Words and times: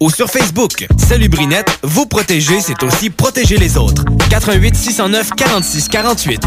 Ou 0.00 0.10
sur 0.10 0.30
Facebook. 0.30 0.86
Salut 0.98 1.28
Brinette, 1.28 1.78
vous 1.82 2.06
protéger, 2.06 2.60
c'est 2.60 2.82
aussi 2.82 3.10
protéger 3.10 3.56
les 3.56 3.76
autres. 3.76 4.04
88 4.30 4.74
609 4.74 5.30
46 5.36 5.88
48. 5.88 6.40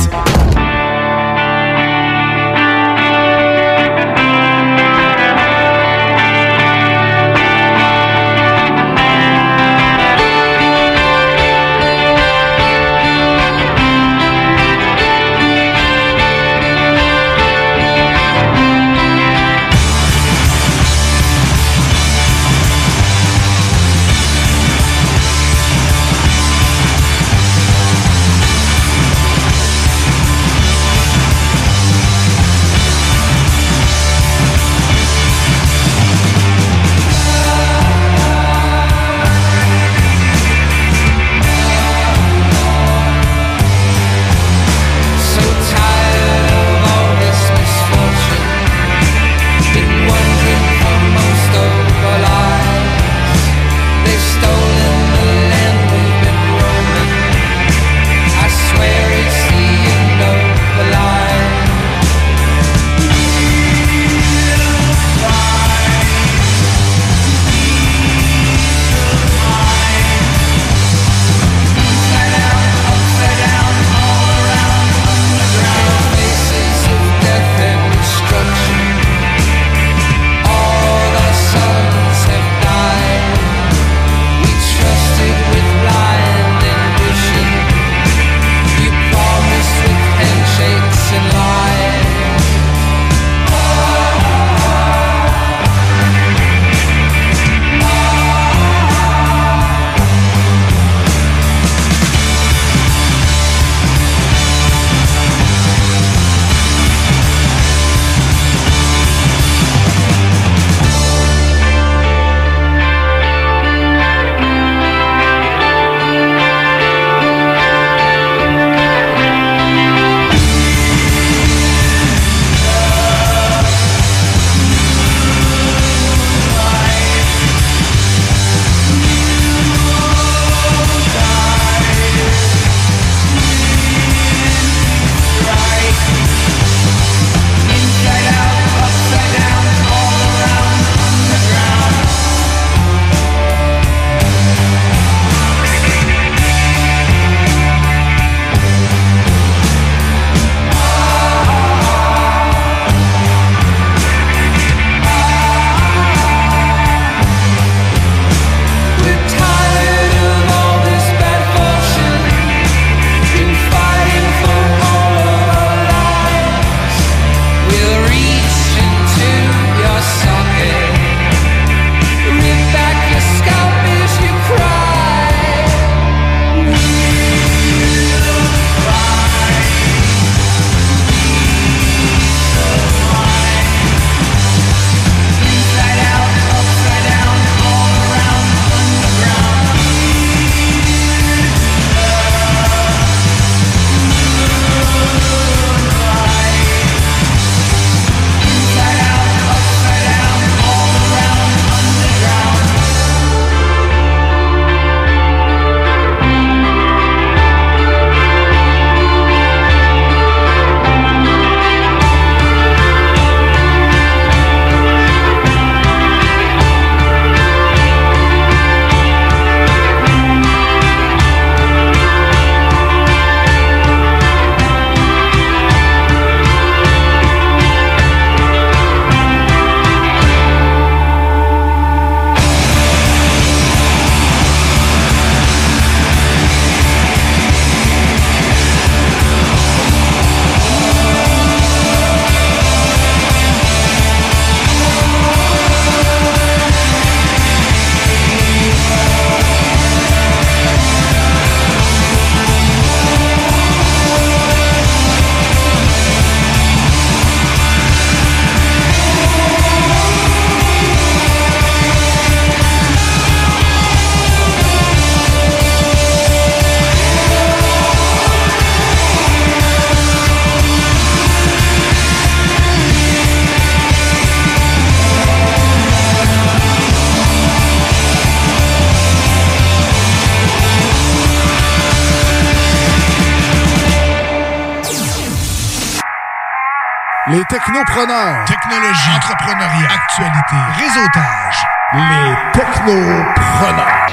Technopreneurs. 287.77 288.45
Technologie. 288.45 289.09
Entrepreneuriat. 289.17 289.87
Actualité. 289.93 290.55
Réseautage. 290.79 291.57
Les 291.93 292.59
technopreneurs. 292.59 294.07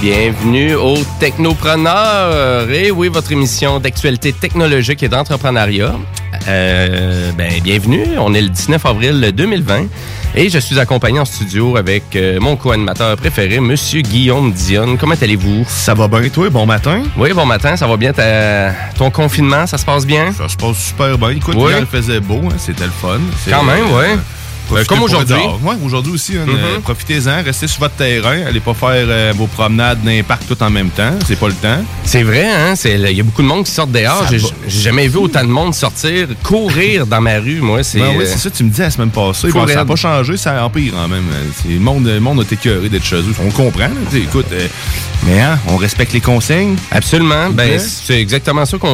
Bienvenue 0.00 0.74
au 0.74 0.96
Technopreneur. 1.20 2.68
Et 2.70 2.90
oui, 2.90 3.06
votre 3.06 3.30
émission 3.30 3.78
d'actualité 3.78 4.32
technologique 4.32 5.04
et 5.04 5.08
d'entrepreneuriat. 5.08 5.94
Euh, 6.48 7.30
ben, 7.32 7.52
bienvenue. 7.62 8.04
On 8.18 8.34
est 8.34 8.42
le 8.42 8.48
19 8.48 8.84
avril 8.84 9.32
2020 9.32 9.86
et 10.36 10.50
je 10.50 10.58
suis 10.58 10.78
accompagné 10.78 11.18
en 11.18 11.24
studio 11.24 11.76
avec 11.78 12.14
euh, 12.14 12.38
mon 12.40 12.56
co-animateur 12.56 13.16
préféré, 13.16 13.58
Monsieur 13.58 14.02
Guillaume 14.02 14.52
Dionne. 14.52 14.98
Comment 14.98 15.14
allez-vous? 15.20 15.64
Ça 15.66 15.94
va 15.94 16.08
bien, 16.08 16.28
toi? 16.28 16.50
Bon 16.50 16.66
matin? 16.66 17.02
Oui, 17.16 17.32
bon 17.32 17.46
matin. 17.46 17.74
Ça 17.76 17.86
va 17.86 17.96
bien? 17.96 18.12
Ta- 18.12 18.72
Ton 18.98 19.10
confinement, 19.10 19.66
ça 19.66 19.78
se 19.78 19.84
passe 19.86 20.04
bien? 20.06 20.32
Ça 20.32 20.48
se 20.48 20.56
passe 20.56 20.76
super 20.76 21.16
bien. 21.16 21.30
Écoute, 21.30 21.54
Oui. 21.58 21.72
il 21.80 21.86
faisait 21.86 22.20
beau, 22.20 22.42
hein, 22.50 22.54
c'était 22.58 22.84
le 22.84 22.90
fun. 22.90 23.18
Quand 23.48 23.62
même, 23.62 23.86
euh, 24.72 24.84
profitez 24.84 24.86
comme 24.94 25.02
aujourd'hui. 25.02 25.36
Ouais, 25.62 25.74
aujourd'hui 25.84 26.12
aussi. 26.12 26.36
hein, 26.36 26.44
Mhm. 26.46 26.54
euh, 26.56 26.78
Profitez-en, 26.80 27.42
restez 27.44 27.66
sur 27.68 27.80
votre 27.80 27.94
terrain. 27.94 28.38
Allez 28.46 28.60
pas 28.60 28.74
faire 28.74 28.90
euh, 29.08 29.32
vos 29.36 29.46
promenades 29.46 30.02
dans 30.02 30.10
les 30.10 30.22
parcs 30.22 30.46
tout 30.46 30.60
en 30.62 30.70
même 30.70 30.90
temps. 30.90 31.12
C'est 31.26 31.38
pas 31.38 31.48
le 31.48 31.54
temps. 31.54 31.82
C'est 32.04 32.22
vrai, 32.22 32.46
hein? 32.48 32.74
c'est- 32.76 32.96
Il 32.98 33.16
y 33.16 33.20
a 33.20 33.22
beaucoup 33.22 33.42
de 33.42 33.46
monde 33.46 33.64
qui 33.64 33.70
sort 33.72 33.86
dehors. 33.86 34.24
Ça 34.28 34.36
J'ai 34.36 34.80
jamais 34.80 35.08
vu 35.08 35.18
autant 35.18 35.42
de 35.44 35.48
monde 35.48 35.74
sortir, 35.74 36.28
courir 36.42 37.06
dans 37.06 37.20
ma 37.20 37.38
rue. 37.38 37.60
Moi, 37.60 37.82
c'est. 37.82 37.98
Ben 37.98 38.14
oui, 38.16 38.24
c'est 38.26 38.38
ça, 38.38 38.50
tu 38.50 38.64
me 38.64 38.70
dis 38.70 38.80
la 38.80 38.90
semaine 38.90 39.10
passée. 39.10 39.48
Bon, 39.50 39.66
ça 39.66 39.74
n'a 39.74 39.84
pas 39.84 39.96
changé, 39.96 40.36
ça 40.36 40.64
empire 40.64 40.94
en 40.96 41.08
même. 41.08 41.24
Euh, 41.32 41.44
Le 41.68 41.78
monde, 41.80 42.06
le 42.06 42.20
monde 42.20 42.40
a 42.40 42.52
écœuré 42.52 42.88
d'être 42.88 43.04
chez 43.04 43.16
eux. 43.16 43.34
On 43.44 43.50
comprend. 43.50 43.88
écoute, 44.14 44.46
mais 45.26 45.40
hein, 45.40 45.58
on 45.68 45.76
respecte 45.76 46.12
les 46.12 46.20
consignes. 46.20 46.76
Absolument. 46.90 47.50
Ben, 47.50 47.70
Ouais. 47.72 47.78
c'est 47.78 48.20
exactement 48.20 48.64
ça 48.64 48.78
que 48.78 48.86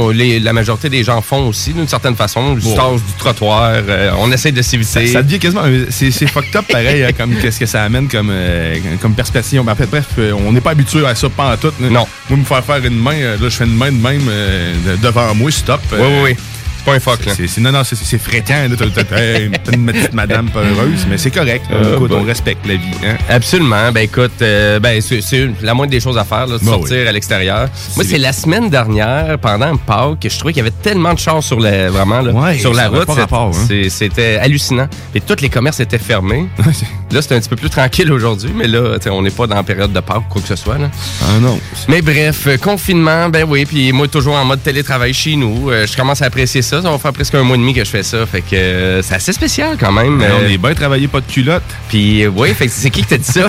la 0.42 0.52
majorité 0.52 0.88
des 0.88 1.04
gens 1.04 1.20
font 1.20 1.48
aussi, 1.48 1.72
d'une 1.72 1.88
certaine 1.88 2.16
façon. 2.16 2.54
Du 2.54 2.60
Bon. 2.62 2.96
du 2.96 3.02
trottoir. 3.18 3.72
on 4.18 4.30
essaie 4.32 4.52
de 4.52 4.62
Ça, 4.62 4.70
s'éviter. 4.70 5.06
ça 5.08 5.22
devient 5.22 5.38
quasiment. 5.38 5.61
C'est 5.90 6.10
fucked 6.28 6.54
up 6.56 6.64
pareil, 6.70 7.04
hein, 7.04 7.10
comme 7.16 7.34
qu'est-ce 7.36 7.58
que 7.60 7.66
ça 7.66 7.82
amène 7.84 8.08
comme, 8.08 8.30
euh, 8.30 8.76
comme 9.00 9.14
perspective. 9.14 9.60
En 9.66 9.74
fait, 9.74 9.86
bref, 9.86 10.06
euh, 10.18 10.32
on 10.32 10.52
n'est 10.52 10.60
pas 10.60 10.70
habitué 10.70 11.04
à 11.06 11.14
ça 11.14 11.28
pas 11.28 11.52
en 11.54 11.56
tout. 11.56 11.72
Non. 11.80 12.06
Moi, 12.28 12.38
me 12.38 12.44
faire 12.44 12.64
faire 12.64 12.84
une 12.84 12.98
main, 12.98 13.14
euh, 13.14 13.36
là, 13.40 13.48
je 13.48 13.56
fais 13.56 13.64
une 13.64 13.76
main 13.76 13.90
de 13.92 13.96
même 13.96 14.22
euh, 14.28 14.74
de- 14.86 15.02
devant 15.02 15.34
moi, 15.34 15.50
stop. 15.50 15.80
Oui, 15.92 15.98
oui, 16.00 16.20
oui. 16.24 16.36
C'est 16.82 16.90
pas 16.90 16.96
un 16.96 17.00
fuck, 17.00 17.24
là. 17.24 17.32
Non, 17.58 17.70
non, 17.70 17.82
c'est, 17.84 18.18
fréquent. 18.18 18.66
T'as, 18.76 19.72
une 19.72 19.86
petite 19.86 20.12
madame 20.12 20.50
peureuse, 20.50 21.06
mais 21.08 21.16
c'est 21.16 21.30
correct. 21.30 21.64
Euh, 21.70 21.94
Écoute, 21.94 22.10
bah. 22.10 22.16
on 22.18 22.24
respecte 22.24 22.66
la 22.66 22.74
vie. 22.74 22.80
Hein? 23.06 23.16
Absolument. 23.28 23.92
Ben 23.92 24.00
écoute, 24.00 24.32
euh, 24.42 24.80
ben 24.80 25.00
c'est 25.00 25.48
la 25.60 25.74
moindre 25.74 25.92
des 25.92 26.00
choses 26.00 26.18
à 26.18 26.24
faire, 26.24 26.48
là, 26.48 26.58
de 26.58 26.64
Ben 26.64 26.72
sortir 26.72 27.08
à 27.08 27.12
l'extérieur. 27.12 27.68
Moi, 27.94 28.04
C'est- 28.04 28.18
la 28.18 28.32
semaine 28.32 28.68
dernière, 28.68 29.38
pendant 29.40 29.76
Pâques, 29.76 30.18
que 30.22 30.28
je 30.28 30.36
trouvais 30.36 30.52
qu'il 30.52 30.64
y 30.64 30.66
avait 30.66 30.74
tellement 30.82 31.14
de 31.14 31.20
chars 31.20 31.42
sur 31.42 31.60
la, 31.60 31.88
vraiment, 31.88 32.20
sur 32.58 32.74
la 32.74 32.88
route. 32.88 33.06
pas 33.06 33.38
hein. 33.38 33.52
C'était 33.88 34.38
hallucinant. 34.38 34.88
Et 35.14 35.20
tous 35.20 35.40
les 35.40 35.50
commerces 35.50 35.78
étaient 35.78 35.98
fermés. 35.98 36.48
là, 37.12 37.22
c'est 37.22 37.32
un 37.32 37.38
petit 37.38 37.48
peu 37.48 37.56
plus 37.56 37.70
tranquille 37.70 38.10
aujourd'hui, 38.10 38.50
mais 38.52 38.66
là, 38.66 38.96
on 39.06 39.22
n'est 39.22 39.30
pas 39.30 39.46
dans 39.46 39.54
la 39.56 39.62
période 39.62 39.92
de 39.92 40.00
Pâques, 40.00 40.28
quoi 40.28 40.42
que 40.42 40.48
ce 40.48 40.56
soit. 40.56 40.78
Là. 40.78 40.90
ah 41.22 41.38
non. 41.40 41.60
Mais 41.86 42.02
bref, 42.02 42.48
euh, 42.48 42.56
confinement, 42.56 43.28
ben 43.28 43.44
oui, 43.48 43.66
puis 43.66 43.92
moi 43.92 44.08
toujours 44.08 44.34
en 44.34 44.44
mode 44.44 44.64
télétravail 44.64 45.14
chez 45.14 45.36
nous. 45.36 45.70
Je 45.70 45.96
commence 45.96 46.22
à 46.22 46.26
apprécier 46.26 46.60
ça. 46.62 46.71
Ça 46.80 46.90
va 46.90 46.98
faire 46.98 47.12
presque 47.12 47.34
un 47.34 47.42
mois 47.42 47.56
et 47.56 47.58
demi 47.58 47.74
que 47.74 47.84
je 47.84 47.90
fais 47.90 48.02
ça. 48.02 48.24
Fait 48.24 48.40
que 48.40 48.54
euh, 48.56 49.02
c'est 49.02 49.14
assez 49.16 49.32
spécial 49.32 49.76
quand 49.78 49.92
même. 49.92 50.16
Mais 50.16 50.26
Euh, 50.26 50.38
on 50.46 50.48
est 50.48 50.56
bien 50.58 50.74
travaillé, 50.74 51.06
pas 51.08 51.20
de 51.20 51.26
culotte. 51.30 51.62
Puis 51.88 52.22
euh, 52.24 52.30
oui, 52.34 52.54
fait 52.54 52.66
que 52.66 52.72
c'est 52.72 52.90
qui 52.90 53.02
qui 53.02 53.06
t'a 53.08 53.18
dit 53.18 53.24
ça? 53.24 53.46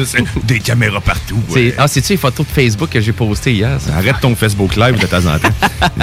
Des 0.44 0.60
caméras 0.60 1.00
partout. 1.00 1.40
Ouais. 1.50 1.74
Ah, 1.78 1.88
c'est-tu 1.88 2.12
les 2.12 2.16
photos 2.18 2.46
de 2.46 2.52
Facebook 2.52 2.90
que 2.90 3.00
j'ai 3.00 3.12
postées 3.12 3.52
hier? 3.52 3.78
ça? 3.80 3.96
Arrête 3.96 4.16
ton 4.20 4.34
Facebook 4.34 4.76
Live 4.76 4.98
de 4.98 5.06
temps 5.06 5.24
en 5.26 5.38
temps. 5.38 5.48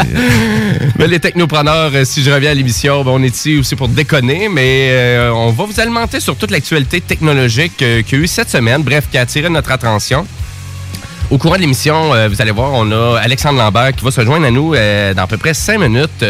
Mais 0.97 1.07
les 1.07 1.19
technopreneurs, 1.19 1.91
si 2.05 2.23
je 2.23 2.31
reviens 2.31 2.51
à 2.51 2.53
l'émission, 2.53 3.03
ben, 3.03 3.11
on 3.11 3.23
est 3.23 3.35
ici 3.35 3.57
aussi 3.57 3.75
pour 3.75 3.87
déconner, 3.87 4.49
mais 4.49 4.89
euh, 4.91 5.31
on 5.31 5.51
va 5.51 5.65
vous 5.65 5.79
alimenter 5.79 6.19
sur 6.19 6.35
toute 6.35 6.51
l'actualité 6.51 7.01
technologique 7.01 7.81
euh, 7.81 8.01
qu'il 8.01 8.17
y 8.19 8.21
a 8.21 8.23
eu 8.23 8.27
cette 8.27 8.49
semaine, 8.49 8.81
bref, 8.83 9.05
qui 9.11 9.17
a 9.17 9.21
attiré 9.21 9.49
notre 9.49 9.71
attention. 9.71 10.25
Au 11.29 11.37
courant 11.37 11.55
de 11.55 11.61
l'émission, 11.61 12.13
euh, 12.13 12.27
vous 12.27 12.41
allez 12.41 12.51
voir, 12.51 12.71
on 12.73 12.91
a 12.91 13.19
Alexandre 13.19 13.57
Lambert 13.59 13.93
qui 13.95 14.03
va 14.03 14.11
se 14.11 14.23
joindre 14.23 14.45
à 14.45 14.51
nous 14.51 14.73
euh, 14.75 15.13
dans 15.13 15.23
à 15.23 15.27
peu 15.27 15.37
près 15.37 15.53
cinq 15.53 15.79
minutes 15.79 16.23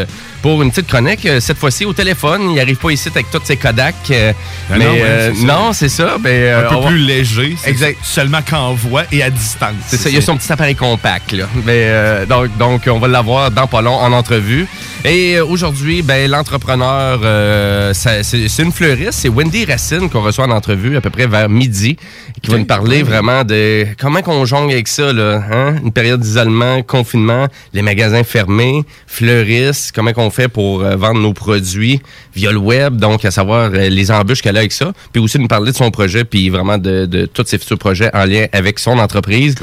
pour 0.44 0.62
une 0.62 0.70
petite 0.72 0.88
chronique. 0.88 1.26
Euh, 1.26 1.40
cette 1.40 1.58
fois-ci 1.58 1.86
au 1.86 1.94
téléphone, 1.94 2.50
il 2.52 2.56
n'arrive 2.58 2.76
pas 2.76 2.92
ici 2.92 3.08
avec 3.08 3.32
toutes 3.32 3.46
ses 3.46 3.56
Kodak. 3.56 3.96
euh, 4.12 4.34
Ah 4.70 4.76
mais 4.78 4.86
non, 4.86 4.92
ouais, 4.92 5.02
euh, 5.02 5.32
c'est 5.34 5.40
ça. 5.42 5.48
non, 5.48 5.74
c'est 5.74 5.90
ça. 5.90 6.18
Ben, 6.20 6.66
un 6.66 6.70
peu 6.70 6.76
on 6.76 6.88
plus 6.88 6.98
léger. 6.98 7.56
Exact. 7.66 7.98
Seulement 8.04 8.42
qu'en 8.48 8.74
voix 8.74 9.04
et 9.12 9.24
à 9.24 9.30
distance. 9.30 9.72
C'est 9.88 9.98
ça, 9.98 10.10
il 10.10 10.16
y 10.16 10.18
a 10.18 10.22
son 10.22 10.36
petit 10.36 10.52
appareil 10.52 10.76
compact. 10.76 11.32
Là. 11.32 11.46
Mais, 11.66 11.86
euh, 11.88 12.26
donc, 12.26 12.56
donc, 12.58 12.82
on 12.88 13.00
va 13.00 13.08
l'avoir 13.08 13.52
dans 13.52 13.68
pas 13.68 13.82
long 13.82 13.96
en 13.96 14.12
entrevue. 14.12 14.68
Et 15.06 15.40
aujourd'hui, 15.40 16.02
ben, 16.02 16.30
l'entrepreneur, 16.30 17.22
euh, 17.24 17.94
c'est 17.94 18.60
une 18.60 18.72
fleuriste, 18.72 19.14
c'est 19.14 19.30
Wendy 19.30 19.64
Racine 19.66 20.10
qu'on 20.10 20.22
reçoit 20.22 20.46
en 20.46 20.52
entrevue 20.52 20.98
à 20.98 21.02
peu 21.02 21.10
près 21.10 21.28
vers 21.28 21.48
midi, 21.50 21.98
qui 22.42 22.52
va 22.52 22.58
nous 22.58 22.66
parler 22.66 23.02
vraiment 23.04 23.44
de 23.46 23.86
comment 23.98 24.22
qu'on 24.22 24.46
jongle 24.46 24.72
avec 24.74 24.88
ça, 24.88 25.12
là, 25.14 25.42
hein? 25.52 25.76
une 25.84 25.92
période 25.92 26.20
d'isolement, 26.22 26.82
confinement, 26.84 27.48
les 27.74 27.82
magasins 27.82 28.24
fermés, 28.24 28.84
fleuriste, 29.08 29.92
comment 29.94 30.12
qu'on 30.14 30.30
fait 30.34 30.48
pour 30.48 30.84
euh, 30.84 30.96
vendre 30.96 31.22
nos 31.22 31.34
produits 31.34 32.02
via 32.36 32.52
le 32.52 32.58
web, 32.58 32.98
donc 32.98 33.24
à 33.26 33.32
savoir 33.32 33.72
euh, 33.74 33.90
les 33.90 34.12
embûches 34.12 34.42
qu'elle 34.42 34.58
a 34.58 34.60
avec 34.60 34.72
ça, 34.72 34.94
puis 35.12 35.22
aussi 35.22 35.40
nous 35.40 35.48
parler 35.48 35.72
de 35.72 35.78
son 35.78 35.92
projet, 35.92 36.24
puis 36.26 36.50
vraiment 36.50 36.78
de, 36.78 37.06
de 37.06 37.26
tous 37.26 37.46
ses 37.46 37.58
futurs 37.58 37.78
projets 37.78 38.10
en 38.14 38.26
lien 38.26 38.48
avec 38.52 38.80
son 38.80 38.98
entreprise. 39.00 39.56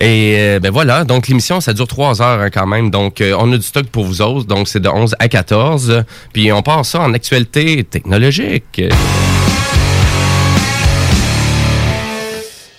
Et 0.00 0.34
euh, 0.36 0.60
ben 0.60 0.70
voilà, 0.70 1.04
donc 1.04 1.28
l'émission, 1.28 1.60
ça 1.60 1.72
dure 1.72 1.88
trois 1.88 2.22
heures 2.22 2.40
hein, 2.40 2.50
quand 2.50 2.66
même. 2.66 2.90
Donc, 2.90 3.22
on 3.22 3.52
a 3.52 3.56
du 3.56 3.62
stock 3.62 3.86
pour 3.86 4.04
vous 4.04 4.20
autres. 4.22 4.46
Donc, 4.46 4.68
c'est 4.68 4.80
de 4.80 4.88
11 4.88 5.14
à 5.18 5.28
14. 5.28 6.04
Puis, 6.32 6.52
on 6.52 6.62
part 6.62 6.84
ça 6.84 7.00
en 7.00 7.12
actualité 7.14 7.84
technologique. 7.84 8.82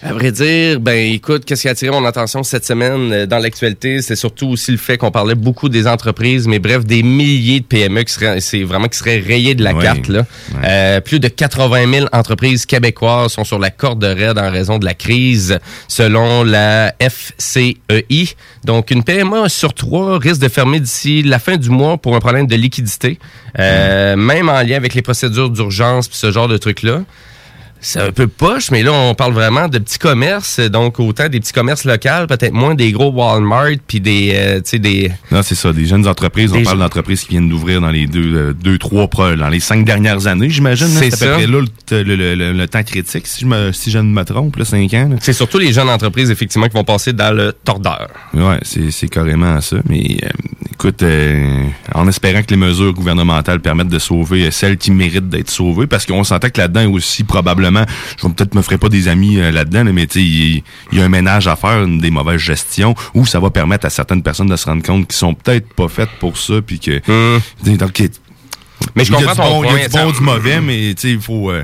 À 0.05 0.11
vrai 0.11 0.33
dire, 0.33 0.81
ben 0.81 1.13
écoute, 1.13 1.45
qu'est-ce 1.45 1.61
qui 1.61 1.69
a 1.69 1.71
attiré 1.71 1.89
mon 1.89 2.03
attention 2.03 2.43
cette 2.43 2.65
semaine 2.65 3.13
euh, 3.13 3.25
dans 3.25 3.37
l'actualité, 3.37 4.01
c'est 4.01 4.17
surtout 4.17 4.49
aussi 4.49 4.71
le 4.71 4.77
fait 4.77 4.97
qu'on 4.97 5.11
parlait 5.11 5.33
beaucoup 5.33 5.69
des 5.69 5.87
entreprises, 5.87 6.45
mais 6.45 6.59
bref, 6.59 6.83
des 6.83 7.03
milliers 7.03 7.61
de 7.61 7.65
PME 7.65 8.03
qui 8.03 8.11
seraient, 8.11 8.41
c'est 8.41 8.63
vraiment 8.63 8.89
qui 8.89 8.97
seraient 8.97 9.19
rayés 9.19 9.55
de 9.55 9.63
la 9.63 9.73
carte 9.73 10.09
là. 10.09 10.25
Euh, 10.65 10.99
plus 10.99 11.21
de 11.21 11.29
80 11.29 11.89
000 11.89 12.07
entreprises 12.11 12.65
québécoises 12.65 13.31
sont 13.31 13.45
sur 13.45 13.59
la 13.59 13.69
corde 13.69 14.03
raide 14.03 14.37
en 14.37 14.51
raison 14.51 14.77
de 14.77 14.83
la 14.83 14.93
crise, 14.93 15.57
selon 15.87 16.43
la 16.43 16.93
FCEI. 16.99 18.35
Donc, 18.65 18.91
une 18.91 19.05
PME 19.05 19.47
sur 19.47 19.73
trois 19.73 20.19
risque 20.19 20.41
de 20.41 20.49
fermer 20.49 20.81
d'ici 20.81 21.23
la 21.23 21.39
fin 21.39 21.55
du 21.55 21.69
mois 21.69 21.97
pour 21.97 22.13
un 22.13 22.19
problème 22.19 22.47
de 22.47 22.55
liquidité, 22.57 23.19
euh, 23.57 24.17
même 24.17 24.49
en 24.49 24.61
lien 24.63 24.75
avec 24.75 24.95
les 24.95 25.01
procédures 25.01 25.49
d'urgence 25.49 26.09
puis 26.09 26.17
ce 26.17 26.29
genre 26.29 26.49
de 26.49 26.57
trucs 26.57 26.83
là. 26.83 27.03
C'est 27.85 27.99
un 27.99 28.11
peu 28.13 28.27
poche, 28.27 28.71
mais 28.71 28.81
là, 28.81 28.93
on 28.93 29.13
parle 29.13 29.33
vraiment 29.33 29.67
de 29.67 29.77
petits 29.77 29.99
commerces, 29.99 30.59
donc 30.61 30.99
autant 31.01 31.27
des 31.27 31.41
petits 31.41 31.51
commerces 31.51 31.83
locaux, 31.83 32.27
peut-être 32.29 32.53
moins 32.53 32.75
des 32.75 32.93
gros 32.93 33.11
Walmart, 33.11 33.71
puis 33.85 33.99
des, 33.99 34.31
euh, 34.33 34.55
tu 34.57 34.61
sais, 34.71 34.79
des... 34.79 35.11
Non, 35.31 35.41
c'est 35.43 35.55
ça. 35.55 35.73
Des 35.73 35.85
jeunes 35.85 36.07
entreprises. 36.07 36.51
Des 36.53 36.59
on 36.59 36.63
parle 36.63 36.79
d'entreprises 36.79 37.23
qui 37.23 37.31
viennent 37.31 37.49
d'ouvrir 37.49 37.81
dans 37.81 37.91
les 37.91 38.07
deux, 38.07 38.35
euh, 38.35 38.53
deux 38.53 38.77
trois, 38.77 39.07
dans 39.35 39.49
les 39.49 39.59
cinq 39.59 39.83
dernières 39.83 40.27
années, 40.27 40.49
j'imagine. 40.49 40.87
C'est 40.87 41.07
à 41.07 41.09
peu 41.09 41.15
ça. 41.17 41.33
près 41.33 41.45
là 41.47 41.59
le, 41.91 42.03
le- 42.03 42.35
le- 42.35 42.53
le- 42.53 42.67
temps 42.67 42.83
critique, 42.83 43.27
si 43.27 43.41
je, 43.41 43.45
me, 43.45 43.71
si 43.73 43.91
je 43.91 43.97
ne 43.97 44.03
me 44.13 44.23
trompe, 44.23 44.55
là, 44.55 44.63
cinq 44.65 44.93
ans. 44.93 45.09
C'est 45.19 45.33
surtout 45.33 45.57
les 45.59 45.73
jeunes 45.73 45.89
entreprises, 45.89 46.31
effectivement, 46.31 46.67
qui 46.67 46.73
vont 46.75 46.85
passer 46.85 47.11
dans 47.11 47.35
le 47.35 47.51
tordeur. 47.51 48.07
Ouais, 48.33 48.59
c'est, 48.63 49.09
carrément 49.09 49.59
ça. 49.59 49.75
Mais 49.89 50.17
euh, 50.23 50.29
écoute, 50.71 51.03
en 51.93 52.07
espérant 52.07 52.41
que 52.41 52.49
les 52.49 52.55
mesures 52.55 52.93
gouvernementales 52.93 53.59
permettent 53.59 53.89
de 53.89 53.99
sauver 53.99 54.49
celles 54.51 54.77
qui 54.77 54.91
méritent 54.91 55.27
d'être 55.29 55.49
sauvées, 55.51 55.87
parce 55.87 56.05
qu'on 56.05 56.23
s'entend 56.23 56.49
que 56.49 56.61
là-dedans 56.61 56.89
aussi, 56.91 57.23
probablement, 57.23 57.72
je 58.17 58.27
vais 58.27 58.33
peut-être 58.33 58.55
me 58.55 58.61
ferai 58.61 58.77
pas 58.77 58.89
des 58.89 59.07
amis 59.07 59.39
euh, 59.39 59.51
là-dedans, 59.51 59.83
là, 59.83 59.93
mais 59.93 60.07
tu 60.07 60.19
sais, 60.19 60.25
il 60.25 60.97
y, 60.97 61.01
a 61.01 61.05
un 61.05 61.09
ménage 61.09 61.47
à 61.47 61.55
faire, 61.55 61.83
une 61.83 61.99
des 61.99 62.11
mauvaises 62.11 62.39
gestions, 62.39 62.95
où 63.13 63.25
ça 63.25 63.39
va 63.39 63.49
permettre 63.49 63.85
à 63.85 63.89
certaines 63.89 64.23
personnes 64.23 64.47
de 64.47 64.55
se 64.55 64.65
rendre 64.65 64.83
compte 64.83 65.07
qu'ils 65.07 65.15
sont 65.15 65.33
peut-être 65.33 65.73
pas 65.73 65.87
faites 65.87 66.11
pour 66.19 66.37
ça, 66.37 66.61
puis 66.65 66.79
que 66.79 67.01
donc, 67.63 68.01
Mais 68.95 69.03
je 69.05 69.11
il 69.11 69.19
y 69.19 69.23
a 69.23 69.25
comprends 69.27 69.33
du 69.33 69.49
ton 69.49 69.61
bon, 69.61 69.63
il 69.63 69.65
y 69.65 69.69
a 69.69 69.89
point, 69.89 70.01
du 70.01 70.05
bon, 70.05 70.13
ça- 70.13 70.17
du 70.19 70.23
mauvais, 70.25 70.61
mais 70.61 70.93
tu 70.95 71.01
sais, 71.01 71.11
il 71.11 71.19
faut 71.21 71.51
euh, 71.51 71.63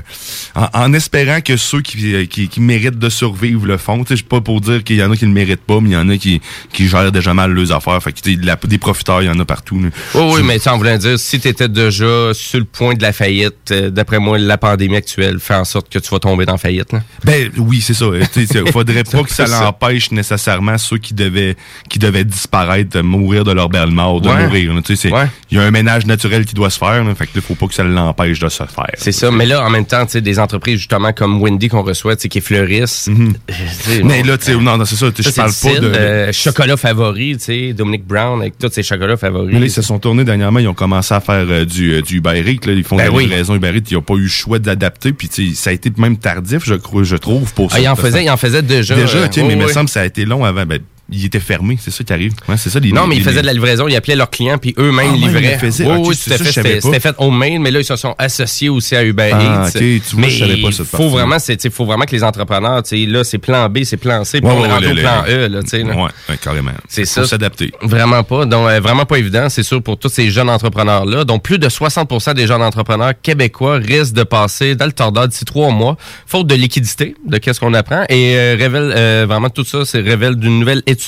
en, 0.54 0.68
en 0.72 0.92
espérant 0.92 1.40
que 1.40 1.56
ceux 1.56 1.80
qui, 1.80 2.14
euh, 2.14 2.26
qui, 2.26 2.48
qui 2.48 2.60
méritent 2.60 2.98
de 2.98 3.08
survivre 3.08 3.66
le 3.66 3.76
font. 3.76 3.98
Tu 4.02 4.08
sais, 4.08 4.14
je 4.14 4.16
suis 4.16 4.24
pas 4.24 4.40
pour 4.40 4.60
dire 4.60 4.82
qu'il 4.84 4.96
y 4.96 5.02
en 5.02 5.10
a 5.10 5.16
qui 5.16 5.24
le 5.26 5.30
méritent 5.32 5.60
pas, 5.64 5.80
mais 5.80 5.90
il 5.90 5.92
y 5.92 5.96
en 5.96 6.08
a 6.08 6.16
qui, 6.16 6.40
qui 6.72 6.88
gèrent 6.88 7.12
déjà 7.12 7.34
mal 7.34 7.52
leurs 7.52 7.72
affaires. 7.72 8.02
Fait 8.02 8.12
que 8.12 8.20
tu 8.20 8.30
sais, 8.32 8.36
de 8.36 8.46
la- 8.46 8.56
des 8.56 8.78
profiteurs, 8.78 9.22
il 9.22 9.26
y 9.26 9.30
en 9.30 9.38
a 9.38 9.44
partout. 9.44 9.80
là. 9.80 9.88
Oui, 10.14 10.22
oui, 10.36 10.40
mais 10.44 10.58
ça 10.58 10.74
en 10.74 10.78
voulant 10.78 10.96
dire, 10.96 11.18
si 11.18 11.38
tu 11.40 11.48
étais 11.48 11.68
déjà 11.68 12.32
sur 12.34 12.58
le 12.58 12.64
point 12.64 12.94
de 12.94 13.02
la 13.02 13.12
faillite, 13.12 13.70
euh, 13.70 13.90
d'après 13.90 14.18
moi, 14.18 14.38
la 14.38 14.58
pandémie 14.58 14.96
actuelle 14.96 15.38
fait 15.40 15.54
en 15.54 15.64
sorte 15.64 15.88
que 15.92 15.98
tu 15.98 16.08
vas 16.10 16.18
tomber 16.18 16.46
dans 16.46 16.52
la 16.52 16.58
faillite. 16.58 16.92
Là. 16.92 17.00
Ben 17.24 17.50
oui, 17.58 17.80
c'est 17.80 17.94
ça. 17.94 18.06
Il 18.36 18.46
faudrait 18.72 19.04
pas 19.04 19.22
que 19.22 19.30
ça 19.32 19.46
l'empêche 19.46 20.10
nécessairement 20.10 20.78
ceux 20.78 20.98
qui 20.98 21.14
devaient 21.14 21.56
qui 21.88 21.98
devaient 21.98 22.24
disparaître, 22.24 22.96
de 22.96 23.02
mourir 23.02 23.44
de 23.44 23.52
leur 23.52 23.68
belle 23.68 23.90
mort, 23.90 24.20
de 24.20 24.28
Ouais. 24.28 24.44
mourir. 24.46 24.72
Il 24.88 25.12
Ouais. 25.12 25.26
y 25.50 25.58
a 25.58 25.62
un 25.62 25.70
ménage 25.70 26.06
naturel 26.06 26.44
qui 26.44 26.54
doit 26.54 26.70
se 26.70 26.78
faire. 26.78 27.04
là. 27.04 27.09
Fait 27.14 27.26
que 27.26 27.32
là, 27.36 27.42
faut 27.46 27.54
pas 27.54 27.66
que 27.66 27.74
ça 27.74 27.82
l'empêche 27.84 28.38
de 28.38 28.48
se 28.48 28.64
faire. 28.64 28.86
C'est 28.96 29.12
ça. 29.12 29.30
Mais 29.30 29.46
là, 29.46 29.64
en 29.64 29.70
même 29.70 29.86
temps, 29.86 30.04
tu 30.06 30.12
sais, 30.12 30.20
des 30.20 30.38
entreprises 30.38 30.78
justement 30.78 31.12
comme 31.12 31.40
Wendy 31.42 31.68
qu'on 31.68 31.82
reçoit, 31.82 32.16
tu 32.16 32.22
sais, 32.22 32.28
qui 32.28 32.40
fleurissent. 32.40 33.08
euh, 33.08 33.28
tu 33.48 33.54
sais, 33.90 34.02
Mais 34.02 34.22
là, 34.22 34.38
tu 34.38 34.46
sais, 34.46 34.54
non, 34.56 34.76
non, 34.76 34.84
c'est 34.84 34.96
ça, 34.96 35.06
ça, 35.14 35.22
je 35.22 35.30
parle 35.30 35.52
pas 35.62 35.80
de. 35.80 35.86
euh, 35.86 36.32
chocolat 36.32 36.76
favori, 36.76 37.36
tu 37.38 37.44
sais, 37.44 37.72
Dominic 37.72 38.06
Brown 38.06 38.40
avec 38.40 38.58
tous 38.58 38.70
ses 38.70 38.82
chocolats 38.82 39.16
favoris. 39.16 39.52
Mais 39.52 39.60
là, 39.60 39.66
ils 39.66 39.70
se 39.70 39.82
sont 39.82 39.98
tournés 39.98 40.24
dernièrement, 40.24 40.58
ils 40.60 40.68
ont 40.68 40.74
commencé 40.74 41.14
à 41.14 41.20
faire 41.20 41.46
euh, 41.48 41.64
du, 41.64 41.92
euh, 41.94 42.02
du 42.02 42.20
là. 42.20 42.32
Ils 42.72 42.84
font 42.84 42.96
Ben 42.96 43.06
de 43.06 43.10
la 43.10 43.16
oui. 43.16 43.24
livraison 43.24 43.54
Uber 43.54 43.72
Eats. 43.76 43.82
Ils 43.90 43.94
n'ont 43.94 44.02
pas 44.02 44.14
eu 44.14 44.22
le 44.22 44.28
choix 44.28 44.58
d'adapter. 44.58 45.12
Puis, 45.12 45.28
tu 45.28 45.48
sais, 45.50 45.54
ça 45.54 45.70
a 45.70 45.72
été 45.72 45.90
même 45.96 46.16
tardif, 46.16 46.62
je, 46.64 46.74
crois, 46.74 47.02
je 47.02 47.16
trouve, 47.16 47.52
pour 47.54 47.70
ça. 47.70 47.76
Ah, 47.78 47.80
il 47.80 47.88
en 47.88 47.90
Parce 47.96 48.00
que- 48.02 48.06
faisait, 48.12 48.24
il 48.24 48.30
en 48.30 48.36
faisait 48.36 48.62
déjà. 48.62 48.94
Déjà, 48.94 49.18
euh, 49.18 49.26
tu 49.28 49.34
sais, 49.34 49.40
oh, 49.42 49.46
mais 49.46 49.54
il 49.54 49.58
me 49.58 49.68
semble 49.68 49.86
que 49.86 49.92
ça 49.92 50.00
a 50.02 50.04
été 50.06 50.24
long 50.24 50.44
avant. 50.44 50.64
Ben, 50.66 50.78
il 51.12 51.24
était 51.24 51.40
fermé, 51.40 51.76
c'est 51.80 51.90
ça 51.90 52.04
qui 52.04 52.12
arrive. 52.12 52.32
Ouais, 52.48 52.56
c'est 52.56 52.70
ça, 52.70 52.78
les, 52.80 52.92
Non, 52.92 53.06
mais 53.06 53.16
ils 53.16 53.22
faisaient 53.22 53.40
de 53.42 53.46
la 53.46 53.52
livraison, 53.52 53.88
ils 53.88 53.96
appelaient 53.96 54.16
leurs 54.16 54.30
clients, 54.30 54.58
puis 54.58 54.74
eux-mêmes 54.78 55.06
Ah, 55.08 55.12
ouais, 55.12 55.18
ils 55.18 55.26
livraient. 55.26 55.52
le 55.52 55.58
faisaient. 55.58 55.86
Oui, 55.86 56.14
C'était 56.14 57.00
fait 57.00 57.14
homemade, 57.18 57.58
mais 57.60 57.70
là, 57.70 57.80
ils 57.80 57.84
se 57.84 57.96
sont 57.96 58.14
associés 58.18 58.68
aussi 58.68 58.94
à 58.96 59.04
Uber 59.04 59.30
Ah, 59.32 59.66
Eats. 59.68 59.72
tu 59.78 60.00
vois, 60.12 60.20
mais 60.22 60.30
je 60.30 60.38
savais 60.38 60.56
pas 60.60 60.72
cette 60.72 60.86
faut 60.86 61.08
vraiment, 61.08 61.38
c'est, 61.38 61.70
faut 61.70 61.84
vraiment 61.84 62.04
que 62.04 62.14
les 62.14 62.22
entrepreneurs, 62.24 62.82
tu 62.82 62.90
sais, 63.04 63.06
là, 63.10 63.24
c'est 63.24 63.38
plan 63.38 63.68
B, 63.68 63.78
c'est 63.84 63.96
plan 63.96 64.24
C, 64.24 64.40
puis 64.40 64.48
Ouais, 64.50 64.56
on 64.56 64.60
ouais, 64.62 64.68
au 64.90 64.94
plan 64.94 65.24
E, 65.28 65.48
là, 65.48 65.62
tu 65.62 65.68
sais. 65.68 65.82
là. 65.82 65.94
Ouais, 65.96 66.36
carrément. 66.42 66.70
C'est 66.88 67.04
Faut 67.06 67.22
ça. 67.22 67.26
s'adapter. 67.26 67.72
Vraiment 67.82 68.22
pas. 68.22 68.44
Donc, 68.46 68.68
euh, 68.68 68.80
vraiment 68.80 69.04
pas 69.04 69.18
évident, 69.18 69.48
c'est 69.48 69.62
sûr, 69.62 69.82
pour 69.82 69.98
tous 69.98 70.08
ces 70.08 70.30
jeunes 70.30 70.50
entrepreneurs-là. 70.50 71.24
Donc, 71.24 71.42
plus 71.42 71.58
de 71.58 71.68
60% 71.68 72.34
des 72.34 72.46
jeunes 72.46 72.62
entrepreneurs 72.62 73.12
québécois 73.20 73.76
risquent 73.76 74.14
de 74.14 74.22
passer 74.22 74.74
dans 74.74 74.86
le 74.86 74.92
tordeur 74.92 75.28
d'ici 75.28 75.44
trois 75.44 75.70
mois, 75.70 75.96
faute 76.26 76.46
de 76.46 76.54
liquidité, 76.54 77.14
de 77.26 77.38
qu'est-ce 77.38 77.60
qu'on 77.60 77.74
apprend. 77.74 78.04
Et 78.08 78.34
euh, 78.36 78.56
révèle 78.58 78.92
euh, 78.96 79.26
vraiment 79.28 79.48
tout 79.50 79.64
ça, 79.64 79.84
c'est 79.84 80.00
révèle 80.00 80.36
d'une 80.36 80.58
nouvelle 80.60 80.82
étude 80.86 80.99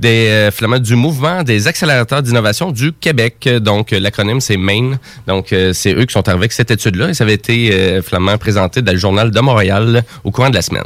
des 0.00 0.28
euh, 0.28 0.50
flamands 0.50 0.78
du 0.78 0.96
mouvement 0.96 1.42
des 1.42 1.68
accélérateurs 1.68 2.22
d'innovation 2.22 2.70
du 2.70 2.92
Québec. 2.92 3.48
Donc, 3.60 3.90
l'acronyme, 3.90 4.40
c'est 4.40 4.56
MAIN. 4.56 4.98
Donc, 5.26 5.52
euh, 5.52 5.72
c'est 5.72 5.94
eux 5.94 6.04
qui 6.04 6.12
sont 6.12 6.28
arrivés 6.28 6.42
avec 6.42 6.52
cette 6.52 6.70
étude-là. 6.70 7.10
Et 7.10 7.14
ça 7.14 7.24
avait 7.24 7.34
été 7.34 7.70
euh, 7.72 8.02
flamand 8.02 8.38
présenté 8.38 8.82
dans 8.82 8.92
le 8.92 8.98
journal 8.98 9.30
de 9.30 9.40
Montréal 9.40 10.04
au 10.24 10.30
courant 10.30 10.50
de 10.50 10.54
la 10.54 10.62
semaine. 10.62 10.84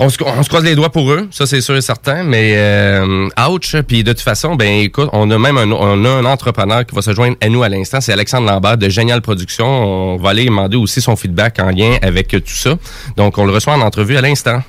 On 0.00 0.08
se, 0.08 0.16
on 0.24 0.42
se 0.44 0.48
croise 0.48 0.62
les 0.62 0.76
doigts 0.76 0.90
pour 0.90 1.10
eux, 1.10 1.26
ça 1.32 1.44
c'est 1.44 1.60
sûr 1.60 1.76
et 1.76 1.80
certain, 1.80 2.22
mais 2.22 2.52
euh, 2.54 3.28
ouch. 3.50 3.74
Puis 3.88 4.04
de 4.04 4.12
toute 4.12 4.20
façon, 4.20 4.54
ben 4.54 4.82
écoute, 4.82 5.08
on 5.12 5.28
a 5.28 5.38
même 5.38 5.58
un, 5.58 5.72
on 5.72 6.04
a 6.04 6.08
un 6.08 6.24
entrepreneur 6.24 6.86
qui 6.86 6.94
va 6.94 7.02
se 7.02 7.12
joindre 7.12 7.36
à 7.40 7.48
nous 7.48 7.64
à 7.64 7.68
l'instant, 7.68 8.00
c'est 8.00 8.12
Alexandre 8.12 8.46
Lambert 8.46 8.78
de 8.78 8.88
Génial 8.88 9.22
Production. 9.22 9.66
On 9.66 10.16
va 10.16 10.30
aller 10.30 10.44
demander 10.44 10.76
aussi 10.76 11.00
son 11.00 11.16
feedback 11.16 11.58
en 11.58 11.70
lien 11.70 11.96
avec 12.00 12.28
tout 12.28 12.42
ça. 12.46 12.76
Donc 13.16 13.38
on 13.38 13.44
le 13.44 13.50
reçoit 13.50 13.74
en 13.74 13.80
entrevue 13.80 14.16
à 14.16 14.20
l'instant. 14.20 14.62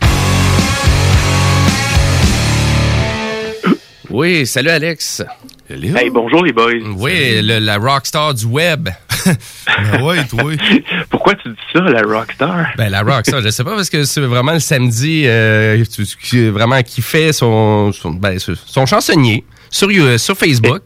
Oui, 4.09 4.45
salut 4.47 4.69
Alex. 4.69 5.23
Hey, 5.69 6.09
bonjour 6.09 6.43
les 6.43 6.51
boys. 6.51 6.73
Oui, 6.97 7.41
le- 7.41 7.59
la 7.59 7.77
rockstar 7.77 8.33
du 8.33 8.45
web. 8.45 8.89
Ben 9.91 10.01
ouais, 10.01 10.25
toi. 10.25 10.43
Pourquoi 11.09 11.35
tu 11.35 11.49
dis 11.49 11.55
ça, 11.73 11.81
la 11.81 12.01
rockstar? 12.01 12.67
Ben 12.77 12.89
la 12.89 13.01
rockstar, 13.03 13.41
je 13.41 13.49
sais 13.49 13.63
pas 13.63 13.75
parce 13.75 13.89
que 13.89 14.03
c'est 14.05 14.21
vraiment 14.21 14.53
le 14.53 14.59
samedi 14.59 15.23
euh, 15.27 15.83
vraiment 16.51 16.81
qui 16.81 17.01
fait 17.01 17.33
son 17.33 17.91
son, 17.91 18.11
ben, 18.11 18.39
son- 18.39 18.53
son 18.65 18.85
chansonnier 18.85 19.43
sur 19.69 19.91
You- 19.91 20.17
sur 20.17 20.35
Facebook 20.37 20.81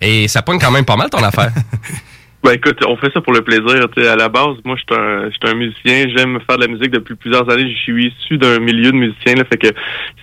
et 0.00 0.28
ça 0.28 0.42
pogne 0.42 0.58
quand 0.60 0.70
même 0.70 0.84
pas 0.84 0.96
mal 0.96 1.08
ton 1.10 1.22
affaire. 1.24 1.52
Ben 2.44 2.52
écoute, 2.54 2.78
on 2.86 2.96
fait 2.96 3.12
ça 3.14 3.20
pour 3.20 3.32
le 3.32 3.42
plaisir. 3.42 3.86
tu 3.94 4.02
sais. 4.02 4.08
À 4.08 4.16
la 4.16 4.28
base, 4.28 4.56
moi, 4.64 4.74
je 4.76 4.82
suis 4.94 5.00
un, 5.00 5.26
je 5.26 5.30
suis 5.30 5.40
un 5.44 5.54
musicien. 5.54 6.06
J'aime 6.16 6.38
faire 6.48 6.56
de 6.58 6.62
la 6.62 6.68
musique 6.68 6.90
depuis 6.90 7.14
plusieurs 7.14 7.48
années. 7.48 7.70
Je 7.70 7.78
suis 7.78 8.06
issu 8.08 8.36
d'un 8.36 8.58
milieu 8.58 8.90
de 8.90 8.96
musiciens. 8.96 9.34
Là, 9.36 9.44
fait 9.44 9.58
que 9.58 9.68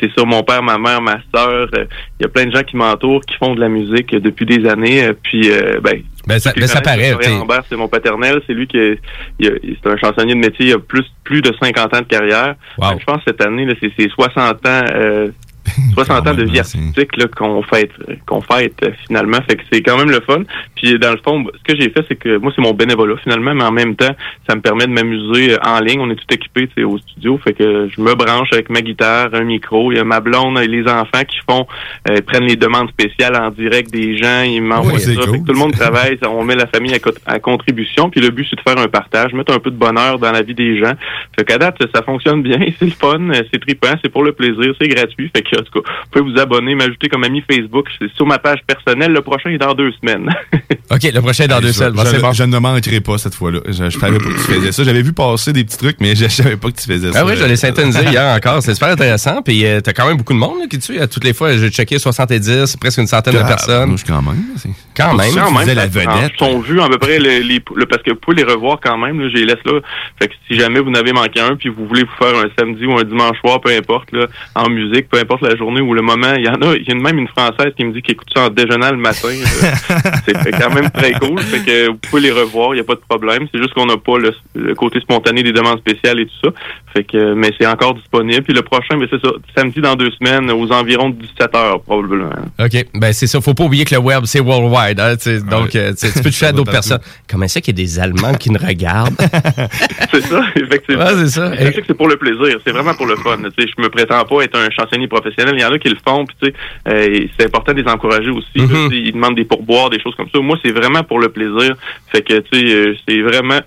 c'est 0.01 0.11
ça, 0.17 0.25
mon 0.25 0.43
père, 0.43 0.61
ma 0.61 0.77
mère, 0.77 1.01
ma 1.01 1.19
sœur. 1.33 1.69
euh, 1.73 1.85
Il 2.19 2.23
y 2.23 2.25
a 2.25 2.29
plein 2.29 2.45
de 2.45 2.51
gens 2.55 2.63
qui 2.63 2.75
m'entourent, 2.75 3.21
qui 3.21 3.35
font 3.35 3.55
de 3.55 3.61
la 3.61 3.69
musique 3.69 4.13
euh, 4.13 4.19
depuis 4.19 4.45
des 4.45 4.67
années. 4.67 5.05
euh, 5.05 5.13
Puis, 5.23 5.49
euh, 5.49 5.79
ben, 5.81 6.01
Ben 6.27 6.39
ça, 6.39 6.51
ben, 6.53 6.67
ça 6.67 6.81
paraît. 6.81 7.15
T'sais. 7.19 7.29
Lambert, 7.29 7.63
c'est 7.69 7.77
mon 7.77 7.87
paternel. 7.87 8.41
C'est 8.47 8.53
lui 8.53 8.67
qui 8.67 8.77
est, 8.77 8.99
c'est 9.41 9.87
un 9.87 9.95
chansonnier 9.97 10.33
de 10.35 10.39
métier. 10.39 10.65
Il 10.67 10.73
a 10.73 10.79
plus, 10.79 11.05
plus 11.23 11.41
de 11.41 11.53
50 11.61 11.95
ans 11.95 11.99
de 12.01 12.05
carrière. 12.05 12.55
Wow. 12.77 12.99
Je 12.99 13.05
pense 13.05 13.17
que 13.23 13.23
cette 13.27 13.41
année, 13.41 13.65
là, 13.65 13.73
c'est, 13.81 13.91
c'est 13.97 14.09
60 14.09 14.37
ans, 14.67 14.81
euh, 14.93 15.29
60 15.93 16.27
ans 16.27 16.33
de 16.33 16.43
vie 16.45 16.59
artistique 16.59 17.17
là, 17.17 17.25
qu'on 17.27 17.61
fête, 17.63 17.91
qu'on 18.25 18.41
fête 18.41 18.73
euh, 18.83 18.91
finalement. 19.07 19.37
Fait 19.47 19.55
que 19.55 19.63
c'est 19.71 19.81
quand 19.81 19.97
même 19.97 20.09
le 20.09 20.19
fun. 20.21 20.41
Puis 20.75 20.97
dans 20.99 21.11
le 21.11 21.17
fond, 21.23 21.45
ce 21.53 21.73
que 21.73 21.79
j'ai 21.79 21.89
fait, 21.89 22.03
c'est 22.07 22.15
que 22.15 22.37
moi, 22.37 22.51
c'est 22.55 22.61
mon 22.61 22.73
bénévolat 22.73 23.17
finalement, 23.17 23.53
mais 23.53 23.63
en 23.63 23.71
même 23.71 23.95
temps, 23.95 24.15
ça 24.49 24.55
me 24.55 24.61
permet 24.61 24.85
de 24.87 24.91
m'amuser 24.91 25.53
euh, 25.53 25.57
en 25.65 25.79
ligne. 25.79 25.99
On 25.99 26.09
est 26.09 26.15
tout 26.15 26.33
équipé 26.33 26.67
au 26.83 26.97
studio. 26.97 27.39
Fait 27.43 27.53
que 27.53 27.87
je 27.95 28.01
me 28.01 28.15
branche 28.15 28.49
avec 28.51 28.69
ma 28.69 28.81
guitare, 28.81 29.29
un 29.33 29.43
micro. 29.43 29.91
Il 29.91 29.97
y 29.97 29.99
a 29.99 30.03
ma 30.03 30.19
blonde 30.19 30.57
et 30.59 30.67
les 30.67 30.83
enfants 30.87 31.23
qui 31.27 31.37
font 31.49 31.67
euh, 32.09 32.17
prennent 32.25 32.45
les 32.45 32.55
demandes 32.55 32.89
spéciales 32.89 33.35
en 33.35 33.51
direct 33.51 33.91
des 33.91 34.17
gens. 34.17 34.41
Ils 34.43 34.61
m'envoient 34.61 34.93
ça. 34.99 35.11
Fait 35.11 35.39
que 35.39 35.45
tout 35.45 35.53
le 35.53 35.59
monde 35.59 35.73
travaille. 35.73 36.17
On 36.27 36.43
met 36.43 36.55
la 36.55 36.67
famille 36.67 36.93
à, 36.93 36.99
co- 36.99 37.11
à 37.25 37.39
contribution. 37.39 38.09
Puis 38.09 38.21
le 38.21 38.29
but, 38.29 38.47
c'est 38.49 38.55
de 38.55 38.61
faire 38.61 38.77
un 38.81 38.87
partage, 38.87 39.33
mettre 39.33 39.53
un 39.53 39.59
peu 39.59 39.71
de 39.71 39.75
bonheur 39.77 40.17
dans 40.19 40.31
la 40.31 40.41
vie 40.41 40.55
des 40.55 40.77
gens. 40.79 40.93
Fait 41.37 41.45
qu'à 41.45 41.57
date, 41.57 41.77
ça 41.93 42.01
fonctionne 42.03 42.41
bien. 42.41 42.57
C'est 42.79 42.85
le 42.85 42.91
fun, 42.91 43.19
c'est 43.51 43.59
trippant, 43.59 43.93
c'est 44.01 44.09
pour 44.09 44.23
le 44.23 44.31
plaisir, 44.31 44.73
c'est 44.79 44.87
gratuit. 44.87 45.29
Fait 45.35 45.41
que, 45.41 45.49
en 45.59 45.63
tout 45.63 45.81
cas, 45.81 45.89
vous 45.89 46.09
pouvez 46.23 46.31
vous 46.33 46.39
abonner, 46.39 46.75
m'ajouter 46.75 47.07
comme 47.09 47.23
ami 47.23 47.43
Facebook. 47.49 47.87
C'est 47.99 48.11
sur 48.15 48.25
ma 48.25 48.39
page 48.39 48.59
personnelle. 48.65 49.11
Le 49.11 49.21
prochain 49.21 49.49
est 49.49 49.57
dans 49.57 49.73
deux 49.73 49.91
semaines. 50.01 50.29
OK, 50.91 51.03
le 51.03 51.21
prochain 51.21 51.43
est 51.45 51.47
dans 51.49 51.59
deux 51.61 51.67
je, 51.67 51.73
semaines. 51.73 51.93
Bon, 51.93 52.03
je- 52.03 52.07
c'est 52.09 52.19
bon. 52.21 52.33
je 52.33 52.43
ne 52.43 52.57
manquerai 52.57 52.99
pas 53.01 53.17
cette 53.17 53.35
fois-là. 53.35 53.59
Je, 53.67 53.89
je 53.89 53.99
savais 53.99 54.17
pas 54.17 54.23
que 54.25 54.33
tu 54.33 54.53
faisais 54.53 54.71
ça. 54.71 54.83
J'avais 54.83 55.01
vu 55.01 55.13
passer 55.13 55.53
des 55.53 55.63
petits 55.63 55.77
trucs, 55.77 55.97
mais 55.99 56.15
je 56.15 56.27
savais 56.27 56.57
pas 56.57 56.69
que 56.71 56.79
tu 56.79 56.87
faisais 56.87 57.11
ça. 57.11 57.19
Ah 57.21 57.25
oui, 57.25 57.33
je 57.37 57.45
l'ai 57.45 57.55
syntonisé 57.55 58.03
hier 58.05 58.35
encore. 58.35 58.61
C'est 58.61 58.73
super 58.73 58.89
intéressant. 58.89 59.41
Puis 59.41 59.65
euh, 59.65 59.81
t'as 59.81 59.93
quand 59.93 60.07
même 60.07 60.17
beaucoup 60.17 60.33
de 60.33 60.39
monde 60.39 60.59
là, 60.59 60.67
qui 60.67 60.79
te 60.79 60.83
suit. 60.83 60.99
À 60.99 61.07
toutes 61.07 61.23
les 61.23 61.33
fois, 61.33 61.55
j'ai 61.57 61.69
checké 61.69 61.99
70, 61.99 62.77
presque 62.77 62.97
une 62.99 63.07
centaine 63.07 63.33
de 63.33 63.39
Ah, 63.39 63.45
personnes. 63.47 63.97
je 63.97 64.05
quand 64.05 64.21
même. 64.21 64.43
c'est- 64.57 64.69
Quand 64.95 65.13
même. 65.15 65.33
Quand 65.33 65.51
même, 65.51 65.75
la 65.75 65.87
vedette. 65.87 66.31
Ils 66.33 66.39
sont 66.39 66.59
vus 66.59 66.81
à 66.81 66.89
peu 66.89 66.97
près 66.97 67.19
les, 67.19 67.41
les- 67.43 67.63
le- 67.75 67.85
parce 67.85 68.01
que 68.03 68.11
vous 68.11 68.17
pouvez 68.19 68.37
les 68.37 68.43
revoir 68.43 68.79
quand 68.83 68.97
même. 68.97 69.19
Là, 69.19 69.29
je 69.29 69.35
les 69.35 69.45
laisse 69.45 69.63
là. 69.65 69.79
Fait 70.19 70.27
que 70.27 70.33
si 70.47 70.59
jamais 70.59 70.79
vous 70.79 70.89
n'avez 70.91 71.13
manqué 71.13 71.39
un, 71.39 71.55
puis 71.55 71.69
vous 71.69 71.87
voulez 71.87 72.03
vous 72.03 72.25
faire 72.25 72.35
un 72.37 72.47
samedi 72.57 72.85
ou 72.85 72.97
un 72.97 73.03
dimanche 73.03 73.37
soir, 73.39 73.61
peu 73.61 73.69
importe, 73.75 74.11
là, 74.11 74.25
en 74.55 74.69
musique, 74.69 75.07
peu 75.09 75.17
importe 75.19 75.38
la 75.41 75.55
journée 75.55 75.81
ou 75.81 75.93
le 75.93 76.01
moment, 76.01 76.33
il 76.37 76.45
y 76.45 76.49
en 76.49 76.61
a. 76.61 76.75
Il 76.75 76.87
y 76.87 76.91
a 76.91 76.95
même 76.95 77.17
une 77.17 77.27
française 77.27 77.73
qui 77.77 77.85
me 77.85 77.93
dit 77.93 78.01
qu'elle 78.01 78.13
écoute 78.13 78.29
ça 78.35 78.45
en 78.45 78.49
déjeunant 78.49 78.91
le 78.91 78.97
matin. 78.97 79.29
c'est 80.25 80.51
quand 80.51 80.73
même 80.73 80.89
très 80.91 81.13
cool. 81.13 81.39
Fait 81.39 81.59
que 81.59 81.87
vous 81.87 81.97
pouvez 81.97 82.21
les 82.23 82.31
revoir, 82.31 82.73
il 82.73 82.75
n'y 82.75 82.81
a 82.81 82.85
pas 82.85 82.95
de 82.95 83.01
problème. 83.07 83.47
C'est 83.53 83.59
juste 83.59 83.73
qu'on 83.73 83.85
n'a 83.85 83.97
pas 83.97 84.17
le, 84.17 84.33
le 84.55 84.75
côté 84.75 84.99
spontané 84.99 85.43
des 85.43 85.51
demandes 85.53 85.79
spéciales 85.79 86.19
et 86.19 86.25
tout 86.25 86.35
ça. 86.43 86.49
Fait 86.93 87.03
que 87.03 87.33
mais 87.33 87.51
c'est 87.59 87.67
encore 87.67 87.95
disponible. 87.95 88.43
Puis 88.43 88.53
le 88.53 88.61
prochain, 88.61 88.97
mais 88.97 89.07
c'est 89.09 89.21
ça, 89.21 89.31
samedi 89.55 89.81
dans 89.81 89.95
deux 89.95 90.11
semaines, 90.11 90.49
aux 90.51 90.71
environs 90.71 91.09
de 91.09 91.15
17 91.15 91.55
heures 91.55 91.81
probablement. 91.81 92.29
OK. 92.59 92.85
Ben, 92.93 93.13
c'est 93.13 93.27
ça. 93.27 93.41
Faut 93.41 93.53
pas 93.53 93.63
oublier 93.63 93.85
que 93.85 93.95
le 93.95 94.01
web, 94.01 94.23
c'est 94.25 94.39
worldwide. 94.39 94.99
Hein, 94.99 95.15
tu 95.15 95.23
sais. 95.23 95.41
donc, 95.41 95.75
euh, 95.75 95.93
tu 95.93 96.11
peux 96.11 96.29
toucher 96.29 96.47
à 96.47 96.51
d'autres 96.51 96.71
personnes. 96.71 96.99
Comment 97.27 97.47
ça 97.47 97.61
qu'il 97.61 97.77
y 97.77 97.81
a 97.81 97.83
des 97.83 97.99
Allemands 97.99 98.33
qui 98.33 98.51
nous 98.51 98.59
regardent? 98.59 99.15
C'est 100.11 100.21
ça, 100.21 100.43
effectivement. 100.55 101.05
Ouais, 101.05 101.13
c'est 101.15 101.27
ça. 101.27 101.53
Je 101.55 101.65
sais 101.65 101.73
que 101.73 101.87
c'est 101.87 101.93
pour 101.93 102.07
le 102.07 102.17
plaisir, 102.17 102.59
c'est 102.65 102.71
vraiment 102.71 102.93
pour 102.93 103.05
le 103.05 103.15
fun. 103.15 103.37
Tu 103.37 103.63
sais, 103.63 103.71
je 103.75 103.81
me 103.81 103.89
prétends 103.89 104.23
pas 104.25 104.41
être 104.41 104.57
un 104.57 104.69
chansonnier 104.71 105.07
professionnel. 105.07 105.28
Il 105.37 105.59
y 105.61 105.65
en 105.65 105.71
a 105.71 105.79
qui 105.79 105.89
le 105.89 105.97
font, 106.05 106.25
puis 106.25 106.35
tu 106.41 106.47
sais, 106.47 106.53
euh, 106.87 107.27
c'est 107.37 107.45
important 107.47 107.73
de 107.73 107.81
les 107.81 107.89
encourager 107.89 108.29
aussi. 108.29 108.47
Mhm. 108.59 108.89
Ils 108.91 109.11
demandent 109.13 109.35
des 109.35 109.45
pourboires, 109.45 109.89
des 109.89 109.99
choses 110.01 110.15
comme 110.15 110.29
ça. 110.33 110.39
Moi, 110.39 110.57
c'est 110.63 110.71
vraiment 110.71 111.03
pour 111.03 111.19
le 111.19 111.29
plaisir. 111.29 111.75
Fait 112.11 112.21
que 112.21 112.39
tu 112.39 112.59
sais, 112.59 112.73
euh, 112.73 112.95
c'est 113.07 113.21
vraiment 113.21 113.59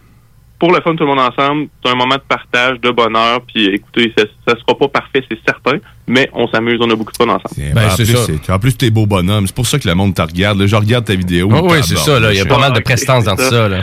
pour 0.58 0.72
le 0.72 0.80
fun 0.80 0.94
tout 0.94 1.02
le 1.02 1.06
monde 1.12 1.18
ensemble. 1.18 1.66
C'est 1.84 1.90
un 1.90 1.96
moment 1.96 2.14
de 2.14 2.22
partage, 2.28 2.80
de 2.80 2.90
bonheur. 2.90 3.40
Puis 3.52 3.66
écoutez, 3.66 4.12
ça, 4.16 4.24
ça 4.46 4.54
sera 4.60 4.78
pas 4.78 4.86
parfait, 4.86 5.24
c'est 5.28 5.38
certain, 5.44 5.78
mais 6.06 6.30
on 6.34 6.46
s'amuse, 6.46 6.78
on 6.80 6.88
a 6.88 6.94
beaucoup 6.94 7.10
de 7.10 7.16
fun 7.16 7.24
ensemble. 7.28 7.72
Ben, 7.74 7.86
en, 7.86 7.90
c'est 7.90 8.04
plus, 8.04 8.38
ça. 8.44 8.54
en 8.54 8.58
plus, 8.60 8.76
t'es 8.76 8.90
beau 8.90 9.04
bonhomme. 9.06 9.46
C'est 9.48 9.56
pour 9.56 9.66
ça 9.66 9.78
que 9.80 9.88
le 9.88 9.94
monde 9.96 10.14
te 10.14 10.22
regarde. 10.22 10.60
là. 10.60 10.66
Je 10.68 10.76
regarde 10.76 11.04
ta 11.04 11.16
vidéo. 11.16 11.48
Oh, 11.52 11.66
oui, 11.68 11.78
c'est 11.82 11.96
ça. 11.98 12.20
Là. 12.20 12.32
Il 12.32 12.38
y 12.38 12.40
a 12.40 12.44
pas 12.46 12.58
mal 12.58 12.72
de 12.72 12.78
Ok, 12.78 12.84
prestance 12.84 13.24
dans 13.24 13.36
ça. 13.36 13.50
ça. 13.50 13.68
Là. 13.68 13.80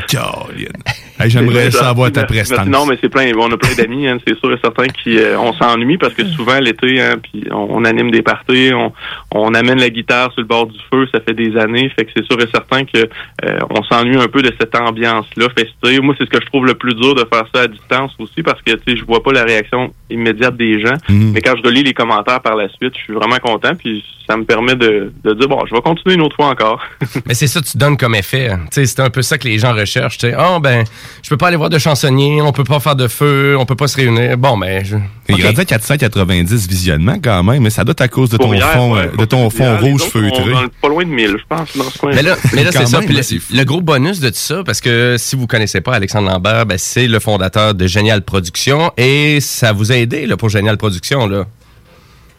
Hey, 1.19 1.29
J'aimerais 1.29 1.71
C'est 1.71 1.77
ça 1.79 1.89
avoir 1.89 2.11
ta 2.11 2.23
prestance. 2.23 2.65
Non, 2.67 2.85
mais 2.85 2.97
c'est 3.01 3.09
plein. 3.09 3.31
On 3.37 3.51
a 3.51 3.57
plein 3.57 3.75
d'amis, 3.75 4.07
hein, 4.07 4.17
c'est 4.25 4.37
sûr 4.39 4.51
et 4.53 4.57
certain 4.63 4.87
qui 4.87 5.17
euh, 5.19 5.37
on 5.39 5.53
s'ennuie 5.53 5.97
parce 5.97 6.13
que 6.13 6.25
souvent 6.25 6.57
l'été, 6.59 7.01
hein, 7.01 7.15
puis 7.21 7.43
on, 7.51 7.67
on 7.71 7.85
anime 7.85 8.09
des 8.11 8.21
parties, 8.21 8.71
on, 8.73 8.93
on 9.31 9.53
amène 9.53 9.79
la 9.79 9.89
guitare 9.89 10.31
sur 10.31 10.41
le 10.41 10.47
bord 10.47 10.67
du 10.67 10.79
feu, 10.91 11.07
ça 11.13 11.19
fait 11.21 11.33
des 11.33 11.57
années, 11.57 11.89
fait 11.97 12.05
que 12.05 12.11
c'est 12.15 12.25
sûr 12.25 12.39
et 12.41 12.47
certain 12.53 12.85
que 12.85 12.99
euh, 13.45 13.57
on 13.69 13.83
s'ennuie 13.83 14.17
un 14.17 14.27
peu 14.27 14.41
de 14.41 14.53
cette 14.59 14.73
ambiance-là 14.75 15.47
festive. 15.57 16.01
Moi, 16.01 16.15
c'est 16.17 16.25
ce 16.25 16.29
que 16.29 16.39
je 16.41 16.45
trouve 16.47 16.65
le 16.65 16.75
plus 16.75 16.93
dur 16.95 17.15
de 17.15 17.25
faire 17.31 17.43
ça 17.53 17.61
à 17.63 17.67
distance 17.67 18.11
aussi 18.19 18.41
parce 18.41 18.61
que 18.61 18.71
tu 18.71 18.79
sais, 18.87 18.97
je 18.97 19.03
vois 19.05 19.21
pas 19.21 19.31
la 19.33 19.43
réaction 19.43 19.93
immédiate 20.09 20.55
des 20.57 20.79
gens, 20.81 20.95
Mhm. 21.09 21.31
mais 21.33 21.41
quand 21.41 21.55
je 21.57 21.63
relis 21.67 21.83
les 21.83 21.93
commentaires 21.93 22.41
par 22.41 22.55
la 22.55 22.67
suite, 22.69 22.93
je 22.97 23.03
suis 23.03 23.13
vraiment 23.13 23.37
content, 23.37 23.75
puis 23.75 24.03
ça 24.27 24.37
me 24.37 24.43
permet 24.43 24.75
de, 24.75 25.11
de 25.23 25.33
dire 25.33 25.47
bon, 25.47 25.59
je 25.67 25.73
vais 25.75 25.81
continuer 25.81 26.15
une 26.15 26.21
autre 26.21 26.35
fois 26.35 26.47
encore. 26.49 26.81
Mais 27.25 27.33
c'est 27.33 27.47
ça 27.47 27.59
que 27.61 27.65
tu 27.65 27.77
donnes 27.77 27.97
comme 27.97 28.13
effet. 28.15 28.49
hein. 28.49 28.59
Tu 28.71 28.81
sais, 28.81 28.85
C'est 28.85 29.01
un 29.01 29.09
peu 29.09 29.21
ça 29.23 29.37
que 29.39 29.47
les 29.47 29.57
gens 29.57 29.73
recherchent. 29.73 30.19
tu 30.19 30.29
sais. 30.29 30.35
Oh, 30.37 30.59
ben, 30.59 30.83
je 31.23 31.29
peux 31.29 31.37
pas 31.37 31.47
aller 31.47 31.57
voir 31.57 31.69
de 31.69 31.77
chansonnier, 31.77 32.41
on 32.41 32.51
peut 32.51 32.63
pas 32.63 32.79
faire 32.79 32.95
de 32.95 33.07
feu, 33.07 33.55
on 33.59 33.65
peut 33.65 33.75
pas 33.75 33.87
se 33.87 33.97
réunir. 33.97 34.37
Bon, 34.37 34.57
ben, 34.57 34.83
je... 34.83 34.97
Il 35.27 35.35
OK. 35.35 35.41
gradait 35.41 35.65
490 35.65 36.67
visionnements 36.67 37.17
quand 37.21 37.43
même, 37.43 37.61
mais 37.61 37.69
ça 37.69 37.83
doit 37.83 37.91
être 37.91 38.01
à 38.01 38.07
cause 38.07 38.29
de 38.29 38.37
ton 38.37 38.53
hier, 38.53 38.67
fond, 38.71 38.95
ouais, 38.95 39.09
euh, 39.13 39.17
de 39.17 39.25
ton 39.25 39.49
fond 39.49 39.63
hier, 39.63 39.81
rouge 39.81 40.01
feutré. 40.03 40.53
Pas 40.81 40.87
loin 40.87 41.03
de 41.03 41.09
1000, 41.09 41.37
je 41.37 41.43
pense, 41.47 41.77
dans 41.77 41.89
ce 41.89 41.97
coin. 41.97 42.11
Mais 42.13 42.21
là, 42.21 42.35
mais 42.53 42.65
c'est 42.71 42.85
ça. 42.85 42.99
Puis 42.99 43.41
le, 43.51 43.63
gros 43.63 43.81
bonus 43.81 44.19
de 44.19 44.29
tout 44.29 44.35
ça, 44.35 44.63
parce 44.63 44.81
que 44.81 45.15
si 45.17 45.35
vous 45.35 45.47
connaissez 45.47 45.81
pas 45.81 45.93
Alexandre 45.93 46.29
Lambert, 46.29 46.65
ben, 46.65 46.77
c'est 46.77 47.07
le 47.07 47.19
fondateur 47.19 47.73
de 47.75 47.87
Génial 47.87 48.23
Production 48.23 48.91
et 48.97 49.39
ça 49.41 49.71
vous 49.71 49.91
a 49.91 49.95
aidé 49.95 50.25
là, 50.25 50.37
pour 50.37 50.49
Génial 50.49 50.77
Production. 50.77 51.27
Là. 51.27 51.45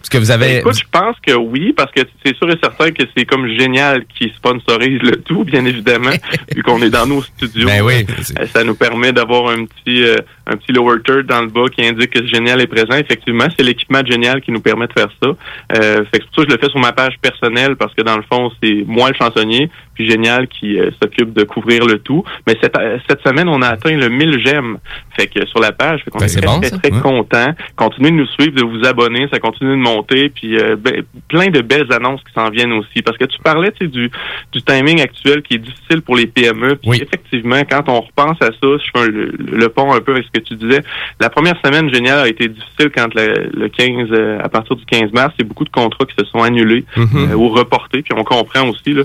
Parce 0.00 0.08
que 0.08 0.18
vous 0.18 0.30
avez... 0.30 0.46
Ben, 0.46 0.58
écoute, 0.60 0.78
je 0.78 0.84
pense 0.90 1.16
que 1.24 1.34
oui, 1.34 1.74
parce 1.76 1.92
que 1.92 2.00
c'est 2.24 2.34
sûr 2.36 2.50
et 2.50 2.56
certain 2.62 2.90
que 2.90 3.02
c'est 3.14 3.26
comme 3.26 3.46
génial 3.48 4.04
qui 4.06 4.32
sponsorise 4.34 5.00
le 5.02 5.20
tout, 5.22 5.44
bien 5.44 5.64
évidemment, 5.66 6.10
vu 6.54 6.62
qu'on 6.62 6.80
est 6.80 6.90
dans 6.90 7.06
nos 7.06 7.22
studios. 7.22 7.66
Ben 7.66 7.82
oui. 7.82 8.06
Euh, 8.38 8.46
ça 8.46 8.64
nous 8.64 8.74
permet 8.74 9.12
d'avoir 9.12 9.50
un 9.50 9.66
petit 9.66 10.02
euh, 10.02 10.16
un 10.50 10.56
petit 10.56 10.72
lower 10.72 11.00
third 11.04 11.26
dans 11.26 11.42
le 11.42 11.48
bas 11.48 11.66
qui 11.70 11.84
indique 11.86 12.10
que 12.10 12.26
Génial 12.26 12.60
est 12.60 12.66
présent. 12.66 12.94
Effectivement, 12.94 13.46
c'est 13.56 13.62
l'équipement 13.62 14.00
Génial 14.04 14.40
qui 14.40 14.50
nous 14.50 14.60
permet 14.60 14.86
de 14.88 14.92
faire 14.92 15.08
ça. 15.22 15.28
Euh, 15.76 16.04
fait 16.12 16.18
que 16.18 16.24
pour 16.24 16.34
ça, 16.36 16.42
je 16.48 16.54
le 16.54 16.58
fais 16.60 16.68
sur 16.68 16.80
ma 16.80 16.92
page 16.92 17.14
personnelle 17.22 17.76
parce 17.76 17.94
que 17.94 18.02
dans 18.02 18.16
le 18.16 18.24
fond, 18.30 18.50
c'est 18.62 18.84
moi 18.86 19.10
le 19.10 19.14
chansonnier, 19.14 19.70
puis 19.94 20.10
Génial 20.10 20.48
qui 20.48 20.78
euh, 20.78 20.90
s'occupe 21.00 21.32
de 21.32 21.44
couvrir 21.44 21.86
le 21.86 21.98
tout. 21.98 22.24
Mais 22.46 22.56
cette, 22.60 22.76
cette 23.08 23.22
semaine, 23.22 23.48
on 23.48 23.62
a 23.62 23.68
atteint 23.68 23.96
le 23.96 24.08
1000 24.08 24.40
j'aime. 24.44 24.78
Fait 25.20 25.26
que 25.26 25.44
sur 25.46 25.60
la 25.60 25.72
page, 25.72 26.02
fait 26.02 26.10
qu'on 26.10 26.18
Ben, 26.18 26.24
est 26.24 26.28
c'est 26.28 26.40
très, 26.40 26.46
bon, 26.48 26.60
très, 26.60 26.70
très 26.70 26.92
Ouais. 26.92 27.00
content. 27.02 27.48
Continuez 27.76 28.10
de 28.10 28.16
nous 28.16 28.26
suivre, 28.26 28.52
de 28.52 28.64
vous 28.64 28.86
abonner, 28.86 29.28
ça 29.30 29.38
continue 29.38 29.72
de 29.72 29.76
monter, 29.76 30.30
puis 30.30 30.58
euh, 30.58 30.76
ben, 30.76 31.02
plein 31.28 31.48
de 31.48 31.60
belles 31.60 31.92
annonces 31.92 32.22
qui 32.24 32.32
s'en 32.32 32.48
viennent 32.48 32.72
aussi. 32.72 33.02
Parce 33.04 33.18
que 33.18 33.26
tu 33.26 33.38
parlais, 33.42 33.70
du, 33.80 34.10
du 34.52 34.62
timing 34.62 35.00
actuel 35.02 35.42
qui 35.42 35.54
est 35.54 35.58
difficile 35.58 36.00
pour 36.02 36.16
les 36.16 36.26
PME. 36.26 36.76
Puis 36.76 37.02
effectivement, 37.02 37.60
quand 37.70 37.88
on 37.88 38.00
repense 38.00 38.40
à 38.40 38.46
ça, 38.46 38.52
je 38.62 38.90
fais 38.94 39.04
un- 39.04 39.08
le, 39.08 39.32
le 39.38 39.68
pont 39.68 39.92
un 39.92 40.00
peu 40.00 40.12
avec 40.12 40.24
ce 40.24 40.40
que 40.40 40.44
tu 40.44 40.54
disais. 40.54 40.80
La 41.20 41.28
première 41.28 41.56
semaine 41.64 41.92
géniale 41.92 42.20
a 42.20 42.28
été 42.28 42.48
difficile 42.48 42.90
quand 42.94 43.14
le, 43.14 43.50
le 43.52 43.68
15, 43.68 44.08
euh, 44.12 44.38
à 44.42 44.48
partir 44.48 44.74
du 44.76 44.84
15 44.86 45.12
mars, 45.12 45.34
il 45.38 45.42
y 45.42 45.44
a 45.44 45.48
beaucoup 45.48 45.64
de 45.64 45.70
contrats 45.70 46.04
qui 46.06 46.14
se 46.18 46.24
sont 46.30 46.42
annulés 46.42 46.84
Mhm. 46.96 47.30
euh, 47.32 47.34
ou 47.34 47.48
reportés. 47.50 48.00
Puis 48.02 48.14
on 48.16 48.24
comprend 48.24 48.66
aussi, 48.68 48.94
là, 48.94 49.02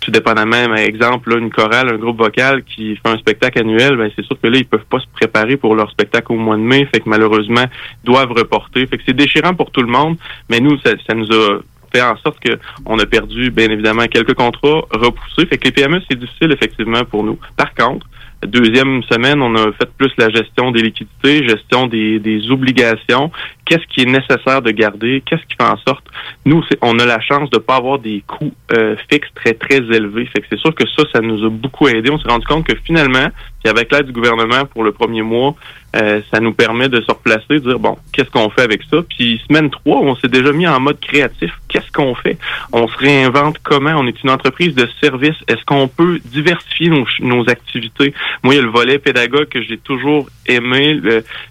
tout 0.00 0.10
dépendamment, 0.10 0.66
par 0.66 0.78
exemple, 0.78 1.30
là, 1.30 1.36
une 1.38 1.50
chorale, 1.50 1.88
un 1.90 1.98
groupe 1.98 2.18
vocal 2.18 2.62
qui 2.64 2.96
fait 2.96 3.08
un 3.08 3.18
spectacle 3.18 3.58
annuel, 3.60 3.96
ben 3.96 4.10
c'est 4.16 4.24
sûr 4.24 4.36
que 4.40 4.46
là, 4.48 4.58
ils 4.58 4.64
peuvent 4.66 4.84
pas 4.90 4.98
se 5.00 5.06
préparer 5.12 5.56
pour 5.56 5.74
leur 5.74 5.90
spectacle 5.90 6.32
au 6.32 6.36
mois 6.36 6.56
de 6.56 6.62
mai. 6.62 6.86
Fait 6.92 7.00
que 7.00 7.08
malheureusement, 7.08 7.64
doivent 8.04 8.32
reporter. 8.32 8.86
Fait 8.86 8.98
que 8.98 9.02
c'est 9.06 9.16
déchirant 9.16 9.54
pour 9.54 9.70
tout 9.70 9.82
le 9.82 9.88
monde, 9.90 10.16
mais 10.48 10.60
nous, 10.60 10.78
ça, 10.80 10.90
ça 11.06 11.14
nous 11.14 11.30
a 11.32 11.60
fait 11.92 12.02
en 12.02 12.16
sorte 12.18 12.38
que 12.40 12.58
on 12.86 12.98
a 12.98 13.06
perdu, 13.06 13.50
bien 13.50 13.68
évidemment, 13.68 14.06
quelques 14.06 14.34
contrats 14.34 14.82
repoussés. 14.92 15.46
Fait 15.46 15.58
que 15.58 15.64
les 15.64 15.72
PME, 15.72 16.00
c'est 16.08 16.18
difficile, 16.18 16.52
effectivement, 16.52 17.04
pour 17.04 17.24
nous. 17.24 17.38
Par 17.56 17.74
contre, 17.74 18.06
deuxième 18.46 19.02
semaine, 19.04 19.42
on 19.42 19.54
a 19.56 19.72
fait 19.72 19.90
plus 19.98 20.12
la 20.16 20.30
gestion 20.30 20.70
des 20.70 20.82
liquidités, 20.82 21.46
gestion 21.46 21.86
des, 21.86 22.18
des 22.18 22.50
obligations. 22.50 23.30
Qu'est-ce 23.70 23.86
qui 23.86 24.00
est 24.00 24.04
nécessaire 24.04 24.62
de 24.62 24.72
garder? 24.72 25.22
Qu'est-ce 25.24 25.42
qui 25.42 25.54
fait 25.54 25.62
en 25.62 25.76
sorte? 25.76 26.04
Nous, 26.44 26.60
on 26.82 26.98
a 26.98 27.06
la 27.06 27.20
chance 27.20 27.48
de 27.50 27.58
pas 27.58 27.76
avoir 27.76 28.00
des 28.00 28.20
coûts 28.26 28.52
euh, 28.72 28.96
fixes 29.08 29.32
très, 29.36 29.54
très 29.54 29.76
élevés. 29.76 30.26
Fait 30.26 30.40
que 30.40 30.46
c'est 30.50 30.58
sûr 30.58 30.74
que 30.74 30.88
ça, 30.88 31.04
ça 31.14 31.20
nous 31.20 31.46
a 31.46 31.48
beaucoup 31.48 31.86
aidé. 31.86 32.10
On 32.10 32.18
s'est 32.18 32.28
rendu 32.28 32.44
compte 32.48 32.66
que 32.66 32.74
finalement, 32.84 33.28
puis 33.62 33.70
avec 33.70 33.92
l'aide 33.92 34.06
du 34.06 34.12
gouvernement 34.12 34.64
pour 34.64 34.82
le 34.82 34.90
premier 34.90 35.22
mois, 35.22 35.54
euh, 35.94 36.20
ça 36.32 36.40
nous 36.40 36.52
permet 36.52 36.88
de 36.88 37.00
se 37.00 37.10
replacer, 37.10 37.44
de 37.48 37.58
dire, 37.58 37.78
bon, 37.78 37.96
qu'est-ce 38.12 38.30
qu'on 38.30 38.48
fait 38.50 38.62
avec 38.62 38.82
ça? 38.90 38.98
Puis 39.08 39.40
semaine 39.48 39.70
3, 39.70 39.98
on 39.98 40.14
s'est 40.16 40.28
déjà 40.28 40.52
mis 40.52 40.66
en 40.66 40.80
mode 40.80 40.98
créatif. 41.00 41.52
Qu'est-ce 41.68 41.90
qu'on 41.92 42.14
fait? 42.14 42.38
On 42.72 42.88
se 42.88 42.96
réinvente 42.96 43.58
comment? 43.62 43.94
On 43.96 44.06
est 44.06 44.22
une 44.22 44.30
entreprise 44.30 44.74
de 44.74 44.88
service. 45.00 45.36
Est-ce 45.46 45.64
qu'on 45.64 45.88
peut 45.88 46.20
diversifier 46.24 46.88
nos, 46.88 47.06
nos 47.20 47.48
activités? 47.48 48.14
Moi, 48.42 48.54
il 48.54 48.56
y 48.58 48.60
a 48.60 48.64
le 48.64 48.70
volet 48.70 48.98
pédagogue 48.98 49.48
que 49.48 49.62
j'ai 49.62 49.78
toujours 49.78 50.28
aimé. 50.46 51.00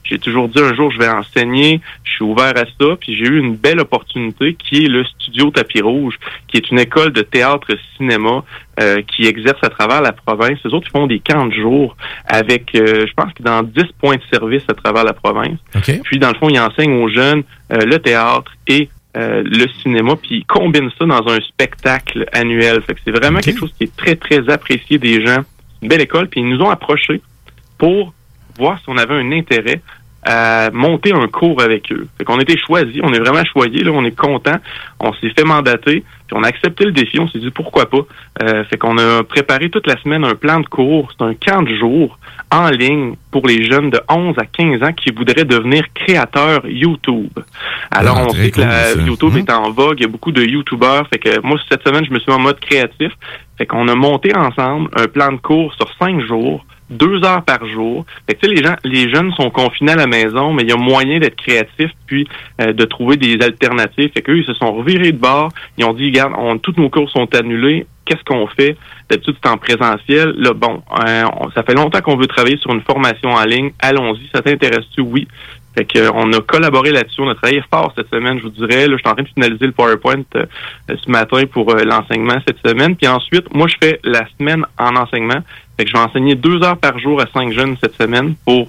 J'ai 0.04 0.20
toujours 0.20 0.48
dit 0.48 0.60
un 0.60 0.74
jour, 0.74 0.92
je 0.92 1.00
vais 1.00 1.10
enseigner. 1.10 1.82
Je 2.10 2.16
suis 2.16 2.24
ouvert 2.24 2.54
à 2.56 2.66
ça. 2.66 2.96
Puis 3.00 3.16
j'ai 3.16 3.26
eu 3.26 3.40
une 3.40 3.56
belle 3.56 3.80
opportunité 3.80 4.56
qui 4.56 4.86
est 4.86 4.88
le 4.88 5.04
Studio 5.06 5.52
Tapis 5.52 5.82
Rouge, 5.82 6.20
qui 6.48 6.58
est 6.58 6.70
une 6.72 6.80
école 6.80 7.14
de 7.14 7.22
théâtre-cinéma 7.22 8.44
euh, 8.80 9.02
qui 9.04 9.26
exerce 9.26 9.60
à 9.62 9.70
travers 9.70 10.02
la 10.02 10.12
province. 10.12 10.58
Les 10.64 10.74
autres, 10.74 10.88
ils 10.88 10.98
font 10.98 11.08
des 11.08 11.20
camps 11.20 11.46
de 11.46 11.54
jour 11.54 11.96
avec, 12.26 12.74
euh, 12.76 13.06
je 13.08 13.14
pense 13.14 13.34
que 13.34 13.44
dans 13.44 13.62
10 13.62 13.84
points 14.00 14.16
de 14.16 14.22
service 14.32 14.64
à 14.68 14.74
travers 14.74 15.04
la 15.04 15.14
province. 15.14 15.60
Puis, 16.04 16.20
dans 16.20 16.30
le 16.30 16.36
fond, 16.36 16.50
ils 16.50 16.60
enseignent 16.60 17.02
aux 17.02 17.10
jeunes 17.10 17.44
euh, 17.72 17.80
le 17.86 18.00
théâtre 18.00 18.52
et 18.68 18.90
le 19.16 19.68
cinéma, 19.82 20.16
puis 20.16 20.38
ils 20.38 20.46
combinent 20.46 20.92
ça 20.98 21.06
dans 21.06 21.28
un 21.28 21.42
spectacle 21.42 22.26
annuel. 22.32 22.82
Fait 22.84 22.94
que 22.94 23.02
c'est 23.04 23.12
vraiment 23.12 23.40
quelque 23.40 23.60
chose 23.60 23.74
qui 23.78 23.84
est 23.84 23.98
très, 23.98 24.16
très 24.16 24.50
apprécié 24.50 24.98
des 24.98 25.26
gens. 25.26 25.42
C'est 25.42 25.82
Une 25.82 25.90
belle 25.90 26.00
école, 26.00 26.30
puis 26.30 26.40
ils 26.40 26.48
nous 26.48 26.62
ont 26.62 26.70
approchés 26.70 27.20
pour 27.78 28.14
voir 28.58 28.78
si 28.80 28.86
on 28.88 28.98
avait 28.98 29.16
un 29.16 29.32
intérêt 29.34 29.82
à 30.24 30.70
monter 30.72 31.14
un 31.14 31.28
cours 31.28 31.62
avec 31.62 31.92
eux. 31.92 32.08
Fait 32.18 32.26
qu'on 32.26 32.38
a 32.40 32.42
été 32.42 32.58
choisis, 32.58 33.00
on 33.04 33.14
est 33.14 33.20
vraiment 33.20 33.44
choyés, 33.46 33.84
là, 33.84 33.92
on 33.92 34.04
est 34.04 34.16
content, 34.18 34.58
on 35.00 35.14
s'est 35.14 35.30
fait 35.38 35.46
mandater, 35.46 36.04
puis 36.28 36.34
on 36.36 36.44
a 36.44 36.48
accepté 36.48 36.84
le 36.86 36.92
défi, 36.92 37.20
on 37.20 37.28
s'est 37.30 37.40
dit 37.40 37.52
pourquoi 37.52 37.90
pas. 37.90 38.02
Euh, 38.44 38.64
fait 38.66 38.78
qu'on 38.78 38.98
a 38.98 39.24
préparé 39.24 39.70
toute 39.70 39.88
la 39.88 39.98
semaine 40.02 40.26
un 40.26 40.36
plan 40.36 40.60
de 40.60 40.66
cours, 40.68 41.10
c'est 41.18 41.24
un 41.24 41.34
camp 41.34 41.62
de 41.64 41.74
jour 41.76 42.20
en 42.52 42.70
ligne 42.70 43.14
pour 43.32 43.48
les 43.48 43.64
jeunes 43.70 43.92
de 43.92 44.00
11 44.10 44.36
à 44.40 44.46
15 44.46 44.84
ans 44.84 44.92
qui 44.94 45.12
voudraient 45.12 45.46
devenir 45.46 45.84
créateurs 45.94 46.66
YouTube. 46.66 47.30
Alors 47.92 48.18
Ah, 48.18 48.26
on 48.28 48.30
sait 48.34 48.52
que 48.52 48.60
la. 48.62 48.94
YouTube 48.96 49.34
Mhm. 49.34 49.38
est 49.40 49.52
en 49.52 49.72
vogue, 49.72 50.00
il 50.00 50.04
y 50.04 50.06
a 50.06 50.10
beaucoup 50.10 50.32
de 50.32 50.44
YouTubeurs, 50.44 51.08
fait 51.08 51.20
que 51.20 51.40
moi 51.42 51.58
cette 51.70 51.84
semaine 51.88 52.04
je 52.06 52.12
me 52.12 52.20
suis 52.20 52.32
mis 52.32 52.38
en 52.38 52.42
mode 52.42 52.60
créatif, 52.60 53.12
fait 53.58 53.66
qu'on 53.66 53.88
a 53.88 53.96
monté 53.96 54.36
ensemble 54.36 54.90
un 54.96 55.08
plan 55.08 55.32
de 55.32 55.38
cours 55.38 55.74
sur 55.76 55.88
cinq 55.98 56.20
jours 56.22 56.66
deux 56.90 57.24
heures 57.24 57.44
par 57.44 57.66
jour. 57.68 58.06
Fait 58.28 58.36
que, 58.36 58.48
les 58.48 58.64
gens, 58.64 58.76
les 58.84 59.14
jeunes 59.14 59.32
sont 59.34 59.50
confinés 59.50 59.94
à 59.94 59.96
la 59.96 60.08
maison, 60.08 60.54
mais 60.54 60.64
il 60.64 60.70
y 60.70 60.74
a 60.74 60.78
moyen 60.78 61.20
d'être 61.20 61.36
créatif 61.36 61.92
puis 62.08 62.28
euh, 62.62 62.74
de 62.74 62.86
trouver 62.86 63.18
des 63.18 63.42
alternatives. 63.44 64.12
Fait 64.14 64.22
qu'eux, 64.22 64.38
ils 64.38 64.46
se 64.46 64.54
sont 64.54 64.74
revirés 64.74 65.12
de 65.12 65.18
bord. 65.18 65.50
Ils 65.78 65.86
ont 65.86 65.94
dit, 65.94 66.06
regarde, 66.06 66.34
on, 66.38 66.58
tous 66.58 66.74
nos 66.78 66.90
cours 66.90 67.10
sont 67.10 67.34
annulés. 67.36 67.86
Qu'est-ce 68.06 68.24
qu'on 68.24 68.48
fait? 68.48 68.76
D'habitude, 69.10 69.36
c'est 69.44 69.50
en 69.50 69.58
présentiel. 69.58 70.34
Là, 70.38 70.54
bon, 70.54 70.82
euh, 71.08 71.24
ça 71.54 71.62
fait 71.64 71.76
longtemps 71.76 72.02
qu'on 72.02 72.18
veut 72.18 72.26
travailler 72.26 72.58
sur 72.58 72.74
une 72.74 72.82
formation 72.82 73.30
en 73.30 73.44
ligne. 73.44 73.72
Allons-y. 73.80 74.28
Ça 74.34 74.42
t'intéresse-tu? 74.42 75.02
Oui. 75.02 75.28
Fait 75.80 76.00
euh, 76.00 76.12
on 76.14 76.32
a 76.34 76.42
collaboré 76.42 76.92
là-dessus. 76.92 77.22
On 77.22 77.30
a 77.30 77.36
travaillé 77.36 77.64
fort 77.72 77.94
cette 77.96 78.10
semaine, 78.10 78.38
je 78.38 78.44
vous 78.44 78.50
dirais. 78.50 78.88
Là, 78.88 78.96
je 78.98 79.02
suis 79.02 79.10
en 79.10 79.14
train 79.14 79.24
de 79.24 79.30
finaliser 79.30 79.66
le 79.66 79.72
PowerPoint 79.72 80.24
euh, 80.36 80.46
euh, 80.90 80.96
ce 81.02 81.10
matin 81.10 81.44
pour 81.52 81.72
euh, 81.72 81.84
l'enseignement 81.84 82.36
cette 82.46 82.60
semaine. 82.66 82.96
Puis 82.96 83.08
ensuite, 83.08 83.54
moi, 83.54 83.68
je 83.68 83.76
fais 83.82 84.00
la 84.04 84.28
semaine 84.38 84.66
en 84.78 84.96
enseignement. 84.96 85.42
Fait 85.78 85.86
que 85.86 85.92
je 85.92 85.96
vais 85.96 86.04
enseigner 86.04 86.36
deux 86.36 86.62
heures 86.64 86.78
par 86.78 87.00
jour 87.00 87.22
à 87.22 87.28
cinq 87.34 87.54
jeunes 87.54 87.78
cette 87.82 87.96
semaine 87.96 88.36
pour 88.46 88.68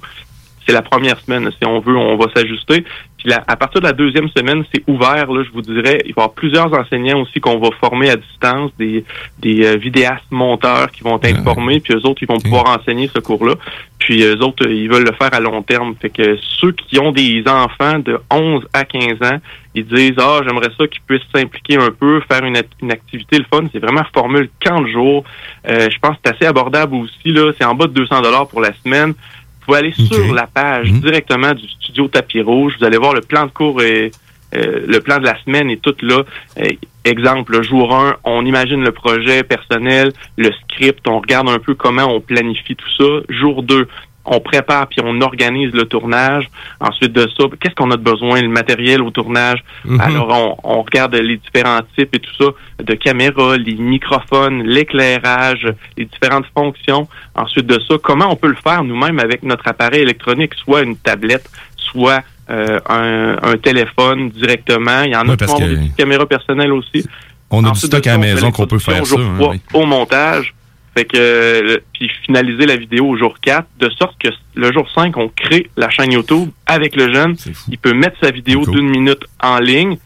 c'est 0.66 0.72
la 0.72 0.82
première 0.82 1.18
semaine. 1.18 1.50
Si 1.50 1.66
on 1.66 1.80
veut, 1.80 1.96
on 1.96 2.16
va 2.16 2.26
s'ajuster. 2.34 2.84
Puis 3.20 3.28
là, 3.28 3.44
à 3.46 3.54
partir 3.54 3.82
de 3.82 3.86
la 3.86 3.92
deuxième 3.92 4.30
semaine, 4.30 4.64
c'est 4.72 4.82
ouvert. 4.86 5.30
Là, 5.30 5.42
je 5.44 5.50
vous 5.52 5.60
dirais, 5.60 6.00
il 6.06 6.14
va 6.14 6.22
y 6.22 6.24
avoir 6.24 6.32
plusieurs 6.32 6.72
enseignants 6.72 7.20
aussi 7.20 7.38
qu'on 7.38 7.58
va 7.58 7.68
former 7.78 8.08
à 8.08 8.16
distance, 8.16 8.70
des, 8.78 9.04
des 9.40 9.66
euh, 9.66 9.76
vidéastes 9.76 10.30
monteurs 10.30 10.90
qui 10.90 11.02
vont 11.02 11.20
être 11.22 11.42
formés, 11.44 11.80
puis 11.80 11.92
eux 11.92 12.06
autres, 12.06 12.22
ils 12.22 12.28
vont 12.28 12.40
pouvoir 12.40 12.78
enseigner 12.78 13.10
ce 13.14 13.18
cours-là. 13.18 13.56
Puis 13.98 14.22
eux 14.22 14.42
autres, 14.42 14.66
euh, 14.66 14.72
ils 14.72 14.90
veulent 14.90 15.04
le 15.04 15.12
faire 15.12 15.34
à 15.34 15.40
long 15.40 15.60
terme. 15.60 15.94
Fait 16.00 16.08
que 16.08 16.38
ceux 16.58 16.72
qui 16.72 16.98
ont 16.98 17.12
des 17.12 17.44
enfants 17.46 17.98
de 17.98 18.18
11 18.30 18.66
à 18.72 18.86
15 18.86 19.22
ans, 19.22 19.38
ils 19.74 19.84
disent 19.84 20.16
ah 20.18 20.40
j'aimerais 20.42 20.70
ça 20.76 20.86
qu'ils 20.86 21.02
puissent 21.06 21.20
s'impliquer 21.34 21.76
un 21.76 21.90
peu, 21.90 22.22
faire 22.26 22.42
une, 22.44 22.60
une 22.80 22.90
activité 22.90 23.36
le 23.36 23.44
fun. 23.52 23.66
C'est 23.70 23.80
vraiment 23.80 24.02
formule 24.14 24.48
40 24.60 24.86
jours. 24.88 25.24
Euh, 25.68 25.90
je 25.90 25.98
pense 25.98 26.16
que 26.16 26.22
c'est 26.24 26.36
assez 26.36 26.46
abordable 26.46 26.94
aussi 26.96 27.32
là. 27.32 27.52
C'est 27.58 27.66
en 27.66 27.74
bas 27.74 27.86
de 27.86 27.92
200 27.92 28.22
dollars 28.22 28.48
pour 28.48 28.62
la 28.62 28.72
semaine. 28.82 29.12
Vous 29.60 29.66
pouvez 29.66 29.78
aller 29.78 29.92
sur 29.92 30.34
la 30.34 30.46
page 30.46 30.90
directement 30.90 31.52
du 31.52 31.68
studio 31.68 32.08
Tapis 32.08 32.40
Rouge. 32.40 32.74
Vous 32.78 32.84
allez 32.84 32.96
voir 32.96 33.12
le 33.12 33.20
plan 33.20 33.46
de 33.46 33.50
cours 33.50 33.82
et 33.82 34.10
euh, 34.54 34.84
le 34.86 35.00
plan 35.00 35.18
de 35.18 35.24
la 35.24 35.40
semaine 35.44 35.70
est 35.70 35.80
tout 35.80 35.94
là. 36.02 36.22
Euh, 36.58 36.68
exemple, 37.04 37.52
le 37.52 37.62
jour 37.62 37.94
1, 37.94 38.16
on 38.24 38.44
imagine 38.44 38.82
le 38.82 38.92
projet 38.92 39.42
personnel, 39.42 40.12
le 40.36 40.50
script, 40.52 41.06
on 41.06 41.20
regarde 41.20 41.48
un 41.48 41.58
peu 41.58 41.74
comment 41.74 42.06
on 42.06 42.20
planifie 42.20 42.74
tout 42.74 42.90
ça. 42.98 43.04
Jour 43.28 43.62
2, 43.62 43.86
on 44.26 44.38
prépare 44.40 44.86
puis 44.86 44.98
on 45.02 45.20
organise 45.22 45.72
le 45.72 45.84
tournage. 45.86 46.48
Ensuite 46.80 47.12
de 47.12 47.22
ça, 47.36 47.44
qu'est-ce 47.60 47.74
qu'on 47.74 47.90
a 47.90 47.96
de 47.96 48.02
besoin, 48.02 48.40
le 48.42 48.48
matériel 48.48 49.00
au 49.02 49.10
tournage. 49.10 49.64
Mhm. 49.84 50.00
Alors, 50.00 50.58
on, 50.62 50.76
on 50.76 50.82
regarde 50.82 51.14
les 51.14 51.38
différents 51.38 51.80
types 51.96 52.14
et 52.14 52.18
tout 52.20 52.34
ça 52.38 52.50
de 52.84 52.94
caméras, 52.94 53.56
les 53.56 53.74
microphones, 53.74 54.62
l'éclairage, 54.62 55.66
les 55.96 56.04
différentes 56.04 56.46
fonctions. 56.56 57.08
Ensuite 57.34 57.66
de 57.66 57.80
ça, 57.88 57.96
comment 58.02 58.30
on 58.30 58.36
peut 58.36 58.48
le 58.48 58.56
faire 58.62 58.84
nous-mêmes 58.84 59.18
avec 59.18 59.42
notre 59.42 59.66
appareil 59.68 60.02
électronique, 60.02 60.52
soit 60.54 60.82
une 60.82 60.96
tablette, 60.96 61.48
soit 61.76 62.22
euh, 62.50 62.78
un, 62.88 63.36
un 63.42 63.56
téléphone 63.56 64.28
directement. 64.30 65.02
Il 65.04 65.12
y 65.12 65.16
en 65.16 65.28
a 65.28 65.36
qui 65.36 65.44
que- 65.46 65.74
des 65.74 65.90
caméras 65.96 66.26
personnelles 66.26 66.72
aussi. 66.72 67.06
On 67.50 67.60
a 67.60 67.62
du 67.62 67.68
Ensuite 67.70 67.90
de 67.92 67.96
stock 67.96 68.04
ça, 68.04 68.10
à 68.10 68.18
la 68.18 68.18
maison 68.18 68.50
qu'on 68.52 68.66
peut 68.66 68.78
faire 68.78 69.04
ça. 69.06 69.16
hein, 69.18 69.36
oui. 69.40 69.60
Au 69.74 69.84
montage. 69.86 70.54
Fait 70.94 71.04
que 71.04 71.16
euh, 71.16 71.78
puis 71.92 72.10
finaliser 72.26 72.66
la 72.66 72.76
vidéo 72.76 73.06
au 73.06 73.16
jour 73.16 73.38
4, 73.40 73.66
de 73.78 73.90
sorte 73.90 74.18
que 74.18 74.28
le 74.54 74.72
jour 74.72 74.90
5, 74.92 75.16
on 75.16 75.28
crée 75.28 75.70
la 75.76 75.88
chaîne 75.88 76.12
YouTube 76.12 76.50
avec 76.66 76.96
le 76.96 77.12
jeune. 77.12 77.36
Il 77.68 77.78
peut 77.78 77.94
mettre 77.94 78.16
sa 78.20 78.30
vidéo 78.30 78.64
d'une 78.66 78.88
minute 78.88 79.24
en 79.40 79.58
ligne. 79.58 79.98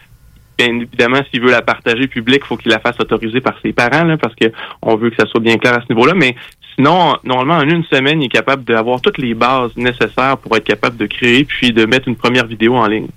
Bien 0.58 0.68
évidemment, 0.68 1.20
s'il 1.30 1.40
veut 1.40 1.50
la 1.50 1.62
partager 1.62 2.06
publique, 2.06 2.42
il 2.44 2.46
faut 2.46 2.56
qu'il 2.56 2.70
la 2.70 2.78
fasse 2.78 3.00
autoriser 3.00 3.40
par 3.40 3.58
ses 3.60 3.72
parents, 3.72 4.04
là, 4.04 4.16
parce 4.16 4.34
que 4.36 4.52
on 4.82 4.94
veut 4.94 5.10
que 5.10 5.16
ça 5.16 5.26
soit 5.26 5.40
bien 5.40 5.56
clair 5.56 5.74
à 5.74 5.80
ce 5.80 5.92
niveau-là. 5.92 6.14
Mais 6.14 6.36
sinon, 6.76 7.16
normalement, 7.24 7.56
en 7.56 7.68
une 7.68 7.84
semaine, 7.84 8.22
il 8.22 8.26
est 8.26 8.28
capable 8.28 8.62
d'avoir 8.62 9.00
toutes 9.00 9.18
les 9.18 9.34
bases 9.34 9.76
nécessaires 9.76 10.36
pour 10.38 10.56
être 10.56 10.64
capable 10.64 10.96
de 10.96 11.06
créer 11.06 11.44
puis 11.44 11.72
de 11.72 11.86
mettre 11.86 12.08
une 12.08 12.16
première 12.16 12.46
vidéo 12.46 12.76
en 12.76 12.86
ligne. 12.86 13.08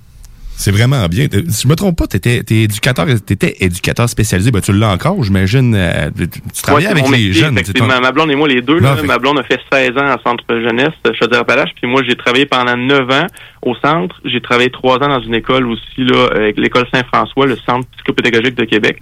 C'est 0.60 0.72
vraiment 0.72 1.06
bien. 1.08 1.28
Euh, 1.36 1.44
Si 1.50 1.64
je 1.64 1.68
me 1.68 1.76
trompe 1.76 1.98
pas, 1.98 2.08
t'étais 2.08 2.42
t'es 2.44 2.56
éducateur, 2.64 3.06
t'étais 3.24 3.56
éducateur 3.60 4.10
spécialisé. 4.10 4.50
Ben, 4.50 4.60
tu 4.60 4.74
l'as 4.74 4.90
encore, 4.90 5.24
j'imagine. 5.24 5.76
euh, 5.76 6.10
tu 6.18 6.62
travaillais 6.64 6.88
Ouais, 6.88 6.92
avec 6.94 7.06
les 7.06 7.12
métier, 7.28 7.34
jeunes. 7.34 7.56
ton- 7.76 7.86
ma, 7.86 8.00
ma 8.00 8.12
blonde 8.12 8.32
et 8.32 8.36
moi, 8.36 8.48
les 8.48 8.62
deux. 8.62 8.80
Non, 8.80 8.90
là. 8.90 8.96
fait- 8.98 9.06
Ma 9.06 9.20
blonde 9.20 9.38
a 9.38 9.44
fait 9.44 9.60
16 9.72 9.92
ans 9.98 10.08
en 10.16 10.20
centre 10.28 10.44
jeunesse, 10.50 10.94
Chaudière-Appalaches. 11.20 11.70
Puis 11.80 11.90
moi, 11.90 12.02
j'ai 12.08 12.16
travaillé 12.16 12.48
pendant 12.48 12.76
9 12.76 13.08
ans 13.12 13.28
au 13.62 13.76
centre. 13.76 14.16
J'ai 14.26 14.42
travaillé 14.42 14.70
trois 14.70 14.96
ans 14.98 15.08
dans 15.10 15.22
une 15.22 15.34
école 15.36 15.68
aussi, 15.68 15.84
là, 15.98 16.30
l'école 16.58 16.86
Saint-François, 16.94 17.46
le 17.46 17.58
Centre 17.58 17.88
psychopédagogique 17.98 18.56
de 18.56 18.66
Québec, 18.66 18.98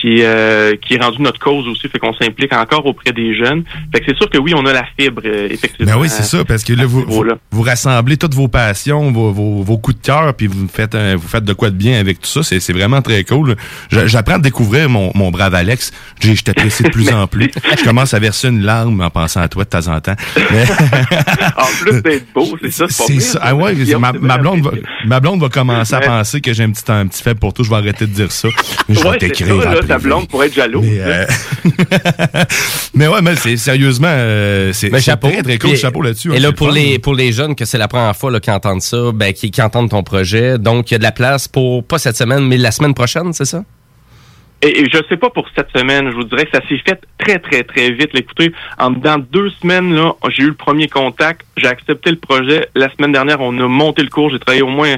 qui, 0.00 0.22
euh, 0.22 0.74
qui 0.76 0.94
est 0.94 1.02
rendu 1.02 1.20
notre 1.22 1.38
cause 1.38 1.66
aussi, 1.68 1.88
fait 1.88 1.98
qu'on 1.98 2.14
s'implique 2.14 2.52
encore 2.54 2.86
auprès 2.86 3.12
des 3.12 3.34
jeunes. 3.34 3.64
Fait 3.92 4.00
que 4.00 4.06
c'est 4.08 4.16
sûr 4.16 4.30
que 4.30 4.38
oui, 4.38 4.52
on 4.56 4.64
a 4.66 4.72
la 4.72 4.84
fibre, 4.98 5.20
euh, 5.24 5.48
effectivement. 5.50 5.92
Ben 5.92 5.98
oui, 6.00 6.08
c'est 6.08 6.22
ça, 6.22 6.44
parce 6.44 6.64
que 6.64 6.72
là, 6.72 6.86
vous, 6.86 7.04
vous, 7.50 7.62
rassemblez 7.62 8.16
toutes 8.16 8.34
vos 8.34 8.48
passions, 8.48 9.10
vos, 9.12 9.32
vos, 9.32 9.62
vos 9.62 9.78
coups 9.78 9.98
de 10.00 10.06
cœur, 10.06 10.32
puis 10.34 10.46
vous 10.46 10.66
faites 10.68 10.94
un- 10.94 11.16
vous 11.16 11.28
faites 11.28 11.44
de 11.44 11.52
quoi 11.52 11.70
de 11.70 11.76
bien 11.76 11.98
avec 12.00 12.20
tout 12.20 12.28
ça. 12.28 12.42
C'est 12.42 12.60
c'est 12.60 12.72
vraiment 12.72 13.02
très 13.02 13.24
cool. 13.24 13.56
J'apprends 13.90 14.36
à 14.36 14.38
découvrir 14.38 14.88
mon, 14.88 15.10
mon 15.14 15.30
brave 15.30 15.54
Alex. 15.54 15.92
Je, 16.22 16.32
je 16.34 16.42
t'apprécie 16.44 16.82
de 16.82 16.88
plus 16.88 17.10
en 17.12 17.26
plus. 17.26 17.50
Je 17.78 17.84
commence 17.84 18.14
à 18.14 18.18
verser 18.18 18.48
une 18.48 18.62
larme 18.62 19.00
en 19.00 19.10
pensant 19.10 19.40
à 19.40 19.48
toi 19.48 19.64
de 19.64 19.68
temps 19.68 19.88
en 19.88 20.00
temps. 20.00 20.14
Mais- 20.50 20.64
En 21.56 21.66
plus 21.82 22.02
d'être 22.02 22.32
beau, 22.32 22.46
c'est 22.62 22.70
ça, 22.70 22.86
c'est 22.88 22.98
pas 22.98 23.04
C'est 23.06 23.20
ça. 23.20 23.38
Ah 23.42 23.54
ouais, 23.54 23.74
ma, 23.98 24.38
blonde 24.38 24.62
va, 24.62 24.70
ma 25.06 25.20
blonde 25.20 25.40
va 25.40 25.48
commencer 25.48 25.94
à 25.94 26.00
penser 26.00 26.40
que 26.40 26.52
j'ai 26.52 26.64
un 26.64 26.70
petit, 26.70 26.82
un 26.90 27.06
petit 27.06 27.22
faible 27.22 27.40
pour 27.40 27.52
toi. 27.52 27.64
Je 27.64 27.70
vais 27.70 27.76
arrêter 27.76 28.06
de 28.06 28.12
dire 28.12 28.30
ça. 28.30 28.48
Je 28.88 28.94
vais 28.94 29.00
Ouais, 29.06 29.12
c'est 29.20 29.28
t'écrire 29.28 29.62
ça, 29.62 29.74
là, 29.74 29.80
ta 29.82 29.98
blonde 29.98 30.28
pourrait 30.28 30.46
être 30.46 30.54
jaloux. 30.54 30.82
Mais, 30.82 30.98
euh, 31.00 31.24
mais 32.94 33.08
ouais, 33.08 33.22
mais 33.22 33.36
c'est 33.36 33.56
sérieusement, 33.56 34.08
euh, 34.10 34.72
c'est 34.72 34.90
Ben, 34.90 34.98
c'est 34.98 35.04
chapeau. 35.04 35.28
très 35.28 35.42
très 35.42 35.58
cool. 35.58 35.70
Puis- 35.70 35.78
chapeau 35.78 36.02
là-dessus. 36.02 36.32
Et 36.32 36.36
hein, 36.36 36.40
là, 36.40 36.52
pour 36.52 36.70
les, 36.70 36.98
pour 36.98 37.14
les 37.14 37.32
jeunes, 37.32 37.54
que 37.54 37.64
c'est 37.64 37.78
la 37.78 37.88
première 37.88 38.16
fois 38.16 38.30
là, 38.30 38.40
qu'ils 38.40 38.52
entendent 38.52 38.82
ça, 38.82 39.10
ben, 39.14 39.32
qui, 39.32 39.50
qui 39.50 39.62
entendent 39.62 39.90
ton 39.90 40.02
projet, 40.02 40.58
donc 40.58 40.90
il 40.90 40.94
y 40.94 40.96
a 40.96 40.98
de 40.98 41.02
la 41.02 41.12
place 41.12 41.48
pour, 41.48 41.84
pas 41.84 41.98
cette 41.98 42.16
semaine, 42.16 42.46
mais 42.46 42.56
la 42.56 42.70
semaine 42.70 42.94
prochaine, 42.94 43.32
c'est 43.32 43.44
ça? 43.44 43.64
Et, 44.62 44.80
et 44.80 44.84
je 44.92 44.98
sais 45.08 45.16
pas 45.16 45.30
pour 45.30 45.48
cette 45.54 45.70
semaine, 45.74 46.10
je 46.10 46.16
vous 46.16 46.24
dirais 46.24 46.44
que 46.44 46.52
ça 46.52 46.66
s'est 46.68 46.78
fait 46.78 47.00
très, 47.18 47.38
très, 47.38 47.62
très 47.62 47.90
vite. 47.92 48.10
Écoutez, 48.14 48.52
en 48.78 48.90
dans 48.90 49.18
deux 49.18 49.48
semaines, 49.50 49.94
là, 49.94 50.14
j'ai 50.28 50.42
eu 50.42 50.48
le 50.48 50.54
premier 50.54 50.88
contact, 50.88 51.46
j'ai 51.56 51.66
accepté 51.66 52.10
le 52.10 52.18
projet. 52.18 52.68
La 52.74 52.90
semaine 52.90 53.12
dernière, 53.12 53.40
on 53.40 53.58
a 53.58 53.68
monté 53.68 54.02
le 54.02 54.08
cours. 54.08 54.30
J'ai 54.30 54.38
travaillé 54.38 54.62
au 54.62 54.68
moins 54.68 54.96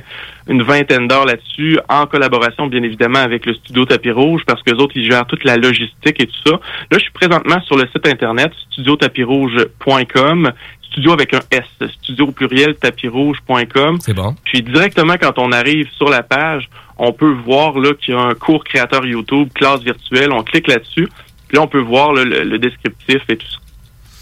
une 0.48 0.62
vingtaine 0.62 1.06
d'heures 1.06 1.26
là-dessus, 1.26 1.78
en 1.88 2.06
collaboration, 2.06 2.66
bien 2.66 2.82
évidemment, 2.82 3.20
avec 3.20 3.46
le 3.46 3.54
studio 3.54 3.84
Tapis 3.84 4.10
Rouge, 4.10 4.42
parce 4.46 4.62
que 4.62 4.72
autres, 4.72 4.96
ils 4.96 5.08
gèrent 5.08 5.26
toute 5.26 5.44
la 5.44 5.56
logistique 5.56 6.20
et 6.20 6.26
tout 6.26 6.42
ça. 6.44 6.52
Là, 6.52 6.98
je 6.98 6.98
suis 6.98 7.12
présentement 7.12 7.60
sur 7.62 7.76
le 7.76 7.86
site 7.86 8.06
internet 8.08 8.52
studiotapisrouge.com, 8.72 10.52
studio 10.92 11.12
avec 11.12 11.34
un 11.34 11.40
S, 11.50 11.64
studio 11.94 12.26
au 12.26 12.32
pluriel 12.32 12.76
tapisrouge.com. 12.76 13.98
C'est 14.00 14.14
bon. 14.14 14.34
Puis 14.44 14.62
directement 14.62 15.14
quand 15.20 15.38
on 15.38 15.52
arrive 15.52 15.88
sur 15.96 16.08
la 16.08 16.22
page, 16.22 16.68
on 16.98 17.12
peut 17.12 17.32
voir 17.44 17.78
là 17.78 17.92
qu'il 17.94 18.14
y 18.14 18.16
a 18.16 18.20
un 18.20 18.34
cours 18.34 18.64
créateur 18.64 19.04
YouTube, 19.04 19.48
classe 19.54 19.80
virtuelle. 19.80 20.32
On 20.32 20.42
clique 20.42 20.68
là-dessus. 20.68 21.08
Puis 21.48 21.56
là, 21.56 21.62
on 21.62 21.66
peut 21.66 21.80
voir 21.80 22.12
là, 22.12 22.24
le, 22.24 22.44
le 22.44 22.58
descriptif 22.58 23.22
et 23.28 23.36
tout 23.36 23.46
ça. 23.46 23.58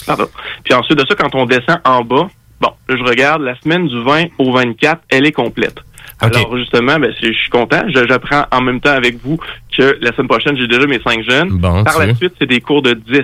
Pardon. 0.07 0.29
Puis 0.65 0.75
ensuite 0.75 0.99
de 0.99 1.05
ça, 1.07 1.15
quand 1.15 1.35
on 1.35 1.45
descend 1.47 1.79
en 1.85 2.03
bas, 2.03 2.29
bon, 2.61 2.71
là, 2.89 2.97
je 2.97 3.05
regarde 3.05 3.43
la 3.43 3.59
semaine 3.61 3.87
du 3.87 4.03
20 4.03 4.27
au 4.39 4.53
24, 4.53 5.03
elle 5.11 5.27
est 5.27 5.33
complète. 5.33 5.79
Alors 6.21 6.57
justement, 6.57 6.99
ben, 6.99 7.13
je 7.23 7.33
suis 7.33 7.51
content. 7.51 7.83
J'apprends 7.89 8.45
en 8.51 8.61
même 8.61 8.81
temps 8.81 8.93
avec 8.93 9.17
vous 9.25 9.39
que 9.77 9.99
la 10.01 10.13
semaine 10.13 10.29
prochaine, 10.29 10.57
j'ai 10.57 10.67
déjà 10.67 10.87
mes 10.87 11.01
cinq 11.01 11.23
jeunes. 11.29 11.49
Bon, 11.59 11.83
Par 11.83 11.99
la 11.99 12.15
suite, 12.15 12.35
c'est 12.39 12.47
des 12.47 12.61
cours 12.61 12.83
de 12.83 12.93
10. 12.93 13.21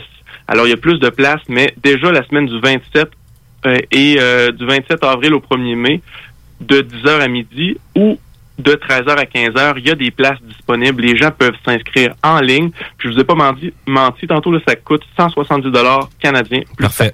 Alors, 0.49 0.67
il 0.67 0.71
y 0.71 0.73
a 0.73 0.77
plus 0.77 0.99
de 0.99 1.09
place, 1.09 1.41
mais 1.49 1.75
déjà 1.83 2.11
la 2.11 2.25
semaine 2.27 2.47
du 2.47 2.59
27 2.61 2.97
euh, 2.97 3.05
et 3.65 4.17
euh, 4.21 4.53
du 4.53 4.67
27 4.67 5.03
avril 5.05 5.35
au 5.35 5.41
1er 5.41 5.77
mai, 5.77 6.01
de 6.61 6.81
10h 6.81 7.21
à 7.21 7.29
midi 7.29 7.77
ou 7.95 8.19
de 8.59 8.73
13h 8.73 9.11
à 9.11 9.25
15h, 9.25 9.75
il 9.77 9.87
y 9.87 9.91
a 9.91 9.95
des 9.95 10.11
places 10.11 10.41
disponibles. 10.43 11.03
Les 11.03 11.17
gens 11.17 11.31
peuvent 11.31 11.57
s'inscrire 11.65 12.15
en 12.23 12.41
ligne. 12.41 12.71
Puis 12.97 13.09
je 13.09 13.15
vous 13.15 13.21
ai 13.21 13.25
pas 13.25 13.35
menti, 13.35 13.73
menti 13.87 14.27
tantôt, 14.27 14.51
là, 14.51 14.61
ça 14.67 14.77
coûte 14.77 15.03
170 15.19 15.71
dollars 15.71 16.09
canadiens. 16.21 16.63
plus 16.77 16.85
Parfait. 16.85 17.13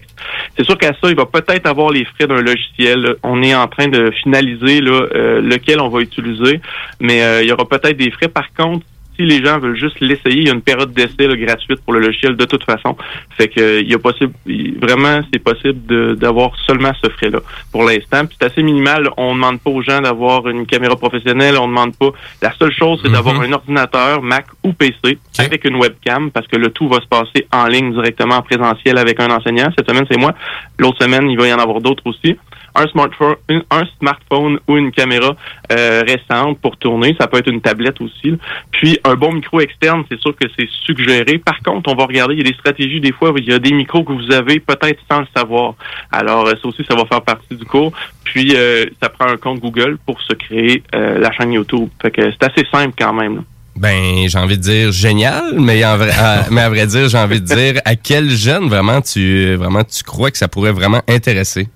C'est 0.57 0.65
sûr 0.65 0.79
qu'à 0.79 0.93
ça, 0.93 1.09
il 1.09 1.17
va 1.17 1.27
peut-être 1.27 1.67
avoir 1.67 1.91
les 1.91 2.05
frais 2.05 2.27
d'un 2.27 2.41
logiciel. 2.41 3.17
On 3.25 3.43
est 3.43 3.55
en 3.55 3.67
train 3.67 3.89
de 3.89 4.13
finaliser 4.23 4.81
là, 4.81 5.07
euh, 5.15 5.41
lequel 5.41 5.81
on 5.81 5.89
va 5.89 6.01
utiliser, 6.01 6.61
mais 7.01 7.23
euh, 7.23 7.43
il 7.43 7.49
y 7.49 7.53
aura 7.53 7.69
peut-être 7.69 7.97
des 7.97 8.11
frais. 8.13 8.29
Par 8.29 8.53
contre, 8.55 8.87
si 9.17 9.23
les 9.25 9.45
gens 9.45 9.59
veulent 9.59 9.77
juste 9.77 10.01
l'essayer, 10.01 10.39
il 10.39 10.47
y 10.47 10.51
a 10.51 10.55
une 10.55 10.63
période 10.63 10.93
d'essai 10.93 11.27
là, 11.29 11.37
gratuite 11.37 11.81
pour 11.85 11.93
le 11.93 12.01
logiciel 12.01 12.37
de 12.37 12.45
toute 12.45 12.65
façon. 12.65 12.97
Fait 13.37 13.49
que 13.49 13.61
euh, 13.61 13.81
il 13.81 13.91
y 13.91 13.95
a 13.95 13.99
possible, 13.99 14.33
vraiment, 14.81 15.21
c'est 15.33 15.39
possible 15.39 15.85
de- 15.87 16.15
d'avoir 16.15 16.51
seulement 16.67 16.93
ce 17.03 17.09
frais-là 17.11 17.41
pour 17.71 17.85
l'instant. 17.85 18.27
Puis 18.27 18.37
C'est 18.41 18.47
assez 18.47 18.63
minimal. 18.63 19.09
On 19.17 19.31
ne 19.31 19.35
demande 19.35 19.61
pas 19.61 19.71
aux 19.71 19.83
gens 19.83 20.01
d'avoir 20.01 20.49
une 20.49 20.67
caméra 20.67 20.97
professionnelle. 20.97 21.57
On 21.59 21.67
ne 21.69 21.73
demande 21.73 21.97
pas. 21.97 22.11
La 22.41 22.53
seule 22.59 22.73
chose, 22.73 23.01
c'est 23.03 23.11
d'avoir 23.13 23.41
un 23.41 23.53
ordinateur, 23.53 24.23
Mac 24.23 24.47
ou 24.65 24.73
PC, 24.73 25.19
avec 25.45 25.65
une 25.65 25.77
webcam, 25.77 26.31
parce 26.31 26.47
que 26.47 26.57
le 26.57 26.71
tout 26.71 26.89
va 26.89 27.01
se 27.01 27.07
passer 27.07 27.47
en 27.53 27.67
ligne 27.67 27.93
directement 27.93 28.37
en 28.37 28.43
présentiel 28.43 28.99
avec 28.99 29.21
un 29.21 29.31
enseignant. 29.31 29.69
Cette 29.77 29.89
semaine, 29.89 30.07
c'est 30.11 30.19
moi. 30.19 30.33
L'autre 30.79 31.03
semaine, 31.03 31.29
il 31.31 31.39
va 31.39 31.47
y 31.49 31.53
en 31.53 31.59
avoir 31.59 31.81
d'autres 31.81 32.07
aussi. 32.07 32.37
Un 32.75 32.87
smartphone, 32.89 33.35
un- 33.71 33.85
smartphone 34.01 34.59
ou 34.69 34.77
une 34.77 34.91
caméra 34.93 35.37
euh, 35.71 36.03
récente 36.07 36.59
pour 36.61 36.77
tourner. 36.77 37.15
Ça 37.21 37.27
peut 37.27 37.39
être 37.39 37.49
une 37.51 37.61
tablette 37.61 38.01
aussi. 38.01 38.35
Puis 38.71 38.99
un 39.05 39.15
bon 39.15 39.33
micro 39.33 39.61
externe, 39.61 40.05
c'est 40.11 40.19
sûr 40.21 40.35
que 40.35 40.47
c'est 40.59 40.69
suggéré. 40.87 41.39
Par 41.39 41.59
contre, 41.61 41.91
on 41.93 41.95
va 41.95 42.07
regarder, 42.07 42.35
il 42.35 42.39
y 42.39 42.41
a 42.47 42.51
des 42.51 42.57
stratégies 42.57 43.01
des 43.01 43.13
fois 43.13 43.31
où 43.33 43.39
il 43.39 43.45
y 43.49 43.53
a 43.53 43.59
des 43.59 43.73
micros 43.73 44.05
que 44.05 44.13
vous 44.13 44.33
avez 44.33 44.59
peut-être 44.61 45.01
sans 45.11 45.21
le 45.21 45.27
savoir. 45.37 45.75
Alors 46.11 46.47
euh, 46.47 46.53
ça 46.61 46.69
aussi, 46.69 46.83
ça 46.89 46.95
va 46.95 47.05
faire 47.07 47.23
partie 47.23 47.55
du 47.55 47.65
cours. 47.65 47.93
Puis 48.25 48.55
euh, 48.57 48.87
ça 49.03 49.09
prend 49.11 49.29
un 49.29 49.37
compte 49.37 49.61
Google 49.61 49.99
pour 50.07 50.21
se 50.23 50.33
créer 50.33 50.83
euh, 50.95 51.19
la 51.19 51.31
chaîne 51.33 51.53
YouTube. 51.53 51.89
Fait 52.01 52.11
que 52.11 52.23
c'est 52.31 52.45
assez 52.45 52.67
simple 52.73 52.95
quand 52.99 53.13
même. 53.13 53.37
là. 53.37 53.43
Ben, 53.75 54.29
j'ai 54.29 54.39
envie 54.39 54.59
de 54.59 54.63
dire 54.63 54.93
génial, 54.93 55.55
mais, 55.59 55.83
en 55.85 55.97
vrai, 55.97 56.11
à, 56.19 56.45
mais 56.51 56.61
à 56.61 56.69
vrai 56.69 56.87
dire, 56.87 57.09
j'ai 57.09 57.17
envie 57.19 57.41
de 57.41 57.47
dire 57.47 57.81
à 57.87 57.97
quel 57.97 58.29
jeune 58.31 58.69
vraiment 58.69 59.01
tu, 59.01 59.55
vraiment 59.55 59.83
tu 59.83 60.03
crois 60.05 60.31
que 60.31 60.37
ça 60.37 60.47
pourrait 60.47 60.73
vraiment 60.73 61.01
intéresser? 61.09 61.69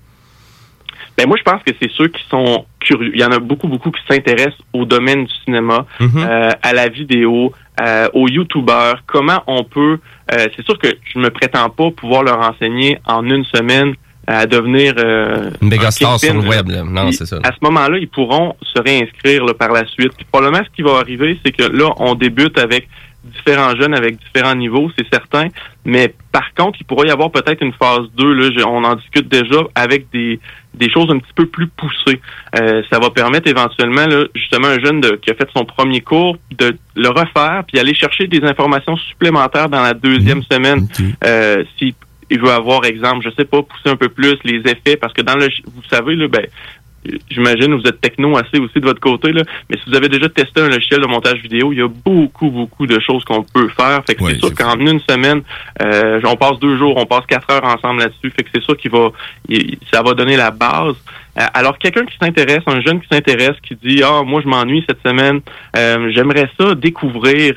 Ben 1.16 1.26
moi, 1.26 1.36
je 1.38 1.42
pense 1.42 1.62
que 1.62 1.72
c'est 1.80 1.90
ceux 1.92 2.08
qui 2.08 2.22
sont 2.28 2.66
curieux. 2.80 3.12
Il 3.14 3.20
y 3.20 3.24
en 3.24 3.32
a 3.32 3.38
beaucoup, 3.38 3.68
beaucoup 3.68 3.90
qui 3.90 4.00
s'intéressent 4.08 4.58
au 4.72 4.84
domaine 4.84 5.24
du 5.24 5.34
cinéma, 5.44 5.86
Mhm. 6.00 6.10
euh, 6.18 6.50
à 6.62 6.72
la 6.74 6.88
vidéo, 6.88 7.52
euh, 7.80 8.08
aux 8.12 8.28
youtubeurs. 8.28 9.02
Comment 9.06 9.42
on 9.46 9.64
peut... 9.64 9.98
euh, 10.32 10.46
c'est 10.54 10.64
sûr 10.64 10.78
que 10.78 10.88
je 11.12 11.18
me 11.18 11.30
prétends 11.30 11.70
pas 11.70 11.90
pouvoir 11.90 12.22
leur 12.22 12.38
enseigner 12.40 12.98
en 13.06 13.24
une 13.28 13.44
semaine 13.44 13.94
à 14.26 14.44
devenir... 14.46 14.94
euh, 14.98 15.50
Une 15.62 15.68
méga 15.68 15.90
star 15.90 16.18
sur 16.18 16.34
le 16.34 16.40
web, 16.40 16.68
là. 16.68 16.82
Non, 16.84 17.10
c'est 17.12 17.26
ça. 17.26 17.38
À 17.44 17.52
ce 17.52 17.58
moment-là, 17.62 17.96
ils 17.98 18.08
pourront 18.08 18.56
se 18.60 18.80
réinscrire 18.82 19.44
là, 19.44 19.54
par 19.54 19.72
la 19.72 19.86
suite. 19.86 20.12
Puis 20.16 20.26
probablement, 20.30 20.64
ce 20.64 20.70
qui 20.74 20.82
va 20.82 20.98
arriver, 20.98 21.38
c'est 21.44 21.52
que 21.52 21.62
là, 21.62 21.90
on 21.98 22.14
débute 22.14 22.58
avec 22.58 22.88
différents 23.24 23.74
jeunes 23.76 23.94
avec 23.94 24.18
différents 24.18 24.54
niveaux, 24.54 24.90
c'est 24.96 25.06
certain. 25.12 25.48
Mais 25.84 26.14
par 26.32 26.54
contre, 26.54 26.78
il 26.80 26.84
pourrait 26.84 27.08
y 27.08 27.10
avoir 27.10 27.30
peut-être 27.30 27.60
une 27.62 27.72
phase 27.72 28.06
2, 28.16 28.32
là, 28.32 28.50
je- 28.56 28.64
on 28.64 28.82
en 28.84 28.94
discute 28.94 29.28
déjà, 29.28 29.62
avec 29.74 30.06
des, 30.12 30.38
des 30.76 30.90
choses 30.90 31.10
un 31.10 31.18
petit 31.18 31.32
peu 31.34 31.46
plus 31.46 31.66
poussées. 31.68 32.20
Euh, 32.60 32.82
ça 32.90 32.98
va 32.98 33.10
permettre 33.10 33.48
éventuellement, 33.48 34.06
là, 34.06 34.24
justement, 34.34 34.68
un 34.68 34.78
jeune 34.78 35.00
de- 35.00 35.16
qui 35.16 35.30
a 35.30 35.34
fait 35.34 35.48
son 35.56 35.64
premier 35.64 36.00
cours, 36.00 36.36
de 36.58 36.76
le 36.94 37.08
refaire, 37.08 37.64
puis 37.66 37.78
aller 37.78 37.94
chercher 37.94 38.26
des 38.26 38.42
informations 38.44 38.96
supplémentaires 38.96 39.68
dans 39.68 39.82
la 39.82 39.94
deuxième 39.94 40.42
semaine. 40.50 40.86
Euh, 41.24 41.64
si 41.78 41.94
il 42.28 42.40
veut 42.40 42.50
avoir, 42.50 42.84
exemple, 42.84 43.24
je 43.24 43.30
sais 43.36 43.44
pas, 43.44 43.62
pousser 43.62 43.88
un 43.88 43.96
peu 43.96 44.08
plus 44.08 44.36
les 44.44 44.58
effets, 44.70 44.96
parce 44.96 45.12
que 45.12 45.22
dans 45.22 45.36
le, 45.36 45.46
vous 45.66 45.82
savez, 45.88 46.16
là, 46.16 46.26
ben, 46.28 46.46
j'imagine 47.30 47.74
vous 47.74 47.86
êtes 47.86 48.00
techno 48.00 48.36
assez 48.36 48.58
aussi 48.58 48.80
de 48.80 48.84
votre 48.86 49.00
côté, 49.00 49.32
là, 49.32 49.42
mais 49.70 49.76
si 49.76 49.88
vous 49.88 49.96
avez 49.96 50.08
déjà 50.08 50.28
testé 50.28 50.60
un 50.60 50.68
logiciel 50.68 51.00
de 51.00 51.06
montage 51.06 51.40
vidéo, 51.40 51.72
il 51.72 51.78
y 51.78 51.82
a 51.82 51.88
beaucoup, 51.88 52.50
beaucoup 52.50 52.86
de 52.86 52.98
choses 53.00 53.24
qu'on 53.24 53.42
peut 53.44 53.68
faire. 53.68 54.02
Fait 54.06 54.14
que 54.14 54.22
Ouais, 54.24 54.32
c'est 54.34 54.46
sûr 54.46 54.54
qu'en 54.54 54.78
une 54.78 55.00
semaine, 55.08 55.42
euh, 55.82 56.20
on 56.24 56.36
passe 56.36 56.58
deux 56.58 56.76
jours, 56.76 56.94
on 56.96 57.06
passe 57.06 57.26
quatre 57.26 57.48
heures 57.50 57.64
ensemble 57.64 58.00
là-dessus. 58.00 58.30
Fait 58.30 58.42
que 58.42 58.48
c'est 58.54 58.62
sûr 58.62 58.76
qu'il 58.76 58.90
va, 58.90 59.10
il- 59.48 59.78
ça 59.92 60.02
va 60.02 60.14
donner 60.14 60.36
la 60.36 60.50
base. 60.50 60.96
Euh, 61.38 61.42
alors, 61.54 61.78
quelqu'un 61.78 62.04
qui 62.06 62.16
s'intéresse, 62.18 62.62
un 62.66 62.80
jeune 62.80 63.00
qui 63.00 63.08
s'intéresse, 63.10 63.56
qui 63.62 63.74
dit 63.76 64.02
Ah, 64.02 64.22
moi 64.24 64.40
je 64.42 64.48
m'ennuie 64.48 64.84
cette 64.88 65.02
semaine, 65.06 65.40
euh, 65.76 66.10
j'aimerais 66.14 66.48
ça 66.58 66.74
découvrir 66.74 67.54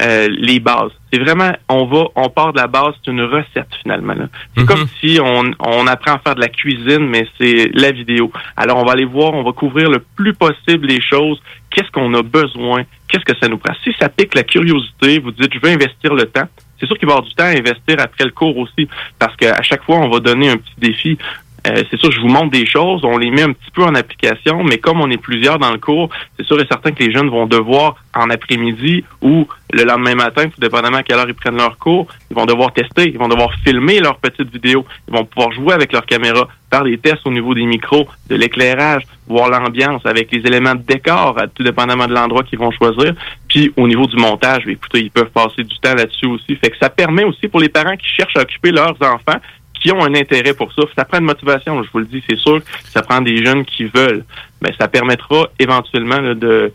euh, 0.00 0.28
les 0.30 0.60
bases. 0.60 0.90
C'est 1.12 1.18
vraiment, 1.18 1.52
on 1.68 1.84
va, 1.86 2.04
on 2.14 2.28
part 2.28 2.52
de 2.52 2.58
la 2.58 2.66
base, 2.66 2.94
c'est 3.04 3.10
une 3.10 3.22
recette 3.22 3.68
finalement. 3.82 4.14
C'est 4.54 4.62
Mhm. 4.62 4.66
comme 4.66 4.86
si 5.00 5.18
on, 5.22 5.50
on 5.60 5.86
apprend 5.86 6.14
à 6.14 6.18
faire 6.18 6.34
de 6.34 6.40
la 6.40 6.48
cuisine, 6.48 7.06
mais 7.08 7.26
c'est 7.38 7.70
la 7.74 7.90
vidéo. 7.90 8.30
Alors, 8.56 8.78
on 8.78 8.84
va 8.84 8.92
aller 8.92 9.04
voir, 9.04 9.32
on 9.34 9.42
va 9.42 9.52
couvrir 9.52 9.90
le 9.90 9.98
plus 10.16 10.34
possible 10.34 10.86
les 10.86 11.00
choses. 11.02 11.40
Qu'est-ce 11.70 11.90
qu'on 11.90 12.12
a 12.14 12.22
besoin? 12.22 12.82
Qu'est-ce 13.08 13.24
que 13.24 13.38
ça 13.40 13.48
nous 13.48 13.58
prend? 13.58 13.74
Si 13.84 13.94
ça 13.98 14.08
pique 14.08 14.34
la 14.34 14.42
curiosité, 14.42 15.18
vous 15.18 15.32
dites, 15.32 15.52
je 15.52 15.58
veux 15.62 15.72
investir 15.72 16.14
le 16.14 16.24
temps. 16.26 16.48
C'est 16.80 16.86
sûr 16.86 16.98
qu'il 16.98 17.06
va 17.06 17.14
y 17.14 17.16
avoir 17.16 17.28
du 17.28 17.34
temps 17.34 17.44
à 17.44 17.48
investir 17.50 17.96
après 18.00 18.24
le 18.24 18.32
cours 18.32 18.56
aussi, 18.56 18.88
parce 19.18 19.36
qu'à 19.36 19.62
chaque 19.62 19.84
fois, 19.84 19.98
on 19.98 20.08
va 20.10 20.18
donner 20.18 20.48
un 20.50 20.56
petit 20.56 20.74
défi. 20.78 21.16
Euh, 21.66 21.82
c'est 21.90 21.98
sûr, 21.98 22.10
je 22.10 22.20
vous 22.20 22.28
montre 22.28 22.50
des 22.50 22.66
choses, 22.66 23.04
on 23.04 23.18
les 23.18 23.30
met 23.30 23.42
un 23.42 23.52
petit 23.52 23.70
peu 23.72 23.84
en 23.84 23.94
application, 23.94 24.64
mais 24.64 24.78
comme 24.78 25.00
on 25.00 25.10
est 25.10 25.16
plusieurs 25.16 25.58
dans 25.60 25.70
le 25.70 25.78
cours, 25.78 26.08
c'est 26.36 26.44
sûr 26.44 26.60
et 26.60 26.66
certain 26.66 26.90
que 26.90 27.02
les 27.02 27.12
jeunes 27.12 27.30
vont 27.30 27.46
devoir 27.46 27.96
en 28.14 28.30
après-midi 28.30 29.04
ou 29.20 29.46
le 29.72 29.84
lendemain 29.84 30.16
matin, 30.16 30.48
tout 30.48 30.60
dépendamment 30.60 30.98
à 30.98 31.02
quelle 31.04 31.18
heure 31.18 31.28
ils 31.28 31.34
prennent 31.34 31.56
leur 31.56 31.78
cours, 31.78 32.08
ils 32.30 32.36
vont 32.36 32.46
devoir 32.46 32.72
tester, 32.72 33.08
ils 33.08 33.18
vont 33.18 33.28
devoir 33.28 33.50
filmer 33.64 34.00
leurs 34.00 34.16
petites 34.16 34.52
vidéos, 34.52 34.84
ils 35.08 35.14
vont 35.14 35.24
pouvoir 35.24 35.52
jouer 35.52 35.72
avec 35.72 35.92
leur 35.92 36.04
caméra, 36.04 36.48
faire 36.68 36.82
des 36.82 36.98
tests 36.98 37.26
au 37.26 37.30
niveau 37.30 37.54
des 37.54 37.64
micros, 37.64 38.08
de 38.28 38.34
l'éclairage, 38.34 39.04
voir 39.28 39.48
l'ambiance 39.48 40.04
avec 40.04 40.32
les 40.32 40.40
éléments 40.40 40.74
de 40.74 40.82
décor, 40.82 41.36
tout 41.54 41.62
dépendamment 41.62 42.08
de 42.08 42.12
l'endroit 42.12 42.42
qu'ils 42.42 42.58
vont 42.58 42.72
choisir. 42.72 43.14
Puis 43.48 43.72
au 43.76 43.86
niveau 43.86 44.06
du 44.06 44.16
montage, 44.16 44.66
écoutez, 44.66 45.00
ils 45.00 45.10
peuvent 45.10 45.30
passer 45.30 45.62
du 45.62 45.78
temps 45.78 45.94
là-dessus 45.94 46.26
aussi. 46.26 46.56
Fait 46.56 46.70
que 46.70 46.76
ça 46.78 46.90
permet 46.90 47.24
aussi 47.24 47.46
pour 47.46 47.60
les 47.60 47.68
parents 47.68 47.96
qui 47.96 48.08
cherchent 48.08 48.36
à 48.36 48.42
occuper 48.42 48.72
leurs 48.72 48.96
enfants, 49.00 49.38
qui 49.82 49.90
ont 49.92 50.02
un 50.02 50.14
intérêt 50.14 50.54
pour 50.54 50.72
ça. 50.72 50.82
Ça 50.96 51.04
prend 51.04 51.18
une 51.18 51.24
motivation, 51.24 51.82
je 51.82 51.90
vous 51.92 51.98
le 51.98 52.04
dis, 52.04 52.22
c'est 52.28 52.38
sûr. 52.38 52.60
Ça 52.84 53.02
prend 53.02 53.20
des 53.20 53.44
jeunes 53.44 53.64
qui 53.64 53.84
veulent. 53.84 54.24
Mais 54.62 54.70
ça 54.78 54.86
permettra 54.86 55.48
éventuellement 55.58 56.20
là, 56.20 56.34
de 56.34 56.72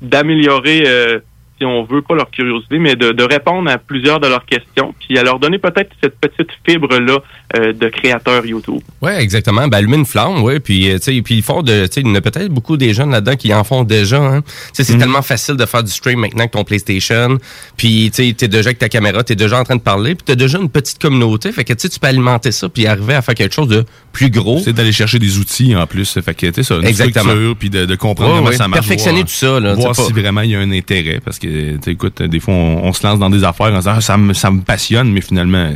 d'améliorer, 0.00 0.84
euh, 0.86 1.18
si 1.60 1.66
on 1.66 1.84
veut, 1.84 2.00
pas 2.02 2.14
leur 2.14 2.30
curiosité, 2.30 2.78
mais 2.78 2.96
de, 2.96 3.12
de 3.12 3.22
répondre 3.22 3.70
à 3.70 3.76
plusieurs 3.76 4.18
de 4.18 4.26
leurs 4.28 4.46
questions, 4.46 4.94
puis 4.98 5.18
à 5.18 5.22
leur 5.22 5.38
donner 5.38 5.58
peut-être 5.58 5.90
cette 6.02 6.18
petite 6.18 6.48
fibre-là 6.66 7.18
euh, 7.56 7.72
de 7.72 7.88
créateur 7.88 8.46
YouTube. 8.46 8.80
Ouais, 9.02 9.22
exactement. 9.22 9.68
Ben, 9.68 9.78
allumer 9.78 9.98
une 9.98 10.06
flamme, 10.06 10.42
ouais. 10.42 10.60
Puis, 10.60 10.90
euh, 10.90 10.98
tu 10.98 11.14
sais, 11.16 11.22
puis 11.22 11.36
ils 11.36 11.42
font 11.42 11.62
de, 11.62 11.86
tu 11.86 11.92
sais, 11.92 12.00
il 12.00 12.06
y 12.06 12.10
en 12.10 12.14
a 12.14 12.20
peut-être 12.20 12.48
beaucoup 12.48 12.76
des 12.76 12.94
jeunes 12.94 13.10
là-dedans 13.10 13.36
qui 13.36 13.52
en 13.52 13.64
font 13.64 13.84
déjà. 13.84 14.18
Hein. 14.18 14.40
Tu 14.42 14.48
sais, 14.72 14.84
c'est 14.84 14.98
tellement 14.98 15.22
facile 15.22 15.56
de 15.56 15.66
faire 15.66 15.82
du 15.84 15.90
stream 15.90 16.20
maintenant 16.20 16.40
avec 16.40 16.52
ton 16.52 16.64
PlayStation. 16.64 17.38
Puis, 17.76 18.10
tu 18.14 18.28
sais, 18.28 18.32
t'es 18.34 18.48
déjà 18.48 18.68
avec 18.68 18.78
ta 18.78 18.88
caméra, 18.88 19.22
t'es 19.22 19.34
déjà 19.36 19.58
en 19.60 19.64
train 19.64 19.76
de 19.76 19.80
parler, 19.82 20.14
puis 20.14 20.24
t'as 20.24 20.34
déjà 20.36 20.58
une 20.58 20.70
petite 20.70 20.98
communauté. 21.00 21.52
Fait 21.52 21.64
que, 21.64 21.72
tu 21.72 21.80
sais, 21.80 21.88
tu 21.88 21.98
peux 22.00 22.06
alimenter 22.06 22.52
ça, 22.52 22.68
puis 22.68 22.86
arriver 22.86 23.14
à 23.14 23.22
faire 23.22 23.34
quelque 23.34 23.54
chose 23.54 23.68
de 23.68 23.84
plus 24.12 24.30
gros. 24.30 24.58
C'est 24.64 24.72
d'aller 24.72 24.92
chercher 24.92 25.18
des 25.18 25.38
outils 25.38 25.74
en 25.76 25.86
plus. 25.86 26.18
Fait 26.20 26.34
que, 26.34 26.46
tu 26.46 26.54
sais, 26.54 26.62
ça, 26.62 26.76
une 26.76 26.86
Exactement. 26.86 27.24
structure, 27.30 27.56
puis 27.56 27.70
de, 27.70 27.84
de 27.84 27.94
comprendre 27.96 28.34
Ouais, 28.34 28.38
comment 28.38 28.52
ça 28.52 28.68
marche. 28.68 28.80
Perfectionner 28.82 29.18
voir- 29.20 29.26
tout 29.26 29.32
ça, 29.34 29.60
là, 29.60 29.74
Voir 29.74 29.94
tu 29.94 30.02
si 30.02 30.12
pas- 30.12 30.20
vraiment 30.20 30.40
il 30.42 30.50
y 30.50 30.54
a 30.54 30.60
un 30.60 30.70
intérêt. 30.72 31.20
Parce 31.24 31.38
que, 31.38 31.48
écoute, 31.86 32.22
des 32.22 32.40
fois, 32.40 32.54
on, 32.54 32.84
on 32.84 32.92
se 32.92 33.06
lance 33.06 33.18
dans 33.18 33.30
des 33.30 33.44
affaires 33.44 33.66
en 33.72 33.78
disant, 33.78 33.94
Ah, 33.96 34.00
ça 34.00 34.16
me, 34.16 34.32
ça 34.34 34.50
me 34.50 34.60
passionne, 34.62 35.10
mais 35.12 35.20
finalement, 35.20 35.70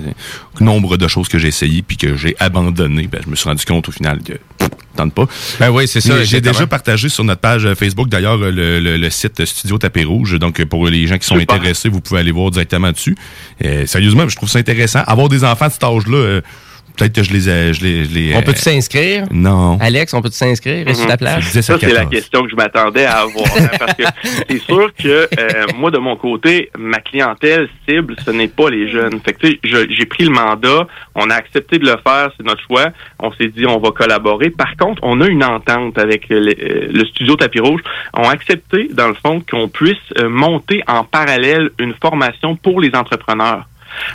nombre 0.60 0.96
de 0.96 1.08
choses 1.08 1.28
que 1.28 1.38
j'ai 1.38 1.48
essayé 1.48 1.82
puis 1.82 1.96
que 1.96 2.16
j'ai 2.16 2.36
abandonné, 2.38 3.06
ben, 3.06 3.20
je 3.24 3.30
me 3.30 3.36
suis 3.36 3.48
rendu 3.48 3.64
compte 3.64 3.88
au 3.88 3.92
final 3.92 4.20
que 4.22 4.34
tente 4.96 5.12
pas. 5.12 5.26
Ben 5.58 5.70
oui, 5.70 5.88
c'est 5.88 6.00
ça. 6.00 6.22
J'ai 6.22 6.40
déjà 6.40 6.66
partagé 6.68 7.08
sur 7.08 7.24
notre 7.24 7.40
page 7.40 7.66
euh, 7.66 7.74
Facebook, 7.74 8.08
d'ailleurs, 8.08 8.40
euh, 8.40 8.50
le, 8.52 8.78
le- 8.78 8.96
le 8.96 9.10
site 9.10 9.44
Studio 9.44 9.76
Tapé 9.78 10.04
Rouge. 10.04 10.38
Donc, 10.38 10.60
euh, 10.60 10.66
pour 10.66 10.86
les 10.86 11.06
gens 11.08 11.18
qui 11.18 11.26
sont 11.26 11.34
intéressés, 11.56 11.88
vous 11.88 12.00
pouvez 12.00 12.20
aller 12.20 12.30
voir 12.30 12.50
directement 12.52 12.92
dessus. 12.92 13.16
Sérieusement, 13.86 14.28
je 14.28 14.36
trouve 14.36 14.48
ça 14.48 14.58
intéressant. 14.60 15.00
Avoir 15.06 15.28
des 15.28 15.42
enfants 15.44 15.66
de 15.66 15.72
cet 15.72 15.82
âge-là, 15.84 16.16
euh, 16.16 16.40
peut-être 16.96 17.14
que 17.14 17.22
je 17.22 17.32
les 17.32 17.48
ai... 17.48 17.72
Je 17.74 17.82
les, 17.82 18.04
je 18.04 18.14
les, 18.14 18.34
On 18.34 18.38
euh, 18.38 18.42
peut-tu 18.42 18.60
s'inscrire? 18.60 19.24
Non. 19.30 19.78
Alex, 19.80 20.12
on 20.14 20.22
peut-tu 20.22 20.36
s'inscrire? 20.36 20.84
10 20.86 20.90
à 21.06 21.16
Ça, 21.62 21.78
c'est 21.78 21.86
la 21.92 22.04
14. 22.04 22.10
question 22.10 22.42
que 22.44 22.50
je 22.50 22.56
m'attendais 22.56 23.04
à 23.04 23.18
avoir. 23.22 23.46
hein, 23.56 23.68
parce 23.78 23.94
que 23.94 24.02
c'est 24.48 24.60
sûr 24.60 24.92
que 24.94 25.08
euh, 25.38 25.66
moi, 25.76 25.90
de 25.90 25.98
mon 25.98 26.16
côté, 26.16 26.70
ma 26.78 26.98
clientèle 27.00 27.68
cible, 27.88 28.16
ce 28.24 28.30
n'est 28.30 28.48
pas 28.48 28.70
les 28.70 28.88
jeunes. 28.90 29.20
Fait 29.24 29.32
que, 29.34 29.46
tu 29.46 29.52
sais, 29.52 29.58
je- 29.64 29.86
j'ai 29.94 30.06
pris 30.06 30.24
le 30.24 30.30
mandat, 30.30 30.86
on 31.14 31.30
a 31.30 31.34
accepté 31.34 31.78
de 31.78 31.84
le 31.84 31.96
faire, 32.06 32.30
c'est 32.36 32.46
notre 32.46 32.62
choix. 32.66 32.86
On 33.18 33.32
s'est 33.32 33.48
dit, 33.48 33.66
on 33.66 33.78
va 33.78 33.90
collaborer. 33.90 34.50
Par 34.50 34.76
contre, 34.76 35.00
on 35.04 35.20
a 35.20 35.26
une 35.26 35.44
entente 35.44 35.98
avec 35.98 36.28
le, 36.28 36.36
euh, 36.48 36.88
le 36.92 37.04
studio 37.06 37.36
Tapis 37.36 37.60
Rouge. 37.60 37.80
On 38.14 38.22
a 38.28 38.30
accepté, 38.32 38.88
dans 38.92 39.08
le 39.08 39.14
fond, 39.14 39.42
qu'on 39.48 39.68
puisse 39.68 39.96
euh, 40.18 40.28
monter 40.28 40.82
en 40.86 41.04
parallèle 41.04 41.70
une 41.78 41.94
formation 42.00 42.56
pour 42.56 42.80
les 42.80 42.90
entrepreneurs. 42.94 43.66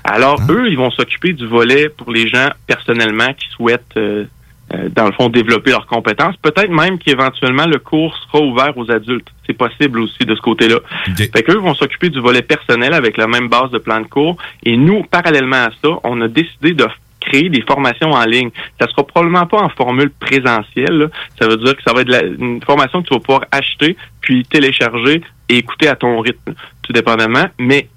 Alors, 0.04 0.40
eux, 0.50 0.68
ils 0.70 0.78
vont 0.78 0.92
s'occuper 0.92 1.34
du 1.34 1.46
volet 1.48 1.90
pour 1.90 2.12
les 2.12 2.28
gens 2.28 2.50
personnellement 2.68 3.34
qui 3.34 3.48
souhaitent, 3.50 3.96
euh, 3.98 4.26
euh, 4.74 4.90
dans 4.96 5.06
le 5.06 5.12
fond, 5.14 5.30
développer 5.30 5.72
leurs 5.72 5.88
compétences. 5.88 6.36
Peut-être 6.38 6.70
même 6.70 7.00
qu'éventuellement, 7.00 7.66
le 7.66 7.80
cours 7.80 8.16
sera 8.18 8.44
ouvert 8.44 8.78
aux 8.78 8.92
adultes. 8.92 9.28
C'est 9.48 9.58
possible 9.58 10.00
aussi 10.00 10.26
de 10.26 10.36
ce 10.36 10.42
côté-là. 10.42 10.76
Ok. 11.08 11.18
Fait 11.34 11.44
qu'eux 11.44 11.58
vont 11.58 11.74
s'occuper 11.74 12.10
du 12.10 12.20
volet 12.20 12.42
personnel 12.44 12.94
avec 12.94 13.18
la 13.18 13.28
même 13.28 13.48
base 13.50 13.72
de 13.72 13.80
plan 13.80 14.00
de 14.00 14.08
cours. 14.08 14.38
Et 14.64 14.78
nous, 14.78 15.04
parallèlement 15.04 15.66
à 15.66 15.70
ça, 15.84 15.90
on 16.04 16.22
a 16.22 16.28
décidé 16.28 16.74
de 16.74 16.86
créer 17.20 17.50
des 17.50 17.62
formations 17.64 18.12
en 18.12 18.24
ligne. 18.26 18.50
Ça 18.80 18.88
sera 18.88 19.06
probablement 19.06 19.46
pas 19.46 19.58
en 19.62 19.70
formule 19.70 20.10
présentielle. 20.12 20.94
là. 20.98 21.08
Ça 21.40 21.48
veut 21.48 21.58
dire 21.58 21.76
que 21.76 21.84
ça 21.84 21.94
va 21.94 22.02
être 22.02 22.10
la- 22.10 22.24
une 22.24 22.62
formation 22.64 23.02
que 23.02 23.08
tu 23.10 23.14
vas 23.14 23.20
pouvoir 23.20 23.46
acheter, 23.52 23.98
puis 24.22 24.46
télécharger 24.46 25.22
et 25.50 25.58
écouter 25.58 25.88
à 25.90 25.96
ton 25.96 26.20
rythme, 26.22 26.54
tout 26.84 26.94
dépendamment, 26.94 27.46
mais 27.60 27.90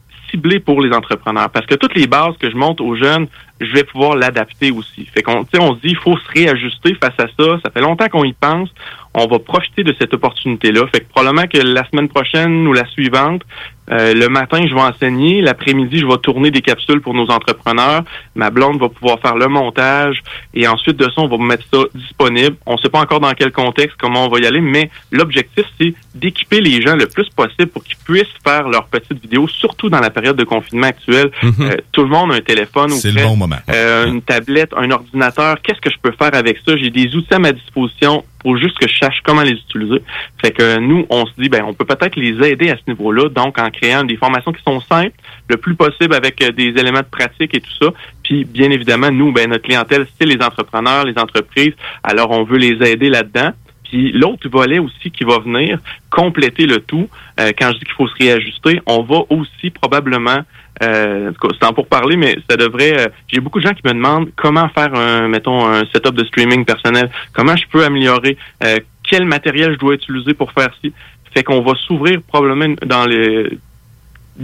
pour 0.64 0.81
les 0.81 0.95
entrepreneurs. 0.95 1.51
Parce 1.51 1.66
que 1.66 1.75
toutes 1.75 1.95
les 1.95 2.07
bases 2.07 2.37
que 2.38 2.51
je 2.51 2.57
monte 2.57 2.81
aux 2.81 2.97
jeunes, 2.97 3.27
je 3.61 3.73
vais 3.73 3.85
pouvoir 3.85 4.16
l'adapter 4.16 4.71
aussi. 4.71 5.07
Fait 5.07 5.23
qu'on, 5.23 5.47
on 5.59 5.75
se 5.75 5.81
dit, 5.81 5.90
il 5.90 5.97
faut 5.97 6.16
se 6.16 6.29
réajuster 6.33 6.95
face 6.95 7.14
à 7.18 7.27
ça. 7.38 7.59
Ça 7.64 7.71
fait 7.71 7.81
longtemps 7.81 8.09
qu'on 8.09 8.25
y 8.25 8.33
pense. 8.33 8.68
On 9.14 9.27
va 9.27 9.38
profiter 9.38 9.85
de 9.85 9.95
cette 9.99 10.14
opportunité-là. 10.14 10.87
Fait 10.92 11.01
que 11.01 11.09
probablement 11.09 11.47
que 11.47 11.59
la 11.59 11.88
semaine 11.90 12.09
prochaine 12.09 12.66
ou 12.66 12.73
la 12.73 12.87
suivante, 12.87 13.42
euh, 13.90 14.14
le 14.14 14.29
matin, 14.29 14.64
je 14.66 14.75
vais 14.75 14.81
enseigner. 14.81 15.40
L'après-midi, 15.40 15.99
je 15.99 16.07
vais 16.07 16.16
tourner 16.18 16.51
des 16.51 16.61
capsules 16.62 17.01
pour 17.01 17.14
nos 17.14 17.29
entrepreneurs. 17.31 18.05
Ma 18.35 18.51
blonde 18.51 18.81
va 18.81 18.88
pouvoir 18.88 19.18
faire 19.21 19.35
le 19.37 19.49
montage. 19.49 20.23
Et 20.55 20.68
ensuite 20.68 20.97
de 20.97 21.05
ça, 21.05 21.14
on 21.16 21.29
va 21.29 21.37
mettre 21.38 21.64
ça 21.73 21.81
disponible. 21.95 22.57
On 22.66 22.75
ne 22.75 22.79
sait 22.79 22.88
pas 22.88 23.01
encore 23.01 23.21
dans 23.21 23.33
quel 23.35 23.51
contexte, 23.51 23.97
comment 24.01 24.27
on 24.27 24.29
va 24.29 24.38
y 24.38 24.47
aller, 24.47 24.61
mais 24.61 24.90
l'objectif, 25.11 25.64
c'est 25.81 25.95
d'équiper 26.14 26.61
les 26.61 26.81
gens 26.83 26.95
le 26.95 27.07
plus 27.07 27.29
possible 27.31 27.66
pour 27.66 27.83
qu'ils 27.83 27.97
puissent 27.97 28.27
faire 28.47 28.68
leurs 28.68 28.87
petites 28.87 29.21
vidéos, 29.21 29.49
surtout 29.49 29.88
dans 29.88 30.01
la 30.01 30.11
période 30.11 30.37
de 30.37 30.45
confinement 30.45 30.87
actuelle. 30.87 31.31
Euh, 31.42 31.77
tout 31.90 32.03
le 32.03 32.09
monde 32.09 32.33
a 32.33 32.37
un 32.37 32.40
téléphone 32.40 32.92
ou 32.92 33.01
le 33.05 33.23
bon 33.23 33.37
moment. 33.37 33.57
euh, 33.71 34.07
une 34.07 34.23
tablette, 34.23 34.73
un 34.77 34.90
ordinateur. 34.90 35.57
Qu'est-ce 35.62 35.81
que 35.81 35.90
je 35.90 35.97
peux 36.01 36.12
faire 36.12 36.35
avec 36.35 36.59
ça? 36.66 36.77
J'ai 36.77 36.90
des 36.90 37.14
outils 37.16 37.35
à 37.35 37.38
ma 37.38 37.53
disposition 37.53 38.25
pour 38.40 38.57
juste 38.59 38.79
que 38.79 38.88
je 38.88 38.99
sache 38.99 39.21
comment 39.25 39.42
les 39.42 39.53
utiliser. 39.53 40.03
Fait 40.40 40.51
que 40.51 40.79
nous, 40.79 41.07
on 41.11 41.27
se 41.27 41.33
dit, 41.38 41.49
ben, 41.49 41.62
on 41.64 41.75
peut 41.75 41.85
peut-être 41.85 42.16
les 42.16 42.49
aider 42.49 42.71
à 42.71 42.77
ce 42.77 42.83
niveau-là, 42.90 43.29
donc 43.29 43.59
en 43.59 43.71
créant 43.73 44.05
des 44.05 44.17
formations 44.17 44.53
qui 44.53 44.63
sont 44.63 44.81
simples, 44.81 45.17
le 45.49 45.57
plus 45.57 45.75
possible 45.75 46.15
avec 46.15 46.41
euh, 46.43 46.53
des 46.53 46.69
éléments 46.81 47.01
de 47.01 47.15
pratique 47.19 47.55
et 47.55 47.61
tout 47.61 47.77
ça. 47.81 47.89
Puis, 48.23 48.45
bien 48.45 48.71
évidemment, 48.71 49.11
nous, 49.11 49.33
ben, 49.33 49.51
notre 49.51 49.65
clientèle, 49.65 50.07
c'est 50.17 50.27
les 50.27 50.41
entrepreneurs, 50.43 51.05
les 51.05 51.19
entreprises. 51.19 51.75
Alors, 52.03 52.31
on 52.31 52.45
veut 52.45 52.59
les 52.59 52.77
aider 52.91 53.09
là-dedans. 53.09 53.53
Puis 53.85 54.11
l'autre 54.13 54.49
volet 54.49 54.79
aussi 54.79 55.11
qui 55.11 55.23
va 55.23 55.39
venir 55.39 55.79
compléter 56.09 56.65
le 56.65 56.79
tout, 56.79 57.11
euh, 57.39 57.53
quand 57.59 57.69
je 57.73 57.79
dis 57.79 57.85
qu'il 57.85 57.95
faut 57.95 58.09
se 58.09 58.15
réajuster, 58.19 58.81
on 58.87 59.03
va 59.03 59.19
aussi 59.29 59.69
probablement, 59.69 60.41
euh, 60.83 61.31
en 61.63 61.73
pour 61.75 61.87
parler, 61.89 62.17
mais 62.17 62.35
ça 62.49 62.57
devrait. 62.57 62.99
euh, 62.99 63.09
J'ai 63.29 63.41
beaucoup 63.41 63.61
de 63.61 63.67
gens 63.67 63.75
qui 63.75 63.83
me 63.85 63.93
demandent 63.93 64.31
comment 64.35 64.69
faire 64.71 64.95
un, 64.95 65.29
mettons, 65.29 65.67
un 65.67 65.85
setup 65.93 66.15
de 66.15 66.25
streaming 66.25 66.65
personnel, 66.65 67.11
comment 67.35 67.55
je 67.55 67.67
peux 67.71 67.85
améliorer, 67.85 68.39
euh, 68.65 68.79
quel 69.07 69.27
matériel 69.27 69.73
je 69.73 69.79
dois 69.79 69.95
utiliser 69.95 70.33
pour 70.33 70.53
faire 70.53 70.71
ci? 70.81 70.91
Fait 71.35 71.42
qu'on 71.42 71.62
va 71.62 71.73
s'ouvrir 71.87 72.21
probablement 72.23 72.75
dans 72.85 73.07
les 73.07 73.59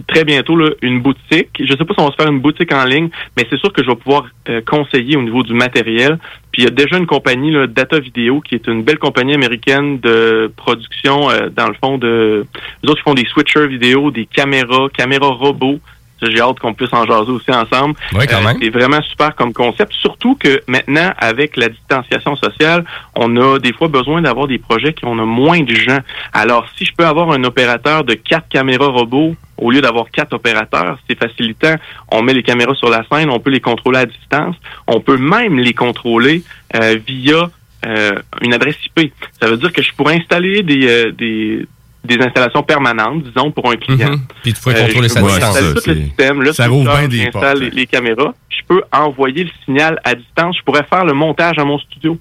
très 0.06 0.24
bientôt 0.24 0.56
là, 0.56 0.70
une 0.82 1.00
boutique. 1.00 1.50
Je 1.58 1.66
sais 1.66 1.84
pas 1.84 1.94
si 1.94 2.00
on 2.00 2.06
va 2.06 2.10
se 2.10 2.16
faire 2.16 2.30
une 2.30 2.40
boutique 2.40 2.72
en 2.72 2.84
ligne, 2.84 3.08
mais 3.36 3.46
c'est 3.48 3.58
sûr 3.58 3.72
que 3.72 3.82
je 3.82 3.88
vais 3.88 3.96
pouvoir 3.96 4.26
euh, 4.48 4.60
conseiller 4.66 5.16
au 5.16 5.22
niveau 5.22 5.42
du 5.42 5.54
matériel. 5.54 6.18
Puis 6.52 6.62
il 6.62 6.64
y 6.64 6.68
a 6.68 6.70
déjà 6.70 6.98
une 6.98 7.06
compagnie, 7.06 7.50
là, 7.50 7.66
Data 7.66 7.98
Video, 7.98 8.40
qui 8.40 8.54
est 8.54 8.66
une 8.66 8.82
belle 8.82 8.98
compagnie 8.98 9.34
américaine 9.34 9.98
de 10.00 10.52
production, 10.56 11.30
euh, 11.30 11.48
dans 11.48 11.68
le 11.68 11.74
fond, 11.82 11.98
de... 11.98 12.46
Les 12.82 12.90
autres, 12.90 13.00
ils 13.00 13.08
font 13.08 13.14
des 13.14 13.26
switchers 13.26 13.66
vidéo, 13.66 14.10
des 14.10 14.26
caméras, 14.26 14.88
caméras 14.94 15.28
robots. 15.28 15.80
J'ai 16.22 16.40
hâte 16.40 16.58
qu'on 16.58 16.74
puisse 16.74 16.92
en 16.92 17.04
jaser 17.06 17.30
aussi 17.30 17.50
ensemble. 17.50 17.94
Quand 18.12 18.42
même. 18.42 18.58
C'est 18.60 18.70
vraiment 18.70 19.00
super 19.02 19.34
comme 19.34 19.52
concept, 19.52 19.92
surtout 19.92 20.34
que 20.34 20.60
maintenant, 20.66 21.12
avec 21.18 21.56
la 21.56 21.68
distanciation 21.68 22.36
sociale, 22.36 22.84
on 23.14 23.36
a 23.36 23.58
des 23.58 23.72
fois 23.72 23.88
besoin 23.88 24.22
d'avoir 24.22 24.46
des 24.46 24.58
projets 24.58 24.92
qui 24.92 25.04
ont 25.04 25.14
moins 25.14 25.60
de 25.60 25.74
gens. 25.74 25.98
Alors, 26.32 26.66
si 26.76 26.84
je 26.84 26.92
peux 26.96 27.06
avoir 27.06 27.30
un 27.30 27.44
opérateur 27.44 28.04
de 28.04 28.14
quatre 28.14 28.48
caméras 28.48 28.88
robots 28.88 29.34
au 29.56 29.70
lieu 29.70 29.80
d'avoir 29.80 30.10
quatre 30.10 30.34
opérateurs, 30.34 30.98
c'est 31.08 31.18
facilitant. 31.18 31.74
On 32.12 32.22
met 32.22 32.32
les 32.32 32.42
caméras 32.42 32.74
sur 32.74 32.88
la 32.88 33.04
scène, 33.10 33.30
on 33.30 33.40
peut 33.40 33.50
les 33.50 33.60
contrôler 33.60 33.98
à 33.98 34.06
distance. 34.06 34.56
On 34.86 35.00
peut 35.00 35.16
même 35.16 35.58
les 35.58 35.74
contrôler 35.74 36.42
euh, 36.76 36.98
via 37.06 37.50
euh, 37.86 38.12
une 38.40 38.54
adresse 38.54 38.76
IP. 38.86 39.12
Ça 39.40 39.48
veut 39.48 39.56
dire 39.56 39.72
que 39.72 39.82
je 39.82 39.92
pourrais 39.94 40.16
installer 40.16 40.62
des, 40.62 40.88
euh, 40.88 41.12
des, 41.12 41.66
des 42.04 42.18
installations 42.20 42.62
permanentes, 42.62 43.24
disons, 43.24 43.50
pour 43.50 43.70
un 43.70 43.76
client. 43.76 44.10
Mhm. 44.12 44.20
Puis 44.42 44.52
tu 44.54 44.60
pourrais 44.60 44.76
Euh, 44.80 44.86
contrôler 44.86 45.08
je 45.08 45.14
sa 45.14 45.20
peux 45.20 45.26
distance. 45.28 45.58
tout 45.58 45.90
le 45.90 45.94
système, 45.96 46.42
le 46.42 46.52
ça 46.52 46.66
rouvre 46.68 46.96
bien 46.96 47.08
des 47.08 47.30
portes, 47.30 47.58
les, 47.58 47.70
les 47.70 47.86
caméras. 47.86 48.34
Je 48.48 48.60
peux 48.66 48.82
envoyer 48.92 49.44
le 49.44 49.50
signal 49.64 50.00
à 50.04 50.14
distance. 50.14 50.56
Je 50.58 50.62
pourrais 50.62 50.84
faire 50.84 51.04
le 51.04 51.12
montage 51.12 51.58
à 51.58 51.64
mon 51.64 51.78
studio. 51.78 52.18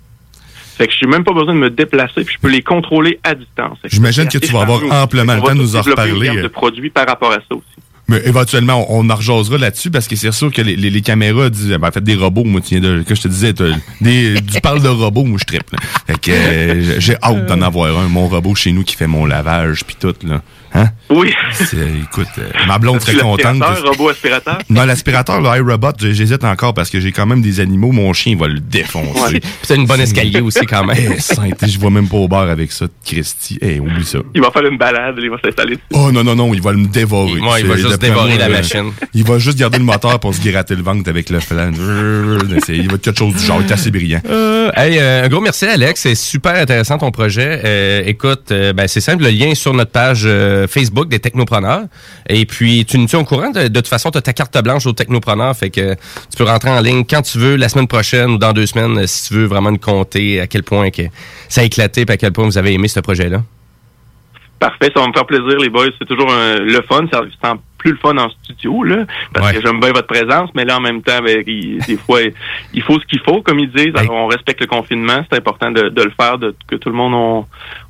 Fait 0.77 0.87
que 0.87 0.93
je 0.93 1.05
n'ai 1.05 1.11
même 1.11 1.23
pas 1.23 1.33
besoin 1.33 1.55
de 1.55 1.59
me 1.59 1.69
déplacer, 1.71 2.23
puis 2.23 2.35
je 2.35 2.39
peux 2.39 2.49
les 2.49 2.61
contrôler 2.61 3.19
à 3.23 3.33
distance. 3.33 3.79
J'imagine 3.85 4.27
que 4.27 4.37
tu 4.37 4.51
vas 4.51 4.61
avoir 4.61 4.81
amplement 5.03 5.33
le 5.35 5.41
temps 5.41 5.55
de 5.55 5.59
nous 5.59 5.75
en 5.75 5.81
reparler, 5.81 6.27
gamme 6.27 6.37
euh. 6.37 6.43
de 6.43 6.47
produits 6.49 6.91
par 6.91 7.07
rapport 7.07 7.31
à 7.31 7.37
ça 7.37 7.55
aussi. 7.55 7.63
Mais 8.09 8.21
éventuellement, 8.25 8.85
on, 8.89 9.05
on 9.05 9.09
en 9.09 9.15
rejasera 9.15 9.57
là-dessus 9.57 9.91
parce 9.91 10.07
que 10.07 10.15
c'est 10.15 10.31
sûr 10.31 10.51
que 10.51 10.61
les, 10.61 10.75
les, 10.75 10.89
les 10.89 11.01
caméras, 11.01 11.49
disent, 11.49 11.69
ben, 11.69 11.87
en 11.87 11.91
fait, 11.91 12.03
des 12.03 12.15
robots, 12.15 12.45
moi, 12.45 12.61
tu 12.61 12.79
viens 12.79 12.89
de, 12.89 13.03
que 13.03 13.15
je 13.15 13.21
te 13.21 13.27
disais, 13.27 13.53
des, 14.01 14.35
tu 14.51 14.61
parles 14.61 14.81
de 14.81 14.87
robots, 14.87 15.25
moi, 15.25 15.37
je 15.39 15.45
trippe. 15.45 15.69
là. 15.71 15.79
Fait 16.07 16.19
que 16.19 16.31
euh, 16.31 16.99
j'ai 16.99 17.15
hâte 17.21 17.45
d'en 17.47 17.61
avoir 17.61 17.97
un, 17.97 18.07
mon 18.07 18.27
robot 18.27 18.55
chez 18.55 18.71
nous 18.71 18.83
qui 18.83 18.95
fait 18.95 19.07
mon 19.07 19.25
lavage 19.25 19.83
puis 19.85 19.97
tout, 19.99 20.15
là. 20.23 20.41
Hein? 20.73 20.87
Oui. 21.09 21.33
C'est- 21.53 21.77
écoute, 22.03 22.27
euh, 22.37 22.49
ma 22.67 22.77
blonde 22.77 23.01
serait 23.01 23.15
contente. 23.17 23.57
L'aspirateur, 23.59 23.91
robot 23.91 24.09
aspirateur. 24.09 24.57
Non, 24.69 24.85
l'aspirateur, 24.85 25.41
le 25.41 25.57
iRobot, 25.57 25.91
j'hésite 25.99 26.43
encore 26.43 26.73
parce 26.73 26.89
que 26.89 26.99
j'ai 26.99 27.11
quand 27.11 27.25
même 27.25 27.41
des 27.41 27.59
animaux. 27.59 27.91
Mon 27.91 28.11
chien 28.13 28.35
va 28.37 28.47
le 28.47 28.59
défoncer. 28.59 29.19
Ouais. 29.19 29.39
Puis 29.39 29.41
t'as 29.67 29.75
une 29.75 29.85
bonne 29.85 30.01
escalier 30.01 30.41
aussi 30.41 30.65
quand 30.65 30.83
même. 30.85 30.97
Eh, 31.17 31.19
sainte, 31.21 31.65
je 31.67 31.79
vois 31.79 31.89
même 31.91 32.07
pas 32.09 32.17
au 32.17 32.27
bar 32.27 32.49
avec 32.49 32.71
ça, 32.71 32.85
Christy. 33.05 33.57
Eh, 33.61 33.79
oublie 33.79 34.03
ça. 34.03 34.19
Il 34.35 34.41
va 34.41 34.51
faire 34.51 34.65
une 34.65 34.77
balade, 34.77 35.15
il 35.21 35.29
va 35.29 35.37
s'installer. 35.43 35.77
Oh 35.93 36.11
non, 36.11 36.23
non, 36.23 36.35
non, 36.35 36.53
il 36.53 36.61
va 36.61 36.73
me 36.73 36.87
dévorer. 36.87 37.39
Ouais, 37.39 37.61
il 37.61 37.67
va 37.67 37.75
C'est 37.75 37.81
juste 37.83 38.01
dévorer 38.01 38.29
moi, 38.35 38.37
la 38.39 38.45
euh, 38.45 38.49
machine. 38.57 38.91
Il 39.13 39.23
va 39.23 39.37
juste 39.39 39.57
garder 39.57 39.77
le 39.77 39.83
moteur 39.85 40.19
pour 40.19 40.33
se 40.33 40.41
gratter 40.41 40.75
le 40.75 40.81
ventre 40.83 41.09
avec 41.09 41.29
le 41.29 41.39
flan. 41.39 41.71
C'est- 42.65 42.75
Il 42.75 42.87
va 42.89 42.95
être 42.95 43.01
quelque 43.01 43.17
chose 43.19 43.33
du 43.35 43.43
genre. 43.43 43.61
Il 43.61 43.67
est 43.69 43.71
assez 43.73 43.91
brillant. 43.91 44.21
Euh, 44.29 44.69
hey, 44.75 44.97
euh, 44.99 45.25
un 45.25 45.27
gros 45.29 45.39
merci 45.41 45.65
Alex, 45.65 46.01
c'est 46.01 46.15
super 46.15 46.55
intéressant 46.55 46.97
ton 46.97 47.11
projet. 47.11 47.61
Euh, 47.63 48.03
écoute, 48.05 48.51
euh, 48.51 48.73
ben, 48.73 48.87
c'est 48.87 49.01
simple, 49.01 49.23
le 49.23 49.29
lien 49.29 49.47
est 49.47 49.55
sur 49.55 49.73
notre 49.73 49.91
page 49.91 50.23
euh, 50.57 50.67
Facebook 50.67 51.07
des 51.07 51.19
Technopreneurs. 51.19 51.83
Et 52.29 52.45
puis 52.45 52.85
tu 52.85 52.97
nous 52.97 53.05
tiens 53.05 53.19
au 53.19 53.23
courant. 53.25 53.49
De, 53.51 53.67
de 53.67 53.79
toute 53.79 53.87
façon, 53.87 54.11
tu 54.11 54.17
as 54.17 54.21
ta 54.21 54.33
carte 54.33 54.57
blanche 54.63 54.85
aux 54.85 54.93
Technopreneurs, 54.93 55.55
fait 55.55 55.69
que 55.69 55.93
tu 55.95 56.37
peux 56.37 56.43
rentrer 56.43 56.69
en 56.69 56.81
ligne 56.81 57.05
quand 57.05 57.21
tu 57.21 57.37
veux, 57.37 57.55
la 57.55 57.69
semaine 57.69 57.87
prochaine 57.87 58.31
ou 58.31 58.37
dans 58.37 58.53
deux 58.53 58.65
semaines, 58.65 58.97
euh, 58.97 59.07
si 59.07 59.27
tu 59.29 59.33
veux 59.35 59.45
vraiment 59.45 59.71
nous 59.71 59.77
compter 59.77 60.41
à 60.41 60.47
quel 60.47 60.63
point 60.63 60.89
que 60.89 61.03
ça 61.49 61.61
a 61.61 61.63
éclaté, 61.63 62.01
et 62.07 62.11
à 62.11 62.17
quel 62.17 62.31
point 62.33 62.45
vous 62.45 62.57
avez 62.57 62.73
aimé 62.73 62.87
ce 62.87 62.99
projet-là. 62.99 63.41
Parfait, 64.59 64.91
ça 64.95 65.01
va 65.01 65.07
me 65.07 65.13
faire 65.13 65.25
plaisir, 65.27 65.59
les 65.59 65.69
boys. 65.69 65.85
C'est 65.99 66.07
toujours 66.07 66.31
un- 66.31 66.57
le 66.59 66.81
fun. 66.89 67.05
Ça 67.11 67.21
plus 67.77 67.91
le 67.91 67.97
fun 67.97 68.17
en 68.17 68.27
studio, 68.43 68.81
là, 68.83 69.05
parce 69.31 69.45
Ouais. 69.49 69.53
que 69.53 69.61
j'aime 69.61 69.79
bien 69.79 69.91
votre 69.91 70.07
présence, 70.07 70.49
mais 70.55 70.65
là, 70.65 70.77
en 70.77 70.81
même 70.81 71.03
temps, 71.03 71.21
ben, 71.23 71.43
il- 71.45 71.77
des 71.87 71.95
fois, 71.95 72.21
il 72.73 72.81
faut 72.81 72.99
ce 72.99 73.05
qu'il 73.05 73.19
faut, 73.19 73.43
comme 73.43 73.59
ils 73.59 73.71
disent. 73.71 73.95
Alors, 73.95 74.15
on 74.15 74.25
respecte 74.27 74.59
le 74.61 74.65
confinement. 74.65 75.23
C'est 75.31 75.37
important 75.37 75.69
de, 75.69 75.89
de 75.89 76.01
le 76.01 76.11
faire, 76.19 76.39
de, 76.39 76.55
que 76.67 76.75
tout 76.75 76.89
le 76.89 76.95
monde, 76.95 77.13
on, 77.13 77.45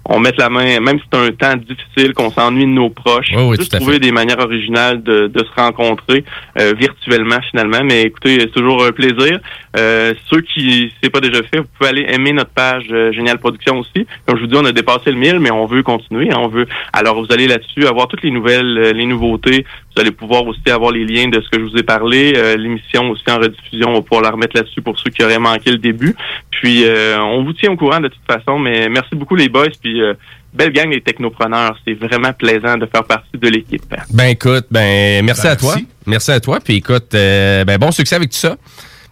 on 0.09 0.19
mette 0.19 0.37
la 0.37 0.49
main, 0.49 0.79
même 0.79 0.99
si 0.99 1.05
c'est 1.11 1.19
un 1.19 1.31
temps 1.31 1.55
difficile, 1.57 2.13
qu'on 2.13 2.31
s'ennuie 2.31 2.65
de 2.65 2.69
nos 2.71 2.89
proches. 2.89 3.31
Oui, 3.35 3.43
oui, 3.49 3.55
juste 3.57 3.75
trouver 3.75 3.93
fait. 3.93 3.99
des 3.99 4.11
manières 4.11 4.39
originales 4.39 5.03
de, 5.03 5.27
de 5.27 5.39
se 5.39 5.61
rencontrer 5.61 6.23
euh, 6.59 6.73
virtuellement, 6.77 7.39
finalement. 7.51 7.83
Mais 7.83 8.03
écoutez, 8.03 8.39
c'est 8.39 8.51
toujours 8.51 8.83
un 8.85 8.91
plaisir. 8.91 9.39
Euh, 9.77 10.13
ceux 10.31 10.41
qui, 10.41 10.91
c'est 11.03 11.09
pas 11.09 11.19
déjà 11.19 11.43
fait, 11.43 11.59
vous 11.59 11.67
pouvez 11.77 11.89
aller 11.89 12.05
aimer 12.09 12.33
notre 12.33 12.51
page 12.51 12.85
euh, 12.91 13.11
Génial 13.11 13.37
Production 13.37 13.79
aussi. 13.79 14.07
Comme 14.25 14.37
je 14.37 14.41
vous 14.41 14.47
dis, 14.47 14.55
on 14.55 14.65
a 14.65 14.71
dépassé 14.71 15.11
le 15.11 15.17
1000, 15.17 15.39
mais 15.39 15.51
on 15.51 15.65
veut 15.65 15.83
continuer. 15.83 16.29
hein, 16.31 16.37
on 16.39 16.47
veut. 16.47 16.67
Alors, 16.93 17.21
vous 17.21 17.31
allez 17.31 17.47
là-dessus 17.47 17.85
avoir 17.85 18.07
toutes 18.07 18.23
les 18.23 18.31
nouvelles, 18.31 18.77
euh, 18.77 18.93
les 18.93 19.05
nouveautés. 19.05 19.65
Vous 19.97 20.01
allez 20.01 20.11
pouvoir 20.11 20.45
aussi 20.45 20.61
avoir 20.69 20.91
les 20.91 21.03
liens 21.05 21.27
de 21.27 21.41
ce 21.41 21.49
que 21.49 21.57
je 21.57 21.63
vous 21.63 21.75
ai 21.75 21.81
parlé. 21.81 22.33
Euh, 22.37 22.55
L'émission 22.55 23.09
aussi 23.09 23.23
en 23.29 23.39
rediffusion, 23.39 23.89
on 23.89 23.93
va 23.95 24.01
pouvoir 24.03 24.21
la 24.21 24.29
remettre 24.29 24.55
là-dessus 24.55 24.79
pour 24.83 24.99
ceux 24.99 25.09
qui 25.09 25.23
auraient 25.23 25.39
manqué 25.39 25.71
le 25.71 25.79
début. 25.79 26.15
Puis, 26.51 26.83
euh, 26.85 27.19
on 27.19 27.43
vous 27.43 27.53
tient 27.53 27.71
au 27.71 27.77
courant 27.77 27.99
de 27.99 28.07
toute 28.07 28.21
façon. 28.29 28.59
Mais 28.59 28.89
merci 28.89 29.15
beaucoup 29.15 29.33
les 29.33 29.49
boys. 29.49 29.69
Puis, 29.81 29.99
euh, 29.99 30.13
belle 30.53 30.71
gang 30.71 30.87
les 30.91 31.01
technopreneurs. 31.01 31.75
C'est 31.83 31.95
vraiment 31.95 32.31
plaisant 32.31 32.77
de 32.77 32.85
faire 32.85 33.05
partie 33.05 33.35
de 33.39 33.47
l'équipe. 33.47 33.81
Ben 34.13 34.25
écoute, 34.25 34.67
ben 34.69 35.25
merci 35.25 35.41
Ben, 35.43 35.49
à 35.49 35.55
toi. 35.55 35.73
merci. 35.73 35.87
Merci 36.05 36.31
à 36.31 36.39
toi. 36.39 36.59
Puis 36.63 36.75
écoute, 36.75 37.15
euh, 37.15 37.65
ben 37.65 37.79
bon 37.79 37.89
succès 37.91 38.17
avec 38.17 38.29
tout 38.29 38.37
ça. 38.37 38.55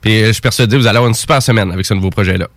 Puis 0.02 0.20
je 0.26 0.32
suis 0.34 0.42
persuadé 0.42 0.76
que 0.76 0.82
vous 0.82 0.88
allez 0.88 0.98
avoir 0.98 1.10
une 1.10 1.16
super 1.16 1.42
semaine 1.42 1.72
avec 1.72 1.84
ce 1.84 1.96
nouveau 1.96 2.12
projet-là. 2.12 2.48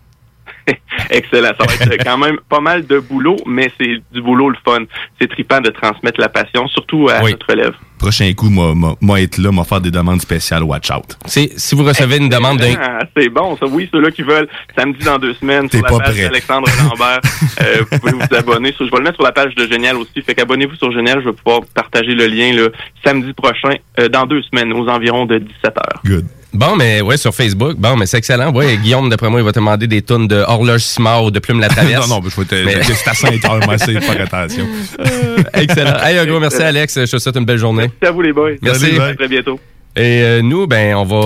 Excellent. 1.10 1.52
Ça 1.58 1.66
va 1.66 1.72
être 1.94 1.96
quand 2.04 2.18
même 2.18 2.36
pas 2.46 2.60
mal 2.60 2.86
de 2.86 2.98
boulot, 2.98 3.36
mais 3.46 3.72
c'est 3.80 4.02
du 4.12 4.20
boulot 4.20 4.50
le 4.50 4.56
fun. 4.62 4.84
C'est 5.18 5.28
trippant 5.28 5.62
de 5.62 5.70
transmettre 5.70 6.20
la 6.20 6.28
passion, 6.28 6.68
surtout 6.68 7.08
à 7.08 7.22
Oui. 7.22 7.30
notre 7.32 7.48
élève. 7.50 7.72
Prochain 7.98 8.32
coup, 8.34 8.48
moi, 8.48 8.74
moi, 8.74 8.96
moi 9.00 9.20
être 9.20 9.38
là, 9.38 9.50
m'a 9.50 9.64
faire 9.64 9.80
des 9.80 9.90
demandes 9.90 10.20
spéciales 10.22 10.62
Watch 10.62 10.90
Out. 10.90 11.16
Si 11.26 11.74
vous 11.74 11.84
recevez 11.84 12.16
une 12.18 12.28
demande 12.28 12.58
d'un 12.58 12.74
Ah, 12.80 12.98
c'est 13.16 13.28
bon, 13.28 13.56
ça. 13.56 13.66
Oui, 13.66 13.88
ceux-là 13.92 14.10
qui 14.10 14.22
veulent, 14.22 14.48
samedi 14.76 15.04
dans 15.04 15.18
deux 15.18 15.34
semaines, 15.34 15.68
sur 15.68 15.82
la 15.82 15.88
pas 15.88 15.98
page 15.98 16.14
prêt. 16.14 16.22
d'Alexandre 16.24 16.68
Lambert, 16.82 17.20
euh, 17.62 17.82
vous 17.90 17.98
pouvez 17.98 18.12
vous 18.12 18.34
abonner. 18.36 18.72
Sur- 18.72 18.86
je 18.86 18.90
vais 18.90 18.98
le 18.98 19.04
mettre 19.04 19.16
sur 19.16 19.24
la 19.24 19.32
page 19.32 19.54
de 19.54 19.66
Génial 19.66 19.96
aussi. 19.96 20.22
Fait 20.24 20.34
qu'abonnez-vous 20.34 20.76
sur 20.76 20.92
Génial. 20.92 21.20
Je 21.22 21.28
vais 21.30 21.34
pouvoir 21.34 21.60
partager 21.74 22.14
le 22.14 22.26
lien 22.26 22.52
là, 22.54 22.68
samedi 23.04 23.32
prochain, 23.32 23.74
euh, 23.98 24.08
dans 24.08 24.26
deux 24.26 24.42
semaines, 24.42 24.72
aux 24.72 24.88
environs 24.88 25.26
de 25.26 25.38
17h. 25.38 25.80
Good. 26.06 26.26
Bon, 26.54 26.76
mais 26.76 27.02
ouais, 27.02 27.18
sur 27.18 27.34
Facebook. 27.34 27.76
Bon, 27.76 27.94
mais 27.96 28.06
c'est 28.06 28.16
excellent. 28.16 28.50
Ouais, 28.52 28.78
Guillaume, 28.78 29.10
d'après 29.10 29.28
moi, 29.28 29.38
il 29.38 29.44
va 29.44 29.52
te 29.52 29.58
demander 29.58 29.86
des 29.86 30.00
tonnes 30.00 30.26
de 30.26 30.36
horloge 30.36 30.80
Simard 30.80 31.24
ou 31.24 31.30
de 31.30 31.38
plume 31.40 31.60
la 31.60 31.68
traverse. 31.68 32.08
non, 32.08 32.20
non, 32.22 32.28
je 32.28 32.40
vais 32.40 32.46
te, 32.46 32.64
Mais- 32.64 32.82
c'est 32.82 33.08
à 33.10 33.12
5 33.14 33.44
heures, 33.44 33.60
moi, 33.66 33.76
c'est 33.76 34.00
faire 34.00 34.22
attention. 34.22 34.66
excellent. 35.54 35.98
Hey, 36.02 36.16
un 36.18 36.24
gros 36.26 36.40
merci, 36.40 36.62
Alex. 36.62 36.94
Je 37.04 37.10
te 37.10 37.18
souhaite 37.18 37.36
une 37.36 37.44
belle 37.44 37.58
journée. 37.58 37.87
Merci 38.00 38.06
à 38.06 38.10
vous 38.10 38.22
les 38.22 38.32
boys. 38.32 38.52
Merci. 38.62 38.98
À 39.00 39.14
très 39.14 39.28
bientôt. 39.28 39.58
Et 39.96 40.22
euh, 40.22 40.42
nous, 40.42 40.68
ben, 40.68 40.94
on 40.94 41.04
va, 41.04 41.16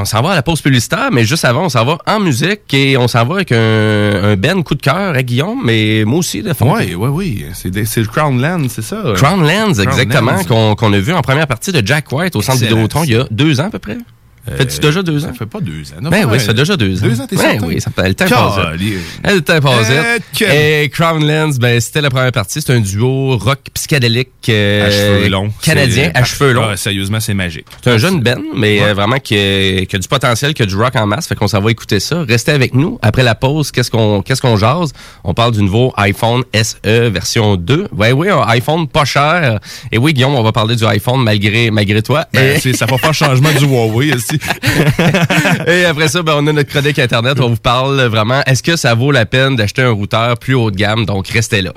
on 0.00 0.04
s'en 0.06 0.22
va 0.22 0.30
à 0.30 0.34
la 0.36 0.42
pause 0.42 0.62
publicitaire, 0.62 1.10
mais 1.12 1.24
juste 1.24 1.44
avant, 1.44 1.66
on 1.66 1.68
s'en 1.68 1.84
va 1.84 1.98
en 2.06 2.18
musique 2.18 2.72
et 2.72 2.96
on 2.96 3.06
s'en 3.06 3.26
va 3.26 3.34
avec 3.34 3.52
un, 3.52 3.58
un 4.22 4.36
Ben 4.36 4.62
coup 4.62 4.74
de 4.74 4.80
cœur 4.80 5.14
à 5.14 5.22
Guillaume, 5.22 5.60
mais 5.62 6.04
moi 6.06 6.20
aussi, 6.20 6.40
de 6.42 6.54
fond. 6.54 6.74
Oui, 6.74 6.94
oui, 6.94 7.08
oui. 7.10 7.44
C'est 7.52 8.00
le 8.00 8.06
Crown 8.06 8.40
Land, 8.40 8.68
c'est 8.70 8.80
ça? 8.80 9.02
Crown 9.16 9.42
Lands, 9.46 9.74
exactement, 9.74 10.32
Lands. 10.32 10.44
qu'on 10.44 10.74
qu'on 10.76 10.92
a 10.94 10.98
vu 10.98 11.12
en 11.12 11.20
première 11.20 11.46
partie 11.46 11.72
de 11.72 11.86
Jack 11.86 12.10
White 12.10 12.34
au 12.34 12.40
centre. 12.40 12.60
Vidéotron 12.60 13.04
il 13.04 13.10
y 13.12 13.16
a 13.16 13.26
deux 13.30 13.60
ans 13.60 13.66
à 13.66 13.70
peu 13.70 13.78
près. 13.78 13.98
Fait-tu 14.56 14.80
déjà 14.80 15.02
deux 15.02 15.24
ans? 15.24 15.28
Ça 15.28 15.34
fait 15.34 15.46
pas 15.46 15.60
deux 15.60 15.82
ans. 15.92 16.00
Non, 16.00 16.10
Ben 16.10 16.26
oui, 16.28 16.40
ça 16.40 16.46
fait 16.46 16.54
déjà 16.54 16.76
deux 16.76 16.98
ans. 17.02 17.06
Deux 17.06 17.20
ans, 17.20 17.26
t'es 17.28 17.36
ben 17.36 17.42
certain? 17.42 17.66
oui, 17.66 17.80
ça 17.80 17.90
fait 17.94 18.08
le 18.08 18.14
temps. 18.14 18.24
Le 19.24 19.40
temps. 19.40 19.54
Euh, 19.62 20.82
Et 20.82 20.88
Crown 20.88 21.24
Lands, 21.26 21.56
ben, 21.60 21.80
c'était 21.80 22.00
la 22.00 22.10
première 22.10 22.32
partie. 22.32 22.60
C'est 22.60 22.72
un 22.72 22.80
duo 22.80 23.36
rock 23.38 23.60
psychédélique 23.74 24.30
euh, 24.48 24.86
À 24.86 24.90
cheveux 24.90 25.28
longs. 25.28 25.50
canadien 25.62 26.10
à 26.14 26.24
cheveux 26.24 26.52
longs. 26.52 26.66
Ah, 26.72 26.76
sérieusement, 26.76 27.20
c'est 27.20 27.34
magique. 27.34 27.66
C'est 27.82 27.90
un 27.90 27.98
jeune 27.98 28.20
Ben, 28.20 28.38
mais 28.56 28.82
euh, 28.82 28.94
vraiment 28.94 29.18
qui 29.18 29.34
a, 29.36 29.84
qui 29.86 29.96
a 29.96 29.98
du 29.98 30.08
potentiel, 30.08 30.54
qui 30.54 30.62
a 30.62 30.66
du 30.66 30.74
rock 30.74 30.96
en 30.96 31.06
masse. 31.06 31.28
Fait 31.28 31.34
qu'on 31.36 31.48
s'en 31.48 31.60
va 31.60 31.70
écouter 31.70 32.00
ça. 32.00 32.24
Restez 32.28 32.52
avec 32.52 32.74
nous. 32.74 32.98
Après 33.02 33.22
la 33.22 33.34
pause, 33.34 33.70
qu'est-ce 33.70 33.90
qu'on 33.90 34.22
qu'est-ce 34.22 34.42
qu'on 34.42 34.56
jase? 34.56 34.92
On 35.24 35.34
parle 35.34 35.52
du 35.52 35.62
nouveau 35.62 35.92
iPhone 35.96 36.42
SE 36.52 37.08
version 37.10 37.56
2. 37.56 37.88
Ouais, 37.96 38.12
oui, 38.12 38.28
un 38.28 38.42
iPhone 38.48 38.88
pas 38.88 39.04
cher. 39.04 39.60
Et 39.92 39.98
oui, 39.98 40.12
Guillaume, 40.14 40.34
on 40.34 40.42
va 40.42 40.52
parler 40.52 40.74
du 40.76 40.84
iPhone 40.84 41.22
malgré, 41.22 41.70
malgré 41.70 42.02
toi. 42.02 42.26
Ben, 42.32 42.58
Et- 42.64 42.72
ça 42.72 42.86
va 42.86 42.98
faire 42.98 43.14
changement 43.14 43.50
du 43.56 43.64
Huawei 43.66 44.12
Et 45.66 45.84
après 45.84 46.08
ça, 46.08 46.22
ben, 46.22 46.34
on 46.36 46.46
a 46.46 46.52
notre 46.52 46.70
chronique 46.70 46.98
Internet. 46.98 47.38
On 47.40 47.48
vous 47.48 47.56
parle 47.56 48.00
vraiment, 48.02 48.42
est-ce 48.46 48.62
que 48.62 48.76
ça 48.76 48.94
vaut 48.94 49.12
la 49.12 49.26
peine 49.26 49.56
d'acheter 49.56 49.82
un 49.82 49.90
routeur 49.90 50.38
plus 50.38 50.54
haut 50.54 50.70
de 50.70 50.76
gamme? 50.76 51.04
Donc, 51.04 51.28
restez 51.28 51.62
là. 51.62 51.72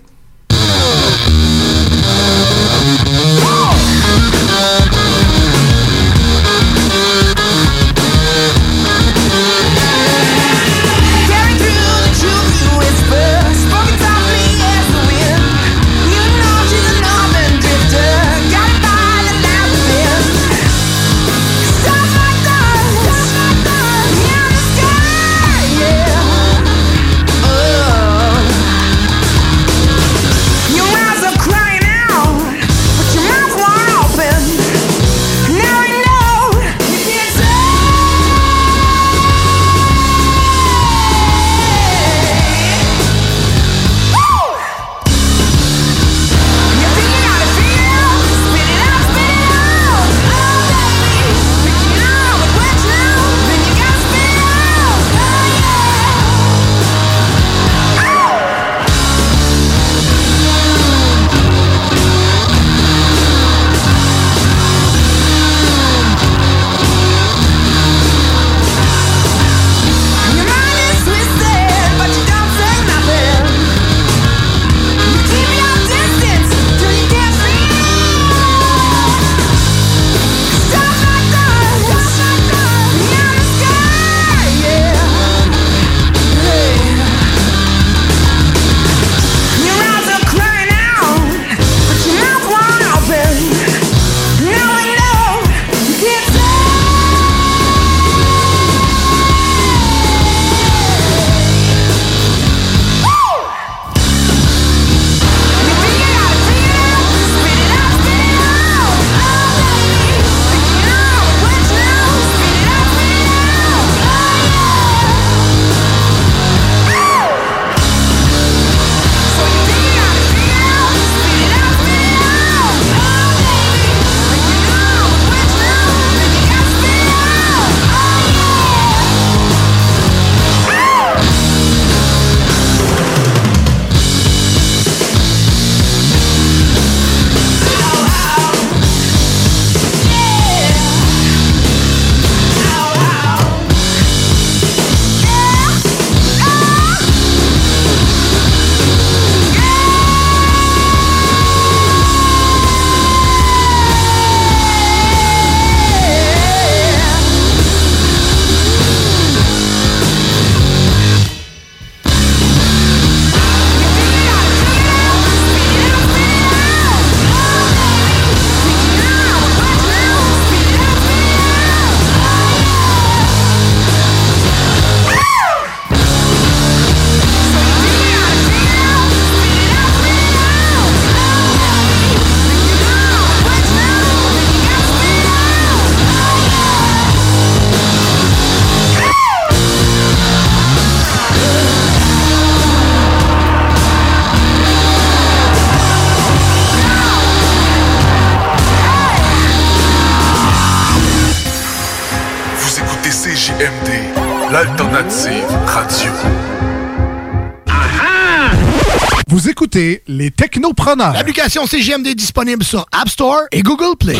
L'application 210.93 211.65
CGMD 211.65 212.07
est 212.07 212.15
disponible 212.15 212.63
sur 212.63 212.85
App 212.91 213.09
Store 213.09 213.41
et 213.51 213.63
Google 213.63 213.97
Play. 213.97 214.19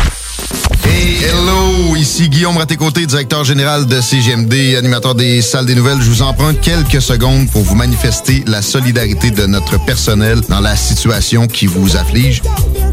Hello! 1.23 1.95
Ici 1.95 2.29
Guillaume 2.29 2.57
Raté-Côté, 2.57 3.05
directeur 3.05 3.43
général 3.43 3.85
de 3.85 4.01
CGMD, 4.01 4.75
animateur 4.75 5.13
des 5.13 5.43
salles 5.43 5.67
des 5.67 5.75
nouvelles. 5.75 6.01
Je 6.01 6.09
vous 6.09 6.23
emprunte 6.23 6.59
quelques 6.61 6.99
secondes 6.99 7.47
pour 7.51 7.61
vous 7.61 7.75
manifester 7.75 8.43
la 8.47 8.63
solidarité 8.63 9.29
de 9.29 9.45
notre 9.45 9.77
personnel 9.85 10.41
dans 10.49 10.59
la 10.59 10.75
situation 10.75 11.45
qui 11.45 11.67
vous 11.67 11.95
afflige. 11.95 12.41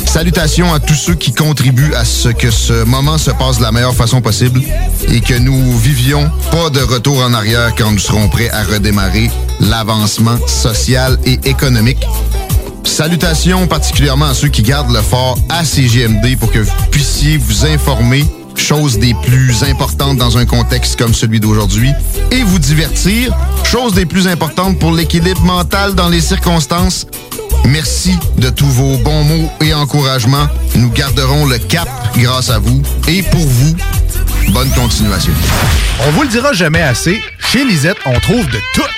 Salutations 0.05 0.75
à 0.75 0.79
tous 0.79 0.95
ceux 0.95 1.15
qui 1.15 1.33
contribuent 1.33 1.95
à 1.95 2.05
ce 2.05 2.29
que 2.29 2.51
ce 2.51 2.85
moment 2.85 3.17
se 3.17 3.31
passe 3.31 3.59
de 3.59 3.63
la 3.63 3.73
meilleure 3.73 3.95
façon 3.95 4.21
possible 4.21 4.61
et 5.09 5.21
que 5.23 5.39
nous 5.39 5.79
vivions 5.79 6.31
pas 6.51 6.69
de 6.69 6.81
retour 6.81 7.23
en 7.23 7.33
arrière 7.33 7.75
quand 7.79 7.91
nous 7.91 7.99
serons 7.99 8.29
prêts 8.29 8.51
à 8.51 8.63
redémarrer 8.63 9.31
l'avancement 9.61 10.37
social 10.47 11.19
et 11.25 11.39
économique. 11.45 12.07
Salutations 12.89 13.67
particulièrement 13.69 14.27
à 14.27 14.35
ceux 14.35 14.49
qui 14.49 14.63
gardent 14.63 14.93
le 14.93 15.03
fort 15.03 15.39
à 15.51 15.65
CGMD 15.65 16.37
pour 16.37 16.51
que 16.51 16.59
vous 16.59 16.73
puissiez 16.91 17.37
vous 17.37 17.65
informer, 17.65 18.25
chose 18.57 18.99
des 18.99 19.15
plus 19.23 19.63
importantes 19.63 20.17
dans 20.17 20.37
un 20.39 20.47
contexte 20.47 20.99
comme 20.99 21.15
celui 21.15 21.39
d'aujourd'hui, 21.39 21.93
et 22.33 22.43
vous 22.43 22.59
divertir, 22.59 23.37
chose 23.63 23.93
des 23.93 24.07
plus 24.07 24.27
importantes 24.27 24.79
pour 24.81 24.91
l'équilibre 24.91 25.43
mental 25.43 25.95
dans 25.95 26.09
les 26.09 26.21
circonstances. 26.21 27.07
Merci 27.67 28.17
de 28.39 28.49
tous 28.49 28.67
vos 28.67 28.97
bons 28.99 29.23
mots 29.23 29.53
et 29.61 29.75
encouragements. 29.75 30.49
Nous 30.75 30.91
garderons 30.91 31.47
le 31.47 31.59
cap 31.59 31.89
grâce 32.17 32.51
à 32.51 32.59
vous 32.59 32.83
et 33.07 33.23
pour 33.23 33.47
vous. 33.47 33.77
Bonne 34.49 34.71
continuation. 34.71 35.33
On 36.09 36.11
vous 36.13 36.23
le 36.23 36.29
dira 36.29 36.53
jamais 36.53 36.83
assez, 36.83 37.21
chez 37.53 37.65
Lisette, 37.65 37.99
on 38.07 38.19
trouve 38.19 38.47
de 38.47 38.59
tout. 38.75 38.98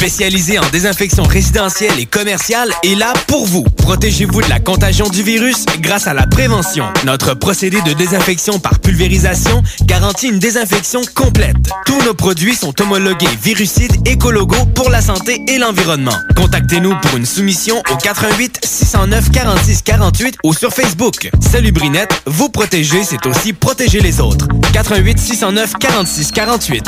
spécialisé 0.00 0.58
en 0.58 0.66
désinfection 0.70 1.24
résidentielle 1.24 2.00
et 2.00 2.06
commerciale, 2.06 2.72
est 2.82 2.94
là 2.94 3.12
pour 3.26 3.44
vous. 3.44 3.66
Protégez-vous 3.90 4.40
de 4.40 4.48
la 4.48 4.60
contagion 4.60 5.08
du 5.08 5.24
virus 5.24 5.66
grâce 5.80 6.06
à 6.06 6.14
la 6.14 6.24
prévention. 6.24 6.84
Notre 7.04 7.34
procédé 7.34 7.82
de 7.82 7.92
désinfection 7.92 8.60
par 8.60 8.78
pulvérisation 8.78 9.64
garantit 9.82 10.28
une 10.28 10.38
désinfection 10.38 11.00
complète. 11.16 11.56
Tous 11.86 12.00
nos 12.04 12.14
produits 12.14 12.54
sont 12.54 12.72
homologués 12.80 13.26
virucides 13.42 14.06
écologos 14.06 14.64
pour 14.76 14.90
la 14.90 15.00
santé 15.02 15.44
et 15.48 15.58
l'environnement. 15.58 16.14
Contactez-nous 16.36 16.94
pour 17.00 17.16
une 17.16 17.26
soumission 17.26 17.82
au 17.90 17.96
88 17.96 18.60
609 18.62 19.32
46 19.32 19.82
48 19.82 20.36
ou 20.44 20.54
sur 20.54 20.72
Facebook. 20.72 21.28
Salut 21.40 21.72
Brinette, 21.72 22.22
vous 22.26 22.48
protéger, 22.48 23.02
c'est 23.02 23.26
aussi 23.26 23.52
protéger 23.52 23.98
les 23.98 24.20
autres. 24.20 24.46
88 24.72 25.18
609 25.18 25.72
46 25.80 26.30
48. 26.30 26.84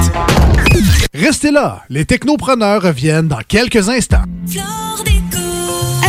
Restez 1.15 1.51
là, 1.51 1.83
les 1.91 2.05
technopreneurs 2.05 2.83
reviennent 2.83 3.27
dans 3.27 3.43
quelques 3.49 3.89
instants. 3.89 4.23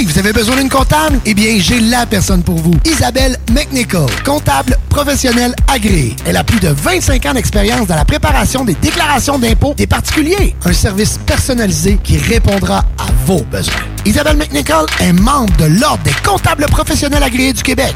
Vous 0.00 0.18
avez 0.18 0.32
besoin 0.32 0.56
d'une 0.56 0.68
comptable? 0.68 1.20
Eh 1.26 1.34
bien, 1.34 1.58
j'ai 1.58 1.78
la 1.78 2.06
personne 2.06 2.42
pour 2.42 2.56
vous. 2.56 2.72
Isabelle 2.84 3.36
McNichol, 3.52 4.10
comptable 4.24 4.76
professionnelle 4.88 5.54
agréée. 5.72 6.16
Elle 6.26 6.36
a 6.36 6.42
plus 6.42 6.58
de 6.58 6.68
25 6.68 7.24
ans 7.26 7.34
d'expérience 7.34 7.86
dans 7.86 7.94
la 7.94 8.04
préparation 8.04 8.64
des 8.64 8.74
déclarations 8.74 9.38
d'impôts 9.38 9.74
des 9.74 9.86
particuliers. 9.86 10.56
Un 10.64 10.72
service 10.72 11.18
personnalisé 11.24 11.98
qui 12.02 12.16
répondra 12.16 12.78
à 12.98 13.06
vos 13.26 13.42
besoins. 13.44 13.74
Isabelle 14.04 14.38
McNichol 14.38 14.86
est 15.00 15.12
membre 15.12 15.56
de 15.58 15.66
l'Ordre 15.66 16.02
des 16.02 16.14
comptables 16.24 16.66
professionnels 16.66 17.22
agréés 17.22 17.52
du 17.52 17.62
Québec. 17.62 17.94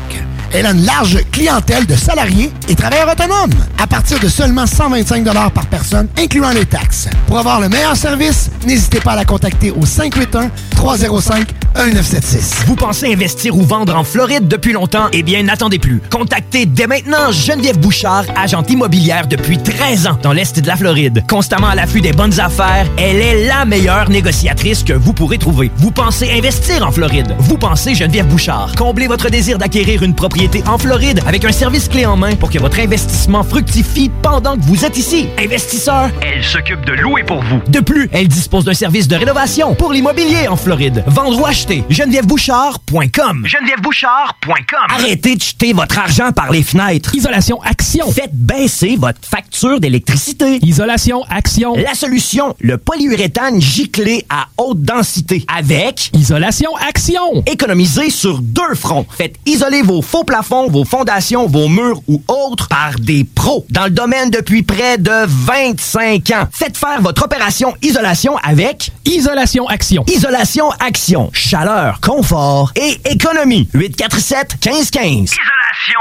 Elle 0.52 0.66
a 0.66 0.70
une 0.70 0.84
large 0.84 1.18
clientèle 1.32 1.86
de 1.86 1.94
salariés 1.94 2.52
et 2.68 2.74
travailleurs 2.74 3.12
autonomes 3.12 3.54
à 3.78 3.86
partir 3.86 4.18
de 4.20 4.28
seulement 4.28 4.66
125 4.66 5.24
par 5.52 5.66
personne, 5.66 6.08
incluant 6.16 6.50
les 6.50 6.64
taxes. 6.64 7.08
Pour 7.26 7.38
avoir 7.38 7.60
le 7.60 7.68
meilleur 7.68 7.96
service, 7.96 8.50
n'hésitez 8.66 9.00
pas 9.00 9.12
à 9.12 9.16
la 9.16 9.24
contacter 9.24 9.72
au 9.72 9.84
581-305-1976. 9.84 12.66
Vous 12.66 12.76
pensez 12.76 13.12
investir 13.12 13.56
ou 13.56 13.62
vendre 13.62 13.96
en 13.96 14.04
Floride 14.04 14.46
depuis 14.46 14.72
longtemps? 14.72 15.08
Eh 15.12 15.22
bien, 15.22 15.42
n'attendez 15.42 15.78
plus. 15.78 16.00
Contactez 16.10 16.64
dès 16.64 16.86
maintenant 16.86 17.32
Geneviève 17.32 17.78
Bouchard, 17.78 18.24
agente 18.36 18.70
immobilière 18.70 19.26
depuis 19.26 19.58
13 19.58 20.06
ans 20.06 20.18
dans 20.22 20.32
l'Est 20.32 20.60
de 20.60 20.66
la 20.66 20.76
Floride. 20.76 21.24
Constamment 21.28 21.68
à 21.68 21.74
l'affût 21.74 22.00
des 22.00 22.12
bonnes 22.12 22.38
affaires, 22.40 22.86
elle 22.96 23.20
est 23.20 23.46
la 23.46 23.64
meilleure 23.64 24.08
négociatrice 24.08 24.84
que 24.84 24.92
vous 24.92 25.12
pourrez 25.12 25.38
trouver. 25.38 25.70
Vous 25.76 25.90
pensez 25.90 26.30
investir 26.30 26.86
en 26.86 26.92
Floride? 26.92 27.34
Vous 27.40 27.58
pensez 27.58 27.94
Geneviève 27.94 28.28
Bouchard. 28.28 28.72
Comblez 28.76 29.08
votre 29.08 29.28
désir 29.28 29.58
d'acquérir 29.58 30.02
une 30.02 30.14
propriété 30.14 30.35
en 30.66 30.76
Floride 30.76 31.22
avec 31.26 31.44
un 31.46 31.52
service 31.52 31.88
clé 31.88 32.04
en 32.04 32.16
main 32.16 32.36
pour 32.36 32.50
que 32.50 32.58
votre 32.58 32.78
investissement 32.78 33.42
fructifie 33.42 34.10
pendant 34.22 34.56
que 34.56 34.62
vous 34.64 34.84
êtes 34.84 34.98
ici. 34.98 35.28
Investisseur, 35.38 36.10
elle 36.20 36.44
s'occupe 36.44 36.84
de 36.84 36.92
louer 36.92 37.24
pour 37.24 37.42
vous. 37.42 37.60
De 37.68 37.80
plus, 37.80 38.08
elle 38.12 38.28
dispose 38.28 38.64
d'un 38.64 38.74
service 38.74 39.08
de 39.08 39.16
rénovation 39.16 39.74
pour 39.74 39.92
l'immobilier 39.94 40.46
en 40.48 40.56
Floride. 40.56 41.02
Vendre 41.06 41.40
ou 41.40 41.46
acheter, 41.46 41.84
genevièvebouchard.com. 41.88 43.46
genevièvebouchard.com. 43.46 44.78
Arrêtez 44.90 45.36
de 45.36 45.40
jeter 45.40 45.72
votre 45.72 45.98
argent 45.98 46.32
par 46.32 46.52
les 46.52 46.62
fenêtres. 46.62 47.14
Isolation 47.14 47.58
Action. 47.62 48.10
Faites 48.12 48.34
baisser 48.34 48.96
votre 48.98 49.20
facture 49.26 49.80
d'électricité. 49.80 50.58
Isolation 50.62 51.22
Action. 51.30 51.76
La 51.76 51.94
solution, 51.94 52.54
le 52.60 52.76
polyuréthane 52.76 53.58
giclé 53.60 54.26
à 54.28 54.48
haute 54.58 54.82
densité 54.82 55.46
avec 55.48 56.10
Isolation 56.12 56.76
Action. 56.86 57.42
Économisez 57.46 58.10
sur 58.10 58.40
deux 58.40 58.74
fronts. 58.74 59.06
Faites 59.16 59.36
isoler 59.46 59.80
vos 59.80 60.02
faux 60.02 60.24
plafonds, 60.26 60.68
vos 60.68 60.84
fondations, 60.84 61.46
vos 61.46 61.68
murs 61.68 62.02
ou 62.08 62.22
autres 62.28 62.68
par 62.68 62.98
des 62.98 63.24
pros 63.24 63.64
dans 63.70 63.84
le 63.84 63.90
domaine 63.90 64.30
depuis 64.30 64.62
près 64.62 64.98
de 64.98 65.24
25 65.26 66.30
ans. 66.32 66.48
Faites 66.52 66.76
faire 66.76 67.00
votre 67.00 67.24
opération 67.24 67.74
isolation 67.80 68.36
avec 68.38 68.90
Isolation 69.06 69.66
Action. 69.68 70.04
Isolation 70.08 70.70
Action. 70.80 71.30
Chaleur, 71.32 72.00
confort 72.00 72.72
et 72.76 72.98
économie. 73.10 73.68
847 73.72 74.56
1515. 74.66 75.30
Isolation 75.32 76.00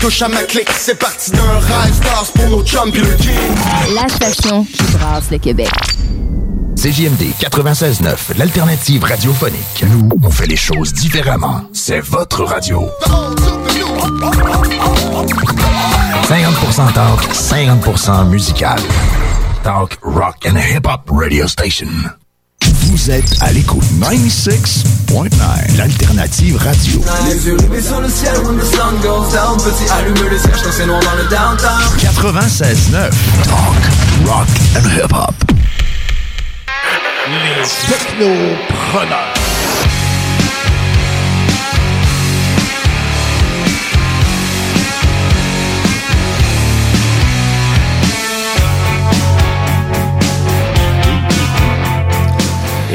touche 0.01 0.21
à 0.23 0.27
ma 0.27 0.41
clique. 0.43 0.71
C'est 0.77 0.97
parti 0.97 1.31
d'un 1.31 1.59
rêve. 1.59 1.93
Stars 1.93 2.31
pour 2.33 2.49
nos 2.49 2.63
chums 2.63 2.91
pis 2.91 2.99
le 2.99 3.13
king. 3.15 3.35
La 3.93 4.09
station 4.09 4.65
qui 4.65 4.83
brasse 4.93 5.29
le 5.31 5.37
Québec. 5.37 5.69
CJMD 6.75 7.33
96.9, 7.39 8.37
l'alternative 8.37 9.03
radiophonique. 9.03 9.85
Nous, 9.87 10.09
on 10.23 10.31
fait 10.31 10.47
les 10.47 10.55
choses 10.55 10.91
différemment. 10.93 11.61
C'est 11.73 11.99
votre 11.99 12.43
radio. 12.43 12.89
50% 16.23 16.93
talk, 16.93 17.21
50% 17.31 18.27
musical. 18.29 18.79
Talk, 19.63 19.99
rock 20.01 20.47
and 20.47 20.57
hip-hop 20.57 21.07
radio 21.11 21.47
station. 21.47 22.20
Vous 22.91 23.09
êtes 23.09 23.37
à 23.39 23.53
l'écoute 23.53 23.85
96.9, 24.01 25.77
l'alternative 25.77 26.57
radio. 26.57 27.01
Les 27.25 27.47
yeux 27.47 27.55
rivés 27.55 27.81
sur 27.81 28.01
le 28.01 28.09
ciel 28.09 28.37
when 28.43 28.57
the 28.57 28.65
sun 28.65 28.99
goes 29.01 29.31
down. 29.31 29.57
Petit 29.57 29.89
allume 29.89 30.29
le 30.29 30.37
ciel, 30.37 30.51
quand 30.61 30.71
c'est 30.73 30.85
noir 30.85 30.99
dans 30.99 31.15
le 31.15 31.23
downtown. 31.29 31.79
96.9, 31.99 33.09
talk, 33.45 34.27
rock 34.27 34.47
and 34.75 34.89
hip-hop. 34.89 35.33
Les 37.29 37.63
technopreneurs. 37.87 39.50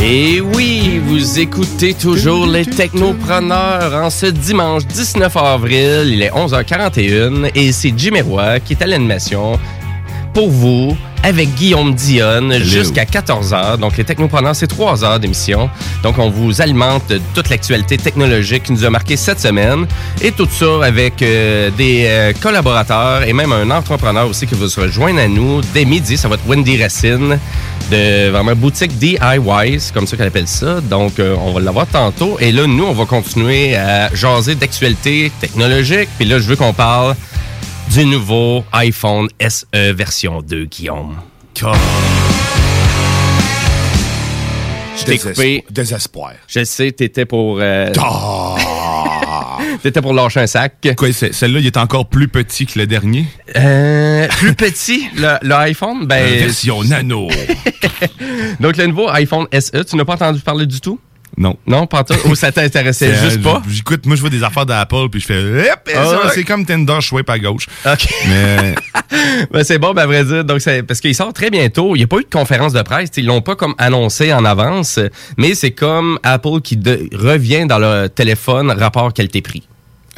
Et 0.02 0.40
oui, 0.40 1.00
vous 1.04 1.40
écoutez 1.40 1.94
toujours 1.94 2.46
les 2.46 2.66
technopreneurs 2.66 3.94
en 3.94 4.10
ce 4.10 4.26
dimanche 4.26 4.86
19 4.86 5.36
avril. 5.36 6.12
Il 6.12 6.22
est 6.22 6.30
11h41 6.30 7.50
et 7.54 7.72
c'est 7.72 7.92
Jimmy 7.96 8.20
Roy 8.20 8.60
qui 8.60 8.74
est 8.74 8.82
à 8.82 8.86
l'animation 8.86 9.58
pour 10.34 10.50
vous 10.50 10.96
avec 11.26 11.54
Guillaume 11.54 11.92
Dionne 11.92 12.62
jusqu'à 12.62 13.02
14h. 13.02 13.78
Donc, 13.78 13.96
les 13.96 14.04
technopreneurs, 14.04 14.54
c'est 14.54 14.68
3 14.68 15.04
heures 15.04 15.18
d'émission. 15.18 15.68
Donc, 16.04 16.18
on 16.18 16.30
vous 16.30 16.60
alimente 16.62 17.08
de 17.08 17.20
toute 17.34 17.48
l'actualité 17.48 17.98
technologique 17.98 18.62
qui 18.62 18.72
nous 18.72 18.84
a 18.84 18.90
marqué 18.90 19.16
cette 19.16 19.40
semaine. 19.40 19.86
Et 20.22 20.30
tout 20.30 20.46
ça 20.48 20.84
avec 20.84 21.20
euh, 21.22 21.70
des 21.76 22.04
euh, 22.06 22.32
collaborateurs 22.40 23.24
et 23.24 23.32
même 23.32 23.50
un 23.50 23.72
entrepreneur 23.72 24.28
aussi 24.28 24.46
qui 24.46 24.54
va 24.54 24.68
se 24.68 24.78
rejoindre 24.78 25.18
à 25.18 25.26
nous 25.26 25.62
dès 25.74 25.84
midi. 25.84 26.16
Ça 26.16 26.28
va 26.28 26.36
être 26.36 26.46
Wendy 26.46 26.80
Racine 26.80 27.40
de 27.90 28.30
vraiment 28.30 28.54
boutique 28.54 28.96
DIY, 28.96 29.80
c'est 29.80 29.92
comme 29.92 30.06
ça 30.06 30.16
qu'elle 30.16 30.28
appelle 30.28 30.48
ça. 30.48 30.80
Donc, 30.80 31.18
euh, 31.18 31.34
on 31.40 31.52
va 31.52 31.60
l'avoir 31.60 31.88
tantôt. 31.88 32.36
Et 32.38 32.52
là, 32.52 32.68
nous, 32.68 32.84
on 32.84 32.92
va 32.92 33.04
continuer 33.04 33.74
à 33.74 34.14
jaser 34.14 34.54
d'actualité 34.54 35.32
technologique. 35.40 36.08
Puis 36.18 36.28
là, 36.28 36.38
je 36.38 36.44
veux 36.44 36.56
qu'on 36.56 36.72
parle 36.72 37.16
du 37.90 38.04
nouveau 38.04 38.64
iPhone 38.72 39.28
SE 39.40 39.64
version 39.92 40.42
2, 40.42 40.64
Guillaume. 40.66 41.16
Je 41.54 41.64
t'ai 45.04 45.12
Désespoir. 45.12 45.34
coupé. 45.34 45.64
Désespoir. 45.70 46.32
Je 46.48 46.64
sais, 46.64 46.90
t'étais 46.92 47.24
pour... 47.26 47.58
euh, 47.60 47.92
Ah! 47.98 49.58
t'étais 49.82 50.00
pour 50.02 50.12
lâcher 50.14 50.40
un 50.40 50.46
sac. 50.46 50.74
Quoi, 50.96 51.12
celle-là, 51.12 51.60
il 51.60 51.66
est 51.66 51.76
encore 51.76 52.08
plus 52.08 52.28
petit 52.28 52.66
que 52.66 52.78
le 52.78 52.86
dernier? 52.86 53.26
Euh, 53.56 54.26
plus 54.28 54.54
petit, 54.54 55.06
le, 55.16 55.36
le 55.42 55.54
iPhone, 55.54 56.06
ben... 56.06 56.38
Version 56.38 56.82
nano. 56.84 57.28
Donc, 58.60 58.76
le 58.78 58.86
nouveau 58.86 59.08
iPhone 59.10 59.46
SE, 59.58 59.84
tu 59.84 59.96
n'as 59.96 60.04
pas 60.04 60.14
entendu 60.14 60.40
parler 60.40 60.66
du 60.66 60.80
tout? 60.80 60.98
Non. 61.36 61.56
Non, 61.66 61.86
pas 61.86 62.02
tout? 62.04 62.14
Ou 62.28 62.34
ça 62.34 62.50
t'intéressait 62.52 63.14
juste 63.14 63.38
euh, 63.38 63.42
pas? 63.42 63.62
J'écoute, 63.68 64.06
moi, 64.06 64.16
je 64.16 64.20
vois 64.22 64.30
des 64.30 64.42
affaires 64.42 64.64
d'Apple, 64.66 65.08
puis 65.10 65.20
je 65.20 65.26
fais... 65.26 65.42
Ouais? 65.42 65.70
C'est 66.34 66.44
comme 66.44 66.64
Tinder, 66.64 66.96
je 67.00 67.06
swipe 67.08 67.28
à 67.28 67.38
gauche. 67.38 67.66
OK. 67.84 68.08
Mais... 68.28 68.74
Ben, 69.52 69.62
c'est 69.62 69.78
bon, 69.78 69.92
ben, 69.92 70.02
à 70.02 70.06
vrai 70.06 70.24
dire. 70.24 70.44
Donc, 70.44 70.60
c'est 70.60 70.82
parce 70.82 71.00
qu'il 71.00 71.14
sort 71.14 71.32
très 71.32 71.50
bientôt. 71.50 71.94
Il 71.94 71.98
n'y 71.98 72.04
a 72.04 72.06
pas 72.08 72.18
eu 72.18 72.24
de 72.24 72.28
conférence 72.30 72.72
de 72.72 72.82
presse. 72.82 73.10
Ils 73.16 73.26
l'ont 73.26 73.40
pas 73.40 73.54
comme 73.54 73.74
annoncé 73.78 74.32
en 74.32 74.44
avance, 74.44 74.98
mais 75.38 75.54
c'est 75.54 75.70
comme 75.70 76.18
Apple 76.22 76.60
qui 76.62 76.76
de- 76.76 77.08
revient 77.12 77.66
dans 77.66 77.78
le 77.78 78.08
téléphone 78.08 78.70
rapport 78.70 79.12
qualité-prix. 79.12 79.68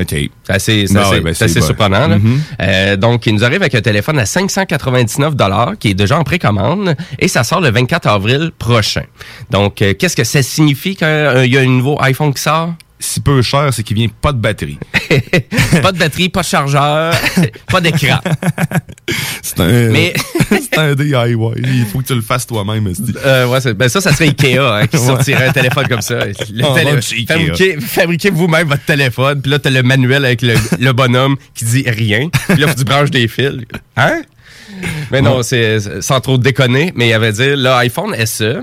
OK. 0.01 0.07
C'est 0.11 0.31
assez, 0.49 0.87
c'est 0.87 0.97
assez- 0.97 1.11
ouais, 1.11 1.21
ben, 1.21 1.35
c'est 1.35 1.45
assez 1.45 1.55
c'est 1.55 1.61
bon. 1.61 1.67
surprenant. 1.67 2.07
là. 2.09 2.19
Mhm. 2.19 2.41
Euh, 2.63 2.97
donc, 2.97 3.27
il 3.27 3.35
nous 3.35 3.45
arrive 3.45 3.61
avec 3.63 3.75
un 3.75 3.81
téléphone 3.81 4.19
à 4.19 4.27
599 4.27 5.35
qui 5.79 5.89
est 5.91 5.95
déjà 5.95 6.19
en 6.19 6.25
précommande 6.25 6.95
et 7.19 7.27
ça 7.29 7.43
sort 7.45 7.61
le 7.61 7.71
24 7.71 8.07
avril 8.07 8.51
prochain. 8.59 9.03
Donc, 9.51 9.83
euh, 9.83 9.95
qu'est-ce 9.99 10.17
que 10.17 10.25
ça 10.25 10.43
signifie 10.43 10.95
quand 10.97 11.07
euh, 11.07 11.47
y 11.47 11.57
a 11.57 11.61
un 11.61 11.67
nouveau 11.67 11.99
iPhone 12.01 12.33
qui 12.33 12.43
sort? 12.43 12.75
Si 13.01 13.21
peu 13.21 13.43
cher, 13.43 13.69
c'est 13.73 13.83
qu'il 13.85 13.97
vient 13.97 14.09
pas 14.09 14.33
de 14.33 14.39
batterie. 14.39 14.79
pas 15.83 15.93
de 15.93 15.99
batterie, 15.99 16.29
pas 16.29 16.41
de 16.41 16.47
chargeur, 16.47 17.15
pas 17.71 17.81
d'écran. 17.81 18.19
C'est 19.43 19.61
un... 19.61 19.91
Mais- 19.91 20.13
c'est 20.51 20.79
un 20.79 20.95
DIY. 20.95 21.15
Il 21.59 21.87
faut 21.87 22.01
que 22.01 22.07
tu 22.09 22.15
le 22.15 22.21
fasses 22.23 22.47
toi-même. 22.47 22.93
Euh, 23.25 23.47
ouais, 23.47 23.75
ben 23.75 23.89
ça, 23.89 24.01
ça 24.01 24.13
serait 24.13 24.27
Ikea 24.29 24.59
hein, 24.59 24.87
qui 24.87 24.99
sortirait 24.99 25.49
un 25.49 25.53
téléphone 25.53 25.87
comme 25.89 26.01
ça. 26.01 26.25
Le 26.27 26.33
télé- 26.75 26.91
fabriquez, 27.27 27.81
fabriquez 27.81 28.31
vous-même 28.31 28.69
votre 28.69 28.85
téléphone, 28.85 29.41
puis 29.41 29.51
là, 29.51 29.59
t'as 29.59 29.71
le 29.71 29.83
manuel 29.83 30.25
avec 30.25 30.43
le, 30.43 30.55
le 30.79 30.93
bonhomme 30.93 31.37
qui 31.55 31.65
dit 31.65 31.85
rien. 31.87 32.29
Puis 32.49 32.59
là, 32.59 32.67
faut 32.69 32.75
que 32.75 32.79
tu 32.81 32.85
branches 32.85 33.11
des 33.11 33.29
fils. 33.29 33.63
Hein? 33.97 34.23
Mais 35.11 35.23
non, 35.23 35.43
c'est 35.43 35.81
c'est- 35.81 36.03
sans 36.03 36.21
trop 36.21 36.37
déconner, 36.37 36.93
mais 36.95 37.09
il 37.09 37.13
avait 37.13 37.33
dit 37.33 37.55
l'iPhone 37.57 38.15
SE. 38.27 38.63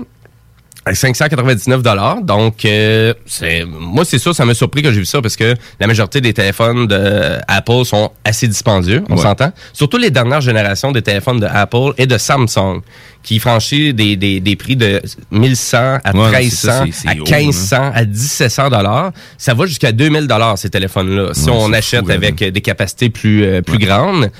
À 0.86 0.94
599 0.94 1.82
Donc, 2.22 2.64
euh, 2.64 3.12
c'est 3.26 3.64
moi, 3.64 4.04
c'est 4.04 4.18
sûr, 4.18 4.34
ça 4.34 4.44
m'a 4.44 4.54
surpris 4.54 4.82
que 4.82 4.92
j'ai 4.92 5.00
vu 5.00 5.04
ça 5.04 5.20
parce 5.20 5.34
que 5.36 5.54
la 5.80 5.86
majorité 5.88 6.20
des 6.20 6.32
téléphones 6.32 6.86
de 6.86 7.38
Apple 7.48 7.84
sont 7.84 8.12
assez 8.24 8.46
dispendieux, 8.46 9.02
on 9.10 9.16
Ouais. 9.16 9.22
s'entend. 9.22 9.52
Surtout 9.72 9.96
les 9.98 10.10
dernières 10.10 10.40
générations 10.40 10.92
des 10.92 11.02
téléphones 11.02 11.40
de 11.40 11.46
Apple 11.46 11.92
et 11.98 12.06
de 12.06 12.16
Samsung 12.16 12.82
qui 13.24 13.40
franchissent 13.40 13.94
des, 13.94 14.14
des, 14.14 14.38
des 14.38 14.54
prix 14.54 14.76
de 14.76 15.02
1100 15.32 15.98
à 16.04 16.14
Ouais, 16.16 16.30
1300 16.38 16.50
c'est 16.50 16.56
ça, 16.68 16.84
c'est- 16.86 16.92
c'est 16.92 17.08
à 17.08 17.12
haut, 17.20 17.24
1500 17.24 17.90
à 17.92 18.04
1700 18.04 18.70
dollars. 18.70 19.10
Ça 19.38 19.54
va 19.54 19.66
jusqu'à 19.66 19.90
2000 19.90 20.28
dollars 20.28 20.56
ces 20.56 20.70
téléphones-là 20.70 21.30
si 21.34 21.50
Ouais, 21.50 21.56
on 21.58 21.72
achète 21.72 22.04
fou, 22.04 22.12
avec 22.12 22.36
des 22.44 22.60
capacités 22.60 23.10
plus 23.10 23.42
euh, 23.44 23.60
plus 23.60 23.78
grandes. 23.78 24.30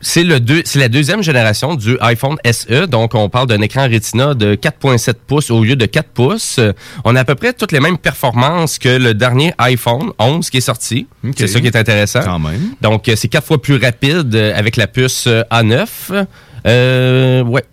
C'est 0.00 0.22
le 0.22 0.38
deux, 0.38 0.62
c'est 0.64 0.78
la 0.78 0.88
deuxième 0.88 1.22
génération 1.22 1.74
du 1.74 1.96
iPhone 2.00 2.36
SE. 2.50 2.86
Donc, 2.86 3.14
on 3.14 3.28
parle 3.28 3.48
d'un 3.48 3.60
écran 3.60 3.82
Retina 3.82 4.34
de 4.34 4.54
4.7 4.54 5.14
pouces 5.26 5.50
au 5.50 5.64
lieu 5.64 5.74
de 5.74 5.86
4 5.86 6.08
pouces. 6.10 6.60
On 7.04 7.16
a 7.16 7.20
à 7.20 7.24
peu 7.24 7.34
près 7.34 7.52
toutes 7.52 7.72
les 7.72 7.80
mêmes 7.80 7.98
performances 7.98 8.78
que 8.78 8.88
le 8.88 9.14
dernier 9.14 9.52
iPhone 9.58 10.12
11 10.18 10.48
qui 10.50 10.58
est 10.58 10.60
sorti. 10.60 11.06
C'est 11.36 11.48
ça 11.48 11.60
qui 11.60 11.66
est 11.66 11.76
intéressant. 11.76 12.20
Quand 12.22 12.38
même. 12.38 12.74
Donc, 12.80 13.08
euh, 13.08 13.14
c'est 13.16 13.28
quatre 13.28 13.46
fois 13.46 13.60
plus 13.60 13.76
rapide 13.76 14.34
euh, 14.34 14.52
avec 14.56 14.76
la 14.76 14.86
puce 14.86 15.26
euh, 15.26 15.42
A9. 15.50 15.86
Euh, 16.66 17.42
ouais. 17.44 17.64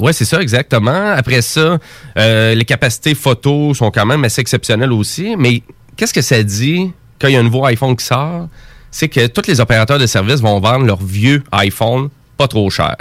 Ouais, 0.00 0.12
c'est 0.12 0.24
ça, 0.24 0.40
exactement. 0.40 1.10
Après 1.10 1.42
ça, 1.42 1.78
euh, 2.16 2.54
les 2.54 2.64
capacités 2.64 3.14
photo 3.14 3.74
sont 3.74 3.90
quand 3.90 4.06
même 4.06 4.22
assez 4.24 4.40
exceptionnelles 4.40 4.92
aussi. 4.92 5.34
Mais 5.36 5.62
qu'est-ce 5.96 6.14
que 6.14 6.22
ça 6.22 6.42
dit 6.42 6.92
quand 7.20 7.28
il 7.28 7.34
y 7.34 7.36
a 7.36 7.40
un 7.40 7.44
nouveau 7.44 7.64
iPhone 7.64 7.96
qui 7.96 8.04
sort? 8.04 8.48
C'est 8.90 9.08
que 9.08 9.26
tous 9.26 9.46
les 9.48 9.60
opérateurs 9.60 9.98
de 9.98 10.06
services 10.06 10.40
vont 10.40 10.60
vendre 10.60 10.84
leur 10.84 11.02
vieux 11.02 11.42
iPhone 11.52 12.08
pas 12.36 12.48
trop 12.48 12.70
cher. 12.70 12.96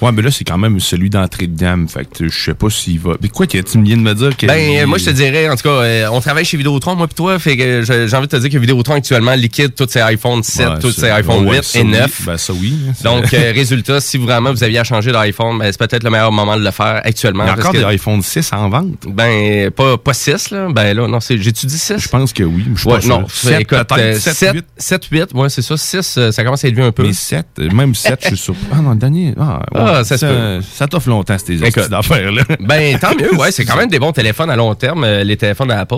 Ouais, 0.00 0.12
mais 0.12 0.22
là, 0.22 0.30
c'est 0.30 0.44
quand 0.44 0.58
même 0.58 0.78
celui 0.80 1.10
d'entrée 1.10 1.46
de 1.46 1.58
gamme. 1.58 1.88
Fait 1.88 2.04
que 2.04 2.28
je 2.28 2.44
sais 2.44 2.54
pas 2.54 2.70
s'il 2.70 2.98
va. 3.00 3.12
Mais 3.22 3.28
quoi, 3.28 3.46
tu 3.46 3.60
viens 3.82 3.96
de 3.96 4.02
me 4.02 4.14
dire 4.14 4.36
que. 4.36 4.46
Ben, 4.46 4.78
euh, 4.82 4.86
moi, 4.86 4.98
je 4.98 5.04
te 5.06 5.10
dirais, 5.10 5.48
en 5.48 5.56
tout 5.56 5.62
cas, 5.64 5.68
euh, 5.70 6.06
on 6.12 6.20
travaille 6.20 6.44
chez 6.44 6.56
Vidéotron, 6.56 6.96
moi 6.96 7.06
puis 7.06 7.14
toi, 7.14 7.38
fait 7.38 7.56
que 7.56 7.82
j'ai 7.82 8.16
envie 8.16 8.26
de 8.26 8.30
te 8.32 8.36
dire 8.36 8.50
que 8.50 8.58
Vidéotron 8.58 8.94
actuellement 8.94 9.34
liquide 9.34 9.74
tous 9.74 9.88
ses 9.88 10.00
iPhone 10.00 10.42
7, 10.42 10.68
Ouais, 10.68 10.78
tous 10.80 10.92
ses 10.92 11.10
iPhone 11.10 11.46
ouais, 11.46 11.56
8 11.58 11.64
ça 11.64 11.78
et 11.78 11.82
oui. 11.82 11.90
9. 11.90 12.22
Ben, 12.26 12.36
ça 12.38 12.52
oui. 12.52 12.74
Donc, 13.04 13.32
euh, 13.34 13.52
résultat, 13.54 14.00
si 14.00 14.18
vraiment 14.18 14.50
vous 14.52 14.62
aviez 14.64 14.78
à 14.78 14.84
changer 14.84 15.12
d'iPhone, 15.12 15.58
ben, 15.58 15.70
c'est 15.72 15.78
peut-être 15.78 16.02
le 16.04 16.10
meilleur 16.10 16.32
moment 16.32 16.56
de 16.56 16.64
le 16.64 16.70
faire 16.70 17.00
actuellement. 17.04 17.44
Il 17.44 17.48
y 17.48 17.50
a 17.50 17.54
encore 17.54 17.72
que- 17.72 17.78
des 17.78 17.84
iPhone 17.84 18.22
6 18.22 18.50
en 18.52 18.68
vente. 18.68 19.06
Ben, 19.06 19.70
pas, 19.70 19.98
pas 19.98 20.14
6, 20.14 20.50
là. 20.50 20.68
Ben 20.70 20.94
là, 20.96 21.06
non, 21.08 21.18
j'ai-tu 21.20 21.66
dit 21.66 21.78
6? 21.78 21.94
Je 21.98 22.08
pense 22.08 22.32
que 22.32 22.42
oui. 22.42 22.64
Je 22.74 22.88
Ouais, 22.88 22.94
non, 23.06 23.26
sûr. 23.28 23.30
c'est- 23.30 23.48
7, 23.48 23.60
écoute, 23.60 23.78
peut-être, 23.88 23.98
euh, 23.98 24.18
7, 24.18 24.34
7, 24.34 24.54
8. 24.54 24.64
7, 24.76 25.04
8, 25.10 25.34
ouais, 25.34 25.48
c'est 25.48 25.62
ça. 25.62 25.76
6, 25.76 26.14
euh, 26.18 26.32
ça 26.32 26.42
commence 26.44 26.64
à 26.64 26.68
être 26.68 26.74
vieux 26.74 26.84
un 26.84 26.92
peu. 26.92 27.02
Mais 27.02 27.12
7, 27.12 27.46
même 27.72 27.94
7, 27.94 28.18
je 28.22 28.28
suis 28.28 28.36
sur. 28.36 28.54
Ah 28.72 28.76
non, 28.82 28.90
le 28.92 28.96
dernier. 28.96 29.34
Ah, 29.38 29.60
ouais, 29.74 29.80
Ah, 29.80 29.89
ça 30.04 30.18
peut. 30.18 30.60
Ça 30.74 30.86
t'offre 30.86 31.08
longtemps, 31.08 31.36
ces 31.38 31.56
d'affaires-là. 31.56 32.42
Ben, 32.60 32.98
tant 32.98 33.14
mieux, 33.14 33.34
ouais. 33.36 33.50
C'est 33.52 33.64
quand 33.64 33.76
même 33.76 33.88
des 33.88 33.98
bons 33.98 34.12
téléphones 34.12 34.50
à 34.50 34.56
long 34.56 34.74
terme, 34.74 35.04
euh, 35.04 35.24
les 35.24 35.36
téléphones 35.36 35.68
d'Apple. 35.68 35.94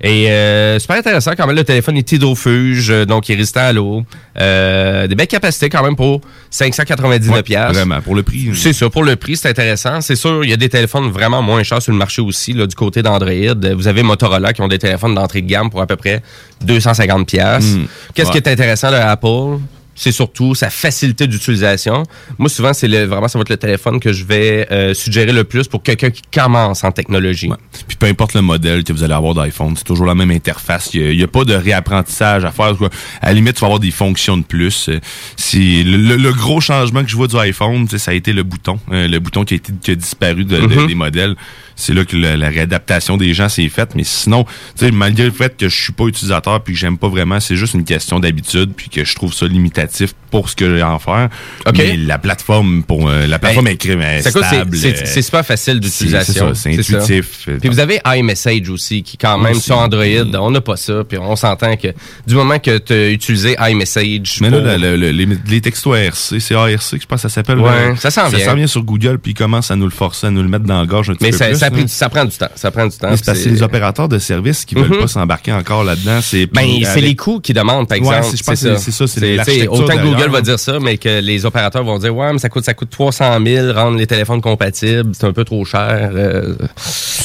Et 0.00 0.30
euh, 0.30 0.78
super 0.78 0.96
intéressant 0.96 1.32
quand 1.36 1.46
même. 1.46 1.56
Le 1.56 1.64
téléphone 1.64 1.96
est 1.96 2.10
hydrofuge, 2.12 2.90
euh, 2.90 3.04
donc 3.04 3.28
il 3.28 3.32
est 3.32 3.36
résistant 3.36 3.60
à 3.60 3.72
l'eau. 3.72 4.04
Euh, 4.40 5.06
des 5.06 5.14
belles 5.14 5.26
capacités 5.26 5.68
quand 5.68 5.82
même 5.82 5.96
pour 5.96 6.20
599 6.50 7.42
pièces. 7.42 7.72
Vraiment, 7.72 8.00
pour 8.00 8.14
le 8.14 8.22
prix. 8.22 8.50
C'est 8.54 8.72
ça, 8.72 8.88
pour 8.90 9.02
le 9.04 9.16
prix, 9.16 9.36
c'est 9.36 9.48
intéressant. 9.48 10.00
C'est 10.00 10.16
sûr, 10.16 10.44
il 10.44 10.50
y 10.50 10.52
a 10.52 10.56
des 10.56 10.68
téléphones 10.68 11.10
vraiment 11.10 11.42
moins 11.42 11.62
chers 11.62 11.82
sur 11.82 11.92
le 11.92 11.98
marché 11.98 12.22
aussi, 12.22 12.52
là, 12.52 12.66
du 12.66 12.74
côté 12.74 13.02
d'Android. 13.02 13.30
Vous 13.76 13.88
avez 13.88 14.02
Motorola 14.02 14.52
qui 14.52 14.60
ont 14.62 14.68
des 14.68 14.78
téléphones 14.78 15.14
d'entrée 15.14 15.42
de 15.42 15.46
gamme 15.48 15.70
pour 15.70 15.80
à 15.82 15.86
peu 15.86 15.96
près 15.96 16.22
250 16.62 17.26
pièces. 17.26 17.74
Mm. 17.74 17.84
Qu'est-ce 18.14 18.30
qui 18.30 18.38
Ouais. 18.38 18.42
est 18.44 18.48
intéressant 18.52 18.90
de 18.90 18.96
Apple? 18.96 19.58
C'est 19.94 20.12
surtout 20.12 20.54
sa 20.54 20.70
facilité 20.70 21.26
d'utilisation. 21.26 22.02
Moi, 22.38 22.48
souvent, 22.48 22.72
c'est 22.72 22.88
vraiment, 23.06 23.28
ça 23.28 23.38
va 23.38 23.42
être 23.42 23.48
le 23.50 23.56
téléphone 23.56 24.00
que 24.00 24.12
je 24.12 24.24
vais 24.24 24.66
euh, 24.72 24.92
suggérer 24.94 25.32
le 25.32 25.44
plus 25.44 25.68
pour 25.68 25.82
quelqu'un 25.82 26.10
qui 26.10 26.22
commence 26.32 26.82
en 26.84 26.90
technologie. 26.92 27.48
Puis 27.86 27.96
peu 27.96 28.06
importe 28.06 28.34
le 28.34 28.42
modèle 28.42 28.82
que 28.84 28.92
vous 28.92 29.02
allez 29.04 29.14
avoir 29.14 29.34
d'iPhone, 29.34 29.74
c'est 29.76 29.84
toujours 29.84 30.06
la 30.06 30.14
même 30.14 30.30
interface. 30.30 30.90
Il 30.94 31.16
n'y 31.16 31.22
a, 31.22 31.28
pas 31.28 31.44
de 31.44 31.54
réapprentissage 31.54 32.44
à 32.44 32.50
faire. 32.50 32.76
quoi. 32.76 32.90
À 33.20 33.28
la 33.28 33.34
limite, 33.34 33.54
tu 33.54 33.60
vas 33.60 33.66
avoir 33.66 33.80
des 33.80 33.90
fonctions 33.90 34.36
de 34.36 34.42
plus. 34.44 34.88
Euh, 34.88 34.98
Si 35.36 35.84
le, 35.84 35.96
le- 35.96 36.16
le 36.16 36.32
gros 36.32 36.60
changement 36.60 37.04
que 37.04 37.10
je 37.10 37.16
vois 37.16 37.28
du 37.28 37.36
iPhone, 37.38 37.86
ça 37.88 38.10
a 38.10 38.14
été 38.14 38.32
le 38.32 38.42
bouton. 38.42 38.78
Euh, 38.90 39.06
le 39.08 39.18
bouton 39.20 39.44
qui 39.44 39.54
a, 39.54 39.56
été, 39.58 39.72
qui 39.82 39.90
a 39.92 39.94
disparu 39.94 40.44
de- 40.44 40.58
de- 40.60 40.66
Mhm. 40.66 40.86
des 40.86 40.94
modèles. 40.94 41.36
C'est 41.76 41.92
là 41.94 42.04
que 42.04 42.16
la 42.16 42.48
réadaptation 42.48 43.16
des 43.16 43.34
gens 43.34 43.48
s'est 43.48 43.68
faite. 43.68 43.90
Mais 43.96 44.04
sinon, 44.04 44.44
tu 44.78 44.86
sais, 44.86 44.90
malgré 44.90 45.24
le 45.24 45.30
fait 45.32 45.56
que 45.56 45.68
je 45.68 45.74
suis 45.82 45.92
pas 45.92 46.04
utilisateur 46.06 46.62
puis 46.62 46.74
que 46.74 46.80
j'aime 46.80 46.98
pas 46.98 47.08
vraiment, 47.08 47.40
c'est 47.40 47.56
juste 47.56 47.74
une 47.74 47.84
question 47.84 48.20
d'habitude 48.20 48.72
puis 48.76 48.88
que 48.88 49.04
je 49.04 49.14
trouve 49.14 49.34
ça 49.34 49.46
limitatif 49.46 50.12
pour 50.30 50.48
ce 50.50 50.56
que 50.56 50.76
j'ai 50.76 50.82
à 50.82 50.90
en 50.90 50.98
faire. 50.98 51.28
OK. 51.66 51.74
Mais 51.76 51.96
la 51.96 52.18
plateforme 52.18 52.82
pour 52.82 53.08
euh, 53.08 53.26
la 53.26 53.38
plateforme 53.38 53.66
Ben, 53.66 53.76
est 53.76 54.22
c'est- 54.22 54.30
stable. 54.30 54.76
c'est- 54.76 54.88
euh, 55.02 55.02
c'est 55.04 55.22
super 55.22 55.44
facile 55.46 55.80
d'utilisation. 55.80 56.52
C'est 56.54 56.72
ça, 56.74 56.82
c'est 56.82 56.82
ça. 56.82 56.96
intuitif. 56.98 57.48
Puis 57.60 57.68
vous 57.68 57.78
avez 57.80 58.00
iMessage 58.06 58.68
aussi, 58.70 59.02
qui 59.02 59.16
quand 59.16 59.38
même 59.38 59.52
Aussi. 59.52 59.62
sur 59.66 59.78
Android, 59.78 60.04
on 60.40 60.50
n'a 60.50 60.60
pas 60.60 60.76
ça. 60.76 61.02
Puis 61.08 61.18
on 61.18 61.36
s'entend 61.36 61.76
que 61.76 61.88
du 62.26 62.34
moment 62.34 62.58
que 62.58 62.78
tu 62.78 62.92
as 62.92 63.10
utilisé 63.10 63.56
iMessage, 63.60 64.38
Mais 64.40 64.50
là, 64.50 64.58
pour- 64.58 64.66
le- 64.78 64.96
le- 64.96 65.10
les, 65.10 65.28
les 65.48 65.60
textos 65.60 65.96
ARC, 65.96 66.40
c'est 66.40 66.54
ARC 66.54 66.80
je 67.00 67.06
pense 67.06 67.22
que 67.22 67.28
ça 67.28 67.34
s'appelle. 67.34 67.58
Ouais, 67.58 67.90
là. 67.90 67.96
ça 67.96 68.10
s'en 68.10 68.28
vient. 68.28 68.38
Ça 68.38 68.44
s'en 68.46 68.54
vient 68.54 68.66
sur 68.66 68.82
Google, 68.82 69.18
puis 69.18 69.32
ils 69.32 69.36
commencent 69.36 69.70
à 69.70 69.76
nous 69.76 69.84
le 69.84 69.90
forcer, 69.90 70.26
à 70.26 70.30
nous 70.30 70.42
le 70.42 70.48
mettre 70.48 70.64
dans 70.64 70.80
la 70.80 70.86
gorge 70.86 71.10
un 71.10 71.14
petit 71.14 71.24
mais 71.24 71.30
peu 71.30 71.36
ça, 71.38 71.46
plus. 71.48 71.58
Ça, 71.64 71.70
pris- 71.70 71.88
ça 71.88 72.08
prend 72.08 72.24
du 72.24 72.36
temps. 72.36 72.48
Ça 72.54 72.70
prend 72.70 72.86
du 72.86 72.96
temps. 72.96 73.08
Mais 73.10 73.16
c'est 73.16 73.26
parce 73.26 73.40
que 73.40 73.48
les 73.48 73.62
opérateurs 73.62 74.08
de 74.08 74.18
services 74.18 74.64
qui 74.64 74.76
Mhm. 74.76 74.82
veulent 74.84 74.98
pas 75.00 75.08
s'embarquer 75.08 75.52
encore 75.52 75.84
là-dedans. 75.84 76.20
C'est 76.22 76.46
Ben, 76.46 76.66
c'est 76.84 77.00
les 77.00 77.16
coûts 77.16 77.40
qui 77.40 77.52
demandent, 77.52 77.88
par 77.88 77.96
exemple. 77.98 78.18
c'est- 78.22 78.36
je 78.38 78.42
pense 78.42 78.62
que 78.62 78.76
c'est 78.76 78.90
ça, 78.92 79.06
c'est 79.06 79.68
Autant 79.68 79.96
que 79.96 80.02
Google 80.02 80.30
va 80.30 80.40
dire 80.40 80.58
ça, 80.58 80.78
mais 80.80 80.96
que 80.98 81.20
les 81.20 81.44
opérateurs 81.46 81.84
vont 81.84 81.98
dire, 81.98 82.14
ouais, 82.14 82.32
mais 82.32 82.38
ça 82.38 82.48
coûte, 82.48 82.64
ça 82.64 82.74
coûte 82.74 82.90
300 82.90 83.38
000, 83.44 83.72
rendre 83.72 83.96
les 83.98 84.06
téléphones 84.06 84.40
compatibles, 84.40 85.10
c'est 85.12 85.24
un 85.26 85.32
peu 85.32 85.44
trop 85.44 85.64
cher. 85.64 86.10
euh. 86.14 86.54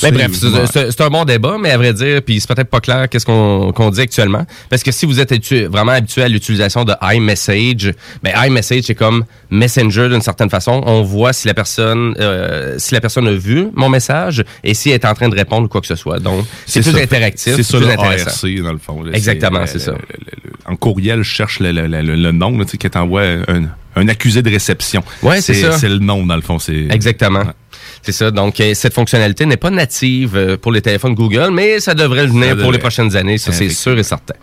Mais 0.03 0.11
bref, 0.11 0.31
c'est- 0.33 1.01
un 1.01 1.09
bon 1.09 1.25
débat, 1.25 1.57
mais 1.59 1.71
à 1.71 1.77
vrai 1.77 1.93
dire, 1.93 2.21
puis 2.21 2.39
c'est 2.39 2.47
peut-être 2.53 2.69
pas 2.69 2.79
clair 2.79 3.07
qu'est-ce 3.09 3.25
qu'on 3.25 3.89
dit 3.91 4.01
actuellement. 4.01 4.45
Parce 4.69 4.83
que 4.83 4.91
si 4.91 5.05
vous 5.05 5.19
êtes 5.19 5.33
vraiment 5.69 5.91
habitué 5.93 6.23
à 6.23 6.27
l'utilisation 6.27 6.83
de 6.85 6.93
iMessage, 7.01 7.93
ben 8.23 8.33
iMessage, 8.45 8.83
c'est 8.85 8.95
comme 8.95 9.25
Messenger 9.49 10.09
d'une 10.09 10.21
certaine 10.21 10.49
façon. 10.49 10.81
On 10.85 11.01
voit 11.01 11.33
si 11.33 11.47
la 11.47 11.53
personne 11.53 12.13
euh, 12.19 12.75
si 12.77 12.93
la 12.93 13.01
personne 13.01 13.27
a 13.27 13.31
vu 13.31 13.67
mon 13.73 13.89
message 13.89 14.28
et 14.63 14.73
si 14.73 14.89
elle 14.89 14.95
est 14.95 15.05
en 15.05 15.13
train 15.13 15.29
de 15.29 15.35
répondre 15.35 15.65
ou 15.65 15.67
quoi 15.67 15.81
que 15.81 15.87
ce 15.87 15.95
soit. 15.95 16.19
Donc, 16.19 16.45
c'est 16.65 16.81
plus 16.81 16.91
ça. 16.91 16.99
interactif, 16.99 17.55
C'est 17.55 17.63
ça 17.63 17.77
plus 17.77 17.87
le 17.87 17.93
intéressant. 17.93 18.29
ARC, 18.47 18.61
dans 18.63 18.71
le 18.73 18.77
fond. 18.79 19.03
là. 19.03 19.11
Exactement, 19.13 19.65
c'est 19.65 19.79
ça. 19.79 19.91
le- 19.91 20.51
En 20.65 20.75
courriel, 20.75 21.23
je 21.23 21.29
cherche 21.31 21.59
le, 21.59 21.71
le- 21.71 21.87
le- 21.87 22.01
le 22.15 22.31
nom, 22.31 22.57
là, 22.57 22.65
que 22.65 22.87
t'envoies 22.87 23.23
un, 23.47 23.63
un 23.95 24.07
accusé 24.07 24.41
de 24.41 24.49
réception. 24.49 25.03
Ouais, 25.23 25.41
c'est 25.41 25.53
ça. 25.55 25.71
C'est 25.77 25.89
le 25.89 25.99
nom, 25.99 26.25
dans 26.25 26.35
le 26.35 26.41
fond. 26.41 26.59
c'est 26.59 26.87
Exactement. 26.91 27.43
C'est 28.01 28.11
ça. 28.13 28.31
Donc, 28.31 28.59
euh, 28.61 28.73
cette 28.75 28.93
fonctionnalité 28.93 29.45
n'est 29.45 29.57
pas 29.57 29.71
native 29.71 30.35
euh, 30.37 30.57
pour 30.57 30.71
les 30.71 30.81
téléphones 30.81 31.15
Google, 31.15 31.49
mais 31.51 31.79
ça 31.79 31.93
devrait 31.93 32.23
le 32.25 32.31
venir 32.31 32.55
pour 32.57 32.71
les 32.71 32.77
prochaines 32.79 33.15
années. 33.17 33.37
Ça, 33.37 33.51
c'est 33.51 33.69
sûr 33.69 33.97
et 33.97 34.03
certain. 34.03 34.35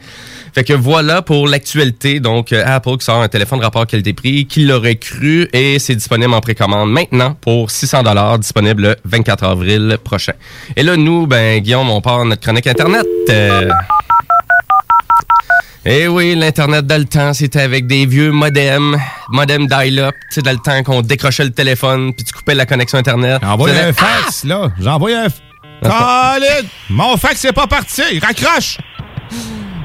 Fait 0.56 0.64
que 0.64 0.72
voilà 0.72 1.20
pour 1.20 1.46
l'actualité. 1.46 2.18
Donc, 2.18 2.50
euh, 2.50 2.62
Apple 2.64 2.96
qui 2.96 3.04
sort 3.04 3.20
un 3.20 3.28
téléphone 3.28 3.60
rapport 3.60 3.86
qualité-prix, 3.86 4.46
qui 4.46 4.64
l'aurait 4.64 4.96
cru, 4.96 5.46
et 5.52 5.78
c'est 5.78 5.94
disponible 5.94 6.32
en 6.32 6.40
précommande 6.40 6.90
maintenant 6.90 7.36
pour 7.42 7.70
600 7.70 8.04
dollars, 8.04 8.38
disponible 8.38 8.82
le 8.82 8.96
24 9.04 9.44
avril 9.44 9.98
prochain. 10.02 10.32
Et 10.74 10.82
là, 10.82 10.96
nous, 10.96 11.26
ben, 11.26 11.60
Guillaume, 11.60 11.90
on 11.90 12.00
part 12.00 12.24
notre 12.24 12.40
chronique 12.40 12.66
Internet. 12.66 13.04
Euh, 13.28 13.68
eh 15.84 16.08
oui, 16.08 16.34
l'Internet 16.34 16.86
dans 16.86 17.00
le 17.00 17.04
temps, 17.04 17.34
c'était 17.34 17.60
avec 17.60 17.86
des 17.86 18.06
vieux 18.06 18.32
modems, 18.32 18.96
modem 19.28 19.66
dial-up, 19.66 20.14
tu 20.30 20.36
sais, 20.36 20.40
dans 20.40 20.52
le 20.52 20.56
temps 20.56 20.82
qu'on 20.82 21.02
décrochait 21.02 21.44
le 21.44 21.52
téléphone, 21.52 22.14
puis 22.14 22.24
tu 22.24 22.32
coupais 22.32 22.54
la 22.54 22.64
connexion 22.64 22.96
Internet. 22.96 23.44
Envoie 23.44 23.72
un 23.72 23.92
fax, 23.92 24.44
là. 24.44 24.70
J'envoie 24.80 25.10
un. 25.18 25.28
Colin! 25.82 26.66
Mon 26.88 27.18
fax 27.18 27.44
n'est 27.44 27.52
pas 27.52 27.66
parti. 27.66 28.18
Raccroche! 28.20 28.78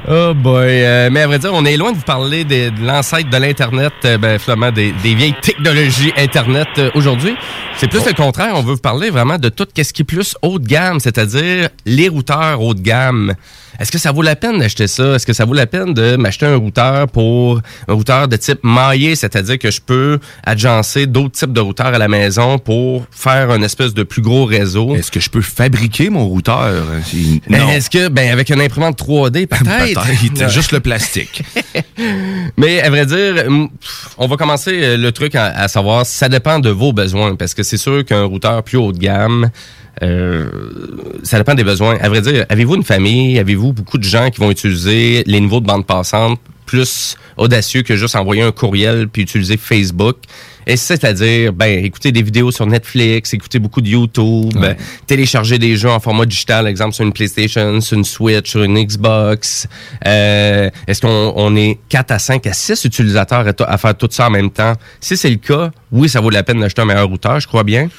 Oh 0.09 0.33
boy, 0.33 0.83
euh, 0.83 1.09
mais 1.11 1.21
à 1.21 1.27
vrai 1.27 1.37
dire, 1.37 1.51
on 1.53 1.63
est 1.63 1.77
loin 1.77 1.91
de 1.91 1.97
vous 1.97 2.03
parler 2.03 2.43
de 2.43 2.71
l'ancêtre 2.83 3.29
de 3.29 3.37
l'Internet, 3.37 3.93
euh, 4.05 4.17
ben, 4.17 4.39
finalement, 4.39 4.71
des, 4.71 4.93
des 5.03 5.13
vieilles 5.13 5.35
technologies 5.39 6.11
Internet 6.17 6.67
euh, 6.79 6.89
aujourd'hui. 6.95 7.35
C'est 7.77 7.87
plus 7.87 8.03
le 8.05 8.13
contraire, 8.13 8.53
on 8.55 8.63
veut 8.63 8.73
vous 8.73 8.79
parler 8.79 9.11
vraiment 9.11 9.37
de 9.37 9.49
tout 9.49 9.67
ce 9.77 9.93
qui 9.93 10.01
est 10.01 10.05
plus 10.05 10.35
haut 10.41 10.57
de 10.57 10.65
gamme, 10.65 10.99
c'est-à-dire 10.99 11.69
les 11.85 12.09
routeurs 12.09 12.61
haut 12.61 12.73
de 12.73 12.81
gamme. 12.81 13.35
Est-ce 13.79 13.91
que 13.91 13.97
ça 13.97 14.11
vaut 14.11 14.21
la 14.21 14.35
peine 14.35 14.59
d'acheter 14.59 14.87
ça? 14.87 15.15
Est-ce 15.15 15.25
que 15.25 15.33
ça 15.33 15.45
vaut 15.45 15.53
la 15.53 15.65
peine 15.67 15.93
de 15.93 16.15
m'acheter 16.15 16.45
un 16.45 16.55
routeur 16.57 17.07
pour 17.07 17.59
un 17.87 17.93
routeur 17.93 18.27
de 18.27 18.35
type 18.35 18.59
maillé, 18.63 19.15
c'est-à-dire 19.15 19.57
que 19.59 19.71
je 19.71 19.81
peux 19.81 20.19
agencer 20.43 21.05
d'autres 21.07 21.31
types 21.39 21.53
de 21.53 21.59
routeurs 21.61 21.87
à 21.87 21.97
la 21.97 22.07
maison 22.07 22.57
pour 22.59 23.05
faire 23.11 23.49
un 23.51 23.61
espèce 23.61 23.93
de 23.93 24.03
plus 24.03 24.21
gros 24.21 24.45
réseau? 24.45 24.95
Est-ce 24.95 25.11
que 25.11 25.19
je 25.19 25.29
peux 25.29 25.41
fabriquer 25.41 26.09
mon 26.09 26.25
routeur? 26.27 26.71
C'est- 27.05 27.49
Non. 27.49 27.69
Est-ce 27.69 27.89
que, 27.89 28.07
ben, 28.09 28.29
avec 28.31 28.49
une 28.49 28.61
imprimante 28.61 28.97
3D, 28.97 29.47
peut-être? 29.47 30.49
Juste 30.49 30.71
le 30.71 30.79
plastique. 30.79 31.43
Mais 32.57 32.81
à 32.81 32.89
vrai 32.89 33.05
dire, 33.05 33.45
on 34.17 34.27
va 34.27 34.35
commencer 34.37 34.71
euh, 34.83 34.97
le 34.97 35.11
truc 35.11 35.35
à, 35.35 35.45
à 35.45 35.67
savoir, 35.67 36.05
ça 36.05 36.29
dépend 36.29 36.59
de 36.59 36.69
vos 36.69 36.93
besoins, 36.93 37.35
parce 37.35 37.53
que 37.53 37.63
c'est 37.63 37.77
sûr 37.77 38.03
qu'un 38.05 38.23
routeur 38.23 38.63
plus 38.63 38.77
haut 38.77 38.91
de 38.91 38.97
gamme, 38.97 39.49
euh, 40.03 40.49
ça 41.23 41.37
dépend 41.37 41.53
des 41.55 41.63
besoins. 41.63 41.97
À 42.01 42.09
vrai 42.09 42.21
dire, 42.21 42.45
avez-vous 42.49 42.75
une 42.75 42.83
famille, 42.83 43.37
avez-vous 43.39 43.73
beaucoup 43.73 43.97
de 43.97 44.03
gens 44.03 44.29
qui 44.29 44.39
vont 44.39 44.51
utiliser 44.51 45.23
les 45.25 45.39
niveaux 45.39 45.59
de 45.59 45.65
bande 45.65 45.85
passante 45.85 46.39
plus 46.65 47.17
audacieux 47.35 47.81
que 47.81 47.95
juste 47.97 48.15
envoyer 48.15 48.41
un 48.43 48.51
courriel 48.51 49.07
puis 49.09 49.23
utiliser 49.23 49.57
Facebook? 49.57 50.17
Et 50.67 50.77
c'est-à-dire, 50.77 51.53
ben, 51.53 51.83
écouter 51.83 52.11
des 52.11 52.21
vidéos 52.21 52.51
sur 52.51 52.67
Netflix, 52.67 53.33
écouter 53.33 53.57
beaucoup 53.57 53.81
de 53.81 53.89
YouTube, 53.89 54.55
Ouais. 54.55 54.77
télécharger 55.07 55.57
des 55.57 55.75
jeux 55.75 55.89
en 55.89 55.99
format 55.99 56.25
digital, 56.25 56.67
exemple 56.67 56.93
sur 56.93 57.03
une 57.03 57.13
PlayStation, 57.13 57.81
sur 57.81 57.97
une 57.97 58.03
Switch, 58.03 58.49
sur 58.51 58.61
une 58.63 58.77
Xbox. 58.83 59.67
Euh, 60.05 60.69
Est-ce 60.87 61.01
qu'on 61.01 61.33
on 61.35 61.55
est 61.55 61.79
4 61.89 62.11
à 62.11 62.19
5 62.19 62.45
à 62.45 62.53
6 62.53 62.85
utilisateurs 62.85 63.45
à, 63.47 63.63
à 63.73 63.77
faire 63.79 63.97
tout 63.97 64.07
ça 64.11 64.27
en 64.27 64.29
même 64.29 64.51
temps? 64.51 64.73
Si 64.99 65.17
c'est 65.17 65.31
le 65.31 65.37
cas, 65.37 65.71
oui, 65.91 66.07
ça 66.09 66.21
vaut 66.21 66.29
la 66.29 66.43
peine 66.43 66.59
d'acheter 66.61 66.83
un 66.83 66.85
meilleur 66.85 67.07
routeur, 67.09 67.39
je 67.39 67.47
crois 67.47 67.63
bien. 67.63 67.89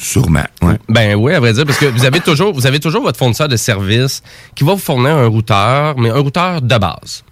Sûrement. 0.00 0.46
Ouais. 0.62 0.78
Ben 0.88 1.14
oui, 1.14 1.34
à 1.34 1.40
vrai 1.40 1.52
dire, 1.52 1.66
parce 1.66 1.78
que 1.78 1.84
vous 1.84 2.06
avez 2.06 2.20
toujours, 2.20 2.54
vous 2.54 2.66
avez 2.66 2.80
toujours 2.80 3.02
votre 3.02 3.18
fournisseur 3.18 3.48
de 3.48 3.56
service 3.56 4.22
qui 4.54 4.64
va 4.64 4.72
vous 4.72 4.78
fournir 4.78 5.14
un 5.14 5.26
routeur, 5.26 5.98
mais 5.98 6.08
un 6.08 6.18
routeur 6.18 6.62
de 6.62 6.78
base. 6.78 7.22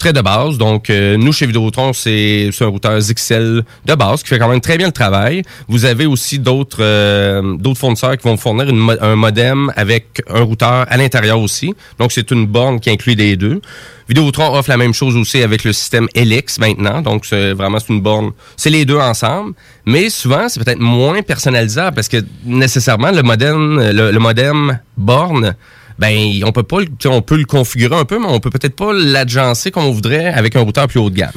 Très 0.00 0.14
de 0.14 0.22
base. 0.22 0.56
Donc, 0.56 0.88
euh, 0.88 1.18
nous, 1.18 1.30
chez 1.30 1.44
Vidéotron, 1.44 1.92
c'est 1.92 2.48
un 2.58 2.66
routeur 2.68 2.98
XL 2.98 3.62
de 3.84 3.94
base 3.94 4.22
qui 4.22 4.30
fait 4.30 4.38
quand 4.38 4.48
même 4.48 4.62
très 4.62 4.78
bien 4.78 4.86
le 4.86 4.94
travail. 4.94 5.42
Vous 5.68 5.84
avez 5.84 6.06
aussi 6.06 6.38
d'autres 6.38 6.78
euh, 6.80 7.58
d'autres 7.58 7.78
fournisseurs 7.78 8.16
qui 8.16 8.26
vont 8.26 8.34
vous 8.34 8.40
fournir 8.40 8.66
une 8.66 8.96
un 8.98 9.14
modem 9.14 9.70
avec 9.76 10.22
un 10.26 10.40
routeur 10.40 10.86
à 10.88 10.96
l'intérieur 10.96 11.38
aussi. 11.38 11.74
Donc, 11.98 12.12
c'est 12.12 12.30
une 12.30 12.46
borne 12.46 12.80
qui 12.80 12.88
inclut 12.88 13.14
les 13.14 13.36
deux. 13.36 13.60
Vidéotron 14.08 14.54
offre 14.54 14.70
la 14.70 14.78
même 14.78 14.94
chose 14.94 15.16
aussi 15.18 15.42
avec 15.42 15.64
le 15.64 15.74
système 15.74 16.08
Helix 16.14 16.58
maintenant. 16.58 17.02
Donc, 17.02 17.26
c'est 17.26 17.52
vraiment 17.52 17.78
c'est 17.78 17.92
une 17.92 18.00
borne. 18.00 18.30
C'est 18.56 18.70
les 18.70 18.86
deux 18.86 18.98
ensemble. 18.98 19.52
Mais 19.84 20.08
souvent, 20.08 20.48
c'est 20.48 20.64
peut-être 20.64 20.80
moins 20.80 21.20
personnalisable 21.20 21.94
parce 21.94 22.08
que 22.08 22.24
nécessairement, 22.46 23.10
le 23.10 23.22
modem, 23.22 23.78
le, 23.78 24.12
le 24.12 24.18
modem 24.18 24.78
borne, 24.96 25.54
ben, 26.00 26.42
on 26.44 26.52
peut 26.52 26.62
pas, 26.62 26.78
on 27.06 27.20
peut 27.20 27.36
le 27.36 27.44
configurer 27.44 27.94
un 27.94 28.06
peu, 28.06 28.18
mais 28.18 28.26
on 28.26 28.40
peut 28.40 28.48
peut-être 28.48 28.74
pas 28.74 28.92
l'agencer 28.94 29.70
comme 29.70 29.84
on 29.84 29.92
voudrait 29.92 30.26
avec 30.26 30.56
un 30.56 30.60
routeur 30.60 30.88
plus 30.88 30.98
haut 30.98 31.10
de 31.10 31.16
gamme. 31.16 31.30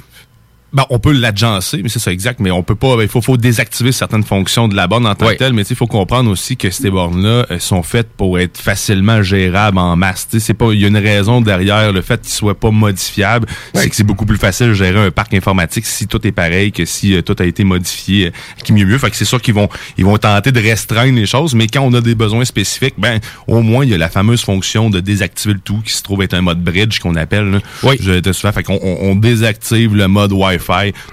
Ben, 0.74 0.86
on 0.90 0.98
peut 0.98 1.12
l'agencer, 1.12 1.82
mais 1.84 1.90
c'est 1.90 2.00
ça 2.00 2.12
exact, 2.12 2.40
mais 2.40 2.50
on 2.50 2.64
peut 2.64 2.74
pas, 2.76 2.96
ben, 2.98 3.04
il 3.04 3.08
faut, 3.08 3.22
faut 3.22 3.38
désactiver 3.38 3.92
certaines 3.92 4.24
fonctions 4.24 4.68
de 4.68 4.76
la 4.76 4.88
borne 4.88 5.06
en 5.06 5.14
tant 5.14 5.28
Oui. 5.28 5.34
que 5.34 5.38
telle, 5.38 5.54
mais 5.54 5.62
tu 5.64 5.68
sais, 5.70 5.74
il 5.76 5.78
faut 5.78 5.86
comprendre 5.88 6.32
aussi 6.32 6.58
que 6.58 6.72
ces 6.72 6.90
bornes-là 6.90 7.46
sont 7.60 7.84
faites 7.84 8.10
pour 8.12 8.40
être 8.40 8.58
facilement 8.58 9.22
gérables 9.22 9.78
en 9.78 9.96
masse. 9.96 10.28
Tu 10.30 10.40
sais, 10.40 10.48
c'est 10.48 10.54
pas, 10.56 10.72
il 10.74 10.82
y 10.82 10.86
a 10.86 10.88
une 10.88 10.98
raison 10.98 11.42
derrière 11.42 11.92
le 11.94 12.02
fait 12.02 12.20
qu'ils 12.22 12.32
soient 12.32 12.60
pas 12.60 12.72
modifiables, 12.72 13.48
c'est 13.76 13.88
que 13.88 13.96
c'est 13.96 14.04
beaucoup 14.04 14.26
plus 14.26 14.38
facile 14.38 14.70
de 14.70 14.74
gérer 14.74 15.00
un 15.00 15.12
parc 15.12 15.34
informatique 15.36 15.86
si 15.86 16.08
tout 16.08 16.26
est 16.26 16.32
pareil 16.32 16.72
que 16.72 16.86
si 16.86 17.16
euh, 17.16 17.22
tout 17.22 17.36
a 17.38 17.46
été 17.46 17.64
modifié, 17.64 18.28
euh, 18.28 18.32
qui 18.64 18.74
mieux 18.74 18.86
mieux. 18.86 18.98
Fait 18.98 19.12
que 19.12 19.16
c'est 19.16 19.26
sûr 19.26 19.42
qu'ils 19.42 19.54
vont, 19.54 19.70
ils 20.00 20.06
vont 20.06 20.18
tenter 20.18 20.52
de 20.52 20.60
restreindre 20.60 21.16
les 21.20 21.28
choses, 21.28 21.54
mais 21.54 21.68
quand 21.68 21.82
on 21.82 21.94
a 21.94 22.02
des 22.02 22.16
besoins 22.16 22.46
spécifiques, 22.46 22.96
ben, 22.98 23.20
au 23.46 23.62
moins, 23.62 23.86
il 23.86 23.92
y 23.92 23.94
a 23.94 23.98
la 24.00 24.10
fameuse 24.10 24.42
fonction 24.44 24.90
de 24.90 25.00
désactiver 25.00 25.54
le 25.54 25.60
tout 25.60 25.82
qui 25.86 25.94
se 25.94 26.02
trouve 26.02 26.24
être 26.24 26.34
un 26.34 26.42
mode 26.42 26.64
bridge 26.64 26.98
qu'on 27.00 27.16
appelle, 27.16 27.52
là. 27.52 27.60
Oui. 27.84 27.96
Je 28.02 28.32
souvent, 28.34 28.52
fait 28.54 28.64
qu'on 28.64 28.80
on, 28.82 28.98
on 29.12 29.16
désactive 29.16 29.96
le 29.96 30.08
mode 30.08 30.32
Wi-Fi 30.32 30.63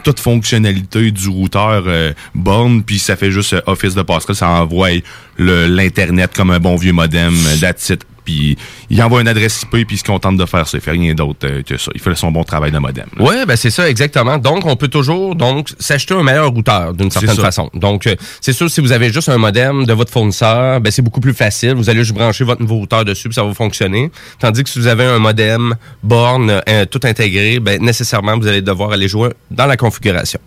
Toute 0.05 0.21
fonctionnalité 0.21 1.11
du 1.11 1.29
routeur 1.29 1.85
euh, 1.87 2.13
borne, 2.35 2.83
puis 2.83 2.99
ça 2.99 3.17
fait 3.17 3.31
juste 3.31 3.55
euh, 3.55 3.61
Office 3.67 3.95
de 3.95 4.03
passerelle, 4.03 4.37
ça 4.37 4.49
envoie 4.49 4.91
l'Internet 5.41 6.31
comme 6.35 6.51
un 6.51 6.61
bon 6.61 6.77
vieux 6.77 6.93
modem, 6.93 7.35
euh, 7.35 7.57
that's 7.61 7.89
it. 7.91 8.05
Puis 8.25 8.57
il 8.91 9.03
envoie 9.03 9.21
une 9.21 9.29
adresse 9.29 9.63
IP, 9.63 9.87
puis 9.87 9.97
il 9.97 9.99
se 9.99 10.05
contente 10.05 10.37
de 10.37 10.45
faire 10.45 10.67
ça. 10.67 10.79
Il 10.79 10.81
fait 10.81 10.91
rien 10.91 11.15
d'autre 11.15 11.39
euh, 11.45 11.63
que 11.63 11.77
ça. 11.77 11.91
Il 11.95 12.01
fait 12.01 12.15
son 12.15 12.31
bon 12.31 12.45
travail 12.45 12.71
de 12.71 12.79
modem. 12.79 13.07
là. 13.17 13.25
Ouais, 13.25 13.47
ben 13.47 13.57
c'est 13.57 13.71
ça 13.71 13.89
exactement. 13.89 14.39
Donc 14.39 14.67
on 14.67 14.77
peut 14.77 14.89
toujours 14.89 15.35
donc 15.35 15.71
s'acheter 15.79 16.15
un 16.15 16.23
meilleur 16.23 16.51
routeur 16.51 16.95
d'une 16.95 17.11
certaine 17.11 17.37
façon. 17.37 17.71
Donc 17.75 18.07
euh, 18.07 18.15
c'est 18.41 18.53
sûr 18.53 18.71
si 18.71 18.81
vous 18.81 18.93
avez 18.93 19.13
juste 19.13 19.29
un 19.29 19.39
modem 19.39 19.85
de 19.85 19.93
votre 19.93 20.13
fournisseur, 20.13 20.81
ben 20.81 20.91
c'est 20.91 21.03
beaucoup 21.03 21.21
plus 21.21 21.35
facile. 21.35 21.75
Vous 21.75 21.91
allez 21.91 22.01
juste 22.01 22.15
brancher 22.15 22.45
votre 22.45 22.61
nouveau 22.61 22.77
routeur 22.77 23.05
dessus, 23.05 23.29
puis 23.29 23.35
ça 23.35 23.45
va 23.45 23.55
fonctionner. 23.55 24.11
Tandis 24.39 24.63
que 24.65 24.71
si 24.71 24.79
vous 24.79 24.87
avez 24.87 25.05
un 25.05 25.19
modem 25.19 25.75
borne 26.03 26.63
euh, 26.69 26.85
tout 26.87 27.01
intégré, 27.05 27.61
ben 27.61 27.83
nécessairement 27.83 28.39
vous 28.39 28.47
allez 28.47 28.63
devoir 28.63 28.93
aller 28.93 29.09
jouer 29.09 29.31
dans 29.51 29.67
la 29.67 29.77
configuration. 29.77 30.41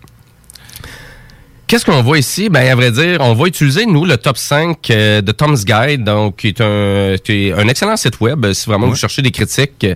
Qu'est-ce 1.66 1.86
qu'on 1.86 2.02
voit 2.02 2.18
ici? 2.18 2.50
Ben, 2.50 2.70
à 2.70 2.74
vrai 2.74 2.90
dire, 2.90 3.18
on 3.20 3.32
va 3.32 3.46
utiliser, 3.46 3.86
nous, 3.86 4.04
le 4.04 4.18
top 4.18 4.36
5 4.36 4.90
euh, 4.90 5.22
de 5.22 5.32
Tom's 5.32 5.64
Guide, 5.64 6.04
donc, 6.04 6.36
qui 6.36 6.48
est 6.48 6.60
un, 6.60 7.16
qui 7.22 7.48
est 7.48 7.52
un 7.52 7.66
excellent 7.68 7.96
site 7.96 8.20
web, 8.20 8.52
si 8.52 8.66
vraiment 8.68 8.86
vous 8.86 8.94
cherchez 8.94 9.22
des 9.22 9.30
critiques, 9.30 9.86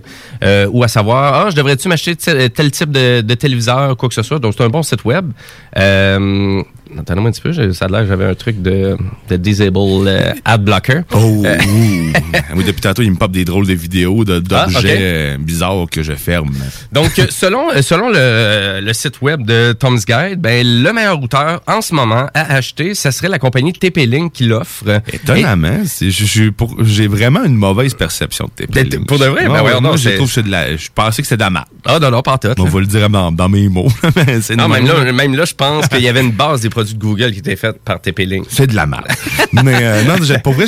euh, 0.43 0.67
ou 0.71 0.83
à 0.83 0.87
savoir, 0.87 1.45
ah, 1.45 1.49
je 1.51 1.55
devrais-tu 1.55 1.87
m'acheter 1.87 2.15
tel, 2.15 2.49
tel 2.49 2.71
type 2.71 2.91
de, 2.91 3.21
de 3.21 3.33
téléviseur, 3.35 3.95
quoi 3.97 4.09
que 4.09 4.15
ce 4.15 4.23
soit. 4.23 4.39
Donc, 4.39 4.55
c'est 4.57 4.63
un 4.63 4.69
bon 4.69 4.81
site 4.81 5.05
web. 5.05 5.31
Euh, 5.77 6.63
Attendez-moi 6.97 7.29
un 7.29 7.31
petit 7.31 7.41
peu, 7.41 7.73
ça 7.73 7.85
a 7.85 7.87
l'air 7.87 8.01
que 8.01 8.07
j'avais 8.07 8.25
un 8.25 8.33
truc 8.35 8.61
de, 8.61 8.97
de 9.29 9.35
Disable 9.37 9.77
euh, 10.07 10.33
Ad 10.45 10.63
Blocker. 10.63 11.01
Oh, 11.13 11.43
Euh, 11.45 11.57
oui, 12.55 12.63
depuis 12.65 12.81
tantôt, 12.81 13.01
il 13.01 13.11
me 13.11 13.15
pop 13.15 13.31
des 13.31 13.45
drôles 13.45 13.67
de 13.67 13.73
vidéos 13.73 14.25
de- 14.25 14.39
d'objets 14.39 14.55
Ah, 14.75 14.79
ok. 14.79 14.85
euh, 14.85 15.37
bizarres 15.39 15.85
que 15.91 16.01
je 16.03 16.13
ferme. 16.13 16.51
Donc, 16.91 17.17
euh, 17.19 17.27
selon, 17.29 17.67
selon 17.81 18.09
le, 18.09 18.79
le 18.81 18.93
site 18.93 19.21
web 19.21 19.45
de 19.45 19.73
Tom's 19.73 20.05
Guide, 20.05 20.39
ben, 20.41 20.65
le 20.65 20.91
meilleur 20.93 21.17
routeur 21.17 21.61
en 21.67 21.81
ce 21.81 21.93
moment 21.93 22.27
à 22.33 22.53
acheter, 22.55 22.95
ça 22.95 23.11
serait 23.11 23.29
la 23.29 23.39
compagnie 23.39 23.71
TP-Link 23.73 24.31
qui 24.33 24.45
l'offre. 24.45 24.83
Étonnamment, 25.13 25.81
j'ai 26.81 27.07
vraiment 27.07 27.43
une 27.43 27.55
mauvaise 27.55 27.93
perception 27.93 28.45
de 28.57 28.65
TP. 28.65 28.73
Ben, 28.89 29.05
pour 29.05 29.19
de 29.19 29.25
vrai? 29.25 29.43
Ben 29.47 29.51
Ouais, 29.59 29.61
moi, 29.61 29.81
donc, 29.81 29.97
je 29.97 30.09
trouve 30.11 30.27
que 30.27 30.33
c'est 30.33 30.43
de 30.43 30.49
la. 30.51 30.75
Je 30.75 30.87
pensais 30.93 31.21
que 31.21 31.27
c'était 31.27 31.37
de 31.37 31.43
la 31.43 31.49
merde. 31.49 31.65
Ah, 31.85 31.99
non, 31.99 32.11
non, 32.11 32.21
pas 32.21 32.37
tout. 32.37 32.47
On 32.57 32.63
va 32.65 32.79
le 32.79 32.85
dire 32.85 33.09
dans, 33.09 33.31
dans 33.31 33.49
mes 33.49 33.67
mots. 33.69 33.87
Non, 34.57 34.67
même. 34.67 34.85
là, 34.87 35.11
même 35.11 35.35
là, 35.35 35.45
je 35.45 35.53
pense 35.53 35.87
qu'il 35.87 36.01
y 36.01 36.07
avait 36.07 36.21
une 36.21 36.31
base 36.31 36.61
des 36.61 36.69
produits 36.79 36.93
de 36.95 36.99
Google 36.99 37.31
qui 37.31 37.39
était 37.39 37.55
faite 37.55 37.79
par 37.83 37.99
TP-Link. 38.01 38.45
C'est 38.49 38.67
de 38.67 38.75
la 38.75 38.85
merde. 38.85 39.05
Mais 39.53 39.75
euh, 39.81 40.03
non, 40.03 40.15
pour 40.43 40.53
vrai, 40.53 40.65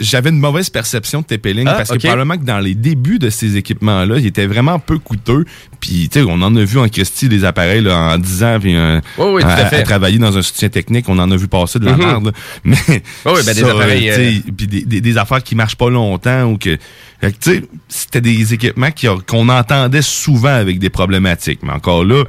j'avais 0.00 0.30
une 0.30 0.38
mauvaise 0.38 0.70
perception 0.70 1.20
de 1.20 1.26
TP-Link 1.26 1.66
Ah, 1.70 1.74
parce 1.74 1.90
que 1.90 1.98
probablement 1.98 2.36
que 2.38 2.44
dans 2.44 2.58
les 2.60 2.74
débuts 2.74 3.18
de 3.18 3.30
ces 3.30 3.56
équipements-là, 3.56 4.16
ils 4.18 4.26
étaient 4.26 4.46
vraiment 4.46 4.78
peu 4.78 4.98
coûteux. 4.98 5.44
Puis, 5.80 6.08
tu 6.10 6.20
sais, 6.20 6.26
on 6.28 6.40
en 6.42 6.54
a 6.56 6.64
vu 6.64 6.78
en 6.78 6.88
Christie 6.88 7.28
des 7.28 7.44
appareils 7.44 7.82
là, 7.82 8.14
en 8.14 8.18
10 8.18 8.44
ans, 8.44 8.58
puis 8.60 8.76
Oui, 8.76 9.26
oui, 9.34 9.42
tout 9.42 9.48
à 9.48 9.66
fait. 9.66 9.82
travailler 9.82 10.18
dans 10.18 10.36
un 10.36 10.42
soutien 10.42 10.68
technique, 10.68 11.08
on 11.08 11.18
en 11.18 11.30
a 11.30 11.36
vu 11.36 11.48
passer 11.48 11.78
de 11.78 11.86
la 11.86 11.92
Mhm. 11.92 11.98
merde. 11.98 12.26
là. 12.26 12.32
Mais 12.64 12.76
Oui, 12.88 13.32
oui, 13.36 13.40
ben, 13.46 13.54
des 13.54 13.60
ça, 13.60 13.66
appareils, 13.70 14.10
euh, 14.10 14.32
des, 14.50 14.66
des- 14.84 15.00
des 15.00 15.16
affaires 15.18 15.42
qui 15.42 15.54
marchent 15.54 15.76
pas 15.76 15.90
longtemps 15.90 16.44
ou 16.44 16.58
que, 16.58 16.76
fait 17.20 17.32
que, 17.32 17.38
tu 17.40 17.50
sais, 17.52 17.62
c'était 17.88 18.20
des 18.20 18.54
équipements 18.54 18.88
qu'on 19.26 19.48
entendait 19.48 20.02
souvent 20.02 20.54
avec 20.54 20.78
des 20.78 20.90
problématiques. 20.90 21.60
Mais 21.62 21.72
encore 21.72 22.04
là. 22.04 22.24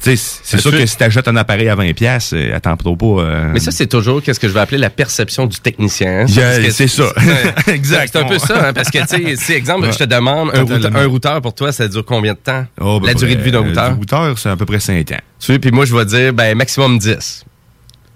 C'est 0.00 0.58
sûr 0.60 0.70
que 0.72 0.86
si 0.86 0.96
t'achètes 0.96 1.28
un 1.28 1.36
appareil 1.36 1.68
à 1.68 1.76
20$, 1.76 1.92
piastres, 1.94 2.34
euh, 2.36 2.56
attends 2.56 2.76
pas. 2.76 2.86
euh, 2.88 3.50
Mais 3.52 3.60
ça, 3.60 3.70
c'est 3.70 3.86
toujours 3.86 4.22
qu'est-ce 4.22 4.40
que 4.40 4.48
je 4.48 4.52
vais 4.54 4.60
appeler 4.60 4.78
la 4.78 4.90
perception 4.90 5.46
du 5.46 5.58
technicien. 5.60 6.20
hein. 6.22 6.26
Yeah, 6.26 6.70
c'est 6.70 6.88
ça. 6.88 7.04
Exact. 7.66 8.10
C'est 8.12 8.18
un 8.18 8.24
peu 8.24 8.38
ça, 8.38 8.68
hein, 8.68 8.72
parce 8.72 8.90
que, 8.90 8.98
tu 8.98 9.06
sais, 9.06 9.36
si, 9.36 9.52
exemple, 9.52 9.86
Ouais. 9.86 9.92
je 9.92 9.98
te 9.98 10.04
demande, 10.04 10.50
un 10.54 10.60
routeur, 10.60 10.76
Totalement. 10.78 10.98
un 10.98 11.06
routeur 11.06 11.42
pour 11.42 11.54
toi, 11.54 11.72
ça 11.72 11.86
dure 11.88 12.04
combien 12.04 12.32
de 12.32 12.38
temps? 12.38 12.64
Oh, 12.80 12.98
ben, 13.00 13.08
la 13.08 13.14
durée 13.14 13.34
de 13.36 13.42
vie 13.42 13.50
d'un 13.52 13.60
routeur? 13.60 13.94
Routeur, 13.96 14.38
c'est 14.38 14.48
à 14.48 14.56
peu 14.56 14.64
près 14.66 14.80
5 14.80 15.12
ans. 15.12 15.16
Tu 15.38 15.52
sais, 15.52 15.58
puis 15.58 15.70
moi, 15.70 15.84
je 15.84 15.94
vais 15.94 16.04
dire, 16.04 16.32
ben, 16.32 16.56
maximum 16.56 16.98
10. 16.98 17.44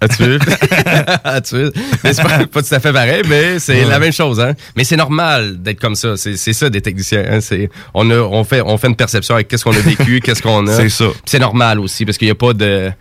As-tu 0.01 0.23
vu? 0.23 0.39
As-tu 1.23 1.55
vu? 1.55 1.71
Mais 2.03 2.13
c'est 2.13 2.21
pas, 2.21 2.45
pas 2.45 2.61
tout 2.61 2.73
à 2.75 2.79
fait 2.79 2.91
pareil, 2.93 3.21
mais 3.27 3.59
c'est 3.59 3.83
Ouais. 3.83 3.89
la 3.89 3.99
même 3.99 4.11
chose, 4.11 4.39
hein. 4.39 4.53
Mais 4.75 4.83
c'est 4.83 4.97
normal 4.97 5.61
d'être 5.61 5.79
comme 5.79 5.95
ça. 5.95 6.15
C'est, 6.17 6.35
ça, 6.53 6.69
des 6.69 6.81
techniciens, 6.81 7.23
hein. 7.29 7.41
C'est, 7.41 7.69
on 7.93 8.09
a, 8.11 8.17
on 8.17 8.43
fait, 8.43 8.61
on 8.61 8.77
fait 8.77 8.87
une 8.87 8.95
perception 8.95 9.35
avec 9.35 9.47
qu'est-ce 9.47 9.63
qu'on 9.63 9.71
a 9.75 9.79
vécu, 9.79 10.19
qu'est-ce 10.19 10.41
qu'on 10.41 10.67
a. 10.67 10.75
C'est 10.75 10.89
ça. 10.89 11.05
C'est 11.25 11.39
normal 11.39 11.79
aussi, 11.79 12.05
parce 12.05 12.17
qu'il 12.17 12.27
n'y 12.27 12.31
a 12.31 12.35
pas 12.35 12.53
de, 12.53 12.91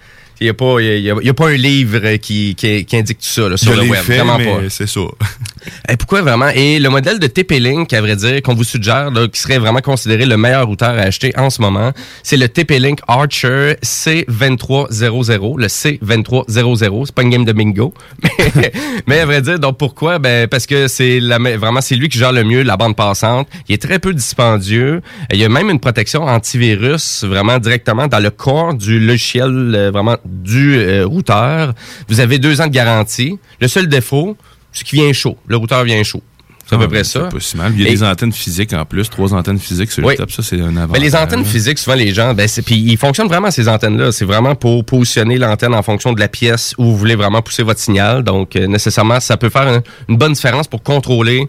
il 0.40 0.46
y 0.46 0.50
a 0.50 0.54
pas, 0.54 0.80
y 0.80 1.10
a, 1.10 1.14
il 1.20 1.26
y 1.26 1.28
a 1.28 1.34
pas 1.34 1.48
un 1.48 1.56
livre 1.56 2.16
qui, 2.16 2.54
qui, 2.54 2.84
qui 2.84 2.96
indique 2.96 3.18
tout 3.18 3.26
ça, 3.26 3.48
là, 3.48 3.56
sur 3.56 3.74
le 3.74 3.82
web. 3.82 4.02
fait, 4.02 4.18
Vraiment 4.18 4.38
pas. 4.38 4.68
c'est 4.68 4.88
ça. 4.88 5.00
Et 5.88 5.96
pourquoi 5.96 6.22
vraiment? 6.22 6.48
Et 6.54 6.78
le 6.78 6.88
modèle 6.90 7.18
de 7.18 7.26
TP-Link, 7.26 7.92
à 7.92 8.00
vrai 8.00 8.16
dire, 8.16 8.42
qu'on 8.42 8.54
vous 8.54 8.64
suggère, 8.64 9.10
là, 9.10 9.28
qui 9.28 9.40
serait 9.40 9.58
vraiment 9.58 9.80
considéré 9.80 10.26
le 10.26 10.36
meilleur 10.36 10.66
routeur 10.66 10.90
à 10.90 11.02
acheter 11.02 11.32
en 11.38 11.50
ce 11.50 11.60
moment, 11.62 11.92
c'est 12.22 12.36
le 12.36 12.48
TP-Link 12.48 13.00
Archer 13.08 13.74
C2300, 13.82 15.58
le 15.58 15.66
C2300. 15.66 17.06
C'est 17.06 17.14
pas 17.14 17.22
une 17.22 17.30
game 17.30 17.44
de 17.44 17.52
bingo. 17.52 17.94
Mais, 18.56 18.72
mais 19.06 19.20
à 19.20 19.26
vrai 19.26 19.42
dire, 19.42 19.58
donc 19.58 19.78
pourquoi? 19.78 20.18
Ben, 20.18 20.46
parce 20.48 20.66
que 20.66 20.86
c'est 20.86 21.18
vraiment, 21.20 21.80
c'est 21.80 21.96
lui 21.96 22.08
qui 22.08 22.18
gère 22.18 22.32
le 22.32 22.44
mieux 22.44 22.62
la 22.62 22.76
bande 22.76 22.94
passante. 22.94 23.48
Il 23.68 23.74
est 23.74 23.82
très 23.82 23.98
peu 23.98 24.12
dispendieux. 24.12 25.00
Il 25.32 25.38
y 25.38 25.44
a 25.44 25.48
même 25.48 25.70
une 25.70 25.80
protection 25.80 26.22
antivirus 26.22 27.24
vraiment 27.24 27.58
directement 27.58 28.06
dans 28.06 28.20
le 28.20 28.30
corps 28.30 28.74
du 28.74 29.00
logiciel, 29.00 29.72
euh, 29.74 29.90
vraiment 29.90 30.16
du 30.24 30.76
euh, 30.76 31.04
routeur. 31.06 31.74
Vous 32.08 32.20
avez 32.20 32.38
deux 32.38 32.60
ans 32.60 32.66
de 32.66 32.72
garantie. 32.72 33.38
Le 33.60 33.68
seul 33.68 33.88
défaut, 33.88 34.36
c'est 34.72 34.84
qu'il 34.84 35.00
vient 35.00 35.12
chaud. 35.12 35.36
Le 35.46 35.56
routeur 35.56 35.84
vient 35.84 36.02
chaud. 36.02 36.22
C'est 36.66 36.76
à 36.76 36.78
peu 36.78 36.84
Ah, 36.84 36.88
près 36.88 37.04
ça. 37.04 37.20
Pas 37.28 37.40
si 37.40 37.58
mal. 37.58 37.72
Il 37.76 37.82
y 37.82 37.84
a 37.84 37.88
Et- 37.88 37.90
des 37.90 38.02
antennes 38.02 38.32
physiques 38.32 38.72
en 38.72 38.86
plus, 38.86 39.10
trois 39.10 39.34
antennes 39.34 39.58
physiques 39.58 39.92
sur 39.92 40.02
Oui. 40.02 40.14
le 40.14 40.16
top. 40.18 40.30
Ça, 40.32 40.42
c'est 40.42 40.58
un 40.62 40.74
avantage. 40.78 40.92
Ben, 40.92 41.02
les 41.02 41.14
antennes 41.14 41.44
physiques, 41.44 41.78
souvent 41.78 41.94
les 41.96 42.14
gens, 42.14 42.32
ben, 42.32 42.48
puis 42.64 42.76
ils 42.76 42.96
fonctionnent 42.96 43.28
vraiment 43.28 43.50
ces 43.50 43.68
antennes-là. 43.68 44.12
C'est 44.12 44.24
vraiment 44.24 44.54
pour 44.54 44.82
positionner 44.86 45.36
l'antenne 45.36 45.74
en 45.74 45.82
fonction 45.82 46.14
de 46.14 46.20
la 46.20 46.28
pièce 46.28 46.74
où 46.78 46.84
vous 46.84 46.96
voulez 46.96 47.16
vraiment 47.16 47.42
pousser 47.42 47.62
votre 47.62 47.80
signal. 47.80 48.22
Donc 48.24 48.56
euh, 48.56 48.66
nécessairement, 48.66 49.20
ça 49.20 49.36
peut 49.36 49.50
faire 49.50 49.68
un- 49.68 49.82
une 50.08 50.16
bonne 50.16 50.32
différence 50.32 50.66
pour 50.66 50.82
contrôler 50.82 51.46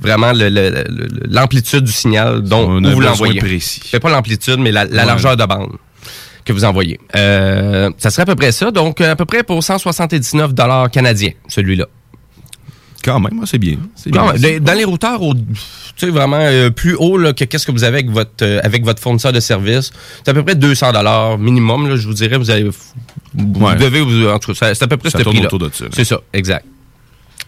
vraiment 0.00 0.32
l'amplitude 0.32 1.84
du 1.84 1.92
signal 1.92 2.42
dont 2.42 2.66
On 2.68 2.84
a 2.84 2.88
où 2.88 2.92
vous 2.94 3.00
l'envoyez. 3.00 3.40
C'est 3.60 4.00
pas 4.00 4.10
l'amplitude, 4.10 4.58
mais 4.58 4.70
la, 4.72 4.84
la 4.84 5.02
Ouais. 5.02 5.06
largeur 5.06 5.36
de 5.36 5.44
bande 5.44 5.72
que 6.44 6.52
vous 6.52 6.64
envoyez. 6.64 6.98
Euh, 7.16 7.90
ça 7.98 8.10
serait 8.10 8.22
à 8.22 8.26
peu 8.26 8.34
près 8.36 8.52
ça. 8.52 8.70
Donc 8.70 9.00
à 9.00 9.16
peu 9.16 9.24
près 9.24 9.42
pour 9.42 9.62
179 9.62 10.54
dollars 10.54 10.90
canadiens, 10.90 11.32
celui-là. 11.48 11.86
Quand 13.04 13.18
même, 13.18 13.40
hein, 13.40 13.46
c'est 13.46 13.58
bien. 13.58 13.78
Bien. 14.06 14.32
dans 14.60 14.74
les 14.74 14.84
routeurs, 14.84 15.20
au- 15.22 15.34
tu 15.34 15.40
sais, 15.96 16.08
vraiment 16.08 16.38
euh, 16.38 16.70
plus 16.70 16.94
haut 16.94 17.18
là, 17.18 17.32
que 17.32 17.42
qu'est-ce 17.44 17.66
que 17.66 17.72
vous 17.72 17.82
avez 17.82 17.98
avec 17.98 18.10
votre, 18.10 18.30
euh, 18.44 18.60
avec 18.62 18.84
votre 18.84 19.02
fournisseur 19.02 19.32
de 19.32 19.40
service, 19.40 19.90
c'est 20.24 20.30
à 20.30 20.34
peu 20.34 20.44
près 20.44 20.54
200 20.54 20.92
dollars 20.92 21.36
minimum, 21.36 21.88
là, 21.88 21.96
je 21.96 22.06
vous 22.06 22.14
dirais. 22.14 22.36
Vous, 22.38 22.48
allez, 22.52 22.62
vous 22.62 23.60
Ouais. 23.60 23.74
devez, 23.74 24.02
vous, 24.02 24.28
en 24.28 24.38
tout 24.38 24.54
cas, 24.54 24.72
c'est 24.74 24.84
à 24.84 24.86
peu 24.86 24.96
près 24.98 25.10
Ça 25.10 25.18
ce 25.18 25.24
prix-là. 25.24 25.46
autour 25.46 25.58
de 25.58 25.70
ça, 25.72 25.84
là. 25.86 25.90
C'est 25.92 26.04
ça, 26.04 26.20
exact. 26.32 26.64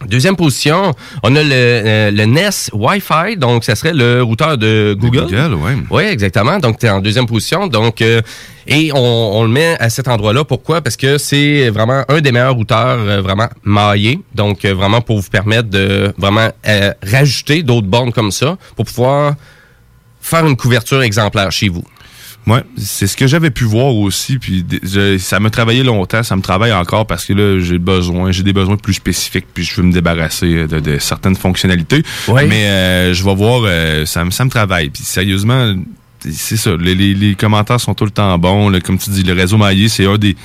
Deuxième 0.07 0.37
position, 0.37 0.93
on 1.23 1.35
a 1.37 1.43
le, 1.43 1.51
euh, 1.53 2.11
le 2.11 2.25
Nest 2.25 2.71
Wi-Fi, 2.75 3.37
donc 3.37 3.65
ça 3.65 3.75
serait 3.75 3.95
le 3.95 4.23
routeur 4.23 4.59
de 4.59 4.95
Google. 4.99 5.27
Google, 5.27 5.55
ouais. 5.55 5.77
Oui, 5.91 6.03
exactement. 6.03 6.59
Donc, 6.59 6.79
tu 6.79 6.87
es 6.87 6.91
en 6.91 7.01
deuxième 7.01 7.27
position. 7.27 7.69
Donc, 7.69 8.03
euh, 8.03 8.21
et 8.67 8.91
on, 8.93 8.99
on 8.99 9.45
le 9.45 9.51
met 9.51 9.77
à 9.81 9.89
cet 9.91 10.09
endroit-là. 10.09 10.45
Pourquoi? 10.45 10.81
Parce 10.81 10.97
que 10.97 11.17
c'est 11.17 11.71
vraiment 11.71 12.05
un 12.09 12.21
des 12.21 12.33
meilleurs 12.33 12.55
routeurs 12.55 12.99
euh, 12.99 13.21
vraiment 13.23 13.49
maillés. 13.63 14.19
Donc, 14.35 14.67
vraiment 14.67 15.01
pour 15.01 15.21
vous 15.21 15.31
permettre 15.31 15.71
de 15.71 16.13
vraiment 16.19 16.49
rajouter 17.03 17.63
d'autres 17.63 17.87
bornes 17.87 18.13
comme 18.13 18.31
ça 18.31 18.59
pour 18.77 18.85
pouvoir 18.85 19.35
faire 20.21 20.47
une 20.47 20.57
couverture 20.57 21.03
exemplaire 21.03 21.53
chez 21.53 21.69
vous. 21.69 21.85
Ouais, 22.47 22.63
c'est 22.77 23.07
ce 23.07 23.17
que 23.17 23.27
j'avais 23.27 23.51
pu 23.51 23.65
voir 23.65 23.95
aussi, 23.97 24.39
puis 24.39 24.65
je- 24.83 25.17
ça 25.17 25.41
m'a 25.41 25.49
travaillé 25.49 25.83
longtemps, 25.83 26.23
ça 26.23 26.37
me 26.37 26.43
travaille 26.43 26.73
encore 26.73 27.07
parce 27.07 27.25
que 27.25 27.33
là 27.33 27.59
j'ai 27.61 27.79
besoin, 27.79 28.33
j'ai 28.33 28.43
des 28.43 28.53
besoins 28.53 28.77
plus 28.77 28.93
spécifiques, 28.95 29.47
puis 29.55 29.65
je 29.65 29.75
veux 29.77 29.83
me 29.87 29.93
débarrasser 29.93 30.67
de, 30.67 30.79
de 30.81 30.99
certaines 30.99 31.37
fonctionnalités. 31.37 32.03
Ouais. 32.29 32.47
Mais 32.47 32.67
euh, 32.67 33.15
je 33.15 33.25
vais 33.25 33.35
voir, 33.35 33.63
euh, 33.65 34.05
ça, 34.05 34.25
me- 34.25 34.31
ça 34.31 34.45
me 34.45 34.51
travaille. 34.51 34.91
Puis 34.91 35.03
sérieusement, 35.05 35.75
c'est 36.33 36.57
ça, 36.57 36.71
les, 36.79 36.95
les- 36.95 37.15
les 37.15 37.35
commentaires 37.35 37.81
sont 37.81 37.95
tout 37.95 38.05
le 38.05 38.11
temps 38.11 38.37
bons. 38.39 38.69
là. 38.69 38.81
comme 38.81 38.99
tu 38.99 39.11
dis, 39.11 39.23
le 39.23 39.33
réseau 39.33 39.57
maillé, 39.57 39.89
c'est 39.89 40.07
un 40.07 40.17
des 40.17 40.37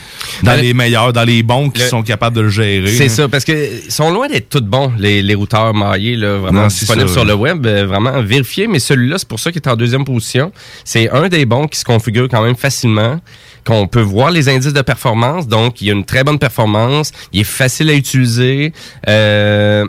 dans 0.44 0.56
les 0.60 0.74
meilleurs, 0.74 1.14
dans 1.14 1.24
les 1.24 1.42
bons 1.44 1.70
qui 1.70 1.82
le- 1.82 1.88
sont 1.88 2.04
capables 2.04 2.36
de 2.36 2.42
le 2.42 2.50
gérer. 2.50 2.88
C'est 2.92 3.06
hein. 3.06 3.10
ça, 3.10 3.28
parce 3.30 3.46
que 3.46 3.86
ils 3.86 3.92
sont 3.92 4.12
loin 4.12 4.28
d'être 4.28 4.50
tous 4.50 4.62
bons, 4.62 4.92
les, 4.98 5.22
les 5.22 5.36
routeurs 5.36 5.74
maillés, 5.74 6.16
là, 6.16 6.38
vraiment 6.38 6.62
Non, 6.62 6.68
disponibles 6.68 7.08
ça, 7.08 7.14
sur 7.14 7.26
le 7.26 7.34
web, 7.34 7.66
euh, 7.66 7.86
vraiment 7.86 8.22
vérifiés, 8.22 8.68
mais 8.68 8.80
celui-là, 8.80 9.18
c'est 9.18 9.28
pour 9.28 9.40
ça 9.40 9.52
qu'il 9.52 9.62
est 9.62 9.68
en 9.70 9.76
deuxième 9.76 10.06
position. 10.06 10.52
C'est 10.84 11.10
un 11.10 11.28
des 11.30 11.46
bons 11.46 11.68
qui 11.68 11.80
se 11.80 11.86
configure 11.86 12.28
quand 12.30 12.42
même 12.42 12.56
facilement, 12.56 13.20
qu'on 13.66 13.88
peut 13.88 14.02
voir 14.02 14.32
les 14.32 14.50
indices 14.50 14.74
de 14.74 14.82
performance, 14.82 15.48
donc 15.48 15.82
il 15.82 15.88
y 15.88 15.90
a 15.92 15.94
une 15.94 16.06
très 16.06 16.24
bonne 16.24 16.40
performance, 16.40 17.12
il 17.34 17.42
est 17.42 17.44
facile 17.44 17.90
à 17.90 17.94
utiliser. 17.94 18.74
Euh, 19.08 19.86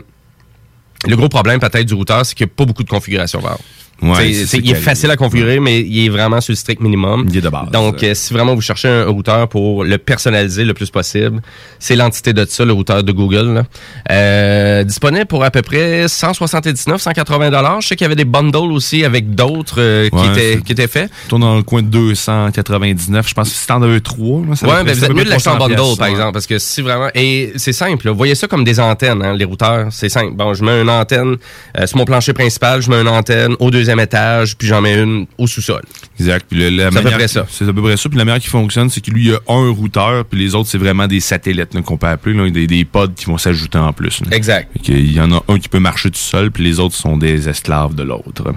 le 1.07 1.15
gros 1.15 1.29
problème 1.29 1.59
peut-être 1.59 1.85
du 1.87 1.93
routeur, 1.95 2.25
c'est 2.25 2.35
qu'il 2.35 2.45
n'y 2.45 2.51
a 2.51 2.55
pas 2.55 2.65
beaucoup 2.65 2.83
de 2.83 2.89
configuration. 2.89 3.39
Var. 3.39 3.57
Ouais, 4.01 4.33
c'est 4.33 4.57
il 4.57 4.71
est 4.71 4.75
facile 4.75 5.11
à 5.11 5.15
configurer, 5.15 5.59
mais 5.59 5.81
il 5.81 6.05
est 6.05 6.09
vraiment 6.09 6.41
sur 6.41 6.51
le 6.51 6.55
strict 6.55 6.81
minimum. 6.81 7.27
Il 7.29 7.37
est 7.37 7.41
de 7.41 7.49
base. 7.49 7.69
Donc, 7.71 8.01
euh, 8.03 8.13
si 8.15 8.33
vraiment 8.33 8.55
vous 8.55 8.61
cherchez 8.61 8.87
un 8.87 9.05
routeur 9.05 9.47
pour 9.47 9.83
le 9.83 9.97
personnaliser 9.97 10.63
le 10.63 10.73
plus 10.73 10.89
possible, 10.89 11.41
c'est 11.79 11.95
l'entité 11.95 12.33
de 12.33 12.45
ça, 12.45 12.65
le 12.65 12.73
routeur 12.73 13.03
de 13.03 13.11
Google. 13.11 13.53
là. 13.53 13.63
Euh, 14.11 14.83
disponible 14.83 15.25
pour 15.25 15.43
à 15.43 15.51
peu 15.51 15.61
près 15.61 16.07
179, 16.07 17.01
180 17.01 17.49
dollars. 17.51 17.81
Je 17.81 17.89
sais 17.89 17.95
qu'il 17.95 18.05
y 18.05 18.07
avait 18.07 18.15
des 18.15 18.25
bundles 18.25 18.71
aussi 18.71 19.05
avec 19.05 19.35
d'autres 19.35 19.79
euh, 19.79 20.09
qui, 20.09 20.15
Ouais, 20.15 20.27
étaient, 20.31 20.61
qui 20.61 20.71
étaient 20.71 20.87
faits. 20.87 21.09
Tourne 21.27 21.41
dans 21.41 21.55
le 21.55 21.63
coin 21.63 21.81
de 21.81 21.87
299. 21.87 23.27
Je 23.27 23.33
pense 23.33 23.49
que 23.49 23.55
si 23.55 23.67
t'en 23.67 23.81
as 23.83 23.99
trois, 23.99 24.41
là, 24.47 24.55
ça 24.55 24.67
Ouais, 24.67 24.83
ben 24.83 24.93
vous 24.93 25.05
êtes 25.05 25.13
mieux 25.13 25.23
de 25.23 25.29
l'acheter 25.29 25.49
en 25.49 25.55
300 25.57 25.75
bundle, 25.75 25.97
par 25.97 26.07
ouais. 26.07 26.11
exemple, 26.11 26.33
parce 26.33 26.47
que 26.47 26.57
si 26.59 26.81
vraiment... 26.81 27.09
Et 27.13 27.53
c'est 27.55 27.73
simple, 27.73 28.07
là. 28.07 28.13
voyez 28.13 28.35
ça 28.35 28.47
comme 28.47 28.63
des 28.63 28.79
antennes, 28.79 29.21
hein, 29.23 29.33
les 29.35 29.45
routeurs, 29.45 29.87
c'est 29.91 30.09
simple. 30.09 30.33
Bon, 30.33 30.53
je 30.53 30.63
mets 30.63 30.81
une 30.81 30.89
antenne 30.89 31.37
euh, 31.77 31.87
sur 31.87 31.97
mon 31.97 32.05
plancher 32.05 32.33
principal, 32.33 32.81
je 32.81 32.89
mets 32.89 33.01
une 33.01 33.07
antenne 33.07 33.55
au 33.59 33.69
deuxième 33.71 33.90
étage, 33.99 34.57
puis 34.57 34.67
j'en 34.67 34.81
mets 34.81 35.01
une 35.01 35.25
au 35.37 35.47
sous-sol. 35.47 35.81
Exact. 36.19 36.45
Puis 36.49 36.59
le- 36.59 36.69
la 36.69 36.91
C'est 36.91 36.97
à 36.97 37.01
peu 37.01 37.09
près 37.11 37.27
ça. 37.27 37.45
C'est 37.49 37.67
à 37.67 37.73
peu 37.73 37.81
près 37.81 37.97
ça. 37.97 38.09
Puis 38.09 38.17
la 38.17 38.25
manière 38.25 38.41
qui 38.41 38.47
fonctionne, 38.49 38.89
c'est 38.89 39.01
que 39.01 39.11
lui, 39.11 39.25
il 39.25 39.31
y 39.31 39.33
a 39.33 39.39
un 39.47 39.69
routeur, 39.71 40.25
puis 40.25 40.39
les 40.39 40.55
autres, 40.55 40.69
c'est 40.69 40.77
vraiment 40.77 41.07
des 41.07 41.19
satellites 41.19 41.73
là, 41.73 41.81
qu'on 41.81 41.97
peut 41.97 42.07
appeler, 42.07 42.35
là, 42.35 42.49
des, 42.49 42.67
des 42.67 42.85
pods 42.85 43.09
qui 43.15 43.25
vont 43.25 43.37
s'ajouter 43.37 43.77
en 43.77 43.93
plus. 43.93 44.21
là. 44.21 44.27
Exact. 44.35 44.69
Il 44.87 45.11
y 45.13 45.19
en 45.21 45.31
a 45.31 45.43
un 45.47 45.59
qui 45.59 45.69
peut 45.69 45.79
marcher 45.79 46.09
tout 46.11 46.17
seul, 46.19 46.51
puis 46.51 46.63
les 46.63 46.79
autres 46.79 46.95
sont 46.95 47.17
des 47.17 47.47
esclaves 47.49 47.95
de 47.95 48.03
l'autre. 48.03 48.53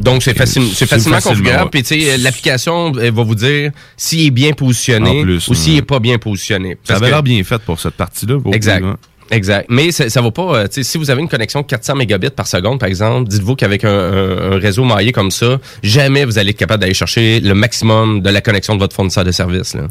Donc, 0.00 0.22
c'est 0.22 0.36
facile, 0.36 0.64
c'est 0.74 0.86
facilement 0.86 1.20
configurable. 1.20 1.70
Puis, 1.70 1.82
tu 1.82 2.00
sais, 2.00 2.16
l'application 2.18 2.92
elle 2.98 3.12
va 3.12 3.22
vous 3.22 3.34
dire 3.34 3.70
s'il 3.96 4.26
est 4.26 4.30
bien 4.30 4.52
positionné 4.52 5.22
plus, 5.22 5.46
ou 5.48 5.54
s'il 5.54 5.72
ouais. 5.74 5.78
est 5.78 5.82
pas 5.82 6.00
bien 6.00 6.18
positionné. 6.18 6.76
Ça 6.84 6.96
avait 6.96 7.06
que- 7.06 7.10
l'air 7.10 7.22
bien 7.22 7.42
fait 7.44 7.60
pour 7.62 7.78
cette 7.80 7.94
partie-là. 7.94 8.38
Exact. 8.52 8.84
hein. 8.84 8.96
Exact. 9.30 9.66
Mais 9.70 9.90
ça, 9.90 10.08
ça 10.10 10.20
va 10.20 10.30
pas. 10.30 10.42
euh, 10.56 10.64
tu 10.64 10.74
sais, 10.74 10.82
si 10.82 10.98
vous 10.98 11.10
avez 11.10 11.20
une 11.22 11.28
connexion 11.28 11.62
400 11.62 11.94
mégabits 11.96 12.30
par 12.30 12.46
seconde, 12.46 12.78
par 12.78 12.88
exemple, 12.88 13.28
dites-vous 13.28 13.56
qu'avec 13.56 13.84
un, 13.84 13.88
un- 13.90 14.52
un 14.52 14.58
réseau 14.58 14.84
maillé 14.84 15.12
comme 15.12 15.30
ça, 15.30 15.58
jamais 15.82 16.24
vous 16.24 16.38
allez 16.38 16.50
être 16.50 16.56
capable 16.58 16.80
d'aller 16.82 16.94
chercher 16.94 17.40
le 17.40 17.54
maximum 17.54 18.20
de 18.20 18.30
la 18.30 18.40
connexion 18.40 18.74
de 18.74 18.80
votre 18.80 18.94
fournisseur 18.94 19.24
de 19.24 19.32
service. 19.32 19.74
Là. 19.74 19.82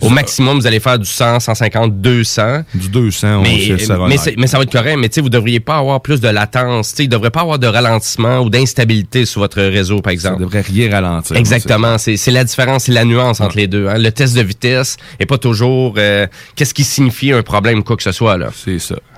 Au 0.00 0.08
maximum, 0.08 0.58
vous 0.58 0.66
allez 0.66 0.80
faire 0.80 0.98
du 0.98 1.06
100, 1.06 1.40
150, 1.40 2.00
200. 2.00 2.62
Du 2.74 2.88
200, 2.88 3.28
on 3.38 3.42
mais, 3.42 3.60
sait, 3.78 3.78
ça 3.84 3.96
va 3.98 4.08
mais, 4.08 4.16
mais 4.38 4.46
ça 4.46 4.56
va 4.56 4.62
être 4.64 4.72
correct. 4.72 4.96
Mais 4.98 5.08
tu 5.08 5.16
sais, 5.16 5.20
vous 5.20 5.28
devriez 5.28 5.60
pas 5.60 5.76
avoir 5.76 6.00
plus 6.00 6.20
de 6.20 6.28
latence. 6.28 6.90
Tu 6.90 6.96
sais, 6.96 7.04
il 7.04 7.08
devrait 7.08 7.30
pas 7.30 7.40
avoir 7.42 7.58
de 7.58 7.66
ralentissement 7.66 8.40
ou 8.40 8.50
d'instabilité 8.50 9.24
sur 9.26 9.40
votre 9.40 9.60
réseau, 9.60 10.00
par 10.00 10.12
exemple. 10.12 10.36
Ça 10.38 10.44
devrait 10.44 10.60
rien 10.62 10.90
ralentir. 10.90 11.36
Exactement. 11.36 11.96
C'est 11.98 12.30
la 12.30 12.44
différence, 12.44 12.84
c'est 12.84 12.92
la 12.92 13.04
nuance 13.04 13.40
entre 13.40 13.56
les 13.56 13.66
deux. 13.66 13.88
hein. 13.88 13.98
Le 13.98 14.10
test 14.10 14.34
de 14.36 14.42
vitesse 14.42 14.96
est 15.18 15.26
pas 15.26 15.38
toujours 15.38 15.94
euh, 15.98 16.26
qu'est-ce 16.56 16.74
qui 16.74 16.84
signifie 16.84 17.32
un 17.32 17.42
problème 17.42 17.82
quoi 17.82 17.96
que 17.96 18.02
ce 18.02 18.12
soit. 18.12 18.36
là. 18.38 18.48
C'est 18.70 18.78
ça. 18.78 19.09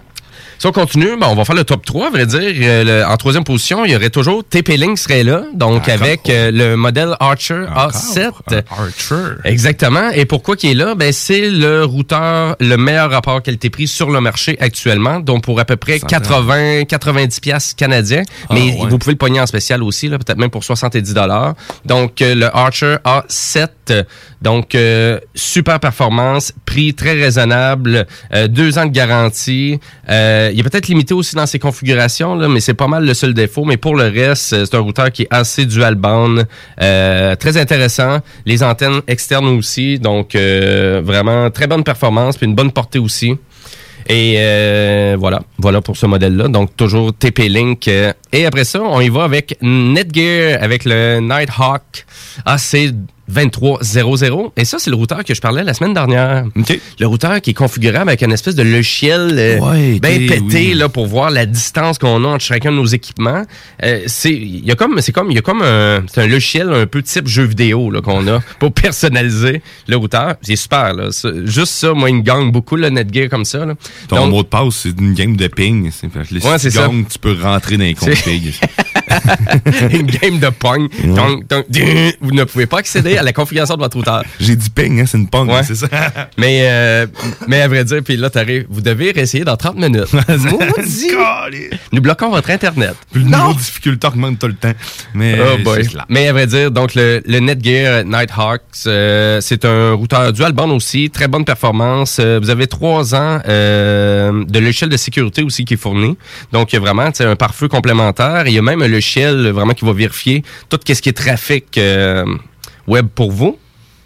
Si 0.63 0.69
on 0.69 0.71
continue, 0.71 1.17
ben, 1.21 1.27
on 1.29 1.35
va 1.35 1.45
faire 1.45 1.57
le 1.57 1.65
top 1.65 1.85
3, 1.85 2.07
à 2.07 2.11
vrai 2.11 2.25
dire. 2.25 2.39
Euh, 2.41 2.85
le- 2.85 3.05
en 3.05 3.17
troisième 3.17 3.43
position, 3.43 3.85
il 3.85 3.91
y 3.91 3.97
aurait 3.97 4.11
toujours 4.11 4.45
TP-Link 4.49 4.97
serait 4.97 5.25
là, 5.25 5.43
donc 5.55 5.79
Encore. 5.89 5.95
avec 5.95 6.31
euh, 6.31 6.53
le 6.53 6.77
modèle 6.77 7.17
Archer 7.19 7.65
A7. 7.75 8.31
Archer. 8.71 9.41
Exactement. 9.43 10.11
Et 10.11 10.25
pourquoi 10.25 10.55
qu'il 10.55 10.71
est 10.71 10.75
là? 10.75 10.95
Ben, 10.95 11.13
c'est 11.13 11.51
le 11.51 11.85
routeur, 11.85 12.55
le 12.61 12.77
meilleur 12.77 13.11
rapport 13.11 13.43
qualité-prix 13.43 13.89
sur 13.89 14.09
le 14.11 14.21
marché 14.21 14.57
actuellement, 14.61 15.19
donc 15.19 15.43
pour 15.43 15.59
à 15.59 15.65
peu 15.65 15.75
près 15.75 15.99
80, 15.99 16.85
90 16.85 17.41
piastres 17.41 17.75
canadiens. 17.75 18.23
Ah, 18.49 18.55
Mais 18.55 18.61
ouais. 18.61 18.87
vous 18.89 18.99
pouvez 18.99 19.15
le 19.15 19.19
pogner 19.19 19.41
en 19.41 19.47
spécial 19.47 19.83
aussi, 19.83 20.07
là, 20.07 20.17
peut-être 20.19 20.39
même 20.39 20.51
pour 20.51 20.63
70 20.63 21.13
dollars. 21.13 21.55
Donc, 21.87 22.23
euh, 22.23 22.37
le 22.37 22.57
Archer 22.57 22.99
A7, 23.05 24.05
donc 24.41 24.77
euh, 24.77 25.19
super 25.35 25.81
performance, 25.81 26.53
prix 26.67 26.95
très 26.95 27.15
raisonnable, 27.15 28.07
euh, 28.33 28.47
deux 28.47 28.79
ans 28.79 28.87
de 28.87 28.93
garantie. 28.93 29.81
Euh, 30.09 30.51
il 30.53 30.61
est 30.61 30.63
peut-être 30.63 30.89
limité 30.89 31.15
aussi 31.15 31.35
dans 31.35 31.47
ses 31.47 31.59
configurations, 31.59 32.37
mais 32.49 32.61
c'est 32.61 32.75
pas 32.75 32.87
mal 32.87 33.05
le 33.05 33.15
seul 33.15 33.35
défaut. 33.35 33.65
Mais 33.65 33.77
pour 33.77 33.97
le 33.97 34.05
reste, 34.05 34.53
euh, 34.53 34.65
c'est 34.65 34.77
un 34.77 34.81
routeur 34.81 35.11
qui 35.11 35.23
est 35.23 35.29
assez 35.31 35.67
dual 35.67 35.95
band, 35.95 36.37
euh, 36.81 37.35
très 37.37 37.57
intéressant. 37.57 38.19
Les 38.47 38.63
antennes 38.63 39.01
externes 39.07 39.47
aussi, 39.47 39.99
donc 39.99 40.35
euh, 40.35 41.01
vraiment 41.05 41.51
très 41.51 41.67
bonne 41.67 41.85
performance, 41.85 42.37
puis 42.37 42.47
une 42.47 42.55
bonne 42.55 42.73
portée 42.73 42.99
aussi. 42.99 43.37
Et 44.09 44.37
voilà, 45.17 45.43
voilà 45.59 45.81
pour 45.81 45.97
ce 45.97 46.07
modèle-là. 46.07 46.49
Donc 46.49 46.77
toujours 46.77 47.13
TP-Link. 47.13 47.89
et 48.33 48.47
après 48.47 48.65
ça, 48.65 48.83
on 48.83 49.01
y 49.01 49.09
va 49.09 49.23
avec 49.23 49.57
Netgear, 49.63 50.61
avec 50.61 50.85
le 50.85 51.21
Nighthawk 51.21 52.05
AC 52.45 52.93
2300. 53.29 54.53
Et 54.57 54.65
ça, 54.65 54.79
c'est 54.79 54.91
le 54.91 54.97
routeur 54.97 55.25
que 55.25 55.35
je 55.35 55.41
parlais 55.41 55.63
la 55.65 55.75
semaine 55.75 55.95
dernière. 55.95 56.45
Le 56.99 57.07
routeur 57.07 57.41
qui 57.41 57.51
est 57.51 57.55
configurable 57.55 58.09
avec 58.11 58.23
une 58.23 58.33
espèce 58.33 58.55
de 58.55 58.63
logiciel 58.63 59.31
euh, 59.39 59.59
Ouais, 59.61 59.99
bien 60.01 60.19
pété 60.29 60.69
oui. 60.71 60.75
là, 60.75 60.89
pour 60.89 61.07
voir 61.07 61.31
la 61.31 61.47
distance 61.47 61.99
qu'on 61.99 62.25
a 62.25 62.29
entre 62.29 62.45
chacun 62.45 62.71
de 62.73 62.77
nos 62.77 62.87
équipements. 62.87 63.45
Euh, 63.83 64.03
c'est 64.07 64.33
il 64.33 64.65
y 64.65 64.71
a 64.71 64.75
comme 64.75 65.01
c'est 65.01 65.13
comme 65.13 65.31
il 65.31 65.35
y 65.35 65.39
a 65.39 65.43
comme 65.43 65.63
un 65.63 66.03
c'est 66.13 66.23
un 66.23 66.27
logiciel 66.27 66.73
un 66.73 66.87
peu 66.87 67.03
type 67.03 67.27
jeu 67.29 67.45
vidéo 67.45 67.91
là 67.91 68.01
qu'on 68.01 68.27
a 68.29 68.41
pour 68.59 68.73
personnaliser 68.73 69.63
le 69.89 69.97
routeur. 69.97 70.35
C'est 70.43 70.57
super 70.57 70.93
là. 70.95 71.09
Juste 71.45 71.73
ça, 71.73 71.93
moi 71.95 72.11
il 72.11 72.17
me 72.17 72.23
gagne 72.23 72.51
beaucoup 72.51 72.77
le 72.77 72.89
Netgear 72.91 73.29
comme 73.29 73.45
ça 73.45 73.65
là. 73.65 73.75
Ton 74.09 74.17
Donc, 74.17 74.31
mot 74.31 74.43
de 74.43 74.49
passe, 74.49 74.75
c'est 74.83 74.99
une 75.01 75.15
game 75.15 75.37
de 75.37 75.47
ping. 75.49 75.91
C'est- 75.91 76.13
Ouais, 76.45 76.59
ça. 76.59 76.89
tu 77.11 77.19
peux 77.21 77.37
rentrer 77.41 77.77
dans 77.77 77.85
les 77.85 77.95
configs. 77.95 78.55
une 79.91 80.07
game 80.07 80.39
de 80.39 80.49
pong. 80.51 80.89
Donc, 81.05 81.47
donc, 81.49 81.67
vous 82.21 82.31
ne 82.33 82.45
pouvez 82.45 82.67
pas 82.67 82.79
accéder 82.79 83.17
à 83.17 83.23
la 83.23 83.33
configuration 83.33 83.75
de 83.77 83.81
votre 83.81 83.97
routeur. 83.97 84.23
J'ai 84.41 84.57
dit 84.57 84.71
ping, 84.71 85.01
hein, 85.01 85.05
c'est 85.07 85.19
une 85.19 85.29
pong, 85.29 85.49
Ouais. 85.49 85.63
c'est 85.63 85.75
ça. 85.75 85.89
Mais, 86.39 86.61
euh, 86.63 87.07
mais 87.49 87.61
à 87.61 87.69
vrai 87.69 87.85
dire, 87.85 88.01
puis 88.05 88.17
là, 88.17 88.31
t'arrives, 88.31 88.67
vous 88.71 88.81
devez 88.81 89.11
réessayer 89.13 89.45
dans 89.45 89.57
30 89.57 89.77
minutes. 89.77 90.09
Nous 91.93 92.01
bloquons 92.01 92.31
votre 92.31 92.51
Internet. 92.51 92.95
Plus 93.11 93.21
le 93.23 93.27
niveau 93.29 93.53
de 93.53 93.59
difficulté 93.59 94.07
augmente 94.07 94.39
tout 94.39 94.47
le 94.47 94.55
temps. 94.55 94.73
Mais 95.15 95.39
Oh 95.41 95.59
boy. 95.63 95.89
Mais 96.09 96.29
à 96.29 96.33
vrai 96.33 96.47
dire, 96.47 96.71
donc 96.71 96.95
le, 96.95 97.23
le 97.27 97.39
Netgear 97.41 98.05
Nighthawk, 98.05 98.63
euh, 98.87 99.41
c'est 99.41 99.65
un 99.65 99.93
routeur 99.93 100.33
dual 100.33 100.53
band 100.53 100.71
aussi, 100.71 101.11
très 101.11 101.29
bonne 101.29 101.45
performance. 101.45 102.19
Euh, 102.21 102.39
vous 102.43 102.51
avez 102.51 102.67
trois 102.67 103.15
ans 103.15 103.41
euh, 103.49 104.45
de 104.47 104.59
logiciel 104.59 104.91
de 104.91 104.97
sécurité 104.97 105.43
aussi 105.43 105.65
qui 105.65 105.75
est 105.75 105.77
fourni. 105.77 106.17
Donc 106.53 106.73
il 106.73 106.77
y 106.77 106.79
a 106.79 106.81
vraiment 106.81 107.03
un 107.19 107.37
pare-feu 107.37 107.69
complémentaire. 107.69 108.45
Il 108.47 108.53
y 108.55 108.59
a 108.59 108.63
même 108.63 108.83
un 108.83 108.89
vraiment 109.53 109.75
qui 109.75 109.85
va 109.85 109.93
vérifier 109.93 110.43
tout 110.69 110.79
ce 110.87 111.01
qui 111.03 111.09
est 111.09 111.13
trafic 111.13 111.79
euh, 111.79 112.25
web 112.87 113.07
pour 113.15 113.33
vous. 113.33 113.59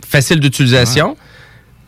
Facile 0.07 0.40
d'utilisation. 0.40 1.16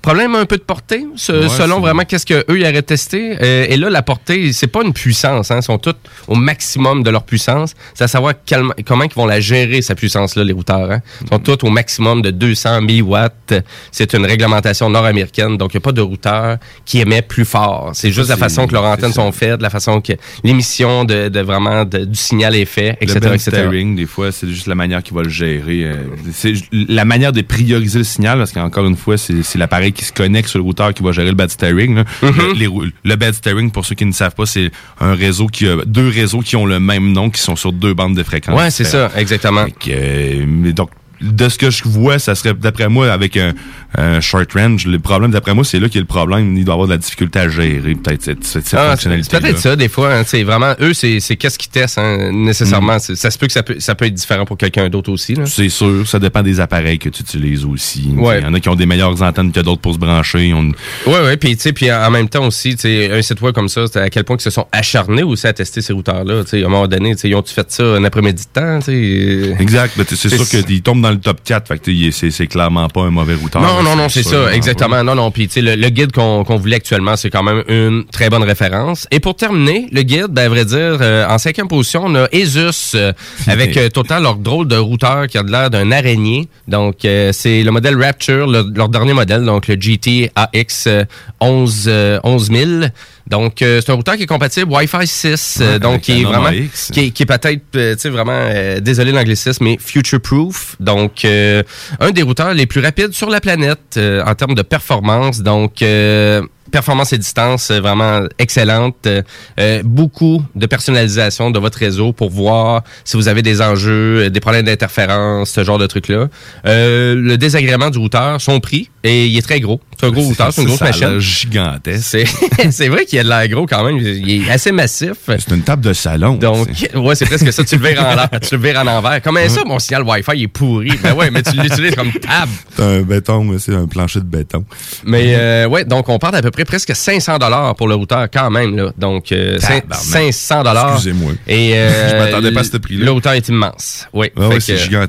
Problème 0.08 0.34
un 0.36 0.46
peu 0.46 0.56
de 0.56 0.62
portée, 0.62 1.04
Ouais, 1.42 1.48
selon 1.50 1.80
vraiment 1.80 2.02
qu'est-ce 2.04 2.24
qu'eux 2.24 2.42
auraient 2.48 2.82
testé. 2.82 3.36
Euh, 3.42 3.66
et 3.68 3.76
là, 3.76 3.90
la 3.90 4.02
portée, 4.02 4.52
c'est 4.54 4.66
pas 4.66 4.82
une 4.82 4.94
puissance. 4.94 5.50
Hein, 5.50 5.58
ils 5.60 5.62
sont 5.62 5.76
tous 5.78 5.94
au 6.28 6.34
maximum 6.34 7.02
de 7.02 7.10
leur 7.10 7.24
puissance. 7.24 7.74
C'est 7.94 8.04
à 8.04 8.08
savoir 8.08 8.32
quel- 8.46 8.62
comment 8.86 9.04
ils 9.04 9.12
vont 9.12 9.26
la 9.26 9.40
gérer, 9.40 9.82
cette 9.82 9.98
puissance-là, 9.98 10.44
les 10.44 10.52
routeurs. 10.54 10.90
Hein. 10.90 11.00
Ils 11.22 11.28
sont 11.28 11.38
tous 11.40 11.58
au 11.66 11.68
maximum 11.70 12.22
de 12.22 12.30
200 12.30 12.80
000 12.88 13.06
watts. 13.06 13.52
C'est 13.92 14.14
une 14.14 14.24
réglementation 14.24 14.88
nord-américaine, 14.88 15.58
donc 15.58 15.74
il 15.74 15.76
n'y 15.76 15.82
a 15.82 15.84
pas 15.84 15.92
de 15.92 16.00
routeur 16.00 16.56
qui 16.86 17.00
émet 17.00 17.20
plus 17.20 17.44
fort. 17.44 17.90
C'est 17.92 18.10
juste 18.10 18.30
la 18.30 18.36
façon 18.38 18.66
que 18.66 18.72
leurs 18.72 18.84
antennes 18.84 19.12
sont 19.12 19.30
faites, 19.32 19.60
la 19.60 19.68
façon 19.70 20.00
que 20.00 20.14
l'émission 20.42 21.04
de, 21.04 21.28
de 21.28 21.40
vraiment 21.40 21.84
de- 21.84 22.06
du 22.06 22.18
signal 22.18 22.54
est 22.56 22.64
fait, 22.64 22.96
etc. 23.02 23.18
le 23.22 23.34
etc. 23.34 23.50
steering, 23.50 23.94
des 23.96 24.06
fois, 24.06 24.32
c'est 24.32 24.48
juste 24.48 24.68
la 24.68 24.74
manière 24.74 25.02
qu'il 25.02 25.14
va 25.14 25.22
le 25.22 25.28
gérer. 25.28 25.84
euh, 25.84 25.94
c'est 26.32 26.54
la 26.72 27.04
manière 27.04 27.32
de 27.32 27.42
prioriser 27.42 27.98
le 27.98 28.04
signal, 28.04 28.38
parce 28.38 28.52
qu'encore 28.52 28.86
une 28.86 28.96
fois, 28.96 29.16
c'est 29.18 29.56
l'appareil 29.56 29.92
qui 29.98 30.04
se 30.04 30.12
connecte 30.12 30.48
sur 30.48 30.58
le 30.60 30.64
routeur 30.64 30.94
qui 30.94 31.02
va 31.02 31.10
gérer 31.12 31.28
le 31.28 31.34
bad 31.34 31.50
steering. 31.50 31.96
là. 31.96 32.04
Mhm. 32.22 32.32
le, 32.36 32.52
les 32.54 32.66
rou- 32.68 32.84
le 33.04 33.16
bad 33.16 33.34
steering, 33.34 33.70
pour 33.72 33.84
ceux 33.84 33.96
qui 33.96 34.04
ne 34.04 34.12
savent 34.12 34.34
pas, 34.34 34.46
c'est 34.46 34.70
un 35.00 35.14
réseau 35.14 35.48
qui 35.48 35.66
a 35.68 35.76
deux 35.84 36.08
réseaux 36.08 36.40
qui 36.40 36.54
ont 36.56 36.66
le 36.66 36.78
même 36.78 37.12
nom, 37.12 37.30
qui 37.30 37.40
sont 37.40 37.56
sur 37.56 37.72
deux 37.72 37.94
bandes 37.94 38.16
de 38.16 38.22
fréquences. 38.22 38.56
Ouais, 38.58 38.70
c'est 38.70 38.84
ça, 38.84 39.10
exactement. 39.16 39.66
Euh, 39.88 40.72
donc, 40.72 40.90
de 41.20 41.48
ce 41.48 41.58
que 41.58 41.70
je 41.70 41.82
vois, 41.84 42.18
ça 42.18 42.34
serait, 42.34 42.54
d'après 42.54 42.88
moi, 42.88 43.12
avec 43.12 43.36
un, 43.36 43.52
un 43.96 44.20
short 44.20 44.52
range, 44.54 44.86
le 44.86 44.98
problème, 44.98 45.30
d'après 45.30 45.54
moi, 45.54 45.64
c'est 45.64 45.80
là 45.80 45.86
qu'il 45.88 45.96
y 45.96 45.98
a 45.98 46.02
le 46.02 46.06
problème. 46.06 46.56
Il 46.56 46.64
doit 46.64 46.74
avoir 46.74 46.86
de 46.88 46.92
la 46.92 46.98
difficulté 46.98 47.38
à 47.40 47.48
gérer, 47.48 47.94
peut-être, 47.94 48.22
cette, 48.22 48.44
cette, 48.44 48.66
cette 48.66 48.78
Ah, 48.78 48.90
fonctionnalité. 48.90 49.28
c'est 49.32 49.40
peut-être 49.40 49.58
ça, 49.58 49.76
des 49.76 49.88
fois. 49.88 50.14
Hein, 50.14 50.22
c'est 50.26 50.42
vraiment, 50.42 50.74
eux, 50.80 50.94
c'est 50.94 51.18
qu'est-ce 51.36 51.58
qu'ils 51.58 51.70
testent, 51.70 51.98
hein, 51.98 52.30
nécessairement. 52.32 52.98
C'est- 52.98 53.16
Ça 53.16 53.30
se 53.30 53.38
peut 53.38 53.46
que 53.46 53.52
ça 53.52 53.62
peut, 53.62 53.76
ça 53.78 53.94
peut 53.94 54.04
être 54.06 54.14
différent 54.14 54.44
pour 54.44 54.56
quelqu'un 54.56 54.88
d'autre 54.88 55.10
aussi. 55.10 55.34
Là. 55.34 55.46
C'est 55.46 55.68
sûr, 55.68 56.06
ça 56.06 56.18
dépend 56.18 56.42
des 56.42 56.60
appareils 56.60 56.98
que 56.98 57.08
tu 57.08 57.22
utilises 57.22 57.64
aussi. 57.64 58.10
Ouais. 58.16 58.38
Il 58.40 58.44
y 58.44 58.46
en 58.46 58.54
a 58.54 58.60
qui 58.60 58.68
ont 58.68 58.76
des 58.76 58.86
meilleures 58.86 59.20
antennes 59.22 59.50
que 59.52 59.60
d'autres 59.60 59.80
pour 59.80 59.94
se 59.94 59.98
brancher. 59.98 60.52
Ont- 60.54 60.72
Ouais, 61.06 61.20
ouais, 61.24 61.36
puis 61.36 61.56
tu 61.56 61.62
sais, 61.62 61.72
puis 61.72 61.90
en 61.92 62.10
même 62.10 62.28
temps 62.28 62.46
aussi, 62.46 62.76
tu 62.76 62.82
sais, 62.82 63.10
un 63.12 63.22
site 63.22 63.40
web 63.40 63.54
comme 63.54 63.68
ça, 63.68 63.84
à 63.96 64.08
quel 64.10 64.24
point 64.24 64.36
ils 64.36 64.42
se 64.42 64.50
sont 64.50 64.66
acharnés 64.72 65.22
aussi 65.22 65.46
à 65.46 65.52
tester 65.52 65.80
ces 65.82 65.92
routeurs-là. 65.92 66.44
Tu 66.44 66.50
sais, 66.50 66.62
à 66.62 66.66
un 66.66 66.68
moment 66.70 66.86
donné, 66.86 67.16
tu 67.16 67.28
ils 67.28 67.34
ont-tu 67.34 67.52
fait 67.54 67.70
ça 67.70 67.82
un 67.82 68.04
après-midi 68.04 68.44
de 68.44 68.60
temps, 68.60 68.78
tu. 68.84 69.54
Exact, 69.58 69.94
mais 69.96 70.04
c'est 70.08 70.16
C'est- 70.16 70.36
sûr 70.36 70.48
qu'ils 70.64 70.82
tombent 70.82 71.02
dans 71.02 71.07
le 71.10 71.18
top 71.20 71.40
4, 71.44 71.68
fait 71.68 71.78
que 71.78 72.10
c'est 72.30 72.46
clairement 72.46 72.88
pas 72.88 73.02
un 73.02 73.10
mauvais 73.10 73.34
routeur. 73.34 73.60
Non, 73.62 73.82
non, 73.82 73.96
non, 73.96 74.08
C'est 74.08 74.22
ça, 74.22 74.52
exactement. 74.54 75.02
Non, 75.04 75.14
non. 75.14 75.30
Puis, 75.30 75.48
tu 75.48 75.54
sais, 75.54 75.60
le, 75.62 75.74
le 75.74 75.88
guide 75.90 76.12
qu'on 76.12 76.42
voulait 76.44 76.76
actuellement, 76.76 77.16
c'est 77.16 77.30
quand 77.30 77.42
même 77.42 77.62
une 77.68 78.04
très 78.04 78.30
bonne 78.30 78.42
référence. 78.42 79.06
Et 79.10 79.20
pour 79.20 79.34
terminer, 79.36 79.88
le 79.92 80.02
guide, 80.02 80.26
ben, 80.30 80.46
à 80.46 80.48
vrai 80.48 80.64
dire, 80.64 80.98
euh, 81.00 81.26
en 81.28 81.38
cinquième 81.38 81.68
position, 81.68 82.02
on 82.06 82.14
a 82.14 82.24
Asus, 82.34 82.92
euh, 82.94 83.12
avec 83.46 83.76
euh, 83.76 83.88
total 83.88 84.22
leur 84.22 84.36
drôle 84.36 84.68
de 84.68 84.76
routeur 84.76 85.26
qui 85.26 85.38
a 85.38 85.42
de 85.42 85.50
l'air 85.50 85.70
d'un 85.70 85.90
araignée. 85.92 86.48
Donc, 86.66 87.04
euh, 87.04 87.30
c'est 87.32 87.62
le 87.62 87.70
modèle 87.70 88.00
Rapture, 88.02 88.46
le- 88.46 88.66
leur 88.74 88.88
dernier 88.88 89.12
modèle, 89.14 89.44
donc 89.44 89.68
le 89.68 89.76
GT 89.80 90.30
AX 90.36 90.84
euh, 90.86 91.04
11, 91.40 91.84
euh, 91.88 92.20
11000. 92.22 92.92
Donc, 93.30 93.62
euh, 93.62 93.80
c'est 93.84 93.92
un 93.92 93.94
routeur 93.94 94.16
qui 94.16 94.22
est 94.22 94.26
compatible 94.26 94.72
Wi-Fi 94.72 95.06
6, 95.06 95.58
euh, 95.60 95.78
donc 95.78 96.00
qui 96.02 96.20
est 96.20 96.24
vraiment, 96.24 96.50
qui 96.92 97.00
est, 97.00 97.10
qui 97.10 97.22
est 97.22 97.26
peut-être, 97.26 97.62
euh, 97.76 97.94
tu 97.94 98.00
sais, 98.00 98.08
vraiment, 98.08 98.32
euh, 98.32 98.80
désolé 98.80 99.12
l'anglicisme, 99.12 99.64
mais 99.64 99.76
future-proof. 99.78 100.76
Donc, 100.80 101.24
euh, 101.24 101.62
un 102.00 102.10
des 102.10 102.22
routeurs 102.22 102.54
les 102.54 102.66
plus 102.66 102.80
rapides 102.80 103.12
sur 103.12 103.28
la 103.28 103.40
planète 103.40 103.96
euh, 103.96 104.22
en 104.24 104.34
termes 104.34 104.54
de 104.54 104.62
performance. 104.62 105.40
Donc, 105.40 105.82
euh, 105.82 106.42
performance 106.70 107.12
et 107.12 107.18
distance 107.18 107.70
euh, 107.70 107.80
vraiment 107.80 108.20
excellente. 108.38 108.96
Euh, 109.06 109.22
euh, 109.58 109.82
beaucoup 109.84 110.42
de 110.54 110.66
personnalisation 110.66 111.50
de 111.50 111.58
votre 111.58 111.78
réseau 111.78 112.12
pour 112.12 112.30
voir 112.30 112.82
si 113.04 113.16
vous 113.16 113.28
avez 113.28 113.42
des 113.42 113.60
enjeux, 113.62 114.24
euh, 114.26 114.30
des 114.30 114.40
problèmes 114.40 114.66
d'interférence, 114.66 115.50
ce 115.50 115.64
genre 115.64 115.78
de 115.78 115.86
trucs-là. 115.86 116.28
Euh, 116.66 117.14
le 117.14 117.36
désagrément 117.38 117.90
du 117.90 117.98
routeur, 117.98 118.40
son 118.40 118.60
prix, 118.60 118.90
et 119.04 119.26
il 119.26 119.36
est 119.36 119.42
très 119.42 119.60
gros. 119.60 119.80
C'est 119.98 120.06
un 120.06 120.10
gros 120.10 120.22
routeur, 120.22 120.52
c'est 120.52 120.62
une 120.62 120.68
grosse 120.68 120.78
Ça 120.78 120.86
a 120.86 120.88
machine. 120.90 121.18
gigantesque. 121.18 122.18
C'est 122.70 122.88
vrai 122.88 123.04
qu'il 123.04 123.18
a 123.18 123.24
de 123.24 123.28
l'air 123.28 123.48
gros 123.48 123.66
quand 123.66 123.84
même. 123.84 123.98
Il 123.98 124.46
est 124.46 124.50
assez 124.50 124.70
massif. 124.72 125.14
C'est 125.26 125.48
une 125.50 125.62
table 125.62 125.82
de 125.84 125.92
salon. 125.92 126.34
Donc, 126.34 126.68
ouais, 126.94 127.14
c'est 127.14 127.26
presque 127.26 127.52
ça. 127.52 127.64
Tu 127.64 127.76
le 127.76 127.88
vires 127.88 128.04
en 128.06 128.14
l'air, 128.14 128.28
tu 128.40 128.56
le 128.56 128.62
vires 128.62 128.80
en 128.80 128.86
envers. 128.86 129.20
Comment 129.22 129.40
ça, 129.48 129.62
mon 129.64 129.78
signal 129.78 130.02
Wi-Fi 130.04 130.42
est 130.42 130.48
pourri? 130.48 130.92
Ben 131.02 131.14
ouais, 131.14 131.30
mais 131.30 131.42
tu 131.42 131.56
l'utilises 131.56 131.94
comme 131.96 132.12
table. 132.12 132.52
C'est 132.76 132.82
un 132.82 133.00
béton, 133.02 133.56
c'est 133.58 133.74
un 133.74 133.86
plancher 133.86 134.20
de 134.20 134.24
béton. 134.26 134.64
Mais 135.04 135.34
euh, 135.36 135.66
ouais, 135.66 135.84
donc 135.84 136.08
on 136.08 136.18
parle 136.18 136.34
d'à 136.34 136.42
peu 136.42 136.50
près 136.50 136.57
presque 136.64 136.94
500 136.94 137.38
dollars 137.38 137.74
pour 137.74 137.88
le 137.88 137.94
routeur 137.94 138.28
quand 138.32 138.50
même 138.50 138.76
là. 138.76 138.92
Donc 138.96 139.32
euh, 139.32 139.58
cin- 139.58 139.80
Tabarnak. 139.80 139.98
500 139.98 140.62
dollars. 140.62 140.92
Excusez-moi. 140.94 141.32
Et 141.46 141.72
euh, 141.74 142.10
Je 142.10 142.16
m'attendais 142.16 142.52
pas 142.52 142.60
à 142.60 142.64
ce 142.64 142.76
prix-là. 142.76 143.04
Le 143.04 143.10
routeur 143.10 143.32
est 143.32 143.48
immense. 143.48 144.06
Oui. 144.12 144.30
Ah 144.36 144.48
ouais, 144.48 144.60
Fait 144.60 144.78
c'est 144.78 144.94
a 144.96 145.06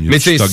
Mais 0.00 0.18
c'est 0.18 0.38
ça, 0.38 0.46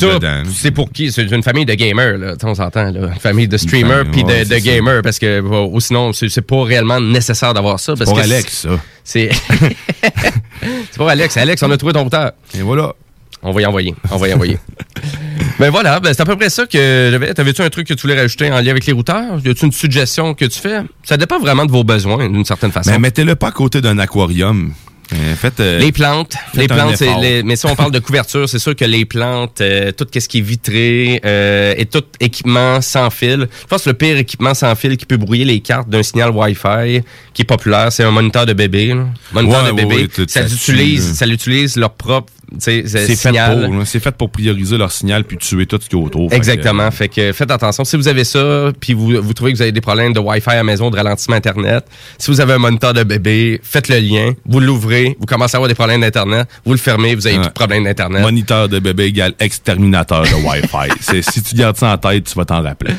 c'est 0.53 0.71
pour 0.71 0.91
qui? 0.91 1.11
C'est 1.11 1.23
une 1.23 1.43
famille 1.43 1.65
de 1.65 1.73
gamers, 1.73 2.17
là, 2.17 2.33
on 2.43 2.55
s'entend, 2.55 2.91
là. 2.91 3.07
Une 3.13 3.19
famille 3.19 3.47
de 3.47 3.57
streamers 3.57 4.05
puis 4.11 4.23
de, 4.23 4.29
ouais, 4.29 4.61
gamers, 4.61 5.01
parce 5.01 5.19
que, 5.19 5.41
ou 5.41 5.79
sinon, 5.79 6.13
c'est 6.13 6.41
pas 6.41 6.63
réellement 6.63 6.99
nécessaire 6.99 7.53
d'avoir 7.53 7.79
ça. 7.79 7.93
parce 7.95 8.09
pour 8.09 8.17
que 8.19 8.23
Alex, 8.23 8.53
ça. 8.53 8.69
C'est 9.03 9.29
c'est 10.61 10.95
pour 10.95 11.09
Alex. 11.09 11.37
Alex, 11.37 11.63
on 11.63 11.71
a 11.71 11.77
trouvé 11.77 11.93
ton 11.93 12.03
routeur. 12.03 12.31
Et 12.57 12.61
voilà. 12.61 12.93
On 13.41 13.51
va 13.51 13.61
y 13.61 13.65
envoyer. 13.65 13.95
On 14.11 14.17
va 14.17 14.27
y 14.27 14.33
envoyer. 14.33 14.57
ben 15.59 15.69
voilà, 15.69 15.99
ben 15.99 16.13
c'est 16.13 16.21
à 16.21 16.25
peu 16.25 16.35
près 16.37 16.49
ça 16.49 16.65
que 16.65 17.09
j'avais. 17.11 17.33
T'avais-tu 17.33 17.61
un 17.61 17.69
truc 17.69 17.87
que 17.87 17.93
tu 17.93 18.01
voulais 18.03 18.19
rajouter 18.19 18.51
en 18.51 18.59
lien 18.61 18.71
avec 18.71 18.85
les 18.85 18.93
routeurs? 18.93 19.39
Y 19.43 19.49
a-tu 19.49 19.65
une 19.65 19.71
suggestion 19.71 20.33
que 20.33 20.45
tu 20.45 20.59
fais? 20.59 20.79
Ça 21.03 21.17
dépend 21.17 21.39
vraiment 21.39 21.65
de 21.65 21.71
vos 21.71 21.83
besoins, 21.83 22.29
d'une 22.29 22.45
certaine 22.45 22.71
façon. 22.71 22.89
Mais 22.91 22.99
mettez-le 22.99 23.35
pas 23.35 23.47
à 23.49 23.51
côté 23.51 23.81
d'un 23.81 23.97
aquarium. 23.99 24.73
Euh, 25.11 25.35
faites, 25.35 25.59
euh, 25.59 25.79
Les 25.79 25.91
plantes, 25.91 26.35
les 26.53 26.67
plantes, 26.67 27.01
les- 27.19 27.41
mais 27.41 27.55
si 27.55 27.65
on 27.65 27.75
parle 27.75 27.91
de 27.91 27.97
couverture, 28.07 28.47
c'est 28.47 28.59
sûr 28.59 28.75
que 28.75 28.85
les 28.85 29.05
plantes, 29.05 29.59
euh, 29.59 29.91
tout 29.91 30.05
ce 30.13 30.27
qui 30.27 30.37
est 30.37 30.41
vitré 30.41 31.19
euh, 31.25 31.73
et 31.77 31.87
tout 31.87 32.03
équipement 32.19 32.79
sans 32.79 33.09
fil. 33.09 33.47
Je 33.61 33.65
pense 33.67 33.85
que 33.85 33.89
le 33.89 33.95
pire 33.95 34.17
équipement 34.17 34.53
sans 34.53 34.75
fil 34.75 34.95
qui 34.97 35.07
peut 35.07 35.17
brouiller 35.17 35.45
les 35.45 35.61
cartes 35.61 35.89
d'un 35.89 36.03
signal 36.03 36.29
Wi-Fi 36.29 37.01
qui 37.33 37.41
est 37.41 37.45
populaire, 37.45 37.91
c'est 37.91 38.03
un 38.03 38.11
moniteur 38.11 38.45
de 38.45 38.53
bébé. 38.53 38.93
là. 38.93 39.05
Moniteur 39.33 39.63
Ouais, 39.63 39.71
de 39.71 39.75
bébé, 39.75 39.95
ouais, 40.15 40.25
ça 40.27 40.43
l'utilise, 40.43 41.13
ça 41.15 41.25
l'utilise 41.25 41.75
leur 41.75 41.93
propre, 41.95 42.31
C'est 42.57 42.83
fait 42.87 43.15
signal. 43.15 43.65
pour, 43.67 43.75
là. 43.77 43.85
c'est 43.85 43.99
fait 43.99 44.11
pour 44.15 44.29
prioriser 44.29 44.77
leur 44.77 44.91
signal 44.91 45.23
puis 45.23 45.37
tuer 45.37 45.65
tout 45.65 45.79
ce 45.81 45.87
qui 45.89 45.95
est 45.95 45.99
autour. 45.99 46.29
Fait 46.29 46.35
que, 46.35 46.37
Exactement. 46.37 46.89
Fait 46.91 47.07
que 47.09 47.31
faites 47.33 47.51
attention. 47.51 47.85
Si 47.85 47.95
vous 47.95 48.07
avez 48.07 48.23
ça, 48.23 48.71
puis 48.79 48.93
vous, 48.93 49.21
vous 49.21 49.33
trouvez 49.33 49.51
que 49.51 49.57
vous 49.57 49.61
avez 49.61 49.71
des 49.71 49.81
problèmes 49.81 50.13
de 50.13 50.19
Wi-Fi 50.19 50.49
à 50.51 50.55
la 50.55 50.63
maison, 50.63 50.89
de 50.89 50.95
ralentissement 50.95 51.35
Internet, 51.35 51.85
si 52.17 52.31
vous 52.31 52.41
avez 52.41 52.53
un 52.53 52.57
moniteur 52.57 52.93
de 52.93 53.03
bébé, 53.03 53.59
faites 53.63 53.87
le 53.89 53.99
lien, 53.99 54.33
vous 54.45 54.59
l'ouvrez, 54.59 55.15
vous 55.19 55.25
commencez 55.25 55.55
à 55.55 55.57
avoir 55.57 55.67
des 55.69 55.75
problèmes 55.75 56.01
d'Internet, 56.01 56.47
vous 56.65 56.71
le 56.71 56.77
fermez, 56.77 57.15
vous 57.15 57.27
avez 57.27 57.37
Ouais. 57.37 57.43
tout 57.45 57.51
problème 57.51 57.83
d'Internet. 57.83 58.21
Moniteur 58.21 58.67
de 58.69 58.79
bébé 58.79 59.05
égale 59.05 59.33
exterminateur 59.39 60.23
de 60.23 60.33
Wi-Fi. 60.45 60.89
C'est- 61.01 61.21
si 61.21 61.41
tu 61.43 61.55
gardes 61.55 61.77
ça 61.77 61.91
en 61.91 61.97
tête, 61.97 62.23
tu 62.25 62.35
vas 62.35 62.45
t'en 62.45 62.61
rappeler. 62.61 62.93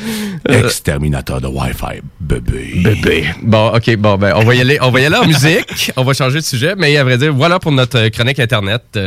Euh. 0.48 0.64
Exterminateur 0.64 1.40
de 1.40 1.46
Wi-Fi, 1.48 2.00
bébé. 2.20 2.72
Bébé. 2.82 3.24
Bon, 3.42 3.68
OK, 3.74 3.96
bon, 3.96 4.16
ben, 4.16 4.32
on 4.36 4.44
va 4.44 4.54
y 4.54 4.60
aller, 4.60 4.78
on 4.80 4.90
va 4.90 5.00
y 5.00 5.04
aller 5.06 5.16
en 5.16 5.26
musique. 5.26 5.92
On 5.96 6.04
va 6.04 6.12
changer 6.14 6.38
de 6.38 6.44
sujet, 6.44 6.74
mais 6.76 6.96
à 6.96 7.04
vrai 7.04 7.18
dire, 7.18 7.32
voilà 7.34 7.58
pour 7.58 7.72
notre 7.72 7.98
euh, 7.98 8.08
chronique 8.10 8.38
Internet. 8.38 8.98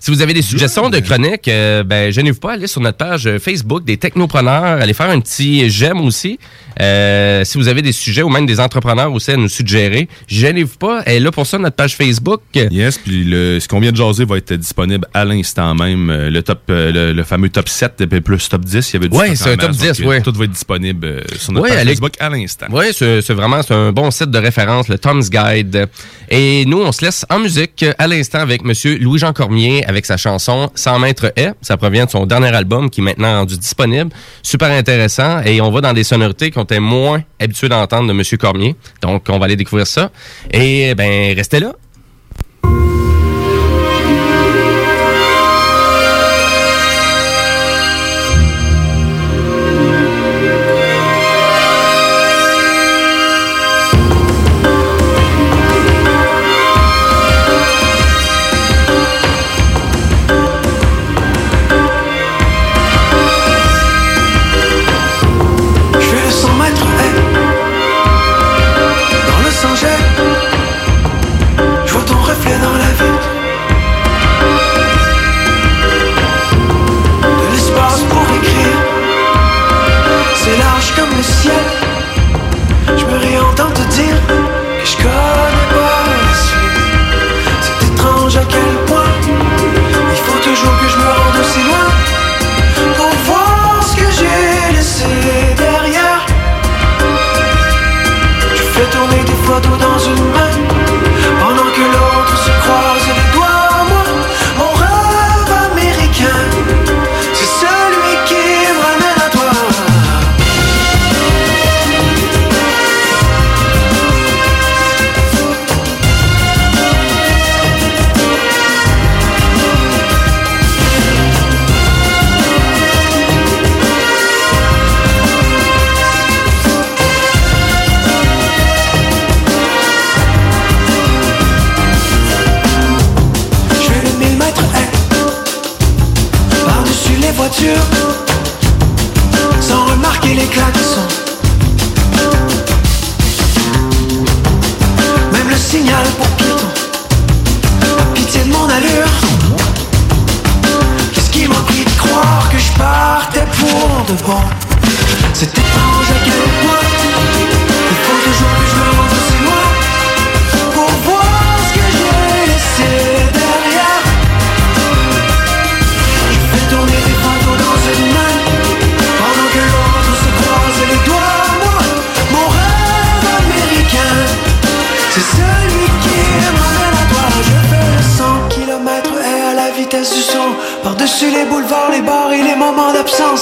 Si 0.00 0.10
vous 0.10 0.22
avez 0.22 0.34
des 0.34 0.42
suggestions 0.42 0.88
de 0.90 0.98
chroniques, 1.00 1.48
euh, 1.48 1.82
ben, 1.82 2.10
gênez-vous 2.12 2.38
pas, 2.40 2.52
allez 2.54 2.66
sur 2.66 2.80
notre 2.80 2.98
page 2.98 3.28
Facebook 3.38 3.84
des 3.84 3.96
technopreneurs, 3.96 4.80
allez 4.80 4.94
faire 4.94 5.10
un 5.10 5.20
petit 5.20 5.68
j'aime 5.70 6.00
aussi. 6.00 6.38
Euh, 6.80 7.42
si 7.44 7.56
vous 7.58 7.68
avez 7.68 7.80
des 7.82 7.92
sujets 7.92 8.22
ou 8.22 8.28
même 8.28 8.44
des 8.46 8.60
entrepreneurs 8.60 9.10
aussi 9.12 9.30
à 9.30 9.36
nous 9.36 9.48
suggérer, 9.48 10.08
gênez-vous 10.28 10.76
pas, 10.76 11.02
elle 11.06 11.16
est 11.16 11.20
là 11.20 11.30
pour 11.32 11.46
ça, 11.46 11.56
notre 11.58 11.76
page 11.76 11.96
Facebook. 11.96 12.40
Yes, 12.54 12.98
puis 12.98 13.24
le, 13.24 13.58
ce 13.60 13.66
qu'on 13.68 13.80
vient 13.80 13.92
de 13.92 13.96
jaser 13.96 14.24
va 14.24 14.36
être 14.36 14.52
disponible 14.54 15.06
à 15.14 15.24
l'instant 15.24 15.74
même. 15.74 16.10
Euh, 16.10 16.30
Le 16.30 16.42
top, 16.42 16.60
euh, 16.70 16.92
le, 16.92 17.12
le 17.12 17.22
fameux 17.24 17.48
top 17.48 17.68
7 17.68 18.00
et 18.02 18.06
plus 18.20 18.48
top 18.48 18.64
10, 18.64 18.90
il 18.90 18.92
y 18.94 18.96
avait 18.96 19.08
du 19.08 19.16
stock 19.16 19.36
c'est 19.36 19.50
un 19.52 19.56
top 19.56 19.68
masse, 19.68 19.78
10, 19.78 19.86
donc, 19.88 20.00
euh, 20.00 20.04
ouais. 20.10 20.22
Tout 20.22 20.32
va 20.32 20.44
être 20.44 20.50
disponible 20.50 21.22
sur 21.38 21.52
notre 21.52 21.64
Ouais, 21.64 21.70
page 21.70 21.78
allez- 21.80 21.90
Facebook 21.92 22.14
à 22.20 22.28
l'instant. 22.28 22.66
Oui, 22.70 22.84
c'est 22.92 23.30
vraiment 23.32 23.62
c'est 23.62 23.74
un 23.74 23.92
bon 23.92 24.10
site 24.10 24.30
de 24.30 24.38
référence, 24.38 24.88
le 24.88 24.98
Tom's 24.98 25.30
Guide. 25.30 25.86
Et 26.28 26.64
nous, 26.66 26.82
on 26.82 26.92
se 26.92 27.04
laisse 27.04 27.24
en 27.30 27.38
musique 27.38 27.84
à 27.98 28.06
l'instant 28.06 28.40
avec 28.40 28.64
Monsieur 28.64 28.98
Louis-Jean 28.98 29.32
Cormier 29.32 29.65
avec 29.86 30.06
sa 30.06 30.16
chanson 30.16 30.70
100 30.74 30.98
mètres 30.98 31.32
est. 31.36 31.52
Ça 31.60 31.76
provient 31.76 32.04
de 32.04 32.10
son 32.10 32.26
dernier 32.26 32.54
album 32.54 32.90
qui 32.90 33.00
est 33.00 33.04
maintenant 33.04 33.38
rendu 33.40 33.56
disponible. 33.56 34.10
Super 34.42 34.70
intéressant. 34.70 35.42
Et 35.44 35.60
on 35.60 35.70
va 35.70 35.80
dans 35.80 35.92
des 35.92 36.04
sonorités 36.04 36.50
qu'on 36.50 36.64
était 36.64 36.80
moins 36.80 37.22
habitués 37.40 37.68
d'entendre 37.68 38.08
de 38.08 38.12
Monsieur 38.12 38.36
Cormier. 38.36 38.76
Donc, 39.02 39.24
on 39.28 39.38
va 39.38 39.46
aller 39.46 39.56
découvrir 39.56 39.86
ça. 39.86 40.10
Et 40.52 40.94
ben, 40.94 41.34
restez 41.36 41.60
là. 41.60 41.72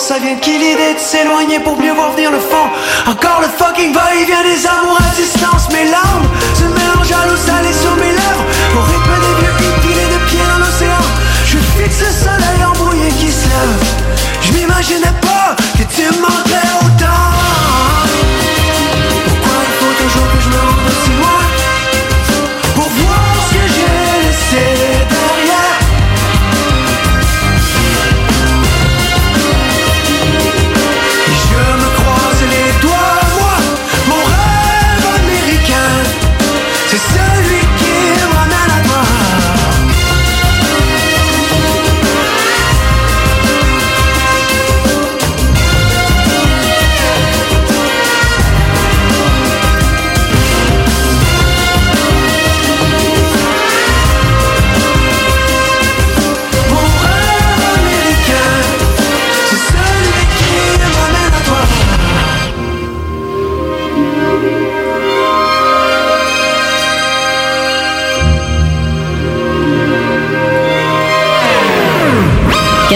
Ça 0.04 0.18
vient 0.18 0.34
de 0.34 0.40
qui 0.40 0.58
de 0.58 0.98
s'éloigner 0.98 1.60
pour 1.60 1.78
mieux 1.78 1.93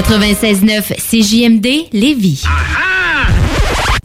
96.9 0.03 0.95
CJMD 0.97 1.89
Lévis. 1.93 2.45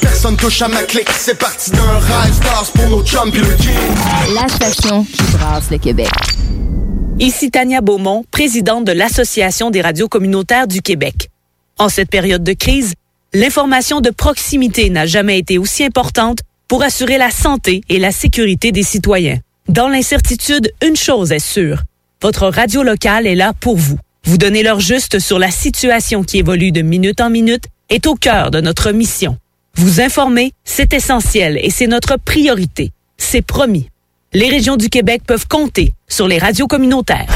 Personne 0.00 0.36
touche 0.36 0.62
à 0.62 0.68
ma 0.68 0.82
clique. 0.82 1.10
C'est 1.10 1.38
parti 1.38 1.70
d'un 1.70 1.98
rêve. 1.98 2.34
Stars 2.34 2.70
pour 2.74 2.88
nos 2.88 3.04
chums 3.04 3.30
pis 3.30 3.38
le 3.38 3.56
king. 3.56 4.34
La 4.34 4.48
station 4.48 5.04
qui 5.04 5.22
brasse 5.32 5.70
le 5.70 5.78
Québec. 5.78 6.10
Ici 7.18 7.50
Tania 7.50 7.80
Beaumont, 7.80 8.24
présidente 8.30 8.84
de 8.84 8.92
l'Association 8.92 9.70
des 9.70 9.82
radios 9.82 10.08
communautaires 10.08 10.66
du 10.66 10.80
Québec. 10.80 11.28
En 11.78 11.88
cette 11.88 12.10
période 12.10 12.42
de 12.42 12.52
crise, 12.52 12.94
l'information 13.32 14.00
de 14.00 14.10
proximité 14.10 14.90
n'a 14.90 15.06
jamais 15.06 15.38
été 15.38 15.58
aussi 15.58 15.84
importante 15.84 16.38
pour 16.68 16.82
assurer 16.82 17.18
la 17.18 17.30
santé 17.30 17.82
et 17.88 17.98
la 17.98 18.12
sécurité 18.12 18.72
des 18.72 18.82
citoyens. 18.82 19.38
Dans 19.68 19.88
l'incertitude, 19.88 20.72
une 20.82 20.96
chose 20.96 21.32
est 21.32 21.38
sûre. 21.38 21.82
Votre 22.22 22.48
radio 22.48 22.82
locale 22.82 23.26
est 23.26 23.34
là 23.34 23.52
pour 23.58 23.76
vous. 23.76 23.98
Vous 24.24 24.36
donner 24.36 24.62
l'heure 24.62 24.80
juste 24.80 25.18
sur 25.18 25.38
la 25.38 25.50
situation 25.50 26.22
qui 26.22 26.38
évolue 26.38 26.72
de 26.72 26.82
minute 26.82 27.20
en 27.20 27.30
minute 27.30 27.64
est 27.88 28.06
au 28.06 28.14
cœur 28.14 28.50
de 28.50 28.60
notre 28.60 28.92
mission. 28.92 29.36
Vous 29.76 30.00
informer, 30.00 30.52
c'est 30.64 30.92
essentiel 30.92 31.58
et 31.62 31.70
c'est 31.70 31.86
notre 31.86 32.16
priorité. 32.16 32.92
C'est 33.16 33.42
promis. 33.42 33.88
Les 34.32 34.48
régions 34.48 34.76
du 34.76 34.88
Québec 34.88 35.22
peuvent 35.26 35.48
compter 35.48 35.92
sur 36.08 36.28
les 36.28 36.38
radios 36.38 36.66
communautaires. 36.66 37.26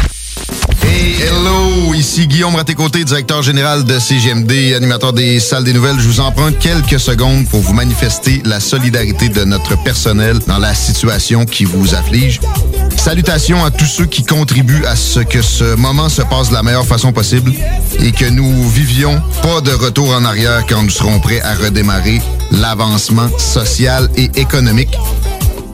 Hey, 0.82 1.22
hello, 1.22 1.94
ici 1.94 2.26
Guillaume 2.26 2.54
Raté-Côté, 2.54 3.04
directeur 3.04 3.42
général 3.42 3.84
de 3.84 3.98
CGMD, 3.98 4.74
animateur 4.76 5.12
des 5.12 5.40
salles 5.40 5.64
des 5.64 5.72
nouvelles. 5.72 5.98
Je 5.98 6.06
vous 6.06 6.20
emprunte 6.20 6.58
quelques 6.58 7.00
secondes 7.00 7.48
pour 7.48 7.60
vous 7.60 7.72
manifester 7.72 8.42
la 8.44 8.60
solidarité 8.60 9.28
de 9.28 9.44
notre 9.44 9.82
personnel 9.82 10.38
dans 10.46 10.58
la 10.58 10.74
situation 10.74 11.46
qui 11.46 11.64
vous 11.64 11.94
afflige. 11.94 12.40
Salutations 12.96 13.64
à 13.64 13.70
tous 13.70 13.84
ceux 13.84 14.06
qui 14.06 14.24
contribuent 14.24 14.84
à 14.86 14.96
ce 14.96 15.20
que 15.20 15.42
ce 15.42 15.74
moment 15.76 16.08
se 16.08 16.22
passe 16.22 16.48
de 16.48 16.54
la 16.54 16.62
meilleure 16.62 16.86
façon 16.86 17.12
possible 17.12 17.52
et 18.00 18.12
que 18.12 18.24
nous 18.24 18.68
vivions 18.68 19.20
pas 19.42 19.60
de 19.60 19.72
retour 19.72 20.10
en 20.10 20.24
arrière 20.24 20.64
quand 20.68 20.82
nous 20.82 20.90
serons 20.90 21.20
prêts 21.20 21.40
à 21.40 21.54
redémarrer 21.54 22.20
l'avancement 22.50 23.28
social 23.38 24.08
et 24.16 24.30
économique. 24.36 24.96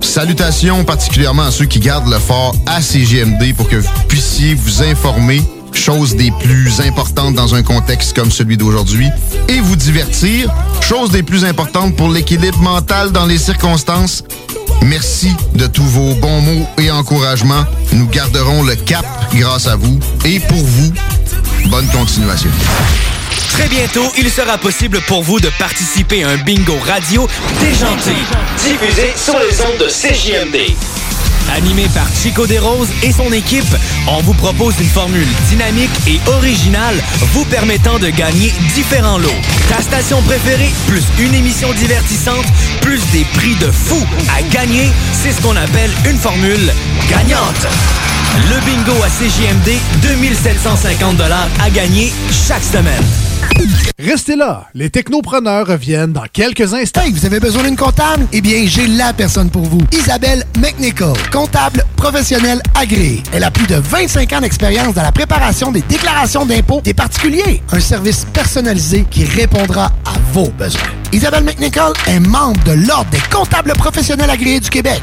Salutations 0.01 0.85
particulièrement 0.85 1.45
à 1.45 1.51
ceux 1.51 1.67
qui 1.67 1.79
gardent 1.79 2.11
le 2.11 2.19
fort 2.19 2.55
à 2.67 2.83
CGMD 2.83 3.55
pour 3.55 3.69
que 3.69 3.77
vous 3.77 3.91
puissiez 4.09 4.55
vous 4.55 4.83
informer, 4.83 5.43
chose 5.75 6.17
des 6.17 6.31
plus 6.41 6.81
importantes 6.81 7.35
dans 7.35 7.55
un 7.55 7.63
contexte 7.63 8.15
comme 8.15 8.31
celui 8.31 8.57
d'aujourd'hui, 8.57 9.09
et 9.49 9.61
vous 9.61 9.77
divertir, 9.77 10.53
chose 10.81 11.11
des 11.11 11.23
plus 11.23 11.45
importantes 11.45 11.97
pour 11.97 12.09
l'équilibre 12.09 12.59
mental 12.59 13.13
dans 13.13 13.27
les 13.27 13.39
circonstances. 13.39 14.25
Merci 14.83 15.33
de 15.55 15.67
tous 15.67 15.85
vos 15.85 16.15
bons 16.15 16.41
mots 16.41 16.67
et 16.79 16.91
encouragements. 16.91 17.65
Nous 17.93 18.07
garderons 18.07 18.63
le 18.63 18.75
cap 18.75 19.05
grâce 19.35 19.67
à 19.67 19.77
vous 19.77 19.99
et 20.25 20.41
pour 20.41 20.63
vous. 20.63 20.93
Bonne 21.67 21.87
continuation. 21.89 22.51
Très 23.53 23.69
bientôt, 23.69 24.11
il 24.17 24.31
sera 24.31 24.57
possible 24.59 25.01
pour 25.07 25.23
vous 25.23 25.41
de 25.41 25.51
participer 25.59 26.25
à 26.25 26.31
un 26.31 26.37
bingo 26.39 26.79
radio 26.87 27.29
déjanté, 27.61 28.15
diffusé 28.59 29.13
sur 29.17 29.39
les 29.39 29.61
ondes 29.61 29.79
de 29.79 29.89
CJMD. 29.89 30.75
Animé 31.57 31.87
par 31.95 32.07
Chico 32.15 32.47
Desroses 32.47 32.89
et 33.03 33.13
son 33.13 33.33
équipe, 33.33 33.65
on 34.09 34.21
vous 34.23 34.35
propose 34.35 34.75
une 34.81 34.89
formule 34.89 35.27
dynamique 35.49 35.91
et 36.07 36.21
originale 36.31 36.97
vous 37.33 37.45
permettant 37.45 37.99
de 37.99 38.09
gagner 38.09 38.53
différents 38.75 39.19
lots. 39.19 39.29
Ta 39.69 39.83
station 39.83 40.23
préférée, 40.23 40.71
plus 40.87 41.03
une 41.19 41.35
émission 41.35 41.73
divertissante, 41.73 42.47
plus 42.81 43.01
des 43.13 43.25
prix 43.35 43.55
de 43.57 43.71
fou 43.71 43.99
à 44.37 44.43
gagner, 44.43 44.91
c'est 45.13 45.33
ce 45.33 45.41
qu'on 45.43 45.57
appelle 45.57 45.91
une 46.09 46.19
formule 46.19 46.73
gagnante. 47.09 47.67
Le 48.49 48.61
bingo 48.65 49.03
à 49.03 49.09
CJMD, 49.09 49.79
2750 50.03 51.21
à 51.61 51.71
gagner 51.71 52.13
chaque 52.31 52.65
semaine. 52.65 53.05
Restez 53.99 54.37
là, 54.37 54.69
les 54.75 54.89
technopreneurs 54.89 55.67
reviennent 55.67 56.13
dans 56.13 56.25
quelques 56.33 56.73
instants. 56.73 57.03
Hey, 57.03 57.13
vous 57.13 57.27
avez 57.27 57.41
besoin 57.41 57.65
d'une 57.65 57.77
comptable? 57.77 58.27
Eh 58.33 58.41
bien, 58.41 58.65
j'ai 58.67 58.87
la 58.87 59.13
personne 59.13 59.51
pour 59.51 59.63
vous. 59.63 59.81
Isabelle 59.93 60.45
McNichol, 60.59 61.17
comptable 61.41 61.83
professionnelle 61.97 62.61
agréée. 62.79 63.23
Elle 63.33 63.45
a 63.45 63.51
plus 63.51 63.67
de 63.67 63.77
25 63.77 64.31
ans 64.35 64.41
d'expérience 64.43 64.93
dans 64.93 65.03
la 65.03 65.11
préparation 65.11 65.73
des 65.73 65.81
déclarations 65.81 66.45
d'impôts 66.45 66.83
des 66.83 66.93
particuliers. 66.93 67.62
Un 67.73 67.81
service 67.81 68.27
personnalisé 68.27 69.07
qui 69.11 69.25
répondra 69.25 69.87
à 70.05 70.12
vos 70.35 70.51
besoins. 70.51 70.83
Isabelle 71.12 71.45
McNichol 71.45 71.95
est 72.09 72.21
membre 72.21 72.62
de 72.65 72.73
l'Ordre 72.73 73.09
des 73.09 73.23
comptables 73.33 73.73
professionnels 73.73 74.29
agréés 74.29 74.61
du 74.61 74.69
Québec. 74.69 75.01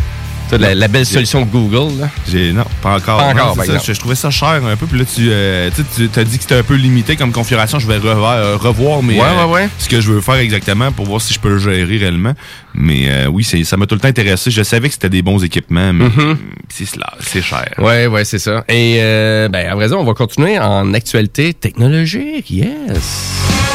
La, 0.51 0.73
la 0.75 0.87
belle 0.87 1.05
solution 1.05 1.41
Google, 1.43 1.99
là? 1.99 2.09
J'ai 2.31 2.53
non, 2.53 2.63
pas 2.81 2.95
encore. 2.95 3.17
Pas 3.17 3.27
encore, 3.33 3.55
ça, 3.65 3.77
je, 3.85 3.93
je 3.93 3.99
trouvais 3.99 4.15
ça 4.15 4.29
cher 4.31 4.61
un 4.65 4.75
peu. 4.75 4.85
Puis 4.85 4.99
là, 4.99 5.05
tu, 5.05 5.27
euh, 5.29 5.69
tu 5.75 5.83
sais, 6.03 6.07
tu 6.11 6.19
as 6.19 6.23
dit 6.23 6.37
que 6.37 6.43
c'était 6.43 6.55
un 6.55 6.63
peu 6.63 6.75
limité 6.75 7.15
comme 7.15 7.31
configuration. 7.31 7.79
Je 7.79 7.87
vais 7.87 7.97
revoir, 7.97 8.33
euh, 8.37 8.55
revoir 8.57 9.03
mes, 9.03 9.15
Ouais, 9.19 9.25
euh, 9.27 9.45
ouais, 9.47 9.67
ce 9.77 9.89
que 9.89 9.99
je 9.99 10.11
veux 10.11 10.21
faire 10.21 10.35
exactement 10.35 10.91
pour 10.91 11.05
voir 11.05 11.21
si 11.21 11.33
je 11.33 11.39
peux 11.39 11.49
le 11.49 11.57
gérer 11.59 11.97
réellement. 11.97 12.33
Mais 12.73 13.09
euh, 13.09 13.27
oui, 13.27 13.43
ça 13.43 13.75
m'a 13.77 13.85
tout 13.87 13.95
le 13.95 14.01
temps 14.01 14.07
intéressé. 14.07 14.51
Je 14.51 14.63
savais 14.63 14.87
que 14.87 14.93
c'était 14.93 15.09
des 15.09 15.21
bons 15.21 15.43
équipements, 15.43 15.91
mais 15.93 16.05
Mhm. 16.05 16.37
c'est 16.69 16.85
cela, 16.85 17.11
c'est 17.19 17.41
cher. 17.41 17.69
Ouais, 17.79 18.07
ouais, 18.07 18.23
c'est 18.23 18.39
ça. 18.39 18.63
Et 18.69 18.97
euh, 18.99 19.49
ben, 19.49 19.67
à 19.69 19.75
vrai 19.75 19.87
dire, 19.87 19.99
on 19.99 20.03
va 20.05 20.13
continuer 20.13 20.57
en 20.59 20.93
actualité 20.93 21.53
technologique. 21.53 22.49
Yes. 22.49 23.66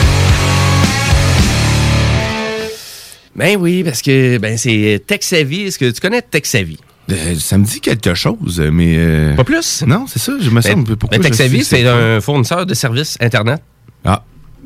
Ben 3.34 3.56
oui, 3.58 3.82
parce 3.82 4.02
que 4.02 4.38
ben 4.38 4.56
c'est 4.58 5.02
TechSavvy. 5.06 5.62
Est-ce 5.62 5.78
que 5.78 5.90
tu 5.90 6.00
connais 6.00 6.22
TechSavvy? 6.22 6.78
Euh, 7.10 7.34
ça 7.38 7.58
me 7.58 7.64
dit 7.64 7.80
quelque 7.80 8.14
chose, 8.14 8.62
mais... 8.72 8.94
euh, 8.96 9.34
Pas 9.34 9.44
plus? 9.44 9.82
Non, 9.86 10.06
c'est 10.06 10.20
ça. 10.20 10.32
Je 10.40 10.50
me 10.50 10.60
Ben. 10.60 10.84
Pourquoi 10.96 11.18
ben, 11.18 11.24
TechSavvy, 11.24 11.64
c'est 11.64 11.86
un 11.86 12.20
fournisseur 12.20 12.64
de 12.64 12.74
services 12.74 13.16
Internet. 13.20 13.60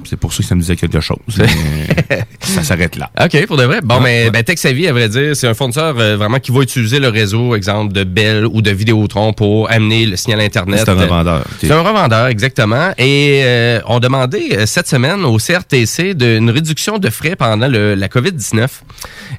C'est 0.09 0.17
pour 0.17 0.33
ça 0.33 0.39
que 0.43 0.49
ça 0.49 0.55
me 0.55 0.61
disait 0.61 0.77
quelque 0.77 1.01
chose. 1.01 1.17
ça 2.41 2.63
s'arrête 2.63 2.97
là. 2.97 3.11
OK, 3.23 3.47
pour 3.47 3.57
de 3.57 3.65
vrai. 3.65 3.81
Bon, 3.83 3.97
Ah, 3.99 4.01
mais 4.03 4.25
ouais. 4.25 4.31
ben, 4.31 4.43
TechSavvy, 4.43 4.87
à 4.89 4.93
vrai 4.93 5.09
dire, 5.09 5.35
c'est 5.37 5.47
un 5.49 5.55
fournisseur 5.55 5.95
euh, 5.99 6.17
vraiment 6.17 6.39
qui 6.39 6.53
va 6.53 6.61
utiliser 6.63 6.99
le 6.99 7.09
réseau, 7.09 7.55
exemple, 7.55 7.93
de 7.93 8.05
Bell 8.05 8.47
ou 8.47 8.63
de 8.63 8.71
Vidéotron 8.71 9.33
pour 9.33 9.71
amener 9.71 10.07
le 10.07 10.17
signal 10.17 10.41
Internet. 10.41 10.81
C'est 10.85 10.91
un 10.91 10.95
revendeur. 10.95 11.45
C'est 11.61 11.71
un 11.71 11.81
revendeur, 11.83 12.27
exactement. 12.27 12.91
Et 12.99 13.41
euh, 13.45 13.81
on 13.87 13.99
demandait 14.01 14.57
euh, 14.59 14.67
cette 14.67 14.89
semaine 14.89 15.25
au 15.25 15.39
CRTC 15.39 16.15
de- 16.15 16.37
une 16.39 16.51
réduction 16.51 16.99
de 16.99 17.11
frais 17.11 17.37
pendant 17.37 17.69
le- 17.69 17.95
la 17.95 18.09
COVID-19. 18.09 18.67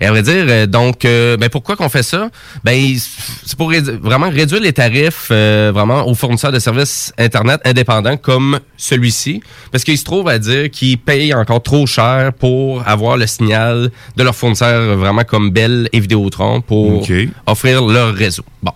Et 0.01 0.05
à 0.05 0.11
vrai 0.11 0.21
dire, 0.23 0.67
donc, 0.67 1.05
euh, 1.05 1.37
ben, 1.37 1.49
pourquoi 1.49 1.75
qu'on 1.75 1.89
fait 1.89 2.03
ça? 2.03 2.29
Ben, 2.63 2.95
c'est 3.45 3.57
pour 3.57 3.71
rédu- 3.71 3.97
vraiment 4.01 4.29
réduire 4.29 4.61
les 4.61 4.73
tarifs 4.73 5.29
vraiment 5.31 6.07
aux 6.07 6.15
fournisseurs 6.15 6.51
de 6.51 6.59
services 6.59 7.13
Internet 7.17 7.61
indépendants 7.65 8.17
comme 8.17 8.59
celui-ci. 8.77 9.41
Parce 9.71 9.83
qu'il 9.83 9.97
se 9.97 10.03
trouve 10.03 10.27
à 10.27 10.39
dire 10.39 10.56
qu'ils 10.71 10.97
payent 10.97 11.33
encore 11.33 11.61
trop 11.61 11.85
cher 11.85 12.33
pour 12.33 12.87
avoir 12.87 13.17
le 13.17 13.27
signal 13.27 13.91
de 14.15 14.23
leurs 14.23 14.35
fournisseurs 14.35 14.97
vraiment 14.97 15.23
comme 15.23 15.51
Bell 15.51 15.89
et 15.93 15.99
Vidéotron 15.99 16.61
pour 16.61 17.05
offrir 17.45 17.85
leur 17.85 18.13
réseau. 18.13 18.43
Bon. 18.61 18.71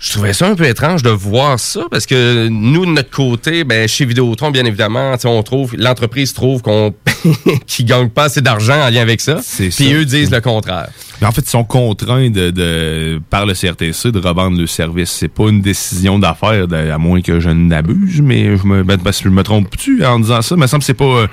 Je 0.00 0.12
trouvais 0.12 0.32
ça 0.32 0.46
un 0.46 0.54
peu 0.54 0.64
étrange 0.64 1.02
de 1.02 1.10
voir 1.10 1.58
ça 1.58 1.80
parce 1.90 2.06
que 2.06 2.46
nous, 2.48 2.86
de 2.86 2.92
notre 2.92 3.10
côté, 3.10 3.64
ben, 3.64 3.88
chez 3.88 4.04
Vidéotron, 4.04 4.52
bien 4.52 4.64
évidemment, 4.64 5.14
on 5.24 5.42
trouve, 5.42 5.74
l'entreprise 5.76 6.32
trouve 6.32 6.62
qu'on 6.62 6.94
qu'ils 7.66 7.84
gagnent 7.84 8.08
pas 8.08 8.24
assez 8.24 8.40
d'argent 8.40 8.80
en 8.80 8.90
lien 8.90 9.02
avec 9.02 9.20
ça. 9.20 9.40
Puis 9.70 9.92
eux 9.94 10.04
disent 10.04 10.30
le 10.30 10.40
contraire. 10.40 10.88
Mais 11.20 11.26
en 11.26 11.32
fait, 11.32 11.40
ils 11.40 11.48
sont 11.50 11.64
contraints 11.64 12.30
de, 12.30 12.50
de- 12.50 13.20
par 13.28 13.44
le 13.44 13.54
CRTC 13.54 14.12
de 14.12 14.20
revendre 14.20 14.56
le 14.56 14.68
service. 14.68 15.10
C'est 15.10 15.26
pas 15.26 15.48
une 15.48 15.60
décision 15.62 16.20
d'affaires, 16.20 16.66
à 16.72 16.98
moins 16.98 17.20
que 17.20 17.40
je 17.40 17.50
n'abuse, 17.50 18.20
mais 18.22 18.56
je 18.56 18.64
me, 18.64 18.84
ben, 18.84 18.98
parce 18.98 19.18
que 19.18 19.24
je 19.24 19.34
me 19.34 19.42
trompe-tu 19.42 20.04
en 20.04 20.20
disant 20.20 20.42
ça? 20.42 20.54
Il 20.54 20.60
me 20.60 20.66
semble 20.68 20.82
que 20.82 20.86
c'est 20.86 20.94
pas... 20.94 21.04
euh, 21.04 21.26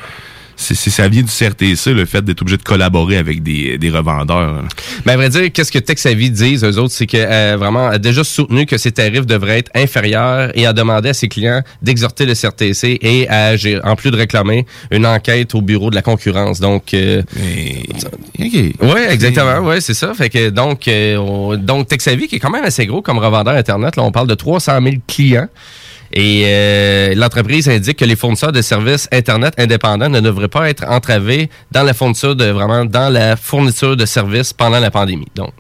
c'est, 0.55 0.75
c'est- 0.75 0.89
ça 0.89 1.07
vient 1.07 1.21
du 1.21 1.29
CRTC, 1.31 1.93
le 1.93 2.05
fait 2.05 2.23
d'être 2.23 2.41
obligé 2.41 2.57
de 2.57 2.63
collaborer 2.63 3.17
avec 3.17 3.43
des, 3.43 3.77
des 3.77 3.89
revendeurs. 3.89 4.63
Mais 5.05 5.13
à 5.13 5.17
vrai 5.17 5.29
dire, 5.29 5.51
qu'est-ce 5.51 5.71
que 5.71 5.79
TechSavvy 5.79 6.29
disent, 6.31 6.63
eux 6.63 6.77
autres, 6.79 6.93
c'est 6.93 7.07
que 7.07 7.17
euh, 7.17 7.55
vraiment 7.57 7.87
a 7.87 7.97
déjà 7.97 8.23
soutenu 8.23 8.65
que 8.65 8.77
ses 8.77 8.91
tarifs 8.91 9.25
devraient 9.25 9.59
être 9.59 9.71
inférieurs 9.75 10.51
et 10.57 10.65
a 10.65 10.73
demandé 10.73 11.09
à 11.09 11.13
ses 11.13 11.27
clients 11.27 11.61
d'exhorter 11.81 12.25
le 12.25 12.33
CRTC 12.35 12.97
et 13.01 13.27
à, 13.29 13.53
en 13.83 13.95
plus 13.95 14.11
de 14.11 14.17
réclamer, 14.17 14.65
une 14.91 15.05
enquête 15.05 15.53
au 15.55 15.61
bureau 15.61 15.89
de 15.89 15.95
la 15.95 16.01
concurrence. 16.01 16.59
Donc, 16.59 16.93
euh, 16.93 17.21
oui, 18.81 18.99
exactement, 19.09 19.59
ouais, 19.59 19.81
c'est 19.81 19.93
ça. 19.93 20.13
Fait 20.13 20.29
que 20.29 20.49
donc, 20.49 20.87
euh, 20.87 21.17
on- 21.17 21.57
donc 21.57 21.87
TechSavvy 21.87 22.27
qui 22.27 22.35
est 22.35 22.39
quand 22.39 22.49
même 22.51 22.65
assez 22.65 22.85
gros 22.85 23.01
comme 23.01 23.17
revendeur 23.19 23.55
internet, 23.55 23.95
là, 23.95 24.03
on 24.03 24.11
parle 24.11 24.27
de 24.27 24.35
300 24.35 24.79
000 24.81 24.95
clients. 25.07 25.47
Et 26.15 26.43
euh, 26.45 27.13
l'entreprise 27.13 27.67
indique 27.67 27.97
que 27.97 28.05
les 28.05 28.15
fournisseurs 28.15 28.53
de 28.53 28.61
services 28.61 29.09
Internet 29.11 29.53
indépendants 29.57 30.07
ne 30.09 30.21
devraient 30.21 30.47
pas 30.47 30.69
être 30.69 30.85
entravés 30.87 31.49
dans 31.71 31.83
la 31.83 31.93
fourniture 31.93 32.37
de 32.37 32.45
vraiment 32.45 32.85
dans 32.85 33.09
la 33.09 33.35
fourniture 33.35 33.97
de 33.97 34.05
services 34.05 34.53
pendant 34.53 34.79
la 34.79 34.89
pandémie. 34.89 35.27
Donc, 35.35 35.51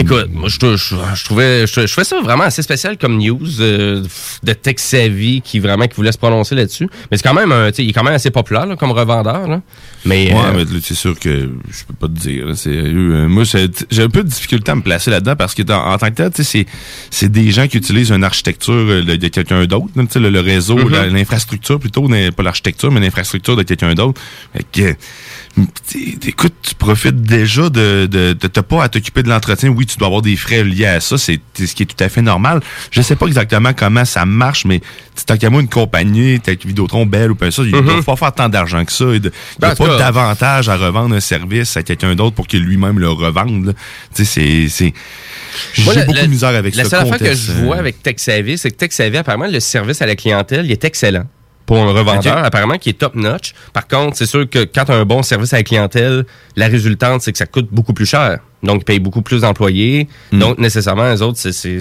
écoute, 0.00 0.28
moi 0.32 0.48
je, 0.48 0.58
je, 0.76 0.96
je 1.14 1.24
trouvais 1.24 1.66
je, 1.66 1.86
je 1.86 1.92
trouvais 1.92 2.04
ça 2.04 2.20
vraiment 2.20 2.44
assez 2.44 2.62
spécial 2.62 2.96
comme 2.98 3.18
news 3.18 3.60
euh, 3.60 4.02
de 4.42 4.52
Tech 4.52 4.76
Savvy 4.78 5.40
qui 5.42 5.58
vraiment 5.58 5.86
qui 5.86 5.96
voulait 5.96 6.12
se 6.12 6.18
prononcer 6.18 6.54
là-dessus. 6.54 6.88
Mais 7.10 7.16
c'est 7.16 7.22
quand 7.22 7.34
même 7.34 7.52
un, 7.52 7.70
tu 7.70 7.76
sais, 7.76 7.84
il 7.84 7.90
est 7.90 7.92
quand 7.92 8.04
même 8.04 8.14
assez 8.14 8.30
populaire 8.30 8.66
là, 8.66 8.76
comme 8.76 8.92
revendeur. 8.92 9.46
Là. 9.48 9.60
Mais 10.04 10.32
Ouais, 10.32 10.38
euh, 10.54 10.64
mais 10.72 10.80
c'est 10.82 10.94
sûr 10.94 11.18
que 11.18 11.50
je 11.70 11.84
peux 11.86 11.94
pas 11.94 12.08
te 12.08 12.18
dire. 12.18 12.46
C'est, 12.56 12.70
euh, 12.70 13.26
moi, 13.28 13.44
c'est- 13.44 13.86
j'ai 13.90 14.02
un 14.02 14.08
peu 14.10 14.22
de 14.22 14.28
difficulté 14.28 14.70
à 14.70 14.74
me 14.74 14.82
placer 14.82 15.10
là-dedans 15.10 15.36
parce 15.36 15.54
que 15.54 15.62
en 15.72 15.96
tant 15.98 16.10
que 16.10 16.14
tel, 16.14 16.30
c'est, 16.44 16.66
c'est 17.10 17.30
des 17.30 17.50
gens 17.50 17.66
qui 17.68 17.76
utilisent 17.78 18.10
une 18.10 18.24
architecture 18.24 18.72
euh, 18.74 19.02
de, 19.02 19.16
de 19.16 19.28
quelqu'un 19.28 19.64
d'autre. 19.66 19.86
là, 19.96 20.02
tu 20.04 20.12
sais, 20.12 20.20
Le, 20.20 20.30
le 20.30 20.40
réseau, 20.40 20.76
Mhm. 20.76 20.90
la- 20.90 21.06
l'infrastructure 21.08 21.78
plutôt, 21.78 22.08
pas 22.08 22.42
l'architecture, 22.42 22.90
mais 22.90 23.00
l'infrastructure 23.00 23.56
de 23.56 23.62
quelqu'un 23.62 23.94
d'autre. 23.94 24.20
Écoute, 26.26 26.54
tu 26.62 26.74
profites 26.74 27.22
déjà 27.22 27.68
de, 27.70 28.06
de, 28.10 28.32
de 28.32 28.46
t'as 28.48 28.62
pas 28.62 28.82
à 28.82 28.88
t'occuper 28.88 29.22
de 29.22 29.28
l'entretien. 29.28 29.68
Oui, 29.70 29.86
tu 29.86 29.96
dois 29.98 30.06
avoir 30.08 30.22
des 30.22 30.34
frais 30.36 30.64
liés 30.64 30.86
à 30.86 31.00
ça, 31.00 31.16
c'est 31.16 31.40
ce 31.56 31.74
qui 31.74 31.84
est 31.84 31.86
tout 31.86 32.02
à 32.02 32.08
fait 32.08 32.22
normal. 32.22 32.60
Je 32.90 33.00
sais 33.02 33.14
pas 33.14 33.26
exactement 33.26 33.72
comment 33.72 34.04
ça 34.04 34.24
marche, 34.26 34.64
mais 34.64 34.80
tant 35.26 35.36
qu'à 35.36 35.50
moi 35.50 35.60
une 35.60 35.68
compagnie, 35.68 36.40
telle 36.40 36.56
que 36.58 36.66
Vidéotron, 36.66 37.06
Bell 37.06 37.30
ou 37.30 37.34
pas 37.36 37.50
ça, 37.52 37.62
ils 37.62 37.74
Mhm. 37.74 37.84
doivent 37.84 38.02
pas 38.04 38.16
faire 38.16 38.32
tant 38.32 38.48
d'argent 38.48 38.84
que 38.84 38.90
ça. 38.92 39.04
Il 39.14 39.20
Ben, 39.20 39.30
n'y 39.62 39.66
a 39.68 39.76
tout 39.76 39.84
pas 39.84 39.96
d'avantage 39.96 40.68
à 40.68 40.76
revendre 40.76 41.14
un 41.14 41.20
service 41.20 41.76
à 41.76 41.82
quelqu'un 41.84 42.14
d'autre 42.16 42.34
pour 42.34 42.48
qu'il 42.48 42.62
lui-même 42.62 42.98
le 42.98 43.08
revende. 43.10 43.74
Tu 44.14 44.24
sais, 44.24 44.66
c'est- 44.66 44.68
c'est... 44.68 44.94
J'ai 45.74 45.84
la- 45.94 46.04
beaucoup 46.04 46.16
la- 46.16 46.22
de 46.22 46.30
misère 46.30 46.48
avec 46.48 46.74
La 46.74 46.82
ce 46.84 46.90
seule 46.90 47.02
affaire 47.02 47.18
que 47.18 47.34
je 47.34 47.52
vois 47.52 47.76
euh, 47.76 47.80
avec 47.80 48.02
TechSavvy, 48.02 48.58
c'est 48.58 48.72
que 48.72 48.76
TechSavvy, 48.76 49.18
apparemment, 49.18 49.46
le 49.46 49.60
service 49.60 50.02
à 50.02 50.06
la 50.06 50.16
clientèle, 50.16 50.64
il 50.66 50.72
est 50.72 50.84
excellent 50.84 51.24
pour 51.66 51.78
un 51.78 51.92
revendeur, 51.92 52.38
Ok. 52.38 52.44
apparemment, 52.46 52.78
qui 52.78 52.90
est 52.90 52.98
top-notch. 52.98 53.54
Par 53.72 53.86
contre, 53.88 54.16
c'est 54.16 54.26
sûr 54.26 54.48
que 54.48 54.64
quand 54.64 54.84
tu 54.84 54.92
as 54.92 54.96
un 54.96 55.04
bon 55.04 55.22
service 55.22 55.52
à 55.52 55.58
la 55.58 55.62
clientèle, 55.62 56.24
la 56.56 56.66
résultante, 56.68 57.22
c'est 57.22 57.32
que 57.32 57.38
ça 57.38 57.46
coûte 57.46 57.68
beaucoup 57.70 57.92
plus 57.94 58.06
cher. 58.06 58.38
Donc, 58.64 58.80
ils 58.82 58.84
payent 58.84 58.98
beaucoup 58.98 59.22
plus 59.22 59.42
d'employés. 59.42 60.08
Hmm. 60.32 60.38
Donc, 60.38 60.58
nécessairement, 60.58 61.10
les 61.10 61.22
autres, 61.22 61.38
c'est- 61.38 61.78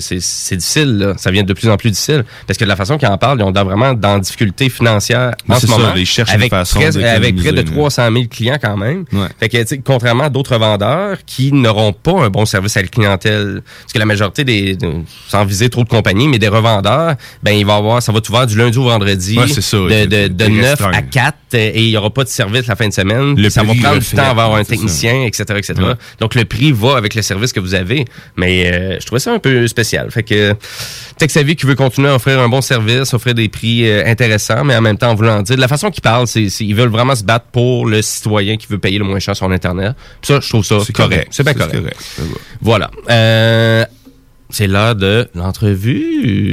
difficile. 0.55 0.97
Là. 0.97 1.13
Ça 1.17 1.31
vient 1.31 1.43
de 1.43 1.53
plus 1.53 1.69
en 1.69 1.77
plus 1.77 1.89
difficile. 1.91 2.23
Parce 2.47 2.57
que 2.57 2.63
de 2.63 2.69
la 2.69 2.75
façon 2.75 2.97
qu'ils 2.97 3.07
en 3.07 3.17
parlent, 3.17 3.39
ils 3.39 3.43
ont 3.43 3.51
vraiment 3.51 3.93
dans 3.93 4.17
difficulté 4.19 4.69
financière 4.69 5.33
en 5.49 5.59
ce 5.59 5.67
ça, 5.67 5.77
moment. 5.77 5.93
ils 5.95 6.05
cherchent 6.05 6.29
une 6.29 6.35
avec, 6.35 6.49
façon 6.49 6.79
presque- 6.79 6.97
avec 7.01 7.35
près 7.37 7.51
de 7.51 7.55
d'économiser, 7.57 7.71
là. 7.71 7.71
300 7.71 8.11
000 8.11 8.25
clients 8.29 8.57
quand 8.61 8.77
même. 8.77 9.05
Ouais. 9.11 9.27
Fait 9.39 9.49
que, 9.49 9.75
contrairement 9.83 10.25
à 10.25 10.29
d'autres 10.29 10.57
vendeurs 10.57 11.17
qui 11.25 11.51
n'auront 11.51 11.93
pas 11.93 12.23
un 12.23 12.29
bon 12.29 12.45
service 12.45 12.77
à 12.77 12.81
la 12.81 12.87
clientèle, 12.87 13.61
parce 13.81 13.93
que 13.93 13.99
la 13.99 14.05
majorité 14.05 14.43
des, 14.43 14.75
de- 14.75 14.91
sans 15.27 15.45
viser 15.45 15.69
trop 15.69 15.83
de 15.83 15.89
compagnies, 15.89 16.27
mais 16.27 16.39
des 16.39 16.47
revendeurs, 16.49 17.15
ben, 17.41 17.51
il 17.51 17.65
va 17.65 17.75
avoir, 17.75 18.01
ça 18.01 18.11
va 18.11 18.17
être 18.19 18.29
ouvert 18.29 18.45
du 18.47 18.57
lundi 18.57 18.77
au 18.77 18.83
vendredi, 18.83 19.37
Ouais, 19.37 19.47
ça, 19.47 19.77
de, 19.77 20.05
de, 20.05 20.27
de 20.27 20.45
9 20.47 20.69
restreint. 20.71 20.91
à 20.91 21.01
4, 21.01 21.35
euh, 21.53 21.57
et 21.73 21.83
il 21.83 21.89
n'y 21.89 21.97
aura 21.97 22.09
pas 22.09 22.23
de 22.23 22.29
service 22.29 22.67
la 22.67 22.75
fin 22.75 22.87
de 22.87 22.93
semaine. 22.93 23.35
Le 23.39 23.49
ça 23.49 23.63
va 23.63 23.73
prendre 23.73 23.99
du 23.99 24.05
temps 24.05 24.23
à 24.23 24.27
avoir 24.29 24.55
un 24.55 24.63
technicien, 24.63 25.23
etc., 25.23 25.43
etc. 25.57 25.73
Ouais. 25.79 25.93
Donc, 26.19 26.35
le 26.35 26.45
prix 26.45 26.71
va 26.73 26.97
avec 26.97 27.15
le 27.15 27.21
service 27.21 27.53
que 27.53 27.59
vous 27.59 27.73
avez. 27.75 28.05
Mais 28.35 28.71
euh, 28.71 28.99
je 28.99 29.05
trouvais 29.05 29.19
ça 29.19 29.31
un 29.31 29.39
peu 29.39 29.67
spécial. 29.67 30.09
Fait 30.11 30.23
que 30.23 30.53
TechSavvy 31.17 31.55
qui 31.55 31.65
veut 31.65 31.75
continuer 31.75 32.09
à 32.09 32.15
offrir 32.15 32.39
un 32.39 32.49
bon 32.49 32.61
service, 32.61 33.13
offrir 33.13 33.33
des 33.33 33.49
prix 33.49 33.89
euh, 33.89 34.05
intéressants, 34.05 34.63
mais 34.63 34.75
en 34.75 34.81
même 34.81 34.97
temps, 34.97 35.11
en 35.11 35.15
voulant 35.15 35.41
dire, 35.41 35.55
de 35.55 35.61
la 35.61 35.67
façon 35.67 35.89
qu'ils 35.91 36.01
parlent, 36.01 36.27
c'est, 36.27 36.43
ils 36.43 36.75
veulent 36.75 36.89
vraiment 36.89 37.15
se 37.15 37.23
battre 37.23 37.45
pour 37.51 37.85
le 37.85 38.01
citoyen 38.01 38.57
qui 38.57 38.67
veut 38.67 38.79
payer 38.79 38.97
le 38.97 39.05
moins 39.05 39.19
cher 39.19 39.35
sur 39.35 39.49
Internet. 39.49 39.93
Puis 40.21 40.33
ça, 40.33 40.39
je 40.39 40.49
trouve 40.49 40.63
ça 40.63 40.75
correct. 40.75 40.93
correct. 40.93 41.27
C'est 41.31 41.43
bien 41.43 41.53
correct. 41.53 41.97
Voilà. 42.61 42.89
Euh, 43.09 43.85
c'est 44.49 44.67
l'heure 44.67 44.95
de 44.95 45.27
l'entrevue. 45.33 46.51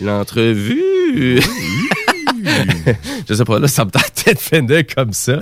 L'entrevue. 0.00 1.40
je 3.28 3.34
sais 3.34 3.44
pas, 3.44 3.58
là, 3.58 3.68
ça 3.68 3.84
me 3.84 3.90
tente 3.90 4.10
peut-être 4.14 4.40
Fender 4.40 4.84
comme 4.84 5.12
ça. 5.12 5.38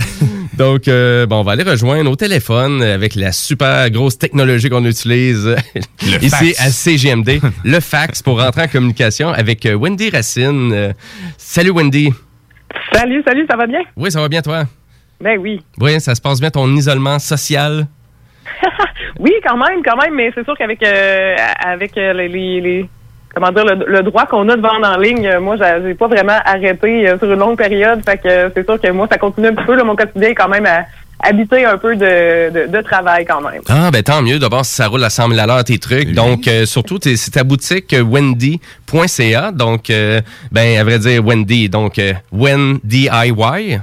Donc, 0.60 0.88
euh, 0.88 1.24
bon, 1.24 1.36
on 1.40 1.42
va 1.42 1.52
aller 1.52 1.62
rejoindre 1.62 2.10
au 2.10 2.16
téléphone 2.16 2.82
avec 2.82 3.14
la 3.14 3.32
super 3.32 3.88
grosse 3.88 4.18
technologie 4.18 4.68
qu'on 4.68 4.84
utilise 4.84 5.56
ici 6.02 6.28
fax. 6.52 6.60
à 6.60 6.68
CGMD, 6.70 7.40
le 7.64 7.80
fax 7.80 8.22
pour 8.22 8.38
rentrer 8.42 8.64
en 8.64 8.68
communication 8.68 9.30
avec 9.30 9.64
euh, 9.64 9.72
Wendy 9.74 10.10
Racine. 10.10 10.70
Euh, 10.74 10.92
salut 11.38 11.70
Wendy. 11.70 12.12
Salut, 12.92 13.22
salut, 13.26 13.46
ça 13.50 13.56
va 13.56 13.66
bien? 13.66 13.80
Oui, 13.96 14.12
ça 14.12 14.20
va 14.20 14.28
bien 14.28 14.42
toi? 14.42 14.64
Ben 15.18 15.38
oui. 15.38 15.62
Oui, 15.78 15.98
ça 15.98 16.14
se 16.14 16.20
passe 16.20 16.40
bien 16.42 16.50
ton 16.50 16.68
isolement 16.76 17.18
social? 17.18 17.86
Oui, 19.18 19.32
quand 19.46 19.56
même, 19.56 19.82
quand 19.84 19.96
même, 19.96 20.14
mais 20.14 20.30
c'est 20.34 20.44
sûr 20.44 20.54
qu'avec 20.56 20.82
euh, 20.82 21.36
avec 21.62 21.96
euh, 21.98 22.12
les- 22.14 22.88
comment 23.34 23.52
dire 23.52 23.64
le, 23.64 23.84
le 23.86 24.02
droit 24.02 24.26
qu'on 24.26 24.48
a 24.48 24.56
de 24.56 24.62
vendre 24.62 24.86
en 24.86 24.96
ligne, 24.98 25.26
euh, 25.26 25.40
moi 25.40 25.56
j'ai 25.56 25.88
j'ai 25.88 25.94
pas 25.94 26.08
vraiment 26.08 26.38
arrêté 26.44 27.08
euh, 27.08 27.18
sur 27.18 27.30
une 27.32 27.38
longue 27.38 27.56
période. 27.58 28.02
Fait 28.04 28.18
que 28.18 28.28
euh, 28.28 28.48
c'est 28.54 28.64
sûr 28.64 28.80
que 28.80 28.90
moi 28.90 29.06
ça 29.10 29.18
continue 29.18 29.48
un 29.48 29.54
petit 29.54 29.64
peu. 29.66 29.74
Là, 29.76 29.84
mon 29.84 29.96
quotidien 29.96 30.28
est 30.30 30.34
quand 30.34 30.48
même 30.48 30.66
à 30.66 30.84
habiter 31.22 31.66
un 31.66 31.76
peu 31.76 31.94
de, 31.96 32.50
de, 32.50 32.66
de 32.72 32.80
travail 32.82 33.26
quand 33.26 33.42
même. 33.42 33.60
Ah, 33.68 33.90
ben 33.90 34.02
tant 34.02 34.22
mieux. 34.22 34.38
D'abord, 34.38 34.64
si 34.64 34.72
ça 34.72 34.86
roule 34.86 35.04
à 35.04 35.10
100 35.10 35.28
000 35.28 35.38
à 35.38 35.46
l'heure, 35.46 35.62
tes 35.64 35.76
trucs. 35.78 36.12
Donc, 36.14 36.48
euh, 36.48 36.64
surtout, 36.64 36.98
t'es- 36.98 37.16
c'est 37.16 37.32
ta 37.32 37.44
boutique 37.44 37.94
wendy.ca. 38.02 39.52
Donc, 39.52 39.90
euh, 39.90 40.22
ben, 40.50 40.78
à 40.78 40.84
vrai 40.84 40.98
dire, 40.98 41.22
Wendy. 41.24 41.68
Donc, 41.68 41.98
euh, 41.98 42.14
Wendy.iy. 42.32 43.80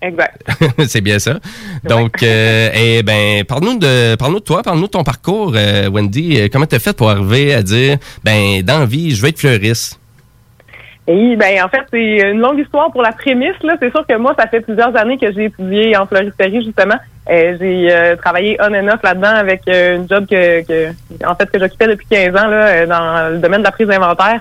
Exact. 0.00 0.42
c'est 0.86 1.00
bien 1.00 1.18
ça. 1.18 1.40
Donc, 1.84 2.22
euh, 2.22 2.70
eh 2.72 3.02
ben, 3.02 3.44
parle-nous 3.44 3.78
de, 3.78 4.14
parle-nous 4.14 4.38
de 4.38 4.44
toi, 4.44 4.62
parle-nous 4.62 4.86
de 4.86 4.92
ton 4.92 5.02
parcours, 5.02 5.52
euh, 5.56 5.90
Wendy. 5.90 6.40
Euh, 6.40 6.48
Comment 6.52 6.66
t'as 6.66 6.78
fait 6.78 6.96
pour 6.96 7.10
arriver 7.10 7.52
à 7.52 7.62
dire, 7.62 7.98
ben, 8.22 8.62
dans 8.62 8.78
la 8.78 8.86
vie, 8.86 9.14
je 9.14 9.22
veux 9.22 9.28
être 9.28 9.40
fleuriste? 9.40 9.98
Et 11.10 11.36
ben 11.36 11.64
en 11.64 11.68
fait, 11.68 11.84
c'est 11.90 12.30
une 12.30 12.40
longue 12.40 12.58
histoire 12.58 12.92
pour 12.92 13.00
la 13.00 13.12
prémisse. 13.12 13.60
Là, 13.62 13.76
c'est 13.80 13.90
sûr 13.90 14.06
que 14.06 14.14
moi, 14.16 14.34
ça 14.38 14.46
fait 14.46 14.60
plusieurs 14.60 14.94
années 14.94 15.16
que 15.16 15.32
j'ai 15.32 15.46
étudié 15.46 15.96
en 15.96 16.06
floristerie 16.06 16.62
justement. 16.62 16.96
Euh, 17.30 17.56
j'ai 17.58 17.88
euh, 17.90 18.16
travaillé 18.16 18.58
on 18.60 18.74
and 18.74 18.88
off 18.88 19.02
là-dedans 19.02 19.34
avec 19.34 19.62
euh, 19.68 19.96
une 19.96 20.08
job 20.08 20.26
que, 20.26 20.66
que 20.66 20.92
en 21.26 21.34
fait 21.34 21.50
que 21.50 21.58
j'occupais 21.58 21.86
depuis 21.88 22.06
15 22.10 22.28
ans 22.30 22.46
là, 22.48 22.66
euh, 22.68 22.86
dans 22.86 23.32
le 23.32 23.38
domaine 23.38 23.60
de 23.60 23.64
la 23.64 23.70
prise 23.70 23.86
d'inventaire. 23.86 24.40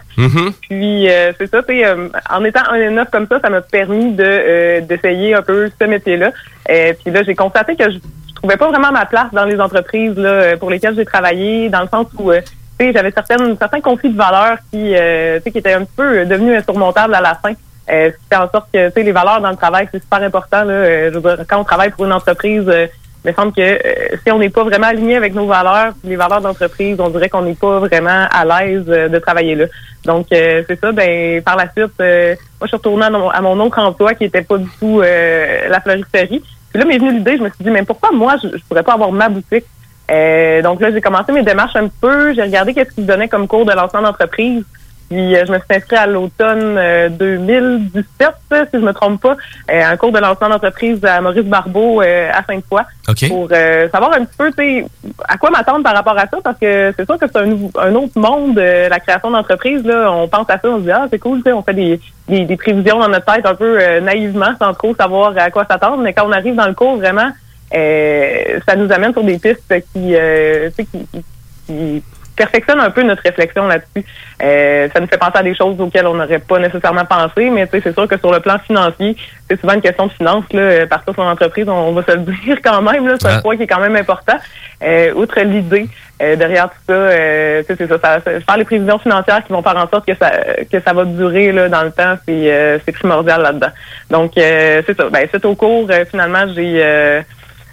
Puis 0.62 1.10
euh, 1.10 1.32
c'est 1.38 1.48
ça, 1.48 1.62
euh, 1.70 2.10
en 2.30 2.44
étant 2.44 2.62
on 2.72 2.76
and 2.76 2.98
off 2.98 3.10
comme 3.12 3.28
ça, 3.28 3.40
ça 3.40 3.50
m'a 3.50 3.62
permis 3.62 4.14
de 4.14 4.24
euh, 4.24 4.82
d'essayer 4.82 5.36
un 5.36 5.42
peu 5.42 5.70
ce 5.80 5.86
métier-là. 5.86 6.32
Puis 6.66 7.14
là, 7.14 7.24
j'ai 7.24 7.36
constaté 7.36 7.78
que 7.78 7.90
je, 7.90 7.98
je 8.28 8.36
trouvais 8.36 8.58
pas 8.58 8.68
vraiment 8.70 8.92
ma 8.92 9.06
place 9.06 9.28
dans 9.34 9.46
les 9.46 9.60
entreprises 9.60 10.18
là, 10.18 10.58
pour 10.58 10.70
lesquelles 10.70 10.96
j'ai 10.96 11.06
travaillé, 11.06 11.70
dans 11.70 11.82
le 11.82 11.88
sens 11.88 12.08
où 12.20 12.32
euh, 12.32 12.42
j'avais 12.80 13.12
certaines 13.12 13.58
certains 13.58 13.82
conflits 13.82 14.12
de 14.12 14.18
valeurs 14.18 14.58
qui 14.72 14.96
euh, 14.96 15.40
qui 15.40 15.58
étaient 15.58 15.74
un 15.74 15.86
peu 15.86 16.26
devenus 16.26 16.60
insurmontables 16.60 17.16
à 17.16 17.22
la 17.22 17.36
fin. 17.36 17.54
Euh, 17.90 18.12
ce 18.12 18.18
qui 18.18 18.24
fait 18.30 18.36
en 18.36 18.50
sorte 18.50 18.68
que 18.74 19.00
les 19.00 19.12
valeurs 19.12 19.40
dans 19.40 19.50
le 19.50 19.56
travail, 19.56 19.88
c'est 19.92 20.02
super 20.02 20.22
important. 20.22 20.64
Là. 20.64 20.74
Euh, 20.74 21.10
je 21.10 21.20
veux 21.20 21.22
dire, 21.22 21.46
quand 21.48 21.60
on 21.60 21.64
travaille 21.64 21.92
pour 21.92 22.06
une 22.06 22.12
entreprise, 22.12 22.66
euh, 22.68 22.88
il 23.28 23.32
me 23.32 23.36
semble 23.36 23.52
que 23.52 23.62
euh, 23.62 24.18
si 24.24 24.32
on 24.32 24.40
n'est 24.40 24.50
pas 24.50 24.64
vraiment 24.64 24.88
aligné 24.88 25.16
avec 25.16 25.34
nos 25.34 25.48
valeurs, 25.48 25.94
les 26.04 26.16
valeurs 26.16 26.42
d'entreprise, 26.42 26.98
on 27.00 27.10
dirait 27.10 27.30
qu'on 27.30 27.42
n'est 27.42 27.56
pas 27.56 27.80
vraiment 27.80 28.28
à 28.30 28.46
l'aise 28.46 28.86
euh, 28.88 29.10
de 29.10 29.20
travailler 29.20 29.56
là. 29.56 29.66
Donc 30.06 30.28
euh, 30.32 30.64
c'est 30.68 30.80
ça. 30.80 30.92
Ben 30.92 31.42
par 31.42 31.58
la 31.58 31.70
suite, 31.72 31.92
euh, 32.00 32.36
moi 32.60 32.64
je 32.64 32.68
suis 32.68 32.78
retournée 32.78 33.06
à 33.06 33.42
mon, 33.42 33.60
autre 33.60 33.80
emploi 33.80 34.14
qui 34.14 34.26
était 34.26 34.44
pas 34.44 34.58
du 34.58 34.70
tout 34.80 35.02
euh, 35.02 35.68
la 35.68 35.82
floristerie. 35.82 36.42
Puis 36.70 36.80
là 36.80 36.86
m'est 36.86 36.98
venue 36.98 37.14
l'idée, 37.14 37.38
je 37.38 37.44
me 37.44 37.50
suis 37.50 37.64
dit 37.64 37.70
mais 37.70 37.84
pourquoi 37.84 38.12
moi 38.12 38.36
je, 38.42 38.50
je 38.58 38.64
pourrais 38.68 38.84
pas 38.84 38.94
avoir 38.94 39.12
ma 39.12 39.30
boutique? 39.30 39.66
Euh, 40.10 40.62
donc 40.62 40.80
là 40.82 40.92
j'ai 40.92 41.02
commencé 41.02 41.32
mes 41.32 41.44
démarches 41.44 41.76
un 41.76 41.88
petit 41.88 42.00
peu. 42.00 42.34
J'ai 42.34 42.44
regardé 42.44 42.74
qu'est-ce 42.74 42.94
qu'ils 42.94 43.06
donnaient 43.06 43.28
comme 43.28 43.48
cours 43.48 43.66
de 43.66 43.74
lancement 43.74 44.02
d'entreprise. 44.02 44.64
Puis 45.10 45.36
euh, 45.36 45.46
je 45.46 45.52
me 45.54 45.58
suis 45.58 45.68
inscrite 45.70 46.00
à 46.00 46.06
l'automne 46.06 46.76
euh, 46.78 47.08
2017, 47.10 48.06
si 48.52 48.56
je 48.74 48.78
me 48.80 48.92
trompe 48.92 49.22
pas, 49.22 49.38
euh, 49.72 49.84
un 49.86 49.96
cours 49.96 50.12
de 50.12 50.20
lancement 50.20 50.50
d'entreprise 50.50 51.04
à 51.06 51.22
Maurice 51.22 51.46
Barbeau 51.46 52.02
euh, 52.02 52.30
à 52.30 52.44
Sainte-Foy. 52.44 52.82
OK. 53.08 53.28
Pour 53.30 53.48
euh, 53.52 53.88
savoir 53.90 54.12
un 54.14 54.26
petit 54.26 54.38
peu, 54.38 54.52
tu 54.52 54.58
sais, 54.58 54.86
à 55.28 55.38
quoi 55.38 55.50
m'attendre 55.50 55.84
par 55.84 55.96
rapport 55.96 56.18
à 56.18 56.28
ça, 56.28 56.38
parce 56.44 56.60
que 56.60 56.94
c'est 56.98 57.06
sûr 57.06 57.18
que 57.18 57.26
c'est 57.26 57.38
un, 57.40 57.52
un 57.80 57.96
autre 57.96 58.20
monde, 58.20 58.60
euh, 58.60 58.90
la 58.90 59.00
création 59.00 59.32
d'entreprise. 59.32 59.82
Là, 59.86 60.12
on 60.12 60.28
pense 60.28 60.50
à 60.50 60.60
ça, 60.60 60.68
on 60.70 60.80
se 60.80 60.84
dit 60.84 60.92
ah 60.92 61.08
c'est 61.10 61.20
cool, 61.20 61.38
tu 61.38 61.44
sais, 61.44 61.54
on 61.54 61.62
fait 61.62 61.74
des, 61.74 62.02
des, 62.28 62.44
des 62.44 62.58
prévisions 62.58 63.00
dans 63.00 63.08
notre 63.08 63.34
tête 63.34 63.46
un 63.46 63.56
peu 63.56 63.78
euh, 63.80 64.02
naïvement, 64.02 64.52
sans 64.60 64.74
trop 64.74 64.94
savoir 64.94 65.34
à 65.38 65.50
quoi 65.52 65.66
s'attendre. 65.66 66.04
Mais 66.04 66.12
quand 66.12 66.28
on 66.28 66.34
arrive 66.34 66.56
dans 66.56 66.68
le 66.68 66.74
cours, 66.74 66.98
vraiment, 66.98 67.30
euh, 67.76 68.60
ça 68.68 68.76
nous 68.76 68.92
amène 68.92 69.14
sur 69.14 69.24
des 69.24 69.40
pistes 69.40 69.74
qui, 69.94 70.16
euh, 70.16 70.70
qui, 70.76 70.86
qui- 70.86 71.24
qui 71.68 72.04
perfectionnent 72.36 72.80
un 72.80 72.92
peu 72.92 73.02
notre 73.02 73.24
réflexion 73.24 73.66
là-dessus. 73.68 74.06
Euh, 74.44 74.88
ça 74.94 75.00
nous 75.00 75.08
fait 75.08 75.18
penser 75.18 75.38
à 75.40 75.44
des 75.44 75.56
choses 75.56 75.82
auxquelles 75.82 76.06
on 76.06 76.14
n'aurait 76.14 76.38
pas 76.38 76.60
nécessairement 76.60 77.04
pensé, 77.04 77.50
mais 77.50 77.68
c'est 77.72 77.92
sûr 77.92 78.08
que 78.08 78.18
sur 78.18 78.32
le 78.32 78.40
plan 78.40 78.58
financier, 78.60 79.18
c'est 79.50 79.60
souvent 79.60 79.74
une 79.74 79.82
question 79.82 80.06
de 80.06 80.12
finance. 80.12 80.44
Là, 80.54 80.62
Euh, 80.62 80.86
partir 80.86 81.14
sur 81.16 81.24
l'entreprise, 81.24 81.68
on 81.68 81.94
va 81.94 82.04
se 82.04 82.12
le 82.12 82.18
dire 82.46 82.58
quand 82.64 82.82
même. 82.84 83.08
là, 83.08 83.16
C'est 83.20 83.28
un 83.28 83.42
point 83.42 83.58
qui 83.58 83.64
est 83.64 83.68
quand 83.68 83.80
même 83.82 83.96
important. 83.96 84.38
Euh, 84.84 85.12
outre 85.16 85.40
l'idée 85.42 85.90
euh, 86.22 86.36
derrière 86.36 86.66
tout 86.70 86.78
ça, 86.88 86.94
euh, 86.94 87.62
tu 87.68 87.76
sais, 87.76 87.76
c'est 87.80 87.88
ça, 87.88 87.98
ça, 88.00 88.20
faire 88.22 88.58
les 88.58 88.64
prévisions 88.66 89.00
financières 89.00 89.44
qui 89.44 89.52
vont 89.52 89.64
faire 89.64 89.76
en 89.78 89.90
sorte 89.90 90.06
que 90.06 90.16
ça 90.16 90.32
que 90.72 90.80
ça 90.80 90.94
va 90.94 91.06
durer 91.06 91.52
là, 91.52 91.68
dans 91.70 91.82
le 91.84 91.92
temps, 91.92 92.16
c'est 92.28 92.52
euh, 92.54 92.78
primordial 92.94 93.42
là-dedans. 93.42 93.72
Donc 94.12 94.38
euh, 94.38 94.84
c'est 94.86 94.96
ça. 94.96 95.10
Ben, 95.10 95.28
c'est 95.32 95.44
au 95.46 95.56
cours, 95.56 95.88
euh, 95.90 96.06
finalement, 96.10 96.46
j'ai 96.54 96.80
euh, 96.84 97.22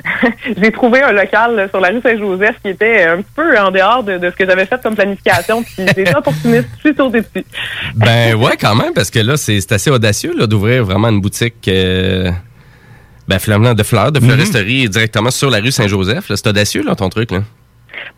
j'ai 0.57 0.71
trouvé 0.71 1.03
un 1.03 1.13
local 1.13 1.57
là, 1.57 1.69
sur 1.69 1.81
la 1.81 1.89
rue 1.89 2.01
Saint-Joseph 2.01 2.57
qui 2.63 2.71
était 2.71 3.05
un 3.05 3.19
petit 3.19 3.33
peu 3.35 3.59
en 3.59 3.71
dehors 3.71 4.03
de, 4.03 4.19
de 4.19 4.31
ce 4.31 4.37
que 4.37 4.47
j'avais 4.47 4.67
fait 4.67 4.81
comme 4.83 4.95
planification. 4.95 5.63
Puis 5.63 5.75
j'ai 5.79 6.03
été 6.03 6.17
opportuniste, 6.17 6.69
je 6.85 6.91
suis. 6.91 7.45
Ben 7.95 8.35
ouais, 8.35 8.57
quand 8.61 8.75
même, 8.75 8.93
parce 8.93 9.11
que 9.11 9.21
là, 9.21 9.37
c'est 9.37 9.73
assez 9.73 9.91
audacieux 9.91 10.35
d'ouvrir 10.47 10.85
vraiment 10.85 11.09
une 11.09 11.21
boutique 11.21 11.67
euh, 11.69 12.31
ben, 13.29 13.39
finalement 13.39 13.75
de 13.75 13.83
fleurs, 13.83 14.13
de 14.13 14.21
fleuristerie 14.21 14.89
directement 14.89 15.31
sur 15.31 15.51
la 15.51 15.59
rue 15.59 15.73
Saint-Joseph. 15.73 16.27
C'est 16.29 16.47
audacieux, 16.47 16.85
là, 16.85 16.95
ton 16.95 17.09
truc. 17.09 17.31
Là. 17.31 17.41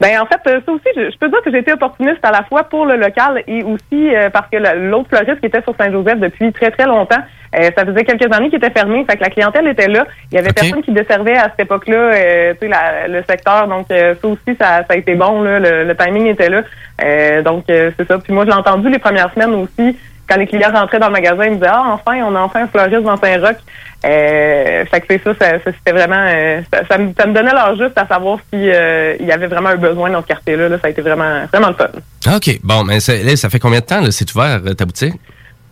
Ben 0.00 0.20
en 0.20 0.26
fait, 0.26 0.40
euh, 0.48 0.60
ça 0.64 0.72
aussi, 0.72 0.88
je, 0.96 1.10
je 1.10 1.18
peux 1.18 1.28
dire 1.28 1.40
que 1.42 1.50
j'ai 1.50 1.58
été 1.58 1.72
opportuniste 1.72 2.24
à 2.24 2.30
la 2.30 2.42
fois 2.44 2.64
pour 2.64 2.86
le 2.86 2.96
local 2.96 3.42
et 3.46 3.62
aussi 3.62 4.14
euh, 4.14 4.30
parce 4.30 4.48
que 4.50 4.56
l'autre 4.56 5.08
fleuriste 5.08 5.40
qui 5.40 5.46
était 5.46 5.62
sur 5.62 5.74
Saint-Joseph 5.76 6.18
depuis 6.18 6.52
très 6.52 6.70
très 6.70 6.86
longtemps, 6.86 7.20
euh, 7.58 7.70
ça 7.76 7.84
faisait 7.84 8.04
quelques 8.04 8.32
années 8.34 8.48
qu'il 8.50 8.58
était 8.58 8.70
fermé, 8.70 9.04
fait 9.08 9.16
que 9.16 9.22
la 9.22 9.30
clientèle 9.30 9.66
était 9.68 9.88
là. 9.88 10.04
Il 10.30 10.36
y 10.36 10.38
avait 10.38 10.52
personne 10.52 10.82
qui 10.82 10.92
desservait 10.92 11.36
à 11.36 11.44
cette 11.50 11.60
époque-là, 11.60 11.96
euh, 11.96 12.52
tu 12.54 12.58
sais, 12.60 12.68
la- 12.68 13.08
le 13.08 13.22
secteur. 13.22 13.66
Donc 13.68 13.86
euh, 13.90 14.14
ça 14.20 14.28
aussi, 14.28 14.56
ça, 14.58 14.78
ça 14.78 14.86
a 14.90 14.96
été 14.96 15.14
bon. 15.14 15.42
Là, 15.42 15.58
le, 15.58 15.84
le 15.84 15.96
timing 15.96 16.26
était 16.26 16.50
là. 16.50 16.62
Euh, 17.04 17.42
donc 17.42 17.64
euh, 17.70 17.90
c'est 17.98 18.06
ça. 18.06 18.18
Puis 18.18 18.32
moi, 18.32 18.44
je 18.44 18.50
l'ai 18.50 18.56
entendu 18.56 18.88
les 18.90 18.98
premières 18.98 19.32
semaines 19.32 19.54
aussi. 19.54 19.96
Quand 20.28 20.36
les 20.36 20.46
clients 20.46 20.72
rentraient 20.72 20.98
dans 20.98 21.06
le 21.06 21.12
magasin, 21.12 21.44
ils 21.44 21.50
me 21.52 21.54
disaient 21.56 21.68
Ah, 21.70 21.84
enfin, 21.94 22.18
on 22.24 22.34
a 22.34 22.40
enfin 22.40 22.62
un 22.64 22.66
fleuriste 22.68 23.02
dans 23.02 23.16
Saint-Roch. 23.16 23.56
Euh, 24.04 24.84
fait 24.86 25.00
que 25.00 25.06
c'est 25.08 25.22
ça, 25.24 25.32
ça, 25.40 25.50
ça, 25.64 25.70
c'était 25.72 25.92
vraiment 25.92 26.24
euh, 26.28 26.60
ça, 26.72 26.80
ça 26.88 26.98
me, 26.98 27.12
ça 27.18 27.26
me 27.26 27.32
donnait 27.32 27.52
l'heure 27.52 27.76
juste 27.76 27.96
à 27.98 28.06
savoir 28.06 28.38
si 28.52 28.70
euh, 28.70 29.16
il 29.18 29.26
y 29.26 29.32
avait 29.32 29.46
vraiment 29.46 29.70
un 29.70 29.76
besoin 29.76 30.10
dans 30.10 30.22
ce 30.22 30.26
quartier-là. 30.26 30.68
Là. 30.68 30.78
Ça 30.80 30.86
a 30.88 30.90
été 30.90 31.02
vraiment 31.02 31.44
vraiment 31.52 31.68
le 31.68 31.74
fun. 31.74 32.36
OK. 32.36 32.60
Bon, 32.62 32.84
mais 32.84 32.98
là, 33.24 33.36
ça 33.36 33.48
fait 33.50 33.58
combien 33.58 33.80
de 33.80 33.84
temps 33.84 34.00
là, 34.00 34.10
c'est 34.10 34.32
ouvert, 34.34 34.60
euh, 34.66 34.74
ta 34.74 34.84
boutique? 34.84 35.14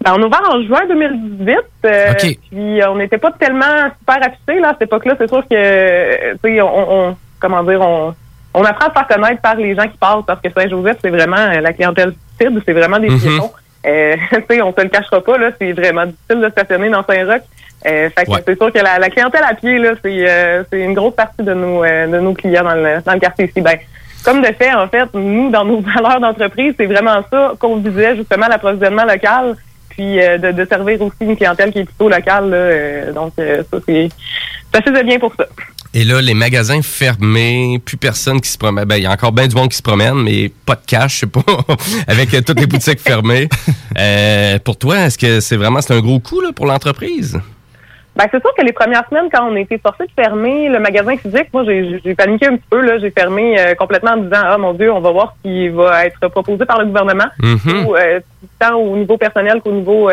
Ben, 0.05 0.13
on 0.17 0.23
a 0.23 0.27
ouvert 0.27 0.43
en 0.51 0.63
juin 0.63 0.87
2018. 0.89 1.59
euh, 1.87 2.13
OK. 2.13 2.39
Puis 2.51 2.81
on 2.89 2.97
n'était 2.97 3.19
pas 3.19 3.33
tellement 3.33 3.91
super 3.99 4.17
affichés 4.29 4.61
là, 4.61 4.69
à 4.69 4.73
cette 4.73 4.83
époque-là. 4.83 5.15
C'est 5.19 5.29
sûr 5.29 5.43
que 5.49 6.33
tu 6.33 6.39
sais, 6.45 6.61
on, 6.61 7.09
on- 7.11 7.17
comment 7.41 7.63
dire, 7.63 7.81
on, 7.81 8.15
on 8.55 8.65
apprend 8.65 8.87
à 8.87 8.89
se 8.91 8.95
faire 8.95 9.07
connaître 9.09 9.41
par 9.43 9.57
les 9.57 9.75
gens 9.75 9.87
qui 9.89 9.99
passent 9.99 10.25
parce 10.27 10.41
que 10.41 10.49
Saint-Joseph, 10.51 10.99
c'est 11.03 11.11
vraiment 11.11 11.37
euh, 11.37 11.61
la 11.61 11.73
clientèle 11.73 12.15
cible, 12.41 12.63
c'est 12.67 12.73
vraiment 12.73 12.99
des 12.99 13.11
Mhm. 13.11 13.19
piétons. 13.21 13.53
Euh, 13.87 14.17
tu 14.33 14.43
sais, 14.57 14.63
on 14.63 14.73
se 14.75 14.81
le 14.83 14.89
cachera 14.89 15.21
pas, 15.23 15.39
là, 15.39 15.51
c'est 15.61 15.73
vraiment 15.73 16.07
difficile 16.07 16.41
de 16.41 16.49
stationner 16.51 16.91
dans 16.91 17.05
Saint-Roch. 17.05 17.43
Euh, 17.87 18.09
fait 18.17 18.25
que 18.25 18.31
Ouais. 18.31 18.43
c'est 18.47 18.57
sûr 18.57 18.73
que 18.73 18.79
la, 18.79 18.99
la 18.99 19.11
clientèle 19.11 19.45
à 19.47 19.55
pied, 19.55 19.79
là, 19.79 19.93
c'est 20.03 20.29
euh, 20.29 20.63
c'est 20.71 20.81
une 20.81 20.95
grosse 20.95 21.15
partie 21.15 21.43
de 21.43 21.53
nos 21.53 21.85
euh, 21.85 22.07
de 22.07 22.19
nos 22.19 22.33
clients 22.33 22.65
dans 22.65 22.75
le, 22.75 23.03
dans 23.05 23.13
le 23.13 23.21
quartier 23.21 23.45
ici. 23.47 23.61
Ben, 23.61 23.77
comme 24.25 24.41
de 24.41 24.47
fait, 24.47 24.73
en 24.73 24.89
fait, 24.89 25.07
nous, 25.13 25.51
dans 25.51 25.65
nos 25.67 25.81
valeurs 25.95 26.19
d'entreprise, 26.21 26.75
c'est 26.79 26.87
vraiment 26.87 27.23
ça 27.31 27.53
qu'on 27.59 27.77
visait, 27.77 28.17
justement, 28.17 28.47
l'approvisionnement 28.49 29.05
local, 29.05 29.55
puis 29.91 30.19
euh, 30.19 30.39
de, 30.39 30.53
de 30.53 30.65
servir 30.65 31.03
aussi 31.03 31.17
une 31.21 31.37
clientèle 31.37 31.73
qui 31.73 31.81
est 31.81 31.85
plutôt 31.85 32.09
locale. 32.09 32.49
Là, 32.49 32.57
euh, 32.57 33.13
donc, 33.13 33.35
euh, 33.39 33.63
ça, 33.71 33.79
c'est 33.87 34.09
ça 34.73 34.81
faisait 34.81 35.05
bien 35.05 35.19
pour 35.19 35.33
ça. 35.37 35.45
Et 35.97 36.03
là, 36.03 36.21
les 36.21 36.35
magasins 36.35 36.83
fermés, 36.83 37.81
plus 37.85 37.97
personne 37.97 38.41
qui 38.41 38.49
se 38.51 38.59
promène. 38.59 38.85
Ben, 38.85 38.97
il 38.97 39.05
y 39.05 39.07
a 39.07 39.13
encore 39.13 39.31
bien 39.31 39.47
du 39.47 39.55
monde 39.55 39.69
qui 39.69 39.77
se 39.77 39.83
promène, 39.83 40.15
mais 40.25 40.51
pas 40.67 40.75
de 40.75 40.81
cash, 40.87 41.15
je 41.15 41.19
sais 41.21 41.27
pas, 41.29 41.43
avec 42.09 42.35
euh, 42.35 42.41
toutes 42.45 42.59
les 42.61 42.67
boutiques 42.67 43.01
fermées. 43.01 43.49
Euh, 43.97 44.59
pour 44.59 44.77
toi, 44.77 44.97
est-ce 45.07 45.17
que 45.17 45.39
c'est 45.39 45.55
vraiment 45.57 45.81
c'est 45.81 45.95
un 45.95 46.01
gros 46.01 46.19
coup 46.19 46.41
là, 46.41 46.49
pour 46.53 46.67
l'entreprise? 46.67 47.39
Ben, 48.17 48.25
c'est 48.29 48.41
sûr 48.41 48.51
que 48.59 48.65
les 48.65 48.73
premières 48.73 49.05
semaines, 49.09 49.29
quand 49.33 49.49
on 49.49 49.55
a 49.55 49.61
été 49.61 49.79
forcé 49.79 50.03
de 50.05 50.11
fermer 50.21 50.69
le 50.69 50.81
magasin 50.81 51.17
physique, 51.17 51.47
moi, 51.53 51.63
j'ai 51.65 52.15
paniqué 52.17 52.47
un 52.49 52.57
petit 52.57 52.67
peu. 52.69 52.81
là. 52.81 52.99
J'ai 52.99 53.13
fermé 53.13 53.57
euh, 53.57 53.75
complètement 53.77 54.13
en 54.13 54.17
disant, 54.17 54.43
ah 54.43 54.59
mon 54.59 54.73
Dieu, 54.73 54.93
on 54.93 55.01
va 55.01 55.13
voir 55.13 55.37
ce 55.45 55.49
qui 55.49 55.69
va 55.69 56.07
être 56.07 56.27
proposé 56.29 56.65
par 56.65 56.81
le 56.81 56.87
gouvernement, 56.87 57.27
Mhm. 57.41 57.87
ou, 57.87 57.95
euh, 57.95 58.19
tant 58.59 58.75
au 58.75 58.97
niveau 58.97 59.17
personnel 59.17 59.61
qu'au 59.63 59.71
niveau 59.73 60.11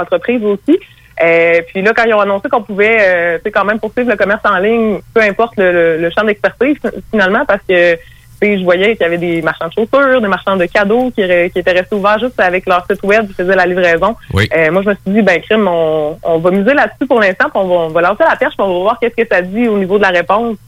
entreprise 0.00 0.42
aussi. 0.44 0.78
Euh, 1.22 1.60
puis 1.68 1.82
là, 1.82 1.92
quand 1.94 2.04
ils 2.04 2.14
ont 2.14 2.20
annoncé 2.20 2.48
qu'on 2.48 2.62
pouvait 2.62 2.98
euh, 3.00 3.38
quand 3.52 3.64
même 3.64 3.78
poursuivre 3.78 4.10
le 4.10 4.16
commerce 4.16 4.40
en 4.44 4.58
ligne, 4.58 4.98
peu 5.14 5.20
importe 5.20 5.56
le, 5.56 5.70
le- 5.72 5.96
le 5.98 6.10
champ 6.10 6.24
d'expertise 6.24 6.76
finalement, 7.10 7.44
parce 7.46 7.62
que 7.68 7.96
je 8.42 8.62
voyais 8.62 8.94
qu'il 8.94 9.00
y 9.00 9.04
avait 9.06 9.16
des 9.16 9.40
marchands 9.40 9.68
de 9.68 9.72
chaussures, 9.72 10.20
des 10.20 10.28
marchands 10.28 10.56
de 10.56 10.66
cadeaux 10.66 11.10
qui 11.14 11.22
étaient 11.22 11.70
restés 11.72 11.94
ouverts 11.94 12.18
juste 12.18 12.38
avec 12.38 12.66
leur 12.66 12.84
site 12.90 13.02
web, 13.02 13.26
qui 13.28 13.32
faisaient 13.32 13.54
la 13.56 13.64
livraison. 13.64 14.16
Oui. 14.34 14.46
Euh, 14.54 14.70
moi, 14.70 14.82
je 14.82 14.90
me 14.90 14.94
suis 14.94 15.12
dit, 15.14 15.22
ben, 15.22 15.40
crime, 15.40 15.66
on, 15.66 16.18
on 16.22 16.38
va 16.38 16.50
miser 16.50 16.74
là-dessus 16.74 17.06
pour 17.08 17.20
l'instant, 17.20 17.46
puis 17.48 17.52
on 17.62 17.66
va, 17.68 17.74
on 17.74 17.88
va 17.88 18.00
lancer 18.02 18.22
la 18.28 18.36
perche, 18.36 18.54
puis 18.54 18.66
on 18.66 18.74
va 18.74 18.80
voir 18.80 18.98
qu'est-ce 19.00 19.14
que 19.22 19.26
ça 19.34 19.40
dit 19.40 19.66
au 19.66 19.78
niveau 19.78 19.96
de 19.96 20.02
la 20.02 20.10
réponse. 20.10 20.58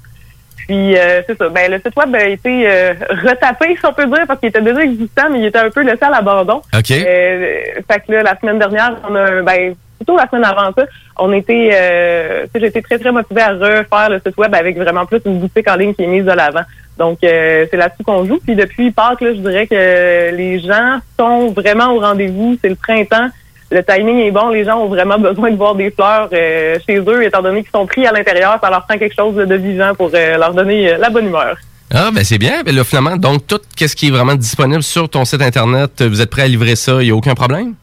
Puis, 0.67 0.97
euh, 0.97 1.21
c'est 1.27 1.37
ça. 1.37 1.49
Ben, 1.51 1.71
le 1.71 1.77
site 1.79 1.95
web 1.97 2.15
a 2.15 2.25
été 2.25 2.67
euh, 2.67 2.95
retapé, 3.25 3.77
si 3.79 3.85
on 3.85 3.93
peut 3.93 4.07
dire, 4.07 4.25
parce 4.27 4.41
qu'il 4.41 4.49
était 4.49 4.63
déjà 4.63 4.81
existant, 4.83 5.25
mais 5.31 5.41
il 5.41 5.47
était 5.47 5.59
un 5.59 5.71
peu 5.71 5.83
laissé 5.83 6.03
à 6.03 6.11
l'abandon. 6.11 6.63
OK. 6.75 6.91
Euh, 6.93 7.63
fait 7.91 8.01
que 8.07 8.13
là, 8.13 8.23
la 8.23 8.39
semaine 8.41 8.59
dernière, 8.59 8.95
on 9.09 9.15
a, 9.15 9.43
ben, 9.43 9.75
plutôt 9.97 10.17
la 10.17 10.29
semaine 10.29 10.45
avant 10.45 10.73
ça, 10.77 10.85
on 11.19 11.33
était, 11.33 11.71
euh, 11.73 12.47
été 12.55 12.83
très, 12.83 12.99
très 12.99 13.13
motivée 13.13 13.43
à 13.43 13.53
refaire 13.53 14.11
le 14.11 14.21
site 14.25 14.37
web 14.37 14.55
avec 14.55 14.77
vraiment 14.77 15.07
plus 15.07 15.21
une 15.25 15.39
boutique 15.39 15.69
en 15.69 15.77
ligne 15.77 15.95
qui 15.95 16.05
est 16.05 16.07
mise 16.07 16.25
de 16.25 16.33
l'avant. 16.33 16.63
Donc, 16.99 17.19
euh, 17.25 17.67
c'est 17.71 17.77
là-dessus 17.77 18.05
qu'on 18.05 18.25
joue. 18.25 18.39
Puis 18.45 18.55
depuis 18.55 18.91
Pâques, 18.91 19.21
là, 19.21 19.35
je 19.35 19.41
dirais 19.41 19.67
que 19.67 20.35
les 20.35 20.61
gens 20.61 20.99
sont 21.19 21.49
vraiment 21.49 21.93
au 21.93 22.01
rendez-vous. 22.01 22.57
C'est 22.63 22.69
le 22.69 22.75
printemps. 22.75 23.29
Le 23.71 23.83
timing 23.83 24.19
est 24.19 24.31
bon. 24.31 24.49
Les 24.49 24.65
gens 24.65 24.79
ont 24.79 24.89
vraiment 24.89 25.19
besoin 25.19 25.51
de 25.51 25.57
voir 25.57 25.75
des 25.75 25.91
fleurs 25.91 26.29
euh, 26.33 26.79
chez 26.87 26.99
eux, 26.99 27.25
étant 27.25 27.43
donné 27.43 27.63
qu'ils 27.63 27.73
sont 27.73 27.87
pris 27.87 28.07
à 28.07 28.13
l'intérieur. 28.13 28.59
Ça 28.63 28.71
leur 28.71 28.87
prend 28.87 28.99
quelque 28.99 29.15
chose 29.15 29.35
de 29.35 29.55
vivant 29.55 29.95
pour 29.95 30.11
euh, 30.15 30.39
leur 30.39 30.55
donner 30.55 30.93
euh, 30.93 30.99
la 30.99 31.11
bonne 31.11 31.27
humeur. 31.27 31.57
Ah, 31.93 32.11
ben 32.13 32.25
c'est 32.25 32.39
bien. 32.39 32.63
Ben 32.65 32.75
là, 32.75 32.83
finalement, 32.83 33.17
donc, 33.17 33.47
tout 33.47 33.61
ce 33.77 33.95
qui 33.95 34.09
est 34.09 34.11
vraiment 34.11 34.35
disponible 34.35 34.83
sur 34.83 35.09
ton 35.09 35.25
site 35.25 35.43
Internet, 35.43 36.03
vous 36.03 36.21
êtes 36.21 36.31
prêt 36.31 36.43
à 36.43 36.49
livrer 36.49 36.77
ça, 36.77 37.01
il 37.01 37.05
n'y 37.05 37.11
a 37.11 37.15
aucun 37.15 37.35
problème? 37.35 37.75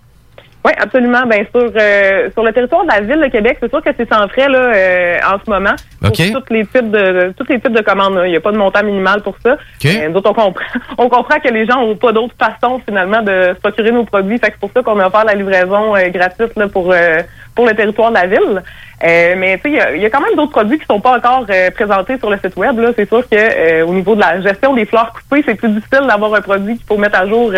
Oui, 0.65 0.72
absolument. 0.80 1.23
Bien 1.26 1.44
sûr, 1.53 1.72
euh, 1.77 2.30
sur 2.31 2.41
le 2.41 2.53
territoire 2.53 2.84
de 2.85 2.90
la 2.91 3.02
ville 3.02 3.22
de 3.22 3.27
Québec, 3.27 3.57
c'est 3.60 3.69
sûr 3.69 3.81
que 3.84 3.90
c'est 3.98 4.07
sans 4.11 4.26
frais 4.30 4.48
là 4.48 4.60
euh, 4.73 5.18
en 5.34 5.38
ce 5.44 5.49
moment 5.49 5.76
pour 5.99 6.10
OK. 6.11 6.22
tous 6.48 6.53
les 6.53 6.65
types 6.65 6.90
de 6.90 7.34
tous 7.38 7.45
les 7.49 7.60
types 7.60 7.73
de 7.73 7.81
commandes. 7.81 8.15
là. 8.15 8.27
Il 8.27 8.31
n'y 8.31 8.38
a 8.38 8.40
pas 8.40 8.53
de 8.53 8.57
montant 8.57 8.81
minimal 8.84 9.22
pour 9.23 9.35
ça. 9.44 9.57
Euh, 10.03 10.07
nous 10.10 10.15
autres, 10.18 10.30
on 10.31 10.34
comprend, 10.34 10.65
on 10.98 11.10
comprend 11.10 11.40
que 11.41 11.49
les 11.49 11.65
gens 11.65 11.81
n'ont 11.81 11.95
pas 11.98 12.14
d'autre 12.14 12.34
façon 12.40 12.80
finalement 12.88 13.22
de 13.22 13.53
se 13.56 13.60
procurer 13.60 13.91
nos 13.91 14.06
produits. 14.06 14.38
Fait 14.40 14.48
que 14.48 14.53
c'est 14.53 14.60
pour 14.61 14.72
ça 14.73 14.81
qu'on 14.81 14.99
a 15.02 15.07
offert 15.07 15.26
la 15.26 15.34
livraison 15.34 15.95
euh, 15.98 16.07
gratuite 16.10 16.56
là, 16.56 16.68
pour 16.69 16.91
euh, 16.94 17.22
pour 17.56 17.68
le 17.68 17.76
territoire 17.76 18.10
de 18.10 18.15
la 18.15 18.26
ville. 18.27 18.64
Euh, 19.03 19.34
mais 19.38 19.57
tu 19.57 19.64
sais, 19.64 19.69
il 19.69 19.76
y 19.76 19.80
a- 19.81 19.95
y, 19.98 20.06
a 20.06 20.10
quand 20.10 20.22
même 20.22 20.35
d'autres 20.35 20.52
produits 20.53 20.80
qui 20.80 20.85
sont 20.85 21.02
pas 21.02 21.18
encore 21.18 21.45
euh, 21.49 21.69
présentés 21.72 22.18
sur 22.19 22.30
le 22.30 22.38
site 22.38 22.56
web. 22.56 22.80
Là, 22.80 22.91
c'est 22.95 23.07
sûr 23.07 23.22
que 23.30 23.35
euh, 23.35 23.85
au 23.85 23.94
niveau 23.94 24.15
de 24.15 24.22
la 24.22 24.40
gestion 24.41 24.73
des 24.73 24.85
fleurs 24.85 25.11
coupées, 25.11 25.44
c'est 25.45 25.56
plus 25.56 25.69
difficile 25.69 26.07
d'avoir 26.07 26.34
un 26.35 26.41
produit 26.41 26.77
qu'il 26.77 26.85
faut 26.88 26.98
mettre 26.98 27.19
à 27.19 27.27
jour. 27.27 27.52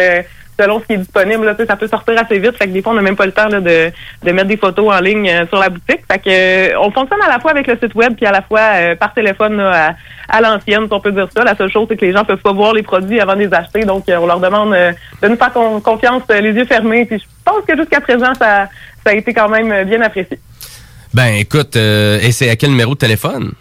Selon 0.59 0.79
ce 0.79 0.85
qui 0.85 0.93
est 0.93 0.97
disponible. 0.97 1.45
Là, 1.45 1.55
ça 1.67 1.75
peut 1.75 1.87
sortir 1.87 2.17
assez 2.19 2.39
vite. 2.39 2.57
Fait 2.57 2.67
que 2.67 2.71
des 2.71 2.81
fois, 2.81 2.93
on 2.93 2.95
n'a 2.95 3.01
même 3.01 3.15
pas 3.15 3.25
le 3.25 3.31
temps 3.31 3.47
là, 3.47 3.59
de, 3.59 3.91
de 4.23 4.31
mettre 4.31 4.47
des 4.47 4.57
photos 4.57 4.93
en 4.93 4.99
ligne 4.99 5.29
euh, 5.29 5.45
sur 5.47 5.57
la 5.59 5.69
boutique. 5.69 6.01
Fait 6.09 6.19
que 6.19 6.29
euh, 6.29 6.79
on 6.79 6.91
fonctionne 6.91 7.21
à 7.21 7.27
la 7.29 7.39
fois 7.39 7.51
avec 7.51 7.67
le 7.67 7.77
site 7.77 7.93
web 7.95 8.13
puis 8.15 8.25
à 8.25 8.31
la 8.31 8.41
fois 8.41 8.61
euh, 8.61 8.95
par 8.95 9.13
téléphone 9.13 9.57
là, 9.57 9.95
à, 10.29 10.37
à 10.37 10.41
l'ancienne, 10.41 10.87
si 10.87 10.93
on 10.93 10.99
peut 10.99 11.11
dire 11.11 11.27
ça. 11.35 11.43
La 11.43 11.55
seule 11.55 11.69
chose, 11.69 11.87
c'est 11.89 11.97
que 11.97 12.05
les 12.05 12.13
gens 12.13 12.23
peuvent 12.23 12.41
pas 12.41 12.53
voir 12.53 12.73
les 12.73 12.83
produits 12.83 13.19
avant 13.19 13.35
de 13.35 13.41
les 13.41 13.53
acheter. 13.53 13.81
Donc, 13.85 14.07
euh, 14.09 14.17
on 14.17 14.25
leur 14.27 14.39
demande 14.39 14.73
euh, 14.73 14.91
de 15.21 15.27
nous 15.27 15.35
faire 15.35 15.51
con- 15.53 15.81
confiance, 15.81 16.23
euh, 16.31 16.39
les 16.41 16.51
yeux 16.51 16.65
fermés. 16.65 17.05
Puis 17.05 17.19
je 17.19 17.25
pense 17.43 17.63
que 17.67 17.75
jusqu'à 17.77 18.01
présent, 18.01 18.33
ça, 18.35 18.67
ça 19.03 19.11
a 19.11 19.13
été 19.13 19.33
quand 19.33 19.49
même 19.49 19.83
bien 19.83 20.01
apprécié. 20.01 20.39
Ben, 21.13 21.33
écoute, 21.35 21.75
et 21.75 22.31
c'est 22.31 22.49
à 22.49 22.55
quel 22.55 22.71
numéro 22.71 22.93
de 22.93 22.99
téléphone? 22.99 23.53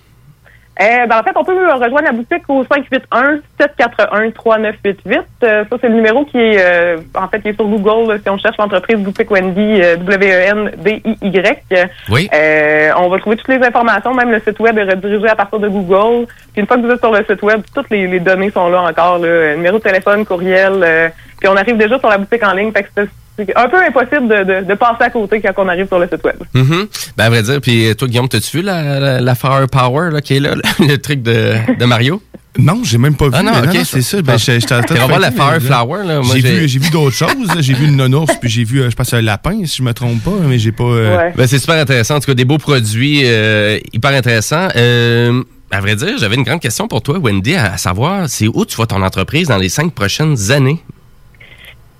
Euh, 0.80 1.06
ben, 1.06 1.20
en 1.20 1.22
fait, 1.22 1.30
on 1.36 1.44
peut 1.44 1.52
rejoindre 1.52 2.02
la 2.02 2.12
boutique 2.12 2.42
au 2.48 2.64
581-741-3988. 2.64 5.20
Euh, 5.44 5.64
ça, 5.70 5.76
c'est 5.80 5.88
le 5.88 5.94
numéro 5.94 6.24
qui 6.24 6.38
est, 6.38 6.56
euh, 6.58 6.96
en 7.14 7.28
fait, 7.28 7.40
qui 7.40 7.48
est 7.50 7.54
sur 7.54 7.66
Google. 7.66 8.12
là, 8.12 8.18
si 8.20 8.28
on 8.28 8.38
cherche 8.38 8.56
l'entreprise 8.58 8.96
Boutique 8.98 9.30
Wendy, 9.30 9.80
euh, 9.82 9.96
W-E-N-D-I-Y. 9.96 11.88
Oui. 12.10 12.28
Euh, 12.34 12.90
on 12.96 13.08
va 13.08 13.18
trouver 13.18 13.36
toutes 13.36 13.48
les 13.48 13.64
informations. 13.64 14.12
Même 14.14 14.30
le 14.32 14.40
site 14.40 14.58
web 14.58 14.76
est 14.78 14.84
redirigé 14.84 15.28
à 15.28 15.36
partir 15.36 15.58
de 15.60 15.68
Google. 15.68 16.26
Puis 16.52 16.60
une 16.60 16.66
fois 16.66 16.76
que 16.76 16.82
vous 16.82 16.90
êtes 16.90 17.00
sur 17.00 17.12
le 17.12 17.24
site 17.24 17.42
web, 17.42 17.62
toutes 17.74 17.90
les, 17.90 18.06
les 18.06 18.20
données 18.20 18.50
sont 18.50 18.68
là 18.68 18.82
encore. 18.82 19.18
Là, 19.18 19.54
numéro 19.54 19.78
de 19.78 19.82
téléphone, 19.82 20.26
courriel. 20.26 20.72
euh, 20.82 21.08
puis 21.38 21.48
on 21.48 21.56
arrive 21.56 21.76
déjà 21.76 21.98
sur 21.98 22.08
la 22.08 22.18
boutique 22.18 22.42
en 22.44 22.52
ligne. 22.52 22.72
Fait 22.72 22.84
que 22.84 23.06
c'est 23.36 23.56
un 23.56 23.68
peu 23.68 23.76
impossible 23.82 24.28
de, 24.28 24.44
de, 24.62 24.66
de 24.68 24.74
passer 24.74 25.02
à 25.04 25.10
côté 25.10 25.40
quand 25.40 25.52
on 25.64 25.68
arrive 25.68 25.86
sur 25.88 25.98
le 25.98 26.06
site 26.10 26.22
web. 26.24 26.36
Mhm. 26.54 26.86
Ben, 27.16 27.24
à 27.24 27.28
vrai 27.30 27.42
dire, 27.42 27.60
puis 27.60 27.94
toi, 27.96 28.06
Guillaume, 28.08 28.28
t'as-tu 28.28 28.58
vu 28.58 28.62
la, 28.62 29.00
la, 29.00 29.20
la 29.20 29.34
Firepower 29.34 30.10
là, 30.12 30.20
qui 30.20 30.36
est 30.36 30.40
là, 30.40 30.54
le, 30.54 30.62
le 30.86 30.98
truc 30.98 31.22
de, 31.22 31.54
de 31.78 31.84
Mario? 31.84 32.22
Non, 32.56 32.82
j'ai 32.84 32.98
même 32.98 33.16
pas 33.16 33.24
vu. 33.26 33.32
Ah 33.34 33.42
non, 33.42 33.50
mais 33.60 33.68
ok. 33.80 33.84
c'est 33.84 34.00
ça. 34.02 34.22
Ben, 34.22 34.38
j'étais- 34.38 34.60
j'étais 34.60 34.74
en 34.76 34.82
train 34.82 34.94
de 34.94 35.00
T'as 35.00 35.06
voir 35.08 35.18
la 35.18 35.32
Fireflower, 35.32 36.04
là. 36.06 36.20
J'ai 36.32 36.40
j'ai- 36.40 36.50
vu, 36.60 36.68
j'ai 36.68 36.78
vu 36.78 36.90
d'autres 36.90 37.16
choses. 37.16 37.48
J'ai 37.58 37.74
vu 37.74 37.86
une 37.86 37.96
nounours, 37.96 38.32
puis 38.40 38.48
j'ai 38.48 38.62
vu, 38.62 38.80
euh, 38.80 38.90
je 38.90 38.94
pense, 38.94 39.12
un 39.12 39.20
lapin, 39.22 39.64
si 39.66 39.78
je 39.78 39.82
me 39.82 39.92
trompe 39.92 40.22
pas, 40.22 40.30
mais 40.46 40.56
j'ai 40.60 40.70
pas. 40.70 40.84
euh, 40.84 41.30
Ben, 41.36 41.48
c'est 41.48 41.58
super 41.58 41.74
intéressant. 41.74 42.14
En 42.14 42.20
tout 42.20 42.26
cas, 42.26 42.34
des 42.34 42.44
beaux 42.44 42.58
produits 42.58 43.22
euh, 43.24 43.80
hyper 43.92 44.12
intéressants. 44.12 44.68
Euh, 44.76 45.42
à 45.72 45.80
vrai 45.80 45.96
dire, 45.96 46.16
j'avais 46.16 46.36
une 46.36 46.44
grande 46.44 46.60
question 46.60 46.86
pour 46.86 47.02
toi, 47.02 47.18
Wendy, 47.18 47.56
à, 47.56 47.72
à 47.72 47.76
savoir, 47.76 48.28
c'est 48.28 48.46
où 48.46 48.64
tu 48.64 48.76
vois 48.76 48.86
ton 48.86 49.02
entreprise 49.02 49.48
dans 49.48 49.56
les 49.58 49.68
cinq 49.68 49.92
prochaines 49.92 50.52
années? 50.52 50.78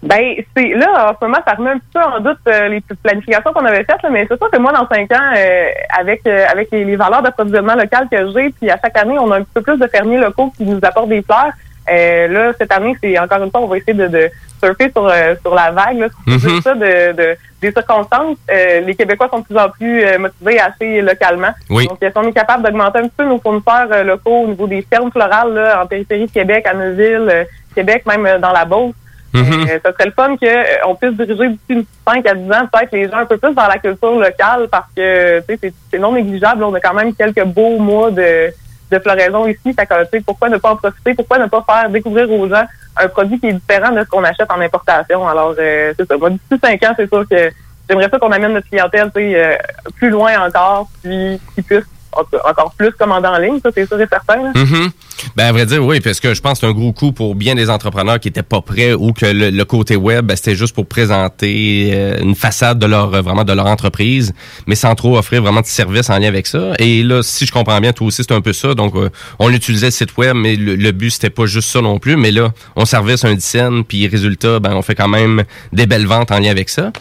Ben, 0.05 0.35
c'est 0.57 0.69
là, 0.75 1.11
en 1.11 1.15
ce 1.19 1.25
moment, 1.27 1.39
ça 1.47 1.55
remet 1.55 1.71
un 1.71 1.79
petit 1.79 1.89
peu 1.95 2.01
en 2.01 2.21
doute 2.21 2.39
euh, 2.47 2.69
les 2.69 2.83
planifications 3.03 3.53
qu'on 3.53 3.65
avait 3.65 3.85
faites, 3.85 4.03
là, 4.03 4.11
mais 4.11 4.27
c'est 4.29 4.37
sûr 4.37 4.51
que 4.51 4.59
moi, 4.59 4.73
dans 4.73 4.87
cinq 4.87 5.11
ans, 5.13 5.33
euh, 5.37 5.69
avec 5.99 6.21
euh, 6.27 6.45
avec 6.51 6.69
les, 6.73 6.85
les 6.85 6.97
valeurs 6.97 7.23
d'approvisionnement 7.23 7.75
local 7.75 8.07
que 8.11 8.19
j'ai, 8.33 8.51
puis 8.51 8.71
à 8.71 8.79
chaque 8.83 8.97
année, 8.99 9.19
on 9.19 9.31
a 9.33 9.37
un 9.39 9.43
petit 9.43 9.53
peu 9.55 9.63
plus 9.63 9.79
de 9.79 9.87
fermiers 9.87 10.19
locaux 10.19 10.53
qui 10.57 10.65
nous 10.65 10.79
apportent 10.83 11.09
des 11.09 11.23
fleurs. 11.23 11.53
Euh, 11.91 12.29
là, 12.29 12.53
cette 12.59 12.73
année, 12.73 12.95
c'est 13.03 13.19
encore 13.19 13.43
une 13.43 13.51
fois, 13.51 13.61
on 13.63 13.67
va 13.67 13.77
essayer 13.79 13.95
de, 13.95 14.07
de 14.09 14.31
surfer 14.63 14.91
sur, 14.91 15.07
euh, 15.07 15.35
sur 15.43 15.55
la 15.55 15.71
vague, 15.71 15.99
là, 15.99 16.09
dire 16.27 16.51
Mhm. 16.53 16.61
ça, 16.63 16.75
de, 16.75 17.13
de- 17.13 17.37
des 17.63 17.73
circonstances. 17.73 18.37
Euh, 18.51 18.81
les 18.81 18.95
Québécois 18.95 19.29
sont 19.31 19.39
de 19.41 19.45
plus 19.45 19.57
en 19.59 19.69
plus 19.71 20.03
euh, 20.05 20.19
motivés 20.19 20.59
à 20.61 20.67
acheter 20.67 21.01
localement. 21.01 21.53
Oui. 21.71 21.87
Donc, 21.87 21.99
si 22.03 22.09
on 22.15 22.29
est 22.29 22.33
capable 22.33 22.63
d'augmenter 22.63 22.99
un 22.99 23.03
petit 23.05 23.15
peu 23.17 23.25
nos 23.25 23.39
fournisseurs 23.39 24.05
locaux 24.05 24.43
au 24.45 24.47
niveau 24.49 24.67
des 24.67 24.83
fermes 24.83 25.11
florales 25.11 25.55
là, 25.55 25.83
en 25.83 25.87
périphérie 25.87 26.27
de 26.27 26.31
Québec, 26.33 26.67
à 26.67 26.75
Neuville, 26.75 27.27
euh, 27.31 27.45
Québec, 27.75 28.05
même 28.07 28.27
euh, 28.27 28.39
dans 28.39 28.53
la 28.53 28.65
Beauce, 28.67 28.95
Mhm. 29.35 29.67
euh, 29.69 29.79
ça 29.85 29.93
serait 29.93 30.07
le 30.07 30.13
fun 30.13 30.37
qu'on 30.37 30.95
puisse 30.95 31.13
diriger 31.15 31.49
d'ici 31.49 31.61
une 31.71 31.85
5 32.07 32.27
à 32.27 32.35
10 32.35 32.53
ans 32.53 32.69
peut-être 32.73 32.93
les 32.93 33.09
gens 33.09 33.19
un 33.19 33.27
peu 33.27 33.37
plus 33.37 33.53
vers 33.53 33.69
la 33.69 33.79
culture 33.79 34.19
locale 34.19 34.69
parce 34.71 34.87
que 34.97 35.43
c'est- 35.49 35.73
c'est 35.91 35.99
non 35.99 36.13
négligeable. 36.13 36.63
On 36.63 36.73
a 36.75 36.81
quand 36.81 36.95
même 36.95 37.13
quelques 37.15 37.45
beaux 37.45 37.79
mois 37.79 38.11
de, 38.11 38.53
floraison 39.03 39.49
ici. 39.49 39.75
Fait 39.75 39.87
que, 39.87 40.21
pourquoi 40.21 40.49
ne 40.49 40.57
pas 40.59 40.71
en 40.71 40.77
profiter? 40.77 41.15
Pourquoi 41.15 41.39
ne 41.39 41.47
pas 41.47 41.65
faire 41.69 41.91
découvrir 41.91 42.31
aux 42.31 42.49
gens 42.49 42.63
un 42.97 43.09
produit 43.09 43.41
qui 43.41 43.49
est 43.49 43.53
différent 43.53 43.91
de 43.91 44.05
ce 44.05 44.09
qu'on 44.09 44.23
achète 44.23 44.49
en 44.49 44.61
importation? 44.61 45.27
Alors, 45.27 45.53
euh, 45.59 45.93
c'est 45.99 46.07
ça. 46.07 46.17
Moi, 46.17 46.31
d'ici 46.31 46.61
5 46.63 46.81
ans, 46.85 46.95
c'est 46.97 47.09
sûr 47.09 47.25
que 47.29 47.51
j'aimerais 47.89 48.09
ça 48.09 48.19
qu'on 48.21 48.31
amène 48.31 48.53
notre 48.53 48.69
clientèle 48.69 49.11
euh, 49.17 49.57
plus 49.97 50.11
loin 50.11 50.47
encore, 50.47 50.89
puis 51.03 51.41
qu'ils 51.57 51.65
puissent 51.65 51.83
encore 52.45 52.73
plus 52.77 52.91
commander 52.93 53.29
en 53.29 53.39
ligne. 53.39 53.59
Ça, 53.63 53.71
c'est 53.75 53.87
sûr 53.87 54.01
et 54.01 54.07
certain. 54.09 54.53
Mhm. 54.55 54.91
Ben, 55.37 55.47
à 55.47 55.53
vrai 55.53 55.67
dire, 55.67 55.85
oui, 55.85 56.01
parce 56.01 56.21
que 56.21 56.35
je 56.35 56.41
pense 56.41 56.55
que 56.55 56.67
c'est 56.67 56.67
un 56.67 56.75
gros 56.75 56.93
coup 56.93 57.13
pour 57.13 57.35
bien 57.35 57.55
des 57.55 57.71
entrepreneurs 57.71 58.21
qui 58.21 58.29
étaient 58.29 58.43
pas 58.43 58.61
prêts 58.61 58.93
ou 58.93 59.13
que 59.13 59.27
le, 59.27 59.51
le 59.51 59.65
côté 59.65 59.97
web, 59.97 60.27
ben, 60.27 60.37
c'était 60.37 60.55
juste 60.55 60.75
pour 60.75 60.87
présenter 60.87 61.91
euh, 61.93 62.21
une 62.21 62.35
façade 62.35 62.79
de 62.79 62.87
leur, 62.87 63.15
euh, 63.15 63.23
vraiment 63.23 63.45
de 63.45 63.53
leur 63.53 63.67
entreprise, 63.67 64.35
mais 64.67 64.75
sans 64.75 64.95
trop 64.95 65.17
offrir 65.17 65.43
vraiment 65.43 65.61
de 65.61 65.67
services 65.67 66.11
en 66.11 66.19
lien 66.19 66.29
avec 66.29 66.47
ça. 66.47 66.73
Et 66.79 67.03
là, 67.03 67.23
si 67.23 67.47
je 67.47 67.53
comprends 67.53 67.81
bien, 67.81 67.93
toi 67.93 68.07
aussi, 68.07 68.23
c'est 68.23 68.35
un 68.35 68.41
peu 68.41 68.53
ça. 68.53 68.75
Donc, 68.75 68.95
euh, 68.97 69.11
on 69.39 69.51
utilisait 69.51 69.87
le 69.87 69.93
site 69.93 70.17
web, 70.17 70.37
mais 70.37 70.57
le, 70.57 70.75
le 70.77 70.93
but, 70.93 71.11
c'était 71.11 71.31
pas 71.31 71.47
juste 71.47 71.71
ça 71.71 71.81
non 71.81 71.99
plus. 71.99 72.17
Mais 72.17 72.31
là, 72.31 72.53
on 72.77 72.85
service 72.85 73.25
un 73.25 73.35
dizaine, 73.35 73.85
puis 73.85 74.07
résultat, 74.07 74.61
ben, 74.61 74.75
on 74.75 74.83
fait 74.83 74.95
quand 74.95 75.09
même 75.09 75.45
des 75.73 75.87
belles 75.87 76.07
ventes 76.07 76.31
en 76.31 76.39
lien 76.39 76.51
avec 76.51 76.69
ça. 76.69 76.93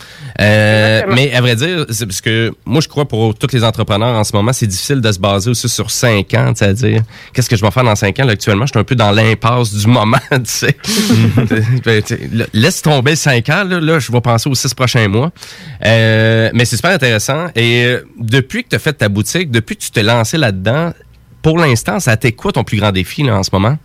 Euh, 0.41 1.01
mais 1.09 1.33
à 1.33 1.41
vrai 1.41 1.55
dire, 1.55 1.85
c'est 1.89 2.05
parce 2.05 2.21
que 2.21 2.53
moi, 2.65 2.81
je 2.81 2.87
crois 2.87 3.05
pour 3.05 3.35
tous 3.35 3.53
les 3.53 3.63
entrepreneurs 3.63 4.15
en 4.15 4.23
ce 4.23 4.35
moment, 4.35 4.53
c'est 4.53 4.67
difficile 4.67 5.01
de 5.03 5.11
se 5.11 5.19
baser 5.19 5.51
aussi 5.51 5.69
sur 5.69 5.91
cinq 5.91 6.33
ans, 6.33 6.51
c'est-à-dire, 6.55 7.01
qu'est-ce 7.33 7.49
que 7.49 7.55
je 7.55 7.61
vais 7.61 7.71
faire 7.71 7.83
dans 7.83 7.95
cinq 7.95 8.19
ans? 8.19 8.25
Là, 8.25 8.33
actuellement, 8.33 8.65
je 8.65 8.71
suis 8.71 8.79
un 8.79 8.83
peu 8.83 8.95
dans 8.95 9.11
l'impasse 9.11 9.73
du 9.73 9.87
moment, 9.87 10.17
tu 10.31 10.39
sais. 10.45 10.75
Ben, 11.85 12.01
sais, 12.03 12.29
là, 12.31 12.45
Laisse 12.53 12.81
tomber 12.81 13.15
cinq 13.15 13.49
ans, 13.49 13.63
là, 13.63 13.79
là, 13.79 13.99
je 13.99 14.11
vais 14.11 14.21
penser 14.21 14.49
aux 14.49 14.55
six 14.55 14.73
prochains 14.73 15.07
mois. 15.07 15.31
Euh, 15.85 16.49
mais 16.53 16.65
c'est 16.65 16.77
super 16.77 16.91
intéressant. 16.91 17.47
Et 17.55 17.83
euh, 17.85 18.05
depuis 18.17 18.63
que 18.63 18.69
tu 18.69 18.75
as 18.75 18.79
fait 18.79 18.93
ta 18.93 19.09
boutique, 19.09 19.51
depuis 19.51 19.75
que 19.75 19.81
tu 19.81 19.91
t'es 19.91 20.03
lancé 20.03 20.37
là-dedans, 20.37 20.93
pour 21.41 21.57
l'instant, 21.57 21.99
ça 21.99 22.11
a 22.11 22.13
été 22.15 22.31
quoi 22.31 22.51
ton 22.51 22.63
plus 22.63 22.77
grand 22.77 22.91
défi 22.91 23.23
là, 23.23 23.37
en 23.37 23.43
ce 23.43 23.49
moment? 23.51 23.77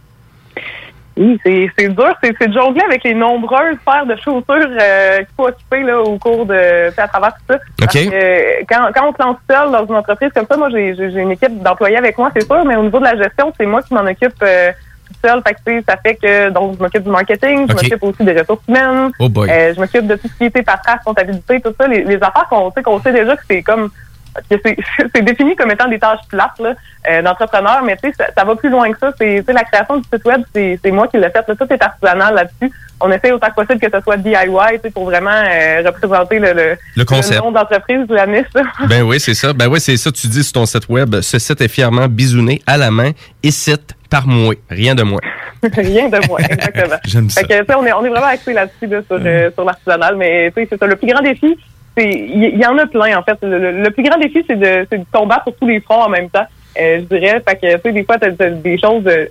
Oui, 1.19 1.40
c'est 1.45 1.69
c'est 1.77 1.89
dur. 1.89 2.15
C'est 2.23 2.32
c'est 2.40 2.47
de 2.49 2.53
jongler 2.53 2.82
avec 2.85 3.03
les 3.03 3.15
nombreuses 3.15 3.77
paires 3.85 4.07
de 4.07 4.15
chaussures 4.16 4.45
euh, 4.81 5.19
qu'il 5.19 5.35
faut 5.36 5.49
occuper 5.49 5.82
là, 5.82 6.01
au 6.01 6.16
cours 6.16 6.47
de, 6.47 6.89
à 6.97 7.09
travers 7.09 7.35
tout 7.35 7.43
ça. 7.55 7.59
Parce 7.77 7.97
OK. 7.97 8.03
que, 8.03 8.15
euh, 8.15 8.62
quand, 8.69 8.89
quand 8.95 9.09
on 9.09 9.12
se 9.12 9.23
lance 9.23 9.36
seul 9.51 9.73
dans 9.73 9.85
une 9.85 9.97
entreprise 9.97 10.31
comme 10.32 10.47
ça, 10.49 10.57
moi, 10.57 10.69
j'ai 10.70 10.95
une 10.97 11.32
équipe 11.32 11.61
d'employés 11.61 11.97
avec 11.97 12.16
moi, 12.19 12.31
c'est 12.35 12.47
sûr, 12.47 12.65
mais 12.65 12.77
au 12.77 12.85
niveau 12.85 13.01
de 13.01 13.05
la 13.05 13.16
gestion, 13.16 13.53
c'est 13.59 13.66
moi 13.66 13.82
qui 13.82 13.95
m'en 13.95 14.03
occupe 14.03 14.40
euh, 14.43 14.70
tout 15.09 15.15
seul. 15.24 15.43
Fait 15.45 15.55
que, 15.55 15.85
ça 15.89 15.97
fait 15.97 16.15
que, 16.15 16.51
donc, 16.51 16.77
je 16.77 16.82
m'occupe 16.82 17.03
du 17.03 17.11
marketing, 17.11 17.66
je 17.69 17.74
m'occupe 17.74 18.03
aussi 18.05 18.23
des 18.23 18.39
ressources 18.39 18.62
humaines. 18.69 19.11
Oh 19.19 19.28
boy. 19.28 19.51
Euh, 19.51 19.74
je 19.74 19.81
m'occupe 19.81 20.07
de 20.07 20.15
tout 20.15 20.28
ce 20.28 20.39
qui 20.39 20.45
était 20.45 20.62
paperasse, 20.62 21.03
comptabilité, 21.05 21.61
tout 21.61 21.74
ça. 21.81 21.89
Les, 21.89 22.05
les 22.05 22.16
affaires 22.16 22.47
qu'on 22.49 22.70
sait, 22.70 22.82
qu'on 22.82 23.01
sait 23.01 23.12
déjà 23.12 23.35
que 23.35 23.43
c'est 23.51 23.62
comme 23.62 23.90
que 24.48 24.56
c'est 25.15 25.23
défini 25.23 25.56
comme 25.56 25.70
étant 25.70 25.89
des 25.89 25.98
tâches 25.98 26.20
plates 26.28 26.60
euh, 26.60 27.23
d'entrepreneur, 27.23 27.82
mais 27.85 27.97
tu 27.97 28.09
sais, 28.09 28.15
ça, 28.19 28.27
ça 28.36 28.44
va 28.44 28.55
plus 28.56 28.70
loin 28.70 28.90
que 28.93 28.98
ça. 28.98 29.12
C'est 29.19 29.39
tu 29.40 29.44
sais, 29.44 29.52
la 29.52 29.65
création 29.65 29.97
du 29.98 30.05
site 30.12 30.24
web, 30.24 30.43
c'est 30.55 30.90
moi 30.90 31.09
qui 31.09 31.16
l'ai 31.19 31.31
fait. 31.31 31.44
Là. 31.47 31.55
Tout 31.55 31.73
est 31.73 31.82
artisanal 31.82 32.35
là-dessus. 32.35 32.73
On 33.01 33.10
essaie 33.12 33.31
autant 33.31 33.48
que 33.48 33.55
possible 33.55 33.81
que 33.81 33.97
ce 33.97 34.02
soit 34.02 34.16
DIY, 34.16 34.35
tu 34.74 34.81
sais, 34.82 34.90
pour 34.90 35.05
vraiment 35.05 35.31
euh, 35.31 35.82
représenter 35.86 36.39
le, 36.40 36.52
le, 36.52 36.77
Le 36.97 37.05
concept. 37.05 37.40
nom 37.40 37.52
d'entreprise, 37.52 38.06
la 38.09 38.27
niche. 38.27 38.47
Ben 38.89 39.02
oui, 39.02 39.20
c'est 39.20 39.35
ça. 39.35 39.52
Ben 39.52 39.69
oui, 39.69 39.81
c'est 39.81 39.97
ça. 39.97 40.10
Tu 40.10 40.27
dis 40.27 40.43
sur 40.43 40.55
ton 40.55 40.66
site 40.66 40.89
web, 40.89 41.20
ce 41.20 41.39
site 41.39 41.60
est 41.60 41.69
fièrement 41.69 42.09
bisouné 42.09 42.60
à 42.66 42.77
la 42.77 42.90
main 42.90 43.12
et 43.43 43.51
site 43.51 43.94
par 44.10 44.27
moi. 44.27 44.55
Rien 44.69 44.94
de 44.94 45.02
moins. 45.05 45.20
Rien 45.62 46.09
de 46.09 46.27
moins, 46.28 46.39
exactement. 46.40 46.97
J'aime 47.05 47.31
ça. 47.31 47.40
Fait 47.43 47.65
que, 47.65 47.74
on 47.77 47.85
est, 47.86 47.93
on 47.93 48.05
est 48.05 48.09
vraiment 48.09 48.27
axé 48.27 48.52
là-dessus, 48.52 48.86
là, 48.86 49.01
sur, 49.06 49.19
euh, 49.24 49.51
sur 49.52 49.65
l'artisanal, 49.65 50.16
mais 50.16 50.51
tu 50.56 50.62
sais, 50.62 50.69
c'est 50.70 50.78
ça. 50.78 50.86
Le 50.86 50.97
plus 50.97 51.09
grand 51.09 51.20
défi, 51.23 51.56
il 51.97 52.60
y, 52.60 52.66
en 52.66 52.78
a 52.78 52.86
plein, 52.86 53.19
en 53.19 53.23
fait. 53.23 53.36
Le, 53.43 53.59
le- 53.59 53.82
le 53.82 53.90
plus 53.90 54.02
grand 54.05 54.19
défi, 54.19 54.44
c'est 54.47 54.59
de, 54.59 54.86
c'est 54.90 54.98
de 54.98 55.05
combattre 55.12 55.44
sur 55.44 55.56
tous 55.56 55.66
les 55.66 55.81
fronts 55.81 56.02
en 56.02 56.09
même 56.09 56.31
temps. 56.31 56.47
Euh, 56.81 57.01
je 57.01 57.16
dirais, 57.16 57.43
fait 57.48 57.56
que, 57.56 57.74
tu 57.77 57.81
sais, 57.82 57.93
des 57.93 58.05
fois, 58.05 58.19
t'as, 58.19 58.31
t'as 58.31 58.51
des 58.51 58.78
choses 58.78 59.02
euh, 59.06 59.27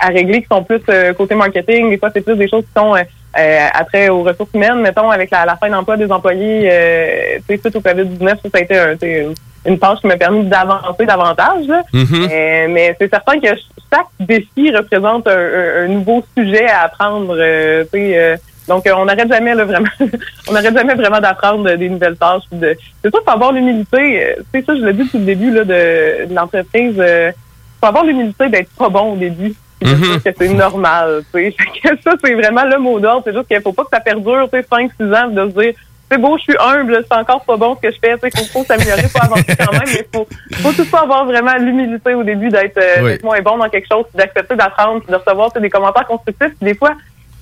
à 0.00 0.08
régler 0.08 0.40
qui 0.42 0.48
sont 0.48 0.64
plus 0.64 0.80
euh, 0.88 1.12
côté 1.12 1.34
marketing, 1.36 1.90
des 1.90 1.98
fois, 1.98 2.10
c'est 2.12 2.22
plus 2.24 2.34
des 2.36 2.48
choses 2.48 2.64
qui 2.64 2.72
sont 2.76 2.94
euh, 2.96 3.02
euh, 3.38 3.66
après 3.72 4.08
aux 4.08 4.22
ressources 4.24 4.50
humaines, 4.54 4.80
mettons, 4.80 5.10
avec 5.10 5.30
la, 5.30 5.44
la 5.44 5.54
fin 5.56 5.68
d'emploi 5.68 5.96
des 5.96 6.10
employés, 6.10 6.68
euh, 6.72 7.38
tu 7.48 7.54
sais, 7.54 7.60
suite 7.60 7.76
au 7.76 7.80
COVID-19, 7.80 8.26
ça, 8.26 8.34
a 8.52 8.58
été 8.60 8.76
un, 8.78 8.96
tu 8.96 9.26
une, 9.66 9.78
tâche 9.78 10.00
qui 10.00 10.06
m'a 10.08 10.16
permis 10.16 10.44
d'avancer 10.44 11.04
davantage. 11.06 11.66
Mhm. 11.92 12.28
Euh, 12.32 12.66
mais 12.70 12.96
c'est 12.98 13.10
certain 13.10 13.38
que 13.38 13.48
chaque 13.92 14.06
défi 14.18 14.74
représente 14.74 15.28
un, 15.28 15.36
un- 15.38 15.84
un 15.84 15.88
nouveau 15.88 16.24
sujet 16.36 16.66
à 16.68 16.82
apprendre. 16.84 17.36
euh, 17.38 17.84
tu 17.92 17.98
sais, 17.98 18.18
euh, 18.18 18.36
donc, 18.68 18.86
euh, 18.86 18.92
on 18.96 19.06
n'arrête 19.06 19.28
jamais 19.28 19.54
là, 19.54 19.64
vraiment. 19.64 19.88
on 20.48 20.52
n'arrête 20.52 20.74
jamais 20.76 20.94
vraiment 20.94 21.20
d'apprendre 21.20 21.74
des 21.74 21.88
nouvelles 21.88 22.16
tâches. 22.16 22.42
de- 22.52 22.76
C'est 23.02 23.10
sûr 23.10 23.18
qu'il 23.20 23.24
faut 23.24 23.34
avoir 23.36 23.52
l'humilité. 23.52 24.24
euh, 24.24 24.34
Tu 24.52 24.60
sais, 24.60 24.66
ça, 24.66 24.76
je 24.76 24.84
l'ai 24.84 24.92
dit 24.92 25.04
depuis 25.04 25.18
le 25.18 25.24
début 25.24 25.50
là, 25.50 25.64
de, 25.64 26.26
de 26.28 26.34
l'entreprise. 26.34 26.94
Il 26.96 27.32
faut 27.80 27.86
avoir 27.86 28.04
l'humilité 28.04 28.48
d'être 28.48 28.70
pas 28.76 28.88
bon 28.88 29.12
au 29.14 29.16
début. 29.16 29.54
Mhm. 29.82 29.94
dire 29.94 30.22
que 30.24 30.30
c'est 30.36 30.48
normal. 30.48 31.22
Tu 31.32 31.40
sais. 31.40 31.54
Fait 31.82 31.96
que 31.96 32.02
ça, 32.02 32.12
c'est 32.22 32.34
vraiment 32.34 32.64
le 32.64 32.78
mot 32.78 32.98
d'ordre. 33.00 33.22
C'est 33.24 33.32
juste 33.34 33.46
qu'il 33.48 33.60
faut 33.60 33.72
pas 33.72 33.84
que 33.84 33.90
ça 33.92 34.00
perdure, 34.00 34.48
tu 34.52 34.58
sais, 34.60 34.66
5-6 34.70 35.14
ans, 35.14 35.28
de 35.28 35.50
se 35.50 35.60
dire 35.60 35.74
c'est 36.10 36.16
beau, 36.18 36.38
je 36.38 36.42
suis 36.44 36.56
humble, 36.58 37.04
c'est 37.06 37.18
encore 37.18 37.44
pas 37.44 37.58
bon 37.58 37.76
ce 37.76 37.86
que 37.86 37.92
je 37.94 37.98
fais. 38.00 38.14
Il 38.24 38.30
faut, 38.38 38.44
faut 38.46 38.64
s'améliorer, 38.64 39.02
faut 39.02 39.22
avancer 39.22 39.54
quand 39.58 39.70
même, 39.72 39.82
mais 39.86 40.06
faut, 40.12 40.26
faut 40.54 40.72
toutefois 40.72 41.02
avoir 41.02 41.26
vraiment 41.26 41.54
l'humilité 41.58 42.14
au 42.14 42.24
début 42.24 42.48
d'être 42.48 42.78
euh, 42.78 43.02
Oui. 43.02 43.18
moins 43.22 43.40
bon 43.42 43.58
dans 43.58 43.68
quelque 43.68 43.86
chose, 43.92 44.06
d'accepter 44.14 44.56
d'apprendre, 44.56 45.02
de 45.06 45.14
recevoir 45.14 45.52
des 45.52 45.68
commentaires 45.68 46.06
constructifs. 46.06 46.54
Puis 46.58 46.72
des 46.72 46.74
fois, 46.74 46.92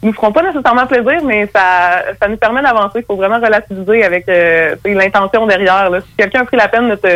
nous 0.03 0.13
feront 0.13 0.33
pas 0.33 0.43
nécessairement 0.43 0.87
plaisir, 0.87 1.25
mais 1.25 1.49
ça, 1.55 2.03
ça 2.21 2.29
nous 2.29 2.37
permet 2.37 2.63
d'avancer. 2.63 3.01
Il 3.01 3.05
faut 3.05 3.17
vraiment 3.17 3.41
relativiser 3.41 4.05
avec 4.05 4.29
euh, 4.29 4.75
l'intention 4.85 5.47
derrière. 5.47 5.91
Là. 5.91 6.01
Si 6.01 6.15
quelqu'un 6.17 6.43
a 6.43 6.45
pris 6.45 6.57
la 6.57 6.69
peine 6.69 6.91
de 6.91 6.95
te 6.97 7.09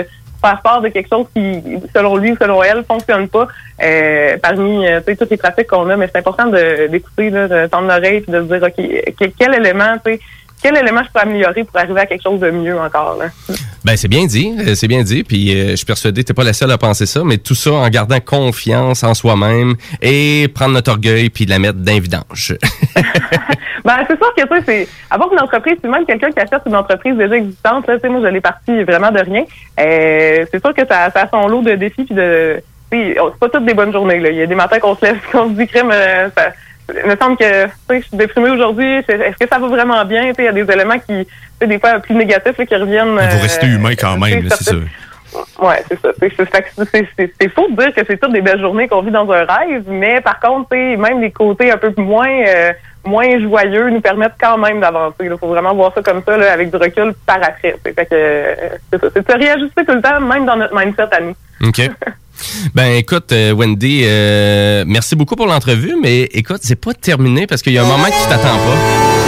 faire 0.42 0.60
part 0.62 0.80
de 0.80 0.88
quelque 0.88 1.08
chose 1.08 1.26
qui, 1.34 1.62
selon 1.94 2.16
lui 2.16 2.32
ou 2.32 2.36
selon 2.36 2.62
elle, 2.62 2.82
fonctionne 2.84 3.28
pas, 3.28 3.46
euh, 3.82 4.36
parmi 4.42 4.86
euh, 4.86 5.00
toutes 5.06 5.30
les 5.30 5.36
pratiques 5.36 5.66
qu'on 5.66 5.88
a, 5.90 5.96
mais 5.96 6.08
c'est 6.08 6.18
important 6.18 6.46
de- 6.46 6.86
d'écouter, 6.86 7.28
là, 7.30 7.46
de 7.46 7.66
tendre 7.66 7.88
l'oreille, 7.88 8.22
puis 8.22 8.32
de 8.32 8.40
se 8.40 8.44
dire, 8.44 8.62
OK, 8.62 9.32
quel 9.38 9.54
élément, 9.54 9.96
tu 10.04 10.12
sais, 10.14 10.20
quel 10.62 10.76
élément 10.76 11.02
je 11.02 11.10
peux 11.12 11.20
améliorer 11.20 11.64
pour 11.64 11.76
arriver 11.78 12.00
à 12.00 12.06
quelque 12.06 12.22
chose 12.22 12.40
de 12.40 12.50
mieux 12.50 12.78
encore. 12.78 13.16
Là? 13.18 13.26
Ben, 13.84 13.96
c'est 13.96 14.08
bien 14.08 14.26
dit, 14.26 14.54
euh, 14.58 14.74
c'est 14.74 14.88
bien 14.88 15.02
dit. 15.02 15.24
Puis 15.24 15.58
euh, 15.58 15.70
je 15.70 15.76
suis 15.76 15.86
persuadé 15.86 16.22
que 16.22 16.28
t'es 16.28 16.34
pas 16.34 16.44
la 16.44 16.52
seule 16.52 16.70
à 16.70 16.78
penser 16.78 17.06
ça, 17.06 17.22
mais 17.24 17.38
tout 17.38 17.54
ça 17.54 17.72
en 17.72 17.88
gardant 17.88 18.20
confiance 18.20 19.02
en 19.02 19.14
soi-même 19.14 19.74
et 20.02 20.48
prendre 20.54 20.72
notre 20.72 20.90
orgueil 20.90 21.30
puis 21.30 21.46
la 21.46 21.58
mettre 21.58 21.78
d'un 21.78 21.98
vidange. 21.98 22.56
Ben, 23.84 23.96
c'est 24.06 24.16
sûr 24.18 24.34
que 24.34 24.42
tu 24.42 24.48
sais, 24.48 24.62
c'est 24.66 24.88
avoir 25.10 25.32
une 25.32 25.40
entreprise, 25.40 25.76
puis 25.82 25.90
même 25.90 26.04
quelqu'un 26.04 26.30
qui 26.30 26.40
achète 26.40 26.62
une 26.66 26.76
entreprise 26.76 27.16
déjà 27.16 27.36
existante, 27.36 27.86
là, 27.86 27.94
tu 27.94 28.00
sais, 28.00 28.08
moi, 28.08 28.20
je 28.22 28.26
l'ai 28.26 28.40
parti 28.40 28.82
vraiment 28.82 29.10
de 29.10 29.20
rien. 29.20 29.44
Euh, 29.80 30.44
c'est 30.50 30.60
sûr 30.62 30.74
que 30.74 30.86
ça, 30.86 31.10
ça 31.10 31.22
a 31.22 31.28
son 31.28 31.48
lot 31.48 31.62
de 31.62 31.74
défis 31.76 32.04
puis 32.04 32.14
de. 32.14 32.62
oh, 32.92 33.30
C'est 33.32 33.38
pas 33.38 33.48
toutes 33.48 33.64
des 33.64 33.74
bonnes 33.74 33.92
journées. 33.92 34.20
Là. 34.20 34.30
Il 34.30 34.36
y 34.36 34.42
a 34.42 34.46
des 34.46 34.54
matins 34.54 34.78
qu'on 34.78 34.94
se 34.96 35.06
lève 35.06 35.18
qu'on 35.32 35.48
se 35.48 35.54
dit 35.54 35.66
crème. 35.66 35.90
euh, 35.92 36.28
ça, 36.36 36.52
il 37.04 37.10
me 37.10 37.16
semble 37.16 37.36
que 37.36 37.66
je 37.90 38.00
suis 38.00 38.16
déprimée 38.16 38.50
aujourd'hui. 38.50 38.96
Est-ce 39.08 39.36
que 39.36 39.48
ça 39.48 39.58
va 39.58 39.68
vraiment 39.68 40.04
bien? 40.04 40.32
Il 40.38 40.44
y 40.44 40.48
a 40.48 40.52
des 40.52 40.70
éléments 40.72 40.98
qui, 40.98 41.26
des 41.64 41.78
fois 41.78 41.98
plus 42.00 42.14
négatifs 42.14 42.56
là, 42.58 42.66
qui 42.66 42.76
reviennent. 42.76 43.18
Il 43.20 43.30
faut 43.30 43.36
euh, 43.38 43.42
rester 43.42 43.66
humain 43.66 43.92
quand 43.98 44.16
même, 44.18 44.48
c'est 44.50 44.64
ça. 44.64 44.76
Ouais, 45.62 45.82
c'est 45.88 46.00
ça. 46.00 46.08
C'est- 46.18 47.48
faux 47.50 47.68
de 47.70 47.76
dire 47.76 47.94
que 47.94 48.00
c'est 48.06 48.16
toutes 48.16 48.32
des 48.32 48.40
belles 48.40 48.60
journées 48.60 48.88
qu'on 48.88 49.02
vit 49.02 49.12
dans 49.12 49.30
un 49.30 49.44
rêve, 49.44 49.84
mais 49.88 50.20
par 50.20 50.40
contre, 50.40 50.74
même 50.74 51.20
les 51.20 51.30
côtés 51.30 51.70
un 51.70 51.76
peu 51.76 51.92
moins 51.98 52.28
euh, 52.48 52.72
moins 53.04 53.38
joyeux 53.40 53.90
nous 53.90 54.00
permettent 54.00 54.34
quand 54.40 54.58
même 54.58 54.80
d'avancer. 54.80 55.14
Il 55.22 55.36
faut 55.38 55.48
vraiment 55.48 55.74
voir 55.74 55.92
ça 55.94 56.02
comme 56.02 56.22
ça, 56.26 56.36
là, 56.36 56.52
avec 56.52 56.70
du 56.70 56.76
recul 56.76 57.14
par 57.26 57.36
après. 57.42 57.76
euh, 58.12 58.54
c'est 58.92 59.00
ça. 59.00 59.06
C'est 59.14 59.26
de 59.26 59.32
se 59.32 59.38
réajuster 59.38 59.84
tout 59.84 59.94
le 59.94 60.02
temps, 60.02 60.20
même 60.20 60.44
dans 60.46 60.56
notre 60.56 60.74
mindset 60.76 61.08
à 61.12 61.20
nous. 61.20 61.34
OK. 61.66 61.78
Ben 62.74 62.92
écoute, 62.96 63.32
euh, 63.32 63.52
Wendy, 63.52 64.02
euh, 64.04 64.84
merci 64.86 65.16
beaucoup 65.16 65.36
pour 65.36 65.46
l'entrevue, 65.46 65.96
mais 66.00 66.22
écoute, 66.32 66.60
c'est 66.62 66.76
pas 66.76 66.94
terminé 66.94 67.46
parce 67.46 67.62
qu'il 67.62 67.72
y 67.72 67.78
a 67.78 67.84
un 67.84 67.88
moment 67.88 68.04
qui 68.04 68.28
t'attend 68.28 68.56
pas. 68.56 69.19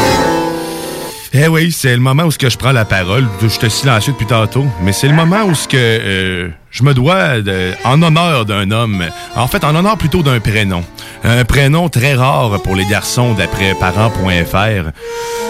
Eh 1.35 1.49
oui, 1.49 1.73
c'est 1.73 1.95
le 1.95 2.01
moment 2.03 2.25
où 2.25 2.29
que 2.29 2.51
je 2.51 2.59
prends 2.59 2.73
la 2.73 2.85
parole. 2.85 3.27
Je 3.41 3.59
te 3.59 3.67
silencieux 3.69 4.13
depuis 4.13 4.27
tantôt, 4.27 4.67
mais 4.83 4.93
c'est 4.93 5.09
le 5.09 5.15
moment 5.15 5.45
où 5.45 5.53
que 5.67 5.77
euh, 5.79 6.49
je 6.71 6.83
me 6.83 6.93
dois 6.93 7.41
de- 7.41 7.73
en 7.85 8.03
honneur 8.03 8.45
d'un 8.45 8.71
homme. 8.71 9.03
En 9.35 9.47
fait, 9.47 9.65
en 9.65 9.75
honneur 9.75 9.97
plutôt 9.97 10.23
d'un 10.23 10.41
prénom. 10.41 10.85
Un 11.25 11.45
prénom 11.47 11.89
très 11.89 12.13
rare 12.15 12.61
pour 12.63 12.77
les 12.77 12.85
garçons 12.85 13.33
d'après 13.33 13.75
parents.fr. 13.81 14.91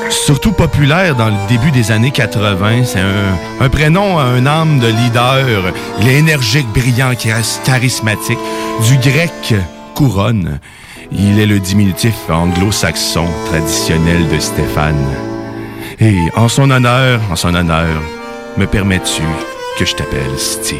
Surtout 0.08 0.52
populaire 0.52 1.16
dans 1.16 1.28
le 1.28 1.48
début 1.48 1.72
des 1.72 1.90
années 1.90 2.12
80. 2.12 2.84
C'est 2.84 3.00
un, 3.00 3.64
un 3.64 3.68
prénom 3.68 4.18
à 4.18 4.24
un 4.24 4.46
âme 4.46 4.78
de 4.78 4.86
leader. 4.86 5.72
Il 6.00 6.06
est 6.08 6.14
énergique, 6.18 6.68
brillant, 6.68 7.12
charis- 7.14 7.58
charismatique. 7.64 8.38
Du 8.88 8.98
grec 8.98 9.54
couronne. 9.96 10.60
Il 11.10 11.40
est 11.40 11.46
le 11.46 11.58
diminutif 11.58 12.14
anglo-saxon 12.30 13.26
traditionnel 13.50 14.28
de 14.28 14.38
Stéphane. 14.38 15.31
Et 16.00 16.18
en 16.34 16.48
son 16.48 16.70
honneur, 16.70 17.20
en 17.30 17.36
son 17.36 17.54
honneur, 17.54 18.00
me 18.56 18.66
permets-tu 18.66 19.22
que 19.78 19.84
je 19.84 19.94
t'appelle 19.94 20.38
Steve? 20.38 20.78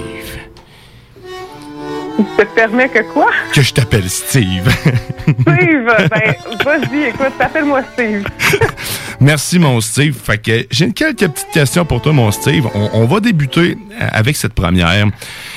Ça 2.36 2.44
te 2.44 2.54
permet 2.54 2.88
que 2.88 3.00
quoi? 3.12 3.30
Que 3.54 3.62
je 3.62 3.72
t'appelle 3.72 4.08
Steve. 4.08 4.68
Steve, 4.70 5.36
ben, 5.46 6.34
vas-y, 6.64 7.04
écoute, 7.04 7.32
appelle-moi 7.40 7.82
Steve. 7.94 8.24
Merci, 9.20 9.58
mon 9.58 9.80
Steve. 9.80 10.14
Fait 10.22 10.38
que 10.38 10.66
j'ai 10.70 10.92
quelques 10.92 11.28
petites 11.28 11.50
questions 11.52 11.84
pour 11.84 12.02
toi, 12.02 12.12
mon 12.12 12.30
Steve. 12.30 12.66
On, 12.74 12.90
on 12.92 13.06
va 13.06 13.20
débuter 13.20 13.78
euh, 14.00 14.08
avec 14.12 14.36
cette 14.36 14.52
première. 14.52 15.06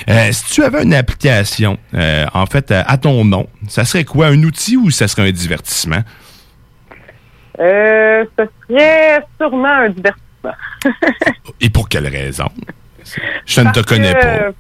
Euh, 0.09 0.31
si 0.31 0.45
tu 0.53 0.63
avais 0.63 0.83
une 0.83 0.93
application, 0.93 1.77
euh, 1.93 2.25
en 2.33 2.45
fait, 2.45 2.71
à, 2.71 2.81
à 2.81 2.97
ton 2.97 3.25
nom, 3.25 3.47
ça 3.67 3.83
serait 3.83 4.05
quoi? 4.05 4.27
Un 4.27 4.41
outil 4.43 4.77
ou 4.77 4.91
ça 4.91 5.07
serait 5.07 5.27
un 5.27 5.31
divertissement? 5.31 6.03
Euh, 7.59 8.25
ce 8.37 8.45
serait 8.69 9.19
sûrement 9.39 9.67
un 9.67 9.89
divertissement. 9.89 10.53
Et 11.61 11.69
pour 11.69 11.87
quelle 11.89 12.07
raison? 12.07 12.49
Je 13.45 13.61
ne 13.61 13.71
te 13.71 13.79
connais 13.81 14.13
que, 14.13 14.19
pas. 14.19 14.27
euh, 14.27 14.51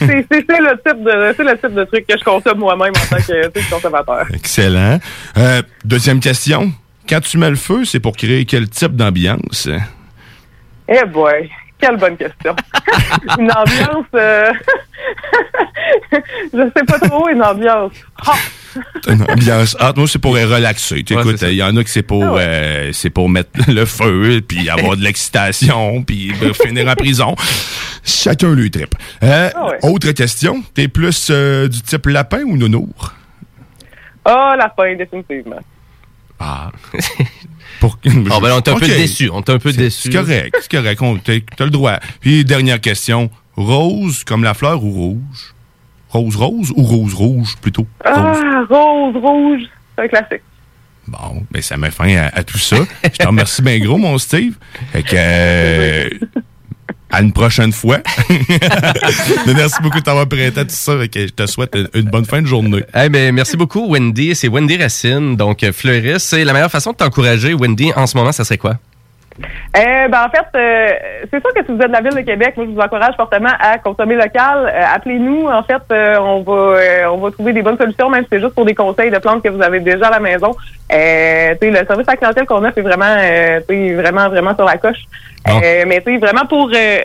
c'est 0.00 0.26
c'est- 0.30 0.44
c'est 0.48 0.60
le 0.60 0.76
type 0.84 1.02
de 1.04 1.34
c'est 1.36 1.44
le 1.44 1.56
type 1.58 1.72
de 1.74 1.84
truc 1.84 2.06
que 2.06 2.18
je 2.18 2.24
consomme 2.24 2.58
moi-même 2.58 2.92
en 2.94 3.06
tant 3.16 3.22
que 3.22 3.70
consommateur. 3.70 4.26
Excellent. 4.34 4.98
Euh, 5.38 5.62
deuxième 5.84 6.20
question. 6.20 6.72
Quand 7.08 7.20
tu 7.20 7.38
mets 7.38 7.48
le 7.50 7.56
feu, 7.56 7.84
c'est 7.84 8.00
pour 8.00 8.16
créer 8.16 8.44
quel 8.44 8.68
type 8.68 8.96
d'ambiance? 8.96 9.68
Eh 10.88 11.04
boy, 11.06 11.48
quelle 11.78 11.96
bonne 11.96 12.16
question. 12.16 12.54
une 13.38 13.50
ambiance, 13.52 14.06
euh... 14.14 14.52
je 16.52 16.70
sais 16.76 16.84
pas 16.84 16.98
trop, 16.98 17.28
une 17.28 17.42
ambiance. 17.42 17.92
Une 19.08 19.22
ambiance 19.22 19.74
hot. 19.80 19.94
Moi, 19.96 20.06
c'est 20.06 20.18
pour 20.18 20.34
relaxer. 20.34 21.02
Tu 21.02 21.14
écoutes, 21.14 21.40
il 21.42 21.54
y 21.54 21.62
en 21.62 21.74
a 21.76 21.84
que 21.84 21.88
c'est 21.88 22.02
pour, 22.02 22.22
Ah 22.22 22.38
euh, 22.38 22.90
c'est 22.92 23.08
pour 23.08 23.28
mettre 23.28 23.50
le 23.68 23.86
feu, 23.86 24.42
puis 24.46 24.68
avoir 24.68 24.96
de 24.96 25.02
l'excitation, 25.02 26.02
puis 26.02 26.32
finir 26.52 26.88
en 26.88 26.94
prison. 26.94 27.34
Chacun 28.04 28.54
lui 28.54 28.70
trip. 28.70 28.94
Euh, 29.22 29.50
Ah 29.54 29.68
ouais. 29.68 29.78
Autre 29.82 30.12
question. 30.12 30.62
T'es 30.74 30.88
plus 30.88 31.28
euh, 31.30 31.68
du 31.68 31.80
type 31.80 32.06
lapin 32.06 32.42
ou 32.42 32.56
nounours? 32.56 33.12
Ah, 34.24 34.56
la 34.58 34.70
fin, 34.76 34.94
définitivement. 34.94 35.60
Ah. 36.38 36.70
Pour... 37.80 37.98
Ah, 38.06 38.10
ben, 38.40 38.52
on 38.52 38.58
est 38.60 38.68
un 38.68 38.74
peu 38.76 38.86
déçu. 38.86 39.30
On 39.32 39.40
est 39.40 39.50
un 39.50 39.58
peu 39.58 39.70
C'est- 39.72 39.78
déçu. 39.78 40.10
C'est 40.10 40.18
correct, 40.18 40.56
c'est 40.60 40.70
correct. 40.70 41.02
T'as 41.24 41.34
t'as 41.56 41.64
le 41.64 41.70
droit. 41.70 41.98
Puis, 42.20 42.44
dernière 42.44 42.80
question. 42.80 43.30
Rose 43.56 44.22
comme 44.24 44.44
la 44.44 44.54
fleur 44.54 44.82
ou 44.84 44.90
rouge? 44.90 45.54
Rose 46.10 46.36
rose 46.36 46.72
ou 46.76 46.82
rose 46.82 47.14
rouge 47.14 47.56
plutôt? 47.60 47.86
Rose. 48.04 48.14
Ah, 48.14 48.62
rose, 48.68 49.16
rouge, 49.16 49.62
c'est 49.96 50.04
un 50.04 50.08
classique. 50.08 50.42
Bon, 51.08 51.44
ben 51.50 51.62
ça 51.62 51.76
met 51.76 51.90
fin 51.90 52.16
à, 52.16 52.26
à 52.36 52.42
tout 52.42 52.58
ça. 52.58 52.78
Je 53.04 53.08
te 53.10 53.26
remercie 53.26 53.62
bien 53.62 53.78
gros, 53.78 53.96
mon 53.96 54.18
Steve. 54.18 54.54
Fait 54.92 55.02
que... 55.02 55.14
euh, 55.16 56.08
à 57.16 57.22
une 57.22 57.32
prochaine 57.32 57.72
fois. 57.72 57.98
Merci 59.46 59.76
beaucoup 59.82 60.00
de 60.00 60.04
t'avoir 60.04 60.28
prêté 60.28 60.60
à 60.60 60.64
tout 60.64 60.74
ça. 60.74 60.92
Je 61.02 61.28
te 61.28 61.46
souhaite 61.46 61.74
une, 61.94 62.02
bonne 62.02 62.26
fin 62.26 62.42
de 62.42 62.46
journée. 62.46 62.82
Ben, 62.92 63.34
merci 63.34 63.56
beaucoup, 63.56 63.90
Wendy. 63.90 64.34
C'est 64.34 64.48
Wendy 64.48 64.76
Racine, 64.76 65.34
donc 65.34 65.62
euh, 65.62 65.72
fleuriste. 65.72 66.32
La 66.34 66.52
meilleure 66.52 66.70
façon 66.70 66.92
de 66.92 66.96
t'encourager, 66.96 67.54
Wendy, 67.54 67.90
en 67.96 68.06
ce 68.06 68.18
moment, 68.18 68.32
ça 68.32 68.44
serait 68.44 68.58
quoi? 68.58 68.78
Euh, 69.38 70.08
ben 70.08 70.26
en 70.26 70.30
fait, 70.30 70.46
euh, 70.56 70.88
c'est 71.30 71.40
sûr 71.40 71.52
que 71.54 71.64
si 71.64 71.72
vous 71.72 71.80
êtes 71.80 71.88
de 71.88 71.92
la 71.92 72.00
ville 72.00 72.14
de 72.14 72.20
Québec, 72.20 72.54
moi 72.56 72.66
je 72.66 72.70
vous 72.72 72.80
encourage 72.80 73.14
fortement 73.16 73.52
à 73.60 73.78
consommer 73.78 74.14
local. 74.14 74.72
Euh, 74.72 74.94
Appelez-nous. 74.94 75.46
En 75.48 75.62
fait, 75.62 75.82
euh, 75.92 76.18
on 76.18 76.42
va 76.42 76.52
euh, 76.52 77.06
on 77.10 77.18
va 77.18 77.30
trouver 77.30 77.52
des 77.52 77.62
bonnes 77.62 77.76
solutions, 77.76 78.08
même 78.08 78.22
si 78.22 78.28
c'est 78.32 78.40
juste 78.40 78.54
pour 78.54 78.64
des 78.64 78.74
conseils 78.74 79.10
de 79.10 79.18
plantes 79.18 79.42
que 79.42 79.48
vous 79.48 79.62
avez 79.62 79.80
déjà 79.80 80.06
à 80.06 80.12
la 80.12 80.20
maison. 80.20 80.54
Euh, 80.92 81.54
tu 81.60 81.66
sais, 81.66 81.80
le 81.80 81.86
service 81.86 82.08
à 82.08 82.16
clientèle 82.16 82.46
qu'on 82.46 82.64
offre 82.64 82.78
est 82.78 82.82
vraiment, 82.82 83.04
euh, 83.18 83.60
tu 83.68 83.74
sais, 83.74 83.94
vraiment, 83.94 84.28
vraiment 84.28 84.54
sur 84.54 84.64
la 84.64 84.78
coche. 84.78 85.04
Euh, 85.48 85.84
mais 85.86 86.00
tu 86.00 86.12
sais, 86.12 86.18
vraiment 86.18 86.46
pour 86.46 86.70
euh, 86.74 87.00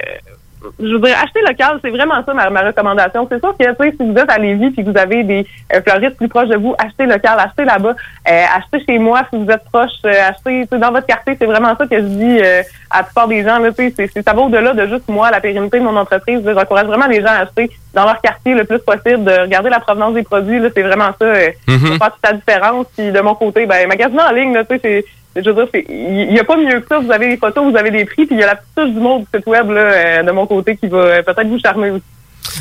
je 0.80 0.94
veux 0.94 1.00
dire, 1.00 1.16
acheter 1.24 1.42
local, 1.42 1.80
c'est 1.84 1.90
vraiment 1.90 2.24
ça 2.26 2.34
ma, 2.34 2.50
ma 2.50 2.62
recommandation. 2.62 3.28
C'est 3.32 3.40
sûr 3.40 3.56
que, 3.58 3.66
si 3.90 3.98
vous 4.00 4.16
êtes 4.16 4.30
à 4.32 4.38
Lévis 4.38 4.72
puis 4.72 4.84
que 4.86 4.90
vous 4.92 4.98
avez 4.98 5.24
des 5.24 5.46
euh, 5.74 5.82
fleuristes 5.82 6.18
plus 6.18 6.28
proches 6.28 6.50
de 6.50 6.58
vous, 6.58 6.76
achetez 6.78 7.06
local, 7.06 7.40
achetez 7.40 7.66
là-bas. 7.66 7.96
Euh, 8.30 8.44
achetez 8.58 8.86
chez 8.86 9.00
moi 9.00 9.22
si 9.32 9.44
vous 9.44 9.50
êtes 9.50 9.64
proche, 9.72 9.90
euh, 10.06 10.14
achetez 10.30 10.66
dans 10.78 10.92
votre 10.92 11.08
quartier. 11.08 11.36
C'est 11.40 11.46
vraiment 11.48 11.76
ça 11.76 11.88
que 11.88 11.96
je 11.98 12.04
dis 12.06 12.40
euh, 12.44 12.62
à 12.90 12.98
la 12.98 13.04
plupart 13.04 13.28
des 13.28 13.44
gens. 13.44 13.58
Là, 13.60 13.70
tu 13.72 13.76
sais, 13.88 13.94
c'est, 13.96 14.08
c'est- 14.08 14.22
ça 14.22 14.34
va 14.34 14.42
au-delà 14.42 14.74
de 14.74 14.86
juste 14.88 15.08
moi, 15.08 15.32
la 15.32 15.42
pérennité 15.42 15.80
de 15.80 15.84
mon 15.84 15.96
entreprise. 15.98 16.42
Je 16.46 16.54
J'encourage 16.54 16.86
vraiment 16.88 17.08
les 17.08 17.22
gens 17.22 17.28
à 17.30 17.40
acheter 17.44 17.72
dans 17.94 18.06
leur 18.06 18.22
quartier 18.22 18.54
le 18.54 18.64
plus 18.64 18.80
possible, 18.80 19.24
de 19.24 19.42
regarder 19.42 19.70
la 19.70 19.80
provenance 19.80 20.14
des 20.14 20.24
produits. 20.24 20.60
Là, 20.60 20.70
c'est 20.74 20.84
vraiment 20.84 21.10
ça. 21.20 21.26
Euh, 21.26 21.50
Mhm. 21.68 21.78
ça 21.98 22.06
fait 22.06 22.12
toute 22.12 22.24
la 22.24 22.34
différence. 22.34 22.86
Puis 22.96 23.12
de 23.12 23.20
mon 23.22 23.36
côté, 23.36 23.66
ben, 23.66 23.88
magasiner 23.88 24.22
en 24.22 24.32
ligne, 24.32 24.54
là, 24.54 24.64
tu 24.64 24.76
sais, 24.76 24.82
c'est 24.84 25.06
je 25.36 25.50
veux 25.50 25.66
dire, 25.66 25.84
il 25.90 26.30
n'y 26.30 26.40
a 26.40 26.44
pas 26.44 26.58
mieux 26.58 26.80
que 26.80 26.88
ça. 26.88 27.00
Vous 27.00 27.12
avez 27.12 27.30
les 27.30 27.38
photos, 27.38 27.72
vous 27.72 27.78
avez 27.78 27.92
des 27.92 28.06
prix, 28.06 28.26
puis 28.26 28.36
il 28.36 28.40
y 28.40 28.44
a 28.44 28.48
la 28.48 28.56
petite 28.56 28.76
touche 28.76 28.92
du 28.92 29.00
mot 29.00 29.20
du 29.20 29.26
site 29.34 29.48
web 29.48 29.70
là, 29.70 29.82
euh, 29.82 30.24
de 30.24 30.32
mon 30.32 30.46
côté 30.46 30.76
qui 30.76 30.88
va 30.88 30.98
euh, 30.98 31.24
peut-être 31.24 31.48
vous 31.48 31.60
charmer 31.60 31.92
aussi. 31.92 32.04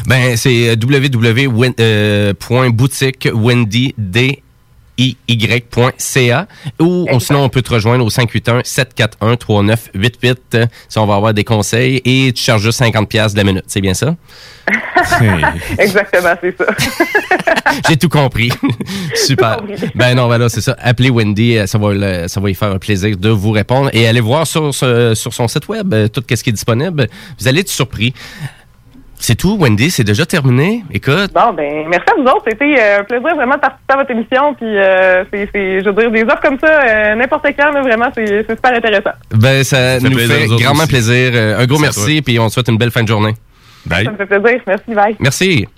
Ben, 0.06 0.36
c'est 0.36 0.76
www.boutique-wendy.ca 5.00 6.46
ou 6.78 7.06
on- 7.10 7.20
sinon 7.20 7.44
on 7.44 7.48
peut 7.48 7.62
te 7.62 7.72
rejoindre 7.72 8.04
au 8.04 8.10
581-741-3988 8.10 10.36
euh, 10.54 10.66
si 10.88 10.98
on 10.98 11.06
va 11.06 11.14
avoir 11.14 11.34
des 11.34 11.44
conseils 11.44 12.00
et 12.04 12.32
tu 12.32 12.42
charges 12.42 12.62
juste 12.62 12.80
50$ 12.80 13.06
piastres 13.06 13.34
de 13.34 13.40
la 13.40 13.44
minute, 13.44 13.64
c'est 13.66 13.80
bien 13.80 13.94
ça? 13.94 14.16
Exactement, 15.78 16.34
c'est 16.40 16.56
ça. 16.56 16.66
J'ai 17.88 17.96
tout 17.96 18.08
compris. 18.08 18.50
Super. 19.14 19.56
compris. 19.58 19.76
Ben 19.94 20.14
non, 20.14 20.28
ben 20.28 20.38
là, 20.38 20.48
c'est 20.48 20.60
ça. 20.60 20.76
Appelez 20.80 21.10
Wendy, 21.10 21.56
euh, 21.56 21.66
ça 21.66 21.78
va, 21.78 21.92
le- 21.92 22.28
ça 22.28 22.40
va 22.40 22.48
lui 22.48 22.54
faire 22.54 22.70
un 22.70 22.78
plaisir 22.78 23.16
de 23.16 23.28
vous 23.30 23.50
répondre. 23.50 23.90
Et 23.92 24.06
allez 24.06 24.20
voir 24.20 24.46
sur, 24.46 24.72
sur 24.74 25.34
son 25.34 25.48
site 25.48 25.68
web 25.68 25.92
euh, 25.92 26.08
tout 26.08 26.22
ce 26.28 26.42
qui 26.42 26.50
est 26.50 26.52
disponible. 26.52 27.08
Vous 27.38 27.48
allez 27.48 27.60
être 27.60 27.68
surpris. 27.68 28.14
C'est 29.22 29.34
tout, 29.34 29.56
Wendy, 29.60 29.90
c'est 29.90 30.02
déjà 30.02 30.24
terminé. 30.24 30.82
Écoute, 30.90 31.30
Bon, 31.34 31.52
ben, 31.54 31.84
merci 31.88 32.06
à 32.10 32.14
vous 32.16 32.22
autres. 32.26 32.44
C'était 32.48 32.74
euh, 32.80 33.00
un 33.00 33.04
plaisir 33.04 33.34
vraiment 33.36 33.54
de 33.56 33.60
participer 33.60 33.92
à 33.92 33.96
votre 33.98 34.10
émission. 34.10 34.54
Puis, 34.54 34.66
euh, 34.66 35.24
c'est, 35.30 35.48
c'est- 35.54 35.80
je 35.80 35.84
veux 35.90 35.92
dire, 35.92 36.10
des 36.10 36.22
offres 36.22 36.40
comme 36.42 36.58
ça, 36.58 36.66
euh, 36.80 37.14
n'importe 37.16 37.46
quand, 37.58 37.70
là, 37.70 37.82
vraiment, 37.82 38.06
c'est, 38.14 38.24
c'est 38.26 38.56
super 38.56 38.74
intéressant. 38.74 39.10
ben 39.30 39.62
ça 39.62 39.76
fait 40.00 40.00
nous 40.08 40.10
plaisir 40.16 40.34
fait 40.36 40.46
grandement 40.46 40.82
aussi. 40.84 40.88
plaisir. 40.88 41.32
Euh, 41.34 41.58
un 41.60 41.66
gros 41.66 41.78
merci, 41.78 42.22
puis 42.22 42.38
on 42.38 42.46
te 42.48 42.52
souhaite 42.54 42.68
une 42.68 42.78
belle 42.78 42.90
fin 42.90 43.02
de 43.02 43.08
journée. 43.08 43.34
Bye. 43.84 44.06
Ça 44.06 44.12
me 44.12 44.16
fait 44.16 44.26
plaisir. 44.26 44.60
Merci, 44.66 44.94
bye. 44.94 45.16
Merci. 45.20 45.68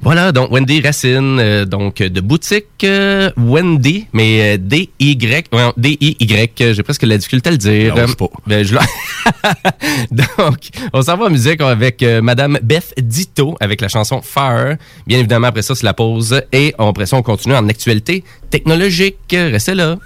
Voilà, 0.00 0.30
donc 0.30 0.52
Wendy 0.52 0.80
Racine, 0.80 1.38
euh, 1.40 1.64
donc 1.64 1.96
de 1.96 2.20
boutique 2.20 2.66
euh, 2.84 3.30
Wendy, 3.36 4.06
mais 4.12 4.54
euh, 4.54 4.56
D-Y, 4.56 5.48
D-I-Y, 5.76 6.60
euh, 6.60 6.72
j'ai 6.72 6.82
presque 6.84 7.02
la 7.02 7.18
difficulté 7.18 7.48
à 7.48 7.52
le 7.52 7.58
dire. 7.58 7.96
Lâche 7.96 8.14
pas. 8.14 8.28
Ben, 8.46 8.64
je 8.64 8.76
donc, 10.12 10.68
on 10.92 11.02
s'en 11.02 11.16
va 11.16 11.26
en 11.26 11.30
musique 11.30 11.60
avec 11.60 12.02
euh, 12.02 12.22
Madame 12.22 12.58
Beth 12.62 12.94
Dito 12.96 13.56
avec 13.58 13.80
la 13.80 13.88
chanson 13.88 14.22
Fire. 14.22 14.76
Bien 15.06 15.18
évidemment, 15.18 15.48
après 15.48 15.62
ça, 15.62 15.74
c'est 15.74 15.84
la 15.84 15.94
pause. 15.94 16.42
Et 16.52 16.74
après 16.78 17.06
ça, 17.06 17.16
on 17.16 17.22
continue 17.22 17.56
en 17.56 17.68
actualité 17.68 18.22
technologique. 18.50 19.16
Restez 19.32 19.74
là. 19.74 19.96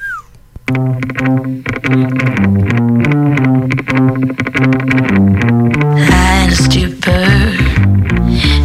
High 5.94 6.21
in 6.42 6.50
a 6.50 6.56
stupor, 6.56 7.24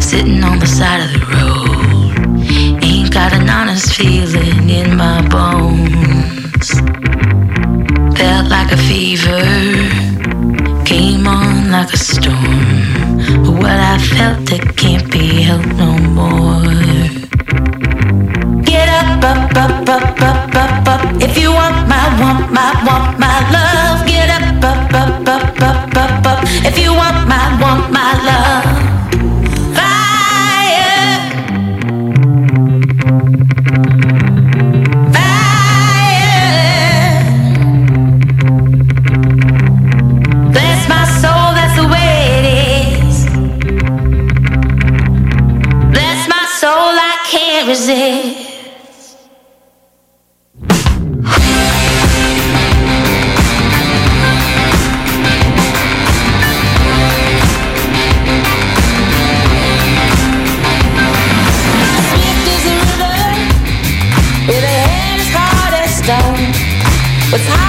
sitting 0.00 0.42
on 0.42 0.58
the 0.58 0.66
side 0.66 1.00
of 1.04 1.10
the 1.14 1.22
road. 1.34 2.82
Ain't 2.82 3.12
got 3.12 3.32
an 3.32 3.48
honest 3.48 3.94
feeling 3.94 4.68
in 4.68 4.96
my 4.96 5.18
bones. 5.28 6.68
Felt 8.18 8.48
like 8.48 8.70
a 8.72 8.80
fever, 8.88 9.42
came 10.84 11.26
on 11.26 11.70
like 11.70 11.92
a 11.92 11.96
storm. 11.96 12.68
What 13.60 13.78
I 13.92 13.98
felt, 13.98 14.50
it 14.50 14.76
can't 14.76 15.10
be 15.12 15.42
helped 15.48 15.74
no 15.84 15.92
more. 16.18 16.72
Get 18.70 18.88
up, 19.00 19.22
up, 19.30 19.56
up, 19.64 19.88
up, 19.96 20.20
up, 20.30 20.54
up, 20.62 20.88
up. 20.88 21.22
If 21.22 21.38
you 21.38 21.50
want 21.52 21.88
my, 21.88 22.04
want 22.20 22.52
my, 22.52 22.70
want 22.86 23.18
my 23.20 23.36
love, 23.54 24.06
get 24.06 24.28
up, 24.38 24.64
up, 24.64 24.94
up, 24.94 25.28
up, 25.28 25.62
up, 25.62 25.96
up. 25.96 25.97
If 26.64 26.78
you 26.78 26.92
want 26.92 27.28
my, 27.28 27.58
want 27.60 27.92
my 27.92 28.12
love. 28.24 28.64
Fire. 29.76 29.98
What's 67.30 67.44
happening? 67.44 67.67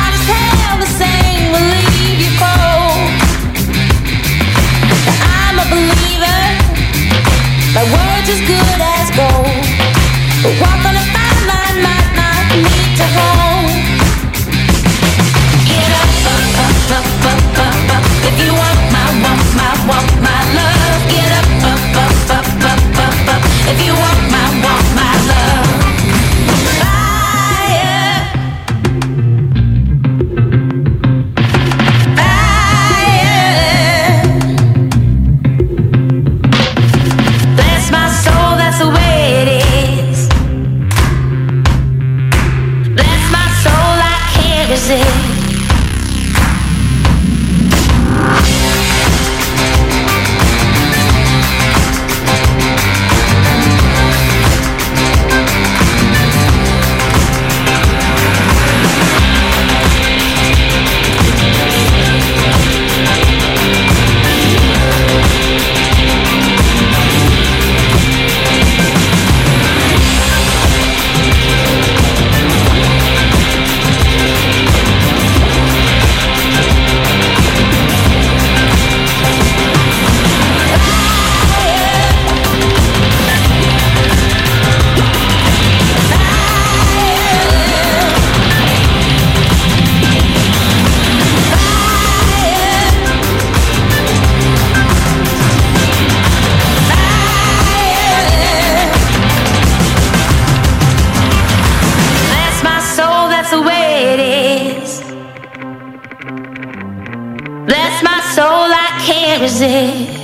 Bless 107.69 108.01
my 108.01 108.17
soul, 108.33 108.65
I 108.73 108.97
can't 109.05 109.41
resist. 109.43 110.17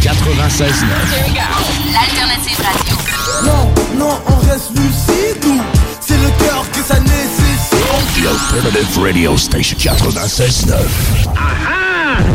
96 0.00 0.84
L'alternative 1.92 2.56
radio. 2.64 2.96
Non, 3.44 3.68
non, 3.98 4.16
on 4.26 4.36
reste 4.50 4.70
lucide 4.70 5.44
ou 5.44 5.60
c'est 6.00 6.16
le 6.16 6.30
cœur 6.42 6.64
que 6.72 6.78
ça 6.78 6.98
nécessite. 6.98 7.76
The 8.16 8.24
Alternative 8.26 8.98
Radio 8.98 9.36
Station 9.36 9.76
96.9. 9.76 11.81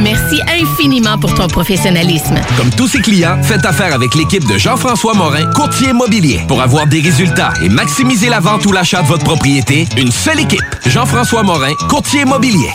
Merci 0.00 0.40
infiniment 0.48 1.18
pour 1.18 1.34
ton 1.34 1.46
professionnalisme. 1.46 2.36
Comme 2.56 2.70
tous 2.70 2.88
ses 2.88 3.00
clients, 3.00 3.42
faites 3.42 3.64
affaire 3.64 3.94
avec 3.94 4.14
l'équipe 4.14 4.46
de 4.46 4.58
Jean-François 4.58 5.14
Morin, 5.14 5.50
courtier 5.52 5.90
immobilier. 5.90 6.40
Pour 6.48 6.60
avoir 6.62 6.86
des 6.86 7.00
résultats 7.00 7.52
et 7.62 7.68
maximiser 7.68 8.28
la 8.28 8.40
vente 8.40 8.64
ou 8.66 8.72
l'achat 8.72 9.02
de 9.02 9.08
votre 9.08 9.24
propriété, 9.24 9.86
une 9.96 10.10
seule 10.10 10.40
équipe. 10.40 10.64
Jean-François 10.86 11.42
Morin, 11.42 11.74
courtier 11.88 12.22
immobilier. 12.22 12.70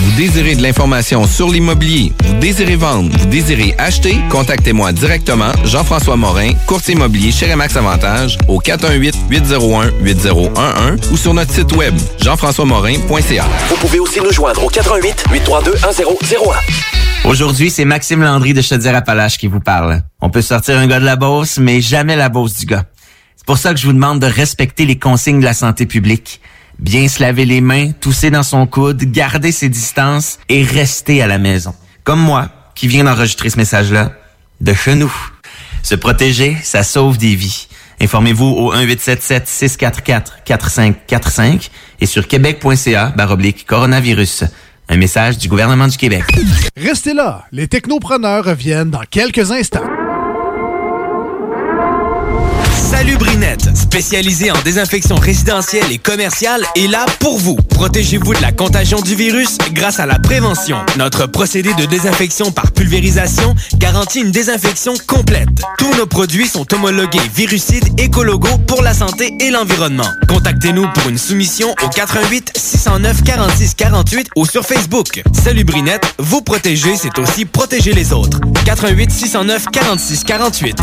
Vous 0.00 0.10
désirez 0.16 0.54
de 0.56 0.62
l'information 0.62 1.26
sur 1.26 1.48
l'immobilier, 1.48 2.12
vous 2.24 2.34
désirez 2.38 2.76
vendre, 2.76 3.14
vous 3.16 3.26
désirez 3.26 3.74
acheter, 3.78 4.16
contactez-moi 4.30 4.92
directement, 4.92 5.52
Jean-François 5.64 6.16
Morin, 6.16 6.52
courtier 6.66 6.94
immobilier 6.94 7.30
chez 7.30 7.48
Remax 7.50 7.76
Avantage, 7.76 8.38
au 8.48 8.60
418-801-8011 8.60 11.12
ou 11.12 11.16
sur 11.16 11.34
notre 11.34 11.52
site 11.52 11.74
web, 11.76 11.94
jean-françois-morin.ca. 12.20 13.44
Vous 13.68 13.76
pouvez 13.76 14.00
aussi 14.00 14.20
nous 14.20 14.32
joindre 14.32 14.64
au 14.64 14.68
88 14.68 15.24
832 15.30 15.72
1001. 15.72 17.28
Aujourd'hui, 17.28 17.70
c'est 17.70 17.84
Maxime 17.84 18.22
Landry 18.22 18.52
de 18.54 18.62
Chaudière-Appalaches 18.62 19.38
qui 19.38 19.46
vous 19.46 19.60
parle. 19.60 20.02
On 20.20 20.30
peut 20.30 20.42
sortir 20.42 20.78
un 20.78 20.86
gars 20.88 20.98
de 21.00 21.04
la 21.04 21.14
bosse, 21.16 21.58
mais 21.58 21.80
jamais 21.80 22.16
la 22.16 22.28
bosse 22.28 22.54
du 22.54 22.66
gars. 22.66 22.84
C'est 23.36 23.46
pour 23.46 23.58
ça 23.58 23.72
que 23.74 23.80
je 23.80 23.86
vous 23.86 23.92
demande 23.92 24.18
de 24.20 24.26
respecter 24.26 24.84
les 24.86 24.98
consignes 24.98 25.38
de 25.40 25.44
la 25.44 25.54
santé 25.54 25.86
publique. 25.86 26.40
Bien 26.78 27.08
se 27.08 27.20
laver 27.20 27.44
les 27.44 27.60
mains, 27.60 27.90
tousser 27.92 28.30
dans 28.30 28.42
son 28.42 28.66
coude, 28.66 29.04
garder 29.04 29.52
ses 29.52 29.68
distances 29.68 30.38
et 30.48 30.62
rester 30.62 31.20
à 31.22 31.26
la 31.26 31.36
maison. 31.38 31.74
Comme 32.04 32.20
moi, 32.20 32.48
qui 32.74 32.88
viens 32.88 33.04
d'enregistrer 33.04 33.50
ce 33.50 33.58
message-là, 33.58 34.12
de 34.60 34.74
chez 34.74 34.94
nous. 34.94 35.12
Se 35.82 35.94
protéger, 35.94 36.56
ça 36.62 36.82
sauve 36.82 37.18
des 37.18 37.34
vies. 37.34 37.68
Informez-vous 38.00 38.46
au 38.46 38.74
1877-644-4545 38.74 41.68
et 42.00 42.06
sur 42.06 42.26
québec.ca 42.26 43.12
baroblique 43.16 43.66
coronavirus. 43.66 44.44
Un 44.88 44.96
message 44.96 45.38
du 45.38 45.48
gouvernement 45.48 45.86
du 45.86 45.96
Québec. 45.96 46.24
Restez 46.76 47.14
là, 47.14 47.44
les 47.52 47.68
technopreneurs 47.68 48.44
reviennent 48.44 48.90
dans 48.90 49.04
quelques 49.08 49.52
instants. 49.52 49.86
Salut 52.92 53.16
Brinette, 53.16 53.74
spécialisé 53.74 54.50
en 54.50 54.60
désinfection 54.62 55.16
résidentielle 55.16 55.90
et 55.90 55.96
commerciale, 55.96 56.62
est 56.76 56.88
là 56.88 57.06
pour 57.20 57.38
vous. 57.38 57.56
Protégez-vous 57.56 58.34
de 58.34 58.42
la 58.42 58.52
contagion 58.52 59.00
du 59.00 59.14
virus 59.14 59.56
grâce 59.72 59.98
à 59.98 60.04
la 60.04 60.18
prévention. 60.18 60.76
Notre 60.98 61.26
procédé 61.26 61.72
de 61.72 61.86
désinfection 61.86 62.52
par 62.52 62.70
pulvérisation 62.70 63.56
garantit 63.76 64.20
une 64.20 64.30
désinfection 64.30 64.92
complète. 65.06 65.48
Tous 65.78 65.92
nos 65.96 66.04
produits 66.04 66.46
sont 66.46 66.66
homologués 66.74 67.18
virucides 67.34 67.98
écologos 67.98 68.58
pour 68.66 68.82
la 68.82 68.92
santé 68.92 69.34
et 69.40 69.50
l'environnement. 69.50 70.08
Contactez-nous 70.28 70.86
pour 70.92 71.08
une 71.08 71.18
soumission 71.18 71.74
au 71.82 71.88
88 71.88 72.52
609 72.54 73.24
46 73.24 73.74
48 73.74 74.28
ou 74.36 74.44
sur 74.44 74.66
Facebook. 74.66 75.22
Salut 75.32 75.64
Brinette, 75.64 76.14
vous 76.18 76.42
protéger, 76.42 76.94
c'est 76.96 77.18
aussi 77.18 77.46
protéger 77.46 77.94
les 77.94 78.12
autres. 78.12 78.38
88 78.66 79.10
609 79.10 79.66
46 79.72 80.24
48. 80.24 80.76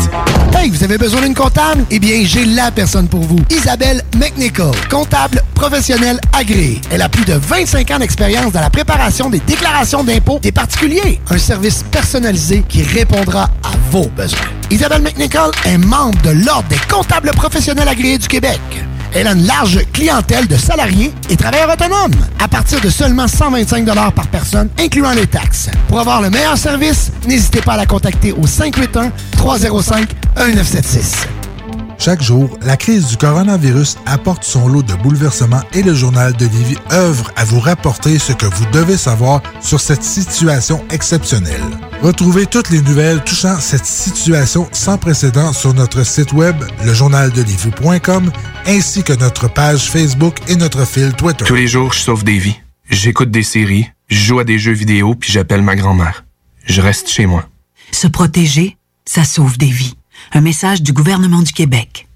Hey, 0.58 0.70
vous 0.70 0.82
avez 0.82 0.98
besoin 0.98 1.20
d'une 1.20 1.36
comptable? 1.36 1.84
Eh 1.88 1.99
bien, 2.00 2.22
j'ai 2.24 2.46
la 2.46 2.70
personne 2.70 3.06
pour 3.06 3.20
vous. 3.20 3.38
Isabelle 3.50 4.02
McNichol, 4.16 4.74
comptable 4.90 5.42
professionnelle 5.54 6.18
agréée. 6.32 6.80
Elle 6.90 7.02
a 7.02 7.08
plus 7.08 7.24
de 7.24 7.34
25 7.34 7.90
ans 7.90 7.98
d'expérience 7.98 8.52
dans 8.52 8.60
la 8.60 8.70
préparation 8.70 9.28
des 9.28 9.40
déclarations 9.40 10.02
d'impôts 10.02 10.38
des 10.40 10.50
particuliers. 10.50 11.20
Un 11.28 11.38
service 11.38 11.84
personnalisé 11.90 12.64
qui 12.68 12.82
répondra 12.82 13.50
à 13.62 13.72
vos 13.90 14.08
besoins. 14.16 14.38
Isabelle 14.70 15.02
McNichol 15.02 15.50
est 15.66 15.76
membre 15.76 16.20
de 16.22 16.30
l'Ordre 16.30 16.68
des 16.68 16.80
comptables 16.90 17.30
professionnels 17.32 17.88
agréés 17.88 18.18
du 18.18 18.28
Québec. 18.28 18.60
Elle 19.12 19.26
a 19.26 19.32
une 19.32 19.46
large 19.46 19.80
clientèle 19.92 20.46
de 20.46 20.56
salariés 20.56 21.12
et 21.28 21.36
travailleurs 21.36 21.70
autonomes 21.70 22.14
à 22.42 22.48
partir 22.48 22.80
de 22.80 22.88
seulement 22.88 23.28
125 23.28 23.84
par 24.14 24.28
personne, 24.28 24.70
incluant 24.78 25.12
les 25.12 25.26
taxes. 25.26 25.68
Pour 25.88 26.00
avoir 26.00 26.22
le 26.22 26.30
meilleur 26.30 26.56
service, 26.56 27.10
n'hésitez 27.26 27.60
pas 27.60 27.74
à 27.74 27.78
la 27.78 27.86
contacter 27.86 28.32
au 28.32 28.46
581-305-1976. 28.46 31.26
Chaque 32.00 32.22
jour, 32.22 32.58
la 32.62 32.78
crise 32.78 33.08
du 33.08 33.18
coronavirus 33.18 33.98
apporte 34.06 34.42
son 34.42 34.68
lot 34.68 34.82
de 34.82 34.94
bouleversements 34.94 35.60
et 35.74 35.82
le 35.82 35.92
journal 35.92 36.32
de 36.32 36.46
Livy 36.46 36.78
œuvre 36.92 37.30
à 37.36 37.44
vous 37.44 37.60
rapporter 37.60 38.18
ce 38.18 38.32
que 38.32 38.46
vous 38.46 38.64
devez 38.72 38.96
savoir 38.96 39.42
sur 39.60 39.82
cette 39.82 40.02
situation 40.02 40.82
exceptionnelle. 40.90 41.60
Retrouvez 42.00 42.46
toutes 42.46 42.70
les 42.70 42.80
nouvelles 42.80 43.22
touchant 43.22 43.60
cette 43.60 43.84
situation 43.84 44.66
sans 44.72 44.96
précédent 44.96 45.52
sur 45.52 45.74
notre 45.74 46.02
site 46.06 46.32
web, 46.32 46.56
lejournaldelivy.com, 46.86 48.32
ainsi 48.66 49.02
que 49.02 49.12
notre 49.12 49.52
page 49.52 49.90
Facebook 49.90 50.38
et 50.48 50.56
notre 50.56 50.86
fil 50.86 51.12
Twitter. 51.12 51.44
Tous 51.44 51.54
les 51.54 51.68
jours, 51.68 51.92
je 51.92 51.98
sauve 51.98 52.24
des 52.24 52.38
vies. 52.38 52.56
J'écoute 52.88 53.30
des 53.30 53.42
séries, 53.42 53.90
je 54.08 54.16
joue 54.16 54.38
à 54.38 54.44
des 54.44 54.58
jeux 54.58 54.72
vidéo, 54.72 55.14
puis 55.14 55.30
j'appelle 55.30 55.60
ma 55.60 55.76
grand-mère. 55.76 56.24
Je 56.64 56.80
reste 56.80 57.10
chez 57.10 57.26
moi. 57.26 57.46
Se 57.92 58.06
protéger, 58.06 58.78
ça 59.04 59.24
sauve 59.24 59.58
des 59.58 59.66
vies. 59.66 59.96
Un 60.32 60.40
message 60.40 60.82
du 60.82 60.92
gouvernement 60.92 61.42
du 61.42 61.52
Québec. 61.52 62.08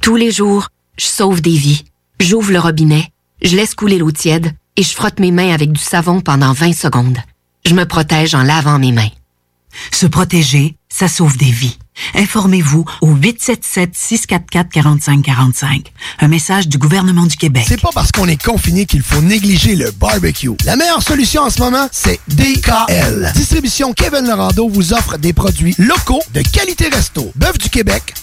Tous 0.00 0.16
les 0.16 0.30
jours, 0.30 0.68
je 0.96 1.06
sauve 1.06 1.40
des 1.40 1.56
vies. 1.56 1.84
J'ouvre 2.20 2.52
le 2.52 2.58
robinet, 2.58 3.10
je 3.42 3.56
laisse 3.56 3.74
couler 3.74 3.98
l'eau 3.98 4.12
tiède 4.12 4.52
et 4.76 4.82
je 4.82 4.94
frotte 4.94 5.20
mes 5.20 5.30
mains 5.30 5.52
avec 5.52 5.72
du 5.72 5.80
savon 5.80 6.20
pendant 6.20 6.52
20 6.52 6.72
secondes. 6.72 7.18
Je 7.66 7.74
me 7.74 7.84
protège 7.84 8.34
en 8.34 8.42
lavant 8.42 8.78
mes 8.78 8.92
mains. 8.92 9.10
Se 9.90 10.06
protéger, 10.06 10.76
ça 10.88 11.08
sauve 11.08 11.36
des 11.36 11.50
vies. 11.50 11.78
Informez-vous 12.14 12.84
au 13.00 13.14
877-644-4545. 13.14 15.86
Un 16.20 16.28
message 16.28 16.68
du 16.68 16.78
gouvernement 16.78 17.26
du 17.26 17.36
Québec. 17.36 17.64
C'est 17.66 17.80
pas 17.80 17.90
parce 17.92 18.12
qu'on 18.12 18.28
est 18.28 18.40
confiné 18.42 18.86
qu'il 18.86 19.02
faut 19.02 19.20
négliger 19.20 19.74
le 19.76 19.90
barbecue. 19.90 20.50
La 20.64 20.76
meilleure 20.76 21.02
solution 21.02 21.42
en 21.42 21.50
ce 21.50 21.60
moment, 21.60 21.88
c'est 21.92 22.18
DKL. 22.28 23.32
Distribution 23.34 23.92
Kevin 23.92 24.26
Lorando 24.26 24.68
vous 24.68 24.92
offre 24.92 25.18
des 25.18 25.32
produits 25.32 25.74
locaux 25.78 26.22
de 26.34 26.42
qualité 26.42 26.88
resto. 26.88 27.30
Bœuf 27.36 27.58
du 27.58 27.70
Québec, 27.70 28.14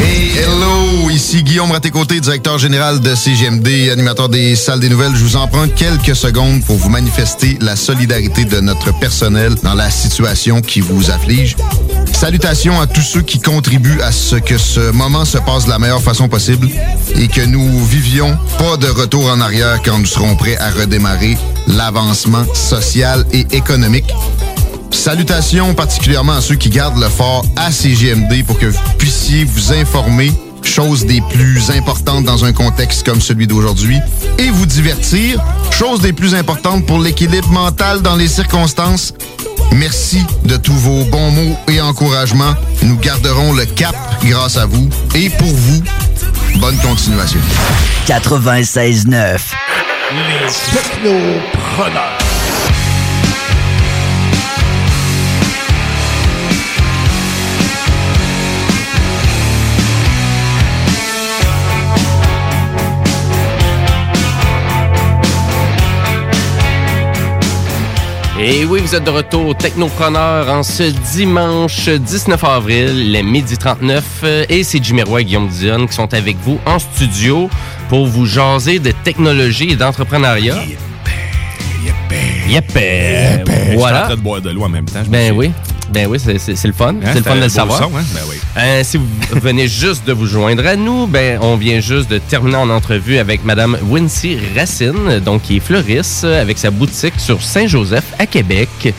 Hello! 0.00 1.10
Ici 1.10 1.42
Guillaume 1.42 1.70
Raté-Côté, 1.70 2.20
directeur 2.20 2.58
général 2.58 3.00
de 3.00 3.14
CGMD, 3.14 3.90
animateur 3.92 4.28
des 4.28 4.56
salles 4.56 4.80
des 4.80 4.88
nouvelles. 4.88 5.14
Je 5.14 5.22
vous 5.22 5.36
en 5.36 5.46
prends 5.48 5.68
quelques 5.68 6.16
secondes 6.16 6.64
pour 6.64 6.76
vous 6.76 6.88
manifester 6.88 7.58
la 7.60 7.76
solidarité 7.76 8.44
de 8.44 8.60
notre 8.60 8.98
personnel 8.98 9.54
dans 9.62 9.74
la 9.74 9.90
situation 9.90 10.62
qui 10.62 10.80
vous 10.80 11.10
afflige. 11.10 11.56
Salutations 12.12 12.80
à 12.80 12.86
tous 12.86 13.02
ceux 13.02 13.22
qui 13.22 13.40
contribuent 13.40 14.00
à 14.00 14.12
ce 14.12 14.36
que 14.36 14.56
ce 14.56 14.90
moment 14.92 15.24
se 15.24 15.38
passe 15.38 15.64
de 15.64 15.70
la 15.70 15.78
meilleure 15.78 16.02
façon 16.02 16.28
possible 16.28 16.68
et 17.16 17.28
que 17.28 17.42
nous 17.42 17.84
vivions 17.84 18.38
pas 18.58 18.76
de 18.76 18.88
retour 18.88 19.26
en 19.26 19.40
arrière 19.40 19.80
quand 19.84 19.98
nous 19.98 20.06
serons 20.06 20.36
prêts 20.36 20.56
à 20.56 20.70
redémarrer 20.70 21.36
l'avancement 21.66 22.44
social 22.54 23.26
et 23.32 23.46
économique. 23.52 24.12
Salutations 24.90 25.74
particulièrement 25.74 26.34
à 26.34 26.40
ceux 26.40 26.56
qui 26.56 26.68
gardent 26.68 27.00
le 27.00 27.08
fort 27.08 27.44
à 27.56 27.70
CGMD 27.70 28.44
pour 28.44 28.58
que 28.58 28.66
vous 28.66 28.80
puissiez 28.98 29.44
vous 29.44 29.72
informer 29.72 30.32
chose 30.70 31.04
des 31.06 31.20
plus 31.20 31.70
importantes 31.70 32.24
dans 32.24 32.44
un 32.44 32.52
contexte 32.52 33.04
comme 33.04 33.20
celui 33.20 33.46
d'aujourd'hui, 33.46 33.98
et 34.38 34.50
vous 34.50 34.66
divertir, 34.66 35.42
chose 35.70 36.00
des 36.00 36.12
plus 36.12 36.34
importantes 36.34 36.86
pour 36.86 36.98
l'équilibre 36.98 37.48
mental 37.48 38.02
dans 38.02 38.16
les 38.16 38.28
circonstances. 38.28 39.12
Merci 39.72 40.22
de 40.44 40.56
tous 40.56 40.72
vos 40.74 41.04
bons 41.04 41.30
mots 41.30 41.56
et 41.68 41.80
encouragements. 41.80 42.54
Nous 42.82 42.96
garderons 42.96 43.52
le 43.52 43.64
cap 43.64 43.94
grâce 44.24 44.56
à 44.56 44.66
vous. 44.66 44.88
Et 45.14 45.30
pour 45.30 45.48
vous, 45.48 45.82
bonne 46.56 46.76
continuation. 46.78 47.40
96.9 48.06 49.38
Les 50.12 50.52
technopreneurs. 50.72 52.29
Et 68.42 68.64
oui, 68.64 68.80
vous 68.80 68.94
êtes 68.94 69.04
de 69.04 69.10
retour 69.10 69.54
Technopreneur 69.54 70.48
en 70.48 70.62
ce 70.62 70.84
dimanche 71.14 71.88
19 71.90 72.42
avril, 72.42 73.12
le 73.12 73.20
midi 73.22 73.58
39. 73.58 74.04
euh, 74.24 74.44
Et 74.48 74.64
c'est 74.64 74.82
Jimmy 74.82 75.02
Roy 75.02 75.20
et 75.20 75.24
Guillaume 75.26 75.48
Dion 75.48 75.86
qui 75.86 75.92
sont 75.94 76.12
avec 76.14 76.38
vous 76.42 76.58
en 76.64 76.78
studio 76.78 77.50
pour 77.90 78.06
vous 78.06 78.24
jaser 78.24 78.78
de 78.78 78.92
technologie 79.04 79.70
et 79.72 79.76
d'entrepreneuriat. 79.76 80.56
Yep. 82.48 82.64
euh, 82.76 83.38
Je 83.46 83.52
suis 83.52 83.72
en 83.74 83.78
Voilà. 83.78 84.00
train 84.02 84.16
de 84.16 84.20
boire 84.20 84.40
de 84.40 84.50
l'eau 84.50 84.64
en 84.64 84.68
même 84.70 84.86
temps. 84.86 85.02
Ben 85.06 85.32
oui. 85.32 85.50
Ben 85.92 86.06
oui, 86.08 86.18
c'est 86.18 86.66
le 86.66 86.72
fun. 86.72 86.94
Hein, 86.94 87.10
c'est 87.12 87.18
le 87.18 87.22
fun 87.22 87.36
de 87.36 87.42
c'était 87.42 87.44
le 87.44 87.48
savoir. 87.50 87.78
son, 87.78 87.96
hein? 87.96 88.02
Ben 88.14 88.20
oui. 88.28 88.36
Euh, 88.56 88.82
si 88.82 88.96
vous 88.96 89.06
venez 89.30 89.68
juste 89.68 90.06
de 90.06 90.12
vous 90.12 90.26
joindre 90.26 90.66
à 90.66 90.74
nous, 90.74 91.06
ben 91.06 91.38
on 91.40 91.56
vient 91.56 91.78
juste 91.78 92.10
de 92.10 92.18
terminer 92.18 92.56
en 92.56 92.68
entrevue 92.68 93.18
avec 93.18 93.44
Madame 93.44 93.78
Wincy 93.88 94.38
Racine, 94.56 95.20
donc 95.24 95.42
qui 95.42 95.58
est 95.58 95.60
fleuriste 95.60 96.24
avec 96.24 96.58
sa 96.58 96.72
boutique 96.72 97.14
sur 97.18 97.40
Saint-Joseph 97.40 98.04
à 98.18 98.26
Québec. 98.26 98.92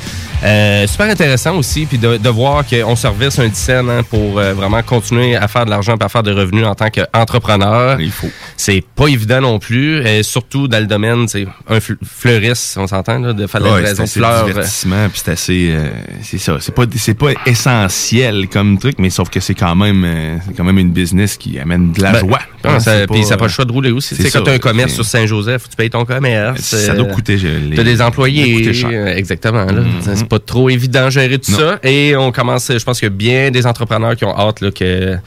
Euh, 0.43 0.87
super 0.87 1.07
intéressant 1.09 1.55
aussi, 1.57 1.85
puis 1.85 1.97
de, 1.99 2.17
de 2.17 2.29
voir 2.29 2.63
qu'on 2.67 2.95
service 2.95 3.37
un 3.37 3.47
dixaine 3.47 3.89
hein, 3.89 4.01
pour 4.09 4.39
euh, 4.39 4.53
vraiment 4.53 4.81
continuer 4.81 5.35
à 5.35 5.47
faire 5.47 5.65
de 5.65 5.69
l'argent 5.69 5.95
et 5.99 6.03
à 6.03 6.09
faire 6.09 6.23
des 6.23 6.31
revenus 6.31 6.65
en 6.65 6.73
tant 6.73 6.89
qu'entrepreneur. 6.89 8.01
Il 8.01 8.11
faut. 8.11 8.29
C'est 8.57 8.83
pas 8.95 9.07
évident 9.07 9.41
non 9.41 9.59
plus, 9.59 10.05
et 10.05 10.23
surtout 10.23 10.67
dans 10.67 10.79
le 10.79 10.87
domaine, 10.87 11.27
c'est 11.27 11.45
un 11.69 11.77
fl- 11.77 11.97
fleuriste, 12.03 12.77
on 12.77 12.87
s'entend, 12.87 13.19
là, 13.19 13.33
de 13.33 13.45
faire 13.47 13.61
de 13.61 13.65
la 13.67 13.73
Ouais, 13.73 13.85
c'est 13.95 14.03
de 14.03 14.07
fleurs. 14.09 14.45
divertissement, 14.45 15.09
puis 15.09 15.21
c'est 15.23 15.31
assez, 15.31 15.69
euh, 15.71 15.89
c'est 16.23 16.37
ça. 16.39 16.57
C'est 16.59 16.73
pas, 16.73 16.83
c'est 16.95 17.13
pas 17.17 17.31
essentiel 17.45 18.47
comme 18.51 18.77
truc, 18.79 18.95
mais 18.97 19.09
sauf 19.09 19.29
que 19.29 19.39
c'est 19.39 19.53
quand 19.53 19.75
même, 19.75 20.03
euh, 20.05 20.37
c'est 20.47 20.55
quand 20.55 20.63
même 20.63 20.79
une 20.79 20.91
business 20.91 21.37
qui 21.37 21.59
amène 21.59 21.91
de 21.91 22.01
la 22.01 22.13
Ben, 22.13 22.19
joie. 22.19 22.39
ah, 22.63 22.69
Hein, 22.75 22.79
ça- 22.79 23.07
Puis 23.07 23.23
ça 23.23 23.31
n'a 23.31 23.37
pas 23.37 23.45
le 23.45 23.51
choix 23.51 23.65
de 23.65 23.71
rouler 23.71 23.91
aussi. 23.91 24.09
Tu 24.09 24.15
c'est 24.15 24.23
sais, 24.23 24.31
quand 24.31 24.39
ça, 24.39 24.45
tu 24.45 24.51
as 24.51 24.53
un 24.53 24.59
commerce 24.59 24.93
sur 24.93 25.05
Saint-Joseph, 25.05 25.69
tu 25.69 25.75
payes 25.75 25.89
ton 25.89 26.05
commerce. 26.05 26.61
Ça 26.61 26.93
doit 26.93 27.05
coûter, 27.07 27.37
je- 27.37 27.47
les- 27.47 27.75
Tu 27.75 27.79
as 27.79 27.83
des 27.83 27.91
ça 27.91 27.97
doit 27.97 28.05
employés. 28.07 28.53
coûter 28.55 28.73
cher. 28.73 28.89
euh, 28.91 29.15
Exactement. 29.15 29.65
là. 29.65 29.81
Mhm. 29.81 30.27
Pas 30.31 30.39
trop 30.39 30.69
évident 30.69 31.05
de 31.05 31.09
gérer 31.11 31.37
tout 31.39 31.51
Non. 31.51 31.57
ça. 31.57 31.79
Et 31.83 32.15
on 32.15 32.31
commence, 32.31 32.71
je 32.71 32.83
pense 32.85 32.99
qu'il 32.99 33.07
y 33.07 33.11
a 33.11 33.13
bien 33.13 33.51
des 33.51 33.67
entrepreneurs 33.67 34.15
qui 34.15 34.23
ont 34.23 34.33
hâte 34.37 34.61
là, 34.61 34.71
que 34.71 35.17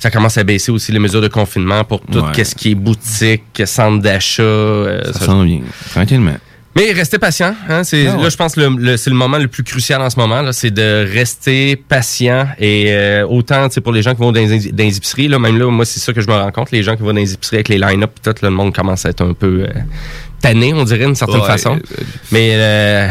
ça 0.00 0.10
commence 0.10 0.36
à 0.36 0.42
baisser 0.42 0.72
aussi 0.72 0.90
les 0.90 0.98
mesures 0.98 1.20
de 1.22 1.28
confinement 1.28 1.84
pour 1.84 2.00
tout 2.00 2.18
Ouais. 2.18 2.42
ce 2.44 2.56
qui 2.56 2.72
est 2.72 2.74
boutique, 2.74 3.44
centre 3.66 4.02
d'achat. 4.02 4.42
euh, 4.42 5.12
Ça 5.12 5.20
s'en 5.26 5.44
vient, 5.44 5.60
tranquillement. 5.92 6.36
mais 6.74 6.90
restez 6.92 7.18
patient. 7.20 7.54
Hein, 7.68 7.84
c'est 7.84 8.08
Ah 8.08 8.16
ouais. 8.16 8.22
là, 8.24 8.28
je 8.30 8.36
pense 8.36 8.54
que 8.56 8.60
le, 8.62 8.68
le- 8.76 8.96
c'est 8.96 9.10
le 9.10 9.16
moment 9.16 9.38
le 9.38 9.46
plus 9.46 9.62
crucial 9.62 10.00
en 10.02 10.10
ce 10.10 10.18
moment. 10.18 10.42
là, 10.42 10.52
C'est 10.52 10.72
de 10.72 11.08
rester 11.12 11.76
patient 11.76 12.48
et 12.58 12.86
euh, 12.88 13.24
autant, 13.28 13.68
c'est 13.70 13.80
pour 13.80 13.92
les 13.92 14.02
gens 14.02 14.14
qui 14.14 14.20
vont 14.20 14.32
dans 14.32 14.40
les, 14.40 14.72
dans 14.72 14.84
les 14.84 14.96
épiceries. 14.96 15.28
Là, 15.28 15.38
même 15.38 15.56
là, 15.56 15.70
moi, 15.70 15.84
c'est 15.84 16.00
ça 16.00 16.12
que 16.12 16.20
je 16.20 16.26
me 16.26 16.32
rends 16.34 16.50
compte. 16.50 16.72
Les 16.72 16.82
gens 16.82 16.96
qui 16.96 17.02
vont 17.02 17.12
dans 17.12 17.20
les 17.20 17.32
épiceries 17.34 17.58
avec 17.58 17.68
les 17.68 17.78
line-up, 17.78 18.10
tout, 18.22 18.30
là, 18.30 18.48
le 18.50 18.50
monde 18.50 18.74
commence 18.74 19.06
à 19.06 19.10
être 19.10 19.22
un 19.24 19.34
peu 19.34 19.66
euh, 19.68 19.80
tanné, 20.42 20.74
on 20.74 20.82
dirait, 20.82 21.06
d'une 21.06 21.14
certaine 21.14 21.40
Ouais, 21.42 21.46
façon. 21.46 21.78
Mais 22.32 22.50
euh, 22.54 23.08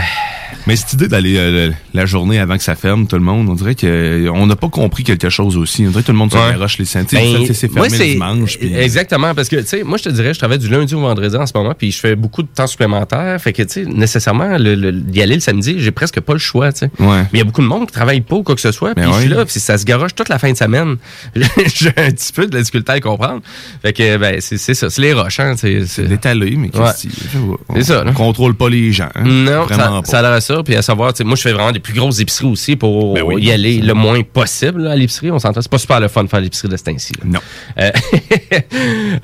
Mais 0.67 0.75
cette 0.75 0.93
idée 0.93 1.07
d'aller 1.07 1.35
euh, 1.37 1.71
la 1.93 2.05
journée 2.05 2.39
avant 2.39 2.57
que 2.57 2.63
ça 2.63 2.75
ferme, 2.75 3.07
tout 3.07 3.15
le 3.15 3.21
monde, 3.23 3.47
on 3.49 3.55
dirait 3.55 3.73
qu'on 3.75 4.45
n'a 4.45 4.55
pas 4.55 4.67
compris 4.69 5.03
quelque 5.03 5.29
chose 5.29 5.57
aussi. 5.57 5.85
On 5.87 5.89
dirait 5.89 6.01
que 6.01 6.07
tout 6.07 6.11
le 6.11 6.17
monde 6.17 6.31
se 6.31 6.37
Ouais. 6.37 6.51
garoche 6.51 6.77
les 6.77 6.85
sentiers. 6.85 7.17
Ben, 7.47 7.53
c'est 7.53 7.71
fermé 7.71 7.89
le 7.89 7.97
dimanche. 8.13 8.57
puis- 8.59 8.73
Exactement, 8.75 9.33
parce 9.33 9.47
que, 9.49 9.55
tu 9.57 9.65
sais, 9.67 9.83
moi, 9.83 9.97
je 9.97 10.03
te 10.03 10.09
dirais, 10.09 10.33
je 10.33 10.39
travaille 10.39 10.59
du 10.59 10.67
lundi 10.69 10.93
au 10.93 10.99
vendredi 10.99 11.35
en 11.35 11.45
ce 11.47 11.53
moment, 11.55 11.73
puis 11.77 11.91
je 11.91 11.99
fais 11.99 12.15
beaucoup 12.15 12.43
de 12.43 12.47
temps 12.53 12.67
supplémentaire. 12.67 13.39
Fait 13.41 13.53
que, 13.53 13.63
tu 13.63 13.69
sais, 13.69 13.85
nécessairement, 13.85 14.57
d'y 14.59 15.21
aller 15.21 15.35
le 15.35 15.39
samedi, 15.41 15.75
j'ai 15.79 15.91
presque 15.91 16.19
pas 16.19 16.33
le 16.33 16.39
choix, 16.39 16.71
tu 16.73 16.79
sais. 16.79 16.91
Ouais. 16.99 17.21
Mais 17.23 17.27
il 17.33 17.37
y 17.39 17.41
a 17.41 17.45
beaucoup 17.45 17.61
de 17.61 17.67
monde 17.67 17.87
qui 17.87 17.93
travaille 17.93 18.21
pas 18.21 18.35
ou 18.35 18.43
quoi 18.43 18.55
que 18.55 18.61
ce 18.61 18.71
soit, 18.71 18.93
puis 18.93 19.05
Ben 19.05 19.13
je 19.13 19.19
suis 19.21 19.29
ouais. 19.29 19.35
là, 19.35 19.45
puis 19.45 19.59
ça 19.59 19.77
se 19.77 19.85
garoche 19.85 20.13
toute 20.15 20.29
la 20.29 20.37
fin 20.37 20.51
de 20.51 20.57
semaine. 20.57 20.97
j'ai 21.35 21.89
un 21.95 22.11
petit 22.11 22.33
peu 22.33 22.45
de 22.45 22.53
la 22.55 22.59
difficulté 22.61 22.91
à 22.91 22.95
le 22.95 23.01
comprendre. 23.01 23.41
Fait 23.81 23.93
que, 23.93 24.17
ben, 24.17 24.35
c'est, 24.41 24.57
ça, 24.57 24.89
c'est 24.89 25.01
les 25.01 25.13
roches, 25.13 25.39
hein, 25.39 25.55
c'est... 25.57 25.85
L'étalé, 25.99 26.55
mais 26.57 26.67
Ouais. 26.75 26.83
qu'est-ce 26.91 27.07
que 27.07 27.13
c'est? 27.31 27.37
On- 27.69 27.81
ça, 27.83 28.03
contrôle 28.13 28.53
pas 28.55 28.69
les 28.69 28.91
gens. 28.91 29.09
hein. 29.15 29.23
Non, 29.23 29.63
Vraiment 29.63 29.83
ça, 29.83 30.01
pas. 30.01 30.05
ça 30.05 30.19
a 30.19 30.21
l'air 30.23 30.31
à 30.31 30.41
ça. 30.57 30.63
Puis 30.63 30.75
à 30.75 30.81
savoir, 30.81 31.13
moi, 31.23 31.35
je 31.35 31.41
fais 31.41 31.53
vraiment 31.53 31.71
des 31.71 31.79
plus 31.79 31.93
grosses 31.93 32.19
épiceries 32.19 32.47
aussi 32.47 32.75
pour 32.75 33.13
Ben 33.13 33.23
oui. 33.23 33.43
y 33.43 33.51
aller 33.51 33.79
le 33.79 33.93
moins 33.93 34.21
possible 34.23 34.83
là, 34.83 34.91
à 34.91 34.95
l'épicerie. 34.95 35.31
On 35.31 35.39
s'entend, 35.39 35.61
c'est 35.61 35.71
pas 35.71 35.77
super 35.77 35.99
le 35.99 36.07
fun 36.07 36.23
de 36.23 36.29
faire 36.29 36.41
l'épicerie 36.41 36.69
de 36.69 36.77
ce 36.77 36.83
temps-ci. 36.83 37.13
Non. 37.23 37.39
Euh, 37.79 37.91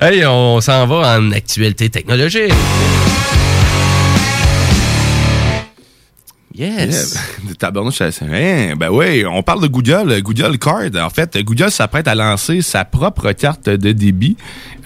hey, 0.00 0.24
on 0.26 0.60
s'en 0.60 0.86
va 0.86 1.18
en 1.18 1.32
actualité 1.32 1.88
technologique. 1.88 2.52
Yes. 6.56 7.14
Yeah. 7.44 7.54
Tabarnouche, 7.58 7.98
rien. 8.20 8.74
Ben 8.76 8.88
oui, 8.90 9.24
on 9.28 9.42
parle 9.42 9.62
de 9.62 9.66
Google, 9.66 10.20
Google 10.22 10.56
Card. 10.58 10.90
En 11.04 11.10
fait, 11.10 11.36
Google 11.42 11.70
s'apprête 11.70 12.06
à 12.06 12.14
lancer 12.14 12.62
sa 12.62 12.84
propre 12.84 13.32
carte 13.32 13.68
de 13.68 13.90
débit. 13.92 14.36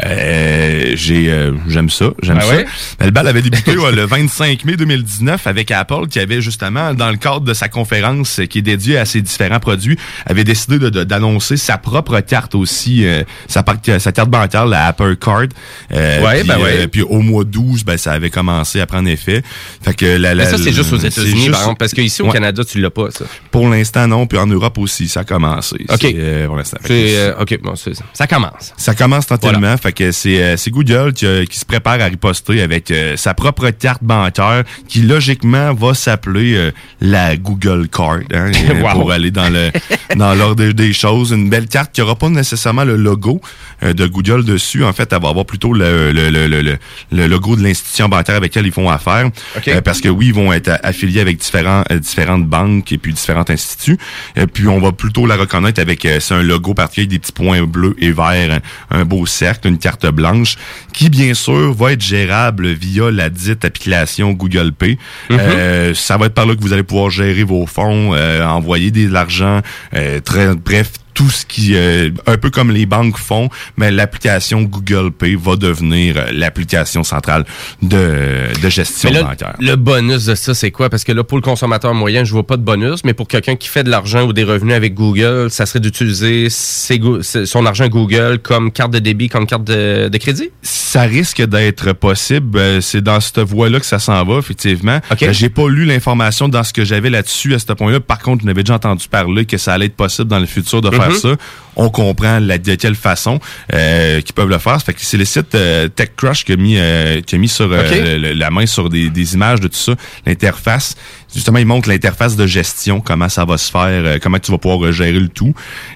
Euh, 0.05 0.93
j'ai, 0.95 1.29
euh, 1.31 1.53
j'aime 1.69 1.91
ça, 1.91 2.11
j'aime 2.23 2.37
Ben 2.39 2.43
ça. 2.43 2.57
ouais? 2.57 2.67
Le 3.05 3.11
bal 3.11 3.27
avait 3.29 3.43
débuté 3.43 3.77
ouais, 3.77 3.93
le 3.93 4.07
25 4.07 4.65
mai 4.65 4.77
2019 4.77 5.47
avec 5.47 5.71
Apple 5.71 6.07
qui 6.09 6.21
avait 6.21 6.41
justement, 6.41 6.95
dans 6.95 7.11
le 7.11 7.17
cadre 7.17 7.41
de 7.41 7.53
sa 7.53 7.69
conférence 7.69 8.41
qui 8.49 8.59
est 8.61 8.63
dédiée 8.63 8.97
à 8.97 9.05
ses 9.05 9.21
différents 9.21 9.61
produits, 9.61 9.99
avait 10.25 10.45
décidé 10.45 10.79
de- 10.79 10.89
de- 10.89 11.05
d'annoncer 11.05 11.57
sa 11.57 11.77
propre 11.79 12.21
carte 12.21 12.55
aussi, 12.55 13.05
euh, 13.05 13.25
sa, 13.49 13.63
sa 13.99 14.13
carte 14.13 14.31
bancaire, 14.31 14.67
la 14.67 14.87
Apple 14.87 15.17
Card. 15.17 15.47
Euh, 15.93 16.23
Ouais, 16.23 16.41
puis, 16.41 16.49
ben 16.49 16.59
ouais. 16.61 16.87
puis 16.89 17.03
au 17.03 17.21
mois 17.21 17.45
12, 17.45 17.85
ben, 17.85 17.97
ça 17.99 18.13
avait 18.13 18.31
commencé 18.31 18.81
à 18.81 18.87
prendre 18.87 19.09
effet. 19.09 19.43
Fait 19.83 19.95
que 19.95 20.07
la, 20.07 20.35
la- 20.35 20.45
Mais 20.45 20.51
ça, 20.51 20.57
c'est 20.59 20.73
juste 20.73 20.93
aux 20.93 20.97
États-Unis, 20.99 21.51
par 21.59 21.63
exemple, 21.65 21.79
parce 21.79 21.93
qu'ici, 21.93 22.23
au 22.23 22.27
Ouais. 22.27 22.33
Canada, 22.33 22.63
tu 22.65 22.81
l'as 22.81 22.91
pas, 22.91 23.11
ça. 23.11 23.25
Pour 23.51 23.69
l'instant, 23.69 24.07
non. 24.07 24.27
Puis 24.27 24.39
en 24.39 24.47
Europe 24.47 24.79
aussi, 24.79 25.09
ça 25.09 25.21
a 25.21 25.25
commencé. 25.25 25.77
OK. 25.89 26.05
Euh, 26.05 26.47
pour 26.47 26.57
l'instant. 26.57 26.79
Euh, 26.91 27.35
OK, 27.41 27.59
bon, 27.63 27.75
c'est- 27.77 27.93
ça 28.13 28.27
commence. 28.27 28.73
ça 28.77 28.95
commence 28.95 29.27
tranquillement. 29.27 29.77
Fait 29.77 29.93
que 29.93 30.13
c'est 30.13 30.43
euh, 30.43 30.57
Google 30.69 31.13
qui, 31.13 31.27
qui 31.49 31.59
se 31.59 31.65
prépare 31.65 32.01
à 32.01 32.05
riposter 32.05 32.61
avec 32.63 32.91
euh, 32.91 33.17
sa 33.17 33.35
propre 33.35 33.71
carte 33.71 34.03
bancaire 34.05 34.65
qui 34.87 35.01
logiquement 35.03 35.73
va 35.75 35.95
s'appeler 35.95 36.71
la 37.01 37.37
Google 37.37 37.89
Card 37.89 38.21
hein, 38.33 38.51
Wow. 38.83 38.93
pour 38.93 39.13
aller 39.13 39.31
dans 39.31 39.49
le 39.49 39.71
dans 40.17 40.35
l'ordre 40.35 40.65
des- 40.73 40.93
choses. 40.93 41.31
Une 41.33 41.49
belle 41.51 41.67
carte 41.69 41.93
qui 41.93 42.01
aura 42.03 42.17
pas 42.17 42.29
nécessairement 42.29 42.85
le 42.85 42.97
logo 42.97 43.41
de 43.83 44.07
Google 44.07 44.45
dessus. 44.45 44.85
En 44.85 44.93
fait, 44.93 45.13
elle 45.13 45.21
va 45.23 45.29
avoir 45.29 45.45
plutôt 45.47 45.73
le, 45.73 46.13
le, 46.13 46.31
le, 46.31 46.47
le, 46.49 46.79
le- 47.13 47.27
logo 47.27 47.57
de 47.57 47.63
l'institution 47.63 48.09
bancaire 48.09 48.37
avec 48.37 48.55
laquelle 48.55 48.67
ils 48.67 48.73
font 48.73 48.89
affaire. 48.91 49.27
OK. 49.57 49.69
Euh, 49.69 49.81
parce 49.81 50.01
que 50.01 50.09
oui, 50.09 50.27
ils 50.29 50.35
vont 50.35 50.53
être 50.53 50.79
affiliés 50.83 51.21
avec 51.21 51.39
différents 51.49 51.85
euh, 51.91 51.99
différentes 51.99 52.47
banques 52.47 52.93
et 52.93 52.99
puis 52.99 53.13
différents 53.13 53.49
instituts. 53.49 53.99
Et 54.37 54.47
puis 54.47 54.69
on 54.69 54.79
va 54.79 54.93
plutôt 54.93 55.27
la 55.27 55.37
reconnaître 55.37 55.81
avec 55.81 56.05
euh, 56.05 56.21
c'est 56.21 56.35
un 56.35 56.43
logo 56.43 56.75
particulier, 56.75 57.07
des 57.07 57.19
petits 57.19 57.33
points 57.33 57.63
bleus 57.63 57.97
et 57.99 58.13
verts, 58.13 58.61
un, 58.91 59.01
un 59.01 59.05
beau 59.05 59.27
cercle, 59.27 59.69
une 59.69 59.79
carte 59.79 60.07
blanche, 60.07 60.57
qui 60.93 61.11
bien 61.11 61.35
sûr 61.35 61.73
va 61.75 61.93
être 61.93 62.03
gérable 62.03 62.69
via 62.69 63.11
la 63.11 63.31
dite 63.31 63.65
application 63.65 64.33
Google 64.33 64.73
Pay. 64.73 64.99
Mhm. 65.31 65.39
Euh, 65.41 65.95
ça 65.95 66.17
va 66.17 66.27
être 66.27 66.35
par 66.35 66.47
là 66.47 66.55
que 66.55 66.61
vous 66.61 66.73
allez 66.73 66.83
pouvoir 66.83 67.11
gérer 67.11 67.45
vos 67.45 67.67
fonds, 67.67 68.15
euh, 68.15 68.45
envoyer 68.45 68.91
de 68.91 69.09
l'argent, 69.09 69.61
euh, 69.95 70.21
très 70.21 70.55
bref 70.55 70.93
tout 71.19 71.31
ce 71.31 71.45
qui, 71.45 71.75
euh, 71.75 72.11
un 72.29 72.37
peu 72.37 72.49
comme 72.49 72.71
les 72.71 72.87
banques 72.87 73.19
font, 73.19 73.49
mais 73.77 73.91
l'application 73.91 74.63
Google 74.63 75.11
Pay 75.11 75.35
va 75.35 75.57
devenir 75.57 76.17
euh, 76.17 76.27
l'application 76.33 77.03
centrale 77.03 77.45
de, 77.83 78.47
de 78.63 78.69
gestion 78.69 79.11
là, 79.11 79.25
bancaire. 79.25 79.57
le 79.59 79.75
bonus 79.75 80.27
de 80.27 80.37
ça, 80.37 80.55
c'est 80.55 80.71
quoi? 80.71 80.89
Parce 80.89 81.03
que 81.03 81.11
là, 81.11 81.25
pour 81.25 81.37
le 81.37 81.43
consommateur 81.43 81.93
moyen, 81.93 82.23
je 82.23 82.31
vois 82.31 82.47
pas 82.47 82.57
de 82.57 82.63
bonus, 82.63 83.03
mais 83.03 83.15
pour 83.15 83.27
quelqu'un 83.27 83.57
qui 83.57 83.67
fait 83.67 83.83
de 83.83 83.91
l'argent 83.91 84.27
ou 84.29 84.33
des 84.33 84.45
revenus 84.45 84.77
avec 84.77 84.95
Google, 84.95 85.49
ça 85.51 85.67
serait 85.67 85.81
d'utiliser 85.81 86.47
son 86.51 87.67
argent 87.67 87.89
Google 87.89 88.39
comme 88.41 88.71
carte 88.71 88.93
de 88.93 89.01
débit, 89.01 89.29
comme 89.29 89.49
carte 89.49 89.65
de, 89.65 90.09
de 90.09 90.19
crédit? 90.19 90.51
Ça 90.63 91.03
risque 91.03 91.43
d'être 91.43 91.95
possible. 91.95 92.57
Euh, 92.59 92.81
C'est 92.81 93.03
dans 93.03 93.19
cette 93.19 93.41
voie-là 93.41 93.81
que 93.81 93.87
ça 93.87 93.99
s'en 93.99 94.25
va, 94.25 94.39
effectivement. 94.39 95.01
OK. 95.11 95.25
Euh, 95.25 95.33
J'ai 95.33 95.49
pas 95.49 95.69
lu 95.69 95.85
l'information 95.85 96.49
dans 96.49 96.63
ce 96.63 96.73
que 96.73 96.85
j'avais 96.85 97.11
là-dessus 97.11 97.55
à 97.55 97.59
ce 97.59 97.67
point-là. 97.73 97.99
Par 97.99 98.21
contre, 98.21 98.43
je 98.43 98.47
n'avais 98.47 98.63
déjà 98.63 98.75
entendu 98.75 99.09
parler 99.09 99.47
que 99.47 99.59
ça 99.59 99.75
allait 99.75 99.87
être 99.87 99.97
possible 99.97 100.29
dans 100.29 100.39
le 100.39 100.47
futur 100.47 100.81
de 100.81 100.91
faire 100.91 101.08
Mhm. 101.11 101.19
ça. 101.19 101.29
on 101.77 101.91
comprend 101.91 102.41
la, 102.41 102.59
de 102.59 102.75
quelle 102.75 102.97
façon 102.97 103.39
euh, 103.73 104.21
qu'ils 104.21 104.35
peuvent 104.35 104.49
le 104.49 104.59
faire. 104.59 104.83
Fait 104.83 104.93
que 104.95 105.01
c'est 105.01 105.17
le 105.17 105.25
site 105.25 105.55
euh, 105.55 105.87
TechCrush 105.89 106.45
qui 106.45 106.53
a 106.53 106.57
mis 106.57 106.77
euh, 106.77 107.21
qui 107.21 107.37
a 107.37 107.39
mis 107.39 107.49
sur 107.49 107.69
euh, 107.71 108.19
le- 108.19 108.33
la 108.33 108.51
main 108.51 108.67
sur 108.67 108.89
des, 108.89 109.11
des 109.11 109.35
images 109.35 109.61
de 109.61 109.69
tout 109.69 109.77
ça, 109.77 109.93
l'interface. 110.27 110.97
Justement, 111.35 111.59
il 111.59 111.67
montre 111.67 111.89
l'interface 111.89 112.37
de 112.37 112.47
gestion, 112.47 113.01
comment 113.01 113.29
ça 113.29 113.45
va 113.45 113.59
se 113.59 113.71
faire, 113.71 113.83
euh, 114.05 114.19
comment 114.23 114.39
tu 114.39 114.51
vas 114.51 114.59
pouvoir 114.59 114.91
gérer 114.93 115.13
le 115.13 115.29
tout. 115.29 115.55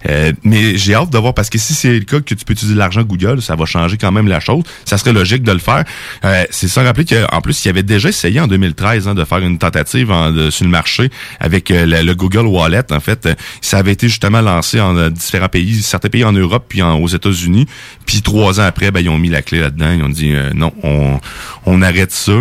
Euh, 0.09 0.33
mais 0.45 0.77
j'ai 0.77 0.95
hâte 0.95 1.11
de 1.11 1.19
voir 1.19 1.33
parce 1.35 1.49
que 1.49 1.59
si 1.59 1.73
c'est 1.75 1.93
le 1.99 2.05
cas 2.05 2.21
que 2.21 2.35
tu 2.35 2.45
peux 2.45 2.53
utiliser 2.53 2.77
l'argent 2.77 3.03
Google, 3.03 3.41
ça 3.41 3.57
va 3.57 3.65
changer 3.65 3.97
quand 3.97 4.13
même 4.13 4.29
la 4.29 4.41
chose. 4.41 4.63
Ça 4.85 4.99
serait 4.99 5.13
logique 5.13 5.43
de 5.43 5.53
le 5.53 5.59
faire. 5.59 5.85
Euh, 6.25 6.45
c'est 6.51 6.69
sans 6.69 6.85
rappeler 6.85 7.05
qu'en 7.07 7.41
plus, 7.41 7.65
il 7.65 7.69
avait 7.71 7.83
déjà 7.83 8.11
essayé 8.11 8.41
en 8.41 8.47
2013 8.47 9.09
hein, 9.09 9.15
de 9.15 9.25
faire 9.25 9.39
une 9.39 9.59
tentative 9.59 10.11
en- 10.11 10.31
de- 10.31 10.51
sur 10.51 10.65
le 10.65 10.71
marché 10.71 11.11
avec 11.41 11.71
euh, 11.71 11.87
le, 11.87 12.03
le 12.03 12.15
Google 12.15 12.47
Wallet. 12.47 12.93
En 12.93 13.01
fait, 13.01 13.29
ça 13.61 13.79
avait 13.79 13.93
été 13.93 14.09
justement 14.09 14.43
lancé 14.43 14.81
en 14.81 14.97
euh, 14.97 15.09
différents 15.11 15.49
pays, 15.49 15.81
certains 15.83 16.09
pays 16.11 16.25
en 16.25 16.33
Europe 16.33 16.67
puis 16.69 16.83
en- 16.83 16.97
aux 16.99 17.09
États-Unis. 17.09 17.67
Puis 18.07 18.21
trois 18.23 18.61
ans 18.61 18.65
après, 18.65 18.91
ben, 18.91 19.01
ils 19.01 19.09
ont 19.09 19.19
mis 19.19 19.31
la 19.31 19.43
clé 19.43 19.61
là-dedans. 19.61 19.93
Ils 19.93 20.03
ont 20.03 20.09
dit 20.09 20.35
non, 20.55 20.73
on, 20.83 21.19
on 21.65 21.81
arrête 21.83 22.13
ça. 22.13 22.33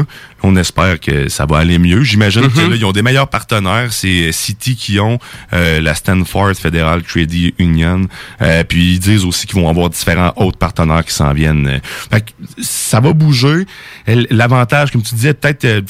On 0.43 0.55
espère 0.55 0.99
que 0.99 1.29
ça 1.29 1.45
va 1.45 1.57
aller 1.57 1.77
mieux. 1.77 2.03
J'imagine 2.03 2.49
que 2.49 2.59
là, 2.61 2.75
ils 2.75 2.85
ont 2.85 2.91
des 2.91 3.01
meilleurs 3.01 3.27
partenaires. 3.29 3.93
C'est 3.93 4.31
Citi 4.31 4.75
qui 4.75 4.99
ont 4.99 5.19
euh, 5.53 5.79
la 5.81 5.93
Stanford 5.93 6.53
Federal 6.55 7.03
Credit 7.03 7.53
Union. 7.59 8.07
Euh, 8.41 8.63
puis 8.63 8.93
ils 8.93 8.99
disent 8.99 9.23
aussi 9.25 9.45
qu'ils 9.47 9.59
vont 9.59 9.69
avoir 9.69 9.89
différents 9.89 10.33
autres 10.37 10.57
partenaires 10.57 11.05
qui 11.05 11.13
s'en 11.13 11.33
viennent. 11.33 11.67
Euh, 11.67 11.79
Fait 12.11 12.21
que 12.21 12.31
ça 12.61 12.99
va 12.99 13.13
bouger. 13.13 13.65
L'avantage, 14.07 14.91
comme 14.91 15.03
tu 15.03 15.15
disais, 15.15 15.33
peut-être 15.33 15.65
euh, 15.65 15.81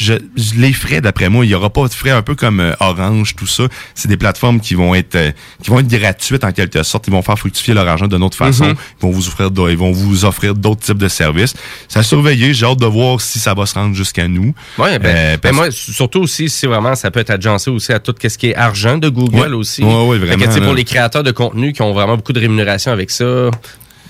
je, 0.00 0.14
je- 0.36 0.54
les 0.60 0.72
frais, 0.72 1.00
d'après 1.00 1.28
moi, 1.28 1.44
il 1.44 1.50
y 1.50 1.54
aura 1.54 1.70
pas 1.70 1.86
de 1.86 1.92
frais 1.92 2.10
un 2.10 2.22
peu 2.22 2.34
comme 2.34 2.60
euh, 2.60 2.72
Orange, 2.80 3.36
tout 3.36 3.46
ça. 3.46 3.64
C'est 3.94 4.08
des 4.08 4.16
plateformes 4.16 4.60
qui 4.60 4.74
vont 4.74 4.94
être 4.94 5.14
euh, 5.16 5.30
qui 5.62 5.70
vont 5.70 5.78
être 5.80 5.88
gratuites 5.88 6.42
en 6.44 6.52
quelque 6.52 6.82
sorte. 6.82 7.06
Ils 7.06 7.12
vont 7.12 7.22
faire 7.22 7.38
fructifier 7.38 7.74
leur 7.74 7.86
argent 7.86 8.06
d'une 8.06 8.22
autre 8.22 8.36
façon. 8.36 8.64
Mhm. 8.66 8.74
Ils 8.98 9.02
vont 9.02 9.10
vous 9.10 9.28
offrir 9.28 9.50
ils 9.68 9.76
vont 9.76 9.92
vous 9.92 10.24
offrir 10.24 10.54
d'autres 10.54 10.80
types 10.80 10.98
de 10.98 11.08
services. 11.08 11.54
Ça 11.88 12.00
à 12.00 12.02
surveiller. 12.02 12.54
J'ai 12.54 12.64
hâte 12.66 12.78
de 12.80 12.86
voir 12.86 13.20
si 13.20 13.38
ça 13.38 13.52
va 13.54 13.66
se 13.66 13.74
rendre 13.74 13.94
jusqu'à 13.94 14.26
nous. 14.26 14.54
Ouais, 14.78 14.98
ben, 14.98 15.14
Euh, 15.14 15.36
ben 15.42 15.52
moi, 15.54 15.70
surtout 15.70 16.20
aussi, 16.20 16.48
si 16.48 16.66
vraiment, 16.66 16.94
ça 16.94 17.10
peut 17.10 17.20
être 17.20 17.30
agencé 17.30 17.70
aussi 17.70 17.92
à 17.92 17.98
tout 17.98 18.14
ce 18.22 18.38
qui 18.38 18.48
est 18.50 18.56
argent 18.56 18.96
de 18.96 19.08
Google 19.10 19.38
Ouais. 19.38 19.52
aussi. 19.52 19.82
Ouais, 19.82 20.06
ouais, 20.06 20.18
Fait 20.18 20.26
que, 20.34 20.36
vraiment, 20.38 20.56
là. 20.56 20.64
pour 20.66 20.74
les 20.74 20.84
créateurs 20.84 21.22
de 21.22 21.30
contenu 21.30 21.72
qui 21.74 21.82
ont 21.82 21.92
vraiment 21.92 22.16
beaucoup 22.16 22.32
de 22.32 22.40
rémunération 22.40 22.90
avec 22.92 23.10
ça, 23.10 23.50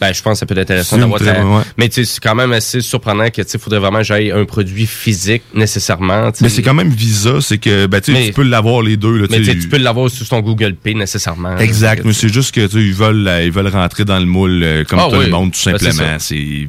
ben, 0.01 0.13
je 0.15 0.23
pense 0.23 0.33
que 0.35 0.39
ça 0.41 0.47
peut 0.47 0.55
être 0.55 0.61
intéressant 0.71 0.97
d'avoir 0.99 1.23
la- 1.23 1.45
ouais. 1.45 1.63
Mais 1.77 1.89
tu 1.89 1.97
sais, 1.97 2.05
c'est 2.15 2.21
quand 2.21 2.35
même 2.35 2.53
assez 2.53 2.81
surprenant 2.81 3.29
que, 3.31 3.43
tu 3.43 3.59
faudrait 3.59 3.79
vraiment 3.81 3.99
que 3.99 4.05
j'aille 4.05 4.31
un 4.31 4.45
produit 4.45 4.87
physique 4.87 5.43
nécessairement. 5.55 6.31
mais 6.41 6.49
c'est 6.49 6.63
quand 6.63 6.75
même 6.75 6.89
Visa, 6.91 7.41
c'est 7.41 7.59
que 7.59 7.87
ben, 7.87 8.01
tu 8.01 8.13
sais, 8.13 8.19
Mais- 8.19 8.27
tu 8.29 8.33
peux 8.33 8.43
l'avoir 8.43 8.83
les 8.83 8.97
deux. 8.97 9.17
Là, 9.19 9.27
Mais 9.31 9.41
tu 9.43 9.69
peux 9.69 9.77
l'avoir 9.79 10.09
sur 10.11 10.27
ton 10.29 10.41
Google 10.41 10.75
Pay 10.75 10.95
nécessairement. 10.95 11.57
Exact, 11.59 12.05
mais 12.05 12.13
c'est 12.13 12.33
juste 12.33 12.55
que 12.55 12.61
ils 12.79 12.95
veulent 12.95 13.31
ils 13.45 13.53
veulent 13.53 13.69
rentrer 13.69 14.05
dans 14.05 14.19
le 14.19 14.27
moule 14.27 14.63
euh, 14.63 14.85
comme 14.85 14.99
Ah 14.99 15.09
tout 15.11 15.17
oui. 15.17 15.27
le 15.27 15.31
monde 15.31 15.53
tout 15.53 15.59
Ben, 15.71 15.79
simplement. 15.79 16.17
c'est 16.19 16.37
ils 16.37 16.69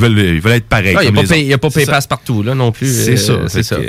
veulent 0.00 0.18
ils 0.18 0.40
veulent 0.40 0.52
être 0.54 0.66
pareils. 0.68 0.96
Il 1.02 1.12
n'y 1.46 1.52
a, 1.52 1.58
pas. 1.58 1.70
PayPass 1.70 2.06
partout, 2.06 2.42
là, 2.42 2.54
non 2.54 2.72
plus. 2.72 2.88
C'est 2.92 3.12
Euh, 3.12 3.16
ça. 3.16 3.48
C'est 3.48 3.62
ça. 3.62 3.76
que- 3.76 3.82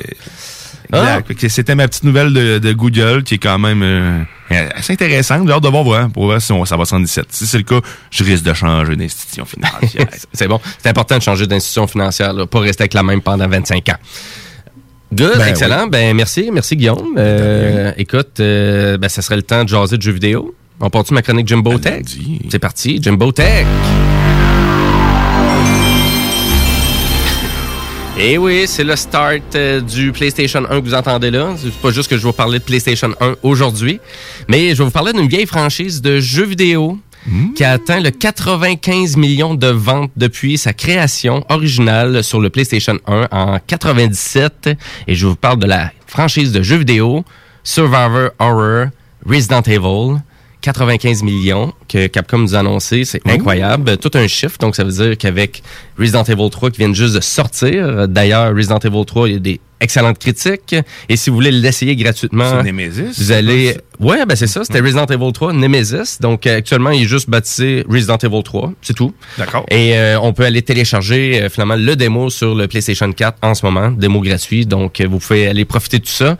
Que 1.24 1.49
C'était 1.49 1.76
ma 1.76 1.88
petite 1.88 2.03
nouvelle 2.03 2.34
de, 2.34 2.60
de 2.60 2.74
Google 2.74 3.24
qui 3.24 3.36
est 3.36 3.38
quand 3.40 3.57
même 3.60 3.82
euh, 3.84 4.24
assez 4.76 4.94
intéressante. 4.94 5.48
J'ai 5.48 5.53
hâte 5.53 5.64
de 5.64 5.68
voir, 5.70 5.84
voir, 5.84 6.10
pour 6.10 6.26
voir 6.26 6.41
si 6.41 6.52
on- 6.52 6.65
ça 6.65 6.78
va 6.78 6.86
se 6.86 6.91
rendre 6.91 7.06
17. 7.06 7.26
Si 7.30 7.48
c'est 7.48 7.57
le 7.57 7.64
cas, 7.64 7.80
je 8.11 8.24
risque 8.24 8.44
de 8.44 8.53
changer 8.53 8.95
d'institution 8.95 9.45
financière. 9.45 10.07
c'est 10.34 10.48
bon. 10.48 10.60
C'est 10.82 10.90
important 10.90 11.18
de 11.18 11.22
changer 11.24 11.48
d'institution 11.48 11.88
financière, 11.88 12.34
là, 12.34 12.45
pas 12.45 12.60
rester 12.60 12.84
avec 12.84 12.94
la 12.94 13.03
même 13.03 13.22
pendant 13.22 13.48
25 13.48 13.90
ans. 13.90 13.98
Good, 15.14 15.38
Ben 15.38 15.48
excellent. 15.48 15.88
Ben 15.88 16.15
merci, 16.15 16.49
merci 16.52 16.76
Guillaume. 16.76 17.15
Euh, 17.18 17.91
écoute, 17.98 18.40
euh, 18.40 18.98
ben, 18.98 19.10
ça 19.10 19.22
serait 19.22 19.36
le 19.36 19.44
temps 19.44 19.64
de 19.64 19.70
jaser 19.70 19.98
de 19.98 20.02
jeux 20.02 20.11
vidéo. 20.11 20.56
On 20.80 20.90
part-tu 20.90 21.14
ma 21.14 21.22
chronique 21.22 21.48
Jimbo 21.48 21.78
Tech? 21.78 22.02
C'est 22.49 22.57
parti, 22.60 22.99
Jimbo 23.02 23.32
Tech. 23.32 23.65
Et 28.18 28.38
oui, 28.38 28.65
c'est 28.68 28.84
le 28.84 28.95
start 28.95 29.56
euh, 29.56 29.81
du 29.81 30.11
PlayStation 30.11 30.64
1 30.69 30.81
que 30.81 30.85
vous 30.85 30.94
entendez 30.94 31.31
là. 31.31 31.56
C'est 31.57 31.73
pas 31.73 31.91
juste 31.91 32.10
que 32.10 32.15
je 32.15 32.22
vais 32.22 32.27
vous 32.27 32.34
parler 32.34 32.60
de 32.60 32.64
PlayStation 32.64 33.10
1 33.19 33.35
aujourd'hui, 33.41 33.99
mais 34.48 34.69
je 34.69 34.76
vais 34.76 34.84
vous 34.84 34.91
parler 34.91 35.14
d'une 35.14 35.27
vieille 35.27 35.48
franchise 35.48 36.02
de 36.02 36.19
jeux 36.19 36.45
vidéo 36.45 36.99
qui 37.56 37.64
a 37.64 37.72
atteint 37.72 38.02
le 38.02 38.11
95 38.11 39.15
millions 39.15 39.56
de 39.56 39.68
ventes 39.68 40.11
depuis 40.18 40.57
sa 40.57 40.73
création 40.73 41.45
originale 41.49 42.23
sur 42.23 42.40
le 42.41 42.49
PlayStation 42.49 42.99
1 43.07 43.30
en 43.31 43.60
97. 43.65 44.69
Et 45.07 45.15
je 45.15 45.27
vous 45.27 45.35
parle 45.35 45.60
de 45.60 45.68
la 45.68 45.91
franchise 46.06 46.52
de 46.52 46.61
jeux 46.61 46.77
vidéo 46.77 47.23
Survivor 47.64 48.30
Horror 48.40 48.88
Resident 49.26 49.61
Evil. 49.61 50.19
95 50.64 51.23
millions 51.23 51.73
que 51.90 52.07
Capcom 52.07 52.38
nous 52.38 52.56
a 52.56 52.60
annoncé, 52.60 53.03
c'est 53.03 53.22
incroyable. 53.27 53.98
Tout 53.98 54.11
un 54.14 54.27
chiffre, 54.27 54.57
donc 54.60 54.77
ça 54.77 54.85
veut 54.85 54.91
dire 54.91 55.18
qu'avec 55.18 55.61
Resident 55.99 56.23
Evil 56.23 56.49
3 56.49 56.72
qui 56.72 56.77
vient 56.77 56.94
juste 56.94 57.14
de 57.14 57.19
sortir, 57.19 58.07
d'ailleurs 58.07 58.56
Resident 58.56 58.80
Evil 58.80 59.06
3, 59.06 59.27
il 59.27 59.34
y 59.34 59.35
a 59.35 59.40
des 59.40 59.60
excellentes 59.84 60.18
critiques. 60.18 60.76
Et 61.10 61.16
si 61.16 61.30
vous 61.30 61.36
voulez 61.36 61.52
l'essayer 61.52 61.96
gratuitement, 61.96 62.64
Nemesis, 62.64 63.18
vous 63.18 63.32
allez... 63.32 63.78
Ouais, 64.00 64.26
ben 64.26 64.36
c'est 64.36 64.48
ça, 64.48 64.64
c'était 64.64 64.80
Resident 64.80 65.06
Evil 65.06 65.32
3 65.32 65.54
Nemesis. 65.54 66.20
Donc 66.20 66.48
euh, 66.48 66.58
actuellement, 66.58 66.90
il 66.90 67.04
est 67.04 67.08
juste 67.08 67.30
baptisé 67.30 67.86
Resident 67.88 68.18
Evil 68.18 68.42
3, 68.44 68.74
c'est 68.82 68.96
tout. 68.96 69.14
D'accord. 69.38 69.66
Et 69.70 69.96
euh, 69.96 70.20
on 70.20 70.34
peut 70.34 70.44
aller 70.44 70.62
télécharger 70.62 71.44
euh, 71.44 71.50
finalement 71.50 71.76
le 71.76 71.96
démo 71.96 72.30
sur 72.30 72.56
le 72.56 72.68
PlayStation 72.68 73.12
4 73.12 73.38
en 73.44 73.54
ce 73.54 73.66
moment, 73.66 73.92
démo 73.92 74.20
gratuit. 74.22 74.66
Donc 74.66 75.00
vous 75.02 75.20
pouvez 75.20 75.48
aller 75.48 75.64
profiter 75.64 76.00
de 76.00 76.06
tout 76.06 76.12
ça. 76.12 76.38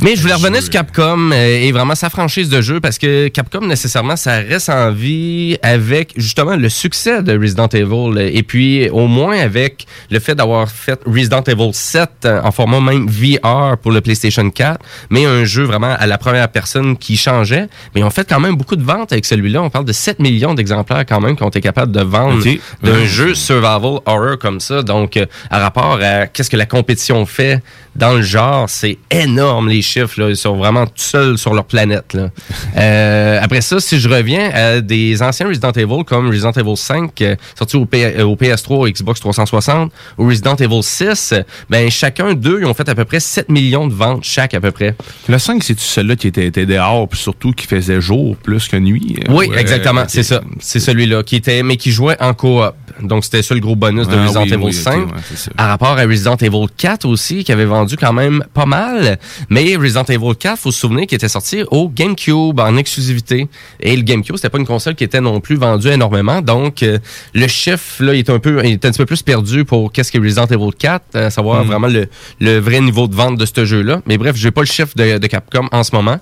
Mais 0.00 0.14
je 0.14 0.22
voulais 0.22 0.34
revenir 0.34 0.62
sur 0.62 0.70
Capcom 0.70 1.32
et 1.32 1.70
vraiment 1.72 1.94
sa 1.94 2.08
franchise 2.08 2.48
de 2.48 2.60
jeu 2.60 2.80
parce 2.80 2.98
que 2.98 3.28
Capcom 3.28 3.66
nécessairement 3.66 4.16
ça 4.16 4.36
reste 4.36 4.68
en 4.68 4.92
vie 4.92 5.58
avec 5.62 6.12
justement 6.16 6.56
le 6.56 6.68
succès 6.68 7.22
de 7.22 7.36
Resident 7.38 7.68
Evil 7.68 8.18
et 8.18 8.42
puis 8.42 8.88
au 8.90 9.06
moins 9.06 9.38
avec 9.38 9.86
le 10.10 10.18
fait 10.20 10.34
d'avoir 10.34 10.68
fait 10.70 11.00
Resident 11.06 11.42
Evil 11.42 11.70
7 11.72 12.10
euh, 12.24 12.40
en 12.50 12.52
format 12.52 12.80
même 12.80 13.06
VR 13.08 13.76
pour 13.80 13.92
le 13.92 14.00
PlayStation 14.00 14.50
4, 14.50 14.80
mais 15.08 15.24
un 15.24 15.44
jeu 15.44 15.62
vraiment 15.62 15.94
à 15.96 16.06
la 16.08 16.18
première 16.18 16.48
personne 16.48 16.96
qui 16.96 17.16
changeait. 17.16 17.68
Mais 17.94 18.00
ils 18.00 18.04
ont 18.04 18.10
fait 18.10 18.28
quand 18.28 18.40
même 18.40 18.56
beaucoup 18.56 18.74
de 18.74 18.82
ventes 18.82 19.12
avec 19.12 19.24
celui-là. 19.24 19.62
On 19.62 19.70
parle 19.70 19.84
de 19.84 19.92
7 19.92 20.18
millions 20.18 20.54
d'exemplaires 20.54 21.06
quand 21.06 21.20
même 21.20 21.36
qui 21.36 21.44
ont 21.44 21.48
été 21.48 21.60
capables 21.60 21.92
de 21.92 22.02
vendre 22.02 22.42
d'un 22.82 23.04
jeu 23.04 23.36
survival 23.36 24.00
horror 24.04 24.36
comme 24.40 24.58
ça. 24.58 24.82
Donc, 24.82 25.16
euh, 25.16 25.26
à 25.48 25.60
rapport 25.60 26.00
à 26.02 26.26
qu'est-ce 26.26 26.50
que 26.50 26.56
la 26.56 26.66
compétition 26.66 27.24
fait 27.24 27.62
dans 27.96 28.12
le 28.14 28.22
genre, 28.22 28.68
c'est 28.68 28.98
énorme 29.10 29.68
les 29.68 29.82
chiffres. 29.82 30.20
Là. 30.20 30.28
Ils 30.30 30.36
sont 30.36 30.56
vraiment 30.56 30.86
tout 30.86 30.92
seuls 30.96 31.38
sur 31.38 31.54
leur 31.54 31.64
planète. 31.64 32.14
Là. 32.14 32.30
Euh, 32.76 33.38
après 33.42 33.60
ça, 33.62 33.80
si 33.80 33.98
je 33.98 34.08
reviens 34.08 34.50
à 34.54 34.80
des 34.80 35.22
anciens 35.22 35.48
Resident 35.48 35.72
Evil 35.72 36.04
comme 36.06 36.28
Resident 36.28 36.52
Evil 36.52 36.76
5, 36.76 37.20
euh, 37.20 37.34
sorti 37.58 37.76
au, 37.76 37.84
P- 37.84 38.04
euh, 38.18 38.24
au 38.24 38.36
PS3, 38.36 38.74
au 38.74 38.88
Xbox 38.88 39.18
360, 39.20 39.92
ou 40.18 40.26
Resident 40.28 40.54
Evil 40.56 40.82
6, 40.82 41.32
euh, 41.32 41.42
ben 41.68 41.90
chacun 41.90 42.34
d'eux, 42.34 42.58
ils 42.60 42.66
ont 42.66 42.74
fait 42.74 42.88
à 42.88 42.94
peu 42.94 43.04
près 43.04 43.18
7 43.20 43.48
millions 43.48 43.86
de 43.88 43.92
ventes 43.92 44.22
chaque 44.24 44.54
à 44.54 44.60
peu 44.60 44.70
près. 44.70 44.94
Le 45.28 45.38
5, 45.38 45.62
c'est-tu 45.64 45.82
celui-là 45.82 46.16
qui 46.16 46.28
était, 46.28 46.46
était 46.46 46.64
dehors, 46.66 47.08
puis 47.08 47.18
surtout 47.18 47.52
qui 47.52 47.66
faisait 47.66 48.00
jour 48.00 48.36
plus 48.36 48.68
que 48.68 48.76
nuit? 48.76 49.18
Oui, 49.28 49.50
exactement, 49.56 50.04
c'est 50.08 50.22
ça. 50.22 50.40
C'est 50.60 50.80
celui-là 50.80 51.22
qui 51.24 51.36
était, 51.36 51.62
mais 51.62 51.76
qui 51.76 51.90
jouait 51.90 52.16
en 52.22 52.34
coop. 52.34 52.72
Donc 53.02 53.24
c'était 53.24 53.42
ça 53.42 53.54
le 53.54 53.60
gros 53.60 53.76
bonus 53.76 54.06
de 54.08 54.14
Ah 54.14 54.22
Resident 54.24 54.42
oui, 54.42 54.48
Evil 54.52 54.64
oui, 54.64 54.70
ok, 54.70 54.72
5. 54.74 54.94
ouais, 54.98 55.04
c'est 55.28 55.38
ça. 55.38 55.50
à 55.56 55.66
rapport 55.68 55.98
à 55.98 56.02
Resident 56.04 56.36
Evil 56.36 56.66
4 56.76 57.06
aussi, 57.06 57.44
qui 57.44 57.52
avait 57.52 57.64
vendu 57.64 57.89
quand 57.96 58.12
même 58.12 58.44
pas 58.54 58.66
mal. 58.66 59.18
Mais 59.48 59.76
Resident 59.76 60.04
Evil 60.04 60.34
4, 60.38 60.58
faut 60.58 60.72
se 60.72 60.80
souvenir 60.80 61.06
qu'il 61.06 61.16
était 61.16 61.28
sorti 61.28 61.62
au 61.70 61.88
GameCube 61.88 62.58
en 62.58 62.76
exclusivité. 62.76 63.48
Et 63.78 63.96
le 63.96 64.02
GameCube, 64.02 64.36
c'était 64.36 64.50
pas 64.50 64.58
une 64.58 64.66
console 64.66 64.94
qui 64.94 65.04
était 65.04 65.20
non 65.20 65.40
plus 65.40 65.56
vendue 65.56 65.88
énormément. 65.88 66.40
Donc, 66.40 66.82
euh, 66.82 66.98
le 67.34 67.46
chiffre, 67.46 68.02
là, 68.02 68.14
il 68.14 68.18
est 68.18 68.30
un 68.30 68.38
peu, 68.38 68.60
il 68.64 68.72
est 68.72 68.84
un 68.84 68.90
petit 68.90 68.98
peu 68.98 69.06
plus 69.06 69.22
perdu 69.22 69.64
pour 69.64 69.92
qu'est-ce 69.92 70.10
que 70.10 70.18
Resident 70.18 70.46
Evil 70.46 70.70
4, 70.76 71.16
à 71.16 71.30
savoir 71.30 71.60
Mm. 71.64 71.66
vraiment 71.66 71.88
le, 71.88 72.08
le 72.40 72.58
vrai 72.58 72.80
niveau 72.80 73.08
de 73.08 73.14
vente 73.14 73.38
de 73.38 73.46
ce 73.46 73.64
jeu-là. 73.64 74.02
Mais 74.06 74.18
bref, 74.18 74.36
j'ai 74.36 74.50
pas 74.50 74.60
le 74.62 74.66
chiffre 74.66 74.92
de, 74.96 75.18
de 75.18 75.26
Capcom 75.26 75.68
en 75.72 75.82
ce 75.82 75.94
moment. 75.94 76.18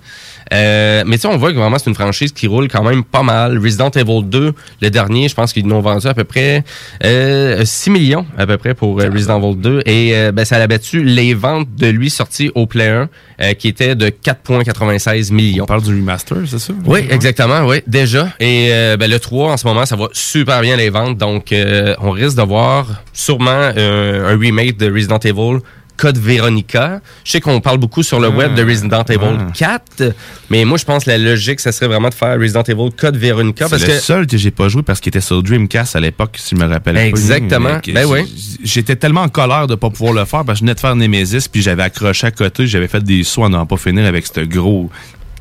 Euh, 0.53 1.05
mais 1.07 1.17
tu 1.17 1.23
sais, 1.23 1.29
on 1.29 1.37
voit 1.37 1.53
que 1.53 1.59
vraiment 1.59 1.79
c'est 1.79 1.91
une 1.91 1.95
franchise 1.95 2.33
qui 2.33 2.47
roule 2.47 2.69
quand 2.69 2.83
même 2.83 3.05
pas 3.05 3.23
mal. 3.23 3.59
Resident 3.59 3.91
Evil 3.91 4.23
2, 4.25 4.55
le 4.81 4.91
dernier, 4.91 5.29
je 5.29 5.35
pense 5.35 5.53
qu'ils 5.53 5.67
l'ont 5.67 5.81
vendu 5.81 6.07
à 6.07 6.15
peu 6.15 6.25
près 6.25 6.65
euh, 7.05 7.65
6 7.65 7.91
millions 7.91 8.27
à 8.37 8.47
peu 8.47 8.57
près 8.57 8.75
pour 8.75 9.01
euh, 9.01 9.11
Resident 9.13 9.39
Evil 9.43 9.57
2. 9.57 9.81
Et 9.85 10.15
euh, 10.15 10.33
ben, 10.33 10.45
ça 10.45 10.57
a 10.57 10.67
battu 10.67 11.03
les 11.05 11.35
ventes 11.35 11.48
de 11.77 11.87
lui 11.87 12.11
sorti 12.11 12.51
au 12.55 12.67
Play 12.67 12.89
1 12.89 13.09
euh, 13.41 13.53
qui 13.55 13.69
était 13.69 13.95
de 13.95 14.09
4,96 14.09 15.33
millions. 15.33 15.65
On 15.65 15.67
parle 15.67 15.83
du 15.83 15.95
remaster, 15.95 16.39
c'est 16.47 16.59
ça? 16.59 16.73
Oui, 16.85 17.01
exactement, 17.11 17.67
oui, 17.67 17.83
déjà. 17.87 18.29
Et 18.41 18.69
euh, 18.71 18.97
ben, 18.97 19.11
le 19.11 19.19
3, 19.19 19.53
en 19.53 19.57
ce 19.57 19.67
moment, 19.67 19.87
ça 19.87 19.97
va 19.97 20.09
super 20.13 20.61
bien 20.61 20.77
les 20.77 20.91
ventes. 20.91 21.19
Donc, 21.19 21.53
euh, 21.53 21.95
on 22.01 22.11
risque 22.11 22.37
de 22.37 22.43
voir 22.43 23.03
sûrement 23.13 23.51
un 23.51 24.39
remake 24.39 24.77
de 24.77 24.93
Resident 24.93 25.19
Evil 25.19 25.61
Code 25.99 26.17
Veronica. 26.17 27.01
Je 27.25 27.33
sais 27.33 27.41
qu'on 27.41 27.61
parle 27.61 27.77
beaucoup 27.77 28.03
sur 28.03 28.21
le 28.21 28.29
web 28.29 28.55
de 28.55 28.65
Resident 28.65 29.03
Evil 29.03 29.37
4, 29.53 30.15
mais 30.49 30.65
moi, 30.65 30.79
je 30.79 30.85
pense 30.85 31.05
que 31.05 31.11
la 31.11 31.19
logique, 31.19 31.61
ça 31.61 31.73
serait 31.73 31.89
vraiment 31.89 32.09
de 32.09 32.15
faire 32.15 32.39
Resident 32.39 32.63
Evil 32.63 32.91
Code 32.97 33.17
Veronica. 33.17 33.67
C'est 33.69 33.79
le 33.79 33.87
que 33.87 33.99
seul 33.99 34.27
que 34.27 34.37
j'ai 34.37 34.51
pas 34.51 34.69
joué 34.69 34.83
parce 34.83 35.01
qu'il 35.01 35.11
était 35.11 35.21
sur 35.21 35.43
Dreamcast 35.43 35.97
à 35.97 36.01
l'époque, 36.01 36.37
si 36.39 36.55
je 36.57 36.61
me 36.61 36.69
rappelle 36.69 36.95
pas. 36.95 37.03
Exactement. 37.03 37.81
Que 37.81 37.93
Ben 37.93 38.07
oui. 38.07 38.33
J'étais 38.63 38.97
tellement 38.97 39.23
en 39.23 39.29
colère 39.29 39.67
de 39.67 39.75
pas 39.75 39.91
pouvoir 39.91 40.15
le 40.15 40.25
faire 40.25 40.45
parce 40.45 40.59
que 40.59 40.61
je 40.61 40.61
venais 40.61 40.75
de 40.75 40.81
faire 40.81 40.95
Nemesis 40.97 41.49
puis 41.51 41.61
j'avais 41.61 41.83
accroché 41.83 42.29
à 42.29 42.31
côté, 42.31 42.67
j'avais 42.67 42.89
fait 42.89 43.03
des 43.03 43.25
sauts 43.25 43.45
à 43.45 43.49
n'en 43.49 43.67
pas 43.67 43.77
finir 43.77 44.07
avec 44.07 44.27
ce 44.27 44.41
gros 44.41 44.91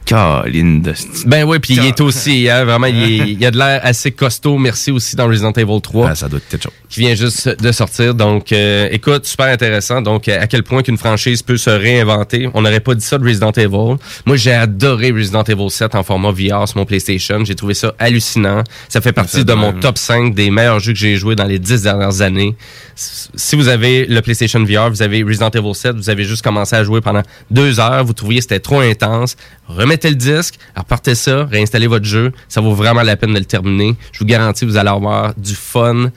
Caroline 0.08 0.82
de 0.82 0.94
Ben 1.26 1.44
oui, 1.44 1.60
puis 1.60 1.74
il 1.76 1.86
est 1.86 2.00
aussi, 2.00 2.50
hein, 2.50 2.64
vraiment, 2.64 2.88
il, 2.88 3.34
il 3.34 3.46
a 3.46 3.52
de 3.52 3.58
l'air 3.58 3.82
assez 3.84 4.12
costaud. 4.12 4.58
Merci 4.58 4.90
aussi 4.90 5.18
dans 5.18 5.28
Resident 5.28 5.52
Evil 5.52 5.82
3. 5.82 6.10
Ah, 6.10 6.16
ça 6.16 6.30
doit 6.30 6.40
être 6.40 6.64
chose. 6.64 6.72
Qui 6.88 7.02
vient 7.02 7.14
juste 7.14 7.62
de 7.62 7.72
sortir. 7.74 8.16
Donc, 8.16 8.54
euh, 8.54 8.88
écoute, 8.90 9.26
super 9.26 9.48
intéressant. 9.48 10.02
Donc, 10.02 10.30
à 10.30 10.48
quel 10.48 10.64
point 10.64 10.82
qu'une 10.82 10.98
franchise 10.98 11.44
peut 11.44 11.58
se 11.58 11.70
réinventer. 11.70 12.50
On 12.54 12.62
n'aurait 12.62 12.80
pas 12.80 12.96
dit 12.96 13.04
ça 13.04 13.18
de 13.18 13.26
Resident 13.26 13.52
Evil. 13.52 13.98
Moi, 14.26 14.38
j'ai 14.38 14.54
adoré 14.54 15.12
Resident 15.12 15.44
Evil 15.44 15.70
7 15.70 15.96
en 15.96 16.04
format 16.04 16.32
VR 16.32 16.68
sur 16.70 16.78
mon 16.78 16.86
PlayStation. 16.86 17.44
J'ai 17.44 17.56
trouvé 17.56 17.74
ça 17.74 17.94
hallucinant. 18.00 18.64
Ça 18.88 19.02
fait 19.02 19.12
partie 19.12 19.44
de 19.44 19.54
mon 19.54 19.74
top 19.74 19.98
5 19.98 20.34
des 20.34 20.50
meilleurs 20.50 20.80
jeux 20.80 20.94
que 20.94 21.00
j'ai 21.00 21.18
joué 21.18 21.36
dans 21.36 21.44
les 21.44 21.60
10 21.60 21.82
dernières 21.82 22.22
années. 22.22 22.56
Si 22.96 23.56
vous 23.56 23.68
avez 23.68 24.06
le 24.06 24.22
PlayStation 24.22 24.64
VR, 24.64 24.90
vous 24.90 25.02
avez 25.02 25.22
Resident 25.22 25.50
Evil 25.50 25.76
7, 25.76 25.98
vous 25.98 26.10
avez 26.10 26.24
juste 26.24 26.44
commencé 26.44 26.76
à 26.76 26.84
jouer 26.84 27.02
pendant 27.02 27.22
deux 27.52 27.80
heures, 27.80 28.04
vous 28.04 28.14
trouviez 28.14 28.40
que 28.40 28.44
c'était 28.44 28.60
trop 28.60 28.80
intense, 28.80 29.36
remettez 29.68 30.10
le 30.10 30.16
disque, 30.16 30.60
repartez 30.76 31.16
ça, 31.16 31.46
réinstallez 31.46 31.88
votre 31.88 32.06
jeu. 32.06 32.32
Ça 32.48 32.62
vaut 32.62 32.74
vraiment 32.74 33.04
la 33.04 33.16
peine 33.16 33.34
de 33.34 33.40
le 33.40 33.46
terminer. 33.46 33.96
Je 34.12 34.20
vous 34.20 34.26
garantis, 34.26 34.66
vous 34.66 34.78
allez 34.78 34.90
avoir 34.90 35.34
du 35.36 35.56
fun. 35.56 36.12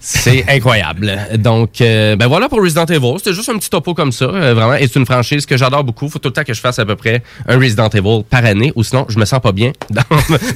C'est 0.00 0.44
incroyable. 0.48 1.12
Donc, 1.38 1.80
euh, 1.80 2.14
ben 2.16 2.28
voilà 2.28 2.48
pour 2.48 2.62
Resident 2.62 2.84
Evil. 2.86 3.14
C'était 3.18 3.34
juste 3.34 3.48
un 3.48 3.58
petit 3.58 3.68
topo 3.68 3.94
comme 3.94 4.12
ça, 4.12 4.26
euh, 4.26 4.54
vraiment. 4.54 4.74
Et 4.74 4.86
c'est 4.86 4.96
une 4.98 5.06
franchise 5.06 5.44
que 5.44 5.56
j'adore 5.56 5.82
beaucoup. 5.84 6.08
Faut 6.08 6.18
tout 6.20 6.28
le 6.28 6.32
temps 6.32 6.44
que 6.44 6.54
je 6.54 6.60
fasse 6.60 6.78
à 6.78 6.86
peu 6.86 6.94
près 6.96 7.22
un 7.48 7.58
Resident 7.58 7.88
Evil 7.88 8.22
par 8.30 8.44
année, 8.44 8.72
ou 8.76 8.84
sinon 8.84 9.06
je 9.08 9.18
me 9.18 9.24
sens 9.24 9.40
pas 9.40 9.52
bien 9.52 9.72
dans, 9.90 10.02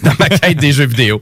dans 0.03 0.13
ma 0.19 0.29
quête 0.29 0.59
des 0.59 0.73
jeux 0.73 0.87
vidéo. 0.87 1.21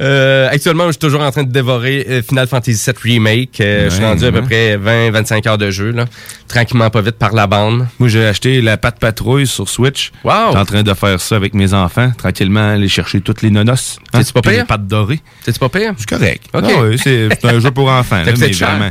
Euh, 0.00 0.48
actuellement, 0.50 0.86
je 0.86 0.92
suis 0.92 0.98
toujours 0.98 1.22
en 1.22 1.30
train 1.30 1.42
de 1.44 1.50
dévorer 1.52 2.22
Final 2.28 2.46
Fantasy 2.48 2.72
VII 2.84 2.94
Remake. 3.14 3.56
Je 3.58 3.88
suis 3.90 4.00
Ouais, 4.00 4.08
rendu 4.10 4.24
à 4.26 4.32
peu 4.32 4.42
près 4.42 4.76
20-25 4.76 5.48
heures 5.48 5.58
de 5.58 5.70
jeu, 5.70 5.90
là. 5.92 6.04
Tranquillement, 6.48 6.90
pas 6.90 7.00
vite 7.00 7.16
par 7.16 7.32
la 7.32 7.46
bande. 7.46 7.86
Moi, 7.98 8.08
j'ai 8.08 8.26
acheté 8.26 8.60
la 8.60 8.76
patte 8.76 8.98
patrouille 8.98 9.46
sur 9.46 9.68
Switch. 9.68 10.12
Wow! 10.24 10.32
J'étais 10.48 10.58
en 10.58 10.64
train 10.64 10.82
de 10.82 10.94
faire 10.94 11.20
ça 11.20 11.36
avec 11.36 11.54
mes 11.54 11.72
enfants, 11.74 12.12
tranquillement, 12.16 12.72
aller 12.72 12.88
chercher 12.88 13.20
toutes 13.20 13.42
les 13.42 13.50
nonos. 13.50 13.98
hein, 14.12 14.18
C'est-tu 14.18 14.32
pas 14.32 14.42
pire? 14.42 14.52
Les 14.52 14.64
pattes 14.64 14.86
dorées. 14.86 15.20
C'est-tu 15.44 15.58
pas 15.58 15.68
pire? 15.68 15.92
C'est 15.96 16.08
correct. 16.08 16.44
OK. 16.52 16.64
Ah 16.66 16.82
ouais, 16.82 16.96
c'est 16.98 17.28
c'est 17.40 17.53
un 17.54 17.60
jeu 17.60 17.70
pour 17.70 17.88
enfants. 17.88 18.22
Là, 18.22 18.32
mais 18.38 18.52
vraiment. 18.52 18.90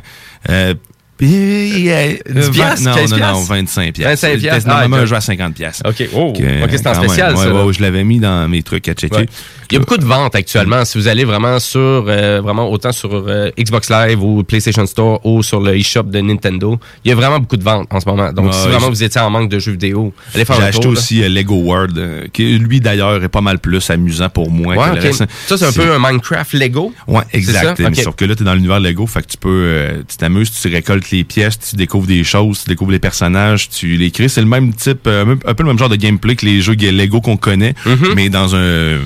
Euh, 1.24 1.70
puis, 1.72 1.90
euh, 1.90 2.14
10 2.30 2.42
vingt- 2.42 2.52
piastres, 2.52 2.86
Non, 2.90 2.96
15 2.96 3.12
non, 3.12 3.18
non, 3.18 3.24
piastres? 3.24 3.48
25 3.50 3.94
piastres. 3.94 4.10
25 4.28 4.40
piastres. 4.40 4.60
C'était 4.62 4.70
Normalement, 4.70 4.98
Ah, 4.98 5.02
un 5.02 5.06
jeu 5.06 5.16
à 5.16 5.22
50 5.22 5.54
piastres. 5.54 5.84
OK. 5.90 6.10
Oh, 6.14 6.34
OK, 6.36 6.38
c'est 6.72 6.88
en 6.88 6.94
spécial, 6.94 7.34
Ouais, 7.36 7.44
ça. 7.44 7.50
là. 7.50 7.66
ouais, 7.66 7.74
je 7.74 7.82
l'avais 7.82 8.04
mis 8.04 8.20
dans 8.20 8.48
mes 8.50 8.64
trucs 8.64 8.88
à 8.88 8.94
checker. 8.94 9.16
Ouais. 9.16 9.26
Il 9.72 9.74
y 9.74 9.78
a 9.78 9.80
beaucoup 9.80 9.98
de 9.98 10.06
ventes 10.06 10.36
actuellement. 10.36 10.86
Si 10.86 10.98
vous 10.98 11.08
allez 11.08 11.24
vraiment 11.24 11.60
sur, 11.60 11.80
euh, 12.08 12.42
vraiment 12.44 12.70
autant 12.70 12.92
sur 12.92 13.10
euh, 13.14 13.50
Xbox 13.58 13.90
Live 13.90 14.22
ou 14.24 14.44
PlayStation 14.44 14.86
Store 14.86 15.20
ou 15.26 15.42
sur 15.42 15.60
le 15.62 15.76
eShop 15.78 16.04
de 16.04 16.20
Nintendo, 16.22 16.78
il 17.04 17.10
y 17.10 17.12
a 17.12 17.16
vraiment 17.16 17.40
beaucoup 17.40 17.58
de 17.58 17.64
ventes 17.64 17.88
en 17.92 18.00
ce 18.00 18.08
moment. 18.08 18.32
Donc, 18.32 18.48
Ouais, 18.48 18.52
si 18.54 18.68
vraiment 18.68 18.80
j'ai- 18.82 18.90
vous 18.90 19.04
étiez 19.04 19.22
en 19.22 19.30
manque 19.30 19.50
de 19.50 19.60
jeux 19.60 19.72
vidéo, 19.72 20.14
allez 20.36 20.46
faire 20.46 20.58
J'ai 20.58 20.62
un 20.64 20.66
acheté 20.68 20.82
tour. 20.84 20.92
là. 20.94 21.00
aussi 21.00 21.24
euh, 21.24 21.30
Lego 21.30 21.56
World, 21.56 21.98
euh, 21.98 22.28
qui 22.32 22.58
lui 22.60 22.82
d'ailleurs 22.82 23.24
est 23.24 23.30
pas 23.30 23.42
mal 23.42 23.58
plus 23.60 23.90
amusant 23.90 24.30
pour 24.30 24.52
moi 24.52 24.76
Ouais, 24.76 24.90
que 24.92 24.96
le 24.98 25.02
reste. 25.02 25.24
Ça, 25.48 25.58
c'est 25.58 25.66
un 25.66 25.72
peu 25.72 25.92
un 25.94 26.00
Minecraft 26.00 26.54
Lego. 26.54 26.94
Ouais, 27.08 27.24
exact. 27.34 27.80
Mais. 27.80 27.94
Sauf 27.96 28.16
que 28.16 28.26
là, 28.26 28.36
t'es 28.36 28.44
dans 28.44 28.54
l'univers 28.54 28.80
Lego, 28.80 29.08
fait 29.08 29.22
que 29.22 29.28
tu 29.28 29.38
peux, 29.38 29.50
euh, 29.50 30.02
tu 30.08 30.18
t'amuses, 30.18 30.52
tu 30.52 30.68
récoltes 30.68 31.10
les 31.14 31.24
pièces, 31.24 31.60
tu 31.60 31.76
découvres 31.76 32.08
des 32.08 32.24
choses, 32.24 32.64
tu 32.64 32.70
découvres 32.70 32.92
les 32.92 33.00
personnages, 33.00 33.70
tu 33.70 33.96
les 33.98 34.12
crées. 34.12 34.28
C'est 34.28 34.42
le 34.42 34.48
même 34.48 34.74
type, 34.74 35.08
euh, 35.08 35.36
un 35.46 35.54
peu 35.54 35.64
le 35.64 35.70
même 35.70 35.80
genre 35.80 35.90
de 35.90 35.96
gameplay 35.96 36.36
que 36.36 36.46
les 36.46 36.62
jeux 36.62 36.76
Lego 36.76 37.22
qu'on 37.22 37.38
connaît, 37.38 37.74
Mm-hmm. 37.86 38.16
mais 38.16 38.30
dans 38.30 38.56
un 38.56 39.00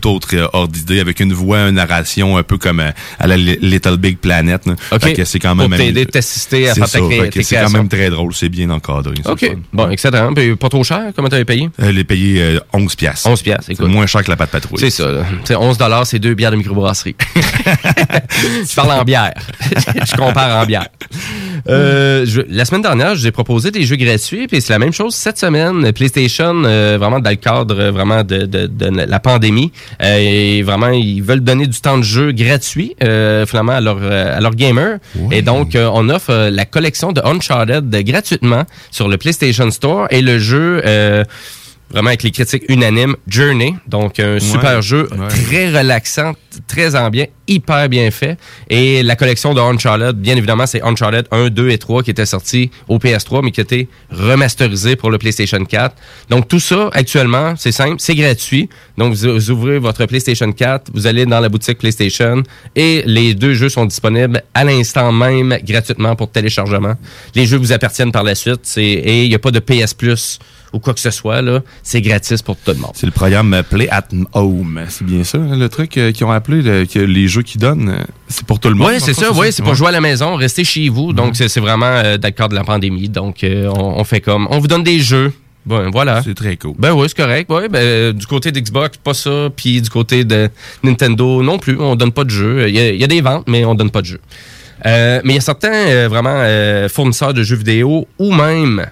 tout 0.00 0.08
autre 0.08 0.28
euh, 0.34 0.46
ordre 0.52 0.72
d'idée, 0.72 1.00
avec 1.00 1.20
une 1.20 1.32
voix, 1.32 1.68
une 1.68 1.74
narration 1.76 2.36
un 2.36 2.42
peu 2.42 2.58
comme 2.58 2.80
euh, 2.80 2.90
à 3.18 3.26
la 3.26 3.36
Li- 3.36 3.58
Little 3.60 3.96
Big 3.96 4.18
Planet. 4.18 4.64
là. 4.66 4.74
OK. 4.92 5.00
Fait 5.02 5.12
que 5.14 5.24
c'est 5.24 5.38
quand 5.38 5.54
même 5.54 5.68
Pour 5.68 5.76
t'aider, 5.78 6.06
t'assister 6.06 6.68
à 6.68 6.74
faire 6.74 6.90
ta 6.90 6.98
C'est 7.42 7.56
quand 7.56 7.70
même 7.70 7.88
très 7.88 8.10
drôle, 8.10 8.34
c'est 8.34 8.48
bien 8.48 8.70
encadré. 8.70 9.14
OK. 9.24 9.56
Bon, 9.72 9.90
excellent. 9.90 10.32
Puis 10.34 10.56
pas 10.56 10.68
trop 10.68 10.84
cher. 10.84 11.12
Comment 11.14 11.28
t'avais 11.28 11.44
payé? 11.44 11.68
Euh, 11.80 11.92
les 11.92 12.04
payer 12.04 12.40
euh, 12.42 12.60
11 12.72 12.94
piastres. 12.96 13.28
11 13.28 13.42
piastres, 13.42 13.64
C'est 13.66 13.72
écoute. 13.74 13.88
moins 13.88 14.06
cher 14.06 14.22
que 14.24 14.30
la 14.30 14.36
pâte 14.36 14.50
patrouille. 14.50 14.78
C'est 14.80 14.90
ça. 14.90 15.08
C'est 15.44 15.56
11 15.56 15.78
c'est 16.04 16.18
deux 16.18 16.34
bières 16.34 16.50
de 16.50 16.56
microbrasserie. 16.56 17.16
je 18.66 18.74
parle 18.74 18.92
en 18.92 19.04
bière. 19.04 19.34
je 20.06 20.16
compare 20.16 20.62
en 20.62 20.66
bière. 20.66 20.88
Euh, 21.68 22.24
je- 22.26 22.40
la 22.48 22.64
semaine 22.64 22.82
dernière, 22.82 23.14
je 23.14 23.20
vous 23.20 23.26
ai 23.26 23.30
proposé 23.30 23.70
des 23.70 23.84
jeux 23.84 23.96
gratuits, 23.96 24.46
puis 24.48 24.60
c'est 24.60 24.72
la 24.72 24.78
même 24.78 24.92
chose 24.92 25.14
cette 25.14 25.38
semaine. 25.38 25.92
PlayStation, 25.92 26.62
euh, 26.64 26.96
vraiment 26.98 27.20
dans 27.20 27.30
le 27.30 27.36
cadre 27.36 27.78
euh, 27.78 27.90
vraiment 27.92 28.24
de, 28.24 28.46
de- 28.46 28.66
de 28.66 28.86
la 28.90 29.20
pandémie, 29.20 29.72
euh, 30.02 30.16
et 30.18 30.62
vraiment 30.62 30.88
ils 30.88 31.22
veulent 31.22 31.40
donner 31.40 31.66
du 31.66 31.80
temps 31.80 31.98
de 31.98 32.02
jeu 32.02 32.32
gratuit, 32.32 32.96
euh, 33.02 33.46
finalement 33.46 33.72
à 33.72 33.80
leurs 33.80 33.98
euh, 34.02 34.36
à 34.36 34.40
leurs 34.40 34.54
gamers. 34.54 34.98
Et 35.30 35.42
donc 35.42 35.74
euh, 35.74 35.90
on 35.92 36.08
offre 36.08 36.30
euh, 36.30 36.50
la 36.50 36.64
collection 36.64 37.12
de 37.12 37.20
Uncharted 37.24 37.88
gratuitement 38.04 38.64
sur 38.90 39.08
le 39.08 39.16
PlayStation 39.16 39.70
Store 39.70 40.06
et 40.10 40.22
le 40.22 40.38
jeu. 40.38 40.82
Vraiment 41.92 42.08
avec 42.08 42.22
les 42.22 42.30
critiques 42.30 42.64
unanimes, 42.68 43.16
Journey, 43.28 43.74
donc 43.86 44.18
un 44.18 44.38
super 44.40 44.80
jeu 44.80 45.10
très 45.28 45.70
relaxant, 45.76 46.32
très 46.66 46.96
ambiant, 46.96 47.26
hyper 47.46 47.88
bien 47.90 48.10
fait. 48.10 48.38
Et 48.70 49.02
la 49.02 49.14
collection 49.14 49.52
de 49.52 49.60
Uncharted, 49.60 50.16
bien 50.16 50.36
évidemment, 50.36 50.66
c'est 50.66 50.82
Uncharted 50.82 51.26
1, 51.30 51.50
2 51.50 51.68
et 51.68 51.76
3 51.76 52.02
qui 52.02 52.10
était 52.10 52.24
sorti 52.24 52.70
au 52.88 52.96
PS3, 52.96 53.42
mais 53.44 53.50
qui 53.50 53.60
était 53.60 53.88
remasterisé 54.10 54.96
pour 54.96 55.10
le 55.10 55.18
PlayStation 55.18 55.62
4. 55.62 55.94
Donc 56.30 56.48
tout 56.48 56.60
ça, 56.60 56.88
actuellement, 56.94 57.54
c'est 57.56 57.72
simple, 57.72 57.96
c'est 57.98 58.14
gratuit. 58.14 58.70
Donc 58.96 59.14
vous, 59.14 59.50
ouvrez 59.50 59.78
votre 59.78 60.06
PlayStation 60.06 60.50
4, 60.50 60.92
vous 60.94 61.06
allez 61.06 61.26
dans 61.26 61.40
la 61.40 61.50
boutique 61.50 61.78
PlayStation 61.78 62.42
et 62.74 63.02
les 63.04 63.34
deux 63.34 63.52
jeux 63.52 63.68
sont 63.68 63.84
disponibles 63.84 64.42
à 64.54 64.64
l'instant 64.64 65.12
même 65.12 65.58
gratuitement 65.62 66.16
pour 66.16 66.30
téléchargement. 66.30 66.94
Les 67.34 67.44
jeux 67.44 67.58
vous 67.58 67.72
appartiennent 67.72 68.12
par 68.12 68.22
la 68.22 68.34
suite 68.34 68.72
et 68.78 69.24
il 69.24 69.28
n'y 69.28 69.34
a 69.34 69.38
pas 69.38 69.50
de 69.50 69.58
PS 69.58 69.92
Plus 69.92 70.38
ou 70.72 70.78
quoi 70.78 70.94
que 70.94 71.00
ce 71.00 71.10
soit, 71.10 71.42
là, 71.42 71.60
c'est 71.82 72.00
gratis 72.00 72.42
pour 72.42 72.56
tout 72.56 72.70
le 72.72 72.78
monde. 72.78 72.92
C'est 72.94 73.06
le 73.06 73.12
programme 73.12 73.62
Play 73.68 73.88
at 73.90 74.06
Home. 74.34 74.80
C'est 74.88 75.04
bien 75.04 75.24
ça, 75.24 75.38
le 75.38 75.68
truc 75.68 75.96
euh, 75.98 76.12
qu'ils 76.12 76.24
ont 76.26 76.30
appelé, 76.30 76.62
le- 76.62 76.86
que 76.86 76.98
les 76.98 77.28
jeux 77.28 77.42
qu'ils 77.42 77.60
donnent, 77.60 77.90
euh, 77.90 78.04
c'est 78.28 78.44
pour 78.46 78.58
tout 78.60 78.68
le 78.68 78.74
monde. 78.74 78.88
Oui, 78.88 79.00
c'est 79.00 79.14
ça. 79.14 79.32
Oui, 79.32 79.48
c'est 79.50 79.62
pour 79.62 79.74
jouer 79.74 79.88
à 79.88 79.92
la 79.92 80.00
maison, 80.00 80.34
rester 80.36 80.64
chez 80.64 80.88
vous. 80.88 81.12
Donc, 81.12 81.36
c'est 81.36 81.60
vraiment 81.60 81.86
euh, 81.86 82.16
d'accord 82.18 82.48
de 82.48 82.54
la 82.54 82.64
pandémie. 82.64 83.08
Donc, 83.08 83.44
euh, 83.44 83.68
on, 83.74 84.00
on 84.00 84.04
fait 84.04 84.20
comme, 84.20 84.46
on 84.50 84.58
vous 84.58 84.66
donne 84.68 84.82
des 84.84 85.00
jeux. 85.00 85.32
Bon, 85.64 85.90
voilà. 85.92 86.22
C'est 86.24 86.34
très 86.34 86.56
cool. 86.56 86.74
Ben 86.76 86.92
oui, 86.92 87.06
c'est 87.08 87.16
correct. 87.16 87.48
Ouais, 87.48 87.68
ben, 87.68 88.12
du 88.12 88.26
côté 88.26 88.50
d'Xbox, 88.50 88.96
pas 88.96 89.14
ça. 89.14 89.48
Puis 89.54 89.80
du 89.80 89.88
côté 89.90 90.24
de 90.24 90.48
Nintendo, 90.82 91.40
non 91.42 91.58
plus. 91.58 91.78
On 91.78 91.94
donne 91.94 92.10
pas 92.10 92.24
de 92.24 92.30
jeux. 92.30 92.68
Il 92.68 92.74
y 92.74 92.80
a, 92.80 92.90
il 92.90 93.00
y 93.00 93.04
a 93.04 93.06
des 93.06 93.20
ventes, 93.20 93.44
mais 93.46 93.64
on 93.64 93.74
donne 93.76 93.90
pas 93.90 94.00
de 94.00 94.06
jeux. 94.06 94.20
Euh, 94.86 95.20
mais 95.22 95.34
il 95.34 95.36
y 95.36 95.38
a 95.38 95.42
certains 95.42 95.72
euh, 95.72 96.08
vraiment 96.08 96.34
euh, 96.34 96.88
fournisseurs 96.88 97.32
de 97.32 97.44
jeux 97.44 97.54
vidéo 97.54 98.08
ou 98.18 98.32
même 98.34 98.84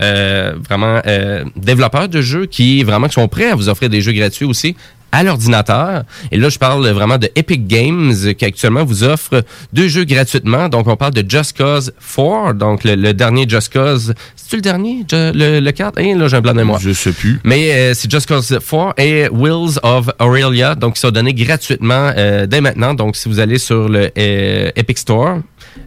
euh, 0.00 0.54
vraiment 0.68 1.00
euh, 1.06 1.44
développeurs 1.56 2.08
de 2.08 2.20
jeux 2.20 2.46
qui 2.46 2.82
vraiment 2.82 3.08
qui 3.08 3.14
sont 3.14 3.28
prêts 3.28 3.50
à 3.50 3.54
vous 3.54 3.68
offrir 3.68 3.90
des 3.90 4.00
jeux 4.00 4.12
gratuits 4.12 4.46
aussi 4.46 4.76
à 5.12 5.22
l'ordinateur. 5.22 6.04
Et 6.32 6.38
là, 6.38 6.48
je 6.48 6.58
parle 6.58 6.88
vraiment 6.88 7.18
de 7.18 7.30
Epic 7.36 7.66
Games 7.66 8.14
qui 8.36 8.44
actuellement 8.44 8.82
vous 8.82 9.04
offre 9.04 9.44
deux 9.72 9.86
jeux 9.86 10.04
gratuitement. 10.04 10.70
Donc, 10.70 10.88
on 10.88 10.96
parle 10.96 11.12
de 11.12 11.24
Just 11.28 11.56
Cause 11.56 11.92
4, 12.16 12.54
donc 12.54 12.82
le, 12.82 12.94
le 12.94 13.12
dernier 13.12 13.46
Just 13.46 13.72
Cause. 13.72 14.14
C'est-tu 14.34 14.56
le 14.56 14.62
dernier? 14.62 15.04
Le, 15.12 15.60
le 15.60 15.70
4? 15.70 15.98
Hein, 15.98 16.18
là, 16.18 16.28
j'ai 16.28 16.36
un 16.38 16.40
blanc 16.40 16.52
de 16.52 16.58
mémoire. 16.58 16.80
Je 16.80 16.92
sais 16.92 17.12
plus. 17.12 17.38
Mais 17.44 17.72
euh, 17.72 17.94
c'est 17.94 18.10
Just 18.10 18.26
Cause 18.26 18.48
4 18.48 18.94
et 18.98 19.28
Wheels 19.28 19.78
of 19.82 20.08
Aurelia, 20.18 20.74
donc 20.74 20.94
qui 20.94 21.00
sont 21.00 21.10
donnés 21.10 21.34
gratuitement 21.34 22.12
euh, 22.16 22.46
dès 22.46 22.62
maintenant. 22.62 22.94
Donc, 22.94 23.16
si 23.16 23.28
vous 23.28 23.38
allez 23.38 23.58
sur 23.58 23.90
le 23.90 24.10
euh, 24.16 24.70
Epic 24.74 24.98
Store, 24.98 25.38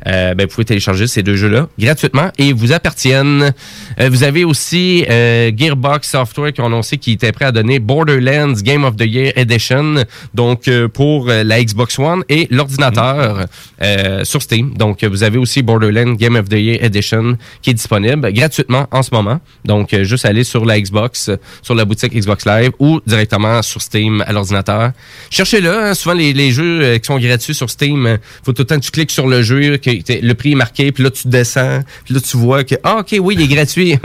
euh, 0.08 0.34
ben, 0.34 0.46
vous 0.48 0.54
pouvez 0.54 0.66
télécharger 0.66 1.08
ces 1.08 1.24
deux 1.24 1.36
jeux-là 1.36 1.68
gratuitement 1.80 2.32
et 2.38 2.48
ils 2.48 2.54
vous 2.56 2.72
appartiennent. 2.72 3.54
Euh, 4.00 4.10
vous 4.10 4.24
avez 4.24 4.44
aussi 4.44 5.06
euh, 5.10 5.52
Gearbox 5.56 6.10
Software 6.10 6.54
qui 6.54 6.62
ont 6.62 6.68
annoncé 6.68 6.98
qu'ils 6.98 7.14
étaient 7.14 7.32
prêts 7.32 7.46
à 7.46 7.52
donner 7.52 7.80
Borderlands 7.80 8.54
Game 8.62 8.84
of 8.84 8.96
the 8.96 9.06
Year 9.06 9.34
Edition, 9.36 10.04
donc 10.34 10.68
euh, 10.68 10.88
pour 10.88 11.30
euh, 11.30 11.44
la 11.44 11.64
Xbox 11.64 11.98
One 12.00 12.24
et 12.30 12.48
l'ordinateur 12.52 13.46
euh, 13.82 14.24
sur 14.24 14.42
Steam. 14.42 14.74
Donc, 14.78 15.04
vous 15.04 15.24
avez 15.24 15.38
aussi 15.38 15.62
Borderlands 15.62 16.14
Game 16.14 16.36
of 16.36 16.50
the 16.50 16.54
Year 16.54 16.84
Edition 16.84 17.38
qui 17.62 17.72
est 17.72 17.74
disponible 17.74 18.32
gratuitement 18.34 18.88
en 18.92 19.04
ce 19.04 19.14
moment. 19.14 19.40
Donc, 19.64 19.94
euh, 19.94 20.04
juste 20.04 20.26
aller 20.26 20.44
sur 20.44 20.66
la 20.66 20.80
Xbox, 20.80 21.32
sur 21.62 21.76
la 21.76 21.86
boutique 21.86 22.14
Xbox 22.14 22.46
Live 22.46 22.72
ou 22.80 23.02
directement 23.06 23.62
sur 23.62 23.82
Steam 23.82 24.24
à 24.26 24.34
l'ordinateur. 24.34 24.92
Cherchez-le. 25.30 25.70
hein. 25.70 25.94
souvent, 25.94 26.16
les, 26.16 26.34
les 26.34 26.52
jeux 26.52 26.98
qui 26.98 27.06
sont 27.06 27.20
gratuits 27.20 27.56
sur 27.56 27.70
Steam, 27.70 28.18
faut 28.44 28.54
tout 28.54 28.62
le 28.62 28.66
temps 28.68 28.80
que 28.80 28.86
tu 28.86 28.92
cliques 28.92 29.12
sur 29.12 29.28
le 29.28 29.42
jeu, 29.42 29.75
que 29.78 29.90
le 30.26 30.34
prix 30.34 30.54
est 30.54 30.56
marqué, 30.56 30.92
puis 30.92 31.04
là, 31.04 31.10
tu 31.12 31.28
descends, 31.28 31.82
puis 32.04 32.14
là, 32.14 32.20
tu 32.22 32.38
vois 32.38 32.64
que, 32.64 32.76
ah, 32.84 32.98
OK, 33.00 33.16
oui, 33.20 33.36
il 33.38 33.42
est 33.44 33.54
gratuit. 33.56 33.98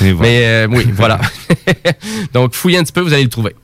Mais 0.00 0.42
euh, 0.44 0.66
oui, 0.70 0.86
voilà. 0.94 1.20
Donc, 2.32 2.54
fouillez 2.54 2.78
un 2.78 2.82
petit 2.82 2.92
peu, 2.92 3.00
vous 3.00 3.12
allez 3.12 3.24
le 3.24 3.28
trouver. 3.28 3.54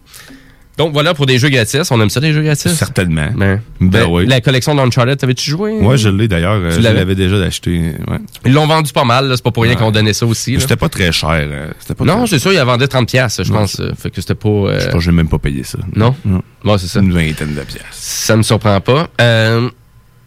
Donc, 0.79 0.93
voilà 0.93 1.15
pour 1.15 1.25
des 1.25 1.39
jeux 1.39 1.49
gratis. 1.49 1.91
On 1.91 1.99
aime 2.03 2.11
ça, 2.11 2.21
des 2.21 2.35
jeux 2.35 2.43
gratis? 2.43 2.71
Certainement. 2.75 3.29
Ben, 3.35 3.63
Ben 3.81 3.89
ben, 3.89 4.07
oui. 4.11 4.27
La 4.27 4.43
collection 4.43 4.75
d'Uncharted, 4.75 5.17
t'avais-tu 5.17 5.49
joué? 5.51 5.73
Ouais, 5.73 5.97
je 5.97 6.11
l'ai 6.11 6.29
d'ailleurs. 6.29 6.53
euh, 6.63 6.69
Tu 6.69 6.77
Je 6.77 6.81
l'avais? 6.83 7.15
déjà 7.15 7.37
acheté. 7.37 7.95
Ouais. 8.07 8.19
Ils 8.45 8.53
l'ont 8.53 8.67
vendu 8.67 8.93
pas 8.93 9.05
mal, 9.05 9.33
c'est 9.35 9.43
pas 9.43 9.53
pour 9.53 9.63
rien 9.63 9.73
Ouais. 9.73 9.79
qu'on 9.79 9.91
donnait 9.91 10.13
ça 10.13 10.27
aussi. 10.27 10.61
C'était 10.61 10.77
pas 10.77 10.91
très 10.91 11.13
cher. 11.13 11.31
euh, 11.33 11.69
pas 11.97 12.05
Non, 12.05 12.27
c'est 12.27 12.39
sûr, 12.39 12.53
il 12.53 12.59
a 12.59 12.65
vendu 12.67 12.87
30 12.87 13.09
pièces, 13.09 13.41
je 13.43 13.51
Non, 13.51 13.61
pense. 13.61 13.81
Fait 13.99 14.11
que 14.11 14.21
c'était 14.21 14.35
pas... 14.35 14.49
euh, 14.51 14.79
Je 14.81 14.85
pense 14.89 14.95
que 14.97 15.01
j'ai 15.01 15.13
même 15.13 15.31
pas 15.31 15.39
payé 15.39 15.63
ça. 15.65 15.79
Non? 15.95 16.15
Ouais, 16.63 16.77
c'est 16.77 16.89
ça. 16.89 17.01
Une 17.01 17.11
vingtaine 17.15 17.55
de 17.55 17.63
pièces. 17.63 17.83
Ça 17.93 18.37
me 18.37 18.43
surprend 18.43 18.79
pas. 18.83 19.09
Euh, 19.19 19.71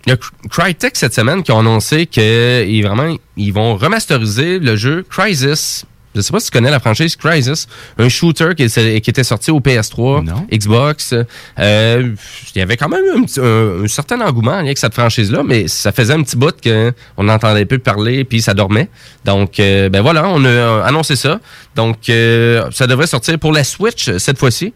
il 0.10 0.14
y 0.14 0.14
a 0.14 0.18
Cry- 0.18 0.49
Crytek 0.49 0.95
cette 0.95 1.14
semaine 1.14 1.44
qui 1.44 1.52
ont 1.52 1.60
annoncé 1.60 2.07
qu'ils 2.07 2.84
vraiment 2.86 3.15
ils 3.38 3.53
vont 3.53 3.76
remasteriser 3.77 4.57
le 4.60 4.76
jeu 4.76 5.06
Crysis 5.07 5.86
Je 6.15 6.22
sais 6.22 6.31
pas 6.31 6.40
si 6.40 6.48
tu 6.48 6.52
connais 6.57 6.72
la 6.72 6.80
franchise 6.80 7.15
Crysis, 7.15 7.68
un 7.99 8.10
shooter 8.10 8.56
qui, 8.57 8.64
était 8.64 9.23
sorti 9.23 9.52
au 9.52 9.60
PS3, 9.60 10.26
Xbox. 10.52 11.14
Euh, 11.60 12.15
il 12.56 12.60
y 12.60 12.61
avait 12.64 12.76
quand 12.77 12.90
même 12.90 13.03
un, 13.15 13.22
petit- 13.23 13.40
un- 13.40 13.84
un 13.84 13.88
certain 13.88 14.19
engouement 14.22 14.57
avec 14.57 14.80
cette 14.80 14.95
franchise-là, 14.95 15.44
mais 15.45 15.68
ça 15.68 15.91
faisait 15.91 16.14
un 16.15 16.23
petit 16.23 16.36
bout 16.36 16.56
qu'on 16.64 17.23
n'entendait 17.23 17.65
plus 17.65 17.77
parler, 17.77 18.23
puis 18.26 18.41
ça 18.41 18.56
dormait. 18.56 18.90
Donc, 19.23 19.60
euh, 19.60 19.90
ben 19.90 20.02
voilà, 20.02 20.27
on 20.27 20.44
a 20.45 20.84
annoncé 20.84 21.15
ça. 21.15 21.40
Donc, 21.76 22.10
euh, 22.10 22.68
ça 22.72 22.88
devrait 22.88 23.06
sortir 23.07 23.38
pour 23.38 23.52
la 23.53 23.64
Switch 23.64 24.10
cette 24.18 24.40
fois-ci. 24.40 24.73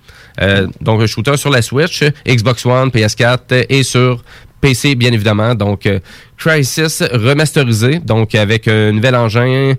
Donc, 0.81 1.01
un 1.01 1.07
shooter 1.07 1.35
sur 1.37 1.49
la 1.49 1.61
Switch, 1.63 2.03
Xbox 2.27 2.63
One, 2.65 2.89
PS4 2.89 3.65
et 3.69 3.81
sur 3.83 4.23
PC, 4.63 4.95
bien 4.95 5.11
évidemment. 5.11 5.55
Donc, 5.55 5.85
euh, 5.85 5.99
Crisis 6.37 7.03
remasterisé, 7.11 7.99
donc 7.99 8.33
avec 8.33 8.69
un 8.69 8.93
nouvel 8.93 9.13
engin, 9.13 9.73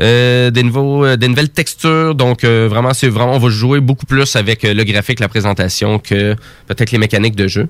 euh, 0.00 0.50
des, 0.52 0.62
nouveaux, 0.62 1.04
euh, 1.04 1.16
des 1.16 1.26
nouvelles 1.26 1.48
textures. 1.48 2.14
Donc, 2.14 2.44
euh, 2.44 2.68
vraiment, 2.70 2.94
c'est 2.94 3.08
vraiment, 3.08 3.34
on 3.34 3.40
va 3.40 3.48
jouer 3.48 3.80
beaucoup 3.80 4.06
plus 4.06 4.36
avec 4.36 4.62
le 4.62 4.84
graphique, 4.84 5.18
la 5.18 5.28
présentation 5.28 5.98
que 5.98 6.36
peut-être 6.68 6.92
les 6.92 6.98
mécaniques 6.98 7.34
de 7.34 7.48
jeu. 7.48 7.68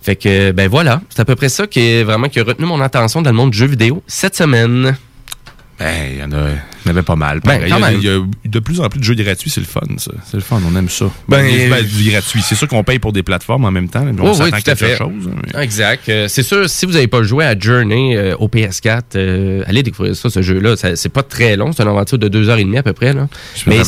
Fait 0.00 0.14
que, 0.14 0.52
ben 0.52 0.68
voilà, 0.68 1.00
c'est 1.10 1.20
à 1.20 1.24
peu 1.24 1.34
près 1.34 1.48
ça 1.48 1.66
qui 1.66 1.80
est 1.80 2.04
vraiment 2.04 2.28
qui 2.28 2.38
a 2.38 2.44
retenu 2.44 2.66
mon 2.66 2.80
attention 2.80 3.20
dans 3.20 3.30
le 3.30 3.36
monde 3.36 3.50
du 3.50 3.58
jeu 3.58 3.66
vidéo 3.66 4.00
cette 4.06 4.36
semaine. 4.36 4.96
Ben, 5.78 6.10
il 6.10 6.18
y 6.18 6.22
en 6.22 6.32
a, 6.32 6.48
il 6.84 6.86
y 6.86 6.90
avait 6.90 7.02
pas 7.02 7.16
mal. 7.16 7.40
Ben, 7.44 7.60
quand 7.68 7.88
il, 7.88 8.02
y 8.02 8.08
a, 8.08 8.16
y 8.44 8.48
de 8.48 8.58
plus 8.60 8.80
en 8.80 8.88
plus 8.88 8.98
de 8.98 9.04
jeux 9.04 9.14
gratuits, 9.14 9.50
c'est 9.50 9.60
le 9.60 9.66
fun, 9.66 9.80
ça. 9.98 10.10
C'est 10.24 10.38
le 10.38 10.42
fun, 10.42 10.58
on 10.66 10.74
aime 10.74 10.88
ça. 10.88 11.04
Ben, 11.28 11.42
Ben, 11.44 11.70
ben, 11.70 11.84
du 11.84 12.10
gratuit. 12.10 12.40
C'est 12.42 12.54
sûr 12.54 12.66
qu'on 12.66 12.82
paye 12.82 12.98
pour 12.98 13.12
des 13.12 13.22
plateformes 13.22 13.66
en 13.66 13.70
même 13.70 13.88
temps. 13.90 14.02
mais 14.04 14.12
on 14.20 14.24
Oh, 14.24 14.30
oui, 14.30 14.36
s'attend 14.36 14.50
tout 14.50 14.56
à 14.56 14.60
quelque 14.62 14.78
fait. 14.86 14.96
chose. 14.96 15.30
hein, 15.54 15.60
Exact. 15.60 16.08
Euh, 16.08 16.28
c'est 16.28 16.42
sûr, 16.42 16.68
si 16.70 16.86
vous 16.86 16.92
n'avez 16.92 17.08
pas 17.08 17.22
joué 17.22 17.44
à 17.44 17.58
Journey 17.58 18.16
euh, 18.16 18.34
au 18.38 18.48
PS4, 18.48 19.02
euh, 19.16 19.62
allez 19.66 19.82
découvrir 19.82 20.16
ça, 20.16 20.30
ce 20.30 20.40
jeu-là. 20.40 20.76
C'est 20.94 21.08
pas 21.10 21.22
très 21.22 21.56
long, 21.56 21.72
c'est 21.72 21.82
une 21.82 21.88
aventure 21.90 22.18
de 22.18 22.28
deux 22.28 22.48
heures 22.48 22.58
et 22.58 22.64
demie 22.64 22.78
à 22.78 22.82
peu 22.82 22.94
près. 22.94 23.12
Là. 23.12 23.28
Je 23.54 23.70
je 23.70 23.84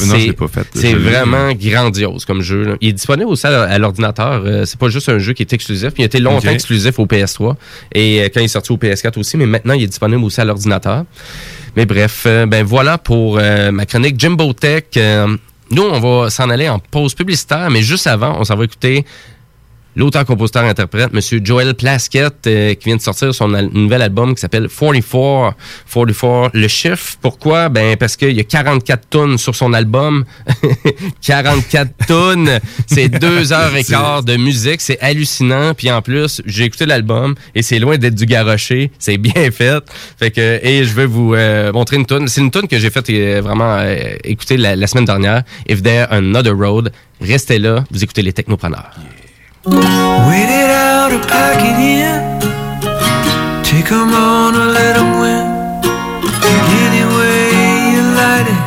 c'est 0.75 0.95
vraiment 0.95 1.53
grandiose 1.53 2.25
comme 2.27 2.43
jeu. 2.43 2.65
là. 2.65 2.75
Il 2.83 2.89
est 2.91 2.93
disponible 2.93 3.31
aussi 3.31 3.47
à, 3.47 3.63
à 3.63 3.79
l'ordinateur. 3.79 4.43
C'est 4.67 4.79
pas 4.79 4.89
juste 4.91 5.09
un 5.09 5.19
jeu 5.19 5.33
qui 5.33 5.43
est 5.43 5.53
exclusif. 5.55 5.93
Il 5.97 6.03
a 6.03 6.05
été 6.07 6.21
longtemps 6.21 6.51
exclusif 6.51 6.99
au 6.99 7.07
PS3 7.07 7.55
et 7.95 8.31
quand 8.35 8.41
il 8.41 8.45
est 8.45 8.49
sorti 8.49 8.73
au 8.73 8.77
PS4 8.77 9.19
aussi, 9.19 9.37
mais 9.39 9.47
maintenant 9.47 9.73
il 9.75 9.85
est 9.85 9.87
disponible 9.89 10.23
aussi 10.23 10.41
à 10.41 10.45
l'ordinateur. 10.45 11.05
Mais 11.77 11.87
bref, 11.87 12.25
euh, 12.27 12.47
ben 12.47 12.65
voilà 12.65 12.99
pour 12.99 13.39
euh, 13.39 13.71
ma 13.71 13.87
chronique 13.87 14.19
Jimbo 14.19 14.53
Tech. 14.53 14.85
Euh, 14.97 15.37
nous, 15.71 15.83
on 15.83 16.01
va 16.01 16.31
s'en 16.31 16.49
aller 16.51 16.69
en 16.69 16.79
pause 16.79 17.15
publicitaire, 17.15 17.71
mais 17.71 17.83
juste 17.83 18.07
avant, 18.07 18.37
on 18.39 18.45
s'en 18.45 18.57
va 18.57 18.65
écouter 18.65 19.05
l'auteur, 19.99 20.25
compositeur, 20.25 20.65
interprète, 20.65 21.13
Monsieur 21.13 21.41
Joel 21.45 21.75
Plaskett, 21.75 22.47
euh, 22.47 22.73
qui 22.75 22.87
vient 22.87 22.97
de 22.97 23.03
sortir 23.03 23.35
son 23.35 23.53
al- 23.53 23.69
nouvel 23.75 24.01
album 24.01 24.35
qui 24.35 24.41
s'appelle 24.41 24.69
44. 24.69 25.55
44. 25.93 26.51
Le 26.55 26.69
chiffre, 26.69 27.17
pourquoi? 27.21 27.69
Ben, 27.69 27.97
parce 27.97 28.17
qu'il 28.17 28.33
y 28.35 28.41
a 28.41 28.45
44 28.45 29.09
tonnes 29.11 29.37
sur 29.39 29.55
son 29.55 29.73
album. 29.75 30.25
44 31.23 31.91
tonnes. 32.07 32.61
C'est 32.87 33.09
deux 33.09 33.53
heures 33.53 33.75
et 33.77 33.85
quart 33.85 34.23
de 34.23 34.37
musique. 34.37 34.81
C'est 34.81 34.99
hallucinant. 35.01 35.75
Puis 35.75 35.91
en 35.91 36.03
plus, 36.03 36.41
j'ai 36.47 36.65
écouté 36.65 36.87
l'album 36.87 37.35
et 37.55 37.63
c'est 37.63 37.79
loin 37.79 37.97
d'être 37.99 38.15
du 38.15 38.27
garoché. 38.27 38.91
C'est 38.99 39.19
bien 39.19 39.51
fait. 39.51 39.83
Fait 40.19 40.31
que, 40.31 40.61
et 40.65 40.85
je 40.85 40.95
vais 40.95 41.07
vous 41.07 41.35
euh, 41.35 41.73
montrer 41.73 41.97
une 41.97 42.07
tonne. 42.07 42.29
C'est 42.29 42.41
une 42.41 42.51
tonne 42.51 42.69
que 42.69 42.79
j'ai 42.79 42.91
faite 42.91 43.11
euh, 43.11 43.41
vraiment 43.43 43.77
euh, 43.81 44.15
écouter 44.25 44.57
la, 44.57 44.77
la 44.77 44.87
semaine 44.87 45.05
dernière. 45.05 45.43
If 45.69 45.83
There 45.83 46.07
Another 46.11 46.55
Road. 46.57 46.93
Restez 47.21 47.59
là. 47.59 47.85
Vous 47.91 48.05
écoutez 48.05 48.23
les 48.23 48.33
technopreneurs. 48.33 48.91
Waited 49.71 50.71
out 50.71 51.13
or 51.13 51.23
pack 51.29 51.61
it 51.61 51.79
in. 51.79 52.19
Take 53.63 53.91
'em 53.93 54.15
on 54.15 54.55
or 54.57 54.69
let 54.79 54.97
'em 54.97 55.11
win. 55.21 55.47
Any 56.85 57.05
way 57.17 57.43
you 57.93 58.03
light 58.21 58.49
it, 58.55 58.63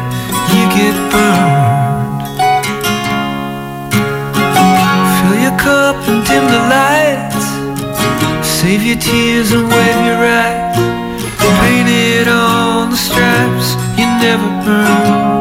you 0.56 0.66
get 0.78 0.96
burned. 1.12 2.22
Fill 5.18 5.38
your 5.46 5.58
cup 5.66 5.96
and 6.08 6.22
dim 6.28 6.46
the 6.56 6.62
lights. 6.76 7.48
Save 8.56 8.84
your 8.84 9.00
tears 9.08 9.52
and 9.56 9.66
wave 9.74 10.00
your 10.08 10.20
right. 10.30 10.60
Painted 11.62 12.28
on 12.28 12.92
the 12.92 12.98
stripes 13.08 13.70
you 13.98 14.06
never 14.26 14.50
burned. 14.66 15.41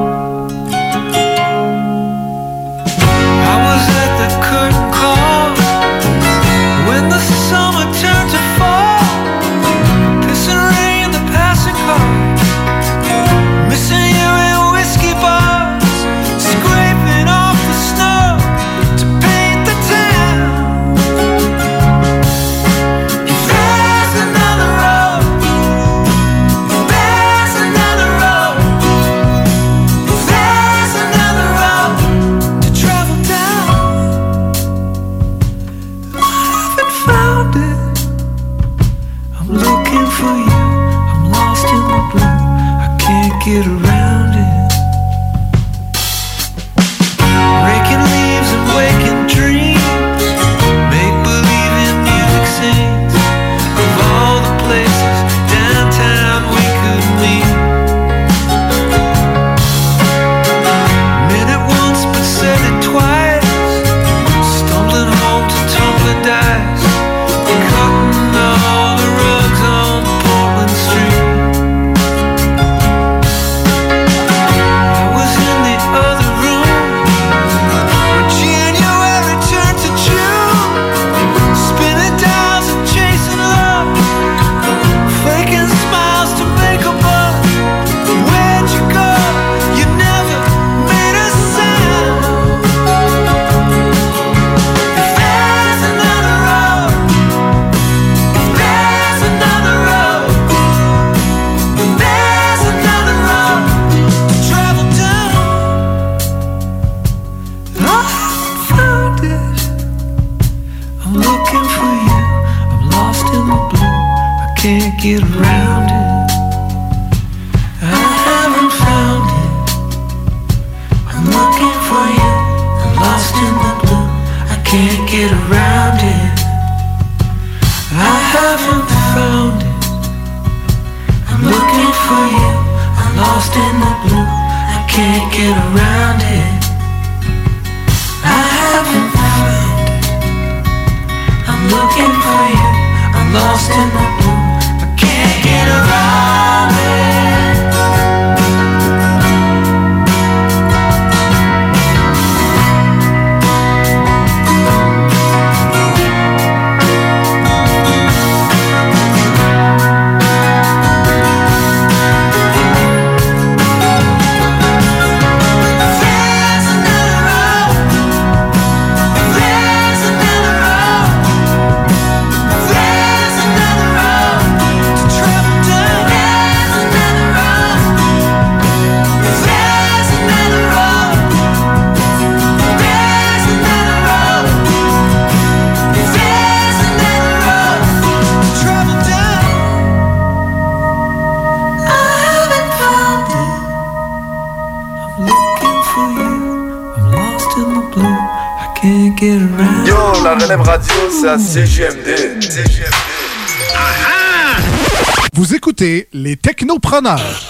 Vous 205.35 205.55
écoutez 205.55 206.09
les 206.15 206.37
technopreneurs. 206.37 207.50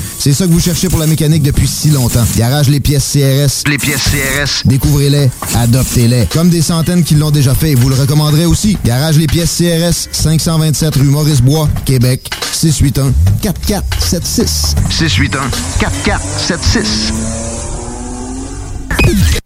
C'est 0.23 0.33
ça 0.33 0.45
que 0.45 0.51
vous 0.51 0.59
cherchez 0.59 0.87
pour 0.87 0.99
la 0.99 1.07
mécanique 1.07 1.41
depuis 1.41 1.65
si 1.65 1.89
longtemps. 1.89 2.23
Garage 2.37 2.69
Les 2.69 2.79
Pièces 2.79 3.11
CRS. 3.11 3.67
Les 3.67 3.79
pièces 3.79 4.03
CRS. 4.03 4.61
Découvrez-les, 4.65 5.31
adoptez-les. 5.55 6.27
Comme 6.27 6.51
des 6.51 6.61
centaines 6.61 7.03
qui 7.03 7.15
l'ont 7.15 7.31
déjà 7.31 7.55
fait, 7.55 7.73
vous 7.73 7.89
le 7.89 7.95
recommanderez 7.95 8.45
aussi. 8.45 8.77
Garage 8.85 9.17
Les 9.17 9.25
Pièces 9.25 9.57
CRS, 9.57 10.09
527 10.11 10.95
rue 10.97 11.05
Maurice-Bois, 11.05 11.67
Québec, 11.85 12.29
681 12.51 13.11
4476. 13.41 14.75
681 14.91 15.49
4476. 15.79 17.13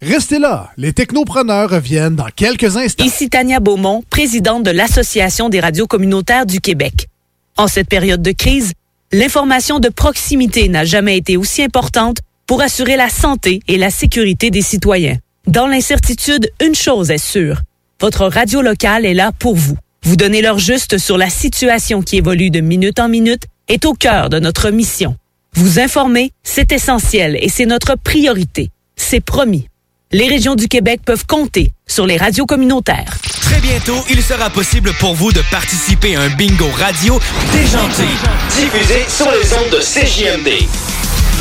Restez 0.02 0.38
là, 0.38 0.68
les 0.76 0.92
technopreneurs 0.92 1.70
reviennent 1.70 2.16
dans 2.16 2.28
quelques 2.36 2.76
instants. 2.76 3.02
Ici 3.02 3.30
Tania 3.30 3.60
Beaumont, 3.60 4.04
présidente 4.10 4.62
de 4.64 4.72
l'Association 4.72 5.48
des 5.48 5.60
radios 5.60 5.86
communautaires 5.86 6.44
du 6.44 6.60
Québec. 6.60 7.08
En 7.56 7.66
cette 7.66 7.88
période 7.88 8.20
de 8.20 8.32
crise, 8.32 8.72
l'information 9.12 9.78
de 9.78 9.88
proximité 9.88 10.68
n'a 10.68 10.84
jamais 10.84 11.16
été 11.16 11.36
aussi 11.36 11.62
importante 11.62 12.18
pour 12.46 12.62
assurer 12.62 12.96
la 12.96 13.08
santé 13.08 13.60
et 13.68 13.78
la 13.78 13.90
sécurité 13.90 14.50
des 14.50 14.62
citoyens. 14.62 15.18
Dans 15.46 15.66
l'incertitude, 15.66 16.50
une 16.64 16.74
chose 16.74 17.10
est 17.10 17.18
sûre. 17.18 17.62
Votre 18.00 18.26
radio 18.26 18.62
locale 18.62 19.06
est 19.06 19.14
là 19.14 19.32
pour 19.38 19.54
vous. 19.54 19.76
Vous 20.02 20.16
donner 20.16 20.42
l'heure 20.42 20.58
juste 20.58 20.98
sur 20.98 21.18
la 21.18 21.30
situation 21.30 22.02
qui 22.02 22.16
évolue 22.16 22.50
de 22.50 22.60
minute 22.60 22.98
en 22.98 23.08
minute 23.08 23.44
est 23.68 23.84
au 23.84 23.94
cœur 23.94 24.28
de 24.28 24.38
notre 24.38 24.70
mission. 24.70 25.16
Vous 25.54 25.80
informer, 25.80 26.32
c'est 26.42 26.72
essentiel 26.72 27.38
et 27.40 27.48
c'est 27.48 27.66
notre 27.66 27.96
priorité. 27.96 28.70
C'est 28.96 29.20
promis. 29.20 29.68
Les 30.16 30.28
régions 30.28 30.54
du 30.54 30.66
Québec 30.66 31.02
peuvent 31.04 31.26
compter 31.26 31.72
sur 31.86 32.06
les 32.06 32.16
radios 32.16 32.46
communautaires. 32.46 33.18
Très 33.42 33.60
bientôt, 33.60 34.02
il 34.08 34.22
sera 34.22 34.48
possible 34.48 34.94
pour 34.98 35.14
vous 35.14 35.30
de 35.30 35.42
participer 35.50 36.16
à 36.16 36.22
un 36.22 36.30
bingo 36.30 36.70
radio 36.74 37.20
déjanté. 37.52 38.04
Diffusé 38.48 39.04
sur 39.10 39.30
les 39.30 39.52
ondes 39.52 39.70
de 39.70 39.78
CJMD. 39.78 40.85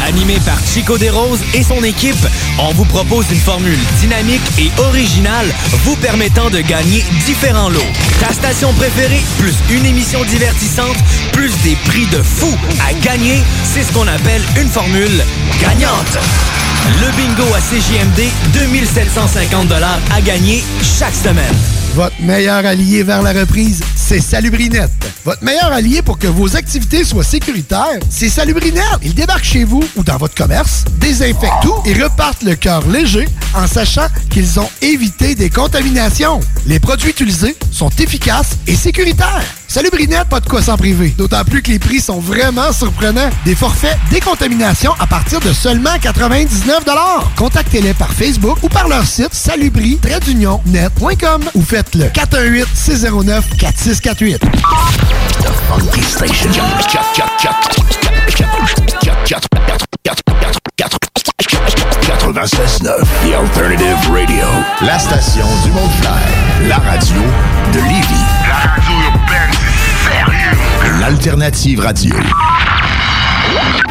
Animé 0.03 0.39
par 0.45 0.57
Chico 0.65 0.97
Desroses 0.97 1.41
et 1.53 1.63
son 1.63 1.83
équipe, 1.83 2.15
on 2.59 2.73
vous 2.73 2.85
propose 2.85 3.25
une 3.31 3.39
formule 3.39 3.79
dynamique 3.99 4.41
et 4.59 4.71
originale 4.81 5.47
vous 5.83 5.95
permettant 5.97 6.49
de 6.49 6.59
gagner 6.61 7.03
différents 7.25 7.69
lots. 7.69 7.91
Ta 8.19 8.33
station 8.33 8.73
préférée, 8.73 9.21
plus 9.39 9.55
une 9.71 9.85
émission 9.85 10.23
divertissante, 10.25 10.97
plus 11.31 11.51
des 11.63 11.75
prix 11.85 12.05
de 12.07 12.21
fou 12.21 12.53
à 12.87 12.93
gagner, 12.93 13.41
c'est 13.63 13.83
ce 13.83 13.91
qu'on 13.91 14.07
appelle 14.07 14.41
une 14.59 14.69
formule 14.69 15.23
gagnante. 15.61 16.17
Le 17.01 17.11
bingo 17.17 17.53
à 17.53 17.59
CJMD, 17.59 18.29
2750 18.53 19.71
à 20.11 20.21
gagner 20.21 20.63
chaque 20.99 21.15
semaine. 21.15 21.55
Votre 21.95 22.15
meilleur 22.19 22.65
allié 22.65 23.03
vers 23.03 23.21
la 23.21 23.33
reprise, 23.33 23.81
c'est 24.07 24.21
Salubrinette. 24.21 24.91
Votre 25.23 25.43
meilleur 25.43 25.71
allié 25.71 26.03
pour 26.03 26.19
que 26.19 26.27
vos 26.27 26.55
activités 26.55 27.03
soient 27.03 27.23
sécuritaires, 27.23 27.99
c'est 28.07 28.29
Salubrinette. 28.29 28.99
Ils 29.01 29.15
débarquent 29.15 29.43
chez 29.43 29.63
vous 29.63 29.83
ou 29.95 30.03
dans 30.03 30.17
votre 30.17 30.35
commerce, 30.35 30.85
désinfectent 30.99 31.63
tout 31.63 31.73
et 31.85 31.93
repartent 31.93 32.43
le 32.43 32.53
cœur 32.55 32.87
léger 32.87 33.27
en 33.55 33.65
sachant 33.65 34.05
qu'ils 34.29 34.59
ont 34.59 34.69
évité 34.83 35.33
des 35.33 35.49
contaminations. 35.49 36.39
Les 36.67 36.79
produits 36.79 37.09
utilisés 37.09 37.55
sont 37.71 37.89
efficaces 37.89 38.51
et 38.67 38.75
sécuritaires. 38.75 39.43
Salubrinette, 39.75 40.29
pas 40.29 40.39
de 40.39 40.47
quoi 40.47 40.61
s'en 40.61 40.77
priver. 40.77 41.09
D'autant 41.17 41.43
plus 41.43 41.61
que 41.61 41.69
les 41.69 41.79
prix 41.79 41.99
sont 41.99 42.21
vraiment 42.21 42.71
surprenants. 42.71 43.29
Des 43.43 43.55
forfaits 43.55 43.97
décontamination 44.09 44.93
à 44.99 45.05
partir 45.05 45.41
de 45.41 45.51
seulement 45.51 45.99
99 46.01 46.85
Contactez-les 47.35 47.93
par 47.93 48.13
Facebook 48.13 48.57
ou 48.63 48.69
par 48.69 48.87
leur 48.87 49.05
site 49.05 49.33
salubri-net.com 49.33 51.43
ou 51.55 51.61
faites-le 51.61 52.05
418-609-4648. 52.05 54.39
Funky 55.67 56.03
Station. 56.03 56.51
96.9 62.01 63.03
The 63.23 63.33
Alternative 63.33 64.09
Radio. 64.09 64.45
La 64.85 64.97
station 64.97 65.45
du 65.65 65.71
monde 65.71 65.91
clair. 65.99 66.13
La 66.69 66.77
radio 66.77 67.21
de 67.73 67.79
Lévis. 67.79 68.23
La 68.47 68.55
radio. 68.71 68.94
L'Alternative 71.07 71.81
Radio. 71.81 72.15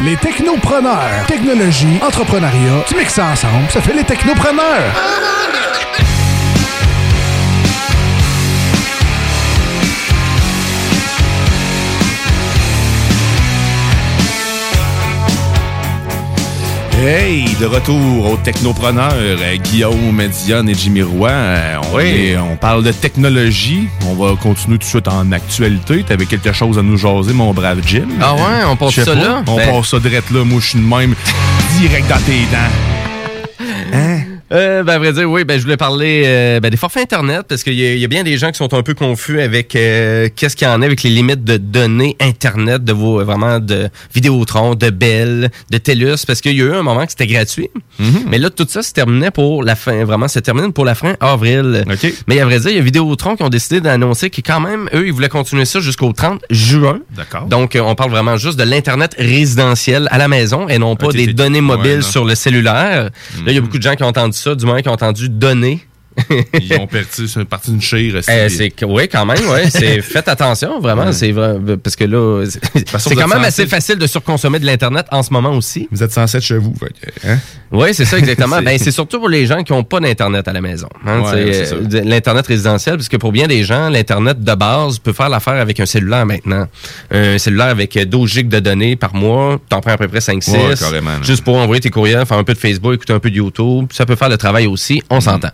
Les 0.01 0.17
technopreneurs. 0.17 1.25
Technologie, 1.25 1.97
entrepreneuriat, 2.05 2.83
tu 2.85 2.97
mixes 2.97 3.13
ça 3.13 3.27
ensemble, 3.27 3.69
ça 3.69 3.79
fait 3.79 3.93
les 3.93 4.03
technopreneurs. 4.03 4.91
Hey, 17.05 17.45
de 17.59 17.67
retour 17.67 18.31
aux 18.31 18.37
technopreneurs, 18.37 19.13
euh, 19.15 19.55
Guillaume, 19.57 20.21
Diane 20.45 20.67
et 20.69 20.73
Jimmy 20.73 21.03
Roy. 21.03 21.29
Euh, 21.29 21.75
on, 21.91 21.97
Oui. 21.97 22.03
est- 22.03 22.37
on 22.37 22.55
parle 22.55 22.83
de 22.83 22.91
technologie. 22.91 23.87
On 24.09 24.15
va 24.15 24.35
continuer 24.35 24.77
tout 24.79 24.85
de 24.85 24.89
suite 24.89 25.07
en 25.07 25.31
actualité. 25.31 26.03
T'avais 26.03 26.25
quelque 26.25 26.51
chose 26.51 26.79
à 26.79 26.81
nous 26.81 26.97
jaser, 26.97 27.33
mon 27.33 27.53
brave 27.53 27.81
Jim? 27.85 28.07
Ah 28.19 28.33
ouais, 28.33 28.41
on 28.67 28.75
passe 28.75 28.95
ça 28.95 29.05
pas. 29.05 29.13
là? 29.15 29.43
On 29.45 29.55
Ben- 29.55 29.69
passe 29.71 29.89
ça 29.89 29.99
direct 29.99 30.31
là. 30.31 30.43
Moi, 30.43 30.59
je 30.59 30.69
suis 30.69 30.79
de 30.79 30.83
même, 30.85 31.13
direct 31.79 32.07
dans 32.09 32.17
tes 32.21 32.39
dents. 32.51 33.65
Hein? 33.93 34.19
Euh, 34.51 34.83
ben, 34.83 34.93
à 34.93 34.97
vrai 34.99 35.13
dire, 35.13 35.29
oui, 35.29 35.43
ben, 35.43 35.57
je 35.57 35.63
voulais 35.63 35.77
parler 35.77 36.23
euh, 36.25 36.59
ben, 36.59 36.69
des 36.69 36.77
forfaits 36.77 37.03
Internet 37.03 37.45
parce 37.49 37.63
qu'il 37.63 37.73
y, 37.73 37.99
y 37.99 38.03
a 38.03 38.07
bien 38.07 38.23
des 38.23 38.37
gens 38.37 38.51
qui 38.51 38.57
sont 38.57 38.73
un 38.73 38.83
peu 38.83 38.93
confus 38.93 39.41
avec 39.41 39.75
euh, 39.75 40.29
qu'est-ce 40.35 40.55
qu'il 40.55 40.67
y 40.67 40.69
en 40.69 40.81
a 40.81 40.85
avec 40.85 41.01
les 41.03 41.09
limites 41.09 41.43
de 41.43 41.57
données 41.57 42.15
Internet 42.19 42.83
de 42.83 42.93
vos 42.93 43.23
vraiment 43.23 43.59
de 43.59 43.89
Vidéotron, 44.13 44.75
de 44.75 44.89
Bell, 44.91 45.49
de 45.71 45.77
TELUS 45.77 46.25
parce 46.27 46.41
qu'il 46.41 46.55
y 46.55 46.61
a 46.61 46.65
eu 46.65 46.73
un 46.73 46.83
moment 46.83 47.05
que 47.05 47.11
c'était 47.11 47.27
gratuit. 47.27 47.69
Mais 48.27 48.37
là, 48.37 48.49
tout 48.49 48.67
ça 48.69 48.83
se 48.83 48.93
terminait 48.93 49.31
pour 49.31 49.63
la 49.63 49.75
fin, 49.75 50.03
vraiment, 50.03 50.27
se 50.27 50.39
termine 50.39 50.73
pour 50.73 50.85
la 50.85 50.95
fin 50.95 51.15
avril. 51.19 51.85
Mais 52.27 52.39
à 52.39 52.45
vrai 52.45 52.59
dire, 52.59 52.69
il 52.71 52.75
y 52.75 52.79
a 52.79 52.83
Vidéotron 52.83 53.35
qui 53.35 53.43
ont 53.43 53.49
décidé 53.49 53.81
d'annoncer 53.81 54.29
qu'ils 54.29 54.43
quand 54.43 54.59
même, 54.59 54.89
eux, 54.93 55.07
ils 55.07 55.13
voulaient 55.13 55.29
continuer 55.29 55.65
ça 55.65 55.79
jusqu'au 55.79 56.11
30 56.11 56.43
juin. 56.49 56.99
D'accord. 57.15 57.45
Donc, 57.45 57.75
euh, 57.75 57.81
on 57.81 57.95
parle 57.95 58.11
vraiment 58.11 58.37
juste 58.37 58.59
de 58.59 58.63
l'Internet 58.63 59.15
résidentiel 59.17 60.07
à 60.11 60.17
la 60.17 60.27
maison 60.27 60.67
et 60.67 60.77
non 60.77 60.95
pas 60.95 61.09
des 61.09 61.33
données 61.33 61.61
mobiles 61.61 62.03
sur 62.03 62.25
le 62.25 62.35
cellulaire. 62.35 63.05
Là, 63.05 63.09
il 63.47 63.53
y 63.53 63.57
a 63.57 63.61
beaucoup 63.61 63.77
de 63.77 63.83
gens 63.83 63.95
qui 63.95 64.03
ont 64.03 64.07
entendu 64.07 64.34
ça, 64.35 64.55
du 64.55 64.65
moins 64.65 64.81
qui 64.81 64.89
ont 64.89 64.93
entendu 64.93 65.29
données. 65.29 65.85
Ils 66.61 66.73
ont 66.79 66.87
parti, 66.87 67.27
c'est 67.27 67.45
parti 67.45 67.71
d'une 67.71 67.81
chire. 67.81 68.19
Euh, 68.29 68.49
oui, 68.87 69.07
quand 69.11 69.25
même, 69.25 69.47
ouais. 69.49 69.69
C'est 69.69 70.01
faites 70.01 70.27
attention, 70.27 70.79
vraiment. 70.79 71.05
Ouais. 71.05 71.13
C'est 71.13 71.31
vrai, 71.31 71.55
parce 71.83 71.95
que 71.95 72.05
là, 72.05 72.45
c'est 72.45 73.15
quand 73.15 73.27
même 73.27 73.43
assez 73.43 73.67
facile 73.67 73.97
de 73.97 74.07
surconsommer 74.07 74.59
de 74.59 74.65
l'internet 74.65 75.05
en 75.11 75.23
ce 75.23 75.31
moment 75.33 75.51
aussi. 75.51 75.87
Vous 75.91 76.03
êtes 76.03 76.11
censé 76.11 76.37
être 76.37 76.43
chez 76.43 76.57
vous. 76.57 76.73
hein? 77.25 77.37
Oui, 77.71 77.93
c'est 77.93 78.05
ça, 78.05 78.17
exactement. 78.17 78.61
ben, 78.63 78.77
c'est 78.77 78.91
surtout 78.91 79.19
pour 79.19 79.29
les 79.29 79.45
gens 79.45 79.63
qui 79.63 79.73
n'ont 79.73 79.83
pas 79.83 79.99
d'Internet 79.99 80.47
à 80.47 80.53
la 80.53 80.61
maison. 80.61 80.87
hein. 81.05 81.21
Ouais, 81.21 81.51
euh, 81.71 82.01
L'Internet 82.03 82.47
résidentiel, 82.47 82.95
parce 82.95 83.09
que 83.09 83.17
pour 83.17 83.31
bien 83.31 83.47
des 83.47 83.63
gens, 83.63 83.89
l'Internet 83.89 84.41
de 84.43 84.53
base 84.55 84.99
peut 84.99 85.13
faire 85.13 85.29
l'affaire 85.29 85.55
avec 85.55 85.79
un 85.79 85.85
cellulaire 85.85 86.25
maintenant. 86.25 86.67
Un 87.11 87.37
cellulaire 87.37 87.67
avec 87.67 87.95
euh, 87.97 88.05
12 88.05 88.31
gigs 88.31 88.47
de 88.49 88.59
données 88.59 88.95
par 88.95 89.13
mois, 89.15 89.59
t'en 89.69 89.81
prends 89.81 89.91
à 89.93 89.97
peu 89.97 90.07
près 90.07 90.19
5-6. 90.19 90.51
Ouais, 90.51 90.75
carrément, 90.79 91.11
là. 91.11 91.21
juste 91.23 91.43
pour 91.43 91.57
envoyer 91.57 91.81
tes 91.81 91.89
courriels, 91.89 92.25
faire 92.25 92.37
un 92.37 92.43
peu 92.43 92.53
de 92.53 92.59
Facebook, 92.59 92.93
écouter 92.93 93.13
un 93.13 93.19
peu 93.19 93.29
de 93.31 93.35
YouTube. 93.35 93.87
Ça 93.91 94.05
peut 94.05 94.15
faire 94.15 94.29
le 94.29 94.37
travail 94.37 94.67
aussi, 94.67 95.01
on 95.09 95.19
s'entend. 95.19 95.49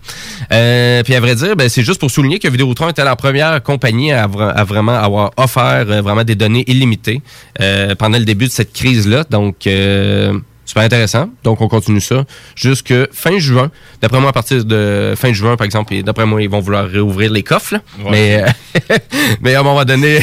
Euh, 0.53 1.01
puis 1.03 1.15
à 1.15 1.19
vrai 1.19 1.35
dire, 1.35 1.55
ben, 1.55 1.69
c'est 1.69 1.83
juste 1.83 1.99
pour 1.99 2.11
souligner 2.11 2.37
que 2.39 2.47
Vidéotron 2.49 2.89
était 2.89 3.03
la 3.03 3.15
première 3.15 3.63
compagnie 3.63 4.11
à, 4.11 4.27
vra- 4.27 4.51
à 4.51 4.63
vraiment 4.65 4.93
avoir 4.95 5.31
offert 5.37 5.85
euh, 5.87 6.01
vraiment 6.01 6.23
des 6.25 6.35
données 6.35 6.65
illimitées 6.67 7.21
euh, 7.61 7.95
pendant 7.95 8.17
le 8.17 8.25
début 8.25 8.47
de 8.47 8.51
cette 8.51 8.73
crise-là. 8.73 9.23
Donc, 9.29 9.65
euh, 9.65 10.37
super 10.65 10.83
intéressant. 10.83 11.29
Donc, 11.43 11.61
on 11.61 11.67
continue 11.67 12.01
ça 12.01 12.23
jusque 12.55 12.93
fin 13.11 13.37
juin. 13.39 13.71
D'après 14.01 14.19
moi, 14.19 14.29
à 14.29 14.33
partir 14.33 14.63
de 14.63 15.13
fin 15.17 15.33
juin, 15.33 15.57
par 15.57 15.65
exemple, 15.65 15.93
et 15.93 16.03
d'après 16.03 16.25
moi, 16.25 16.41
ils 16.41 16.49
vont 16.49 16.59
vouloir 16.59 16.87
réouvrir 16.87 17.31
les 17.31 17.43
coffres. 17.43 17.73
là. 17.73 17.81
Ouais. 18.03 18.11
Mais, 18.11 18.43
euh, 18.43 18.97
mais 19.41 19.55
à 19.55 19.59
un 19.61 19.63
moment 19.63 19.85
donné... 19.85 20.19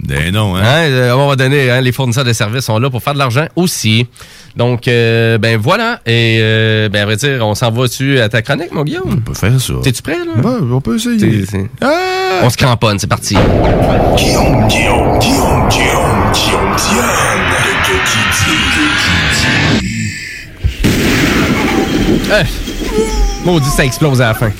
Ben 0.00 0.32
non, 0.32 0.56
hein? 0.56 0.62
Hein, 0.64 0.90
euh, 0.90 1.10
à 1.10 1.14
un 1.14 1.16
moment 1.16 1.36
donné, 1.36 1.70
hein, 1.70 1.80
les 1.80 1.92
fournisseurs 1.92 2.24
de 2.24 2.32
services 2.32 2.64
sont 2.64 2.78
là 2.78 2.90
pour 2.90 3.00
faire 3.02 3.12
de 3.14 3.18
l'argent 3.18 3.46
aussi. 3.54 4.08
Donc, 4.56 4.88
euh, 4.88 5.38
ben 5.38 5.56
voilà. 5.56 6.00
Et 6.06 6.38
euh, 6.40 6.88
ben, 6.88 7.02
à 7.02 7.04
vrai 7.04 7.14
dire, 7.16 7.46
on 7.46 7.54
s'en 7.54 7.70
va 7.70 7.82
dessus 7.86 8.18
à 8.18 8.28
ta 8.28 8.42
chronique, 8.42 8.72
mon 8.72 8.82
Guillaume? 8.82 9.04
On 9.08 9.16
peut 9.16 9.34
faire 9.34 9.60
ça. 9.60 9.74
T'es-tu 9.82 10.02
prêt, 10.02 10.18
là? 10.18 10.42
Ouais, 10.42 10.56
on 10.72 10.80
peut 10.80 10.96
essayer. 10.96 11.46
Ah! 11.80 12.40
On 12.42 12.50
se 12.50 12.56
cramponne, 12.56 12.98
c'est 12.98 13.06
parti. 13.06 13.36
Guillaume, 14.16 14.66
Guillaume, 14.66 15.18
Guillaume, 15.20 15.68
Guillaume, 15.68 16.32
Guillaume, 16.34 16.76
Euh, 22.30 22.42
maudit, 23.44 23.68
ça 23.68 23.84
explose 23.84 24.20
à 24.22 24.28
la 24.28 24.34
fin. 24.34 24.50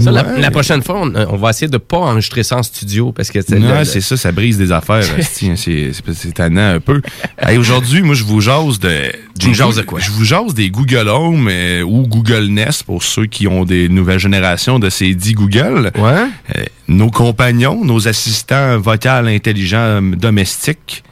Ça, 0.00 0.10
la, 0.10 0.24
Ouais. 0.24 0.40
la 0.40 0.50
prochaine 0.50 0.82
fois, 0.82 1.02
on, 1.02 1.14
on 1.14 1.36
va 1.36 1.50
essayer 1.50 1.68
de 1.68 1.76
pas 1.76 1.98
enregistrer 1.98 2.42
ça 2.42 2.56
en 2.56 2.62
studio 2.64 3.12
parce 3.12 3.30
que 3.30 3.40
c'est 3.46 3.60
Non, 3.60 3.84
c'est 3.84 4.00
ça, 4.00 4.16
ça 4.16 4.32
brise 4.32 4.58
des 4.58 4.72
affaires. 4.72 5.04
hein, 5.18 5.54
c'est 5.56 6.34
tannant 6.34 6.74
un 6.74 6.80
peu. 6.80 7.00
Hey, 7.38 7.58
Aujourd'hui, 7.58 8.02
moi, 8.02 8.14
je 8.16 8.24
vous 8.24 8.40
jase 8.40 8.80
de. 8.80 9.12
Tu 9.38 9.50
me 9.50 9.54
jases 9.54 9.76
de 9.76 9.82
quoi? 9.82 10.00
Je 10.00 10.10
vous 10.10 10.24
jase 10.24 10.52
des 10.54 10.70
Google 10.70 11.08
Home 11.08 11.48
euh, 11.50 11.82
ou 11.82 12.08
Google 12.08 12.46
Nest 12.46 12.82
pour 12.84 13.02
ceux 13.04 13.26
qui 13.26 13.46
ont 13.46 13.64
des 13.64 13.88
nouvelles 13.88 14.18
générations 14.18 14.78
de 14.80 14.90
ces 14.90 15.14
dits 15.14 15.34
Google. 15.34 15.92
Ouais. 15.96 16.26
Euh, 16.56 16.64
nos 16.88 17.10
compagnons, 17.10 17.84
nos 17.84 18.08
assistants 18.08 18.78
vocaux 18.78 19.08
intelligents 19.28 20.00
domestiques. 20.02 21.04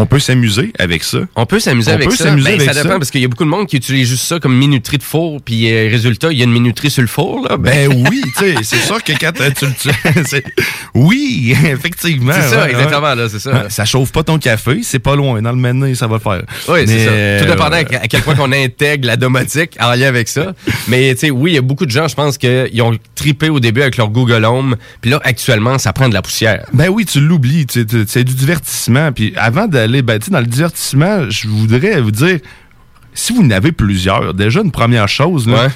On 0.00 0.06
peut 0.06 0.18
s'amuser 0.20 0.72
avec 0.78 1.02
ça. 1.02 1.18
On 1.34 1.44
peut 1.44 1.58
s'amuser 1.58 1.90
On 1.90 1.94
avec 1.94 2.08
peut 2.08 2.16
ça. 2.16 2.24
s'amuser 2.24 2.50
Ben, 2.50 2.60
avec 2.60 2.72
ça 2.72 2.82
dépend 2.82 2.98
parce 2.98 3.10
qu'il 3.10 3.20
y 3.20 3.24
a 3.24 3.28
beaucoup 3.28 3.44
de 3.44 3.48
monde 3.48 3.66
qui 3.66 3.76
utilise 3.76 4.08
juste 4.08 4.24
ça 4.24 4.38
comme 4.38 4.56
minuterie 4.56 4.98
de 4.98 5.02
four, 5.02 5.40
puis 5.42 5.70
euh, 5.72 5.88
résultat, 5.90 6.28
il 6.30 6.38
y 6.38 6.42
a 6.42 6.44
une 6.44 6.52
minuterie 6.52 6.90
sur 6.90 7.02
le 7.02 7.08
four. 7.08 7.46
Là. 7.48 7.56
Ben 7.56 7.88
oui, 8.08 8.22
tu 8.36 8.44
sais, 8.44 8.54
c'est 8.62 8.76
sûr 8.78 9.02
que 9.02 9.12
quand 9.18 9.32
euh, 9.40 9.50
tu 9.58 9.66
le 9.66 10.24
tu- 10.24 10.42
Oui, 10.94 11.54
effectivement. 11.66 12.32
C'est 12.34 12.48
ça, 12.48 12.62
ouais, 12.64 12.70
exactement, 12.70 13.08
ouais. 13.08 13.16
là, 13.16 13.28
c'est 13.28 13.38
ça. 13.38 13.52
Ouais, 13.52 13.70
Ça 13.70 13.84
chauffe 13.84 14.12
pas 14.12 14.22
ton 14.22 14.38
café, 14.38 14.80
c'est 14.82 14.98
pas 15.00 15.16
loin. 15.16 15.42
Dans 15.42 15.50
le 15.50 15.56
maintenant, 15.58 15.92
ça 15.94 16.06
va 16.06 16.14
le 16.16 16.20
faire. 16.20 16.42
Oui, 16.68 16.80
c'est 16.86 17.04
ça. 17.04 17.10
euh, 17.10 17.40
Tout 17.40 17.46
dépendant 17.50 17.76
à 17.76 17.78
à 17.78 18.08
quel 18.08 18.22
point 18.22 18.34
qu'on 18.34 18.52
intègre 18.52 19.06
la 19.06 19.16
domotique 19.16 19.76
en 19.80 19.90
lien 19.94 20.06
avec 20.08 20.28
ça. 20.28 20.52
Mais 20.88 21.14
tu 21.14 21.20
sais, 21.20 21.30
oui, 21.30 21.52
il 21.52 21.54
y 21.54 21.58
a 21.58 21.62
beaucoup 21.62 21.86
de 21.86 21.90
gens, 21.90 22.06
je 22.08 22.14
pense, 22.14 22.38
qu'ils 22.38 22.80
ont 22.82 22.96
tripé 23.14 23.48
au 23.48 23.58
début 23.60 23.82
avec 23.82 23.96
leur 23.96 24.08
Google 24.10 24.44
Home. 24.44 24.76
Puis 25.00 25.10
là, 25.10 25.20
actuellement, 25.24 25.78
ça 25.78 25.92
prend 25.92 26.08
de 26.08 26.14
la 26.14 26.22
poussière. 26.22 26.64
Ben 26.72 26.88
oui, 26.88 27.04
tu 27.04 27.20
l'oublies. 27.20 27.66
C'est 28.06 28.24
du 28.24 28.34
divertissement. 28.34 29.12
Puis 29.12 29.32
avant 29.36 29.66
d'aller 29.66 29.87
ben, 30.02 30.18
tu 30.18 30.26
sais, 30.26 30.30
dans 30.30 30.40
le 30.40 30.46
divertissement, 30.46 31.28
je 31.30 31.48
voudrais 31.48 32.00
vous 32.00 32.10
dire, 32.10 32.38
si 33.14 33.32
vous 33.32 33.42
en 33.42 33.50
avez 33.50 33.72
plusieurs, 33.72 34.34
déjà 34.34 34.60
une 34.60 34.70
première 34.70 35.08
chose, 35.08 35.48
là, 35.48 35.68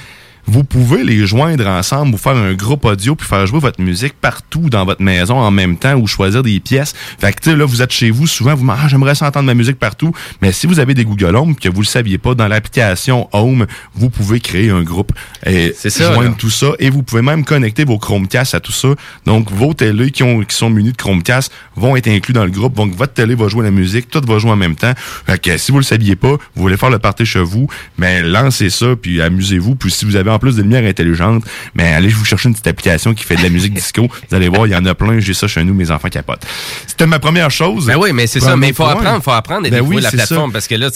vous 0.45 0.63
pouvez 0.63 1.03
les 1.03 1.25
joindre 1.25 1.67
ensemble 1.67 2.15
ou 2.15 2.17
faire 2.17 2.35
un 2.35 2.53
groupe 2.53 2.85
audio 2.85 3.15
puis 3.15 3.27
faire 3.27 3.45
jouer 3.47 3.59
votre 3.59 3.81
musique 3.81 4.13
partout 4.19 4.69
dans 4.69 4.85
votre 4.85 5.01
maison 5.01 5.39
en 5.39 5.51
même 5.51 5.77
temps 5.77 5.95
ou 5.95 6.07
choisir 6.07 6.43
des 6.43 6.59
pièces. 6.59 6.93
Fait 7.19 7.33
que 7.33 7.41
tu 7.41 7.49
sais, 7.51 7.55
là, 7.55 7.65
vous 7.65 7.81
êtes 7.81 7.91
chez 7.91 8.11
vous, 8.11 8.27
souvent, 8.27 8.55
vous 8.55 8.63
me 8.63 8.73
ah, 8.73 8.87
j'aimerais 8.87 9.15
ça 9.15 9.27
entendre 9.27 9.45
ma 9.45 9.53
musique 9.53 9.79
partout. 9.79 10.13
Mais 10.41 10.51
si 10.51 10.67
vous 10.67 10.79
avez 10.79 10.93
des 10.93 11.05
Google 11.05 11.35
Home 11.35 11.55
que 11.55 11.69
vous 11.69 11.81
le 11.81 11.87
saviez 11.87 12.17
pas, 12.17 12.35
dans 12.35 12.47
l'application 12.47 13.29
Home, 13.31 13.67
vous 13.95 14.09
pouvez 14.09 14.39
créer 14.39 14.69
un 14.69 14.83
groupe 14.83 15.11
et 15.45 15.73
ça, 15.73 16.13
joindre 16.13 16.31
là. 16.31 16.35
tout 16.37 16.49
ça 16.49 16.67
et 16.79 16.89
vous 16.89 17.03
pouvez 17.03 17.21
même 17.21 17.45
connecter 17.45 17.85
vos 17.85 17.97
Chromecast 17.97 18.55
à 18.55 18.59
tout 18.59 18.71
ça. 18.71 18.89
Donc, 19.25 19.51
vos 19.51 19.73
télés 19.73 20.11
qui, 20.11 20.23
ont, 20.23 20.43
qui 20.43 20.55
sont 20.55 20.69
munis 20.69 20.91
de 20.91 20.97
Chromecast 20.97 21.51
vont 21.75 21.95
être 21.95 22.07
inclus 22.07 22.33
dans 22.33 22.45
le 22.45 22.51
groupe. 22.51 22.75
Donc, 22.75 22.93
votre 22.95 23.13
télé 23.13 23.35
va 23.35 23.47
jouer 23.47 23.63
la 23.63 23.71
musique, 23.71 24.09
tout 24.09 24.21
va 24.25 24.39
jouer 24.39 24.51
en 24.51 24.55
même 24.55 24.75
temps. 24.75 24.93
Fait 25.25 25.39
que 25.39 25.57
si 25.57 25.71
vous 25.71 25.77
le 25.77 25.83
saviez 25.83 26.15
pas, 26.15 26.33
vous 26.55 26.61
voulez 26.61 26.77
faire 26.77 26.89
le 26.89 26.99
party 26.99 27.25
chez 27.25 27.41
vous, 27.41 27.67
mais 27.97 28.21
lancez 28.21 28.69
ça, 28.69 28.95
puis 29.01 29.21
amusez-vous. 29.21 29.75
Puis 29.75 29.91
si 29.91 30.05
vous 30.05 30.15
avez 30.15 30.31
en 30.33 30.39
plus 30.39 30.55
des 30.55 30.61
lumières 30.63 30.85
intelligentes, 30.85 31.43
mais 31.75 31.93
allez 31.93 32.09
vous 32.09 32.25
chercher 32.25 32.49
une 32.49 32.53
petite 32.55 32.67
application 32.67 33.13
qui 33.13 33.23
fait 33.23 33.35
de 33.35 33.43
la 33.43 33.49
musique 33.49 33.73
disco. 33.73 34.07
Vous 34.29 34.35
allez 34.35 34.49
voir, 34.49 34.67
il 34.67 34.71
y 34.71 34.75
en 34.75 34.85
a 34.85 34.95
plein. 34.95 35.19
J'ai 35.19 35.33
ça 35.33 35.47
chez 35.47 35.63
nous, 35.63 35.73
mes 35.73 35.91
enfants 35.91 36.09
capotent. 36.09 36.45
C'était 36.87 37.05
ma 37.07 37.19
première 37.19 37.51
chose. 37.51 37.85
Ben 37.87 37.97
oui, 37.97 38.11
mais 38.13 38.27
c'est 38.27 38.39
ça. 38.39 38.55
Mais 38.55 38.69
il 38.69 38.73
faut 38.73 38.83
Ouais. 38.85 38.91
apprendre, 38.91 39.23
faut 39.23 39.31
apprendre 39.31 39.67
à 39.67 39.69
Ben 39.69 39.81
oui, 39.81 39.95
la 40.01 40.09
ça. 40.09 40.17
plateforme 40.17 40.51
parce 40.51 40.67
que 40.67 40.75
là, 40.75 40.89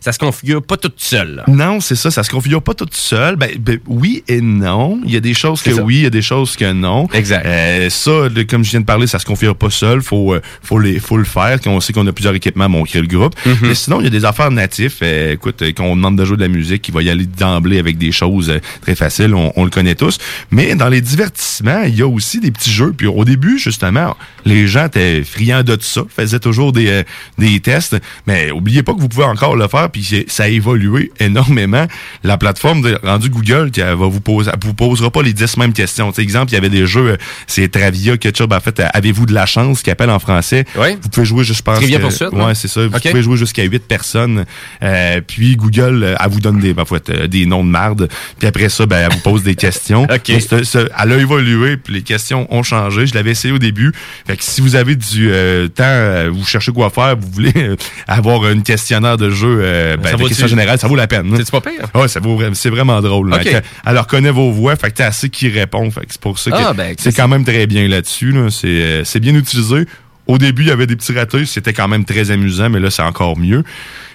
ça 0.00 0.12
se 0.12 0.18
configure 0.18 0.62
pas 0.62 0.76
tout 0.76 0.92
seul. 0.96 1.36
là. 1.36 1.44
Non, 1.48 1.80
c'est 1.80 1.96
ça, 1.96 2.10
ça 2.10 2.22
se 2.22 2.30
configure 2.30 2.62
pas 2.62 2.74
tout 2.74 2.88
seul. 2.92 3.36
Ben, 3.36 3.50
ben, 3.58 3.78
oui 3.86 4.22
et 4.28 4.40
non. 4.40 5.00
Il 5.04 5.12
y 5.12 5.16
a 5.16 5.20
des 5.20 5.34
choses 5.34 5.62
que 5.62 5.72
ça. 5.74 5.82
oui, 5.82 5.96
il 5.96 6.02
y 6.02 6.06
a 6.06 6.10
des 6.10 6.22
choses 6.22 6.56
que 6.56 6.72
non. 6.72 7.08
Exact. 7.12 7.44
Euh, 7.46 7.90
ça, 7.90 8.28
le- 8.34 8.44
comme 8.44 8.64
je 8.64 8.70
viens 8.70 8.80
de 8.80 8.84
parler, 8.86 9.06
ça 9.06 9.18
se 9.18 9.24
configure 9.26 9.56
pas 9.56 9.70
seul. 9.70 10.02
Faut, 10.02 10.34
euh, 10.34 10.40
faut 10.62 10.78
les, 10.78 10.98
faut 10.98 11.16
le 11.16 11.24
faire. 11.24 11.58
Quand 11.62 11.70
on 11.70 11.80
sait 11.80 11.92
qu'on 11.92 12.06
a 12.06 12.12
plusieurs 12.12 12.34
équipements, 12.34 12.68
bon, 12.68 12.80
on 12.80 12.84
crée 12.84 13.00
le 13.00 13.06
groupe. 13.06 13.34
Mhm. 13.46 13.56
Mais 13.62 13.74
sinon, 13.74 14.00
il 14.00 14.04
y 14.04 14.06
a 14.06 14.10
des 14.10 14.24
affaires 14.24 14.50
natifs. 14.50 14.98
Euh, 15.02 15.32
écoute, 15.34 15.62
euh, 15.62 15.72
quand 15.76 15.84
on 15.84 15.96
demande 15.96 16.16
de 16.16 16.24
jouer 16.24 16.36
de 16.36 16.42
la 16.42 16.48
musique, 16.48 16.86
il 16.88 16.94
va 16.94 17.02
y 17.02 17.10
aller 17.10 17.26
d'emblée 17.26 17.78
avec 17.78 17.98
des 17.98 18.12
choses 18.12 18.52
très 18.82 18.94
faciles. 18.94 19.34
On, 19.34 19.52
on 19.56 19.64
le 19.64 19.70
connaît 19.70 19.94
tous. 19.94 20.18
Mais 20.50 20.74
dans 20.74 20.88
les 20.88 21.00
divertissements, 21.00 21.82
il 21.84 21.96
y 21.96 22.02
a 22.02 22.06
aussi 22.06 22.40
des 22.40 22.50
petits 22.50 22.72
jeux. 22.72 22.92
Puis 22.96 23.06
au 23.06 23.24
début, 23.24 23.58
justement, 23.58 24.16
les 24.44 24.66
gens 24.66 24.86
étaient 24.86 25.22
friands 25.24 25.62
de 25.62 25.76
tout 25.76 25.84
ça, 25.84 26.02
faisaient 26.14 26.40
toujours 26.40 26.72
des, 26.72 26.88
euh, 26.88 27.02
des 27.38 27.60
tests. 27.60 27.96
Mais 28.26 28.50
oubliez 28.50 28.82
pas 28.82 28.92
que 28.92 29.00
vous 29.00 29.08
pouvez 29.08 29.24
encore 29.24 29.56
le 29.56 29.68
faire. 29.68 29.88
Puis 29.90 30.24
ça 30.28 30.44
a 30.44 30.48
évolué 30.48 31.10
énormément. 31.20 31.86
La 32.24 32.36
plateforme 32.36 32.82
de, 32.82 32.98
rendue 33.02 33.30
Google, 33.30 33.70
qui 33.70 33.80
va 33.80 33.94
vous 33.94 34.20
poser, 34.20 34.50
vous 34.62 34.74
posera 34.74 35.10
pas 35.10 35.22
les 35.22 35.32
10 35.32 35.56
mêmes 35.56 35.72
questions. 35.72 36.10
Tu 36.10 36.16
sais, 36.16 36.22
exemple, 36.22 36.50
il 36.50 36.54
y 36.54 36.58
avait 36.58 36.68
des 36.70 36.86
jeux, 36.86 37.12
euh, 37.12 37.16
c'est 37.46 37.68
Travia, 37.70 38.16
Ketchup, 38.16 38.52
en 38.52 38.60
fait, 38.60 38.80
euh, 38.80 38.88
avez-vous 38.92 39.26
de 39.26 39.32
la 39.34 39.46
chance, 39.46 39.82
qui 39.82 39.90
appelle 39.90 40.10
en 40.10 40.18
français. 40.18 40.64
Vous 41.00 41.08
pouvez 41.08 41.26
jouer, 41.26 41.44
je 41.44 41.62
pense. 41.62 41.76
Trivia 41.78 41.98
que- 41.98 42.02
poursuite? 42.02 42.32
Ouais, 42.32 42.54
c'est 42.54 42.68
ça. 42.68 42.86
Vous 42.86 42.90
pouvez 42.98 43.22
jouer 43.22 43.36
jusqu'à 43.36 43.62
8 43.62 43.86
personnes. 43.86 44.44
Euh, 44.82 45.20
puis 45.26 45.56
Google, 45.56 46.02
euh, 46.02 46.14
elle 46.22 46.30
vous 46.30 46.40
donne 46.40 46.58
des, 46.58 46.74
faut 46.86 46.96
être, 46.96 47.10
euh, 47.10 47.26
des 47.28 47.46
noms 47.46 47.64
de 47.64 47.70
marde. 47.70 48.08
Puis 48.38 48.48
après 48.48 48.68
ça, 48.72 48.86
ben, 48.86 49.06
elle 49.08 49.16
vous 49.16 49.22
pose 49.22 49.42
des 49.42 49.54
questions. 49.54 50.06
Mais 50.34 50.40
c'est- 50.40 50.64
c'est- 50.64 50.88
elle 50.98 51.12
a 51.12 51.16
évolué, 51.16 51.76
puis 51.76 51.94
les 51.94 52.02
questions 52.02 52.46
ont 52.50 52.62
changé. 52.62 53.06
Je 53.06 53.14
l'avais 53.14 53.30
essayé 53.32 53.52
au 53.54 53.58
début. 53.58 53.92
Fait 54.26 54.36
que 54.36 54.42
si 54.44 54.60
vous 54.60 54.74
avez 54.76 54.96
du 54.96 55.30
euh, 55.30 55.68
temps, 55.68 55.82
euh, 55.86 56.30
vous 56.32 56.44
cherchez 56.44 56.72
quoi 56.72 56.90
faire, 56.90 57.16
vous 57.16 57.28
voulez 57.30 57.52
euh, 57.56 57.76
avoir 58.08 58.50
une 58.50 58.62
questionnaire 58.62 59.16
de 59.16 59.30
jeu, 59.30 59.60
euh, 59.62 59.96
ben, 59.96 60.16
de 60.16 60.22
questions 60.28 60.46
générales, 60.46 60.78
ça 60.78 60.88
vaut 60.88 60.96
la 60.96 61.06
peine. 61.06 61.32
C'est 61.36 61.50
pas 61.50 61.60
pire? 61.60 61.88
Ouais, 61.94 62.08
ça 62.08 62.20
vaut, 62.20 62.40
c'est 62.54 62.70
vraiment 62.70 63.00
drôle. 63.00 63.32
Ok. 63.32 63.42
Fait 63.42 63.52
que 63.52 63.66
Elle 63.86 63.98
reconnaît 63.98 64.30
vos 64.30 64.50
voix, 64.52 64.76
fait 64.76 64.90
que 64.90 64.96
t'as 64.96 65.06
assez 65.08 65.28
qui 65.28 65.48
répond. 65.48 65.90
Fait 65.90 66.00
que 66.00 66.06
c'est 66.10 66.20
pour 66.20 66.38
ça 66.38 66.50
que 66.50 66.56
Ah, 66.58 66.72
ben, 66.72 66.94
c'est 66.98 67.12
quand 67.14 67.28
même 67.28 67.44
très 67.44 67.66
bien 67.66 67.86
là-dessus. 67.88 68.32
Là. 68.32 68.48
C'est, 68.50 69.02
c'est 69.04 69.20
bien 69.20 69.34
utilisé. 69.34 69.86
Au 70.26 70.38
début, 70.38 70.62
il 70.62 70.68
y 70.68 70.70
avait 70.70 70.86
des 70.86 70.96
petits 70.96 71.12
ratés, 71.12 71.46
c'était 71.46 71.72
quand 71.72 71.88
même 71.88 72.04
très 72.04 72.30
amusant, 72.30 72.70
mais 72.70 72.80
là, 72.80 72.90
c'est 72.90 73.02
encore 73.02 73.38
mieux. 73.38 73.64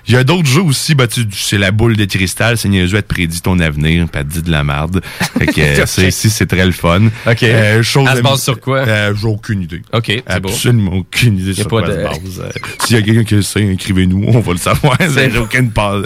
Il 0.07 0.13
y 0.13 0.17
a 0.17 0.23
d'autres 0.23 0.47
jeux 0.47 0.61
aussi, 0.61 0.95
bah, 0.95 1.05
tu, 1.05 1.23
c'est 1.34 1.57
la 1.57 1.71
boule 1.71 1.97
de 1.97 2.05
cristal, 2.05 2.57
c'est 2.57 2.69
niaiseux, 2.69 2.95
elle 2.95 3.03
te 3.03 3.13
prédit 3.13 3.41
ton 3.41 3.59
avenir, 3.59 4.07
puis 4.07 4.21
elle 4.21 4.27
te 4.27 4.34
dit 4.35 4.41
de 4.41 4.51
la 4.51 4.63
merde. 4.63 5.01
Fait 5.38 5.47
que, 5.47 5.59
euh, 5.81 5.85
c'est, 5.85 6.11
si, 6.11 6.29
c'est 6.29 6.45
très 6.45 6.65
le 6.65 6.71
fun. 6.71 7.07
OK. 7.25 7.43
Euh, 7.43 7.84
chose 7.84 8.07
Elle 8.09 8.17
se 8.19 8.21
base 8.21 8.41
sur 8.41 8.59
quoi? 8.61 8.79
Euh, 8.79 9.13
j'ai 9.13 9.27
aucune 9.27 9.63
idée. 9.63 9.81
OK, 9.91 10.05
c'est 10.05 10.39
beau. 10.39 10.47
Absolument 10.47 10.93
aucune 10.93 11.38
idée 11.38 11.53
sur 11.53 11.65
pas 11.65 11.81
quoi 11.81 11.89
de- 11.89 12.03
base. 12.03 12.39
Euh, 12.39 12.49
S'il 12.85 12.95
y 12.95 12.99
a 12.99 13.01
quelqu'un 13.01 13.25
qui 13.25 13.35
le 13.35 13.41
sait, 13.41 13.67
écrivez-nous, 13.67 14.23
on 14.29 14.39
va 14.39 14.51
le 14.53 14.59
savoir. 14.59 14.97
J'ai 15.13 15.38
aucune 15.38 15.71
part. 15.71 16.03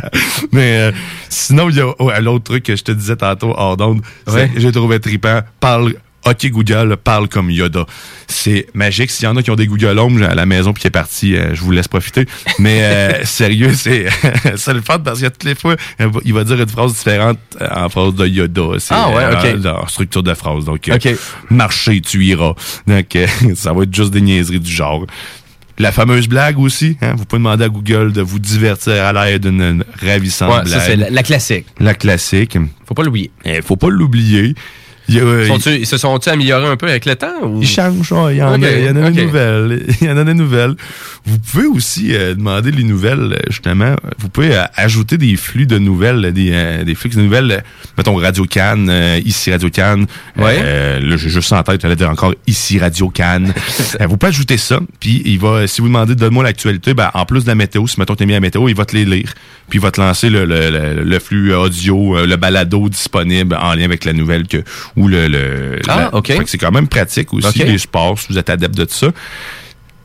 Mais 0.52 0.90
sinon, 1.28 1.68
il 1.68 1.76
y 1.76 1.80
a 1.80 1.92
oh, 1.98 2.10
l'autre 2.22 2.44
truc 2.44 2.64
que 2.64 2.74
je 2.74 2.82
te 2.82 2.92
disais 2.92 3.16
tantôt 3.16 3.52
hors 3.54 3.76
d'onde. 3.76 4.00
Ouais. 4.28 4.50
J'ai 4.56 4.72
trouvé 4.72 4.98
trippant. 4.98 5.40
Parle. 5.60 5.94
OK 6.24 6.46
Google, 6.50 6.96
parle 7.02 7.28
comme 7.28 7.50
Yoda. 7.50 7.84
C'est 8.28 8.66
magique. 8.74 9.10
S'il 9.10 9.24
y 9.24 9.28
en 9.28 9.36
a 9.36 9.42
qui 9.42 9.50
ont 9.50 9.56
des 9.56 9.66
Google 9.66 9.98
Home 9.98 10.22
à 10.22 10.34
la 10.34 10.46
maison 10.46 10.72
puis 10.72 10.82
qui 10.82 10.86
est 10.86 10.90
parti, 10.90 11.34
euh, 11.36 11.54
je 11.54 11.60
vous 11.62 11.72
laisse 11.72 11.88
profiter. 11.88 12.26
Mais 12.58 12.78
euh, 12.82 13.20
sérieux, 13.24 13.72
c'est 13.74 14.06
c'est 14.56 14.72
le 14.74 14.80
fun 14.82 15.00
parce 15.00 15.20
que 15.20 15.26
toutes 15.26 15.44
les 15.44 15.54
fois, 15.54 15.76
il 16.24 16.32
va- 16.32 16.44
dire 16.44 16.60
une 16.60 16.68
phrase 16.68 16.94
différente 16.94 17.38
euh, 17.60 17.68
en 17.74 17.88
phrase 17.88 18.14
de 18.14 18.26
Yoda. 18.26 18.62
Ah 18.90 19.10
ouais, 19.10 19.24
ok. 19.26 19.44
euh, 19.44 19.56
leur 19.62 19.90
structure 19.90 20.22
de 20.22 20.34
phrase. 20.34 20.64
Donc, 20.64 20.88
euh, 20.88 20.94
Ok. 20.94 21.08
marcher, 21.50 22.00
tu 22.00 22.24
iras. 22.24 22.54
Donc, 22.86 23.16
euh, 23.16 23.26
ça 23.56 23.72
va 23.72 23.82
être 23.82 23.94
juste 23.94 24.12
des 24.12 24.20
niaiseries 24.20 24.60
du 24.60 24.70
genre. 24.70 25.04
La 25.78 25.90
fameuse 25.90 26.28
blague 26.28 26.58
aussi, 26.58 26.96
hein, 27.00 27.14
vous 27.16 27.24
pouvez 27.24 27.40
demander 27.40 27.64
à 27.64 27.68
Google 27.68 28.12
de 28.12 28.20
vous 28.20 28.38
divertir 28.38 28.92
à 29.04 29.12
l'aide 29.12 29.46
d'une 29.46 29.84
ravissante 30.00 30.52
Ouais, 30.52 30.62
blague. 30.62 30.78
ça, 30.78 30.80
c'est 30.86 30.96
la, 30.96 31.10
la 31.10 31.22
classique. 31.22 31.66
La 31.80 31.94
classique. 31.94 32.58
Faut 32.86 32.94
pas 32.94 33.02
l'oublier. 33.02 33.30
Il 33.44 33.62
faut 33.62 33.76
pas 33.76 33.88
l'oublier. 33.88 34.54
Euh, 35.20 35.48
Ils 35.66 35.86
se 35.86 35.96
sont-ils 35.96 36.30
améliorés 36.30 36.66
un 36.66 36.76
peu 36.76 36.88
avec 36.88 37.04
le 37.06 37.16
temps? 37.16 37.32
Ou... 37.42 37.60
Ils 37.60 37.68
changent, 37.68 38.14
il 38.30 38.36
y 38.36 38.42
en 38.42 38.62
a, 38.62 38.70
il 38.70 38.84
y 38.84 38.90
en 38.90 38.96
a 38.96 39.10
des 39.10 39.24
nouvelles. 39.24 39.86
Il 40.00 40.06
y 40.06 40.10
en 40.10 40.16
a 40.16 40.24
des 40.24 40.34
nouvelles. 40.34 40.74
Vous 41.24 41.38
pouvez 41.38 41.66
aussi 41.66 42.14
euh, 42.14 42.34
demander 42.34 42.70
les 42.72 42.82
nouvelles, 42.82 43.34
euh, 43.34 43.38
justement. 43.48 43.94
Vous 44.18 44.28
pouvez 44.28 44.54
euh, 44.56 44.64
ajouter 44.76 45.18
des 45.18 45.36
flux 45.36 45.66
de 45.66 45.78
nouvelles, 45.78 46.32
des, 46.32 46.82
des 46.84 46.94
flux 46.94 47.10
de 47.10 47.20
nouvelles, 47.20 47.62
mettons 47.96 48.16
Radio 48.16 48.44
Cannes, 48.44 48.90
ici 49.24 49.50
Radio 49.50 49.70
Cannes. 49.70 50.06
Ouais. 50.36 51.00
Là, 51.00 51.16
j'ai 51.16 51.28
juste 51.28 51.52
en 51.52 51.62
tête, 51.62 51.80
j'allais 51.82 51.96
dire 51.96 52.10
encore 52.10 52.34
ici 52.46 52.78
Radio 52.78 53.08
Cannes. 53.08 53.52
Vous 54.00 54.16
pouvez 54.16 54.30
ajouter 54.30 54.56
ça, 54.56 54.80
puis 55.00 55.22
il 55.24 55.38
va, 55.38 55.66
si 55.66 55.80
vous 55.80 55.88
demandez 55.88 56.14
donne-moi 56.14 56.44
l'actualité, 56.44 56.94
ben, 56.94 57.10
en 57.14 57.24
plus 57.24 57.44
de 57.44 57.48
la 57.48 57.54
météo, 57.54 57.86
si 57.86 57.98
mettons 58.00 58.14
t'es 58.14 58.26
mis 58.26 58.32
à 58.32 58.36
la 58.36 58.40
météo, 58.40 58.68
il 58.68 58.74
va 58.74 58.84
te 58.84 58.96
les 58.96 59.04
lire. 59.04 59.32
Puis 59.68 59.78
il 59.78 59.82
va 59.82 59.90
te 59.90 60.00
lancer 60.00 60.28
le, 60.28 60.44
le, 60.44 60.70
le, 60.70 61.04
le 61.04 61.18
flux 61.18 61.54
audio, 61.54 62.26
le 62.26 62.36
balado 62.36 62.88
disponible 62.88 63.56
en 63.60 63.74
lien 63.74 63.84
avec 63.84 64.04
la 64.04 64.12
nouvelle 64.12 64.46
que 64.46 64.62
ou 64.96 65.01
le, 65.08 65.28
le 65.28 65.78
Ah, 65.88 66.10
ok. 66.12 66.32
c'est 66.46 66.58
quand 66.58 66.72
même 66.72 66.88
pratique 66.88 67.32
aussi, 67.32 67.58
les 67.64 67.78
sports, 67.78 68.18
si 68.18 68.26
vous 68.30 68.38
êtes 68.38 68.50
adepte 68.50 68.76
de 68.76 68.86
ça. 68.88 69.08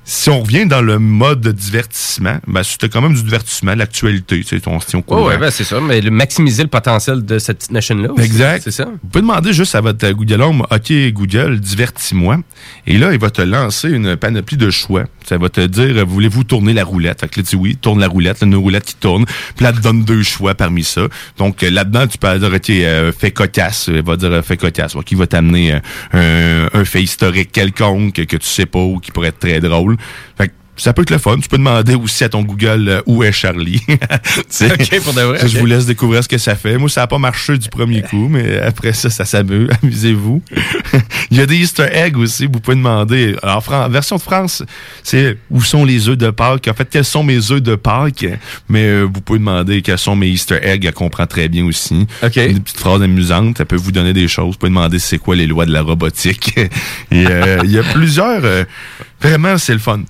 Si 0.09 0.29
on 0.29 0.41
revient 0.41 0.65
dans 0.65 0.81
le 0.81 0.99
mode 0.99 1.41
de 1.41 1.51
divertissement, 1.51 2.38
ben, 2.47 2.63
c'était 2.63 2.88
quand 2.88 3.01
même 3.01 3.13
du 3.13 3.23
divertissement, 3.23 3.75
l'actualité, 3.75 4.39
tu 4.39 4.57
sais, 4.57 4.61
on 4.67 4.79
se 4.79 4.85
tient 4.88 5.03
au 5.05 5.25
Ouais, 5.27 5.38
ben, 5.38 5.51
c'est 5.51 5.65
ça. 5.65 5.81
Mais 5.81 5.99
le- 5.99 6.11
maximiser 6.11 6.63
le 6.63 6.69
potentiel 6.69 7.25
de 7.25 7.39
cette 7.39 7.57
petite 7.57 7.73
aussi. 8.11 8.23
Exact. 8.23 8.61
C'est 8.63 8.71
ça. 8.71 8.85
Vous 8.85 9.09
pouvez 9.11 9.21
demander 9.21 9.51
juste 9.51 9.75
à 9.75 9.81
votre 9.81 10.09
Google 10.11 10.41
Home, 10.41 10.61
OK, 10.71 10.93
Google, 11.11 11.59
divertis-moi. 11.59 12.38
Et 12.85 12.97
là, 12.97 13.11
il 13.11 13.19
va 13.19 13.29
te 13.29 13.41
lancer 13.41 13.89
une 13.89 14.15
panoplie 14.15 14.55
de 14.55 14.69
choix. 14.69 15.03
Ça 15.25 15.38
va 15.38 15.49
te 15.49 15.59
dire, 15.59 16.05
voulez-vous 16.07 16.45
tourner 16.45 16.71
la 16.71 16.85
roulette? 16.85 17.19
Fait 17.19 17.27
que 17.27 17.41
là, 17.41 17.43
tu 17.45 17.57
dis 17.57 17.61
oui, 17.61 17.75
tourne 17.75 17.99
la 17.99 18.07
roulette, 18.07 18.39
là, 18.39 18.47
une 18.47 18.55
roulette 18.55 18.85
qui 18.85 18.95
tourne. 18.95 19.25
Puis 19.57 19.65
là, 19.65 19.73
te 19.73 19.81
donne 19.81 20.05
deux 20.05 20.23
choix 20.23 20.55
parmi 20.55 20.85
ça. 20.85 21.01
Donc, 21.38 21.63
euh, 21.63 21.69
là-dedans, 21.69 22.07
tu 22.07 22.17
peux 22.17 22.39
dire, 22.39 22.47
OK, 22.55 22.69
euh, 22.69 23.11
fait 23.11 23.31
cocasse. 23.31 23.89
Il 23.93 24.01
va 24.03 24.15
dire, 24.15 24.41
fait 24.45 24.55
cocasse. 24.55 24.93
Il 25.11 25.17
va 25.17 25.27
t'amener 25.27 25.73
euh, 26.13 26.69
un, 26.73 26.79
un 26.79 26.85
fait 26.85 27.03
historique 27.03 27.51
quelconque 27.51 28.25
que 28.25 28.38
tu 28.38 28.47
sais 28.47 28.65
pas 28.65 28.79
ou 28.79 28.99
qui 28.99 29.11
pourrait 29.11 29.27
être 29.29 29.39
très 29.39 29.59
drôle. 29.59 29.96
Fait 30.37 30.47
que 30.49 30.53
ça 30.79 30.93
peut 30.93 31.01
être 31.01 31.09
le 31.09 31.17
fun. 31.17 31.39
Tu 31.39 31.49
peux 31.49 31.57
demander 31.57 31.95
aussi 31.95 32.23
à 32.23 32.29
ton 32.29 32.43
Google 32.43 32.87
euh, 32.87 33.01
où 33.07 33.23
est 33.23 33.31
Charlie? 33.31 33.81
Tu 33.87 34.43
sais, 34.49 34.71
OK, 34.71 35.01
pour 35.03 35.13
de 35.13 35.21
vrai, 35.21 35.47
Je 35.47 35.57
vous 35.57 35.65
laisse 35.65 35.87
découvrir 35.87 36.23
ce 36.23 36.27
que 36.29 36.37
ça 36.37 36.53
fait. 36.55 36.77
Moi, 36.77 36.87
ça 36.87 37.01
n'a 37.01 37.07
pas 37.07 37.17
marché 37.17 37.57
du 37.57 37.67
premier 37.69 38.03
coup, 38.03 38.27
mais 38.29 38.59
après 38.59 38.93
ça, 38.93 39.09
ça 39.09 39.25
s'amuse. 39.25 39.69
Amusez-vous. 39.83 40.41
Il 41.31 41.37
y 41.37 41.41
a 41.41 41.47
des 41.47 41.55
Easter 41.57 41.87
eggs 41.91 42.15
aussi. 42.17 42.45
Vous 42.45 42.59
pouvez 42.59 42.77
demander. 42.77 43.35
Alors, 43.41 43.63
Fran- 43.63 43.89
version 43.89 44.17
de 44.17 44.21
France, 44.21 44.61
c'est 45.01 45.37
où 45.49 45.61
sont 45.63 45.83
les 45.83 46.07
œufs 46.09 46.17
de 46.17 46.29
Pâques? 46.29 46.67
En 46.67 46.73
fait, 46.75 46.87
quels 46.91 47.03
sont 47.05 47.23
mes 47.23 47.51
œufs 47.51 47.61
de 47.61 47.73
Pâques? 47.73 48.27
Mais 48.69 48.83
euh, 48.85 49.03
vous 49.11 49.21
pouvez 49.21 49.39
demander 49.39 49.81
quels 49.81 49.97
sont 49.97 50.15
mes 50.15 50.27
Easter 50.27 50.59
eggs. 50.61 50.85
Elle 50.85 50.93
comprend 50.93 51.25
très 51.25 51.47
bien 51.49 51.65
aussi. 51.65 52.05
Des 52.53 52.59
petites 52.59 52.79
phrases 52.79 53.01
amusantes. 53.01 53.59
Elle 53.59 53.65
peut 53.65 53.75
vous 53.75 53.91
donner 53.91 54.13
des 54.13 54.27
choses. 54.27 54.51
Vous 54.53 54.59
pouvez 54.59 54.69
demander 54.69 54.99
c'est 54.99 55.17
quoi 55.17 55.35
les 55.35 55.47
lois 55.47 55.65
de 55.65 55.73
la 55.73 55.81
robotique? 55.81 56.53
Euh, 57.13 57.57
il 57.63 57.71
y 57.71 57.79
a 57.79 57.83
plusieurs. 57.83 58.43
Vraiment, 59.22 59.57
c'est 59.57 59.73
le 59.73 59.80
fun. 59.80 60.02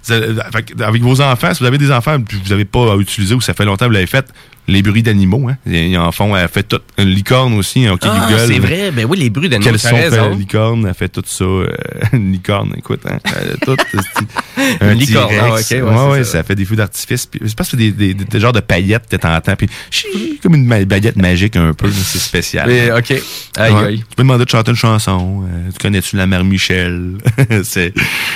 Avec 0.79 1.01
vos 1.01 1.21
enfants, 1.21 1.53
si 1.53 1.61
vous 1.61 1.65
avez 1.65 1.77
des 1.77 1.91
enfants 1.91 2.21
que 2.21 2.35
vous 2.35 2.49
n'avez 2.49 2.65
pas 2.65 2.91
à 2.93 2.97
utiliser 2.97 3.35
ou 3.35 3.41
ça 3.41 3.53
fait 3.53 3.65
longtemps 3.65 3.85
que 3.85 3.89
vous 3.89 3.93
l'avez 3.93 4.07
fait, 4.07 4.25
les 4.67 4.81
bruits 4.81 5.03
d'animaux, 5.03 5.47
hein. 5.49 5.57
Ils 5.65 5.97
en 5.97 6.11
font, 6.11 6.35
elle 6.35 6.47
fait 6.49 6.63
tout. 6.63 6.79
Une 6.97 7.09
licorne 7.09 7.53
aussi, 7.53 7.85
hein, 7.85 7.93
OK, 7.93 8.01
Ah, 8.03 8.27
Google. 8.29 8.41
c'est 8.47 8.59
vrai. 8.59 8.91
Ben 8.91 9.05
oui, 9.09 9.17
les 9.17 9.29
bruits 9.29 9.47
d'animaux, 9.49 9.69
Quels 9.71 9.79
sont 9.79 9.95
la 9.95 10.29
licorne, 10.29 10.85
elle 10.87 10.93
fait 10.93 11.07
tout 11.09 11.23
ça. 11.25 11.43
euh, 11.45 11.67
une 12.13 12.31
licorne, 12.33 12.73
écoute, 12.77 13.01
hein. 13.09 13.17
Tout. 13.65 13.75
c'est- 13.91 14.81
Une 14.81 14.93
licorne, 14.97 15.31
ah, 15.39 15.51
ok, 15.53 15.65
ouais, 15.71 15.81
ouais, 15.81 16.07
ouais, 16.09 16.23
ça. 16.23 16.31
ça 16.33 16.43
fait 16.43 16.55
des 16.55 16.65
feux 16.65 16.75
d'artifice. 16.75 17.25
Puis, 17.27 17.39
Je 17.43 17.53
pense 17.53 17.67
que 17.67 17.71
c'est 17.71 17.77
des, 17.77 17.91
des, 17.91 18.13
des, 18.13 18.25
des 18.25 18.39
genres 18.39 18.51
de 18.53 18.59
paillettes 18.59 19.07
que 19.09 19.15
t'entends. 19.15 19.55
Puis, 19.55 19.67
chi- 19.91 20.39
comme 20.41 20.55
une 20.55 20.67
baguette 20.85 21.15
magique 21.15 21.55
un 21.55 21.73
peu. 21.73 21.89
C'est 21.91 22.17
spécial. 22.19 22.67
Mais, 22.67 22.91
OK. 22.91 23.11
Aïe, 23.57 23.73
Ouais. 23.73 23.83
aïe. 23.85 23.97
Tu 23.99 24.15
peux 24.15 24.23
demander 24.23 24.45
de 24.45 24.49
chanter 24.49 24.71
une 24.71 24.77
chanson. 24.77 25.43
Euh, 25.43 25.69
tu 25.71 25.77
connais-tu 25.79 26.15
la 26.17 26.25
mère 26.27 26.43
Michel? 26.43 27.13
c'est, 27.63 27.93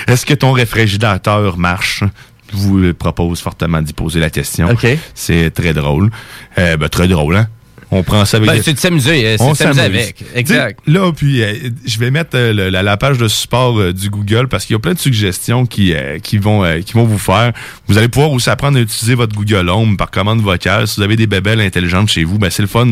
est-ce 0.08 0.26
que 0.26 0.34
ton 0.36 0.52
réfrigérateur 0.52 1.58
marche? 1.58 2.04
Je 2.52 2.58
vous 2.58 2.80
euh, 2.80 2.94
propose 2.94 3.40
fortement 3.42 3.82
d'y 3.82 3.94
poser 3.94 4.20
la 4.20 4.30
question. 4.30 4.70
OK. 4.70 4.86
C'est 5.14 5.52
très 5.52 5.74
drôle. 5.74 6.10
Euh, 6.58 6.78
ben, 6.78 6.90
très 6.90 7.08
drôle, 7.08 7.36
hein? 7.38 7.48
On 7.94 8.04
prend 8.04 8.24
ça 8.24 8.38
avec... 8.38 8.50
Ben, 8.50 8.62
c'est 8.64 8.74
de 8.74 8.80
s'amuser, 8.80 9.26
euh, 9.28 9.36
On 9.42 9.54
s'amuse. 9.54 9.78
avec. 9.80 10.24
Exact. 10.34 10.80
Là, 10.88 11.12
puis 11.12 11.44
euh, 11.44 11.54
je 11.86 12.00
vais 12.00 12.10
mettre 12.10 12.38
euh, 12.38 12.54
le- 12.54 12.70
la, 12.70 12.84
la 12.84 12.96
page 12.96 13.18
de 13.18 13.28
support 13.28 13.78
euh, 13.78 13.92
du 13.92 14.10
Google 14.10 14.48
parce 14.48 14.66
qu'il 14.66 14.76
y 14.76 14.78
a 14.78 14.80
plein 14.80 14.94
de 14.94 15.00
suggestions 15.00 15.66
qui, 15.66 15.94
qui, 16.24 16.38
vont, 16.38 16.64
qui 16.86 16.94
vont 16.94 17.04
vous 17.04 17.18
faire. 17.18 17.52
Vous 17.88 17.98
allez 17.98 18.08
pouvoir 18.08 18.32
aussi 18.32 18.50
apprendre 18.50 18.78
à 18.78 18.82
utiliser 18.82 19.14
votre 19.14 19.36
Google 19.36 19.68
Home 19.68 19.98
par 19.98 20.10
commande 20.10 20.40
vocale. 20.40 20.88
Si 20.88 20.96
vous 21.02 21.04
avez 21.04 21.18
des 21.18 21.28
bébelles 21.28 21.60
intelligentes 21.60 22.08
chez 22.10 22.24
vous, 22.24 22.40
ben 22.40 22.50
c'est 22.50 22.62
le 22.62 22.70
fun, 22.70 22.88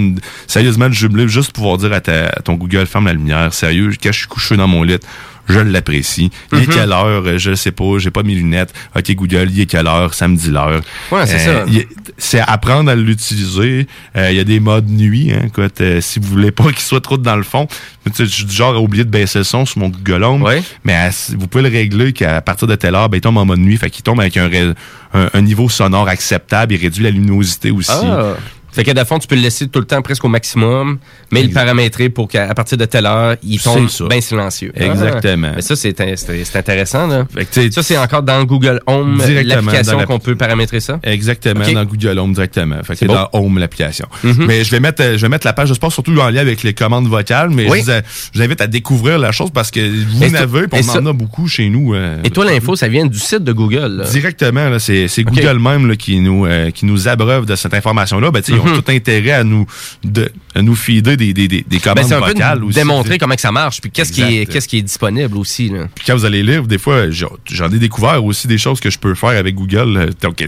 sérieusement, 0.48 0.90
de 0.90 0.94
jumeler, 0.94 1.30
juste 1.30 1.54
pouvoir 1.54 1.78
dire 1.78 1.94
à, 1.94 2.02
ta- 2.02 2.28
à 2.28 2.42
ton 2.42 2.56
Google, 2.56 2.86
ferme 2.86 3.06
la 3.06 3.14
lumière. 3.14 3.54
Sérieux, 3.54 3.92
quand 4.04 4.12
je 4.12 4.18
suis 4.20 4.28
couché 4.28 4.58
dans 4.58 4.68
mon 4.68 4.84
lit, 4.84 4.98
je 5.50 5.60
l'apprécie. 5.60 6.30
Il 6.54 6.60
est 6.60 6.68
Mhm. 6.68 6.74
quelle 6.74 6.92
heure? 6.92 7.24
Euh, 7.26 7.38
Je 7.38 7.56
sais 7.56 7.72
pas, 7.72 7.98
j'ai 7.98 8.12
pas 8.12 8.24
mes 8.24 8.36
lunettes. 8.36 8.74
OK, 8.96 9.12
Google, 9.16 9.48
il 9.52 9.62
est 9.62 9.66
quelle 9.66 9.88
heure? 9.88 10.14
Ça 10.14 10.28
me 10.28 10.36
dit 10.38 10.50
l'heure. 10.52 10.82
Ouais, 11.12 11.26
c'est 11.26 11.40
ça. 11.40 11.66
est- 11.68 11.88
C'est 12.18 12.40
apprendre 12.42 12.90
à 12.92 12.96
l'utiliser. 12.96 13.88
Euh, 14.16 14.30
Il 14.32 14.38
y 14.38 14.40
a 14.40 14.44
des 14.44 14.60
modes 14.60 14.88
nuit. 14.90 15.32
Hein, 15.32 15.44
écoute, 15.48 15.82
euh, 15.82 16.02
si 16.02 16.20
vous 16.20 16.28
voulez 16.30 16.52
pas 16.52 16.64
qu'il 16.72 16.80
soit 16.80 17.02
trop 17.02 17.18
dans 17.18 17.36
le 17.36 17.44
fond, 17.44 17.68
je 18.18 18.24
suis 18.26 18.46
du 18.46 18.54
genre 18.56 18.76
à 18.76 18.80
oublier 18.80 19.04
de 19.04 19.10
baisser 19.10 19.40
le 19.40 19.44
son 19.44 19.66
sur 19.66 19.80
mon 19.80 19.90
Google 19.90 20.24
Home. 20.24 20.46
Mais 20.84 20.94
à- 20.94 21.10
vous 21.38 21.48
pouvez 21.48 21.64
le 21.64 21.70
régler 21.70 22.14
qu'à 22.14 22.42
partir 22.42 22.68
de 22.68 22.76
telle 22.76 22.96
heure, 22.96 23.10
ben, 23.10 23.18
il 23.18 23.22
tombe 23.22 23.38
en 23.38 23.46
mode 23.46 23.60
nuit. 23.60 23.78
Fait 23.78 23.90
qu'il 23.90 24.04
tombe 24.04 24.20
avec 24.20 24.38
un, 24.38 24.50
un 25.14 25.42
niveau 25.42 25.70
sonore 25.70 26.08
acceptable. 26.08 26.74
Il 26.74 26.82
réduit 26.82 27.04
la 27.04 27.10
luminosité 27.12 27.72
aussi. 27.72 27.92
Ah. 27.94 28.36
Fait 28.72 28.84
que, 28.84 29.04
fond, 29.06 29.20
tu 29.20 29.28
peux 29.28 29.36
le 29.36 29.42
laisser 29.42 29.68
tout 29.68 29.80
le 29.80 29.86
temps 29.86 30.02
presque 30.02 30.24
au 30.26 30.28
maximum, 30.28 31.00
mais 31.32 31.44
le 31.44 31.50
paramétrer 31.50 32.10
pour 32.10 32.28
qu'à 32.28 32.54
partir 32.54 32.78
de 32.78 32.86
telle 32.86 33.06
heure, 33.06 33.36
il 33.44 33.60
tombe 33.62 33.88
bien 34.10 34.22
silencieux. 34.22 34.72
Exactement. 34.76 35.48
Ah. 35.52 35.56
Mais 35.58 35.62
ça, 35.62 35.76
c'est 35.76 36.00
in- 36.02 36.16
c'est 36.16 36.44
c'est 36.44 36.58
intéressant. 36.58 37.08
Là. 37.08 37.26
ça, 37.72 37.84
c'est 37.84 37.98
encore 37.98 38.24
dans 38.24 38.44
Google 38.44 38.82
Home, 38.88 39.18
Directement 39.26 39.72
l'application 39.72 40.06
qu'on 40.06 40.20
peut 40.20 40.36
paramétrer 40.36 40.80
ça? 40.80 41.00
Exactement, 41.04 41.66
dans 41.74 41.86
Google 41.86 42.20
Home 42.20 42.34
directement. 42.34 42.78
Fait 42.84 42.94
que 42.94 43.00
C'est 43.00 43.06
dans. 43.08 43.28
Home, 43.34 43.58
l'application. 43.60 44.08
Mhm. 44.24 44.46
Mais 44.48 44.64
je 44.64 44.72
vais 44.72 44.80
mettre 44.80 45.04
je 45.16 45.22
vais 45.22 45.30
mettre 45.30 45.46
la 45.46 45.54
page 45.54 45.70
de 45.70 45.74
sport 45.74 45.92
surtout 45.92 46.18
en 46.20 46.30
lien 46.30 46.42
avec 46.42 46.64
les 46.64 46.74
commandes 46.74 47.08
vocales, 47.08 47.50
mais 47.50 47.70
Oui. 47.70 47.80
je, 47.80 47.84
vous, 47.86 47.92
a- 47.92 48.02
je 48.34 48.40
vous 48.40 48.42
invite 48.44 48.62
à 48.62 48.68
découvrir 48.68 49.20
la 49.20 49.32
chose 49.32 49.50
parce 49.54 49.72
que 49.72 49.80
vous 49.80 50.24
Et 50.24 50.28
en 50.28 50.30
ça- 50.32 50.40
avez, 50.42 50.68
puis 50.68 50.80
et 50.80 50.84
on 50.84 50.94
ça- 50.94 51.00
en 51.00 51.06
a 51.06 51.14
beaucoup 51.14 51.48
chez 51.48 51.70
nous. 51.70 51.94
euh, 51.94 52.18
Et 52.24 52.30
toi, 52.30 52.46
l'info, 52.46 52.76
ça 52.76 52.88
vient 52.88 53.06
du 53.06 53.20
site 53.20 53.44
de 53.44 53.52
Google. 53.52 53.98
là. 53.98 54.04
Directement, 54.06 54.70
là, 54.70 54.80
c'est 54.80 55.08
c'est 55.08 55.24
Google 55.24 55.60
même 55.60 55.88
là, 55.88 55.96
qui 55.96 56.20
nous 56.20 56.46
euh, 56.46 56.72
qui 56.72 56.86
nous 56.86 57.08
abreuve 57.08 57.46
de 57.46 57.56
cette 57.56 57.74
information-là. 57.74 58.32
Ben, 58.32 58.42
Ils 58.66 58.70
ont 58.70 58.76
Mhm. 58.76 58.82
tout 58.82 58.92
intérêt 58.92 59.32
à 59.32 59.44
nous 59.44 59.66
de, 60.04 60.32
à 60.56 60.62
nous 60.62 60.76
feeder 60.76 61.16
des, 61.18 61.34
des, 61.34 61.48
des, 61.48 61.62
des 61.62 61.66
Ben, 61.70 61.80
commandes 61.80 62.06
c'est 62.08 62.16
un 62.16 62.22
peu 62.22 62.28
vocales 62.34 62.64
aussi. 62.64 62.76
démontrer 62.76 63.18
comment 63.18 63.36
que 63.36 63.42
ça 63.42 63.52
marche, 63.52 63.82
puis 63.82 63.90
qu'est-ce 63.92 64.12
qui, 64.12 64.22
est, 64.22 64.46
qu'est-ce 64.46 64.68
qui 64.68 64.78
est 64.78 64.82
disponible 64.82 65.38
aussi. 65.38 65.70
Là. 65.70 65.88
Puis 65.96 66.04
quand 66.06 66.16
vous 66.16 66.26
allez 66.26 66.44
lire, 66.44 66.64
des 66.68 66.78
fois, 66.78 67.10
j'en 67.10 67.30
j'en 67.50 67.70
ai 67.72 67.80
découvert 67.80 68.24
aussi 68.24 68.48
des 68.48 68.58
choses 68.58 68.80
que 68.80 68.90
je 68.90 69.00
peux 69.00 69.16
faire 69.16 69.30
avec 69.30 69.56
Google. 69.56 69.98
Euh, 69.98 70.10
Donc, 70.22 70.42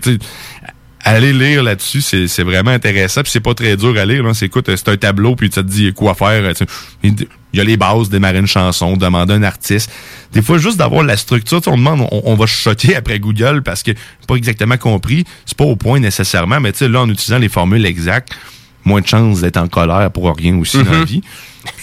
aller 1.03 1.33
lire 1.33 1.63
là-dessus, 1.63 2.01
c'est 2.01 2.27
c'est 2.27 2.43
vraiment 2.43 2.71
intéressant. 2.71 3.21
Puis 3.23 3.31
c'est 3.31 3.39
pas 3.39 3.53
très 3.53 3.75
dur 3.77 3.95
à 3.97 4.05
lire. 4.05 4.23
là. 4.23 4.33
C'est 4.33 4.45
écoute, 4.45 4.69
c'est 4.75 4.89
un 4.89 4.97
tableau, 4.97 5.35
puis 5.35 5.49
ça 5.53 5.63
te 5.63 5.67
dit 5.67 5.93
quoi 5.93 6.13
faire. 6.15 6.53
tu 6.55 6.65
sais. 6.65 7.27
Il 7.53 7.57
y 7.57 7.59
a 7.59 7.63
les 7.65 7.75
bases, 7.75 8.09
démarrer 8.09 8.37
une 8.39 8.47
chanson, 8.47 8.95
demander 8.95 9.33
un 9.33 9.43
artiste. 9.43 9.91
Des 10.31 10.41
fois, 10.41 10.57
juste 10.57 10.77
d'avoir 10.77 11.03
la 11.03 11.17
structure, 11.17 11.59
tu 11.59 11.65
sais, 11.65 11.69
on 11.69 11.77
demande, 11.77 12.07
on, 12.11 12.21
on 12.23 12.35
va 12.35 12.45
choquer 12.45 12.95
après 12.95 13.19
Google 13.19 13.61
parce 13.61 13.83
que 13.83 13.91
pas 14.25 14.35
exactement 14.35 14.77
compris. 14.77 15.25
C'est 15.45 15.57
pas 15.57 15.65
au 15.65 15.75
point 15.75 15.99
nécessairement, 15.99 16.61
mais 16.61 16.71
tu 16.71 16.77
sais, 16.79 16.87
là, 16.87 17.01
en 17.01 17.09
utilisant 17.09 17.39
les 17.39 17.49
formules 17.49 17.85
exactes, 17.85 18.31
moins 18.85 19.01
de 19.01 19.07
chances 19.07 19.41
d'être 19.41 19.57
en 19.57 19.67
colère 19.67 20.09
pour 20.11 20.33
rien 20.35 20.55
aussi 20.57 20.77
dans 20.81 20.91
la 20.91 20.99
Mhm. 20.99 21.05
vie. 21.05 21.21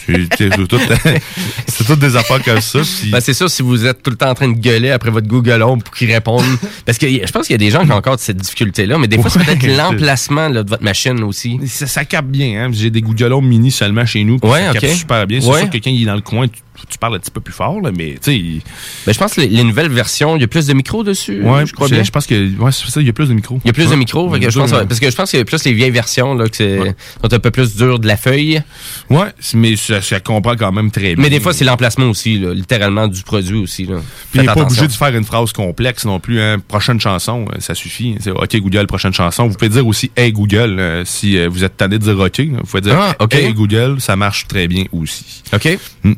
C'est 0.05 0.27
c'est 0.37 0.49
tout, 0.67 0.77
c'est 1.67 1.83
toutes 1.85 1.99
des 1.99 2.15
affaires 2.15 2.43
comme 2.43 2.61
ça. 2.61 2.79
puis- 2.81 3.11
Ben, 3.11 3.19
c'est 3.19 3.33
sûr, 3.33 3.49
si 3.49 3.61
vous 3.61 3.85
êtes 3.85 4.01
tout 4.03 4.09
le 4.09 4.15
temps 4.17 4.29
en 4.29 4.33
train 4.33 4.47
de 4.47 4.57
gueuler 4.57 4.91
après 4.91 5.11
votre 5.11 5.27
Google 5.27 5.61
Home 5.61 5.81
pour 5.81 5.93
qu'il 5.93 6.11
réponde. 6.11 6.43
parce 6.85 6.97
que 6.97 7.07
je 7.07 7.31
pense 7.31 7.47
qu'il 7.47 7.53
y 7.53 7.55
a 7.55 7.57
des 7.59 7.69
gens 7.69 7.85
qui 7.85 7.91
ont 7.91 7.95
encore 7.95 8.19
cette 8.19 8.37
difficulté-là, 8.37 8.97
mais 8.97 9.07
des 9.07 9.17
fois, 9.19 9.29
c'est 9.29 9.39
peut-être 9.43 9.65
l'emplacement 9.77 10.49
de 10.49 10.59
votre 10.67 10.83
machine 10.83 11.23
aussi. 11.23 11.59
Ça, 11.67 11.87
ça 11.87 12.05
capte 12.05 12.27
bien, 12.29 12.65
hein. 12.65 12.71
J'ai 12.73 12.89
des 12.89 13.01
Google 13.01 13.33
Home 13.33 13.47
mini 13.47 13.71
seulement 13.71 14.05
chez 14.05 14.23
nous. 14.23 14.39
Ouais, 14.43 14.61
ça 14.65 14.71
ok. 14.71 14.79
capte 14.79 14.93
super 14.95 15.27
bien. 15.27 15.41
C'est 15.41 15.47
Ouais. 15.47 15.59
sûr 15.59 15.67
que 15.67 15.71
quelqu'un 15.73 15.91
qui 15.91 16.03
est 16.03 16.05
dans 16.07 16.15
le 16.15 16.21
coin, 16.21 16.47
tu, 16.47 16.59
tu 16.87 16.97
parles 16.97 17.15
un 17.15 17.19
petit 17.19 17.31
peu 17.31 17.41
plus 17.41 17.53
fort, 17.53 17.81
là, 17.81 17.91
mais 17.95 18.13
tu 18.13 18.17
sais. 18.21 18.35
il- 18.37 18.61
Ben, 19.05 19.13
je 19.13 19.17
pense 19.19 19.33
que 19.33 19.41
les, 19.41 19.47
les 19.47 19.63
nouvelles 19.63 19.89
versions, 19.89 20.35
il 20.35 20.41
y 20.41 20.43
a 20.43 20.47
plus 20.47 20.67
de 20.67 20.73
micros 20.73 21.03
dessus. 21.03 21.41
Ouais, 21.43 21.65
je 21.65 21.73
crois 21.73 21.87
bien. 21.87 22.03
Je 22.03 22.11
pense 22.11 22.25
que 22.27 22.55
ouais, 22.57 22.71
c'est 22.71 22.89
ça, 22.89 23.01
il 23.01 23.07
y 23.07 23.09
a 23.09 23.13
plus 23.13 23.29
de 23.29 23.33
micros. 23.33 23.59
Il 23.63 23.67
y 23.67 23.69
a 23.69 23.73
plus 23.73 23.85
de 23.85 23.89
Ouais. 23.89 23.95
micros, 23.97 24.31
fait 24.31 24.39
que 24.39 24.49
je 24.49 24.59
pense, 24.59 24.71
parce 24.71 24.99
que 24.99 25.09
je 25.09 25.15
pense 25.15 25.29
qu'il 25.31 25.39
y 25.39 25.41
a 25.41 25.45
plus 25.45 25.63
les 25.65 25.73
vieilles 25.73 25.89
versions 25.91 26.33
là, 26.35 26.47
que 26.47 26.55
c'est 26.55 26.77
sont 26.77 27.33
un 27.33 27.39
peu 27.39 27.51
plus 27.51 27.75
dur 27.75 27.99
de 27.99 28.07
la 28.07 28.17
feuille. 28.17 28.61
Ouais, 29.09 29.27
mais 29.53 29.75
ça, 29.75 30.01
ça 30.01 30.19
comprend 30.19 30.55
quand 30.55 30.71
même 30.71 30.91
très 30.91 31.15
bien. 31.15 31.23
Mais 31.23 31.29
des 31.29 31.39
fois, 31.39 31.53
c'est 31.53 31.65
l'emplacement 31.65 32.05
aussi, 32.09 32.39
là, 32.39 32.53
littéralement 32.53 33.07
du 33.07 33.21
produit 33.23 33.57
aussi. 33.57 33.85
Là. 33.85 33.97
Puis 34.31 34.39
il 34.39 34.41
n'est 34.41 34.47
pas 34.53 34.61
obligé 34.61 34.87
de 34.87 34.91
faire 34.91 35.15
une 35.15 35.25
phrase 35.25 35.51
complexe 35.53 36.05
non 36.05 36.19
plus. 36.19 36.39
Hein. 36.39 36.57
Prochaine 36.67 36.99
chanson, 36.99 37.45
euh, 37.49 37.59
ça 37.59 37.75
suffit. 37.75 38.15
C'est 38.19 38.31
OK 38.31 38.55
Google, 38.57 38.87
prochaine 38.87 39.13
chanson. 39.13 39.47
Vous 39.47 39.55
pouvez 39.55 39.69
dire 39.69 39.85
aussi 39.87 40.11
Hey 40.15 40.31
Google 40.31 40.77
euh, 40.79 41.03
si 41.05 41.37
euh, 41.37 41.47
vous 41.49 41.63
êtes 41.63 41.77
tanné 41.77 41.97
de 41.97 42.03
dire 42.03 42.19
OK. 42.19 42.39
Vous 42.39 42.63
pouvez 42.63 42.81
dire 42.81 42.95
Ah, 42.99 43.15
OK. 43.19 43.33
Hey 43.35 43.53
Google, 43.53 43.97
ça 43.99 44.15
marche 44.15 44.47
très 44.47 44.67
bien 44.67 44.83
aussi. 44.91 45.43
OK. 45.53 45.77
Hmm. 46.03 46.13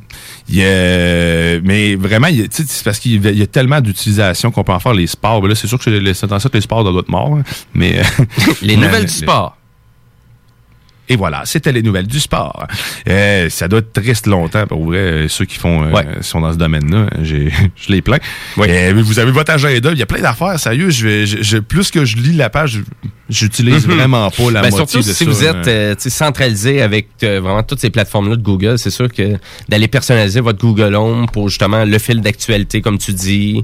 Il 0.49 0.61
a- 0.63 1.59
mais 1.63 1.95
vraiment, 1.95 2.27
il 2.27 2.47
c'est 2.51 2.83
parce 2.83 2.99
qu'il 2.99 3.23
y 3.37 3.41
a- 3.41 3.47
tellement 3.47 3.81
d'utilisations 3.81 4.51
qu'on 4.51 4.63
peut 4.63 4.71
en 4.73 4.79
faire 4.79 4.93
les 4.93 5.07
sports. 5.07 5.41
Ben 5.41 5.47
là, 5.49 5.55
c'est 5.55 5.67
sûr 5.67 5.77
que 5.79 5.89
c'est 6.13 6.27
ça 6.39 6.49
que 6.49 6.57
les 6.57 6.61
sports 6.61 6.83
doivent 6.83 6.97
être 6.99 7.09
morts. 7.09 7.35
hein. 7.37 7.43
Mais 7.73 8.01
Les 8.61 8.75
mais- 8.77 8.85
nouvelles 8.85 9.05
du 9.05 9.11
sport. 9.11 9.57
Et 11.11 11.17
voilà, 11.17 11.41
c'était 11.45 11.71
les 11.73 11.81
nouvelles 11.83 12.07
du 12.07 12.19
sport. 12.21 12.65
Euh, 13.09 13.49
ça 13.49 13.67
doit 13.67 13.79
être 13.79 13.91
triste 13.91 14.27
longtemps, 14.27 14.65
pour 14.65 14.85
vrai, 14.85 14.97
euh, 14.97 15.27
ceux 15.27 15.43
qui 15.45 15.57
font 15.57 15.83
euh, 15.83 16.01
sont 16.21 16.39
dans 16.39 16.53
ce 16.53 16.57
domaine-là. 16.57 17.07
J'ai, 17.21 17.51
je 17.75 17.91
les 17.91 18.01
plains. 18.01 18.19
Euh, 18.59 18.93
vous 19.03 19.19
avez 19.19 19.31
votre 19.31 19.51
agenda, 19.51 19.91
il 19.91 19.97
y 19.97 20.01
a 20.01 20.05
plein 20.05 20.21
d'affaires, 20.21 20.57
sérieux. 20.59 20.89
Je 20.89 21.05
vais, 21.07 21.25
je- 21.25 21.41
je- 21.43 21.57
plus 21.57 21.91
que 21.91 22.05
je 22.05 22.15
lis 22.17 22.31
la 22.33 22.49
page, 22.49 22.79
j'utilise 23.29 23.85
Mhm. 23.87 23.95
vraiment 23.95 24.29
pas 24.31 24.51
la 24.51 24.61
Ben, 24.61 24.69
moitié 24.69 24.77
surtout 24.77 24.97
de 24.99 25.13
si 25.13 25.25
ça. 25.25 25.29
vous 25.29 25.43
êtes 25.43 25.99
sais, 25.99 26.09
centralisé 26.09 26.81
avec 26.81 27.07
vraiment 27.21 27.63
toutes 27.63 27.79
ces 27.81 27.89
plateformes-là 27.89 28.37
de 28.37 28.41
Google, 28.41 28.79
c'est 28.79 28.89
sûr 28.89 29.11
que 29.11 29.37
d'aller 29.67 29.87
personnaliser 29.89 30.39
votre 30.39 30.59
Google 30.59 30.95
Home 30.95 31.25
pour 31.31 31.49
justement 31.49 31.83
le 31.83 31.97
fil 31.99 32.21
d'actualité, 32.21 32.79
comme 32.81 32.97
tu 32.97 33.11
dis, 33.13 33.63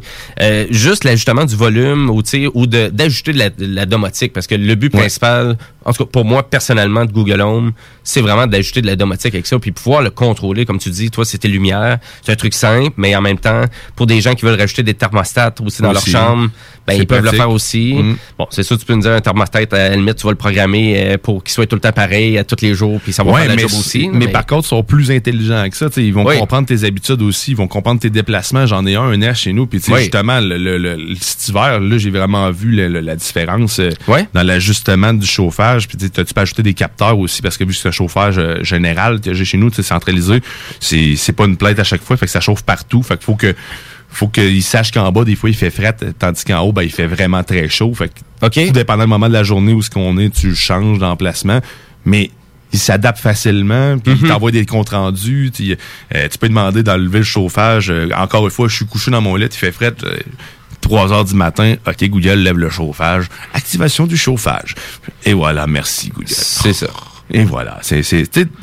juste 0.69 1.03
l'ajustement 1.05 1.45
du 1.45 1.55
volume 1.55 2.09
ou, 2.09 2.21
d'ajouter 2.67 3.31
de 3.33 3.37
la, 3.37 3.49
de 3.49 3.65
la 3.65 3.85
domotique, 3.85 4.33
parce 4.33 4.47
que 4.47 4.55
le 4.55 4.75
but 4.75 4.91
principal, 4.91 5.57
en 5.85 5.93
tout 5.93 6.03
cas 6.05 6.09
pour 6.11 6.25
moi 6.25 6.43
personnellement 6.49 7.05
de 7.05 7.11
Google 7.11 7.36
Home, 7.41 7.72
c'est 8.03 8.22
vraiment 8.22 8.47
d'ajouter 8.47 8.81
de 8.81 8.88
la 8.88 8.95
domotique 8.95 9.34
avec 9.34 9.45
ça, 9.47 9.59
puis 9.59 9.72
pouvoir 9.72 10.01
le 10.01 10.09
contrôler, 10.09 10.65
comme 10.65 10.80
tu 10.80 10.89
dis, 10.89 11.09
toi 11.11 11.26
c'est 11.26 11.38
tes 11.38 11.47
lumières, 11.47 11.99
c'est 12.22 12.31
un 12.31 12.35
truc 12.35 12.53
simple, 12.53 12.93
mais 12.97 13.15
en 13.15 13.22
même 13.22 13.38
temps, 13.39 13.64
pour 13.95 14.05
des 14.07 14.22
gens 14.22 14.34
qui 14.34 14.45
veulent 14.45 14.59
rajouter 14.59 14.84
des 14.84 14.93
thermostats 14.93 15.53
aussi 15.65 15.81
dans 15.81 15.91
Aussi. 15.91 16.11
leur 16.11 16.22
chambre, 16.23 16.49
ben, 16.85 16.93
ils 16.93 17.05
peuvent 17.05 17.23
le 17.23 17.31
faire 17.31 17.49
aussi. 17.49 17.93
Mm. 17.95 18.15
Bon, 18.39 18.47
c'est 18.49 18.64
sûr, 18.64 18.77
tu 18.77 18.85
peux 18.85 18.95
me 18.95 19.01
dire 19.01 19.11
un 19.11 19.19
thermostat, 19.22 19.59
à 19.72 19.76
la 19.89 19.95
limite, 19.95 20.15
tu 20.15 20.23
vas 20.26 20.31
le 20.31 20.38
programmer 20.38 20.95
euh, 20.97 21.18
pour 21.18 21.43
qu'il 21.43 21.51
soit 21.53 21.65
tout 21.65 21.76
le 21.76 21.81
temps 21.81 21.91
pareil 21.91 22.38
à 22.38 22.43
tous 22.45 22.61
les 22.61 22.73
jours, 22.73 22.99
puis 23.03 23.11
ça 23.11 23.23
va 23.23 23.31
Ouais, 23.31 23.41
faire 23.41 23.49
la 23.49 23.55
mais, 23.55 23.61
job 23.64 23.72
aussi. 23.77 24.09
mais, 24.11 24.30
par 24.30 24.45
contre, 24.45 24.65
ils 24.65 24.69
sont 24.69 24.84
plus 24.84 25.11
intelligents 25.11 25.68
que 25.69 25.76
ça. 25.76 25.88
Ils 25.97 26.14
vont 26.14 26.26
Oui. 26.26 26.38
comprendre 26.39 26.65
tes 26.68 26.84
habitudes 26.85 27.22
aussi. 27.22 27.51
Ils 27.51 27.57
vont 27.57 27.68
comprendre 27.68 27.99
tes 27.99 28.09
déplacements. 28.09 28.65
J'en 28.65 28.85
ai 28.85 28.95
un, 28.95 29.01
un 29.03 29.22
air 29.22 29.35
chez 29.35 29.51
nous. 29.51 29.68
Puis, 29.68 29.81
Oui. 29.89 29.99
justement, 29.99 30.39
le, 30.39 30.57
le, 30.57 30.77
le- 30.77 31.15
cet 31.19 31.49
hiver, 31.49 31.80
là, 31.81 31.97
j'ai 31.97 32.09
vraiment 32.09 32.49
vu 32.51 32.72
la 33.01 33.15
différence 33.15 33.80
euh, 33.80 33.89
dans 34.34 34.43
l'ajustement 34.43 35.14
du 35.14 35.26
chauffage. 35.27 35.88
Puis, 35.88 35.97
tu 35.97 36.09
peux 36.09 36.41
ajouter 36.41 36.64
des 36.64 36.73
capteurs 36.73 37.19
aussi 37.19 37.26
parce 37.41 37.57
que 37.57 37.63
vu 37.63 37.71
que 37.71 37.77
c'est 37.77 37.87
un 37.87 37.91
chauffage 37.91 38.37
euh, 38.37 38.63
général 38.63 39.21
que 39.21 39.33
j'ai 39.33 39.45
chez 39.45 39.57
nous, 39.57 39.71
sais, 39.71 39.83
centralisé, 39.83 40.41
c'est 40.79 41.15
c'est 41.15 41.33
pas 41.33 41.45
une 41.45 41.57
plainte 41.57 41.79
à 41.79 41.83
chaque 41.83 42.01
fois. 42.01 42.17
Fait 42.17 42.25
que 42.25 42.31
ça 42.31 42.39
chauffe 42.39 42.63
partout. 42.63 43.03
Fait 43.03 43.15
qu'il 43.17 43.25
faut 43.25 43.35
que 43.35 43.55
faut 44.09 44.27
qu'ils 44.27 44.63
sachent 44.63 44.91
qu'en 44.91 45.11
bas, 45.11 45.23
des 45.23 45.35
fois, 45.35 45.49
il 45.49 45.55
fait 45.55 45.69
fret, 45.69 45.95
tandis 46.17 46.43
qu'en 46.45 46.61
haut, 46.61 46.71
ben, 46.71 46.83
il 46.83 46.91
fait 46.91 47.07
vraiment 47.07 47.43
très 47.43 47.67
chaud. 47.69 47.93
Fait 47.93 48.09
que, 48.09 48.65
tout 48.67 48.71
dépendant 48.71 49.03
du 49.03 49.09
moment 49.09 49.27
de 49.27 49.33
la 49.33 49.43
journée 49.43 49.73
où 49.73 49.81
ce 49.81 49.89
qu'on 49.89 50.17
est, 50.17 50.29
tu 50.29 50.55
changes 50.55 50.97
d'emplacement. 50.99 51.60
Mais 52.05 52.31
il 52.71 52.79
s'adapte 52.79 53.19
facilement, 53.19 53.97
puis 53.97 54.13
il 54.21 54.27
t'envoie 54.27 54.52
des 54.52 54.65
comptes 54.65 54.89
rendus. 54.89 55.52
Tu, 55.53 55.76
euh, 56.15 56.27
tu 56.29 56.37
peux 56.37 56.47
demander 56.49 56.84
d'enlever 56.84 57.19
le 57.19 57.26
chauffage. 57.26 57.89
Euh, 57.89 58.10
encore 58.15 58.45
une 58.45 58.52
fois, 58.52 58.68
je 58.68 58.76
suis 58.76 58.85
couché 58.85 59.11
dans 59.11 59.21
mon 59.21 59.35
lit, 59.35 59.45
il 59.45 59.52
fait 59.52 59.71
fret. 59.71 59.93
euh, 60.03 60.18
3 60.81 61.11
heures 61.11 61.26
du 61.26 61.34
matin, 61.34 61.76
OK, 61.85 62.03
Google 62.05 62.39
lève 62.39 62.57
le 62.57 62.69
chauffage. 62.69 63.26
Activation 63.53 64.05
du 64.07 64.15
chauffage. 64.15 64.76
Et 65.26 65.34
voilà, 65.34 65.68
merci 65.68 66.10
Google. 66.10 66.27
C'est 66.29 66.73
ça. 66.73 66.87
Et 67.31 67.44
voilà, 67.44 67.80
c'est 67.81 68.02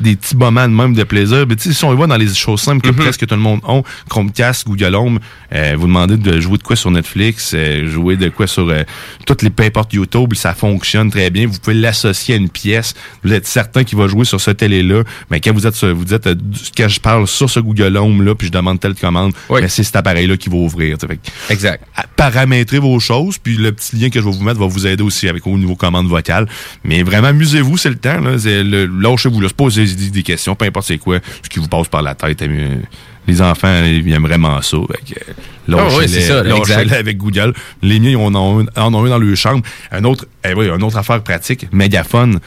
des 0.01 0.15
petits 0.15 0.35
moments 0.35 0.67
de 0.67 0.73
même 0.73 0.93
de 0.93 1.03
plaisir. 1.03 1.45
Mais 1.47 1.55
si 1.57 1.85
on 1.85 1.93
y 1.93 1.97
va 1.97 2.07
dans 2.07 2.17
les 2.17 2.33
choses 2.33 2.61
simples 2.61 2.81
que 2.81 2.93
presque 2.95 3.25
tout 3.27 3.35
le 3.35 3.41
monde 3.41 3.59
a, 3.67 3.81
Chromecast, 4.09 4.67
Google 4.67 4.95
Home, 4.95 5.19
euh, 5.53 5.75
vous 5.77 5.87
demandez 5.87 6.17
de 6.17 6.39
jouer 6.41 6.57
de 6.57 6.63
quoi 6.63 6.75
sur 6.75 6.89
Netflix, 6.91 7.51
euh, 7.53 7.87
jouer 7.89 8.17
de 8.17 8.29
quoi 8.29 8.47
sur 8.47 8.67
euh, 8.69 8.83
toutes 9.25 9.41
les 9.43 9.49
peu 9.51 9.63
importe 9.63 9.93
YouTube, 9.93 10.33
ça 10.33 10.53
fonctionne 10.53 11.11
très 11.11 11.29
bien. 11.29 11.47
Vous 11.47 11.59
pouvez 11.59 11.75
l'associer 11.75 12.35
à 12.35 12.37
une 12.37 12.49
pièce. 12.49 12.93
Vous 13.23 13.33
êtes 13.33 13.45
certain 13.47 13.83
qu'il 13.83 13.97
va 13.97 14.07
jouer 14.07 14.25
sur 14.25 14.41
ce 14.41 14.51
télé-là. 14.51 15.03
Mais 15.29 15.39
quand 15.39 15.53
vous 15.53 15.67
êtes 15.67 15.75
sur- 15.75 15.93
vous 15.93 16.05
dites 16.05 16.25
euh, 16.27 16.35
quand 16.75 16.87
je 16.89 16.99
parle 16.99 17.27
sur 17.27 17.49
ce 17.49 17.59
Google 17.59 17.95
Home 17.97 18.23
là, 18.23 18.33
puis 18.35 18.47
je 18.47 18.51
demande 18.51 18.79
telle 18.79 18.95
commande, 18.95 19.33
ben, 19.61 19.67
c'est 19.69 19.83
cet 19.83 19.95
appareil-là 19.95 20.37
qui 20.37 20.49
va 20.49 20.55
ouvrir. 20.57 20.97
Fait 20.99 21.19
Exact. 21.49 21.83
paramétrer 22.15 22.79
vos 22.79 22.99
choses, 22.99 23.37
puis 23.37 23.57
le 23.57 23.71
petit 23.71 23.95
lien 23.95 24.09
que 24.09 24.19
je 24.19 24.25
vais 24.25 24.31
vous 24.31 24.43
mettre 24.43 24.59
va 24.59 24.65
vous 24.67 24.87
aider 24.87 25.03
aussi 25.03 25.29
avec 25.29 25.45
au 25.45 25.57
niveau 25.57 25.75
commande 25.75 26.07
vocale. 26.07 26.47
Mais 26.83 27.03
vraiment, 27.03 27.27
amusez-vous, 27.27 27.77
c'est 27.77 27.89
le 27.89 27.95
temps. 27.97 28.19
Là. 28.21 28.37
C'est 28.55 28.63
le- 28.63 28.85
Lâchez-vous, 28.85 29.41
là. 29.41 29.47
Se 29.49 29.53
posez 29.53 29.85
des, 29.85 30.09
des 30.09 30.23
questions, 30.23 30.55
peu 30.55 30.65
importe 30.65 30.87
c'est 30.87 30.97
quoi, 30.97 31.19
ce 31.43 31.49
qui 31.49 31.59
vous 31.59 31.67
passe 31.67 31.87
par 31.87 32.01
la 32.01 32.15
tête. 32.15 32.41
euh, 32.41 32.75
Les 33.27 33.41
enfants, 33.41 33.83
ils 33.85 34.11
aiment 34.13 34.23
vraiment 34.27 34.61
ça. 34.61 34.77
Fait 34.91 35.13
que, 35.15 35.19
euh, 35.19 35.33
Ah 35.79 35.87
oui, 35.97 36.07
c'est 36.07 36.21
ça, 36.21 36.43
lâchez-les 36.43 36.59
lâchez-les 36.75 36.93
avec 36.95 37.17
Google. 37.17 37.53
Les 37.81 37.99
miens, 37.99 38.11
ils 38.11 38.15
en 38.17 38.35
ont 38.35 38.59
un, 38.75 38.81
en 38.81 38.93
ont 38.93 39.05
dans 39.05 39.17
leur 39.17 39.35
chambre. 39.37 39.63
Un 39.91 40.03
autre, 40.03 40.27
eh 40.47 40.53
oui, 40.53 40.67
une 40.69 40.83
autre 40.83 40.97
affaire 40.97 41.21
pratique, 41.23 41.67
mégaphone. 41.73 42.39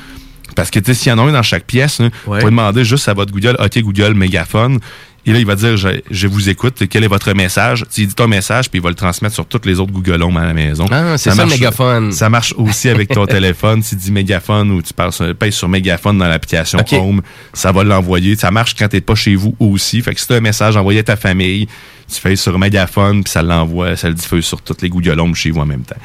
Parce 0.56 0.70
que, 0.70 0.78
tu 0.80 0.86
sais, 0.86 0.94
s'il 0.94 1.10
y 1.10 1.12
en 1.12 1.18
a 1.18 1.22
un 1.22 1.32
dans 1.32 1.42
chaque 1.42 1.64
pièce, 1.64 2.00
là, 2.00 2.08
vous 2.24 2.30
pouvez 2.40 2.50
demander 2.50 2.84
juste 2.84 3.08
à 3.08 3.14
votre 3.14 3.32
Google, 3.32 3.56
OK, 3.60 3.78
Google, 3.80 4.14
mégaphone. 4.14 4.78
Et 5.26 5.32
là, 5.32 5.38
il 5.38 5.46
va 5.46 5.56
dire, 5.56 5.76
je, 5.76 5.88
je 6.10 6.26
vous 6.26 6.48
écoute, 6.48 6.84
quel 6.88 7.04
est 7.04 7.08
votre 7.08 7.32
message? 7.34 7.84
Tu 7.92 8.06
dis 8.06 8.14
ton 8.14 8.28
message, 8.28 8.70
puis 8.70 8.78
il 8.78 8.82
va 8.82 8.88
le 8.88 8.94
transmettre 8.94 9.34
sur 9.34 9.46
toutes 9.46 9.66
les 9.66 9.78
autres 9.78 9.92
Google 9.92 10.22
Home 10.22 10.36
à 10.36 10.44
la 10.44 10.54
maison. 10.54 10.86
Ah, 10.90 11.18
c'est 11.18 11.32
ça, 11.32 11.44
mégaphone. 11.44 12.12
Ça 12.12 12.30
marche 12.30 12.54
aussi 12.56 12.88
avec 12.88 13.10
ton 13.10 13.26
téléphone. 13.26 13.82
Si 13.82 13.96
tu 13.96 14.04
dis 14.04 14.12
mégaphone 14.12 14.70
ou 14.70 14.80
tu 14.80 14.92
sur, 15.10 15.34
pèses 15.34 15.54
sur 15.54 15.68
mégaphone 15.68 16.18
dans 16.18 16.28
l'application 16.28 16.78
OK. 16.78 16.92
Home, 16.92 17.20
ça 17.52 17.72
va 17.72 17.84
l'envoyer. 17.84 18.36
Ça 18.36 18.50
marche 18.50 18.74
quand 18.74 18.88
t'es 18.88 19.00
pas 19.00 19.14
chez 19.14 19.34
vous 19.34 19.54
aussi. 19.58 20.00
Fait 20.00 20.14
que 20.14 20.20
si 20.20 20.26
tu 20.26 20.32
as 20.32 20.36
un 20.36 20.40
message 20.40 20.76
envoyé 20.76 21.00
à 21.00 21.04
ta 21.04 21.16
famille, 21.16 21.68
tu 22.12 22.20
fais 22.20 22.36
sur 22.36 22.58
mégaphone, 22.58 23.22
puis 23.22 23.30
ça 23.30 23.42
l'envoie, 23.42 23.96
ça 23.96 24.08
le 24.08 24.14
diffuse 24.14 24.44
sur 24.44 24.62
toutes 24.62 24.80
les 24.80 24.88
Google 24.88 25.20
Home 25.20 25.34
chez 25.34 25.50
vous 25.50 25.60
en 25.60 25.66
même 25.66 25.82
temps. 25.82 25.96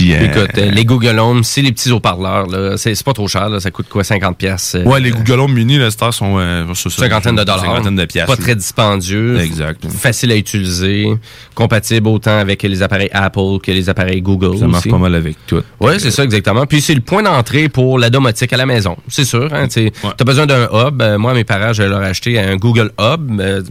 Euh, 0.00 0.24
Écoute, 0.24 0.58
euh, 0.58 0.70
les 0.70 0.84
Google 0.84 1.18
Home, 1.18 1.44
c'est 1.44 1.62
les 1.62 1.72
petits 1.72 1.90
haut-parleurs, 1.90 2.46
là. 2.46 2.76
C'est 2.76 3.00
pas 3.04 3.12
trop 3.12 3.28
cher, 3.28 3.48
là. 3.48 3.60
Ça 3.60 3.70
coûte 3.70 3.86
quoi, 3.88 4.04
50 4.04 4.36
pièces? 4.36 4.76
Ouais, 4.84 5.00
les 5.00 5.10
Google 5.10 5.40
Home 5.40 5.52
Mini, 5.52 5.78
là, 5.78 5.90
stars 5.90 6.14
sont 6.14 6.36
euh, 6.38 6.72
cinquantaine 6.74 7.36
de 7.36 7.44
dollars. 7.44 7.60
Cinquantaine 7.60 7.96
de. 7.96 8.06
Pas 8.26 8.36
très 8.36 8.54
dispendieux. 8.54 9.38
Exact. 9.40 9.84
Facile 9.90 10.32
à 10.32 10.36
utiliser. 10.36 11.08
Compatible 11.54 12.08
autant 12.08 12.38
avec 12.38 12.62
les 12.62 12.82
appareils 12.82 13.10
Apple 13.12 13.58
que 13.62 13.70
les 13.72 13.88
appareils 13.88 14.22
Google. 14.22 14.58
Ça 14.58 14.66
marche 14.66 14.80
aussi. 14.82 14.88
pas 14.90 14.98
mal 14.98 15.14
avec 15.14 15.36
tout. 15.46 15.62
Ouais, 15.80 15.98
c'est 15.98 16.10
ça, 16.10 16.24
exactement. 16.24 16.66
Puis 16.66 16.80
c'est 16.80 16.94
le 16.94 17.00
point 17.00 17.22
d'entrée 17.22 17.68
pour 17.68 17.98
la 17.98 18.10
domotique 18.10 18.52
à 18.52 18.56
la 18.56 18.66
maison. 18.66 18.96
C'est 19.08 19.24
sûr, 19.24 19.48
hein. 19.52 19.68
Tu 19.68 19.90
as 20.02 20.24
besoin 20.24 20.46
d'un 20.46 20.64
hub. 20.72 21.00
Euh, 21.02 21.18
moi, 21.18 21.34
mes 21.34 21.44
parents, 21.44 21.72
je 21.72 21.82
leur 21.82 22.02
ai 22.02 22.06
acheté 22.08 22.38
un 22.38 22.56
Google 22.56 22.90
Hub. 23.00 23.40
Euh, 23.40 23.62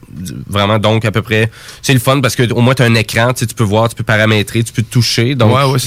vraiment, 0.48 0.80
donc, 0.80 1.06
à 1.06 1.11
peu 1.11 1.22
près, 1.22 1.50
c'est 1.82 1.93
le 1.93 2.00
fun 2.00 2.22
parce 2.22 2.35
que 2.35 2.51
au 2.53 2.61
moins, 2.61 2.74
tu 2.74 2.83
as 2.83 2.85
un 2.85 2.95
écran, 2.95 3.33
tu 3.33 3.45
peux 3.48 3.64
voir, 3.64 3.90
tu 3.90 3.95
peux 3.95 4.03
paramétrer, 4.03 4.64
tu 4.64 4.74
peux 4.74 4.83
toucher. 4.83 5.35
Donc, 5.35 5.53
Ouais, 5.56 5.64
ouais, 5.64 5.80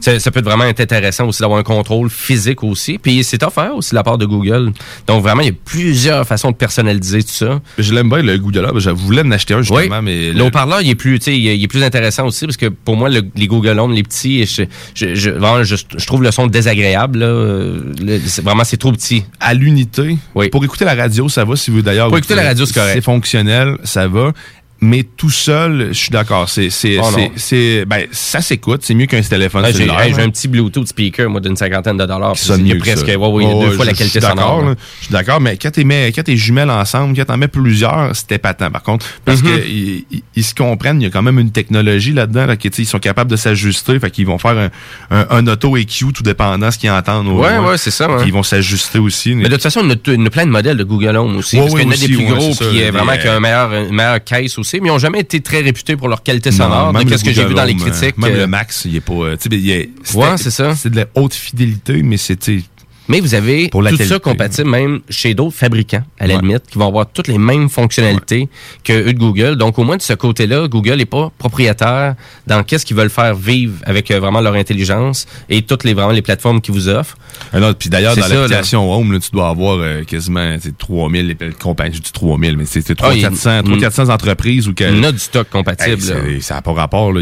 ça, 0.00 0.18
ça 0.18 0.30
peut 0.30 0.42
vraiment 0.42 0.64
être 0.64 0.80
intéressant 0.80 1.26
aussi 1.26 1.40
d'avoir 1.40 1.58
un 1.58 1.62
contrôle 1.62 2.10
physique 2.10 2.62
aussi. 2.62 2.98
Puis 2.98 3.24
c'est 3.24 3.42
offert 3.42 3.74
aussi 3.74 3.90
de 3.90 3.96
la 3.96 4.02
part 4.02 4.18
de 4.18 4.26
Google. 4.26 4.72
Donc 5.06 5.22
vraiment, 5.22 5.42
il 5.42 5.48
y 5.48 5.50
a 5.50 5.54
plusieurs 5.64 6.26
façons 6.26 6.50
de 6.50 6.56
personnaliser 6.56 7.22
tout 7.22 7.30
ça. 7.30 7.60
Je 7.78 7.94
l'aime 7.94 8.08
bien, 8.08 8.22
le 8.22 8.38
Google 8.38 8.68
Hub. 8.70 8.78
Je 8.78 8.90
voulais 8.90 9.22
en 9.22 9.30
acheter 9.30 9.54
un, 9.54 9.62
justement, 9.62 10.02
mais... 10.02 10.32
Le 10.32 10.44
haut-parleur, 10.44 10.80
il 10.82 10.90
est 10.90 10.94
plus, 10.94 11.18
tu 11.18 11.26
sais, 11.26 11.38
il 11.38 11.46
est 11.48 11.56
il 11.58 11.64
est 11.64 11.68
plus 11.68 11.82
intéressant 11.82 12.26
aussi 12.26 12.46
parce 12.46 12.56
que 12.56 12.66
pour 12.66 12.96
moi, 12.96 13.08
le- 13.08 13.22
les 13.36 13.46
Google 13.46 13.78
Home, 13.78 13.92
les 13.92 14.02
petits, 14.02 14.46
je, 14.46 14.62
je, 14.94 15.14
je, 15.14 15.30
vraiment, 15.30 15.62
je, 15.62 15.76
je 15.76 16.06
trouve 16.06 16.22
le 16.22 16.30
son 16.30 16.46
désagréable. 16.46 17.18
Là. 17.18 17.26
Le- 17.26 18.42
vraiment, 18.42 18.64
c'est 18.64 18.76
trop 18.76 18.92
petit. 18.92 19.24
À 19.40 19.52
l'unité, 19.54 20.16
pour 20.50 20.64
écouter 20.64 20.84
la 20.84 20.94
radio, 20.94 21.28
ça 21.28 21.44
va. 21.44 21.56
Si 21.56 21.70
vous 21.70 21.82
d'ailleurs... 21.82 22.08
Pour 22.08 22.18
écouter 22.18 22.34
la 22.34 22.44
radio, 22.44 22.64
c'est 22.64 22.74
correct. 22.74 22.94
C'est 22.94 23.00
fonctionnel, 23.04 23.76
ça 23.84 24.08
va. 24.08 24.32
Mais 24.82 25.02
tout 25.02 25.28
seul, 25.30 25.88
je 25.92 25.98
suis 25.98 26.10
d'accord. 26.10 26.48
C'est, 26.48 26.70
c'est, 26.70 26.96
Oh, 27.02 27.04
c'est, 27.36 27.84
ben, 27.84 28.06
ça 28.12 28.40
s'écoute. 28.40 28.80
C'est 28.82 28.94
mieux 28.94 29.04
qu'un 29.06 29.20
téléphone 29.20 29.64
j'ai 29.66 29.72
cellulaire. 29.74 29.98
j'ai 30.08 30.14
hein. 30.22 30.24
un 30.24 30.30
petit 30.30 30.48
Bluetooth 30.48 30.86
speaker, 30.88 31.28
moi, 31.28 31.40
d'une 31.40 31.56
cinquantaine 31.56 31.98
de 31.98 32.06
dollars. 32.06 32.32
qui 32.32 32.44
sonne 32.46 32.60
a 32.60 32.64
mieux 32.64 32.74
que 32.76 32.80
presque, 32.80 33.06
ouais, 33.06 33.16
ouais, 33.16 33.44
a 33.44 33.48
Ouais, 33.48 33.66
deux 33.66 33.72
fois 33.72 33.84
la 33.84 33.92
qualité 33.92 34.20
suis 34.20 34.20
d'accord, 34.20 34.60
sonore. 34.60 34.74
Je 35.00 35.04
suis 35.04 35.12
d'accord, 35.12 35.40
mais 35.40 35.58
quand 35.58 35.70
t'es 35.70 35.84
mets- 35.84 36.10
quand 36.12 36.22
t'es 36.22 36.36
jumelles 36.36 36.70
ensemble, 36.70 37.14
quand 37.14 37.26
t'en 37.26 37.36
mets 37.36 37.48
plusieurs, 37.48 38.16
c'était 38.16 38.38
patent. 38.38 38.70
Par 38.72 38.82
contre, 38.82 39.04
parce 39.26 39.42
Mhm. 39.42 39.48
que 39.50 39.66
ils, 39.68 40.04
ils- 40.10 40.22
ils 40.36 40.44
se 40.44 40.54
comprennent, 40.54 41.00
il 41.00 41.04
y 41.04 41.08
a 41.08 41.10
quand 41.10 41.22
même 41.22 41.38
une 41.38 41.50
technologie 41.52 42.12
là-dedans, 42.12 42.46
là, 42.46 42.54
ils 42.78 42.86
sont 42.86 42.98
capables 42.98 43.30
de 43.30 43.36
s'ajuster, 43.36 43.98
fait 44.00 44.10
qu'ils 44.10 44.26
vont 44.26 44.38
faire 44.38 44.56
un, 44.56 44.70
un, 45.10 45.26
un 45.30 45.46
auto 45.46 45.76
EQ 45.76 46.12
tout 46.14 46.22
dépendant 46.22 46.70
ce 46.70 46.78
qu'ils 46.78 46.90
entendent. 46.90 47.28
Ouais, 47.28 47.58
ouais, 47.58 47.76
c'est 47.76 47.90
ça. 47.90 48.08
Puis 48.08 48.28
Ils 48.28 48.32
vont 48.32 48.42
s'ajuster 48.42 48.98
aussi. 48.98 49.34
Mais 49.34 49.44
de 49.44 49.50
toute 49.50 49.62
façon, 49.62 49.80
en 49.80 49.90
a 49.90 49.92
a 49.92 50.30
plein 50.30 50.46
de 50.46 50.50
modèles 50.50 50.76
de 50.78 50.84
Google 50.84 51.16
Home 51.16 51.36
aussi. 51.36 51.56
Ouais, 51.56 51.62
parce 51.64 51.74
qu'il 51.74 51.84
y 51.84 51.86
en 51.86 51.90
a 51.92 51.96
des 51.96 52.06
plus 52.06 52.24
gros, 52.34 52.54
puis 52.54 52.82
vraiment 52.90 53.16
qui 53.18 53.28
ont 53.28 53.32
euh, 53.72 53.88
une 53.88 53.94
meilleure 53.94 54.24
caisse 54.24 54.56
aussi. 54.58 54.69
Mais 54.78 54.88
ils 54.88 54.92
n'ont 54.92 54.98
jamais 54.98 55.20
été 55.20 55.40
très 55.40 55.60
réputés 55.60 55.96
pour 55.96 56.08
leur 56.08 56.22
qualité 56.22 56.50
Non, 56.50 56.56
sonore. 56.58 56.92
même 56.92 57.04
de 57.04 57.10
Qu'est-ce 57.10 57.24
que 57.24 57.32
j'ai 57.32 57.44
vu 57.46 57.54
dans 57.54 57.64
les 57.64 57.74
critiques. 57.74 58.16
Même 58.18 58.32
euh, 58.34 58.38
le 58.40 58.46
Max, 58.46 58.84
il 58.84 58.94
est 58.96 59.00
pas. 59.00 59.12
euh, 59.14 59.36
tu 59.36 59.48
sais, 59.50 59.56
il 59.58 59.70
est- 59.70 59.90
c'était- 60.04 60.18
Ouais, 60.18 60.36
c'est 60.36 60.50
ça. 60.50 60.74
C'est 60.76 60.90
de 60.90 60.96
la 60.96 61.06
haute 61.14 61.34
fidélité, 61.34 62.02
mais 62.02 62.16
c'était. 62.16 62.60
Mais 63.10 63.20
vous 63.20 63.34
avez 63.34 63.68
Pour 63.68 63.82
la 63.82 63.90
tout 63.90 63.96
qualité. 63.98 64.14
ça 64.14 64.20
compatible 64.20 64.70
même 64.70 65.00
chez 65.10 65.34
d'autres 65.34 65.56
fabricants, 65.56 66.02
à 66.18 66.26
la 66.26 66.36
Ouais. 66.36 66.40
limite, 66.42 66.62
qui 66.70 66.78
vont 66.78 66.86
avoir 66.88 67.10
toutes 67.10 67.28
les 67.28 67.38
mêmes 67.38 67.68
fonctionnalités 67.68 68.48
que 68.84 68.92
eux 68.92 69.12
de 69.12 69.18
Google. 69.18 69.56
Donc, 69.56 69.78
au 69.78 69.84
moins, 69.84 69.96
de 69.96 70.02
ce 70.02 70.12
côté-là, 70.12 70.68
Google 70.68 70.94
n'est 70.96 71.04
pas 71.04 71.30
propriétaire 71.38 72.14
dans 72.46 72.62
qu'est-ce 72.62 72.86
qu'ils 72.86 72.96
veulent 72.96 73.10
faire 73.10 73.34
vivre 73.34 73.74
avec 73.84 74.10
euh, 74.10 74.20
vraiment 74.20 74.40
leur 74.40 74.54
intelligence 74.54 75.26
et 75.48 75.62
toutes 75.62 75.84
les, 75.84 75.92
vraiment 75.94 76.12
les 76.12 76.22
plateformes 76.22 76.60
qu'ils 76.60 76.74
vous 76.74 76.88
offrent. 76.88 77.16
Puis 77.78 77.90
d'ailleurs, 77.90 78.14
dans 78.16 78.26
l'application 78.28 78.92
Home, 78.92 79.12
là, 79.12 79.18
tu 79.18 79.30
dois 79.32 79.48
avoir 79.48 79.78
euh, 79.78 80.04
quasiment 80.04 80.56
tu 80.56 80.68
sais, 80.68 80.74
3000 80.78 81.26
les 81.40 81.50
compagnies. 81.52 81.96
Je 81.96 82.02
dis 82.02 82.12
3000, 82.12 82.56
mais 82.56 82.64
c'est 82.64 82.80
c'est 82.80 82.96
Ah, 83.02 83.10
il 83.12 83.20
y 83.20 83.24
a 83.24 83.28
3400 83.30 83.72
une- 83.74 83.80
400 83.80 84.08
entreprises 84.08 84.68
ou 84.68 84.74
que. 84.74 84.84
Il 84.84 84.96
y 84.96 85.00
en 85.00 85.04
a 85.04 85.12
du 85.12 85.18
stock 85.18 85.48
compatible. 85.50 86.00
Hey, 86.26 86.40
ça 86.42 86.54
n'a 86.54 86.62
pas 86.62 86.72
rapport. 86.72 87.12
Là. 87.12 87.20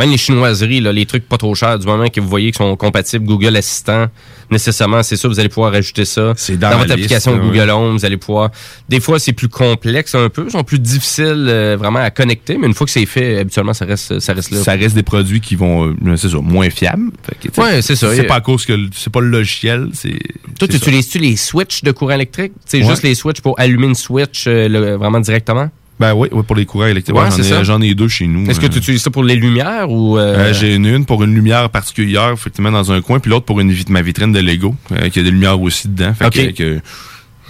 Même 0.00 0.10
les 0.10 0.16
chinoiseries, 0.16 0.80
là, 0.80 0.92
les 0.92 1.04
trucs 1.04 1.28
pas 1.28 1.36
trop 1.36 1.54
chers, 1.54 1.78
du 1.78 1.86
moment 1.86 2.08
que 2.08 2.20
vous 2.20 2.28
voyez 2.28 2.52
qu'ils 2.52 2.56
sont 2.64 2.74
compatibles 2.74 3.26
Google 3.26 3.54
Assistant, 3.54 4.06
nécessairement, 4.50 5.02
c'est 5.02 5.16
ça, 5.16 5.28
vous 5.28 5.38
allez 5.38 5.50
pouvoir 5.50 5.74
ajouter 5.74 6.06
ça 6.06 6.32
dans 6.32 6.56
dans, 6.70 6.78
votre 6.78 6.92
application 6.92 7.36
Google 7.36 7.68
Home. 7.68 7.98
Vous 7.98 8.04
allez 8.06 8.16
pouvoir. 8.16 8.50
Des 8.88 8.98
fois, 8.98 9.18
c'est 9.18 9.34
plus 9.34 9.48
complexe 9.50 10.14
un 10.14 10.30
peu, 10.30 10.48
sont 10.48 10.64
plus 10.64 10.78
difficiles 10.78 11.46
euh, 11.48 11.76
vraiment 11.78 11.98
à 11.98 12.10
connecter, 12.10 12.56
mais 12.56 12.66
une 12.66 12.72
fois 12.72 12.86
que 12.86 12.92
c'est 12.92 13.04
fait, 13.04 13.38
habituellement, 13.40 13.74
ça 13.74 13.84
reste, 13.84 14.20
ça 14.20 14.32
reste 14.32 14.50
là. 14.50 14.62
Ça 14.62 14.72
reste 14.72 14.94
des 14.94 15.02
produits 15.02 15.40
qui 15.42 15.54
vont, 15.54 15.88
euh, 15.88 16.16
c'est 16.16 16.30
ça, 16.30 16.38
moins 16.38 16.70
fiables. 16.70 17.10
Ouais, 17.58 17.82
c'est 17.82 17.94
ça. 17.94 18.14
C'est 18.14 18.24
pas 18.24 18.36
à 18.36 18.40
cause 18.40 18.64
que 18.64 18.72
c'est 18.96 19.12
pas 19.12 19.20
le 19.20 19.28
logiciel, 19.28 19.90
c'est. 19.92 20.18
Toi, 20.58 20.66
tu 20.66 20.76
utilises-tu 20.76 21.18
les 21.18 21.36
switches 21.36 21.82
de 21.82 21.92
courant 21.92 22.14
électrique? 22.14 22.52
C'est 22.64 22.82
Ouais. 22.82 22.88
juste 22.88 23.02
les 23.02 23.14
switches 23.14 23.42
pour 23.42 23.58
allumer 23.60 23.88
une 23.88 23.94
switch 23.94 24.46
euh, 24.46 24.66
le- 24.66 24.96
vraiment 24.96 25.20
directement? 25.20 25.68
Ben 26.00 26.14
oui, 26.14 26.28
oui, 26.32 26.42
pour 26.44 26.56
les 26.56 26.64
courants 26.66 26.86
électriques. 26.86 27.14
Ouais, 27.14 27.22
Ouais, 27.24 27.30
j'en 27.30 27.36
c'est 27.36 27.42
ai- 27.42 27.50
ça. 27.50 27.62
J'en 27.62 27.80
ai 27.82 27.94
deux 27.94 28.08
chez 28.08 28.26
nous. 28.26 28.50
Est-ce 28.50 28.58
que 28.58 28.66
euh. 28.66 28.70
tu 28.70 28.78
utilises 28.78 29.02
ça 29.02 29.10
pour 29.10 29.22
les 29.22 29.36
lumières 29.36 29.90
ou... 29.90 30.18
euh, 30.18 30.34
Euh, 30.48 30.52
J'ai 30.54 30.74
une, 30.74 30.86
une 30.86 31.04
pour 31.04 31.22
une 31.22 31.34
lumière 31.34 31.68
particulière, 31.70 32.30
effectivement, 32.32 32.72
dans 32.72 32.90
un 32.90 33.02
coin, 33.02 33.20
puis 33.20 33.30
l'autre 33.30 33.44
pour 33.44 33.60
une 33.60 33.70
vit- 33.70 33.84
ma 33.90 34.00
vitrine 34.02 34.32
de 34.32 34.40
Lego, 34.40 34.74
euh, 34.92 35.10
qui 35.10 35.20
a 35.20 35.22
des 35.22 35.30
lumières 35.30 35.60
aussi 35.60 35.88
dedans. 35.88 36.14
Fait 36.14 36.26
Ok. 36.26 36.32
que, 36.32 36.50
que 36.52 36.80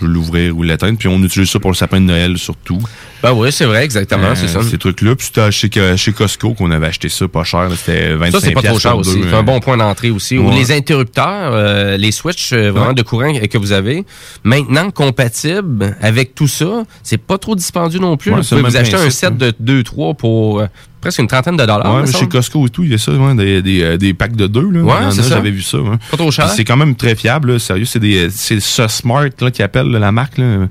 je 0.01 0.07
vais 0.07 0.13
l'ouvrir 0.13 0.57
ou 0.59 0.63
l'éteindre. 0.65 0.99
Puis 0.99 1.07
on 1.09 1.23
utilise 1.23 1.49
ça 1.49 1.61
pour 1.61 1.71
le 1.71 1.77
sapin 1.77 2.01
de 2.01 2.07
Noël 2.07 2.37
surtout. 2.39 2.81
Ben 3.23 3.33
oui, 3.33 3.53
c'est 3.53 3.67
vrai, 3.67 3.85
exactement, 3.85 4.29
Euh, 4.29 4.35
c'est 4.35 4.49
ça. 4.49 4.63
Ces 4.63 4.79
trucs-là. 4.79 5.15
Puis 5.15 5.27
c'était 5.27 5.51
chez, 5.51 5.69
que- 5.69 5.97
chez 5.97 6.13
Costco 6.13 6.55
qu'on 6.55 6.71
avait 6.71 6.87
acheté 6.87 7.09
ça 7.09 7.29
pas 7.29 7.45
cher. 7.45 7.69
C'était 7.77 8.15
25 8.15 8.33
Ça, 8.41 8.47
c'est 8.47 8.53
pas 8.53 8.63
trop 8.63 8.79
cher 8.79 8.97
aussi. 8.97 9.21
C'est 9.23 9.35
euh. 9.35 9.39
un 9.39 9.43
bon 9.43 9.61
point 9.61 9.77
d'entrée 9.77 10.11
aussi. 10.11 10.39
Ou 10.39 10.51
les 10.51 10.73
interrupteurs, 10.73 11.53
euh, 11.53 11.97
les 11.97 12.13
switches 12.13 12.53
euh, 12.53 12.71
vraiment 12.71 12.89
Ouais. 12.89 12.95
de 12.95 13.03
courant 13.03 13.33
que 13.33 13.59
vous 13.59 13.73
avez, 13.73 14.05
maintenant 14.45 14.91
compatibles 14.91 15.97
avec 16.01 16.35
tout 16.35 16.49
ça, 16.49 16.85
c'est 17.03 17.19
pas 17.19 17.39
trop 17.39 17.55
dispendieux 17.55 18.01
non 18.01 18.17
plus. 18.17 18.31
Ouais, 18.33 18.41
vous 18.41 18.57
vous 18.57 18.63
même 18.63 18.77
acheter 18.77 18.97
un 18.97 19.11
set 19.11 19.37
de 19.37 19.53
2-3 19.63 20.15
pour 20.15 20.61
euh, 20.61 20.67
presque 21.01 21.19
une 21.19 21.27
trentaine 21.29 21.57
de 21.57 21.65
dollars. 21.67 21.95
Ouais, 21.95 22.03
mais 22.07 22.13
chez. 22.13 22.29
Costco 22.29 22.67
et 22.67 22.71
tout, 22.71 22.85
il 22.85 22.91
y 22.91 22.95
a 22.95 22.99
ça, 22.99 23.13
ouais, 23.13 23.35
des, 23.35 23.61
des, 23.63 23.83
euh, 23.83 23.97
des 23.97 24.15
packs 24.15 24.37
de 24.37 24.47
deux. 24.47 24.71
Là. 24.71 24.81
Ouais, 24.83 24.95
c'est 25.11 25.23
ça. 25.23 25.31
J'avais 25.37 25.51
vu 25.51 25.63
ça. 25.63 25.79
ouais. 25.79 25.97
Pas 26.11 26.17
trop 26.17 26.31
cher. 26.31 26.49
C'est 26.51 26.65
quand 26.65 26.77
même 26.77 26.95
très 26.95 27.15
fiable. 27.15 27.53
là, 27.53 27.59
Sérieux, 27.59 27.85
c'est 27.85 28.01
des, 28.01 28.29
c'est 28.31 28.61
ça 28.61 28.89
Smart 28.89 29.25
là, 29.41 29.51
qui 29.51 29.63
appelle 29.63 29.89
là, 29.91 29.99
la 29.99 30.13
marque. 30.13 30.39
Là. 30.39 30.69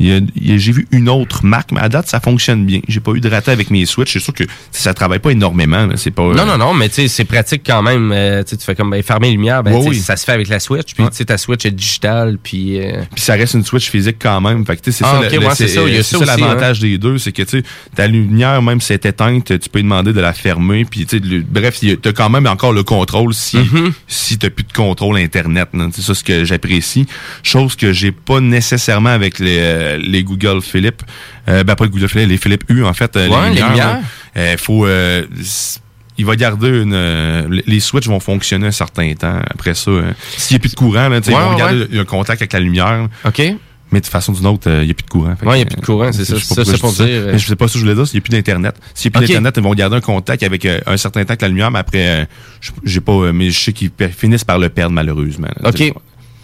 J'ai 0.00 0.72
vu 0.72 0.86
une 0.92 1.08
autre 1.08 1.44
marque, 1.44 1.72
mais 1.72 1.80
à 1.80 1.88
date, 1.88 2.08
ça 2.08 2.20
fonctionne 2.20 2.64
bien. 2.66 2.80
J'ai 2.88 3.00
pas 3.00 3.12
eu 3.12 3.20
de 3.20 3.28
raté 3.28 3.50
avec 3.50 3.70
mes 3.70 3.84
Switch. 3.86 4.12
C'est 4.12 4.18
sûr 4.20 4.32
que 4.34 4.44
ça 4.70 4.94
travaille 4.94 5.18
pas 5.18 5.30
énormément. 5.30 5.88
C'est 5.96 6.10
pas. 6.10 6.22
euh, 6.22 6.34
Non, 6.34 6.46
non, 6.46 6.58
non, 6.58 6.74
mais 6.74 6.88
tu 6.88 6.96
sais, 6.96 7.08
c'est 7.08 7.24
pratique 7.24 7.62
quand 7.66 7.82
même. 7.82 8.12
Euh, 8.12 8.42
tu 8.44 8.56
fais 8.58 8.74
comme 8.74 8.90
ben, 8.90 9.02
fermer 9.02 9.28
les 9.28 9.32
lumières, 9.34 9.62
ben, 9.62 9.72
Ouais, 9.74 9.88
oui. 9.88 9.96
ça 9.98 10.16
se 10.16 10.24
fait 10.24 10.32
avec 10.32 10.48
la 10.48 10.60
Switch, 10.60 10.94
puis 10.94 11.04
tu 11.04 11.10
sais, 11.12 11.24
ta 11.24 11.38
Switch 11.38 11.64
est 11.66 11.70
digitale, 11.70 12.38
puis... 12.42 12.78
euh, 12.80 13.02
Puis 13.14 13.20
ça 13.24 13.34
reste 13.34 13.54
une 13.54 13.64
Switch 13.64 13.90
physique 13.90 14.16
quand 14.20 14.40
même. 14.40 14.64
Fait 14.66 14.76
que, 14.76 14.82
tu 14.82 14.92
sais, 14.92 14.98
c'est 14.98 15.04
Ah, 15.04 15.18
ça, 15.20 15.26
ok, 15.26 15.32
le- 15.32 15.38
le- 15.40 15.46
ouais, 15.46 15.54
c'est 15.54 15.68
ça, 15.68 15.82
il 15.86 15.94
y 15.94 15.98
a 15.98 16.02
c'est 16.02 16.16
ça 16.16 16.22
hein. 16.22 16.26
l'avantage 16.38 16.78
des 16.80 16.98
deux, 16.98 17.18
c'est 17.18 17.32
que 17.32 17.42
tu 17.42 17.62
ta 17.94 18.06
lumière, 18.06 18.62
même 18.62 18.80
si 18.80 18.92
elle 18.92 19.00
est 19.02 19.06
éteinte, 19.06 19.58
tu 19.58 19.68
peux 19.68 19.82
demander 19.82 20.12
de 20.12 20.20
la 20.20 20.32
fermer. 20.32 20.84
Puis 20.84 21.06
tu 21.06 21.18
sais, 21.18 21.24
le- 21.24 21.40
bref, 21.42 21.80
tu 21.80 21.98
as 22.04 22.12
quand 22.12 22.30
même 22.30 22.46
encore 22.46 22.72
le 22.72 22.82
contrôle 22.82 23.34
si 23.34 23.58
Mm-hmm. 23.58 23.92
si 24.06 24.38
t'as 24.38 24.50
plus 24.50 24.64
de 24.64 24.72
contrôle 24.72 25.18
internet. 25.18 25.68
C'est 25.92 26.02
ça 26.02 26.14
ce 26.14 26.22
que 26.22 26.44
j'apprécie. 26.44 27.06
Chose 27.42 27.74
que 27.76 27.92
j'ai 27.92 28.12
pas 28.12 28.40
nécessairement 28.40 29.08
avec 29.10 29.38
les, 29.38 29.58
euh, 29.94 29.98
les 29.98 30.22
Google 30.24 30.60
Philips. 30.62 31.02
Euh, 31.48 31.64
ben 31.64 31.74
pas 31.74 31.84
les 31.84 31.90
Google 31.90 32.08
Philips, 32.08 32.28
les 32.28 32.36
Philips 32.38 32.64
U 32.68 32.84
en 32.84 32.92
fait. 32.94 33.16
euh, 33.16 33.28
Ouais, 33.28 33.50
les 33.50 33.62
lumières. 33.62 34.00
là. 34.34 34.56
Faut 34.56 34.86
il 36.20 36.24
va 36.26 36.34
garder 36.34 36.68
une. 36.68 37.62
les- 37.66 37.80
switches 37.80 38.08
vont 38.08 38.18
fonctionner 38.20 38.66
un 38.66 38.70
certain 38.72 39.12
temps. 39.14 39.40
Après 39.50 39.74
ça, 39.74 39.90
euh, 39.90 40.10
s'il 40.36 40.56
n'y 40.56 40.58
a 40.58 40.60
plus 40.60 40.70
de 40.70 40.74
courant, 40.74 41.08
là, 41.08 41.16
Ouais, 41.18 41.20
ils 41.26 41.32
vont 41.32 41.50
ouais, 41.50 41.56
garder 41.56 41.98
un 41.98 42.04
contact 42.04 42.42
avec 42.42 42.52
la 42.52 42.58
lumière. 42.60 43.06
OK. 43.24 43.40
Mais 43.90 44.00
de 44.02 44.06
façon 44.06 44.32
d'une 44.32 44.46
autre, 44.48 44.68
euh, 44.68 44.82
il 44.82 44.86
n'y 44.86 44.90
a 44.90 44.94
plus 44.94 45.04
de 45.04 45.10
courant. 45.10 45.34
Que, 45.34 45.46
il 45.46 45.58
y 45.60 45.62
a 45.62 45.64
plus 45.64 45.76
de 45.80 45.86
courant, 45.86 46.12
c'est 46.12 46.24
ça, 46.26 46.38
ça, 46.38 46.64
c'est 46.64 46.76
je 46.76 46.80
pour 46.80 46.90
dis 46.90 46.96
ça. 46.96 47.06
dire. 47.06 47.22
Mais 47.26 47.38
je 47.38 47.46
sais 47.46 47.56
pas 47.56 47.66
que 47.66 47.72
je 47.72 47.78
voulais 47.78 47.94
dire, 47.94 48.06
s'il 48.06 48.16
n'y 48.16 48.22
a 48.22 48.22
plus 48.22 48.30
d'Internet. 48.32 48.74
S'il 48.94 49.10
n'y 49.10 49.16
a 49.16 49.20
plus 49.20 49.28
d'Internet, 49.28 49.54
ils 49.56 49.62
vont 49.62 49.72
garder 49.74 49.96
un 49.96 50.00
contact 50.02 50.42
avec 50.42 50.66
euh, 50.66 50.78
un 50.86 50.96
certain 50.98 51.22
temps 51.22 51.30
avec 51.30 51.40
la 51.42 51.48
lumière, 51.48 51.70
mais 51.70 51.78
après, 51.78 52.06
euh, 52.06 52.24
j'ai 52.84 53.00
pas, 53.00 53.32
mais 53.32 53.50
je 53.50 53.58
sais 53.58 53.72
qu'ils 53.72 53.90
finissent 54.14 54.44
par 54.44 54.58
le 54.58 54.68
perdre, 54.68 54.92
malheureusement. 54.92 55.48
là. 55.62 55.70
OK. 55.70 55.94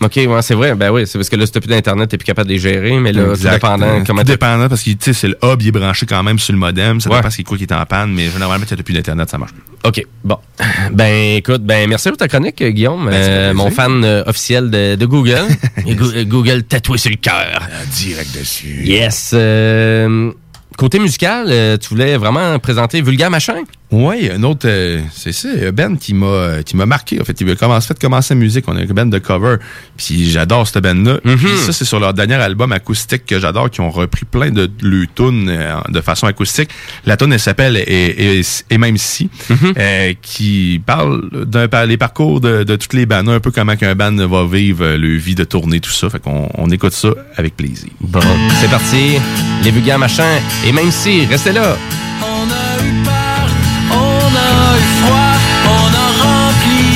OK, 0.02 0.16
ouais, 0.16 0.42
c'est 0.42 0.54
vrai. 0.54 0.74
Ben 0.74 0.90
oui, 0.90 1.06
c'est 1.06 1.18
parce 1.18 1.28
que 1.28 1.36
là, 1.36 1.46
si 1.46 1.52
t'as 1.52 1.60
plus 1.60 1.68
d'Internet, 1.68 2.10
t'es 2.10 2.18
plus 2.18 2.24
capable 2.24 2.48
de 2.48 2.54
les 2.54 2.58
gérer, 2.58 2.98
mais 2.98 3.12
là, 3.12 3.30
Exact. 3.30 3.52
dépendant 3.54 4.02
comment 4.04 4.22
tout 4.22 4.26
dépendant 4.32 4.68
parce 4.68 4.82
que 4.82 4.90
tu 4.90 4.96
sais 5.00 5.12
c'est 5.12 5.28
le 5.28 5.36
hub 5.42 5.62
il 5.62 5.68
est 5.68 5.72
branché 5.72 6.04
quand 6.04 6.22
même 6.22 6.38
sur 6.38 6.52
le 6.52 6.58
modem 6.58 7.00
ça 7.00 7.08
Ouais. 7.08 7.16
dépend 7.16 7.30
c'est 7.30 7.42
quoi 7.44 7.56
qui 7.56 7.62
est 7.64 7.72
en 7.72 7.86
panne 7.86 8.12
mais 8.12 8.28
généralement 8.28 8.66
si 8.66 8.74
t'as 8.76 8.82
plus 8.82 8.92
d'internet 8.92 9.30
ça 9.30 9.38
marche 9.38 9.52
plus 9.52 9.62
OK, 9.84 10.04
bon. 10.24 10.38
Ben, 10.92 11.36
écoute, 11.36 11.62
ben, 11.62 11.88
merci 11.88 12.08
pour 12.08 12.16
ta 12.18 12.26
chronique, 12.28 12.62
Guillaume. 12.62 13.06
Ben, 13.06 13.12
Euh, 13.14 13.54
mon 13.54 13.70
fan 13.70 14.02
euh, 14.04 14.24
officiel 14.26 14.70
de, 14.70 14.94
de 14.96 15.06
Google. 15.06 15.44
Euh, 15.86 16.24
Google 16.24 16.62
tatoué 16.64 16.98
sur 16.98 17.10
le 17.10 17.16
cœur. 17.16 17.60
direct 17.92 18.36
dessus 18.38 18.82
Yes. 18.84 19.30
euh, 19.34 20.30
côté 20.76 20.98
musical, 20.98 21.46
tu 21.80 21.88
voulais 21.90 22.16
vraiment 22.16 22.58
présenter 22.58 23.00
Vulgaire 23.02 23.30
Machin? 23.30 23.62
Oui, 23.90 24.28
un 24.34 24.42
autre, 24.42 24.66
euh, 24.66 25.00
c'est 25.14 25.30
ça, 25.30 25.48
un 25.48 25.70
Ben 25.70 25.96
qui 25.96 26.14
m'a 26.14 26.26
euh, 26.26 26.62
qui 26.62 26.76
m'a 26.76 26.84
marqué. 26.84 27.20
En 27.20 27.24
fait, 27.24 27.40
il 27.40 27.48
a 27.50 27.54
commencé, 27.54 27.86
fait 27.88 27.98
commencer 28.00 28.34
la 28.34 28.40
musique. 28.40 28.64
On 28.66 28.74
a 28.76 28.80
une 28.80 28.86
band 28.92 29.06
de 29.06 29.18
cover. 29.18 29.56
Puis 29.96 30.30
j'adore 30.30 30.66
cette 30.66 30.82
band-là. 30.82 31.18
Puis 31.22 31.48
ça, 31.64 31.72
c'est 31.72 31.84
sur 31.84 32.00
leur 32.00 32.12
dernier 32.12 32.34
album 32.34 32.72
acoustique 32.72 33.24
que 33.24 33.38
j'adore, 33.38 33.70
qui 33.70 33.80
ont 33.82 33.90
repris 33.90 34.24
plein 34.24 34.50
de 34.50 34.68
le 34.82 35.06
tunes 35.06 35.48
euh, 35.48 35.76
de 35.90 36.00
façon 36.00 36.26
acoustique. 36.26 36.70
La 37.06 37.16
tune 37.16 37.32
elle 37.32 37.38
s'appelle 37.38 37.76
et, 37.76 38.38
et, 38.38 38.42
et 38.70 38.78
même 38.78 38.96
si, 38.98 39.28
Mhm. 39.50 39.74
euh, 39.78 40.12
qui 40.22 40.80
parle 40.84 41.28
d'un 41.46 41.68
par 41.68 41.86
les 41.86 41.96
parcours 41.96 42.40
de, 42.40 42.64
de 42.64 42.76
toutes 42.76 42.94
les 42.94 43.06
bandes, 43.06 43.28
un 43.28 43.38
peu 43.38 43.52
comment 43.52 43.76
qu'un 43.76 43.94
band 43.94 44.16
va 44.26 44.44
vivre 44.44 44.96
le 44.96 45.16
vie 45.16 45.36
de 45.36 45.44
tournée, 45.44 45.78
tout 45.78 45.90
ça. 45.92 46.10
Fait 46.10 46.20
qu'on 46.20 46.48
on 46.54 46.68
écoute 46.70 46.94
ça 46.94 47.10
avec 47.36 47.54
plaisir. 47.56 47.90
Bon, 48.00 48.20
c'est 48.60 48.70
parti. 48.70 49.18
Les 49.62 49.70
Vulgaires 49.70 49.98
Machins. 50.00 50.40
Et 50.66 50.72
même 50.72 50.90
si, 50.90 51.26
restez 51.26 51.52
là. 51.52 51.76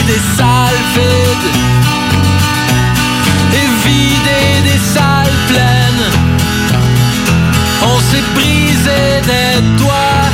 Des 0.08 0.22
salles 0.38 0.82
vides 0.94 1.50
et 3.60 3.68
vidé 3.86 4.40
des 4.70 4.80
salles 4.94 5.38
pleines. 5.50 6.06
On 7.82 7.98
s'est 8.08 8.28
brisé 8.34 9.02
des 9.32 9.52
doigts, 9.76 10.30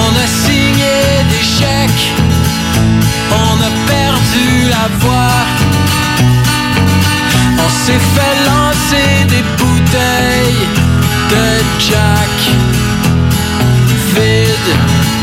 on 0.00 0.10
a 0.24 0.26
signé 0.44 0.96
des 1.32 1.44
chèques, 1.58 2.06
on 3.30 3.54
a 3.68 3.72
perdu 3.94 4.46
la 4.74 4.86
voix. 4.98 5.42
On 7.64 7.70
s'est 7.84 8.04
fait 8.14 8.36
lancer 8.50 9.10
des 9.28 9.44
bouteilles 9.58 10.66
de 11.30 11.44
Jack 11.78 12.34
vide. 14.14 15.21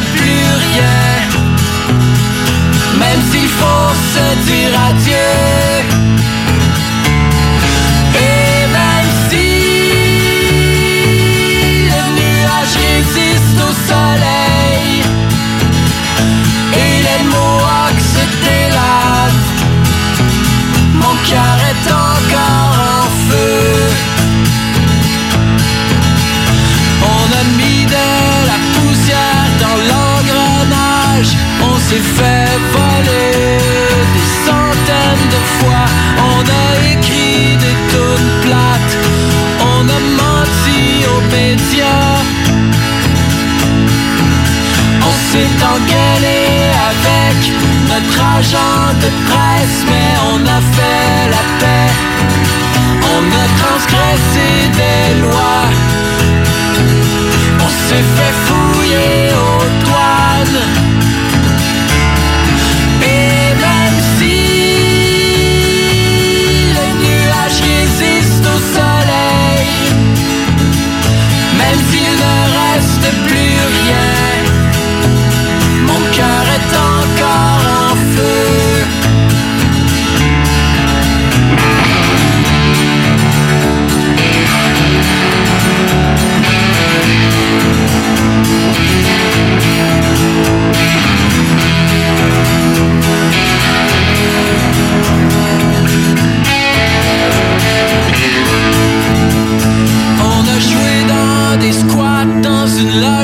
Plus 0.00 0.46
rien, 0.66 1.00
même 2.98 3.22
s'il 3.30 3.48
faut 3.48 3.94
se 4.14 4.26
dire 4.46 4.72
adieu. 4.88 5.32
Et 8.14 8.66
même 8.76 9.10
si 9.28 9.48
le 11.90 12.02
nuage 12.18 12.76
résiste 12.88 13.58
au 13.68 13.72
soleil 13.90 15.02
et 16.72 16.94
les 17.06 17.22
mohawks 17.32 18.06
se 18.14 18.24
délavent, 18.44 19.50
mon 20.94 21.14
cœur 21.28 21.56
est 21.70 21.84
encore 21.92 22.01
s'est 31.92 31.98
fait 31.98 32.58
voler 32.72 33.58
des 34.14 34.30
centaines 34.46 35.28
de 35.36 35.40
fois, 35.58 35.84
on 36.34 36.40
a 36.40 36.92
écrit 36.92 37.56
des 37.64 37.76
tonnes 37.92 38.32
plates, 38.44 38.96
on 39.60 39.82
a 39.96 40.00
menti 40.20 41.04
aux 41.12 41.24
médias. 41.36 42.16
On 45.08 45.14
s'est 45.28 45.54
engueulé 45.72 46.40
avec 46.90 47.38
notre 47.90 48.18
agent 48.38 48.84
de 49.02 49.10
presse, 49.28 49.78
mais 49.90 50.12
on 50.32 50.40
a 50.56 50.60
fait 50.76 51.28
la 51.34 51.44
paix. 51.60 51.92
On 53.16 53.22
a 53.42 53.46
transgressé 53.62 54.48
des 54.80 55.20
lois. 55.20 55.64
On 57.64 57.70
s'est 57.84 58.06
fait 58.16 58.34
fouiller 58.46 59.31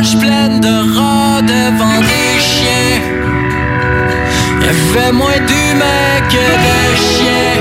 poches 0.08 0.20
pleines 0.20 0.60
de 0.60 0.96
rats 0.96 1.42
devant 1.42 2.00
des 2.00 2.40
chiens. 2.40 3.00
Il 4.62 4.74
fait 4.92 5.12
moins 5.12 5.40
d'humains 5.46 6.20
que 6.32 6.46
de 6.66 6.78
chiens. 6.96 7.58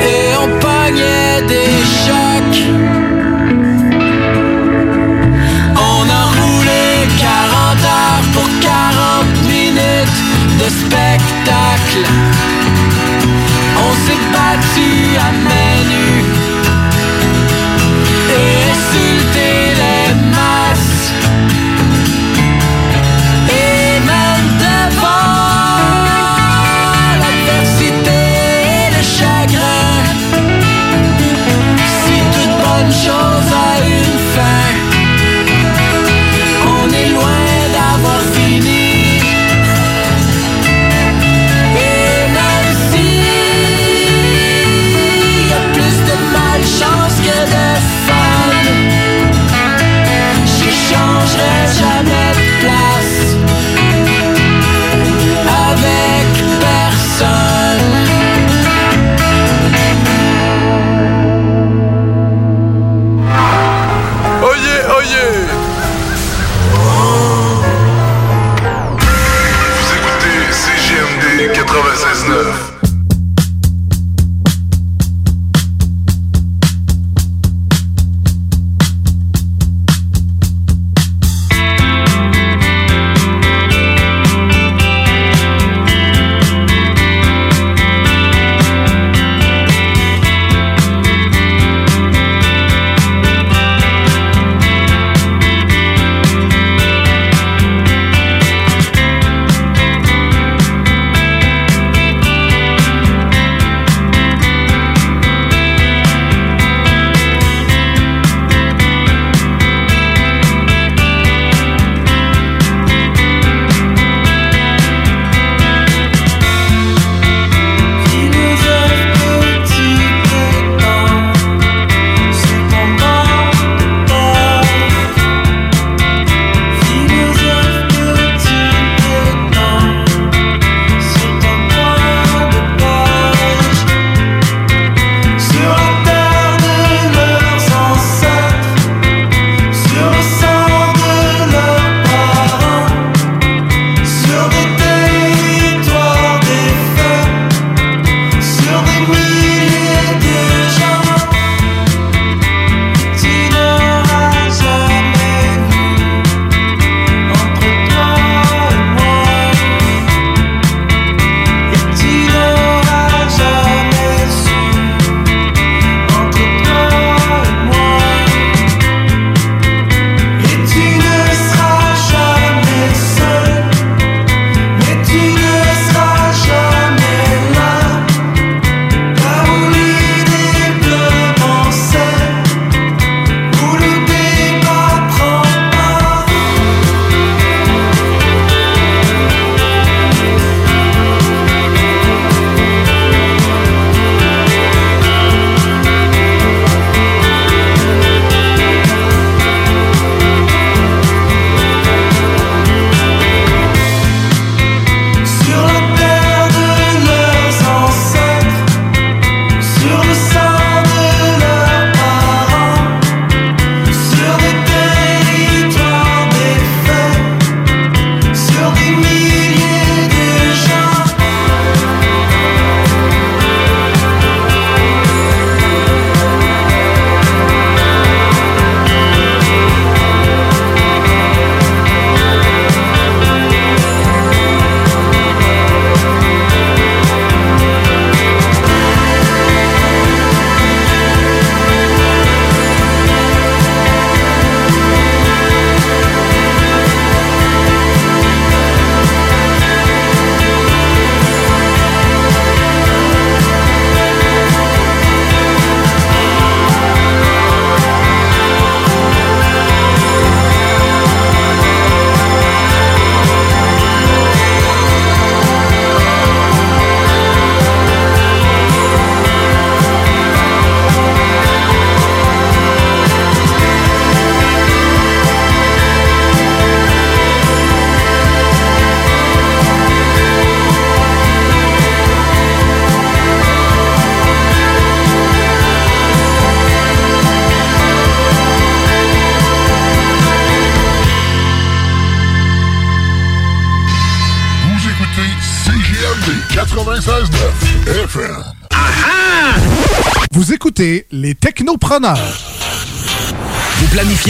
Et 0.00 0.26
on 0.42 0.48
pognait 0.64 1.42
des 1.48 1.76
chocs. 2.02 2.62
On 5.76 6.02
a 6.20 6.24
roulé 6.38 6.86
40 7.18 7.84
heures 7.96 8.26
pour 8.32 8.48
40 8.60 9.48
minutes 9.48 10.20
de 10.60 10.68
spectacle. 10.82 12.04
On 13.86 13.92
s'est 14.04 14.24
battu 14.32 14.90
à 15.18 15.30
menu 15.48 16.03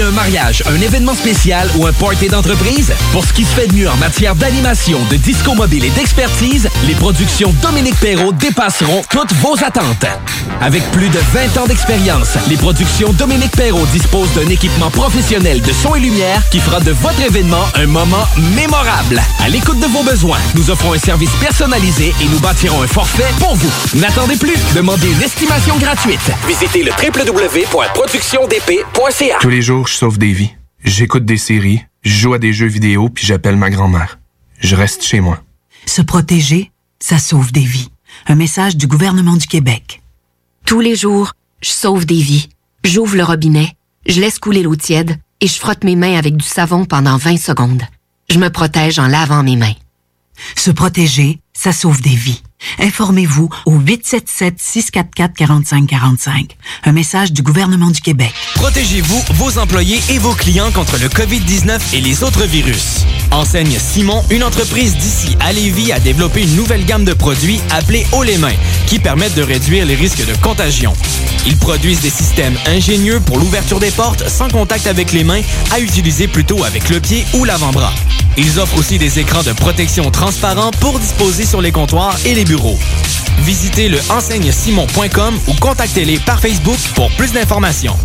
Un 0.03 0.11
mariage, 0.11 0.63
un 0.67 0.81
événement 0.81 1.15
spécial 1.15 1.69
ou 1.77 1.87
un 1.87 1.93
party 1.93 2.27
d'entreprise? 2.27 2.93
Pour 3.13 3.25
ce 3.25 3.33
qui 3.33 3.45
se 3.45 3.55
fait 3.55 3.69
de 3.69 3.75
mieux 3.75 3.89
en 3.89 3.97
matière 3.97 4.35
d'animation, 4.35 4.99
de 5.09 5.17
disco 5.17 5.55
mobile 5.55 5.85
et 5.85 5.91
d'expertise, 5.91 6.69
les 6.87 6.95
productions 6.95 7.55
Dominique 7.63 7.99
Perrault 8.01 8.33
dépasseront 8.33 9.03
toutes 9.09 9.33
vos 9.35 9.55
attentes. 9.65 10.07
Avec 10.65 10.83
plus 10.93 11.11
de 11.11 11.19
20 11.19 11.59
ans 11.59 11.67
d'expérience, 11.67 12.39
les 12.49 12.57
productions 12.57 13.13
Dominique 13.13 13.55
Perrault 13.55 13.85
disposent 13.93 14.33
d'un 14.33 14.49
équipement 14.49 14.91
professionnel 14.91 15.61
de 15.61 15.73
son 15.73 15.95
et 15.95 16.01
lumière 16.01 16.49
qui 16.49 16.59
fera 16.59 16.81
de 16.81 16.91
votre 16.91 17.21
événement 17.21 17.67
un 17.75 17.87
moment 17.87 18.25
mémorable. 18.57 19.21
À 19.41 19.51
l'écoute 19.51 19.79
de 19.79 19.85
vos 19.85 20.03
besoins, 20.03 20.39
nous 20.55 20.71
offrons 20.71 20.95
un 20.95 20.99
service 20.99 21.35
personnalisé 21.39 22.15
et 22.19 22.25
nous 22.29 22.41
bâtirons 22.41 22.81
un 22.81 22.87
forfait 22.87 23.31
pour 23.41 23.55
vous. 23.57 23.71
N'attendez 24.01 24.37
plus, 24.37 24.57
demandez 24.75 25.13
une 25.13 25.21
estimation 25.21 25.77
gratuite. 25.77 26.33
Visitez 26.49 26.83
le 26.83 26.93
www.productiondp.ca. 26.93 29.39
Tous 29.43 29.51
les 29.51 29.61
jours, 29.61 29.87
je 29.87 29.93
sauve 29.93 30.17
des 30.17 30.33
vies. 30.33 30.55
J'écoute 30.83 31.27
des 31.27 31.37
séries, 31.37 31.85
je 32.05 32.15
joue 32.15 32.33
à 32.33 32.39
des 32.39 32.55
jeux 32.55 32.69
vidéo, 32.69 33.11
puis 33.11 33.27
j'appelle 33.27 33.57
ma 33.57 33.69
grand-mère. 33.69 34.19
Je 34.61 34.77
reste 34.77 35.03
chez 35.03 35.21
moi. 35.21 35.43
Se 35.85 36.01
protéger, 36.01 36.71
ça 37.01 37.19
sauve 37.19 37.53
des 37.53 37.61
vies. 37.61 37.91
Un 38.29 38.35
message 38.35 38.79
du 38.79 38.87
gouvernement 38.87 39.37
du 39.37 39.47
Québec. 39.47 40.01
Tous 40.67 40.81
les 40.81 40.97
jours, 40.97 41.33
je 41.61 41.71
sauve 41.71 42.07
des 42.07 42.21
vies. 42.21 42.49
J'ouvre 42.85 43.17
le 43.17 43.25
robinet, 43.25 43.77
je 44.07 44.21
laisse 44.21 44.39
couler 44.39 44.63
l'eau 44.63 44.77
tiède 44.77 45.19
et 45.43 45.47
je 45.47 45.59
frotte 45.59 45.85
mes 45.85 45.95
mains 45.95 46.17
avec 46.17 46.37
du 46.37 46.45
savon 46.47 46.87
pendant 46.87 47.19
20 47.19 47.37
secondes. 47.37 47.83
Je 48.31 48.39
me 48.39 48.49
protège 48.49 48.99
en 48.99 49.07
lavant 49.07 49.43
mes 49.43 49.57
mains. 49.57 49.75
Se 50.57 50.71
protéger, 50.71 51.41
ça 51.53 51.73
sauve 51.73 52.01
des 52.01 52.15
vies. 52.15 52.43
Informez-vous 52.79 53.51
au 53.67 53.79
877-644-4545. 53.79 56.51
Un 56.85 56.93
message 56.93 57.33
du 57.33 57.43
gouvernement 57.43 57.91
du 57.91 58.01
Québec. 58.01 58.33
Protégez-vous, 58.55 59.21
vos 59.35 59.59
employés 59.59 60.01
et 60.11 60.19
vos 60.19 60.35
clients 60.35 60.71
contre 60.73 60.99
le 60.99 61.09
COVID-19 61.09 61.95
et 61.95 62.01
les 62.01 62.23
autres 62.23 62.45
virus. 62.45 63.05
Enseigne 63.31 63.79
Simon, 63.79 64.23
une 64.31 64.45
entreprise 64.45 64.97
d'ici 64.97 65.37
à 65.41 65.53
Lévis, 65.53 65.93
a 65.93 65.99
développé 65.99 66.43
une 66.43 66.55
nouvelle 66.55 66.85
gamme 66.85 67.05
de 67.05 67.15
produits 67.15 67.61
appelés 67.71 68.07
Haut 68.13 68.23
les 68.23 68.39
mains, 68.39 68.55
qui 68.87 68.99
permettent 68.99 69.35
de 69.35 69.43
réduire 69.43 69.87
les 69.87 69.97
risques 69.97 70.25
de 70.25 70.35
contagion. 70.37 70.93
Ils 71.47 71.57
produisent 71.57 72.01
des 72.01 72.11
systèmes 72.11 72.57
ingénieux 72.67 73.21
pour 73.21 73.39
l'ouverture 73.39 73.81
des 73.81 73.91
portes 73.91 74.29
sans 74.29 74.49
contact 74.49 74.87
avec 74.87 75.13
les 75.13 75.25
mains, 75.25 75.43
à 75.73 75.81
utiliser 75.81 76.29
plutôt 76.29 76.65
avec 76.65 76.89
le 76.91 77.01
pied 77.01 77.25
ou 77.35 77.45
l'avant-bras. 77.45 77.93
Ils 78.37 78.59
offrent 78.59 78.79
aussi 78.79 78.99
des 78.99 79.19
écrans 79.19 79.43
de 79.43 79.53
protection 79.53 80.11
transparents 80.11 80.71
pour 80.81 80.99
disposer 80.99 81.45
sur 81.45 81.61
les 81.61 81.73
comptoirs 81.73 82.17
et 82.25 82.35
les 82.35 82.45
bureaux. 82.45 82.54
Visitez 83.41 83.89
le 83.89 83.99
enseignesimon.com 84.11 85.35
ou 85.49 85.55
contactez-les 85.55 86.19
par 86.19 86.39
Facebook 86.39 86.79
pour 86.95 87.11
plus 87.17 87.33
d'informations. 87.33 87.97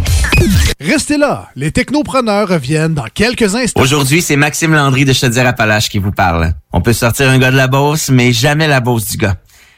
Restez 0.79 1.17
là, 1.17 1.49
les 1.55 1.71
technopreneurs 1.71 2.47
reviennent 2.47 2.95
dans 2.95 3.05
quelques 3.13 3.53
instants. 3.53 3.79
Aujourd'hui, 3.79 4.21
c'est 4.21 4.35
Maxime 4.35 4.73
Landry 4.73 5.05
de 5.05 5.13
Chaudière-Appalaches 5.13 5.89
qui 5.89 5.99
vous 5.99 6.11
parle. 6.11 6.53
On 6.73 6.81
peut 6.81 6.93
sortir 6.93 7.29
un 7.29 7.37
gars 7.37 7.51
de 7.51 7.57
la 7.57 7.67
Beauce, 7.67 8.09
mais 8.09 8.33
jamais 8.33 8.67
la 8.67 8.79
Beauce 8.79 9.05
du 9.05 9.17
gars. 9.17 9.35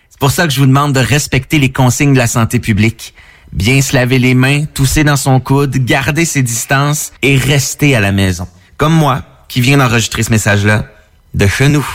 C'est 0.10 0.20
pour 0.20 0.32
ça 0.32 0.48
que 0.48 0.54
je 0.54 0.60
vous 0.60 0.68
demande 0.68 0.94
de 0.94 1.00
respecter 1.00 1.60
les 1.60 1.72
consignes 1.72 2.14
de 2.14 2.20
la 2.20 2.28
santé 2.28 2.60
publique. 2.60 3.14
Bien 3.52 3.82
se 3.82 3.94
laver 3.94 4.20
les 4.20 4.36
mains, 4.36 4.64
tousser 4.66 5.04
dans 5.04 5.18
son 5.18 5.42
coude, 5.42 5.76
garder 5.84 6.24
ses 6.24 6.44
distances 6.44 7.12
et 7.22 7.36
rester 7.36 7.94
à 7.96 8.00
la 8.00 8.14
maison. 8.14 8.48
Comme 8.78 8.94
moi, 8.94 9.24
qui 9.50 9.60
viens 9.60 9.78
d'enregistrer 9.78 10.24
ce 10.24 10.32
message-là, 10.32 10.86
de 11.34 11.48
chez 11.48 11.68
nous. 11.68 11.86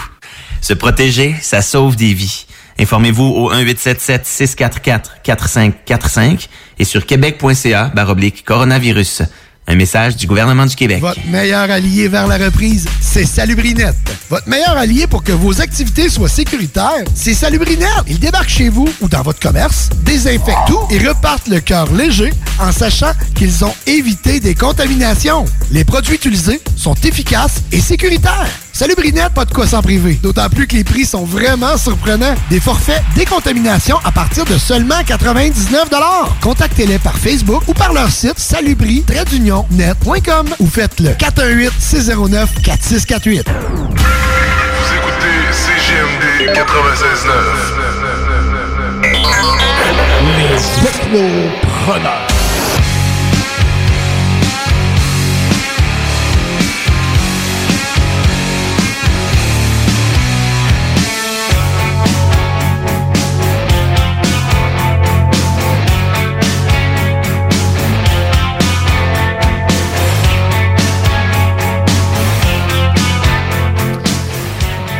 Se 0.60 0.74
protéger, 0.74 1.36
ça 1.40 1.62
sauve 1.62 1.96
des 1.96 2.12
vies. 2.12 2.46
Informez-vous 2.78 3.24
au 3.24 3.50
1877-644-4545 3.54 6.48
et 6.78 6.84
sur 6.84 7.06
québec.ca 7.06 7.90
baroblique 7.94 8.44
coronavirus. 8.44 9.22
Un 9.68 9.74
message 9.74 10.16
du 10.16 10.28
gouvernement 10.28 10.64
du 10.64 10.76
Québec. 10.76 11.00
Votre 11.00 11.26
meilleur 11.26 11.68
allié 11.68 12.06
vers 12.06 12.28
la 12.28 12.36
reprise, 12.36 12.86
c'est 13.00 13.24
Salubrinette. 13.24 13.96
Votre 14.30 14.48
meilleur 14.48 14.76
allié 14.76 15.08
pour 15.08 15.24
que 15.24 15.32
vos 15.32 15.60
activités 15.60 16.08
soient 16.08 16.28
sécuritaires, 16.28 17.02
c'est 17.16 17.34
Salubrinette. 17.34 18.04
Ils 18.06 18.20
débarquent 18.20 18.48
chez 18.48 18.68
vous 18.68 18.88
ou 19.00 19.08
dans 19.08 19.22
votre 19.22 19.40
commerce, 19.40 19.88
désinfectent 20.04 20.68
tout 20.68 20.78
et 20.90 20.98
repartent 20.98 21.48
le 21.48 21.58
cœur 21.58 21.92
léger 21.92 22.32
en 22.60 22.70
sachant 22.70 23.10
qu'ils 23.34 23.64
ont 23.64 23.74
évité 23.88 24.38
des 24.38 24.54
contaminations. 24.54 25.44
Les 25.72 25.82
produits 25.84 26.14
utilisés 26.14 26.60
sont 26.76 26.94
efficaces 27.02 27.62
et 27.72 27.80
sécuritaires. 27.80 28.46
Salubrinette, 28.76 29.32
pas 29.32 29.46
de 29.46 29.54
quoi 29.54 29.66
s'en 29.66 29.80
priver. 29.80 30.18
D'autant 30.22 30.50
plus 30.50 30.66
que 30.66 30.76
les 30.76 30.84
prix 30.84 31.06
sont 31.06 31.24
vraiment 31.24 31.78
surprenants. 31.78 32.34
Des 32.50 32.60
forfaits 32.60 33.02
décontamination 33.14 33.96
à 34.04 34.12
partir 34.12 34.44
de 34.44 34.58
seulement 34.58 35.02
99 35.06 35.88
Contactez-les 36.42 36.98
par 36.98 37.16
Facebook 37.16 37.62
ou 37.68 37.72
par 37.72 37.94
leur 37.94 38.10
site 38.10 38.38
salubri-net.com 38.38 40.48
ou 40.58 40.66
faites-le 40.66 41.12
418-609-4648. 41.12 43.24
Vous 43.24 43.42
écoutez 44.94 45.52
CGMD 45.52 46.52
96.9. 46.54 46.60
Les 50.36 50.60
technopreneurs. 50.84 52.35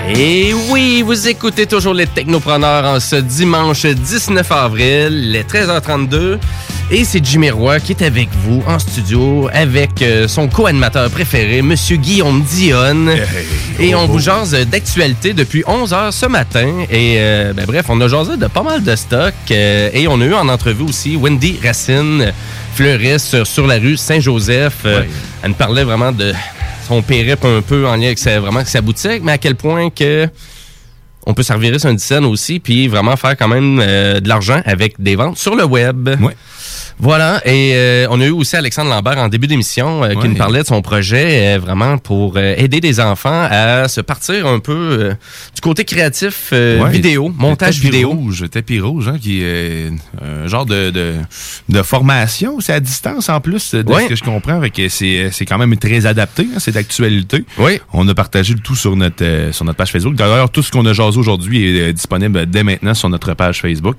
Et 0.08 0.54
oui, 0.70 1.02
vous 1.02 1.26
écoutez 1.26 1.66
toujours 1.66 1.92
les 1.92 2.06
Technopreneurs 2.06 2.84
en 2.84 3.00
ce 3.00 3.16
dimanche 3.16 3.86
19 3.86 4.50
avril, 4.52 5.32
les 5.32 5.42
13h32. 5.42 6.38
Et 6.92 7.04
c'est 7.04 7.24
Jimmy 7.24 7.50
Roy 7.50 7.80
qui 7.80 7.92
est 7.92 8.02
avec 8.02 8.28
vous 8.44 8.62
en 8.68 8.78
studio 8.78 9.50
avec 9.52 10.00
euh, 10.02 10.28
son 10.28 10.46
co-animateur 10.46 11.10
préféré, 11.10 11.60
Monsieur 11.60 11.96
Guillaume 11.96 12.42
Dionne. 12.42 13.10
Et 13.80 13.96
on 13.96 14.06
vous 14.06 14.20
jase 14.20 14.52
d'actualité 14.66 15.34
depuis 15.34 15.62
11h 15.62 16.12
ce 16.12 16.26
matin. 16.26 16.84
Et 16.88 17.16
euh, 17.18 17.52
ben, 17.52 17.64
bref, 17.66 17.86
on 17.88 18.00
a 18.00 18.06
jasé 18.06 18.36
de 18.36 18.46
pas 18.46 18.62
mal 18.62 18.84
de 18.84 18.94
stock. 18.94 19.34
euh, 19.50 19.90
et 19.92 20.06
on 20.06 20.20
a 20.20 20.24
eu 20.24 20.34
en 20.34 20.48
entrevue 20.48 20.84
aussi 20.84 21.16
Wendy 21.16 21.58
Racine, 21.62 22.32
fleuriste 22.74 23.42
sur, 23.42 23.66
la 23.66 23.74
rue 23.78 23.96
Saint-Joseph. 23.96 24.84
Elle 24.84 25.48
nous 25.48 25.54
parlait 25.54 25.84
vraiment 25.84 26.12
de 26.12 26.32
son 26.86 27.02
périple 27.02 27.46
un 27.46 27.62
peu 27.62 27.86
en 27.86 27.96
lien 27.96 28.06
avec 28.06 28.18
sa, 28.18 28.38
vraiment 28.40 28.64
sa 28.64 28.80
boutique, 28.80 29.22
mais 29.22 29.32
à 29.32 29.38
quel 29.38 29.56
point 29.56 29.90
que 29.90 30.28
on 31.26 31.34
peut 31.34 31.42
servir 31.42 31.78
sur 31.80 31.90
une 31.90 31.98
scène 31.98 32.24
aussi, 32.24 32.60
puis 32.60 32.86
vraiment 32.86 33.16
faire 33.16 33.36
quand 33.36 33.48
même 33.48 33.80
euh, 33.82 34.20
de 34.20 34.28
l'argent 34.28 34.62
avec 34.64 34.94
des 35.00 35.16
ventes 35.16 35.36
sur 35.36 35.56
le 35.56 35.64
web. 35.64 36.08
Voilà, 36.98 37.42
et 37.46 37.72
euh, 37.74 38.06
on 38.10 38.20
a 38.22 38.24
eu 38.24 38.30
aussi 38.30 38.56
Alexandre 38.56 38.88
Lambert 38.88 39.18
en 39.18 39.28
début 39.28 39.46
d'émission 39.46 40.02
euh, 40.02 40.14
qui 40.14 40.28
nous 40.30 40.34
parlait 40.34 40.62
de 40.62 40.66
son 40.66 40.80
projet 40.80 41.54
euh, 41.56 41.58
vraiment 41.58 41.98
pour 41.98 42.34
euh, 42.38 42.54
aider 42.56 42.80
des 42.80 43.00
enfants 43.00 43.46
à 43.50 43.86
se 43.86 44.00
partir 44.00 44.46
un 44.46 44.60
peu 44.60 44.72
euh, 45.00 45.14
du 45.54 45.60
côté 45.60 45.84
créatif 45.84 46.50
euh, 46.54 46.80
Ouais, 46.82 46.90
vidéo, 46.90 47.30
montage 47.36 47.76
tapis 47.76 47.90
vidéo. 47.90 48.10
Rouge, 48.12 48.44
tapis 48.50 48.80
rouge, 48.80 49.08
hein, 49.08 49.18
qui 49.20 49.42
est 49.42 49.90
un 50.22 50.46
genre 50.46 50.64
de, 50.64 50.88
de, 50.90 51.14
de 51.68 51.82
formation. 51.82 52.60
C'est 52.60 52.72
à 52.72 52.80
distance 52.80 53.28
en 53.28 53.40
plus, 53.42 53.74
de 53.74 53.84
Ouais. 53.92 54.04
ce 54.04 54.08
que 54.08 54.16
je 54.16 54.24
comprends. 54.24 54.60
Que 54.74 54.88
c'est, 54.88 55.28
c'est 55.32 55.44
quand 55.44 55.58
même 55.58 55.76
très 55.76 56.06
adapté, 56.06 56.46
hein, 56.54 56.58
c'est 56.60 56.72
d'actualité. 56.72 57.44
Oui. 57.58 57.78
On 57.92 58.08
a 58.08 58.14
partagé 58.14 58.54
le 58.54 58.60
tout 58.60 58.74
sur 58.74 58.96
notre, 58.96 59.22
euh, 59.22 59.52
sur 59.52 59.66
notre 59.66 59.76
page 59.76 59.92
Facebook. 59.92 60.14
D'ailleurs, 60.14 60.48
tout 60.50 60.62
ce 60.62 60.70
qu'on 60.70 60.86
a 60.86 60.94
jasé 60.94 61.18
aujourd'hui 61.18 61.76
est 61.78 61.92
disponible 61.92 62.46
dès 62.46 62.62
maintenant 62.62 62.94
sur 62.94 63.10
notre 63.10 63.34
page 63.34 63.60
Facebook. 63.60 63.96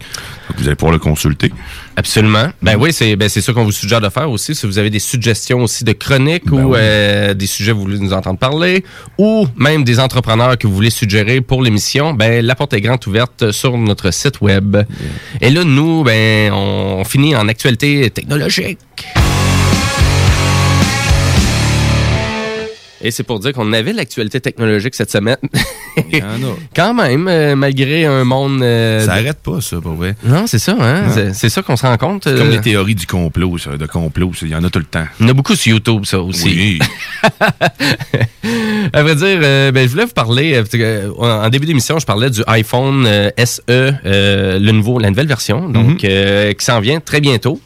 Donc, 0.49 0.57
vous 0.59 0.65
allez 0.67 0.75
pouvoir 0.75 0.93
le 0.93 0.99
consulter. 0.99 1.53
Absolument. 1.95 2.47
Ben 2.61 2.75
oui, 2.79 2.86
c'est 2.91 3.15
ben 3.15 3.29
c'est 3.29 3.41
ça 3.41 3.53
qu'on 3.53 3.63
vous 3.63 3.71
suggère 3.71 4.01
de 4.01 4.09
faire 4.09 4.29
aussi. 4.29 4.55
Si 4.55 4.65
vous 4.65 4.77
avez 4.77 4.89
des 4.89 4.99
suggestions 4.99 5.59
aussi 5.59 5.83
de 5.83 5.93
chroniques 5.93 6.45
Ben 6.45 6.63
ou 6.63 6.75
euh, 6.75 7.33
des 7.33 7.47
sujets 7.47 7.71
que 7.71 7.77
vous 7.77 7.83
voulez 7.83 7.99
nous 7.99 8.13
entendre 8.13 8.39
parler, 8.39 8.83
ou 9.17 9.47
même 9.55 9.83
des 9.83 9.99
entrepreneurs 9.99 10.57
que 10.57 10.67
vous 10.67 10.75
voulez 10.75 10.89
suggérer 10.89 11.41
pour 11.41 11.63
l'émission, 11.63 12.13
ben 12.13 12.45
la 12.45 12.55
porte 12.55 12.73
est 12.73 12.81
grande 12.81 13.05
ouverte 13.07 13.51
sur 13.51 13.77
notre 13.77 14.11
site 14.11 14.41
web. 14.41 14.77
Et 15.41 15.49
là, 15.49 15.63
nous, 15.63 16.03
ben 16.03 16.51
on 16.53 17.03
finit 17.03 17.35
en 17.35 17.47
actualité 17.47 18.09
technologique. 18.09 18.79
Et 23.01 23.11
c'est 23.11 23.23
pour 23.23 23.39
dire 23.39 23.53
qu'on 23.53 23.71
avait 23.73 23.93
l'actualité 23.93 24.39
technologique 24.41 24.95
cette 24.95 25.11
semaine. 25.11 25.37
Quand 26.75 26.93
même, 26.93 27.27
euh, 27.27 27.55
malgré 27.55 28.05
un 28.05 28.23
monde... 28.23 28.61
euh, 28.61 28.99
Ça 29.01 29.05
de- 29.07 29.11
arrête 29.19 29.37
pas, 29.41 29.61
ça, 29.61 29.77
pour 29.81 29.93
vrai. 29.93 30.15
Non, 30.23 30.45
c'est 30.47 30.59
ça, 30.59 30.75
hein? 30.79 31.31
C'est- 31.33 31.49
ça 31.49 31.61
qu'on 31.61 31.75
se 31.75 31.85
rend 31.85 31.97
compte. 31.97 32.23
Comme 32.25 32.33
euh, 32.35 32.51
les 32.51 32.61
théories 32.61 32.95
du 32.95 33.05
complot, 33.07 33.57
ça, 33.57 33.77
de 33.77 33.85
complot, 33.85 34.31
il 34.41 34.49
y 34.49 34.55
en 34.55 34.63
a 34.63 34.69
tout 34.69 34.79
le 34.79 34.85
temps. 34.85 35.05
Il 35.19 35.23
y 35.25 35.27
en 35.27 35.31
a 35.31 35.33
beaucoup 35.33 35.55
sur 35.55 35.73
YouTube, 35.73 36.05
ça 36.05 36.19
aussi. 36.19 36.45
Oui. 36.47 36.79
À 38.93 39.03
vrai 39.03 39.15
dire, 39.15 39.39
ben, 39.73 39.83
je 39.83 39.87
voulais 39.91 40.05
vous 40.05 40.13
parler, 40.13 40.61
en 41.19 41.25
en 41.27 41.49
début 41.49 41.65
d'émission, 41.65 41.99
je 41.99 42.05
parlais 42.05 42.29
du 42.29 42.41
iPhone 42.47 43.05
SE, 43.43 43.61
le 43.67 44.71
nouveau, 44.71 44.99
la 44.99 45.09
nouvelle 45.09 45.27
version, 45.27 45.67
donc 45.69 46.03
euh, 46.05 46.53
qui 46.53 46.63
s'en 46.65 46.79
vient 46.79 46.99
très 47.01 47.19
bientôt 47.19 47.59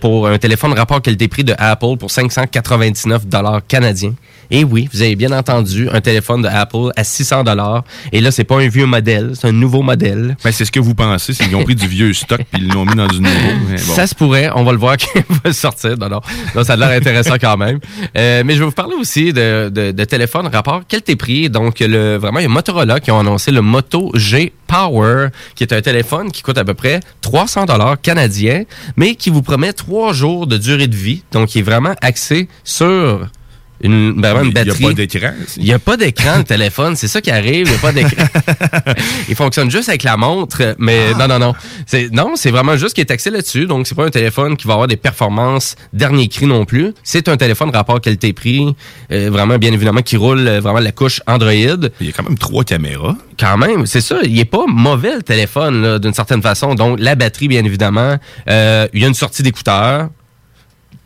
pour 0.00 0.28
un 0.28 0.36
téléphone 0.38 0.72
rapport 0.74 1.00
qualité-prix 1.00 1.44
de 1.44 1.54
Apple 1.56 1.96
pour 1.98 2.10
599 2.10 3.26
dollars 3.26 3.62
canadiens. 3.66 4.14
Et 4.50 4.62
oui, 4.64 4.75
vous 4.92 5.02
avez 5.02 5.16
bien 5.16 5.32
entendu, 5.32 5.88
un 5.90 6.00
téléphone 6.00 6.42
de 6.42 6.48
Apple 6.48 6.90
à 6.96 7.04
600 7.04 7.44
dollars. 7.44 7.84
Et 8.12 8.20
là, 8.20 8.30
c'est 8.30 8.44
pas 8.44 8.56
un 8.56 8.68
vieux 8.68 8.86
modèle, 8.86 9.32
c'est 9.34 9.48
un 9.48 9.52
nouveau 9.52 9.82
modèle. 9.82 10.36
Ben, 10.44 10.52
c'est 10.52 10.64
ce 10.64 10.72
que 10.72 10.80
vous 10.80 10.94
pensez, 10.94 11.32
c'est 11.32 11.44
qu'ils 11.44 11.56
ont 11.56 11.64
pris 11.64 11.74
du 11.74 11.88
vieux 11.88 12.12
stock 12.12 12.40
puis 12.52 12.62
ils 12.62 12.68
l'ont 12.72 12.84
mis 12.84 12.94
dans 12.94 13.06
du 13.06 13.20
nouveau. 13.20 13.34
bon. 13.70 13.76
Ça 13.78 14.06
se 14.06 14.14
pourrait, 14.14 14.50
on 14.54 14.64
va 14.64 14.72
le 14.72 14.78
voir 14.78 14.96
qu'il 14.98 15.22
va 15.44 15.52
sortir. 15.52 15.96
Non, 15.98 16.08
non, 16.08 16.20
Non, 16.54 16.64
ça 16.64 16.74
a 16.74 16.76
l'air 16.76 16.90
intéressant 16.90 17.36
quand 17.40 17.56
même. 17.56 17.78
Euh, 18.16 18.42
mais 18.44 18.54
je 18.54 18.60
vais 18.60 18.66
vous 18.66 18.72
parler 18.72 18.96
aussi 18.98 19.32
de, 19.32 19.70
de, 19.72 19.92
de 19.92 20.04
téléphone 20.04 20.46
rapport 20.48 20.86
qualité-prix. 20.86 21.50
Donc, 21.50 21.80
le, 21.80 22.16
vraiment, 22.16 22.38
il 22.38 22.44
y 22.44 22.46
a 22.46 22.50
Motorola 22.50 23.00
qui 23.00 23.10
ont 23.10 23.20
annoncé 23.20 23.50
le 23.50 23.62
Moto 23.62 24.10
G 24.14 24.52
Power, 24.66 25.28
qui 25.54 25.64
est 25.64 25.72
un 25.72 25.80
téléphone 25.80 26.30
qui 26.30 26.42
coûte 26.42 26.58
à 26.58 26.64
peu 26.64 26.74
près 26.74 27.00
300 27.20 27.66
dollars 27.66 28.00
canadiens, 28.00 28.64
mais 28.96 29.14
qui 29.14 29.30
vous 29.30 29.42
promet 29.42 29.72
trois 29.72 30.12
jours 30.12 30.46
de 30.46 30.56
durée 30.56 30.88
de 30.88 30.96
vie. 30.96 31.22
Donc, 31.32 31.48
qui 31.48 31.60
est 31.60 31.62
vraiment 31.62 31.94
axé 32.02 32.48
sur 32.64 33.28
une, 33.86 34.14
une 34.16 34.22
Il 34.24 34.66
y 34.66 34.70
a 34.70 34.74
pas 34.74 34.92
d'écran, 34.94 35.30
Il 35.56 35.64
n'y 35.64 35.72
a 35.72 35.78
pas 35.78 35.96
d'écran, 35.96 36.38
le 36.38 36.44
téléphone. 36.44 36.96
C'est 36.96 37.08
ça 37.08 37.20
qui 37.20 37.30
arrive. 37.30 37.66
Il 37.66 37.70
n'y 37.70 37.74
a 37.74 37.78
pas 37.78 37.92
d'écran. 37.92 38.24
il 39.28 39.34
fonctionne 39.34 39.70
juste 39.70 39.88
avec 39.88 40.02
la 40.02 40.16
montre, 40.16 40.74
mais 40.78 41.14
non, 41.14 41.28
non, 41.28 41.38
non. 41.38 41.54
C'est, 41.86 42.12
non, 42.12 42.34
c'est 42.36 42.50
vraiment 42.50 42.76
juste 42.76 42.94
qu'il 42.94 43.02
est 43.02 43.10
axé 43.10 43.30
là-dessus. 43.30 43.66
Donc, 43.66 43.86
c'est 43.86 43.94
pas 43.94 44.04
un 44.04 44.10
téléphone 44.10 44.56
qui 44.56 44.66
va 44.66 44.74
avoir 44.74 44.88
des 44.88 44.96
performances 44.96 45.76
dernier 45.92 46.28
cri 46.28 46.46
non 46.46 46.64
plus. 46.64 46.92
C'est 47.02 47.28
un 47.28 47.36
téléphone 47.36 47.70
rapport 47.70 48.00
qualité-prix, 48.00 48.74
euh, 49.12 49.30
vraiment, 49.30 49.58
bien 49.58 49.72
évidemment, 49.72 50.02
qui 50.02 50.16
roule 50.16 50.46
euh, 50.46 50.60
vraiment 50.60 50.80
la 50.80 50.92
couche 50.92 51.20
Android. 51.26 51.52
Il 51.52 52.06
y 52.06 52.08
a 52.08 52.12
quand 52.12 52.24
même 52.24 52.38
trois 52.38 52.64
caméras. 52.64 53.16
Quand 53.38 53.56
même, 53.56 53.86
c'est 53.86 54.00
ça. 54.00 54.18
Il 54.24 54.38
est 54.38 54.44
pas 54.44 54.64
mauvais, 54.66 55.16
le 55.16 55.22
téléphone, 55.22 55.98
d'une 55.98 56.14
certaine 56.14 56.42
façon. 56.42 56.74
Donc, 56.74 56.98
la 57.00 57.14
batterie, 57.14 57.48
bien 57.48 57.64
évidemment. 57.64 58.16
Euh, 58.48 58.88
il 58.92 59.02
y 59.02 59.04
a 59.04 59.08
une 59.08 59.14
sortie 59.14 59.42
d'écouteurs. 59.42 60.08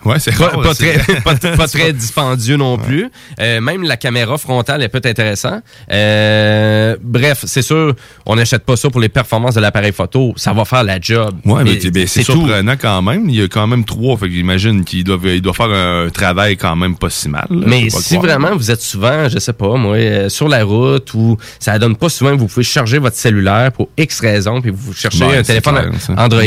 Ouais, 0.04 0.18
c'est 0.18 0.36
pas, 0.36 0.48
rare, 0.48 0.62
pas 0.62 0.74
c'est- 0.74 0.98
très, 0.98 1.20
pas, 1.22 1.34
pas 1.34 1.68
très 1.68 1.92
dispendieux 1.92 2.56
non 2.56 2.78
plus. 2.78 3.08
Euh, 3.38 3.60
même 3.60 3.82
la 3.82 3.96
caméra 3.96 4.38
frontale 4.38 4.82
est 4.82 4.88
peut 4.88 4.98
être 4.98 5.06
intéressant. 5.06 5.60
Euh, 5.92 6.96
bref, 7.02 7.44
c'est 7.46 7.62
sûr, 7.62 7.94
on 8.26 8.36
n'achète 8.36 8.64
pas 8.64 8.76
ça 8.76 8.88
pour 8.90 9.00
les 9.00 9.08
performances 9.08 9.54
de 9.54 9.60
l'appareil 9.60 9.92
photo. 9.92 10.32
Ça 10.36 10.52
va 10.52 10.64
faire 10.64 10.84
la 10.84 11.00
job. 11.00 11.36
Ouais, 11.44 11.64
mais 11.64 11.78
c'est 11.80 11.90
ben, 11.90 12.06
c'est 12.06 12.24
tout. 12.24 12.32
surprenant 12.32 12.74
quand 12.80 13.02
même. 13.02 13.28
Il 13.28 13.34
y 13.36 13.42
a 13.42 13.48
quand 13.48 13.66
même 13.66 13.84
trois. 13.84 14.16
Fait 14.16 14.26
que 14.28 14.32
j'imagine 14.34 14.84
qu'il 14.84 15.04
doit, 15.04 15.18
il 15.24 15.42
doit 15.42 15.52
faire 15.54 15.70
un 15.70 16.08
travail 16.10 16.56
quand 16.56 16.76
même 16.76 16.96
pas 16.96 17.10
si 17.10 17.28
mal. 17.28 17.46
là, 17.50 17.64
Mais 17.66 17.90
si 17.90 18.16
croire. 18.16 18.22
vraiment 18.38 18.56
vous 18.56 18.70
êtes 18.70 18.80
souvent, 18.82 19.28
je 19.28 19.38
sais 19.38 19.52
pas, 19.52 19.76
moi, 19.76 19.96
euh, 19.96 20.28
sur 20.28 20.48
la 20.48 20.64
route 20.64 21.12
ou 21.14 21.36
ça 21.58 21.78
donne 21.78 21.96
pas 21.96 22.08
souvent, 22.08 22.34
vous 22.36 22.46
pouvez 22.46 22.64
charger 22.64 22.98
votre 22.98 23.16
cellulaire 23.16 23.72
pour 23.72 23.88
X 23.98 24.20
raisons, 24.20 24.60
puis 24.60 24.70
vous 24.74 24.92
cherchez 24.92 25.24
un 25.24 25.42
téléphone 25.42 25.74
clair. 25.74 26.18
Android 26.18 26.40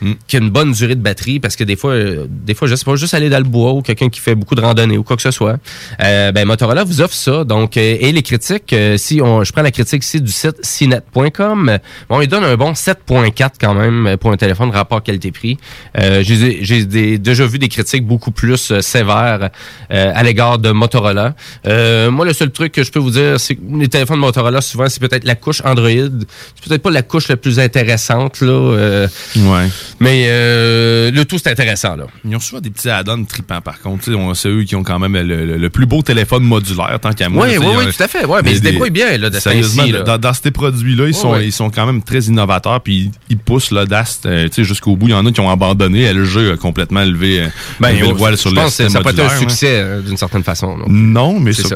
Mm. 0.00 0.12
qui 0.26 0.36
a 0.36 0.40
une 0.40 0.50
bonne 0.50 0.72
durée 0.72 0.94
de 0.94 1.00
batterie, 1.02 1.40
parce 1.40 1.56
que 1.56 1.64
des 1.64 1.76
fois, 1.76 1.94
des 2.28 2.54
fois, 2.54 2.66
pas, 2.86 2.96
juste 2.96 3.12
aller 3.14 3.28
dans 3.28 3.38
le 3.38 3.44
bois 3.44 3.72
ou 3.72 3.82
quelqu'un 3.82 4.08
qui 4.08 4.20
fait 4.20 4.34
beaucoup 4.34 4.54
de 4.54 4.60
randonnée 4.62 4.96
ou 4.96 5.02
quoi 5.02 5.16
que 5.16 5.22
ce 5.22 5.30
soit. 5.30 5.56
Euh, 6.02 6.32
ben 6.32 6.46
Motorola 6.46 6.84
vous 6.84 7.00
offre 7.02 7.14
ça. 7.14 7.44
Donc, 7.44 7.76
euh, 7.76 7.96
et 8.00 8.12
les 8.12 8.22
critiques, 8.22 8.72
euh, 8.72 8.96
si 8.96 9.20
on, 9.22 9.44
je 9.44 9.52
prends 9.52 9.62
la 9.62 9.70
critique 9.70 10.02
ici 10.04 10.20
du 10.20 10.32
site 10.32 10.56
cnet.com, 10.62 11.68
euh, 11.68 11.78
bon, 12.08 12.20
il 12.20 12.28
donne 12.28 12.44
un 12.44 12.56
bon 12.56 12.72
7.4 12.72 13.50
quand 13.60 13.74
même 13.74 14.06
euh, 14.06 14.16
pour 14.16 14.30
un 14.32 14.36
téléphone 14.36 14.70
rapport 14.70 15.02
qualité-prix. 15.02 15.58
Euh, 15.98 16.22
j'ai 16.22 16.64
j'ai 16.64 16.84
des- 16.86 17.18
déjà 17.18 17.46
vu 17.46 17.58
des 17.58 17.68
critiques 17.68 18.06
beaucoup 18.06 18.30
plus 18.30 18.78
sévères 18.80 19.50
euh, 19.92 20.12
à 20.14 20.22
l'égard 20.22 20.58
de 20.58 20.70
Motorola. 20.70 21.34
Euh, 21.66 22.10
moi, 22.10 22.24
le 22.24 22.32
seul 22.32 22.50
truc 22.50 22.72
que 22.72 22.82
je 22.82 22.90
peux 22.90 22.98
vous 23.00 23.10
dire, 23.10 23.38
c'est 23.40 23.56
que 23.56 23.60
les 23.78 23.88
téléphones 23.88 24.18
Motorola, 24.20 24.60
souvent, 24.60 24.88
c'est 24.88 25.00
peut-être 25.00 25.24
la 25.24 25.34
couche 25.34 25.60
Android. 25.64 25.88
C'est 25.90 26.68
peut-être 26.68 26.82
pas 26.82 26.90
la 26.90 27.02
couche 27.02 27.28
la 27.28 27.36
plus 27.36 27.58
intéressante, 27.58 28.40
là. 28.40 28.52
euh, 28.52 29.08
Ouais. 29.36 29.68
mais 30.00 30.26
euh, 30.28 31.10
le 31.10 31.24
tout, 31.24 31.38
c'est 31.38 31.50
intéressant, 31.50 31.96
là. 31.96 32.06
Ils 32.24 32.34
ont 32.36 32.40
souvent 32.40 32.60
des 32.60 32.70
petits 32.76 32.88
add-ons 32.90 33.24
tripants, 33.24 33.60
par 33.60 33.80
contre. 33.80 34.04
C'est 34.34 34.48
eux 34.48 34.62
qui 34.64 34.76
ont 34.76 34.84
quand 34.84 34.98
même 34.98 35.14
le, 35.14 35.44
le- 35.44 35.56
le 35.56 35.70
plus 35.70 35.86
beau 35.86 36.02
téléphone 36.02 36.44
modulaire, 36.44 36.98
tant 37.00 37.12
qu'à 37.12 37.28
moi. 37.28 37.46
Oui, 37.48 37.56
oui, 37.58 37.66
oui, 37.78 37.84
tout 37.96 38.02
à 38.02 38.08
fait. 38.08 38.24
Ouais, 38.24 38.40
mais 38.44 38.52
ils 38.52 38.56
se 38.58 38.62
débrouillent 38.62 38.90
bien, 38.90 39.16
là, 39.18 39.30
de 39.30 39.38
Sérieusement, 39.38 39.84
là. 39.84 40.02
dans, 40.02 40.18
dans 40.18 40.32
ces 40.32 40.50
produits-là, 40.50 41.08
ils, 41.08 41.14
sont, 41.14 41.32
ouais. 41.32 41.46
ils 41.46 41.52
sont 41.52 41.70
quand 41.70 41.86
même 41.86 42.02
très 42.02 42.20
innovateurs, 42.20 42.80
puis 42.80 43.10
ils, 43.28 43.38
poussent 43.38 43.70
l'audace 43.70 44.20
euh, 44.26 44.48
jusqu'au 44.56 44.96
bout. 44.96 45.08
Il 45.08 45.12
y 45.12 45.14
en 45.14 45.24
a 45.26 45.32
qui 45.32 45.40
ont 45.40 45.50
abandonné. 45.50 46.12
LG 46.12 46.52
a 46.52 46.56
complètement 46.56 47.04
levé, 47.04 47.40
euh, 47.40 47.46
Ben, 47.80 47.90
levé 47.92 48.06
le 48.08 48.14
voile 48.14 48.36
sur 48.36 48.50
je 48.50 48.54
le 48.56 48.60
pense 48.62 48.76
que 48.76 48.88
ça 48.88 49.00
peut 49.00 49.08
être 49.10 49.18
un 49.20 49.22
modulaire, 49.24 49.32
hein. 49.32 49.40
succès, 49.48 49.80
euh, 49.80 50.00
d'une 50.02 50.16
certaine 50.16 50.42
façon. 50.44 50.76
donc. 50.78 50.86
Non, 50.88 51.40
mais 51.40 51.52
ça. 51.52 51.68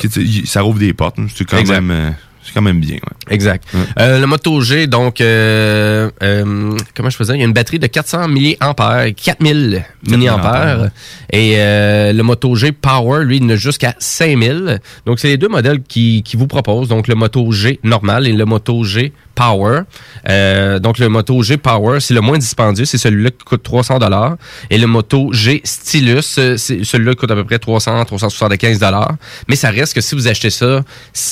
ça 0.44 0.62
rouvre 0.62 0.78
des 0.78 0.92
portes. 0.92 1.18
hein. 1.18 1.26
C'est 1.34 1.44
quand 1.44 1.58
Exact. 1.58 1.80
même, 1.80 1.90
euh, 1.90 2.10
c'est 2.42 2.52
quand 2.54 2.62
même 2.62 2.80
bien. 2.80 2.96
ouais. 2.96 3.34
Exact. 3.34 3.64
Euh, 3.98 4.18
le 4.18 4.26
Moto 4.26 4.60
G, 4.60 4.86
donc, 4.86 5.20
euh, 5.20 6.10
euh, 6.22 6.76
comment 6.96 7.10
je 7.10 7.16
faisais? 7.16 7.34
Il 7.34 7.38
y 7.40 7.42
a 7.42 7.46
une 7.46 7.52
batterie 7.52 7.78
de 7.78 7.86
400 7.86 8.28
mAh, 8.28 9.10
4000 9.12 9.84
mAh. 10.08 10.90
Et 11.32 11.56
le 11.56 12.22
Moto 12.22 12.54
G 12.54 12.72
Power, 12.72 13.24
lui, 13.24 13.36
il 13.36 13.46
n'a 13.46 13.56
jusqu'à 13.56 13.94
5000. 13.98 14.80
Donc, 15.06 15.20
c'est 15.20 15.28
les 15.28 15.36
deux 15.36 15.48
modèles 15.48 15.82
qui, 15.82 16.22
qui 16.22 16.36
vous 16.36 16.46
proposent. 16.46 16.88
Donc, 16.88 17.08
le 17.08 17.14
Moto 17.14 17.50
G 17.52 17.78
normal 17.84 18.26
et 18.26 18.32
le 18.32 18.44
Moto 18.44 18.84
G 18.84 19.12
Power. 19.34 19.82
Euh, 20.28 20.78
donc, 20.80 20.98
le 20.98 21.08
Moto 21.08 21.42
G 21.42 21.56
Power, 21.56 22.00
c'est 22.00 22.14
le 22.14 22.20
moins 22.20 22.36
dispendieux. 22.38 22.84
C'est 22.84 22.98
celui-là 22.98 23.30
qui 23.30 23.44
coûte 23.44 23.62
300 23.62 23.98
dollars. 23.98 24.36
Et 24.70 24.78
le 24.78 24.86
Moto 24.86 25.32
G 25.32 25.60
Stylus, 25.64 26.22
c'est 26.22 26.84
celui-là 26.84 27.12
qui 27.12 27.18
coûte 27.18 27.30
à 27.30 27.34
peu 27.34 27.44
près 27.44 27.58
300, 27.58 28.04
375 28.04 28.78
dollars. 28.78 29.14
Mais 29.48 29.56
ça 29.56 29.70
reste 29.70 29.94
que 29.94 30.00
si 30.00 30.14
vous 30.14 30.26
achetez 30.28 30.50
ça 30.50 30.82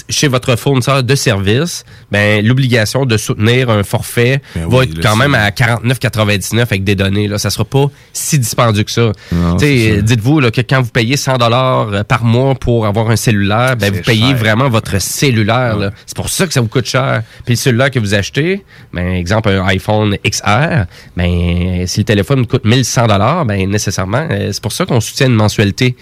chez 0.08 0.28
votre 0.28 0.56
fournisseur 0.56 0.97
de 1.02 1.14
service, 1.14 1.84
ben, 2.10 2.44
l'obligation 2.44 3.04
de 3.04 3.16
soutenir 3.16 3.70
un 3.70 3.82
forfait 3.82 4.40
Ben 4.54 4.68
va 4.68 4.78
oui, 4.78 4.84
être 4.84 5.00
quand 5.00 5.16
même 5.16 5.34
à 5.34 5.50
49,99 5.50 6.60
avec 6.60 6.84
des 6.84 6.94
données. 6.94 7.28
Là. 7.28 7.38
Ça 7.38 7.50
sera 7.50 7.64
pas 7.64 7.86
si 8.12 8.38
dispendieux 8.38 8.84
que 8.84 8.90
ça. 8.90 9.12
Dites-vous 9.32 10.40
que 10.50 10.60
quand 10.60 10.80
vous 10.80 10.90
payez 10.90 11.16
100 11.16 11.38
dollars 11.38 12.04
par 12.04 12.24
mois 12.24 12.54
pour 12.54 12.86
avoir 12.86 13.10
un 13.10 13.16
cellulaire, 13.16 13.76
ben, 13.76 13.92
vous 13.92 14.02
payez 14.02 14.28
cher. 14.28 14.36
vraiment 14.36 14.68
votre 14.68 15.00
cellulaire. 15.00 15.92
C'est 16.06 16.16
pour 16.16 16.28
ça 16.28 16.46
que 16.46 16.52
ça 16.52 16.60
vous 16.60 16.68
coûte 16.68 16.86
cher. 16.86 17.22
Puis 17.44 17.54
le 17.54 17.58
cellulaire 17.58 17.90
que 17.90 17.98
vous 17.98 18.14
achetez, 18.14 18.64
ben, 18.92 19.14
exemple 19.14 19.48
un 19.50 19.66
iPhone 19.66 20.16
XR, 20.24 20.86
ben, 21.16 21.86
si 21.86 22.00
le 22.00 22.04
téléphone 22.04 22.46
coûte 22.46 22.64
1100 22.64 23.06
dollars, 23.06 23.44
ben, 23.44 23.68
nécessairement, 23.68 24.26
euh, 24.30 24.50
c'est 24.52 24.62
pour 24.62 24.72
ça 24.72 24.86
qu'on 24.86 25.00
soutient 25.00 25.26
une 25.26 25.34
mensualité 25.34 25.96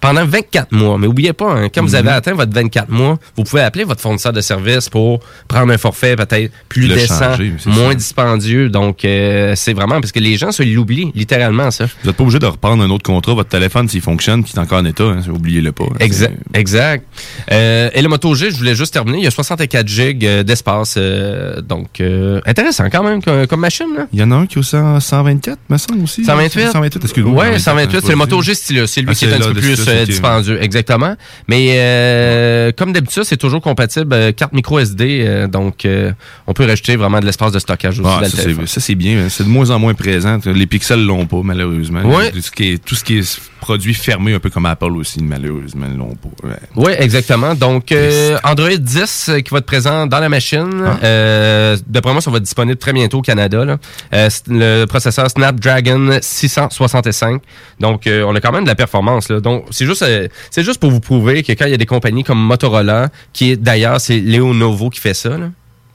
pendant 0.00 0.24
24 0.24 0.72
mois. 0.72 0.96
Mais 0.98 1.06
oubliez 1.06 1.32
pas, 1.32 1.52
hein, 1.52 1.68
quand 1.74 1.82
vous 1.82 1.88
Mhm. 1.90 1.94
avez 1.96 2.10
atteint 2.10 2.34
votre 2.34 2.52
24 2.54 2.88
mois, 2.90 3.18
vous 3.36 3.44
pouvez 3.44 3.62
appeler 3.62 3.84
votre 3.84 4.00
fournisseur 4.00 4.32
de 4.32 4.40
service 4.40 4.88
pour 4.88 5.20
prendre 5.48 5.72
un 5.72 5.78
forfait 5.78 6.16
peut-être 6.16 6.52
plus 6.68 6.86
Le 6.88 6.94
décent, 6.94 7.18
changer, 7.32 7.52
moins 7.66 7.88
ça. 7.90 7.94
dispendieux. 7.94 8.68
Donc, 8.68 9.04
euh, 9.04 9.54
c'est 9.56 9.72
vraiment 9.72 10.00
parce 10.00 10.12
que 10.12 10.20
les 10.20 10.36
gens 10.36 10.52
se 10.52 10.62
l'oublient 10.62 11.10
littéralement, 11.14 11.70
ça. 11.70 11.86
Vous 11.86 12.08
n'êtes 12.08 12.16
pas 12.16 12.22
obligé 12.22 12.38
de 12.38 12.46
reprendre 12.46 12.82
un 12.82 12.90
autre 12.90 13.02
contrat. 13.04 13.34
Votre 13.34 13.48
téléphone, 13.50 13.88
s'il 13.88 14.00
fonctionne, 14.00 14.44
qui 14.44 14.56
est 14.56 14.60
encore 14.60 14.78
en 14.80 14.84
état, 14.84 15.04
hein, 15.04 15.20
oubliez-le 15.28 15.72
pas. 15.72 15.84
hein. 15.84 15.96
Exact. 16.00 16.34
exact. 16.54 17.04
Euh, 17.52 17.90
et 17.92 18.02
le 18.02 18.08
Moto 18.08 18.34
G, 18.34 18.50
je 18.50 18.56
voulais 18.56 18.74
juste 18.74 18.92
terminer. 18.92 19.18
Il 19.18 19.24
y 19.24 19.26
a 19.26 19.30
64 19.30 19.86
gigs 19.88 20.24
euh, 20.24 20.42
d'espace. 20.42 20.94
euh, 20.96 21.60
donc, 21.60 22.00
euh, 22.00 22.40
intéressant 22.46 22.88
quand 22.90 23.02
même 23.02 23.22
comme, 23.22 23.46
comme 23.46 23.60
machine. 23.60 23.86
Là. 23.96 24.06
Il 24.12 24.18
y 24.20 24.22
en 24.22 24.30
a 24.30 24.34
un 24.36 24.46
qui 24.46 24.54
est 24.56 24.58
au 24.58 24.62
100 24.62 25.00
124, 25.00 25.58
me 25.68 25.76
semble 25.78 26.02
aussi. 26.04 26.24
128? 26.24 26.70
128, 26.72 27.04
excuse-moi. 27.04 27.34
Ouais, 27.44 27.58
128, 27.58 28.00
c'est 28.02 28.08
le 28.10 28.16
Moto 28.16 28.40
G 28.42 28.54
Stylus. 28.54 28.86
C'est 28.86 29.00
lui 29.00 29.08
Ah, 29.10 29.14
qui 29.14 29.24
est 29.24 29.32
un 29.32 29.38
petit 29.38 29.48
peu 29.48 29.60
plus 29.60 29.87
euh, 29.88 30.04
dispendieux. 30.04 30.62
Exactement. 30.62 31.16
Mais 31.48 31.74
euh, 31.78 32.72
comme 32.76 32.92
d'habitude, 32.92 33.24
c'est 33.24 33.36
toujours 33.36 33.60
compatible 33.60 34.12
euh, 34.12 34.32
carte 34.32 34.52
micro 34.52 34.78
SD. 34.78 35.24
euh, 35.26 35.46
donc, 35.46 35.84
euh, 35.84 36.12
on 36.46 36.52
peut 36.52 36.64
rajouter 36.66 36.96
vraiment 36.96 37.20
de 37.20 37.26
l'espace 37.26 37.52
de 37.52 37.58
stockage 37.58 38.00
aussi 38.00 38.08
Ah, 38.12 38.20
dans 38.22 38.28
ça, 38.28 38.80
c'est, 38.80 38.94
bien. 38.94 39.18
hein. 39.18 39.26
C'est 39.28 39.44
de 39.44 39.48
moins 39.48 39.70
en 39.70 39.78
moins 39.78 39.94
présent. 39.94 40.38
Les 40.46 40.66
pixels 40.66 41.04
l'ont 41.04 41.26
pas, 41.26 41.40
malheureusement. 41.42 42.02
Ouais. 42.02 42.30
Tout 42.30 42.40
ce 42.40 42.50
qui 42.50 42.72
est, 42.72 42.84
tout 42.84 42.94
ce 42.94 43.04
qui 43.04 43.18
est 43.18 43.40
produit 43.60 43.94
fermé, 43.94 44.34
un 44.34 44.38
peu 44.38 44.50
comme 44.50 44.66
Apple 44.66 44.92
aussi, 44.96 45.22
malheureusement, 45.22 45.86
l'ont 45.96 46.14
pas. 46.14 46.48
Ouais. 46.48 46.54
Oui, 46.76 46.92
exactement. 46.98 47.54
Donc, 47.54 47.92
euh, 47.92 48.38
Android 48.44 48.68
10 48.76 49.28
euh, 49.28 49.40
qui 49.40 49.50
va 49.50 49.58
être 49.58 49.66
présent 49.66 50.06
dans 50.06 50.18
la 50.20 50.28
machine. 50.28 50.82
Ah. 50.86 50.96
Euh, 51.04 51.76
D'après 51.86 52.12
moi, 52.12 52.20
ça 52.20 52.30
va 52.30 52.36
être 52.38 52.42
disponible 52.44 52.76
très 52.78 52.92
bientôt 52.92 53.18
au 53.18 53.22
Canada. 53.22 53.64
là. 53.64 53.76
Euh, 54.14 54.28
le 54.48 54.84
processeur 54.86 55.30
Snapdragon 55.30 56.18
665. 56.20 57.42
Donc, 57.80 58.06
euh, 58.06 58.24
on 58.26 58.34
a 58.34 58.40
quand 58.40 58.52
même 58.52 58.64
de 58.64 58.68
la 58.68 58.74
performance. 58.74 59.28
Là. 59.28 59.40
Donc, 59.40 59.64
c'est 59.70 59.86
juste, 59.86 60.02
euh, 60.02 60.28
c'est 60.50 60.62
juste 60.62 60.80
pour 60.80 60.90
vous 60.90 61.00
prouver 61.00 61.42
que 61.42 61.52
quand 61.52 61.64
il 61.66 61.70
y 61.70 61.74
a 61.74 61.78
des 61.78 61.86
compagnies 61.86 62.24
comme 62.24 62.40
Motorola, 62.40 63.08
qui 63.32 63.52
est 63.52 63.56
d'ailleurs, 63.56 64.00
c'est 64.00 64.18
Leonovo 64.20 64.90
qui 64.90 65.00
fait 65.00 65.14
ça. 65.14 65.30
là. 65.30 65.50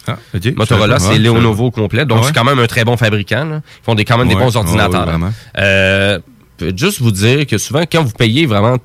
Ah. 0.06 0.18
Motorola, 0.58 1.00
c'est 1.00 1.18
Leonovo 1.18 1.68
au 1.68 1.72
complet. 1.72 2.06
Donc, 2.06 2.18
Ah 2.18 2.22
ouais? 2.22 2.28
c'est 2.28 2.34
quand 2.38 2.44
même 2.44 2.60
un 2.60 2.68
très 2.68 2.84
bon 2.84 2.98
fabricant. 2.98 3.46
là. 3.46 3.62
Ils 3.82 3.86
font 3.86 3.96
des, 3.96 4.04
quand 4.04 4.18
même 4.18 4.28
des 4.28 4.36
bons 4.36 4.50
ouais, 4.52 4.58
ordinateurs. 4.58 5.08
ouais, 5.08 6.18
euh, 6.62 6.72
juste 6.76 7.02
vous 7.02 7.12
dire 7.12 7.46
que 7.48 7.58
souvent, 7.58 7.84
quand 7.92 8.04
vous 8.04 8.12
payez 8.12 8.46
vraiment 8.46 8.78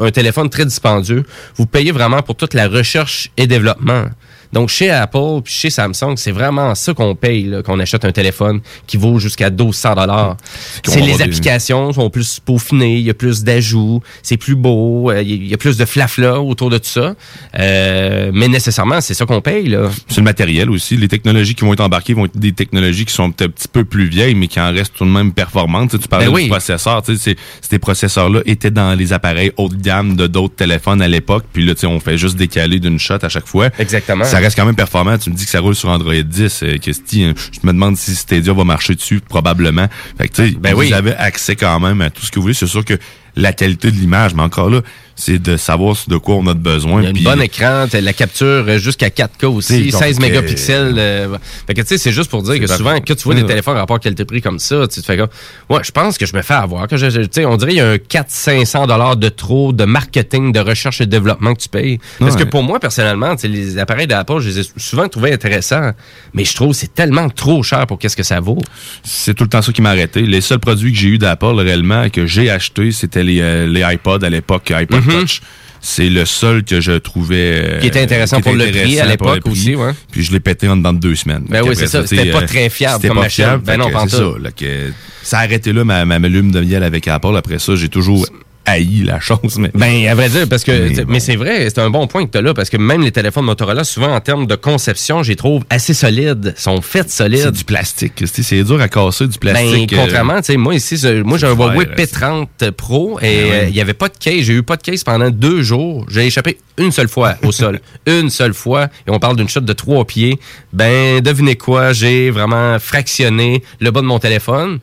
un 0.00 0.10
téléphone 0.10 0.48
très 0.48 0.64
dispendieux, 0.64 1.24
vous 1.56 1.66
payez 1.66 1.92
vraiment 1.92 2.22
pour 2.22 2.36
toute 2.36 2.54
la 2.54 2.68
recherche 2.68 3.30
et 3.36 3.46
développement. 3.46 4.04
Donc, 4.52 4.68
chez 4.68 4.90
Apple 4.90 5.42
puis 5.44 5.52
chez 5.52 5.70
Samsung, 5.70 6.14
c'est 6.16 6.32
vraiment 6.32 6.74
ça 6.74 6.94
qu'on 6.94 7.14
paye, 7.14 7.54
qu'on 7.64 7.78
achète 7.80 8.04
un 8.04 8.12
téléphone 8.12 8.60
qui 8.86 8.96
vaut 8.96 9.18
jusqu'à 9.18 9.50
1200 9.50 9.94
dollars. 9.94 10.36
C'est 10.84 11.00
les 11.00 11.22
applications 11.22 11.92
sont 11.92 12.10
plus 12.10 12.40
peaufinées, 12.40 12.96
il 12.96 13.06
y 13.06 13.10
a 13.10 13.14
plus 13.14 13.44
d'ajouts, 13.44 14.00
c'est 14.22 14.36
plus 14.36 14.54
beau, 14.54 15.10
euh, 15.10 15.22
il 15.22 15.46
y 15.46 15.54
a 15.54 15.56
plus 15.56 15.76
de 15.76 15.84
flafla 15.84 16.40
autour 16.40 16.70
de 16.70 16.78
tout 16.78 16.88
ça. 16.88 17.14
Euh, 17.58 18.30
mais 18.32 18.48
nécessairement, 18.48 19.00
c'est 19.00 19.14
ça 19.14 19.26
qu'on 19.26 19.40
paye, 19.40 19.68
là. 19.68 19.90
C'est 20.08 20.18
le 20.18 20.24
matériel 20.24 20.70
aussi. 20.70 20.96
Les 20.96 21.08
technologies 21.08 21.54
qui 21.54 21.64
vont 21.64 21.72
être 21.72 21.80
embarquées 21.80 22.14
vont 22.14 22.26
être 22.26 22.38
des 22.38 22.52
technologies 22.52 23.04
qui 23.04 23.14
sont 23.14 23.30
peut-être 23.30 23.50
un 23.50 23.52
petit 23.52 23.68
peu 23.68 23.84
plus 23.84 24.06
vieilles, 24.06 24.34
mais 24.34 24.48
qui 24.48 24.60
en 24.60 24.72
restent 24.72 24.94
tout 24.96 25.04
de 25.04 25.10
même 25.10 25.32
performantes. 25.32 25.90
Tu, 25.90 25.96
sais, 25.96 26.02
tu 26.02 26.08
parlais 26.08 26.26
Ben 26.26 26.32
du 26.32 26.36
oui. 26.36 26.48
processeur. 26.48 27.02
Tu 27.02 27.16
sais, 27.16 27.36
ces 27.60 27.78
processeurs-là 27.78 28.40
étaient 28.46 28.70
dans 28.70 28.94
les 28.94 29.12
appareils 29.12 29.52
haut 29.56 29.68
de 29.68 29.76
gamme 29.76 30.16
de 30.16 30.26
d'autres 30.26 30.54
téléphones 30.56 31.02
à 31.02 31.08
l'époque. 31.08 31.44
Puis 31.52 31.64
là, 31.64 31.74
tu 31.74 31.80
sais, 31.80 31.86
on 31.86 32.00
fait 32.00 32.18
juste 32.18 32.36
décaler 32.36 32.78
d'une 32.78 32.98
shot 32.98 33.18
à 33.22 33.28
chaque 33.28 33.46
fois. 33.46 33.68
Exactement. 33.78 34.24
Ça 34.24 34.37
reste 34.38 34.56
quand 34.56 34.66
même 34.66 34.74
performant. 34.76 35.16
Tu 35.18 35.30
me 35.30 35.34
dis 35.34 35.44
que 35.44 35.50
ça 35.50 35.60
roule 35.60 35.74
sur 35.74 35.88
Android 35.88 36.14
10. 36.14 36.62
Euh, 36.62 36.78
Christy, 36.78 37.24
hein, 37.24 37.34
je 37.52 37.66
me 37.66 37.72
demande 37.72 37.96
si 37.96 38.14
Stadia 38.14 38.52
va 38.52 38.64
marcher 38.64 38.94
dessus, 38.94 39.20
probablement. 39.20 39.86
Fait 40.16 40.28
que, 40.28 40.34
tu 40.34 40.48
sais, 40.50 40.56
Ben 40.58 40.74
vous 40.74 40.80
oui. 40.80 40.92
avez 40.92 41.14
accès 41.14 41.56
quand 41.56 41.78
même 41.80 42.00
à 42.00 42.10
tout 42.10 42.24
ce 42.24 42.30
que 42.30 42.36
vous 42.36 42.42
voulez. 42.42 42.54
C'est 42.54 42.66
sûr 42.66 42.84
que 42.84 42.94
la 43.38 43.52
qualité 43.52 43.90
de 43.90 43.96
l'image, 43.96 44.34
mais 44.34 44.42
encore 44.42 44.68
là, 44.68 44.80
c'est 45.14 45.40
de 45.42 45.56
savoir 45.56 45.96
de 46.06 46.16
quoi 46.16 46.36
on 46.36 46.46
a 46.46 46.54
besoin. 46.54 47.02
Il 47.02 47.20
y 47.22 47.28
a 47.28 47.44
écran, 47.44 47.86
la 47.92 48.12
capture 48.12 48.46
euh, 48.46 48.78
jusqu'à 48.78 49.08
4K 49.08 49.46
aussi, 49.46 49.90
T'sais, 49.90 49.90
donc, 49.90 50.00
16 50.02 50.16
euh, 50.16 50.20
mégapixels. 50.20 50.94
euh, 50.96 51.38
fait 51.66 51.74
que 51.74 51.80
tu 51.80 51.88
sais, 51.88 51.98
c'est 51.98 52.12
juste 52.12 52.30
pour 52.30 52.42
dire 52.44 52.60
que 52.60 52.68
souvent, 52.68 52.94
quand 52.94 53.16
tu 53.16 53.24
vois 53.24 53.34
des 53.34 53.44
téléphones 53.44 53.76
rapport 53.76 53.98
qualité-prix 53.98 54.40
comme 54.42 54.60
ça, 54.60 54.86
tu 54.86 55.00
te 55.00 55.04
fais 55.06 55.16
comme, 55.16 55.28
ouais, 55.70 55.80
je 55.82 55.90
pense 55.90 56.18
que 56.18 56.26
je 56.26 56.36
me 56.36 56.42
fais 56.42 56.54
avoir. 56.54 56.86
Que 56.86 56.96
je, 56.96 57.06
on 57.46 57.56
dirait 57.56 57.70
qu'il 57.72 57.78
y 57.78 57.80
a 57.80 57.90
un 57.90 57.96
400-500 57.96 58.86
dollars 58.86 59.16
de 59.16 59.28
trop 59.28 59.72
de 59.72 59.84
marketing, 59.84 60.52
de 60.52 60.60
recherche 60.60 61.00
et 61.00 61.06
de 61.06 61.10
développement 61.10 61.54
que 61.54 61.62
tu 61.62 61.68
payes. 61.68 61.98
Parce 62.20 62.34
Ouais. 62.36 62.44
que 62.44 62.48
pour 62.48 62.62
moi, 62.62 62.78
personnellement, 62.78 63.34
les 63.42 63.78
appareils 63.78 64.06
d'Apple, 64.06 64.38
je 64.40 64.48
les 64.50 64.60
ai 64.60 64.62
souvent 64.76 65.08
trouvés 65.08 65.32
intéressants, 65.32 65.92
mais 66.32 66.44
je 66.44 66.54
trouve 66.54 66.70
que 66.70 66.76
c'est 66.76 66.94
tellement 66.94 67.28
trop 67.28 67.62
cher 67.64 67.86
pour 67.88 67.98
qu'est-ce 67.98 68.16
que 68.16 68.22
ça 68.22 68.38
vaut. 68.38 68.58
C'est 69.02 69.34
tout 69.34 69.44
le 69.44 69.50
temps 69.50 69.62
ça 69.62 69.72
qui 69.72 69.82
m'a 69.82 69.90
arrêté. 69.90 70.22
Les 70.22 70.40
seuls 70.40 70.60
produits 70.60 70.92
que 70.92 70.98
j'ai 70.98 71.08
eu 71.08 71.18
d'Apple 71.18 71.46
réellement 71.58 72.08
que 72.08 72.26
j'ai 72.26 72.50
acheté, 72.50 72.92
c'était 72.92 73.24
les, 73.28 73.40
euh, 73.40 73.66
les 73.66 73.82
iPods 73.94 74.24
à 74.24 74.30
l'époque, 74.30 74.70
iPod 74.70 75.04
Mhm. 75.04 75.20
Touch. 75.20 75.40
C'est 75.80 76.08
le 76.10 76.24
seul 76.24 76.64
que 76.64 76.80
je 76.80 76.90
trouvais 76.92 77.52
euh, 77.54 77.78
Qui 77.80 77.86
était 77.86 78.00
intéressant 78.02 78.38
qui 78.38 78.42
pour 78.42 78.52
le 78.52 78.64
prix 78.66 78.98
à 78.98 79.04
intéressant 79.04 79.10
l'époque 79.10 79.46
aussi, 79.46 79.76
ouais. 79.76 79.92
Puis 80.10 80.24
je 80.24 80.32
l'ai 80.32 80.40
pété 80.40 80.66
en 80.68 80.76
dedans 80.76 80.92
de 80.92 80.98
deux 80.98 81.14
semaines. 81.14 81.44
Ben 81.48 81.62
oui, 81.64 81.76
c'est 81.76 81.86
ça. 81.86 82.04
C'était 82.04 82.32
pas 82.32 82.42
euh, 82.42 82.46
très 82.46 82.68
fiable 82.68 82.96
c'était 82.96 83.08
comme 83.08 83.18
pas 83.18 83.22
machine. 83.22 83.44
fiable. 83.44 83.62
Ben 83.64 83.76
non, 83.76 83.88
c'est 84.08 84.16
ça. 84.16 84.22
là, 84.42 84.50
que 84.50 84.90
ça 85.22 85.38
a 85.38 85.42
arrêté 85.42 85.72
là 85.72 85.84
ma, 85.84 86.04
ma 86.04 86.18
de 86.18 86.60
miel 86.60 86.82
avec 86.82 87.06
Apple. 87.06 87.36
Après 87.36 87.60
ça, 87.60 87.76
j'ai 87.76 87.88
toujours 87.88 88.26
haï 88.68 89.02
la 89.04 89.20
chose. 89.20 89.58
Mais... 89.58 89.70
Ben, 89.74 90.06
à 90.08 90.14
vrai 90.14 90.28
dire, 90.28 90.48
parce 90.48 90.64
que, 90.64 91.04
Mais 91.06 91.20
c'est 91.20 91.36
vrai, 91.36 91.64
c'est 91.68 91.78
un 91.80 91.90
bon 91.90 92.06
point 92.06 92.26
que 92.26 92.30
tu 92.32 92.38
as 92.38 92.42
là, 92.42 92.54
parce 92.54 92.70
que 92.70 92.76
même 92.76 93.02
les 93.02 93.12
téléphones 93.12 93.44
Motorola, 93.44 93.84
souvent 93.84 94.14
en 94.14 94.20
termes 94.20 94.46
de 94.46 94.54
conception, 94.54 95.22
j'y 95.22 95.36
trouve 95.36 95.64
assez 95.70 95.94
solides, 95.94 96.54
sont 96.56 96.80
faits 96.82 97.10
C'est 97.10 97.24
solides. 97.24 97.50
du 97.50 97.64
plastique. 97.64 98.24
C'est 98.26 98.62
dur 98.64 98.80
à 98.80 98.88
casser 98.88 99.26
du 99.26 99.38
Ben, 99.40 99.52
plastique. 99.52 99.92
euh, 99.92 99.96
contrairement, 99.96 100.36
tu 100.38 100.44
sais, 100.52 100.56
moi 100.56 100.74
ici, 100.74 100.94
moi 101.24 101.38
j'ai 101.38 101.46
un 101.46 101.50
c'est 101.50 101.56
Huawei 101.56 101.86
faire, 101.86 102.06
P30 102.46 102.70
Pro 102.72 103.18
et 103.20 103.22
Ben 103.22 103.52
euh, 103.52 103.66
il 103.68 103.74
y 103.76 103.80
avait 103.80 103.94
pas 103.94 104.08
de 104.08 104.16
case. 104.18 104.40
J'ai 104.42 104.54
eu 104.54 104.62
pas 104.62 104.76
de 104.76 104.82
case 104.82 105.04
pendant 105.04 105.30
deux 105.30 105.62
jours. 105.62 106.06
J'ai 106.10 106.26
échappé 106.26 106.58
une 106.76 106.92
seule 106.92 107.08
fois 107.08 107.36
au 107.42 107.52
sol. 107.52 107.80
une 108.06 108.30
seule 108.30 108.54
fois. 108.54 108.88
Et 109.06 109.10
on 109.10 109.18
parle 109.18 109.36
d'une 109.36 109.48
chute 109.48 109.64
de 109.64 109.72
trois 109.72 110.04
pieds. 110.04 110.38
Ben, 110.72 111.20
devinez 111.20 111.56
quoi? 111.56 111.92
J'ai 111.92 112.30
vraiment 112.30 112.78
fractionné 112.78 113.62
le 113.80 113.90
bas 113.90 114.00
de 114.00 114.06
mon 114.06 114.18
téléphone. 114.18 114.78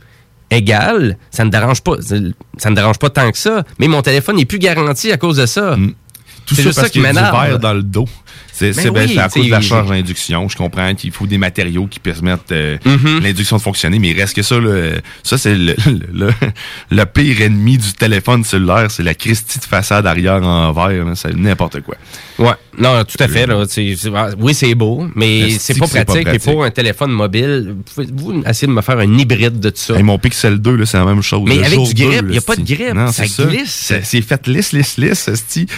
Égal, 0.56 1.17
ça 1.32 1.43
ne 1.45 1.50
dérange 1.50 1.82
pas. 1.82 1.93
Ça 2.58 2.69
ne 2.69 2.75
dérange 2.75 3.00
pas 3.00 3.09
tant 3.09 3.32
que 3.32 3.38
ça. 3.38 3.64
Mais 3.80 3.88
mon 3.88 4.01
téléphone 4.01 4.38
n'est 4.38 4.45
plus 4.45 4.59
garanti 4.59 5.11
à 5.11 5.17
cause 5.17 5.38
de 5.38 5.45
ça. 5.45 5.75
Mm. 5.75 5.93
Tout 6.45 6.56
C'est 6.56 6.61
ça 6.61 6.67
juste 6.69 6.75
parce 6.75 6.88
ça 6.88 6.92
qui 6.92 7.00
m'énerve. 7.00 7.58
dans 7.59 7.74
le 7.74 7.84
dos. 7.84 8.06
C'est 8.52 8.74
Ben 8.74 8.90
ben, 8.92 9.06
oui, 9.06 9.12
c'est 9.16 9.20
à 9.20 9.28
cause 9.30 9.46
de 9.46 9.52
la 9.52 9.60
charge 9.62 9.90
d'induction. 9.90 10.48
Je 10.48 10.56
comprends 10.56 10.96
qu'il 10.96 11.12
faut 11.12 11.28
des 11.28 11.38
matériaux 11.38 11.88
qui 11.88 12.00
permettent 12.00 12.52
euh, 12.54 12.78
Mhm. 12.86 13.20
l'induction 13.22 13.58
de 13.58 13.62
fonctionner, 13.62 14.00
mais 14.00 14.12
il 14.12 14.20
reste 14.20 14.34
que 14.34 14.44
ça. 14.44 14.58
Là, 14.60 14.92
ça, 15.24 15.38
c'est 15.38 15.56
le, 15.58 15.76
le, 16.14 16.30
le 16.92 17.06
pire 17.06 17.42
ennemi 17.42 17.78
du 17.78 17.92
téléphone 17.94 18.44
cellulaire. 18.46 18.90
C'est 18.90 19.04
la 19.04 19.14
Christie 19.14 19.60
de 19.60 19.66
façade 19.66 20.08
arrière 20.08 20.42
en 20.42 20.72
verre. 20.72 21.06
C'est 21.16 21.36
n'importe 21.36 21.82
quoi. 21.82 21.96
Ouais, 22.40 22.54
non, 22.78 23.04
tout 23.04 23.22
à 23.22 23.28
fait. 23.28 23.46
Là, 23.46 23.64
c'est- 23.68 23.96
oui, 24.40 24.54
c'est 24.54 24.74
beau, 24.76 25.08
mais 25.16 25.50
c'est 25.52 25.78
pas 25.78 25.86
c'est 25.88 26.00
pas 26.00 26.06
pratique. 26.06 26.22
Et 26.28 26.32
pratique? 26.32 26.44
pour 26.54 26.64
un 26.64 26.72
téléphone 26.72 27.12
mobile, 27.12 27.76
pouvez-vous 27.94 28.44
essayer 28.48 28.68
de 28.68 28.74
me 28.74 28.82
faire 28.82 29.00
un 29.00 29.18
hybride 29.18 29.60
de 29.60 29.70
tout 29.70 29.76
ça? 29.82 30.00
Et 30.00 30.04
mon 30.04 30.18
Pixel 30.18 30.60
2, 30.60 30.76
là, 30.78 30.86
c'est 30.86 30.98
la 30.98 31.06
même 31.06 31.22
chose. 31.22 31.44
Mais 31.46 31.64
avec 31.64 31.80
du 31.82 31.94
grip, 31.94 32.22
2, 32.22 32.28
il 32.30 32.36
y 32.36 32.38
a 32.38 32.42
pas 32.42 32.56
de 32.56 32.62
grip, 32.64 32.94
Non, 32.94 33.12
ça 33.12 33.24
c'est 33.28 33.46
glisse. 33.48 33.94
C'est 34.04 34.22
fait 34.22 34.48
lisse, 34.48 34.72
lisse, 34.72 34.98
lisse. 34.98 35.30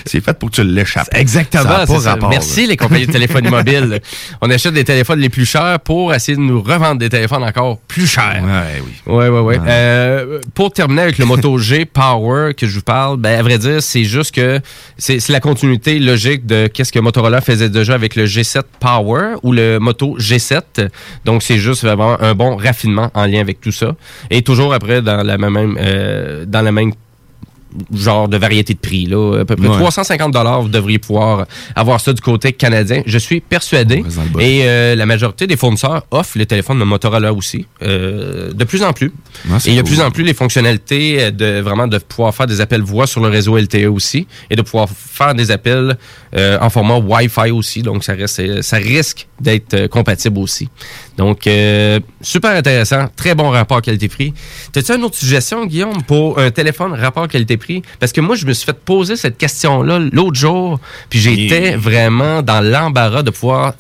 C'est 0.06 0.22
fait 0.22 0.38
pour 0.38 0.50
que 0.52 0.56
tu 0.56 0.64
l'échappes. 0.64 1.08
Exactement. 1.14 1.64
Ça 1.64 1.86
pas 1.88 2.00
rapport, 2.00 2.30
Merci 2.30 2.47
là. 2.56 2.68
les 2.68 2.78
compagnies 2.78 3.08
de 3.08 3.12
téléphonie 3.12 3.50
mobile. 3.50 4.00
On 4.42 4.50
achète 4.50 4.74
des 4.74 4.84
téléphones 4.84 5.20
les 5.20 5.30
plus 5.30 5.46
chers 5.46 5.80
pour 5.80 6.14
essayer 6.14 6.36
de 6.36 6.42
nous 6.42 6.62
revendre 6.62 7.00
des 7.00 7.10
téléphones 7.10 7.44
encore 7.44 7.80
plus 7.88 8.08
chers. 8.08 8.44
Ouais, 8.44 8.82
oui. 8.86 9.14
Ouais, 9.14 9.30
ouais, 9.30 9.40
ouais. 9.40 9.60
Euh, 9.68 10.40
pour 10.54 10.72
terminer 10.72 11.02
avec 11.02 11.18
le 11.18 11.26
Moto 11.26 11.58
G 11.58 11.86
Power 11.86 12.54
que 12.56 12.68
je 12.68 12.76
vous 12.76 12.82
parle, 12.82 13.18
ben, 13.18 13.40
à 13.40 13.42
vrai 13.42 13.58
dire, 13.58 13.82
c'est 13.82 14.04
juste 14.04 14.34
que 14.34 14.60
c'est 14.98 15.20
c'est 15.20 15.34
la 15.34 15.40
continuité 15.40 16.00
logique 16.00 16.46
de 16.46 16.68
qu'est-ce 16.68 16.92
que 16.92 17.00
Motorola 17.00 17.42
faisait 17.42 17.70
déjà 17.70 17.94
avec 17.96 18.16
le 18.16 18.26
G7 18.26 18.62
Power 18.80 19.36
ou 19.44 19.52
le 19.52 19.78
Moto 19.80 20.18
G7. 20.18 20.90
Donc, 21.26 21.44
c'est 21.44 21.58
juste 21.58 21.84
vraiment 21.84 22.20
un 22.22 22.34
bon 22.34 22.56
raffinement 22.56 23.12
en 23.14 23.26
lien 23.26 23.42
avec 23.42 23.60
tout 23.60 23.72
ça. 23.72 23.96
Et 24.30 24.42
toujours 24.42 24.74
après, 24.74 25.02
dans 25.02 25.24
la 25.24 25.38
même, 25.38 25.78
euh, 25.80 26.46
dans 26.46 26.62
la 26.62 26.72
même 26.72 26.94
genre 27.94 28.28
de 28.28 28.38
variété 28.38 28.74
de 28.74 28.80
prix. 28.80 29.06
Là. 29.06 29.40
À 29.42 29.46
peu 29.46 29.56
près 29.56 29.68
Ouais. 29.68 29.76
350 29.76 30.32
dollars, 30.34 30.62
vous 30.62 30.70
devriez 30.70 31.00
pouvoir 31.00 31.46
avoir 31.76 32.00
ça 32.00 32.14
du 32.14 32.22
côté 32.22 32.54
canadien. 32.54 33.04
Je 33.06 33.18
suis 33.18 33.42
persuadé. 33.42 34.04
le. 34.34 34.42
Et 34.42 34.62
euh, 34.64 34.96
la 34.96 35.06
majorité 35.06 35.48
des 35.48 35.58
fournisseurs 35.58 36.06
offrent 36.12 36.38
les 36.38 36.46
téléphones 36.46 36.80
de 36.80 36.84
Motorola 36.84 37.34
aussi, 37.34 37.66
euh, 37.84 38.54
de 38.54 38.64
plus 38.64 38.84
en 38.84 38.94
plus. 38.94 39.12
Ah, 39.52 39.58
et 39.66 39.70
il 39.70 39.74
y 39.76 39.80
a 39.80 39.82
de 39.82 39.88
plus 39.88 40.02
en 40.02 40.12
plus 40.12 40.24
les 40.24 40.34
fonctionnalités 40.34 41.24
euh, 41.24 41.32
de 41.32 41.60
vraiment 41.62 41.88
de 41.88 41.98
pouvoir 41.98 42.34
faire 42.34 42.48
des 42.48 42.62
appels 42.62 42.82
voix 42.82 43.08
sur 43.08 43.22
le 43.22 43.28
réseau 43.30 43.58
LTE 43.58 43.86
aussi 43.88 44.28
et 44.50 44.56
de 44.56 44.62
pouvoir 44.62 44.88
faire 44.90 45.36
des 45.36 45.52
appels 45.52 45.98
euh, 46.36 46.58
en 46.62 46.70
format 46.70 46.98
Wi-Fi 46.98 47.52
aussi. 47.52 47.82
Donc 47.82 48.04
ça 48.04 48.14
reste, 48.14 48.62
ça 48.62 48.78
risque 48.78 49.28
d'être 49.40 49.74
euh, 49.74 49.88
compatible 49.88 50.40
aussi. 50.40 50.70
Donc 51.18 51.48
euh, 51.48 52.00
super 52.22 52.52
intéressant, 52.52 53.08
très 53.16 53.36
bon 53.36 53.50
rapport 53.50 53.82
qualité-prix. 53.82 54.34
T'as-tu 54.72 54.94
une 54.94 55.04
autre 55.04 55.16
suggestion, 55.16 55.66
Guillaume, 55.66 56.04
pour 56.04 56.40
un 56.40 56.52
téléphone 56.52 56.94
rapport 56.94 57.28
qualité-prix? 57.28 57.82
Parce 58.00 58.12
que 58.12 58.22
moi 58.22 58.36
je 58.36 58.46
me 58.46 58.54
suis 58.54 58.66
fait 58.66 58.78
poser 58.78 59.16
cette 59.16 59.38
question-là 59.38 60.00
l'autre 60.12 60.36
jour, 60.36 60.80
puis 61.10 61.20
j'étais 61.20 61.76
vraiment 61.76 62.42
dans 62.42 62.62
l'embarras 62.62 63.24
de 63.24 63.32
pouvoir 63.32 63.74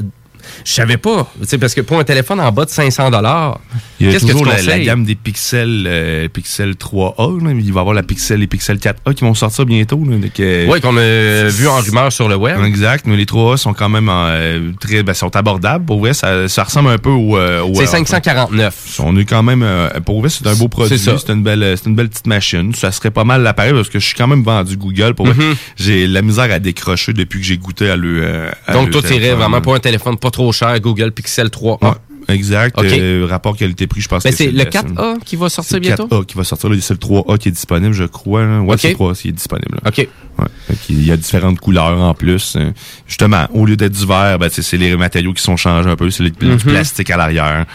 je 0.65 0.71
savais 0.73 0.97
pas, 0.97 1.31
parce 1.59 1.73
que 1.73 1.81
pour 1.81 1.99
un 1.99 2.03
téléphone 2.03 2.39
en 2.39 2.51
bas 2.51 2.65
de 2.65 2.69
500 2.69 3.09
dollars, 3.11 3.59
Il 3.99 4.05
y 4.07 4.09
a 4.09 4.13
qu'est-ce 4.13 4.25
que 4.25 4.31
tu 4.31 4.37
toujours 4.37 4.47
la, 4.47 4.61
la 4.61 4.79
gamme 4.79 5.03
des 5.05 5.15
pixels, 5.15 5.85
euh, 5.87 6.27
Pixel 6.27 6.73
3A. 6.73 7.43
là. 7.43 7.51
Il 7.51 7.73
va 7.73 7.79
y 7.79 7.81
avoir 7.81 7.93
la 7.93 8.03
Pixel 8.03 8.43
et 8.43 8.47
Pixel 8.47 8.77
4A 8.77 9.13
qui 9.13 9.23
vont 9.23 9.33
sortir 9.33 9.65
bientôt. 9.65 10.01
Euh, 10.39 10.67
Oui, 10.69 10.81
qu'on 10.81 10.95
a 10.97 11.49
vu 11.49 11.67
en 11.67 11.77
rumeur 11.79 12.11
sur 12.11 12.27
le 12.29 12.35
web. 12.35 12.59
Exact, 12.63 13.05
mais 13.07 13.15
les 13.17 13.25
3A 13.25 13.57
sont 13.57 13.73
quand 13.73 13.89
même 13.89 14.09
euh, 14.09 14.71
très, 14.79 15.03
ben, 15.03 15.13
sont 15.13 15.35
abordables. 15.35 15.85
Pour 15.85 15.99
vrai, 15.99 16.13
ça, 16.13 16.47
ça 16.47 16.63
ressemble 16.63 16.89
un 16.89 16.97
peu 16.97 17.09
au. 17.09 17.37
euh, 17.37 17.61
au- 17.61 17.73
C'est 17.75 17.83
euh, 17.83 17.85
549. 17.87 18.99
On 19.03 19.17
est 19.17 19.25
quand 19.25 19.43
même. 19.43 19.63
euh, 19.63 19.89
pour 20.05 20.19
vrai, 20.21 20.29
c'est 20.29 20.45
un 20.47 20.55
beau 20.55 20.67
produit. 20.67 20.97
C'est 20.99 21.29
une 21.29 21.43
belle, 21.43 21.75
c'est 21.77 21.89
une 21.89 21.95
belle 21.95 22.09
petite 22.09 22.27
machine. 22.27 22.73
Ça 22.75 22.91
serait 22.91 23.11
pas 23.11 23.23
mal 23.23 23.41
l'appareil 23.41 23.73
parce 23.73 23.89
que 23.89 23.99
je 23.99 24.05
suis 24.05 24.15
quand 24.15 24.27
même 24.27 24.43
vendu 24.43 24.77
Google. 24.77 25.13
Pour 25.13 25.25
vrai, 25.27 25.35
Mhm. 25.35 25.55
j'ai 25.77 26.07
la 26.07 26.21
misère 26.21 26.51
à 26.51 26.59
décrocher 26.59 27.13
depuis 27.13 27.39
que 27.39 27.45
j'ai 27.45 27.57
goûté 27.57 27.89
à 27.89 27.95
le. 27.95 28.21
euh, 28.23 28.51
à 28.67 28.73
Donc, 28.73 28.87
le 28.87 28.91
toi, 28.93 29.01
t'irais 29.01 29.33
vraiment 29.33 29.61
pour 29.61 29.75
un 29.75 29.79
téléphone 29.79 30.17
pas 30.17 30.31
trop 30.37 30.51
cher, 30.51 30.79
Google 30.79 31.11
Pixel 31.11 31.47
3A. 31.47 31.83
Ouais, 31.83 32.35
exact. 32.35 32.77
OK. 32.79 32.85
Euh, 32.85 33.25
rapport 33.29 33.55
qualité-prix, 33.57 34.01
je 34.01 34.07
pense 34.07 34.23
Ben, 34.23 34.29
que 34.29 34.35
c'est 34.35 34.51
le 34.51 34.63
best. 34.63 34.71
4A 34.73 35.19
qui 35.23 35.35
va 35.35 35.49
sortir 35.49 35.77
le 35.77 35.81
bientôt? 35.81 36.07
4A 36.07 36.25
qui 36.25 36.35
va 36.37 36.43
sortir. 36.43 36.69
C'est 36.81 36.93
le 36.93 36.99
3A 36.99 37.37
qui 37.37 37.49
est 37.49 37.51
disponible, 37.51 37.93
je 37.93 38.03
crois. 38.03 38.43
là. 38.45 38.59
Ouais, 38.61 38.73
OK. 38.75 38.79
c'est 38.79 38.89
le 38.89 38.95
3A 38.95 39.19
qui 39.21 39.29
est 39.29 39.31
disponible. 39.31 39.75
là. 39.83 39.89
OK. 39.89 39.97
Ouais. 40.39 40.75
Qu'il 40.85 41.03
y 41.05 41.11
a 41.11 41.17
différentes 41.17 41.59
couleurs 41.59 41.99
en 41.99 42.13
plus. 42.13 42.55
Euh, 42.55 42.71
Justement, 43.07 43.47
au 43.53 43.65
lieu 43.65 43.75
d'être 43.75 43.93
du 43.93 44.05
verre, 44.05 44.37
ben, 44.39 44.49
c'est 44.51 44.77
les 44.77 44.95
matériaux 44.95 45.33
qui 45.33 45.41
sont 45.43 45.57
changés 45.57 45.89
un 45.89 45.95
peu. 45.95 46.09
C'est 46.11 46.23
le- 46.23 46.29
du 46.29 46.57
plastique 46.63 47.09
à 47.09 47.17
l'arrière. 47.17 47.65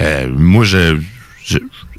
Euh, 0.00 0.28
moi, 0.34 0.64
je, 0.64 0.98
je 1.44 1.58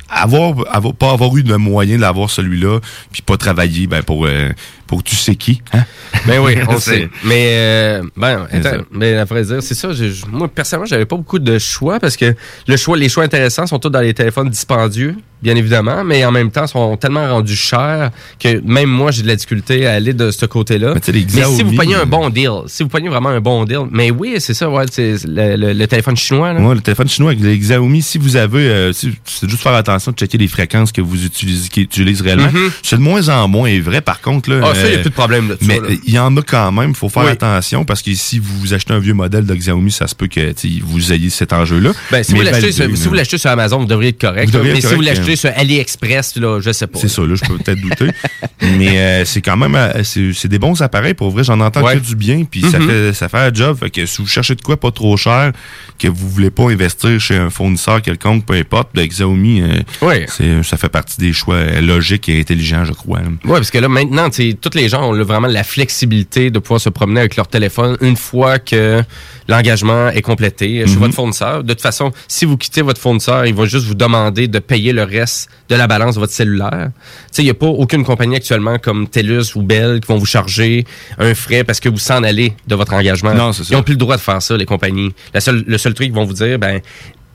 avoir, 0.09 0.55
avoir- 0.75 0.93
pas 0.93 1.11
avoir 1.11 1.35
eu 1.37 1.43
de 1.43 1.55
moyen 1.55 1.95
de 1.95 2.01
l'avoir 2.01 2.29
celui-là, 2.29 2.79
puis 3.11 3.21
pas 3.21 3.37
travailler 3.37 3.87
ben, 3.87 4.01
pour, 4.03 4.25
euh, 4.25 4.49
pour 4.91 5.03
tu 5.03 5.15
sais 5.15 5.35
qui. 5.35 5.61
Hein? 5.71 5.85
Ben 6.27 6.39
oui, 6.39 6.55
on 6.67 6.77
sait. 6.77 7.09
Mais, 7.23 7.45
euh, 7.55 8.01
ben, 8.17 8.45
attends, 8.51 8.83
mais 8.91 9.15
à 9.15 9.23
vrai 9.23 9.41
dire, 9.45 9.63
c'est 9.63 9.73
ça. 9.73 9.87
moi, 10.29 10.49
personnellement, 10.49 10.85
j'avais 10.85 11.05
pas 11.05 11.15
beaucoup 11.15 11.39
de 11.39 11.57
choix 11.59 11.97
parce 12.01 12.17
que 12.17 12.35
le 12.67 12.75
choix, 12.75 12.97
les 12.97 13.07
choix 13.07 13.23
intéressants 13.23 13.65
sont 13.67 13.79
tous 13.79 13.89
dans 13.89 14.01
les 14.01 14.13
téléphones 14.13 14.49
dispendieux, 14.49 15.15
bien 15.41 15.55
évidemment, 15.55 16.03
mais 16.03 16.25
en 16.25 16.31
même 16.33 16.51
temps, 16.51 16.67
sont 16.67 16.97
tellement 16.97 17.25
rendus 17.25 17.55
chers 17.55 18.11
que 18.37 18.59
même 18.65 18.89
moi, 18.89 19.11
j'ai 19.11 19.21
de 19.23 19.27
la 19.29 19.37
difficulté 19.37 19.87
à 19.87 19.93
aller 19.93 20.11
de 20.13 20.29
ce 20.29 20.45
côté-là. 20.45 20.93
les 21.07 21.25
Mais 21.33 21.43
si 21.45 21.63
vous 21.63 21.71
prenez 21.73 21.95
un 21.95 21.99
euh, 22.01 22.05
bon 22.05 22.29
deal, 22.29 22.51
si 22.67 22.83
vous 22.83 22.89
prenez 22.89 23.07
vraiment 23.07 23.29
un 23.29 23.39
bon 23.39 23.63
deal, 23.63 23.83
mais 23.91 24.11
oui, 24.11 24.35
c'est 24.39 24.53
ça, 24.53 24.69
ouais, 24.69 24.83
c'est 24.91 25.15
le, 25.25 25.55
le- 25.55 25.71
le 25.73 25.87
téléphone 25.87 26.17
chinois, 26.17 26.51
là. 26.51 26.59
Ouais, 26.59 26.75
le 26.75 26.81
téléphone 26.81 27.07
chinois 27.07 27.31
avec 27.31 27.41
les 27.43 27.57
Xiaomi, 27.57 28.01
si 28.01 28.17
vous 28.17 28.35
avez, 28.35 28.59
euh, 28.67 28.91
si- 28.91 29.13
c'est 29.25 29.49
juste 29.49 29.63
faire 29.63 29.73
attention 29.73 30.11
de 30.11 30.17
checker 30.17 30.37
les 30.37 30.49
fréquences 30.49 30.91
que 30.91 30.99
vous 31.01 31.25
utilisez, 31.25 31.69
qui 31.69 31.83
utilisent 31.83 32.21
réellement. 32.21 32.51
Mhm. 32.51 32.69
C'est 32.83 32.97
de 32.97 33.01
moins 33.01 33.29
en 33.29 33.47
moins 33.47 33.79
vrai, 33.79 34.01
par 34.01 34.19
contre. 34.19 34.49
Là, 34.49 34.59
Ah, 34.63 34.73
ça, 34.81 34.89
y 34.89 34.93
a 34.95 34.97
euh, 34.97 35.01
plus 35.01 35.09
de 35.09 35.15
problème 35.15 35.49
là-dessus, 35.49 35.67
Mais 35.67 35.79
euh, 35.79 35.95
il 36.05 36.13
y 36.13 36.19
en 36.19 36.35
a 36.37 36.41
quand 36.41 36.71
même. 36.71 36.93
faut 36.95 37.09
faire 37.09 37.23
Oui. 37.23 37.31
attention 37.31 37.85
parce 37.85 38.01
que 38.01 38.13
si 38.13 38.39
vous 38.39 38.73
achetez 38.73 38.93
un 38.93 38.99
vieux 38.99 39.13
modèle 39.13 39.45
de 39.45 39.55
Xiaomi, 39.55 39.91
ça 39.91 40.07
se 40.07 40.15
peut 40.15 40.27
que 40.27 40.53
vous 40.83 41.13
ayez 41.13 41.29
cet 41.29 41.53
enjeu-là. 41.53 41.91
Ben, 42.11 42.23
si 42.23 42.33
Mais 42.33 42.39
vous 42.39 42.45
l'achetez 42.45 42.61
validez, 42.61 42.71
sur, 42.73 42.97
si 42.97 43.03
là. 43.03 43.09
vous 43.09 43.13
l'achetez 43.15 43.37
sur 43.37 43.49
Amazon, 43.49 43.79
vous 43.79 43.85
devriez 43.85 44.09
être 44.09 44.21
correct. 44.21 44.49
Vous 44.55 44.63
mais 44.63 44.81
si 44.81 44.93
vous 44.93 45.01
l'achetez 45.01 45.33
hein. 45.33 45.35
sur 45.35 45.51
AliExpress, 45.55 46.35
là, 46.37 46.59
je 46.61 46.71
sais 46.71 46.87
pas. 46.87 46.99
C'est 46.99 47.07
ça, 47.09 47.21
là, 47.21 47.35
je 47.35 47.41
peux 47.47 47.57
peut-être 47.57 47.81
douter. 47.81 48.07
Mais 48.61 48.99
euh, 48.99 49.25
c'est 49.25 49.41
quand 49.41 49.57
même, 49.57 49.73
euh, 49.75 50.03
c'est 50.03 50.47
des 50.47 50.59
bons 50.59 50.79
appareils, 50.81 51.13
pour 51.15 51.31
vrai. 51.31 51.43
J'en 51.43 51.59
entends 51.59 51.81
Ouais. 51.83 51.95
que 51.95 52.05
du 52.05 52.15
bien, 52.15 52.43
puis 52.43 52.61
ça 52.61 52.77
Mhm. 52.79 52.87
fait 52.89 53.13
ça 53.13 53.27
fait 53.29 53.37
un 53.39 53.53
job. 53.53 53.77
Fait 53.79 53.89
que 53.89 54.05
si 54.05 54.21
vous 54.21 54.27
cherchez 54.27 54.53
de 54.55 54.61
quoi 54.61 54.77
pas 54.77 54.91
trop 54.91 55.17
cher, 55.17 55.51
que 55.97 56.07
vous 56.07 56.29
voulez 56.29 56.51
pas 56.51 56.69
investir 56.69 57.19
chez 57.19 57.35
un 57.37 57.49
fournisseur 57.49 58.01
quelconque, 58.01 58.45
peu 58.45 58.53
importe, 58.53 58.89
ben, 58.93 59.07
Xiaomi, 59.07 59.61
euh, 59.61 60.63
ça 60.63 60.77
fait 60.77 60.89
partie 60.89 61.19
des 61.19 61.33
choix 61.33 61.55
euh, 61.55 61.81
logiques 61.81 62.29
et 62.29 62.39
intelligents, 62.39 62.85
je 62.85 62.93
crois. 62.93 63.19
Oui, 63.25 63.51
parce 63.51 63.71
que 63.71 63.77
là, 63.79 63.87
maintenant, 63.89 64.31
sais, 64.31 64.53
tous 64.71 64.77
les 64.77 64.89
gens 64.89 65.07
ont 65.11 65.23
vraiment 65.23 65.47
la 65.47 65.63
flexibilité 65.63 66.49
de 66.49 66.59
pouvoir 66.59 66.81
se 66.81 66.89
promener 66.89 67.19
avec 67.19 67.35
leur 67.35 67.47
téléphone 67.47 67.97
une 68.01 68.15
fois 68.17 68.57
que 68.57 69.03
l'engagement 69.47 70.09
est 70.09 70.21
complété 70.21 70.85
chez 70.87 70.93
Mhm. 70.93 70.99
votre 70.99 71.13
fournisseur. 71.13 71.63
De 71.63 71.73
toute 71.73 71.81
façon, 71.81 72.11
si 72.27 72.45
vous 72.45 72.57
quittez 72.57 72.81
votre 72.81 72.99
fournisseur, 72.99 73.45
il 73.45 73.53
va 73.53 73.65
juste 73.65 73.85
vous 73.85 73.95
demander 73.95 74.47
de 74.47 74.59
payer 74.59 74.93
le 74.93 75.03
reste 75.03 75.49
de 75.69 75.75
la 75.75 75.87
balance 75.87 76.15
de 76.15 76.19
votre 76.21 76.33
cellulaire. 76.33 76.89
Tu 76.95 77.27
sais, 77.31 77.41
il 77.43 77.45
n'y 77.45 77.51
a 77.51 77.55
pas 77.55 77.67
aucune 77.67 78.03
compagnie 78.03 78.35
actuellement 78.37 78.77
comme 78.79 79.07
TELUS 79.07 79.55
ou 79.55 79.61
Bell 79.61 79.99
qui 79.99 80.07
vont 80.07 80.17
vous 80.17 80.25
charger 80.25 80.85
un 81.17 81.35
frais 81.35 81.63
parce 81.63 81.79
que 81.79 81.89
vous 81.89 81.97
s'en 81.99 82.23
allez 82.23 82.53
de 82.67 82.75
votre 82.75 82.93
engagement. 82.93 83.33
Non, 83.33 83.51
c'est 83.53 83.63
ça. 83.63 83.69
Ils 83.73 83.75
n'ont 83.77 83.83
plus 83.83 83.93
le 83.93 83.97
droit 83.99 84.15
de 84.15 84.21
faire 84.21 84.41
ça, 84.41 84.55
les 84.57 84.65
compagnies. 84.65 85.11
La 85.33 85.41
seule, 85.41 85.63
le 85.67 85.77
seul 85.77 85.93
truc 85.93 86.07
qu'ils 86.07 86.15
vont 86.15 86.25
vous 86.25 86.33
dire, 86.33 86.57
ben, 86.57 86.79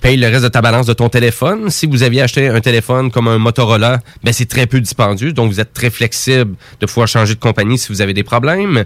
paye 0.01 0.17
le 0.17 0.29
reste 0.29 0.45
de 0.45 0.49
ta 0.49 0.61
balance 0.61 0.87
de 0.87 0.93
ton 0.93 1.09
téléphone. 1.09 1.71
Si 1.71 1.87
vous 1.87 2.03
aviez 2.03 2.23
acheté 2.23 2.49
un 2.49 2.61
téléphone 2.61 3.11
comme 3.11 3.29
un 3.29 3.39
Motorola, 3.39 4.01
ben 4.23 4.33
c'est 4.33 4.47
très 4.47 4.67
peu 4.67 4.81
dispendieux, 4.81 5.33
donc 5.33 5.51
vous 5.51 5.61
êtes 5.61 5.73
très 5.73 5.91
flexible 5.91 6.55
de 6.81 6.87
pouvoir 6.87 7.09
changer 7.09 7.35
de 7.35 7.41
compagnie 7.41 7.79
si 7.79 7.89
vous 7.89 8.01
avez 8.01 8.15
des 8.15 8.23
problèmes 8.23 8.85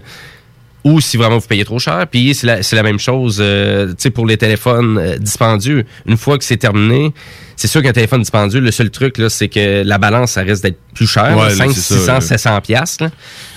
ou 0.83 0.99
si 0.99 1.17
vraiment 1.17 1.37
vous 1.37 1.47
payez 1.47 1.65
trop 1.65 1.79
cher. 1.79 2.07
Puis 2.09 2.33
c'est 2.33 2.73
la, 2.73 2.83
même 2.83 2.99
chose 2.99 3.37
euh, 3.39 3.93
pour 4.13 4.25
les 4.25 4.37
téléphones 4.37 4.97
euh, 4.97 5.17
dispendieux. 5.17 5.85
Une 6.05 6.17
fois 6.17 6.37
que 6.37 6.43
c'est 6.43 6.57
terminé, 6.57 7.13
c'est 7.61 7.67
sûr 7.67 7.83
qu'un 7.83 7.93
téléphone 7.93 8.21
dispendieux, 8.21 8.59
le 8.59 8.71
seul 8.71 8.89
truc, 8.89 9.17
là, 9.19 9.29
c'est 9.29 9.47
que 9.47 9.83
la 9.85 9.97
balance, 9.99 10.31
ça 10.31 10.41
risque 10.41 10.63
d'être 10.63 10.79
plus 10.95 11.05
cher. 11.05 11.37
Ouais, 11.37 11.43
là, 11.43 11.49
là, 11.49 11.55
5, 11.55 11.71
c'est 11.73 11.81
ça, 11.81 11.95
600, 11.95 12.13
là. 12.13 12.21
700 12.21 12.61
piastres. 12.61 13.03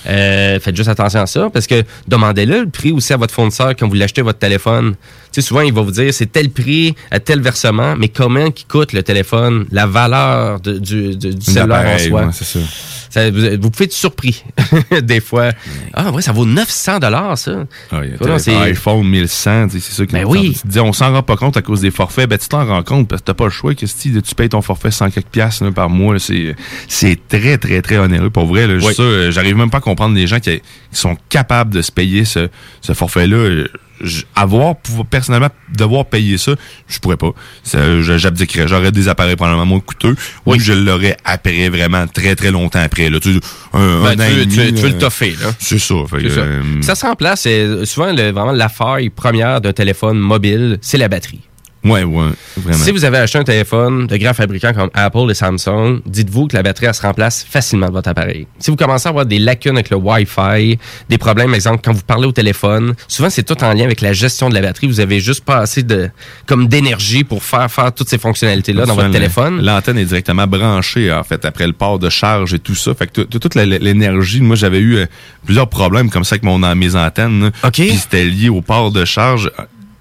Euh, 0.07 0.59
faites 0.59 0.75
juste 0.75 0.89
attention 0.89 1.21
à 1.21 1.25
ça 1.25 1.49
parce 1.51 1.65
que 1.65 1.83
demandez-le 2.07 2.59
le 2.61 2.69
prix 2.69 2.91
aussi 2.91 3.11
à 3.13 3.17
votre 3.17 3.33
fournisseur 3.33 3.75
quand 3.75 3.87
vous 3.87 3.95
l'achetez 3.95 4.21
votre 4.21 4.37
téléphone. 4.37 4.93
Tu 5.31 5.41
sais, 5.41 5.47
souvent, 5.47 5.61
il 5.61 5.73
va 5.73 5.81
vous 5.81 5.91
dire 5.91 6.13
c'est 6.13 6.31
tel 6.31 6.49
prix 6.51 6.93
à 7.09 7.19
tel 7.19 7.41
versement, 7.41 7.95
mais 7.97 8.07
comment 8.09 8.51
qui 8.51 8.65
coûte 8.65 8.93
le 8.93 9.01
téléphone, 9.01 9.65
la 9.71 9.87
valeur 9.87 10.59
de- 10.59 10.77
du, 10.77 11.15
du, 11.15 11.33
du 11.33 11.41
cellulaire 11.51 11.95
en 11.95 11.97
soi. 11.97 12.21
ouais, 12.25 12.31
c'est 12.31 12.45
ça. 12.45 12.59
Ça, 13.15 13.31
vous, 13.31 13.39
vous 13.61 13.69
pouvez 13.71 13.85
être 13.85 13.93
surpris 13.93 14.43
des 15.03 15.21
fois. 15.21 15.51
Ah 15.93 16.11
ouais, 16.11 16.21
ça 16.21 16.33
vaut 16.33 16.45
900 16.45 16.99
dollars 16.99 17.37
ça. 17.37 17.63
Ah, 17.89 18.01
Voilà, 18.19 18.35
iPhone 18.63 19.07
1100, 19.07 19.69
tu 19.69 19.79
sais, 19.79 19.79
c'est 19.79 19.95
ça 19.95 20.05
qui 20.05 20.11
Ben 20.13 20.25
oui. 20.25 20.57
Tu 20.61 20.67
dis, 20.67 20.79
on 20.81 20.91
s'en 20.91 21.13
rend 21.13 21.23
pas 21.23 21.37
compte 21.37 21.55
à 21.55 21.61
cause 21.61 21.79
des 21.79 21.91
forfaits. 21.91 22.29
Ben, 22.29 22.37
tu 22.37 22.49
t'en 22.49 22.65
rends 22.65 22.83
compte 22.83 23.07
parce 23.07 23.21
que 23.21 23.27
t'as 23.27 23.33
pas 23.33 23.45
le 23.45 23.51
choix. 23.51 23.73
Que 23.73 23.85
si 23.87 24.11
tu 24.21 24.35
payes 24.35 24.49
ton 24.49 24.61
forfait 24.61 24.91
100 24.91 25.11
quelques 25.11 25.27
piastres 25.27 25.63
là, 25.63 25.71
par 25.71 25.89
mois, 25.89 26.13
là, 26.15 26.19
c'est, 26.19 26.55
c'est 26.89 27.17
très, 27.29 27.57
très, 27.57 27.81
très 27.81 27.97
onéreux. 27.99 28.29
Pour 28.29 28.47
vrai, 28.47 28.67
là, 28.67 28.75
Oui. 28.83 28.93
euh, 28.99 29.31
j'arrive 29.31 29.55
même 29.55 29.69
pas 29.69 29.77
à 29.77 29.81
comprendre 29.81 30.13
les 30.13 30.27
gens 30.27 30.39
qui, 30.41 30.59
qui 30.59 30.61
sont 30.91 31.15
capables 31.29 31.73
de 31.73 31.81
se 31.81 31.91
payer 31.93 32.25
ce. 32.25 32.39
Euh, 32.39 32.47
j- 33.63 33.69
Avoir, 34.35 34.75
pouvoir- 34.75 35.05
personnellement, 35.07 35.49
devoir 35.73 36.05
payer 36.05 36.37
ça, 36.37 36.53
je 36.87 36.99
pourrais 36.99 37.17
pas. 37.17 37.31
J'abdiquerais. 37.63 38.67
J'aurais 38.67 38.91
des 38.91 39.07
appareils 39.07 39.35
probablement 39.35 39.65
moins 39.65 39.79
coûteux. 39.79 40.15
Oui. 40.45 40.59
je 40.59 40.73
l'aurais 40.73 41.15
après, 41.23 41.69
vraiment, 41.69 42.05
très, 42.07 42.35
très 42.35 42.51
longtemps 42.51 42.79
après. 42.81 43.09
Là. 43.09 43.19
Tu 43.19 43.39
un, 43.73 44.03
Ben, 44.03 44.19
un 44.19 44.23
an 44.25 44.27
tu, 44.29 44.41
et 44.41 44.47
tu- 44.47 44.55
demi, 44.57 44.73
tu 44.73 44.81
veux 44.81 44.89
le 44.89 44.97
toffer, 44.97 45.35
là. 45.41 45.51
C'est 45.59 45.79
ça. 45.79 45.95
Fait 46.09 46.17
que, 46.23 46.29
C'est 46.29 46.35
ça. 46.35 46.41
euh, 46.41 46.61
Ça 46.81 46.95
se 46.95 47.05
remplace. 47.05 47.41
c'est 47.41 47.85
Souvent, 47.85 48.07
le- 48.11 48.31
vraiment, 48.31 48.51
l'affaire 48.51 48.97
première 49.15 49.61
d'un 49.61 49.73
téléphone 49.73 50.17
mobile, 50.19 50.77
c'est 50.81 50.97
la 50.97 51.07
batterie. 51.07 51.41
Ouais, 51.85 52.03
ouais, 52.03 52.29
vraiment. 52.57 52.83
Si 52.83 52.91
vous 52.91 53.05
avez 53.05 53.19
acheté 53.19 53.37
un 53.37 53.43
téléphone 53.43 54.07
de 54.07 54.17
grands 54.17 54.33
fabricants 54.33 54.73
comme 54.73 54.89
Apple 54.93 55.29
et 55.29 55.33
Samsung, 55.33 56.01
dites-vous 56.05 56.47
que 56.47 56.55
la 56.57 56.63
batterie 56.63 56.87
elle 56.87 56.93
se 56.93 57.01
remplace 57.01 57.45
facilement 57.49 57.87
de 57.87 57.91
votre 57.93 58.09
appareil. 58.09 58.47
Si 58.59 58.71
vous 58.71 58.75
commencez 58.77 59.07
à 59.07 59.11
avoir 59.11 59.25
des 59.25 59.39
lacunes 59.39 59.75
avec 59.75 59.89
le 59.89 59.97
Wi-Fi, 59.97 60.77
des 61.09 61.17
problèmes, 61.17 61.47
par 61.47 61.55
exemple, 61.55 61.81
quand 61.83 61.93
vous 61.93 62.01
parlez 62.01 62.25
au 62.27 62.31
téléphone, 62.31 62.93
souvent 63.07 63.29
c'est 63.29 63.43
tout 63.43 63.63
en 63.63 63.71
lien 63.73 63.85
avec 63.85 64.01
la 64.01 64.13
gestion 64.13 64.49
de 64.49 64.55
la 64.55 64.61
batterie. 64.61 64.87
Vous 64.87 64.99
avez 64.99 65.19
juste 65.19 65.43
pas 65.45 65.57
assez 65.59 65.83
de 65.83 66.09
comme 66.45 66.67
d'énergie 66.67 67.23
pour 67.23 67.43
faire 67.43 67.69
faire 67.71 67.93
toutes 67.93 68.09
ces 68.09 68.17
fonctionnalités-là 68.17 68.85
dans 68.85 68.95
votre 68.95 69.07
téléphone. 69.13 69.61
L'antenne 69.63 69.97
est 69.97 70.05
directement 70.05 70.47
branchée, 70.47 71.11
en 71.11 71.23
fait, 71.23 71.45
après 71.45 71.67
le 71.67 71.73
port 71.73 71.99
de 71.99 72.09
charge 72.09 72.53
et 72.53 72.59
tout 72.59 72.75
ça. 72.75 72.93
Fait 72.95 73.07
que 73.07 73.21
tout- 73.21 73.39
toute 73.39 73.55
l'énergie, 73.55 74.41
moi, 74.41 74.55
j'avais 74.55 74.79
eu 74.79 74.95
euh, 74.97 75.05
plusieurs 75.45 75.69
problèmes 75.69 76.09
comme 76.09 76.23
ça 76.23 76.33
avec 76.35 76.43
mon, 76.43 76.57
mes 76.75 76.95
antennes. 76.95 77.43
là. 77.43 77.51
Puis 77.89 77.97
c'était 77.97 78.25
lié 78.25 78.49
au 78.49 78.61
port 78.61 78.91
de 78.91 79.05
charge. 79.05 79.51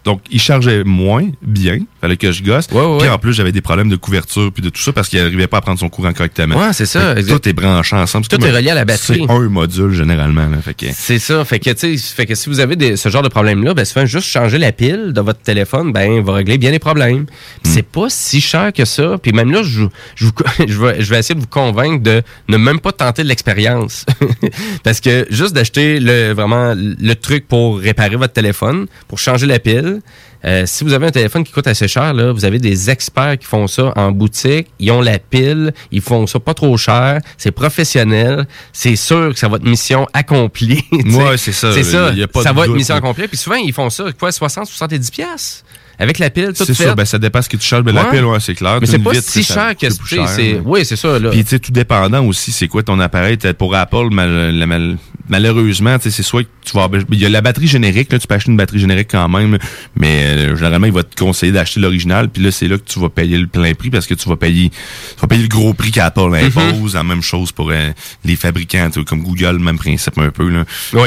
Donc, 0.04 0.20
il 0.30 0.40
chargeait 0.40 0.84
moins 0.84 1.28
bien. 1.42 1.78
Fallait 2.00 2.16
que 2.16 2.30
je 2.30 2.42
gosse. 2.42 2.66
puis 2.66 2.76
ouais. 2.76 3.08
en 3.08 3.18
plus, 3.18 3.32
j'avais 3.32 3.52
des 3.52 3.60
problèmes 3.62 3.88
de 3.88 3.96
couverture 3.96 4.52
puis 4.52 4.62
de 4.62 4.68
tout 4.68 4.80
ça 4.80 4.92
parce 4.92 5.08
qu'il 5.08 5.18
n'arrivait 5.22 5.46
pas 5.46 5.58
à 5.58 5.60
prendre 5.62 5.78
son 5.78 5.88
courant 5.88 6.12
correctement. 6.12 6.56
Ouais, 6.56 6.72
c'est 6.72 6.84
ça, 6.86 7.16
exact. 7.16 7.40
Tout 7.42 7.48
est 7.48 7.52
branché 7.54 7.96
ensemble. 7.96 8.26
Tout 8.26 8.44
est 8.44 8.50
relié 8.50 8.70
à 8.70 8.74
la 8.74 8.84
batterie. 8.84 9.24
C'est 9.26 9.32
un 9.32 9.48
module, 9.48 9.92
généralement. 9.92 10.46
Là. 10.48 10.58
Fait 10.62 10.74
que, 10.74 10.86
C'est 10.94 11.18
ça. 11.18 11.44
Fait 11.44 11.58
que, 11.58 11.70
tu 11.70 11.96
sais, 11.98 12.14
fait 12.14 12.26
que 12.26 12.34
si 12.34 12.48
vous 12.50 12.60
avez 12.60 12.76
des- 12.76 12.96
ce 12.96 13.08
genre 13.08 13.22
de 13.22 13.28
problème-là, 13.28 13.72
ben, 13.74 13.84
souvent, 13.84 14.04
juste 14.06 14.26
changer 14.28 14.58
la 14.58 14.72
pile 14.72 15.12
de 15.14 15.20
votre 15.22 15.40
téléphone, 15.40 15.92
ben, 15.92 16.22
va 16.22 16.34
régler 16.34 16.58
bien 16.58 16.70
les 16.70 16.78
problèmes. 16.78 17.24
Puis 17.62 17.72
c'est 17.72 17.82
pas 17.86 18.06
si 18.10 18.40
cher 18.42 18.72
que 18.72 18.84
ça. 18.84 19.16
Puis 19.22 19.32
même 19.32 19.50
là, 19.52 19.62
je, 19.62 19.84
je, 20.16 20.26
vous- 20.26 20.32
je, 20.68 20.78
vais, 20.78 21.00
je 21.02 21.10
vais 21.10 21.18
essayer 21.18 21.34
de 21.34 21.40
vous 21.40 21.46
convaincre 21.46 22.02
de 22.02 22.22
ne 22.48 22.56
même 22.58 22.80
pas 22.80 22.92
tenter 22.92 23.22
de 23.22 23.28
l'expérience. 23.28 24.04
Parce 24.82 25.00
que 25.00 25.26
juste 25.30 25.54
d'acheter 25.54 26.00
le, 26.00 26.32
vraiment 26.32 26.74
le 26.76 27.14
truc 27.14 27.48
pour 27.48 27.78
réparer 27.78 28.16
votre 28.16 28.32
téléphone, 28.34 28.86
pour 29.08 29.18
changer 29.18 29.46
la 29.46 29.58
pile, 29.58 29.93
euh, 30.44 30.64
si 30.66 30.84
vous 30.84 30.92
avez 30.92 31.06
un 31.06 31.10
téléphone 31.10 31.44
qui 31.44 31.52
coûte 31.52 31.66
assez 31.66 31.88
cher, 31.88 32.12
là, 32.12 32.32
vous 32.32 32.44
avez 32.44 32.58
des 32.58 32.90
experts 32.90 33.38
qui 33.38 33.46
font 33.46 33.66
ça 33.66 33.92
en 33.96 34.12
boutique. 34.12 34.68
Ils 34.78 34.90
ont 34.90 35.00
la 35.00 35.18
pile, 35.18 35.72
ils 35.90 36.02
font 36.02 36.26
ça 36.26 36.38
pas 36.40 36.54
trop 36.54 36.76
cher, 36.76 37.20
c'est 37.38 37.52
professionnel. 37.52 38.46
C'est 38.72 38.96
sûr 38.96 39.32
que 39.32 39.38
ça 39.38 39.48
va 39.48 39.56
être 39.56 39.64
mission 39.64 40.06
accomplie. 40.12 40.82
Ouais, 41.14 41.36
c'est 41.36 41.52
ça. 41.52 41.72
C'est 41.72 41.84
ça. 41.84 42.10
Il 42.12 42.18
y 42.18 42.22
a 42.22 42.28
pas 42.28 42.42
ça 42.42 42.50
de 42.50 42.56
va 42.56 42.64
être 42.64 42.72
mission 42.72 42.94
accomplie. 42.94 43.28
Puis 43.28 43.36
souvent, 43.36 43.56
ils 43.56 43.72
font 43.72 43.88
ça, 43.90 44.06
quoi, 44.18 44.32
60, 44.32 44.66
70 44.66 45.10
pièces 45.10 45.63
avec 45.98 46.18
la 46.18 46.30
pile 46.30 46.52
toute 46.56 46.66
C'est 46.66 46.74
ça, 46.74 46.94
ben 46.94 47.04
ça 47.04 47.18
dépend 47.18 47.40
ce 47.42 47.48
que 47.48 47.56
tu 47.56 47.66
charges. 47.66 47.84
Ben, 47.84 47.94
La 47.94 48.04
pile, 48.06 48.24
ouais, 48.24 48.40
c'est 48.40 48.54
clair. 48.54 48.78
Mais 48.80 48.86
c'est 48.86 48.98
pas 48.98 49.10
vitre, 49.12 49.28
si 49.28 49.42
cher 49.44 49.74
que 49.76 49.86
c'est-. 49.90 50.60
Oui, 50.64 50.84
c'est 50.84 50.96
ça. 50.96 51.18
Là. 51.18 51.30
Puis, 51.30 51.44
tu 51.44 51.50
sais, 51.50 51.58
tout 51.58 51.72
dépendant 51.72 52.24
aussi, 52.26 52.52
c'est 52.52 52.68
quoi 52.68 52.82
ton 52.82 52.98
appareil. 53.00 53.36
Pour 53.58 53.74
Apple, 53.74 54.08
mal- 54.10 54.50
la- 54.54 54.66
mal- 54.66 54.96
malheureusement, 55.28 55.98
tu 55.98 56.04
sais, 56.04 56.10
c'est 56.10 56.22
soit 56.22 56.44
que 56.44 56.48
tu 56.64 56.72
vas... 56.76 56.88
Il 57.10 57.18
y 57.18 57.26
a 57.26 57.28
la 57.28 57.40
batterie 57.40 57.66
générique, 57.66 58.12
là, 58.12 58.18
tu 58.18 58.26
peux 58.26 58.34
acheter 58.34 58.50
une 58.50 58.56
batterie 58.56 58.78
générique 58.78 59.08
quand 59.10 59.28
même, 59.28 59.58
mais 59.96 60.24
euh, 60.24 60.56
généralement, 60.56 60.86
il 60.86 60.92
va 60.92 61.02
te 61.02 61.14
conseiller 61.16 61.52
d'acheter 61.52 61.80
l'original, 61.80 62.28
puis 62.28 62.42
là, 62.42 62.50
c'est 62.50 62.68
là 62.68 62.76
que 62.78 62.84
tu 62.84 62.98
vas 63.00 63.08
payer 63.08 63.38
le 63.38 63.46
plein 63.46 63.74
prix 63.74 63.90
parce 63.90 64.06
que 64.06 64.14
tu 64.14 64.28
vas 64.28 64.36
payer 64.36 64.70
tu 64.70 65.20
vas 65.20 65.26
payer 65.28 65.42
le 65.42 65.48
gros 65.48 65.74
prix 65.74 65.90
qu'Apple 65.90 66.20
Mhm. 66.30 66.34
impose. 66.58 66.94
La 66.94 67.04
même 67.04 67.22
chose 67.22 67.52
pour 67.52 67.70
euh, 67.70 67.90
les 68.24 68.36
fabricants, 68.36 68.90
comme 69.06 69.22
Google, 69.22 69.58
même 69.58 69.78
principe 69.78 70.18
un 70.18 70.30
peu. 70.30 70.48
Là. 70.48 70.64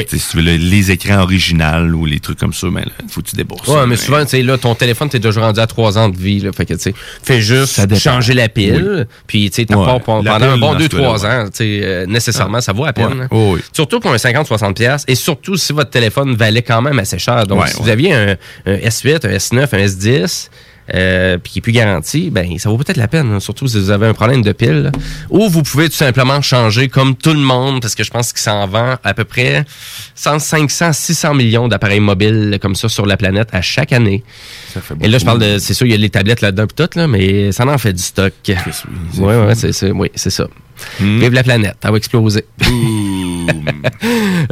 Sais, 0.08 0.18
Si 0.18 0.30
tu 0.30 0.36
veux 0.38 0.42
le- 0.42 0.56
les 0.56 0.90
écrans 0.90 1.22
originaux 1.22 1.94
ou 1.96 2.04
les 2.06 2.20
trucs 2.20 2.38
comme 2.38 2.52
ça, 2.52 2.68
ben, 2.70 2.80
là, 2.80 2.92
faut 3.08 3.20
que 3.22 3.28
tu 3.30 3.36
débourses. 3.36 3.66
Ouais, 3.68 3.86
mais 3.86 3.96
souvent, 3.96 4.22
tu 4.24 4.30
sais, 4.30 4.42
là, 4.42 4.58
ton 4.58 4.74
téléphone, 4.78 5.08
t'es 5.08 5.18
déjà 5.18 5.40
rendu 5.40 5.60
à 5.60 5.66
3 5.66 5.98
ans 5.98 6.08
de 6.08 6.16
vie, 6.16 6.40
là. 6.40 6.50
Fait 6.52 6.64
que, 6.66 6.74
tu 6.74 6.80
sais, 6.80 6.94
fais 7.22 7.40
juste 7.40 7.94
changer 7.98 8.34
la 8.34 8.48
pile, 8.48 9.06
puis, 9.26 9.50
tu 9.50 9.56
sais, 9.56 9.66
t'as 9.66 9.76
Ouais. 9.76 9.84
pas 9.86 9.98
pendant 10.00 10.32
un 10.32 10.56
bon 10.58 10.72
dans 10.74 10.78
2-3 10.78 11.18
ce 11.18 11.22
cas-là, 11.22 11.42
ans, 11.42 11.44
tu 11.46 11.50
sais, 11.56 11.80
euh, 11.82 12.06
nécessairement, 12.06 12.60
ça 12.60 12.72
vaut 12.72 12.84
la 12.86 12.92
peine. 12.92 13.06
Ouais. 13.06 13.24
hein. 13.24 13.28
Oh, 13.30 13.52
oui. 13.56 13.60
Surtout 13.72 14.00
pour 14.00 14.12
un 14.12 14.16
50-60$, 14.16 14.74
piastres, 14.74 15.04
et 15.10 15.14
surtout 15.14 15.56
si 15.56 15.72
votre 15.72 15.90
téléphone 15.90 16.34
valait 16.36 16.62
quand 16.62 16.80
même 16.82 16.98
assez 16.98 17.18
cher. 17.18 17.46
Donc, 17.46 17.60
Ouais, 17.62 17.68
si 17.68 17.82
vous 17.82 17.88
aviez 17.88 18.14
un, 18.14 18.36
un 18.66 18.74
S8, 18.76 19.26
un 19.26 19.36
S9, 19.36 19.68
un 19.72 19.78
S10, 19.86 20.48
euh, 20.94 21.36
puis 21.36 21.52
qui 21.52 21.58
est 21.58 21.62
plus 21.62 21.72
garanti, 21.72 22.30
ben 22.30 22.58
ça 22.58 22.70
vaut 22.70 22.78
peut-être 22.78 22.96
la 22.96 23.08
peine, 23.08 23.30
hein, 23.30 23.40
surtout 23.40 23.66
si 23.68 23.78
vous 23.78 23.90
avez 23.90 24.06
un 24.06 24.14
problème 24.14 24.40
de 24.40 24.52
pile. 24.52 24.84
là. 24.84 24.90
Ou 25.28 25.46
vous 25.50 25.62
pouvez 25.62 25.90
tout 25.90 25.94
simplement 25.96 26.40
changer 26.40 26.88
comme 26.88 27.14
tout 27.14 27.34
le 27.34 27.40
monde, 27.40 27.82
parce 27.82 27.94
que 27.94 28.02
je 28.04 28.10
pense 28.10 28.32
qu'il 28.32 28.40
s'en 28.40 28.66
vend 28.66 28.96
à 29.04 29.12
peu 29.12 29.24
près 29.24 29.66
100, 30.14 30.38
500, 30.38 30.94
600 30.94 31.34
millions 31.34 31.68
d'appareils 31.68 32.00
mobiles 32.00 32.58
comme 32.62 32.74
ça 32.74 32.88
sur 32.88 33.04
la 33.04 33.18
planète 33.18 33.50
à 33.52 33.60
chaque 33.60 33.92
année. 33.92 34.24
Et 35.00 35.08
là, 35.08 35.18
je 35.18 35.24
parle 35.24 35.38
de, 35.38 35.58
c'est 35.58 35.74
sûr, 35.74 35.86
il 35.86 35.90
y 35.90 35.94
a 35.94 35.98
les 35.98 36.10
tablettes 36.10 36.40
là-dedans 36.40 36.66
tout, 36.74 36.88
là, 36.98 37.06
mais 37.06 37.52
ça 37.52 37.66
en 37.66 37.78
fait 37.78 37.92
du 37.92 38.02
stock. 38.02 38.32
Oui, 39.18 39.34
ouais, 39.34 39.54
c'est, 39.54 39.72
c'est, 39.72 39.92
ça. 40.78 41.04
Vive 41.04 41.32
la 41.32 41.42
planète, 41.42 41.76
elle 41.82 41.90
va 41.90 41.96
exploser. 41.96 42.44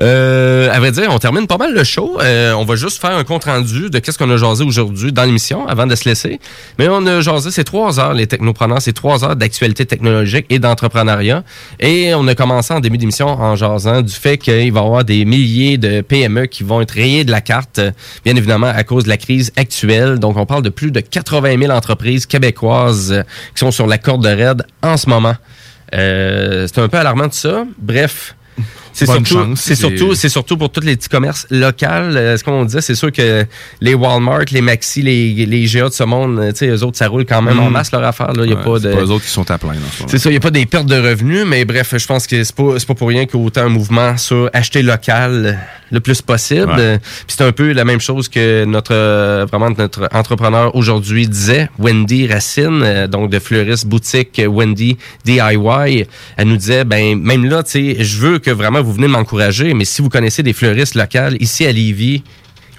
Euh, 0.03 0.71
à 0.73 0.79
vrai 0.79 0.93
dire, 0.93 1.09
on 1.11 1.19
termine 1.19 1.47
pas 1.47 1.57
mal 1.57 1.75
le 1.75 1.85
show. 1.85 2.19
Euh, 2.21 2.53
on 2.53 2.65
va 2.65 2.77
juste 2.77 3.01
faire 3.01 3.17
un 3.17 3.25
compte 3.25 3.45
rendu 3.45 3.89
de 3.89 3.99
qu'est-ce 3.99 4.19
qu'on 4.19 4.31
a 4.31 4.37
jasé 4.37 4.65
aujourd'hui 4.65 5.13
dans 5.13 5.25
l'émission 5.25 5.67
avant 5.67 5.87
de 5.87 5.95
se 5.95 6.09
laisser. 6.09 6.39
Mais 6.79 6.89
on 6.89 7.07
a 7.07 7.21
jasé, 7.21 7.51
c'est 7.51 7.65
trois 7.65 7.99
heures, 7.99 8.13
les 8.13 8.27
technopreneurs, 8.27 8.83
c'est 8.83 8.93
trois 8.93 9.25
heures 9.25 9.37
d'actualité 9.37 9.87
technologique 9.87 10.47
et 10.51 10.59
d'entrepreneuriat. 10.59 11.45
Et 11.81 12.15
on 12.15 12.27
a 12.29 12.35
commencé 12.35 12.75
en 12.75 12.81
début 12.81 12.99
d'émission 12.99 13.29
en 13.29 13.57
jasant 13.57 14.03
du 14.03 14.13
fait 14.13 14.39
qu'il 14.39 14.73
va 14.73 14.81
y 14.81 14.85
avoir 14.85 15.05
des 15.05 15.25
milliers 15.25 15.79
de 15.79 16.01
PME 16.01 16.47
qui 16.47 16.63
vont 16.63 16.81
être 16.81 16.93
rayés 16.93 17.25
de 17.25 17.31
la 17.31 17.41
carte, 17.41 17.81
bien 18.25 18.37
évidemment, 18.37 18.69
à 18.69 18.85
cause 18.85 19.05
de 19.05 19.09
la 19.09 19.17
crise 19.17 19.53
actuelle. 19.57 20.19
Donc, 20.19 20.37
on 20.37 20.47
parle 20.47 20.63
de 20.63 20.71
plus 20.71 20.91
de 20.91 21.01
80 21.01 21.59
000 21.59 21.73
entreprises 21.73 22.27
québécoises 22.27 23.25
qui 23.55 23.61
sont 23.61 23.71
sur 23.71 23.87
la 23.87 23.99
corde 23.99 24.25
de 24.25 24.29
raid 24.29 24.67
en 24.83 24.97
ce 24.97 25.09
moment. 25.09 25.35
Euh, 25.97 26.67
c'est 26.67 26.81
un 26.81 26.89
peu 26.89 26.99
alarmant 26.99 27.29
tout 27.29 27.37
ça. 27.37 27.65
Bref. 27.79 28.35
C'est 28.97 29.07
surtout, 29.07 29.57
c'est 29.57 29.75
surtout, 29.75 30.15
c'est 30.15 30.29
surtout 30.29 30.57
pour 30.57 30.71
tous 30.71 30.81
les 30.81 30.97
petits 30.97 31.09
commerces 31.09 31.47
locaux. 31.51 31.85
Euh, 31.87 32.37
ce 32.37 32.43
qu'on 32.45 32.65
disait, 32.65 32.81
c'est 32.81 32.95
sûr 32.95 33.13
que 33.13 33.45
les 33.81 33.95
Walmart, 33.95 34.47
les 34.53 34.61
Maxi, 34.63 35.03
les, 35.03 35.47
les 35.47 35.65
GA 35.67 35.89
de 35.89 35.95
ce 35.95 36.03
monde, 36.05 36.39
euh, 36.39 36.51
tu 36.53 36.59
sais, 36.59 36.69
eux 36.69 36.83
autres, 36.83 36.97
ça 36.97 37.09
roule 37.09 37.27
quand 37.27 37.43
même 37.43 37.59
en 37.61 37.69
Mm. 37.69 37.73
masse 37.73 37.93
leur 37.93 38.05
affaire. 38.05 38.33
Là. 38.33 38.45
Il 38.45 38.51
y 38.51 38.53
a 38.53 38.57
Ouais, 38.57 38.65
pas 38.65 38.79
de. 38.79 38.93
pas 38.95 39.01
eux 39.03 39.11
autres 39.11 39.25
qui 39.25 39.31
sont 39.31 39.51
à 39.51 39.59
plein. 39.59 39.75
C'est 40.07 40.19
ça, 40.19 40.31
il 40.31 40.33
n'y 40.33 40.39
a 40.39 40.41
pas 40.41 40.51
des 40.51 40.65
pertes 40.67 40.87
de 40.87 40.97
revenus, 40.99 41.45
mais 41.47 41.65
bref, 41.65 41.95
je 41.97 42.07
pense 42.07 42.27
que 42.27 42.43
c'est 42.43 42.55
pas, 42.57 42.79
c'est 42.79 42.87
pas 42.89 42.95
pour 42.95 43.09
rien 43.09 43.27
qu'il 43.27 43.39
y 43.39 43.43
a 43.43 43.47
autant 43.47 43.63
un 43.63 43.69
mouvement 43.69 44.17
sur 44.17 44.49
acheter 44.55 44.83
local 44.83 45.59
le 45.93 46.01
plus 46.01 46.23
possible. 46.23 46.67
Ouais. 46.73 46.75
Euh, 46.81 46.99
Puis 47.27 47.37
c'est 47.39 47.45
un 47.45 47.53
peu 47.53 47.73
la 47.73 47.85
même 47.85 48.01
chose 48.01 48.29
que 48.29 48.65
notre 48.65 48.95
euh, 48.95 49.47
vraiment 49.49 49.71
notre 49.77 50.09
entrepreneur 50.13 50.75
aujourd'hui 50.75 51.29
disait, 51.29 51.69
Wendy 51.79 52.27
Racine, 52.27 52.81
euh, 52.83 53.07
donc 53.07 53.31
de 53.31 53.39
fleuriste 53.39 53.87
boutique 53.87 54.39
euh, 54.39 54.47
Wendy 54.47 54.97
DIY. 55.25 56.07
Elle 56.37 56.49
nous 56.49 56.57
disait, 56.57 56.85
ben 56.85 57.21
même 57.21 57.45
là, 57.45 57.63
tu 57.63 57.71
sais, 57.73 57.97
je 58.05 58.19
veux 58.19 58.39
que 58.39 58.51
vraiment 58.51 58.83
vous 58.87 58.93
venez 58.95 59.09
m'encourager, 59.09 59.75
mais 59.75 59.85
si 59.85 60.01
vous 60.01 60.09
connaissez 60.09 60.43
des 60.43 60.53
fleuristes 60.53 60.95
locales 60.95 61.37
ici 61.41 61.67
à 61.67 61.73
Lévis, 61.73 62.23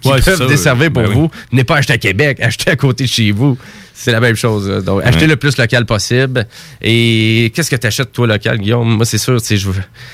qui 0.02 0.08
Ouais, 0.10 0.22
peuvent 0.22 0.38
ça, 0.38 0.46
desservir 0.46 0.92
pour 0.92 1.02
ben 1.04 1.10
oui. 1.10 1.16
vous, 1.16 1.32
venez 1.52 1.64
pas 1.64 1.78
acheter 1.78 1.94
à 1.94 1.98
Québec, 1.98 2.40
achetez 2.40 2.70
à 2.72 2.76
côté 2.76 3.04
de 3.06 3.10
chez 3.10 3.32
vous. 3.32 3.58
C'est 3.94 4.12
la 4.12 4.20
même 4.20 4.36
chose. 4.36 4.84
Donc, 4.86 5.02
achetez 5.04 5.22
Ouais. 5.22 5.28
le 5.28 5.36
plus 5.38 5.58
local 5.58 5.86
possible. 5.88 6.48
Et 6.84 7.52
qu'est-ce 7.56 7.72
que 7.72 7.76
tu 7.76 7.88
achètes, 7.88 8.12
toi, 8.12 8.28
local, 8.28 8.60
Guillaume? 8.60 8.96
Moi, 8.96 9.06
c'est 9.06 9.18
sûr, 9.18 9.40
je. 9.40 9.70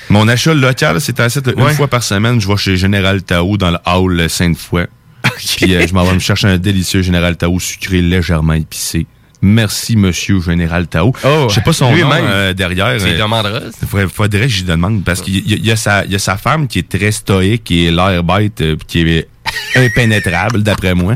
Mon 0.08 0.26
achat 0.26 0.54
local, 0.54 1.00
c'est 1.02 1.20
assez 1.20 1.40
une 1.46 1.62
Ouais. 1.62 1.74
fois 1.74 1.86
par 1.86 2.02
semaine. 2.02 2.40
Je 2.40 2.48
vais 2.48 2.56
chez 2.56 2.76
Général 2.78 3.22
Tao 3.22 3.56
dans 3.58 3.70
le 3.70 3.78
hall 3.86 4.28
Sainte-Foy. 4.30 4.86
Puis 5.58 5.74
euh, 5.74 5.86
je 5.86 5.92
m'en 5.94 6.04
vais 6.04 6.14
me 6.14 6.18
chercher 6.18 6.48
un 6.48 6.56
délicieux 6.58 7.02
Général 7.02 7.36
Tao 7.36 7.60
sucré 7.60 8.00
légèrement 8.00 8.54
épicé. 8.54 9.06
Merci, 9.44 9.94
monsieur 9.96 10.40
Général 10.40 10.86
Tao. 10.88 11.12
Oh, 11.24 11.46
je 11.50 11.54
sais 11.54 11.60
pas 11.60 11.72
son 11.74 11.94
nom 11.94 12.10
euh, 12.12 12.54
derrière. 12.54 12.86
Euh, 12.86 13.18
demanderas. 13.18 13.60
Faudrait, 13.86 14.08
faudrait 14.08 14.40
que 14.40 14.48
j'y 14.48 14.64
demande 14.64 15.04
parce 15.04 15.20
qu'il 15.20 15.34
y, 15.36 15.52
a- 15.54 15.56
il 15.58 15.66
y 15.66 15.70
a 15.70 15.76
sa, 15.76 16.04
il 16.06 16.10
y 16.12 16.14
a 16.14 16.18
sa 16.18 16.36
femme 16.38 16.66
qui 16.66 16.78
est 16.78 16.88
très 16.88 17.12
stoïque 17.12 17.70
et 17.70 17.90
l'air 17.90 18.24
bête 18.24 18.60
euh, 18.62 18.76
puis 18.76 18.86
qui 18.86 19.00
est 19.10 19.28
impénétrable 19.76 20.62
d'après 20.62 20.94
moi. 20.94 21.14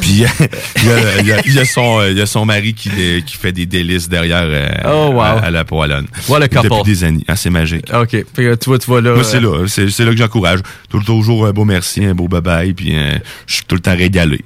Puis 0.00 0.10
il 0.82 0.84
y, 0.86 0.90
a, 0.90 1.20
il 1.20 1.42
il 1.46 1.66
son 1.66 2.00
euh, 2.00 2.10
il 2.10 2.18
y 2.18 2.20
a 2.20 2.26
son 2.26 2.44
mari 2.44 2.74
qui, 2.74 2.90
qui 3.24 3.36
fait 3.36 3.52
des 3.52 3.66
délices 3.66 4.08
derrière 4.08 4.42
euh, 4.44 4.68
Oh, 4.84 5.12
wow. 5.12 5.20
à, 5.20 5.26
à 5.44 5.50
la 5.50 5.64
poêlonne. 5.64 6.06
What 6.28 6.42
a 6.42 6.48
couple. 6.48 6.68
Depuis 6.68 6.82
des 6.92 7.04
années. 7.04 7.24
Ah, 7.28 7.36
c'est 7.36 7.50
magique. 7.50 7.86
OK. 7.94 8.10
Fait 8.10 8.24
que 8.34 8.54
tu 8.56 8.70
vois, 8.70 8.78
tu 8.78 8.86
vois 8.86 9.00
là. 9.00 9.14
Moi, 9.14 9.24
c'est 9.24 9.36
euh, 9.36 9.62
là. 9.62 9.68
C'est 9.68 9.88
c'est 9.90 10.04
là 10.04 10.10
que 10.10 10.16
j'encourage. 10.16 10.60
Tout, 10.90 11.00
toujours 11.02 11.46
un 11.46 11.52
beau 11.52 11.64
merci, 11.64 12.04
un 12.04 12.14
beau 12.14 12.26
bye-bye, 12.28 12.74
puis 12.74 12.94
euh, 12.96 13.12
je 13.46 13.54
suis 13.54 13.64
tout 13.64 13.76
le 13.76 13.80
temps 13.80 13.96
régalé. 13.96 14.40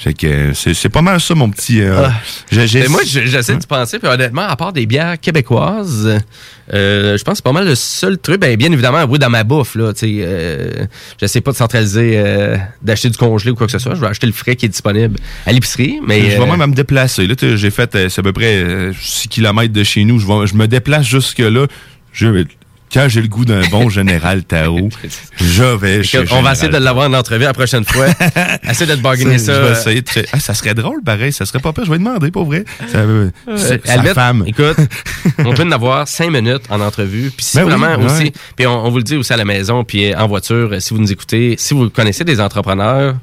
Fait 0.00 0.14
que 0.14 0.52
c'est 0.54 0.74
c'est 0.74 0.88
pas 0.90 1.02
mal 1.02 1.20
ça, 1.20 1.34
mon 1.34 1.50
petit... 1.50 1.80
euh, 1.80 2.04
Ah. 2.06 2.12
Mais 2.52 2.88
moi, 2.88 3.00
je- 3.04 3.26
j'essaie 3.26 3.56
de 3.56 3.66
penser, 3.66 3.98
puis 3.98 4.06
honnêtement, 4.08 4.42
à 4.46 4.54
part 4.54 4.72
des 4.72 4.86
bières 4.86 5.18
québécoises, 5.18 6.20
euh, 6.72 7.18
je 7.18 7.24
pense 7.24 7.32
que 7.32 7.36
c'est 7.38 7.44
pas 7.44 7.50
mal 7.52 7.66
le 7.66 7.74
seul 7.74 8.16
truc. 8.16 8.40
Ben, 8.40 8.54
bien 8.56 8.70
évidemment, 8.70 9.02
oui, 9.08 9.18
dans 9.18 9.28
ma 9.28 9.42
bouffe, 9.42 9.74
là, 9.74 9.92
tu 9.92 9.98
sais, 10.00 10.14
euh, 10.20 10.84
j'essaie 11.20 11.40
pas 11.40 11.50
de 11.50 11.56
centraliser, 11.56 12.12
euh, 12.16 12.56
d'acheter 12.80 13.10
du 13.10 13.16
congelé 13.18 13.50
ou 13.50 13.56
quoi 13.56 13.66
que 13.66 13.72
ce 13.72 13.80
soit. 13.80 13.96
Je 13.96 14.00
vais 14.00 14.06
acheter 14.06 14.28
le 14.28 14.32
frais 14.32 14.54
qui 14.54 14.66
est 14.66 14.68
disponible 14.68 15.18
à 15.46 15.50
l'épicerie, 15.52 15.98
mais... 16.06 16.20
je 16.30 16.36
vais 16.36 16.42
euh, 16.42 16.46
même 16.46 16.60
à 16.62 16.66
me 16.68 16.74
déplacer. 16.74 17.26
Là, 17.26 17.34
j'ai 17.56 17.70
fait, 17.70 17.92
euh, 17.96 18.08
c'est 18.08 18.20
à 18.20 18.22
peu 18.22 18.32
près 18.32 18.54
euh, 18.62 18.92
6 19.00 19.26
km 19.26 19.72
de 19.72 19.82
chez 19.82 20.04
nous. 20.04 20.20
Je, 20.20 20.26
vais- 20.28 20.46
je 20.46 20.54
me 20.54 20.68
déplace 20.68 21.06
jusque-là. 21.06 21.66
Je, 22.12 22.44
quand 22.92 23.06
j'ai 23.08 23.20
le 23.22 23.28
goût 23.28 23.44
d'un 23.44 23.66
bon 23.68 23.88
général 23.98 24.44
Tao, 24.44 24.88
je 25.36 25.62
vais 25.76 26.02
chez 26.02 26.24
on 26.32 26.42
va 26.42 26.52
essayer 26.52 26.70
de 26.70 26.76
l'avoir 26.78 27.08
en 27.08 27.14
entrevue 27.14 27.44
la 27.44 27.52
prochaine 27.52 27.84
fois. 27.84 28.06
Essayer 28.68 28.90
de 28.90 28.96
te 28.96 29.00
bargainer 29.02 29.38
ça. 29.38 29.54
Je 29.54 29.60
vais 29.60 29.72
essayer 29.72 30.02
de- 30.02 30.08
Ah, 30.32 30.40
ça 30.40 30.54
serait 30.54 30.74
drôle, 30.74 31.02
pareil. 31.02 31.32
Ça 31.32 31.46
serait 31.46 31.58
pas 31.58 31.72
pire. 31.72 31.84
Je 31.84 31.90
vais 31.90 31.98
demander, 31.98 32.30
pour 32.30 32.44
vrai. 32.44 32.64
Ça, 32.90 32.98
euh, 32.98 33.30
Euh, 33.48 33.56
sa 33.84 34.02
femme. 34.14 34.44
Écoute, 34.46 34.76
on 35.38 35.52
peut 35.54 35.62
en 35.62 35.72
avoir 35.72 36.06
cinq 36.08 36.30
minutes 36.30 36.62
en 36.70 36.80
entrevue. 36.80 37.30
Puis 37.36 37.44
si 37.46 37.56
Ben 37.58 37.64
vraiment 37.64 37.96
ouais. 37.96 38.04
aussi, 38.04 38.32
puis 38.56 38.66
on, 38.66 38.84
on 38.86 38.90
vous 38.90 38.98
le 38.98 39.02
dit 39.04 39.16
aussi 39.16 39.32
à 39.32 39.36
la 39.36 39.44
maison, 39.44 39.84
puis 39.84 40.14
en 40.14 40.26
voiture, 40.26 40.70
si 40.80 40.94
vous 40.94 41.00
nous 41.00 41.12
écoutez, 41.12 41.56
si 41.58 41.74
vous 41.74 41.90
connaissez 41.90 42.24
des 42.24 42.40
entrepreneurs 42.40 43.14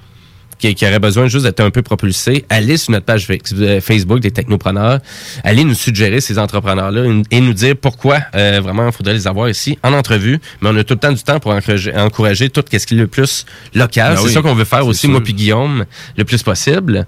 qui, 0.59 0.73
qui 0.75 0.85
auraient 0.85 0.99
besoin 0.99 1.27
juste 1.27 1.45
d'être 1.45 1.59
un 1.59 1.71
peu 1.71 1.81
propulsés, 1.81 2.45
allez 2.49 2.77
sur 2.77 2.91
notre 2.91 3.05
page 3.05 3.27
euh, 3.29 3.81
Facebook 3.81 4.19
des 4.19 4.31
technopreneurs, 4.31 4.99
allez 5.43 5.63
nous 5.63 5.73
suggérer 5.73 6.21
ces 6.21 6.39
entrepreneurs-là 6.39 7.03
et 7.31 7.41
nous 7.41 7.53
dire 7.53 7.75
pourquoi 7.75 8.19
euh, 8.35 8.59
vraiment 8.61 8.87
il 8.87 8.93
faudrait 8.93 9.13
les 9.13 9.27
avoir 9.27 9.49
ici 9.49 9.77
en 9.83 9.93
entrevue. 9.93 10.39
Mais 10.61 10.69
on 10.69 10.75
a 10.77 10.83
tout 10.83 10.93
le 10.93 10.99
temps 10.99 11.11
du 11.11 11.23
temps 11.23 11.39
pour 11.39 11.51
encourager, 11.51 11.95
encourager 11.95 12.49
tout 12.49 12.63
ce 12.71 12.85
qui 12.85 12.95
est 12.95 12.97
le 12.97 13.07
plus 13.07 13.45
local. 13.73 14.13
Ben 14.13 14.17
c'est 14.19 14.27
oui, 14.27 14.33
ça 14.33 14.41
qu'on 14.41 14.55
veut 14.55 14.65
faire 14.65 14.85
aussi, 14.85 15.01
sûr. 15.01 15.09
moi 15.09 15.21
puis 15.21 15.33
Guillaume, 15.33 15.85
le 16.17 16.23
plus 16.25 16.41
possible. 16.43 17.05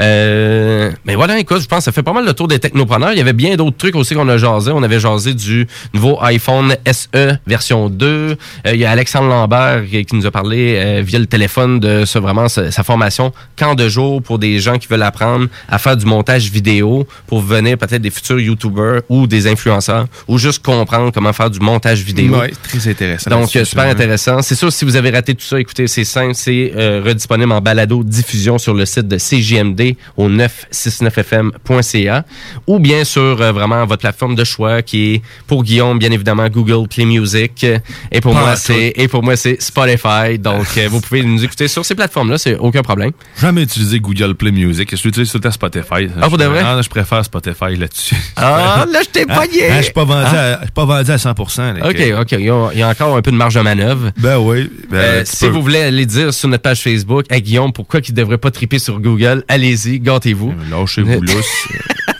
Euh, 0.00 0.90
mais 1.04 1.14
voilà, 1.14 1.38
écoute, 1.38 1.60
je 1.62 1.66
pense 1.66 1.78
que 1.78 1.84
ça 1.84 1.92
fait 1.92 2.02
pas 2.02 2.12
mal 2.12 2.24
le 2.24 2.32
tour 2.32 2.48
des 2.48 2.58
technopreneurs. 2.58 3.12
Il 3.12 3.18
y 3.18 3.20
avait 3.20 3.32
bien 3.32 3.56
d'autres 3.56 3.76
trucs 3.76 3.96
aussi 3.96 4.14
qu'on 4.14 4.28
a 4.28 4.38
jasé. 4.38 4.70
On 4.72 4.82
avait 4.82 5.00
jasé 5.00 5.34
du 5.34 5.66
nouveau 5.94 6.18
iPhone 6.22 6.76
SE 6.90 7.38
version 7.46 7.88
2. 7.88 8.06
Euh, 8.06 8.36
il 8.72 8.78
y 8.78 8.84
a 8.84 8.90
Alexandre 8.90 9.28
Lambert 9.28 9.84
qui, 9.90 10.06
nous 10.12 10.26
a 10.26 10.30
parlé 10.30 10.76
euh, 10.76 11.02
via 11.04 11.18
le 11.18 11.26
téléphone 11.26 11.80
de 11.80 12.04
ça, 12.04 12.20
vraiment 12.20 12.48
sa, 12.48 12.70
sa 12.70 12.82
formation 12.82 13.32
camp 13.56 13.74
de 13.74 13.88
jour 13.88 14.22
pour 14.22 14.38
des 14.38 14.58
gens 14.58 14.78
qui 14.78 14.88
veulent 14.88 15.02
apprendre 15.02 15.46
à 15.68 15.78
faire 15.78 15.96
du 15.96 16.06
montage 16.06 16.50
vidéo 16.50 17.06
pour 17.26 17.40
venir 17.40 17.78
peut-être 17.78 18.02
des 18.02 18.10
futurs 18.10 18.40
YouTubers 18.40 19.02
ou 19.08 19.26
des 19.26 19.46
influenceurs 19.46 20.06
ou 20.28 20.38
juste 20.38 20.62
comprendre 20.62 21.12
comment 21.12 21.32
faire 21.32 21.50
du 21.50 21.60
montage 21.60 22.02
vidéo. 22.02 22.38
Ouais, 22.38 22.52
très 22.62 22.88
intéressant. 22.88 23.30
Donc, 23.30 23.54
euh, 23.56 23.64
super 23.64 23.84
intéressant. 23.84 24.42
C'est 24.42 24.54
sûr, 24.54 24.72
si 24.72 24.84
vous 24.84 24.96
avez 24.96 25.10
raté 25.10 25.34
tout 25.34 25.44
ça, 25.44 25.60
écoutez, 25.60 25.86
c'est 25.86 26.04
simple, 26.04 26.34
c'est 26.34 26.72
euh, 26.76 27.02
redisponible 27.04 27.52
en 27.52 27.60
balado 27.60 28.02
diffusion 28.04 28.58
sur 28.58 28.74
le 28.74 28.86
site 28.86 29.08
de 29.08 29.16
CJMD 29.16 29.79
au 30.16 30.28
969fm.ca 30.28 32.24
ou 32.66 32.78
bien 32.78 33.04
sur 33.04 33.40
euh, 33.40 33.52
vraiment 33.52 33.84
votre 33.86 34.00
plateforme 34.00 34.34
de 34.34 34.44
choix 34.44 34.82
qui 34.82 35.14
est 35.14 35.22
pour 35.46 35.62
Guillaume, 35.64 35.98
bien 35.98 36.10
évidemment, 36.10 36.48
Google 36.48 36.88
Play 36.88 37.04
Music. 37.04 37.64
Et 38.12 38.20
pour 38.20 38.34
Pas 38.34 38.40
moi, 38.40 38.56
c'est 38.56 38.92
et 38.96 39.08
pour 39.08 39.22
moi, 39.22 39.36
c'est 39.36 39.60
Spotify. 39.60 40.38
Donc, 40.38 40.66
euh, 40.76 40.88
vous 40.90 41.00
pouvez 41.00 41.22
nous 41.22 41.42
écouter 41.44 41.68
sur 41.68 41.84
ces 41.84 41.94
plateformes-là, 41.94 42.38
c'est 42.38 42.56
aucun 42.56 42.82
problème. 42.82 43.10
Jamais 43.40 43.62
utilisé 43.62 44.00
Google 44.00 44.34
Play 44.34 44.50
Music. 44.52 44.94
Je 44.96 45.02
l'utilise 45.04 45.30
tout 45.30 45.38
le 45.38 45.42
temps 45.42 45.50
Spotify. 45.50 46.08
Ah, 46.20 46.28
pour 46.28 46.38
de 46.38 46.44
vrai? 46.44 46.60
Ah, 46.64 46.80
je 46.82 46.88
préfère 46.88 47.24
Spotify 47.24 47.76
là-dessus. 47.76 48.16
Ah, 48.36 48.84
là, 48.90 49.00
je 49.02 49.08
t'ai 49.08 49.24
Ah, 49.28 49.34
pogné! 49.40 49.70
ah, 49.70 49.76
Je 49.78 49.82
suis 49.84 49.92
pas 49.92 50.04
vendu 50.04 50.26
Ah. 50.32 50.40
à- 50.54 50.56
je 50.60 50.62
suis 50.64 50.72
pas 50.72 50.84
vendu 50.84 51.10
à 51.10 51.18
100%. 51.18 51.72
là, 51.74 51.86
OK, 51.88 51.94
que- 51.94 52.20
OK. 52.20 52.32
Il 52.32 52.40
y, 52.46 52.50
a, 52.50 52.68
il 52.72 52.78
y 52.78 52.82
a 52.82 52.88
encore 52.88 53.16
un 53.16 53.22
peu 53.22 53.30
de 53.30 53.36
marge 53.36 53.54
de 53.54 53.60
manœuvre. 53.60 54.10
Ben 54.18 54.38
oui. 54.38 54.70
Ben, 54.90 54.96
Euh, 54.98 55.22
si 55.24 55.44
peux. 55.46 55.52
vous 55.52 55.62
voulez 55.62 55.80
aller 55.80 56.06
dire 56.06 56.32
sur 56.32 56.48
notre 56.48 56.62
page 56.62 56.80
Facebook 56.82 57.24
à 57.30 57.40
Guillaume 57.40 57.72
pourquoi 57.72 58.00
il 58.06 58.12
ne 58.12 58.16
devrait 58.16 58.38
pas 58.38 58.50
triper 58.50 58.78
sur 58.78 58.98
Google, 59.00 59.44
allez-y, 59.70 60.00
gâtez-vous. 60.00 60.52
Lâchez-vous 60.70 61.20
lousse. 61.20 61.68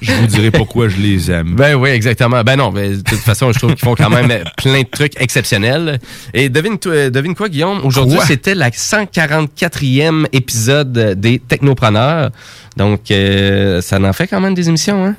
je 0.01 0.13
vous 0.13 0.27
dirai 0.27 0.51
pourquoi 0.51 0.89
je 0.89 0.97
les 0.97 1.31
aime. 1.31 1.55
Ben 1.57 1.75
oui, 1.75 1.91
exactement. 1.91 2.43
Ben 2.43 2.57
non, 2.57 2.71
de 2.71 3.03
toute 3.03 3.19
façon, 3.19 3.53
je 3.53 3.59
trouve 3.59 3.75
qu'ils 3.75 3.85
font 3.85 3.95
quand 3.95 4.11
même 4.11 4.45
plein 4.57 4.83
de 4.83 4.89
trucs 4.89 5.21
exceptionnels. 5.21 5.99
Et 6.33 6.49
devine, 6.49 6.77
devine 6.77 7.35
quoi, 7.35 7.49
Guillaume? 7.49 7.81
Aujourd'hui, 7.85 8.19
c'était 8.27 8.55
la 8.55 8.71
144e 8.71 10.27
épisode 10.33 10.93
des 11.19 11.39
Technopreneurs. 11.39 12.31
Donc, 12.77 13.11
euh, 13.11 13.81
ça 13.81 14.01
en 14.01 14.13
fait 14.13 14.29
quand 14.29 14.41
même 14.41 14.55
des 14.55 14.69
émissions, 14.69 15.05
hein? 15.05 15.17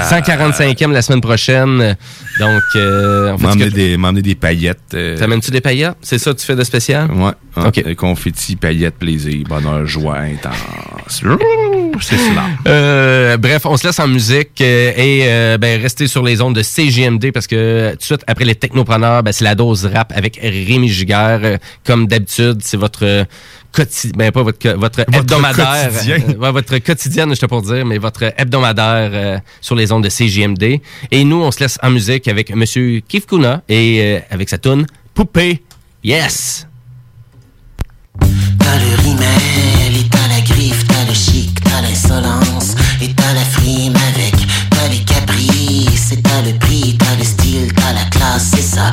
145e 0.00 0.90
la 0.92 1.02
semaine 1.02 1.20
prochaine. 1.20 1.96
Donc, 2.40 2.62
euh, 2.76 3.32
on 3.32 3.38
fait 3.38 3.44
M'emmener 3.46 3.70
des, 3.70 3.96
m'emmener 3.96 4.22
des 4.22 4.34
paillettes. 4.34 4.78
euh, 4.94 5.16
T'amènes-tu 5.18 5.50
des 5.50 5.60
paillettes? 5.60 5.96
C'est 6.02 6.18
ça 6.18 6.32
que 6.32 6.38
tu 6.38 6.46
fais 6.46 6.56
de 6.56 6.64
spécial? 6.64 7.10
Ouais. 7.10 7.32
OK. 7.56 7.82
Euh, 7.86 7.94
Confetti, 7.94 8.56
paillettes, 8.56 8.96
plaisir, 8.96 9.44
bonheur, 9.48 9.84
joie 9.86 10.18
intense. 10.18 11.22
C'est 12.00 12.16
cela. 12.16 12.44
Euh, 12.66 13.36
bref, 13.36 13.66
on 13.66 13.76
se 13.76 13.86
laisse 13.86 14.00
en 14.00 14.08
musique 14.08 14.60
euh, 14.60 14.92
et 14.96 15.20
euh, 15.24 15.58
ben, 15.58 15.80
restez 15.80 16.06
sur 16.06 16.22
les 16.22 16.40
ondes 16.40 16.54
de 16.54 16.62
CGMD 16.62 17.30
parce 17.32 17.46
que 17.46 17.90
tout 17.92 17.98
de 17.98 18.02
suite 18.02 18.24
après 18.26 18.44
les 18.46 18.54
technopreneurs, 18.54 19.22
ben, 19.22 19.32
c'est 19.32 19.44
la 19.44 19.54
dose 19.54 19.84
rap 19.92 20.12
avec 20.16 20.38
Rémi 20.42 20.88
Giguère. 20.88 21.58
Comme 21.86 22.06
d'habitude, 22.06 22.58
c'est 22.62 22.78
votre 22.78 23.04
euh, 23.04 23.24
quotidien, 23.72 24.12
ben 24.16 24.30
pas 24.32 24.42
votre, 24.42 24.58
co- 24.58 24.78
votre, 24.78 25.00
hebdomadaire, 25.00 25.90
quotidien. 25.90 26.18
euh, 26.42 26.50
votre 26.50 26.78
quotidienne, 26.78 27.34
je 27.34 27.40
te 27.40 27.46
pour 27.46 27.62
dire, 27.62 27.84
mais 27.84 27.98
votre 27.98 28.22
hebdomadaire 28.36 29.10
euh, 29.12 29.38
sur 29.60 29.74
les 29.74 29.90
ondes 29.92 30.04
de 30.04 30.08
CGMD. 30.08 30.80
Et 31.10 31.24
nous, 31.24 31.42
on 31.42 31.50
se 31.50 31.60
laisse 31.60 31.78
en 31.82 31.90
musique 31.90 32.28
avec 32.28 32.54
Monsieur 32.54 33.00
Kif 33.06 33.26
Kuna 33.26 33.62
et 33.68 34.00
euh, 34.00 34.20
avec 34.30 34.48
sa 34.48 34.58
tune 34.58 34.86
Poupée. 35.14 35.62
Yes. 36.04 36.66
T'as 38.58 38.76
le 38.78 39.02
rimel, 39.02 39.96
et 39.96 40.08
t'as 40.10 40.28
la 40.28 40.40
griffe, 40.42 40.86
t'as 40.86 41.04
le 41.08 41.14
chic, 41.14 41.58
t'as 41.64 41.80
l'insolence, 41.82 42.74
et 43.00 43.12
t'as 43.14 43.32
la 43.32 43.40
frime 43.40 43.94
avec, 44.14 44.34
t'as 44.70 44.88
les 44.88 45.04
caprices, 45.04 46.12
et 46.12 46.20
t'as 46.22 46.42
le 46.42 46.58
prix, 46.58 46.96
t'as 46.98 47.16
le 47.16 47.24
style, 47.24 47.72
t'as 47.74 47.92
la 47.94 48.02
ça. 48.38 48.90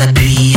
a 0.00 0.12
dream. 0.12 0.47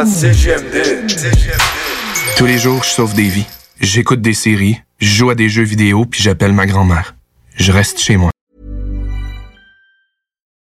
À 0.00 0.06
CGMD. 0.06 1.06
Tous 2.38 2.46
les 2.46 2.56
jours, 2.56 2.82
je 2.82 2.88
sauve 2.88 3.14
des 3.14 3.28
vies. 3.28 3.44
J'écoute 3.80 4.22
des 4.22 4.32
séries, 4.32 4.80
je 4.98 5.06
joue 5.06 5.28
à 5.28 5.34
des 5.34 5.50
jeux 5.50 5.62
vidéo, 5.62 6.06
puis 6.06 6.22
j'appelle 6.22 6.54
ma 6.54 6.64
grand-mère. 6.64 7.14
Je 7.54 7.70
reste 7.70 7.98
chez 7.98 8.16
moi. 8.16 8.30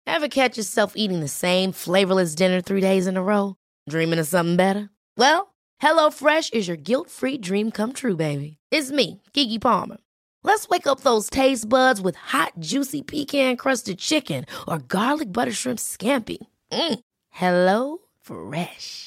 Ever 0.08 0.28
catch 0.28 0.58
yourself 0.58 0.94
eating 0.96 1.24
the 1.24 1.28
same 1.28 1.72
flavorless 1.72 2.34
dinner 2.34 2.62
three 2.62 2.82
days 2.82 3.06
in 3.06 3.16
a 3.16 3.22
row? 3.22 3.54
Dreaming 3.88 4.18
of 4.18 4.26
something 4.26 4.56
better? 4.56 4.90
Well, 5.18 5.54
HelloFresh 5.84 6.56
is 6.56 6.68
your 6.68 6.78
guilt-free 6.78 7.38
dream 7.38 7.70
come 7.70 7.94
true, 7.94 8.16
baby. 8.16 8.58
It's 8.72 8.90
me, 8.90 9.22
Kiki 9.34 9.60
Palmer. 9.60 9.98
Let's 10.44 10.68
wake 10.68 10.88
up 10.88 11.02
those 11.02 11.30
taste 11.30 11.70
buds 11.70 12.02
with 12.02 12.16
hot, 12.16 12.54
juicy 12.58 13.04
pecan-crusted 13.04 14.00
chicken 14.00 14.46
or 14.68 14.80
garlic 14.80 15.32
butter 15.32 15.54
shrimp 15.54 15.78
scampi. 15.78 16.38
Mm. 16.72 17.00
Hello 17.30 18.00
Fresh. 18.24 19.07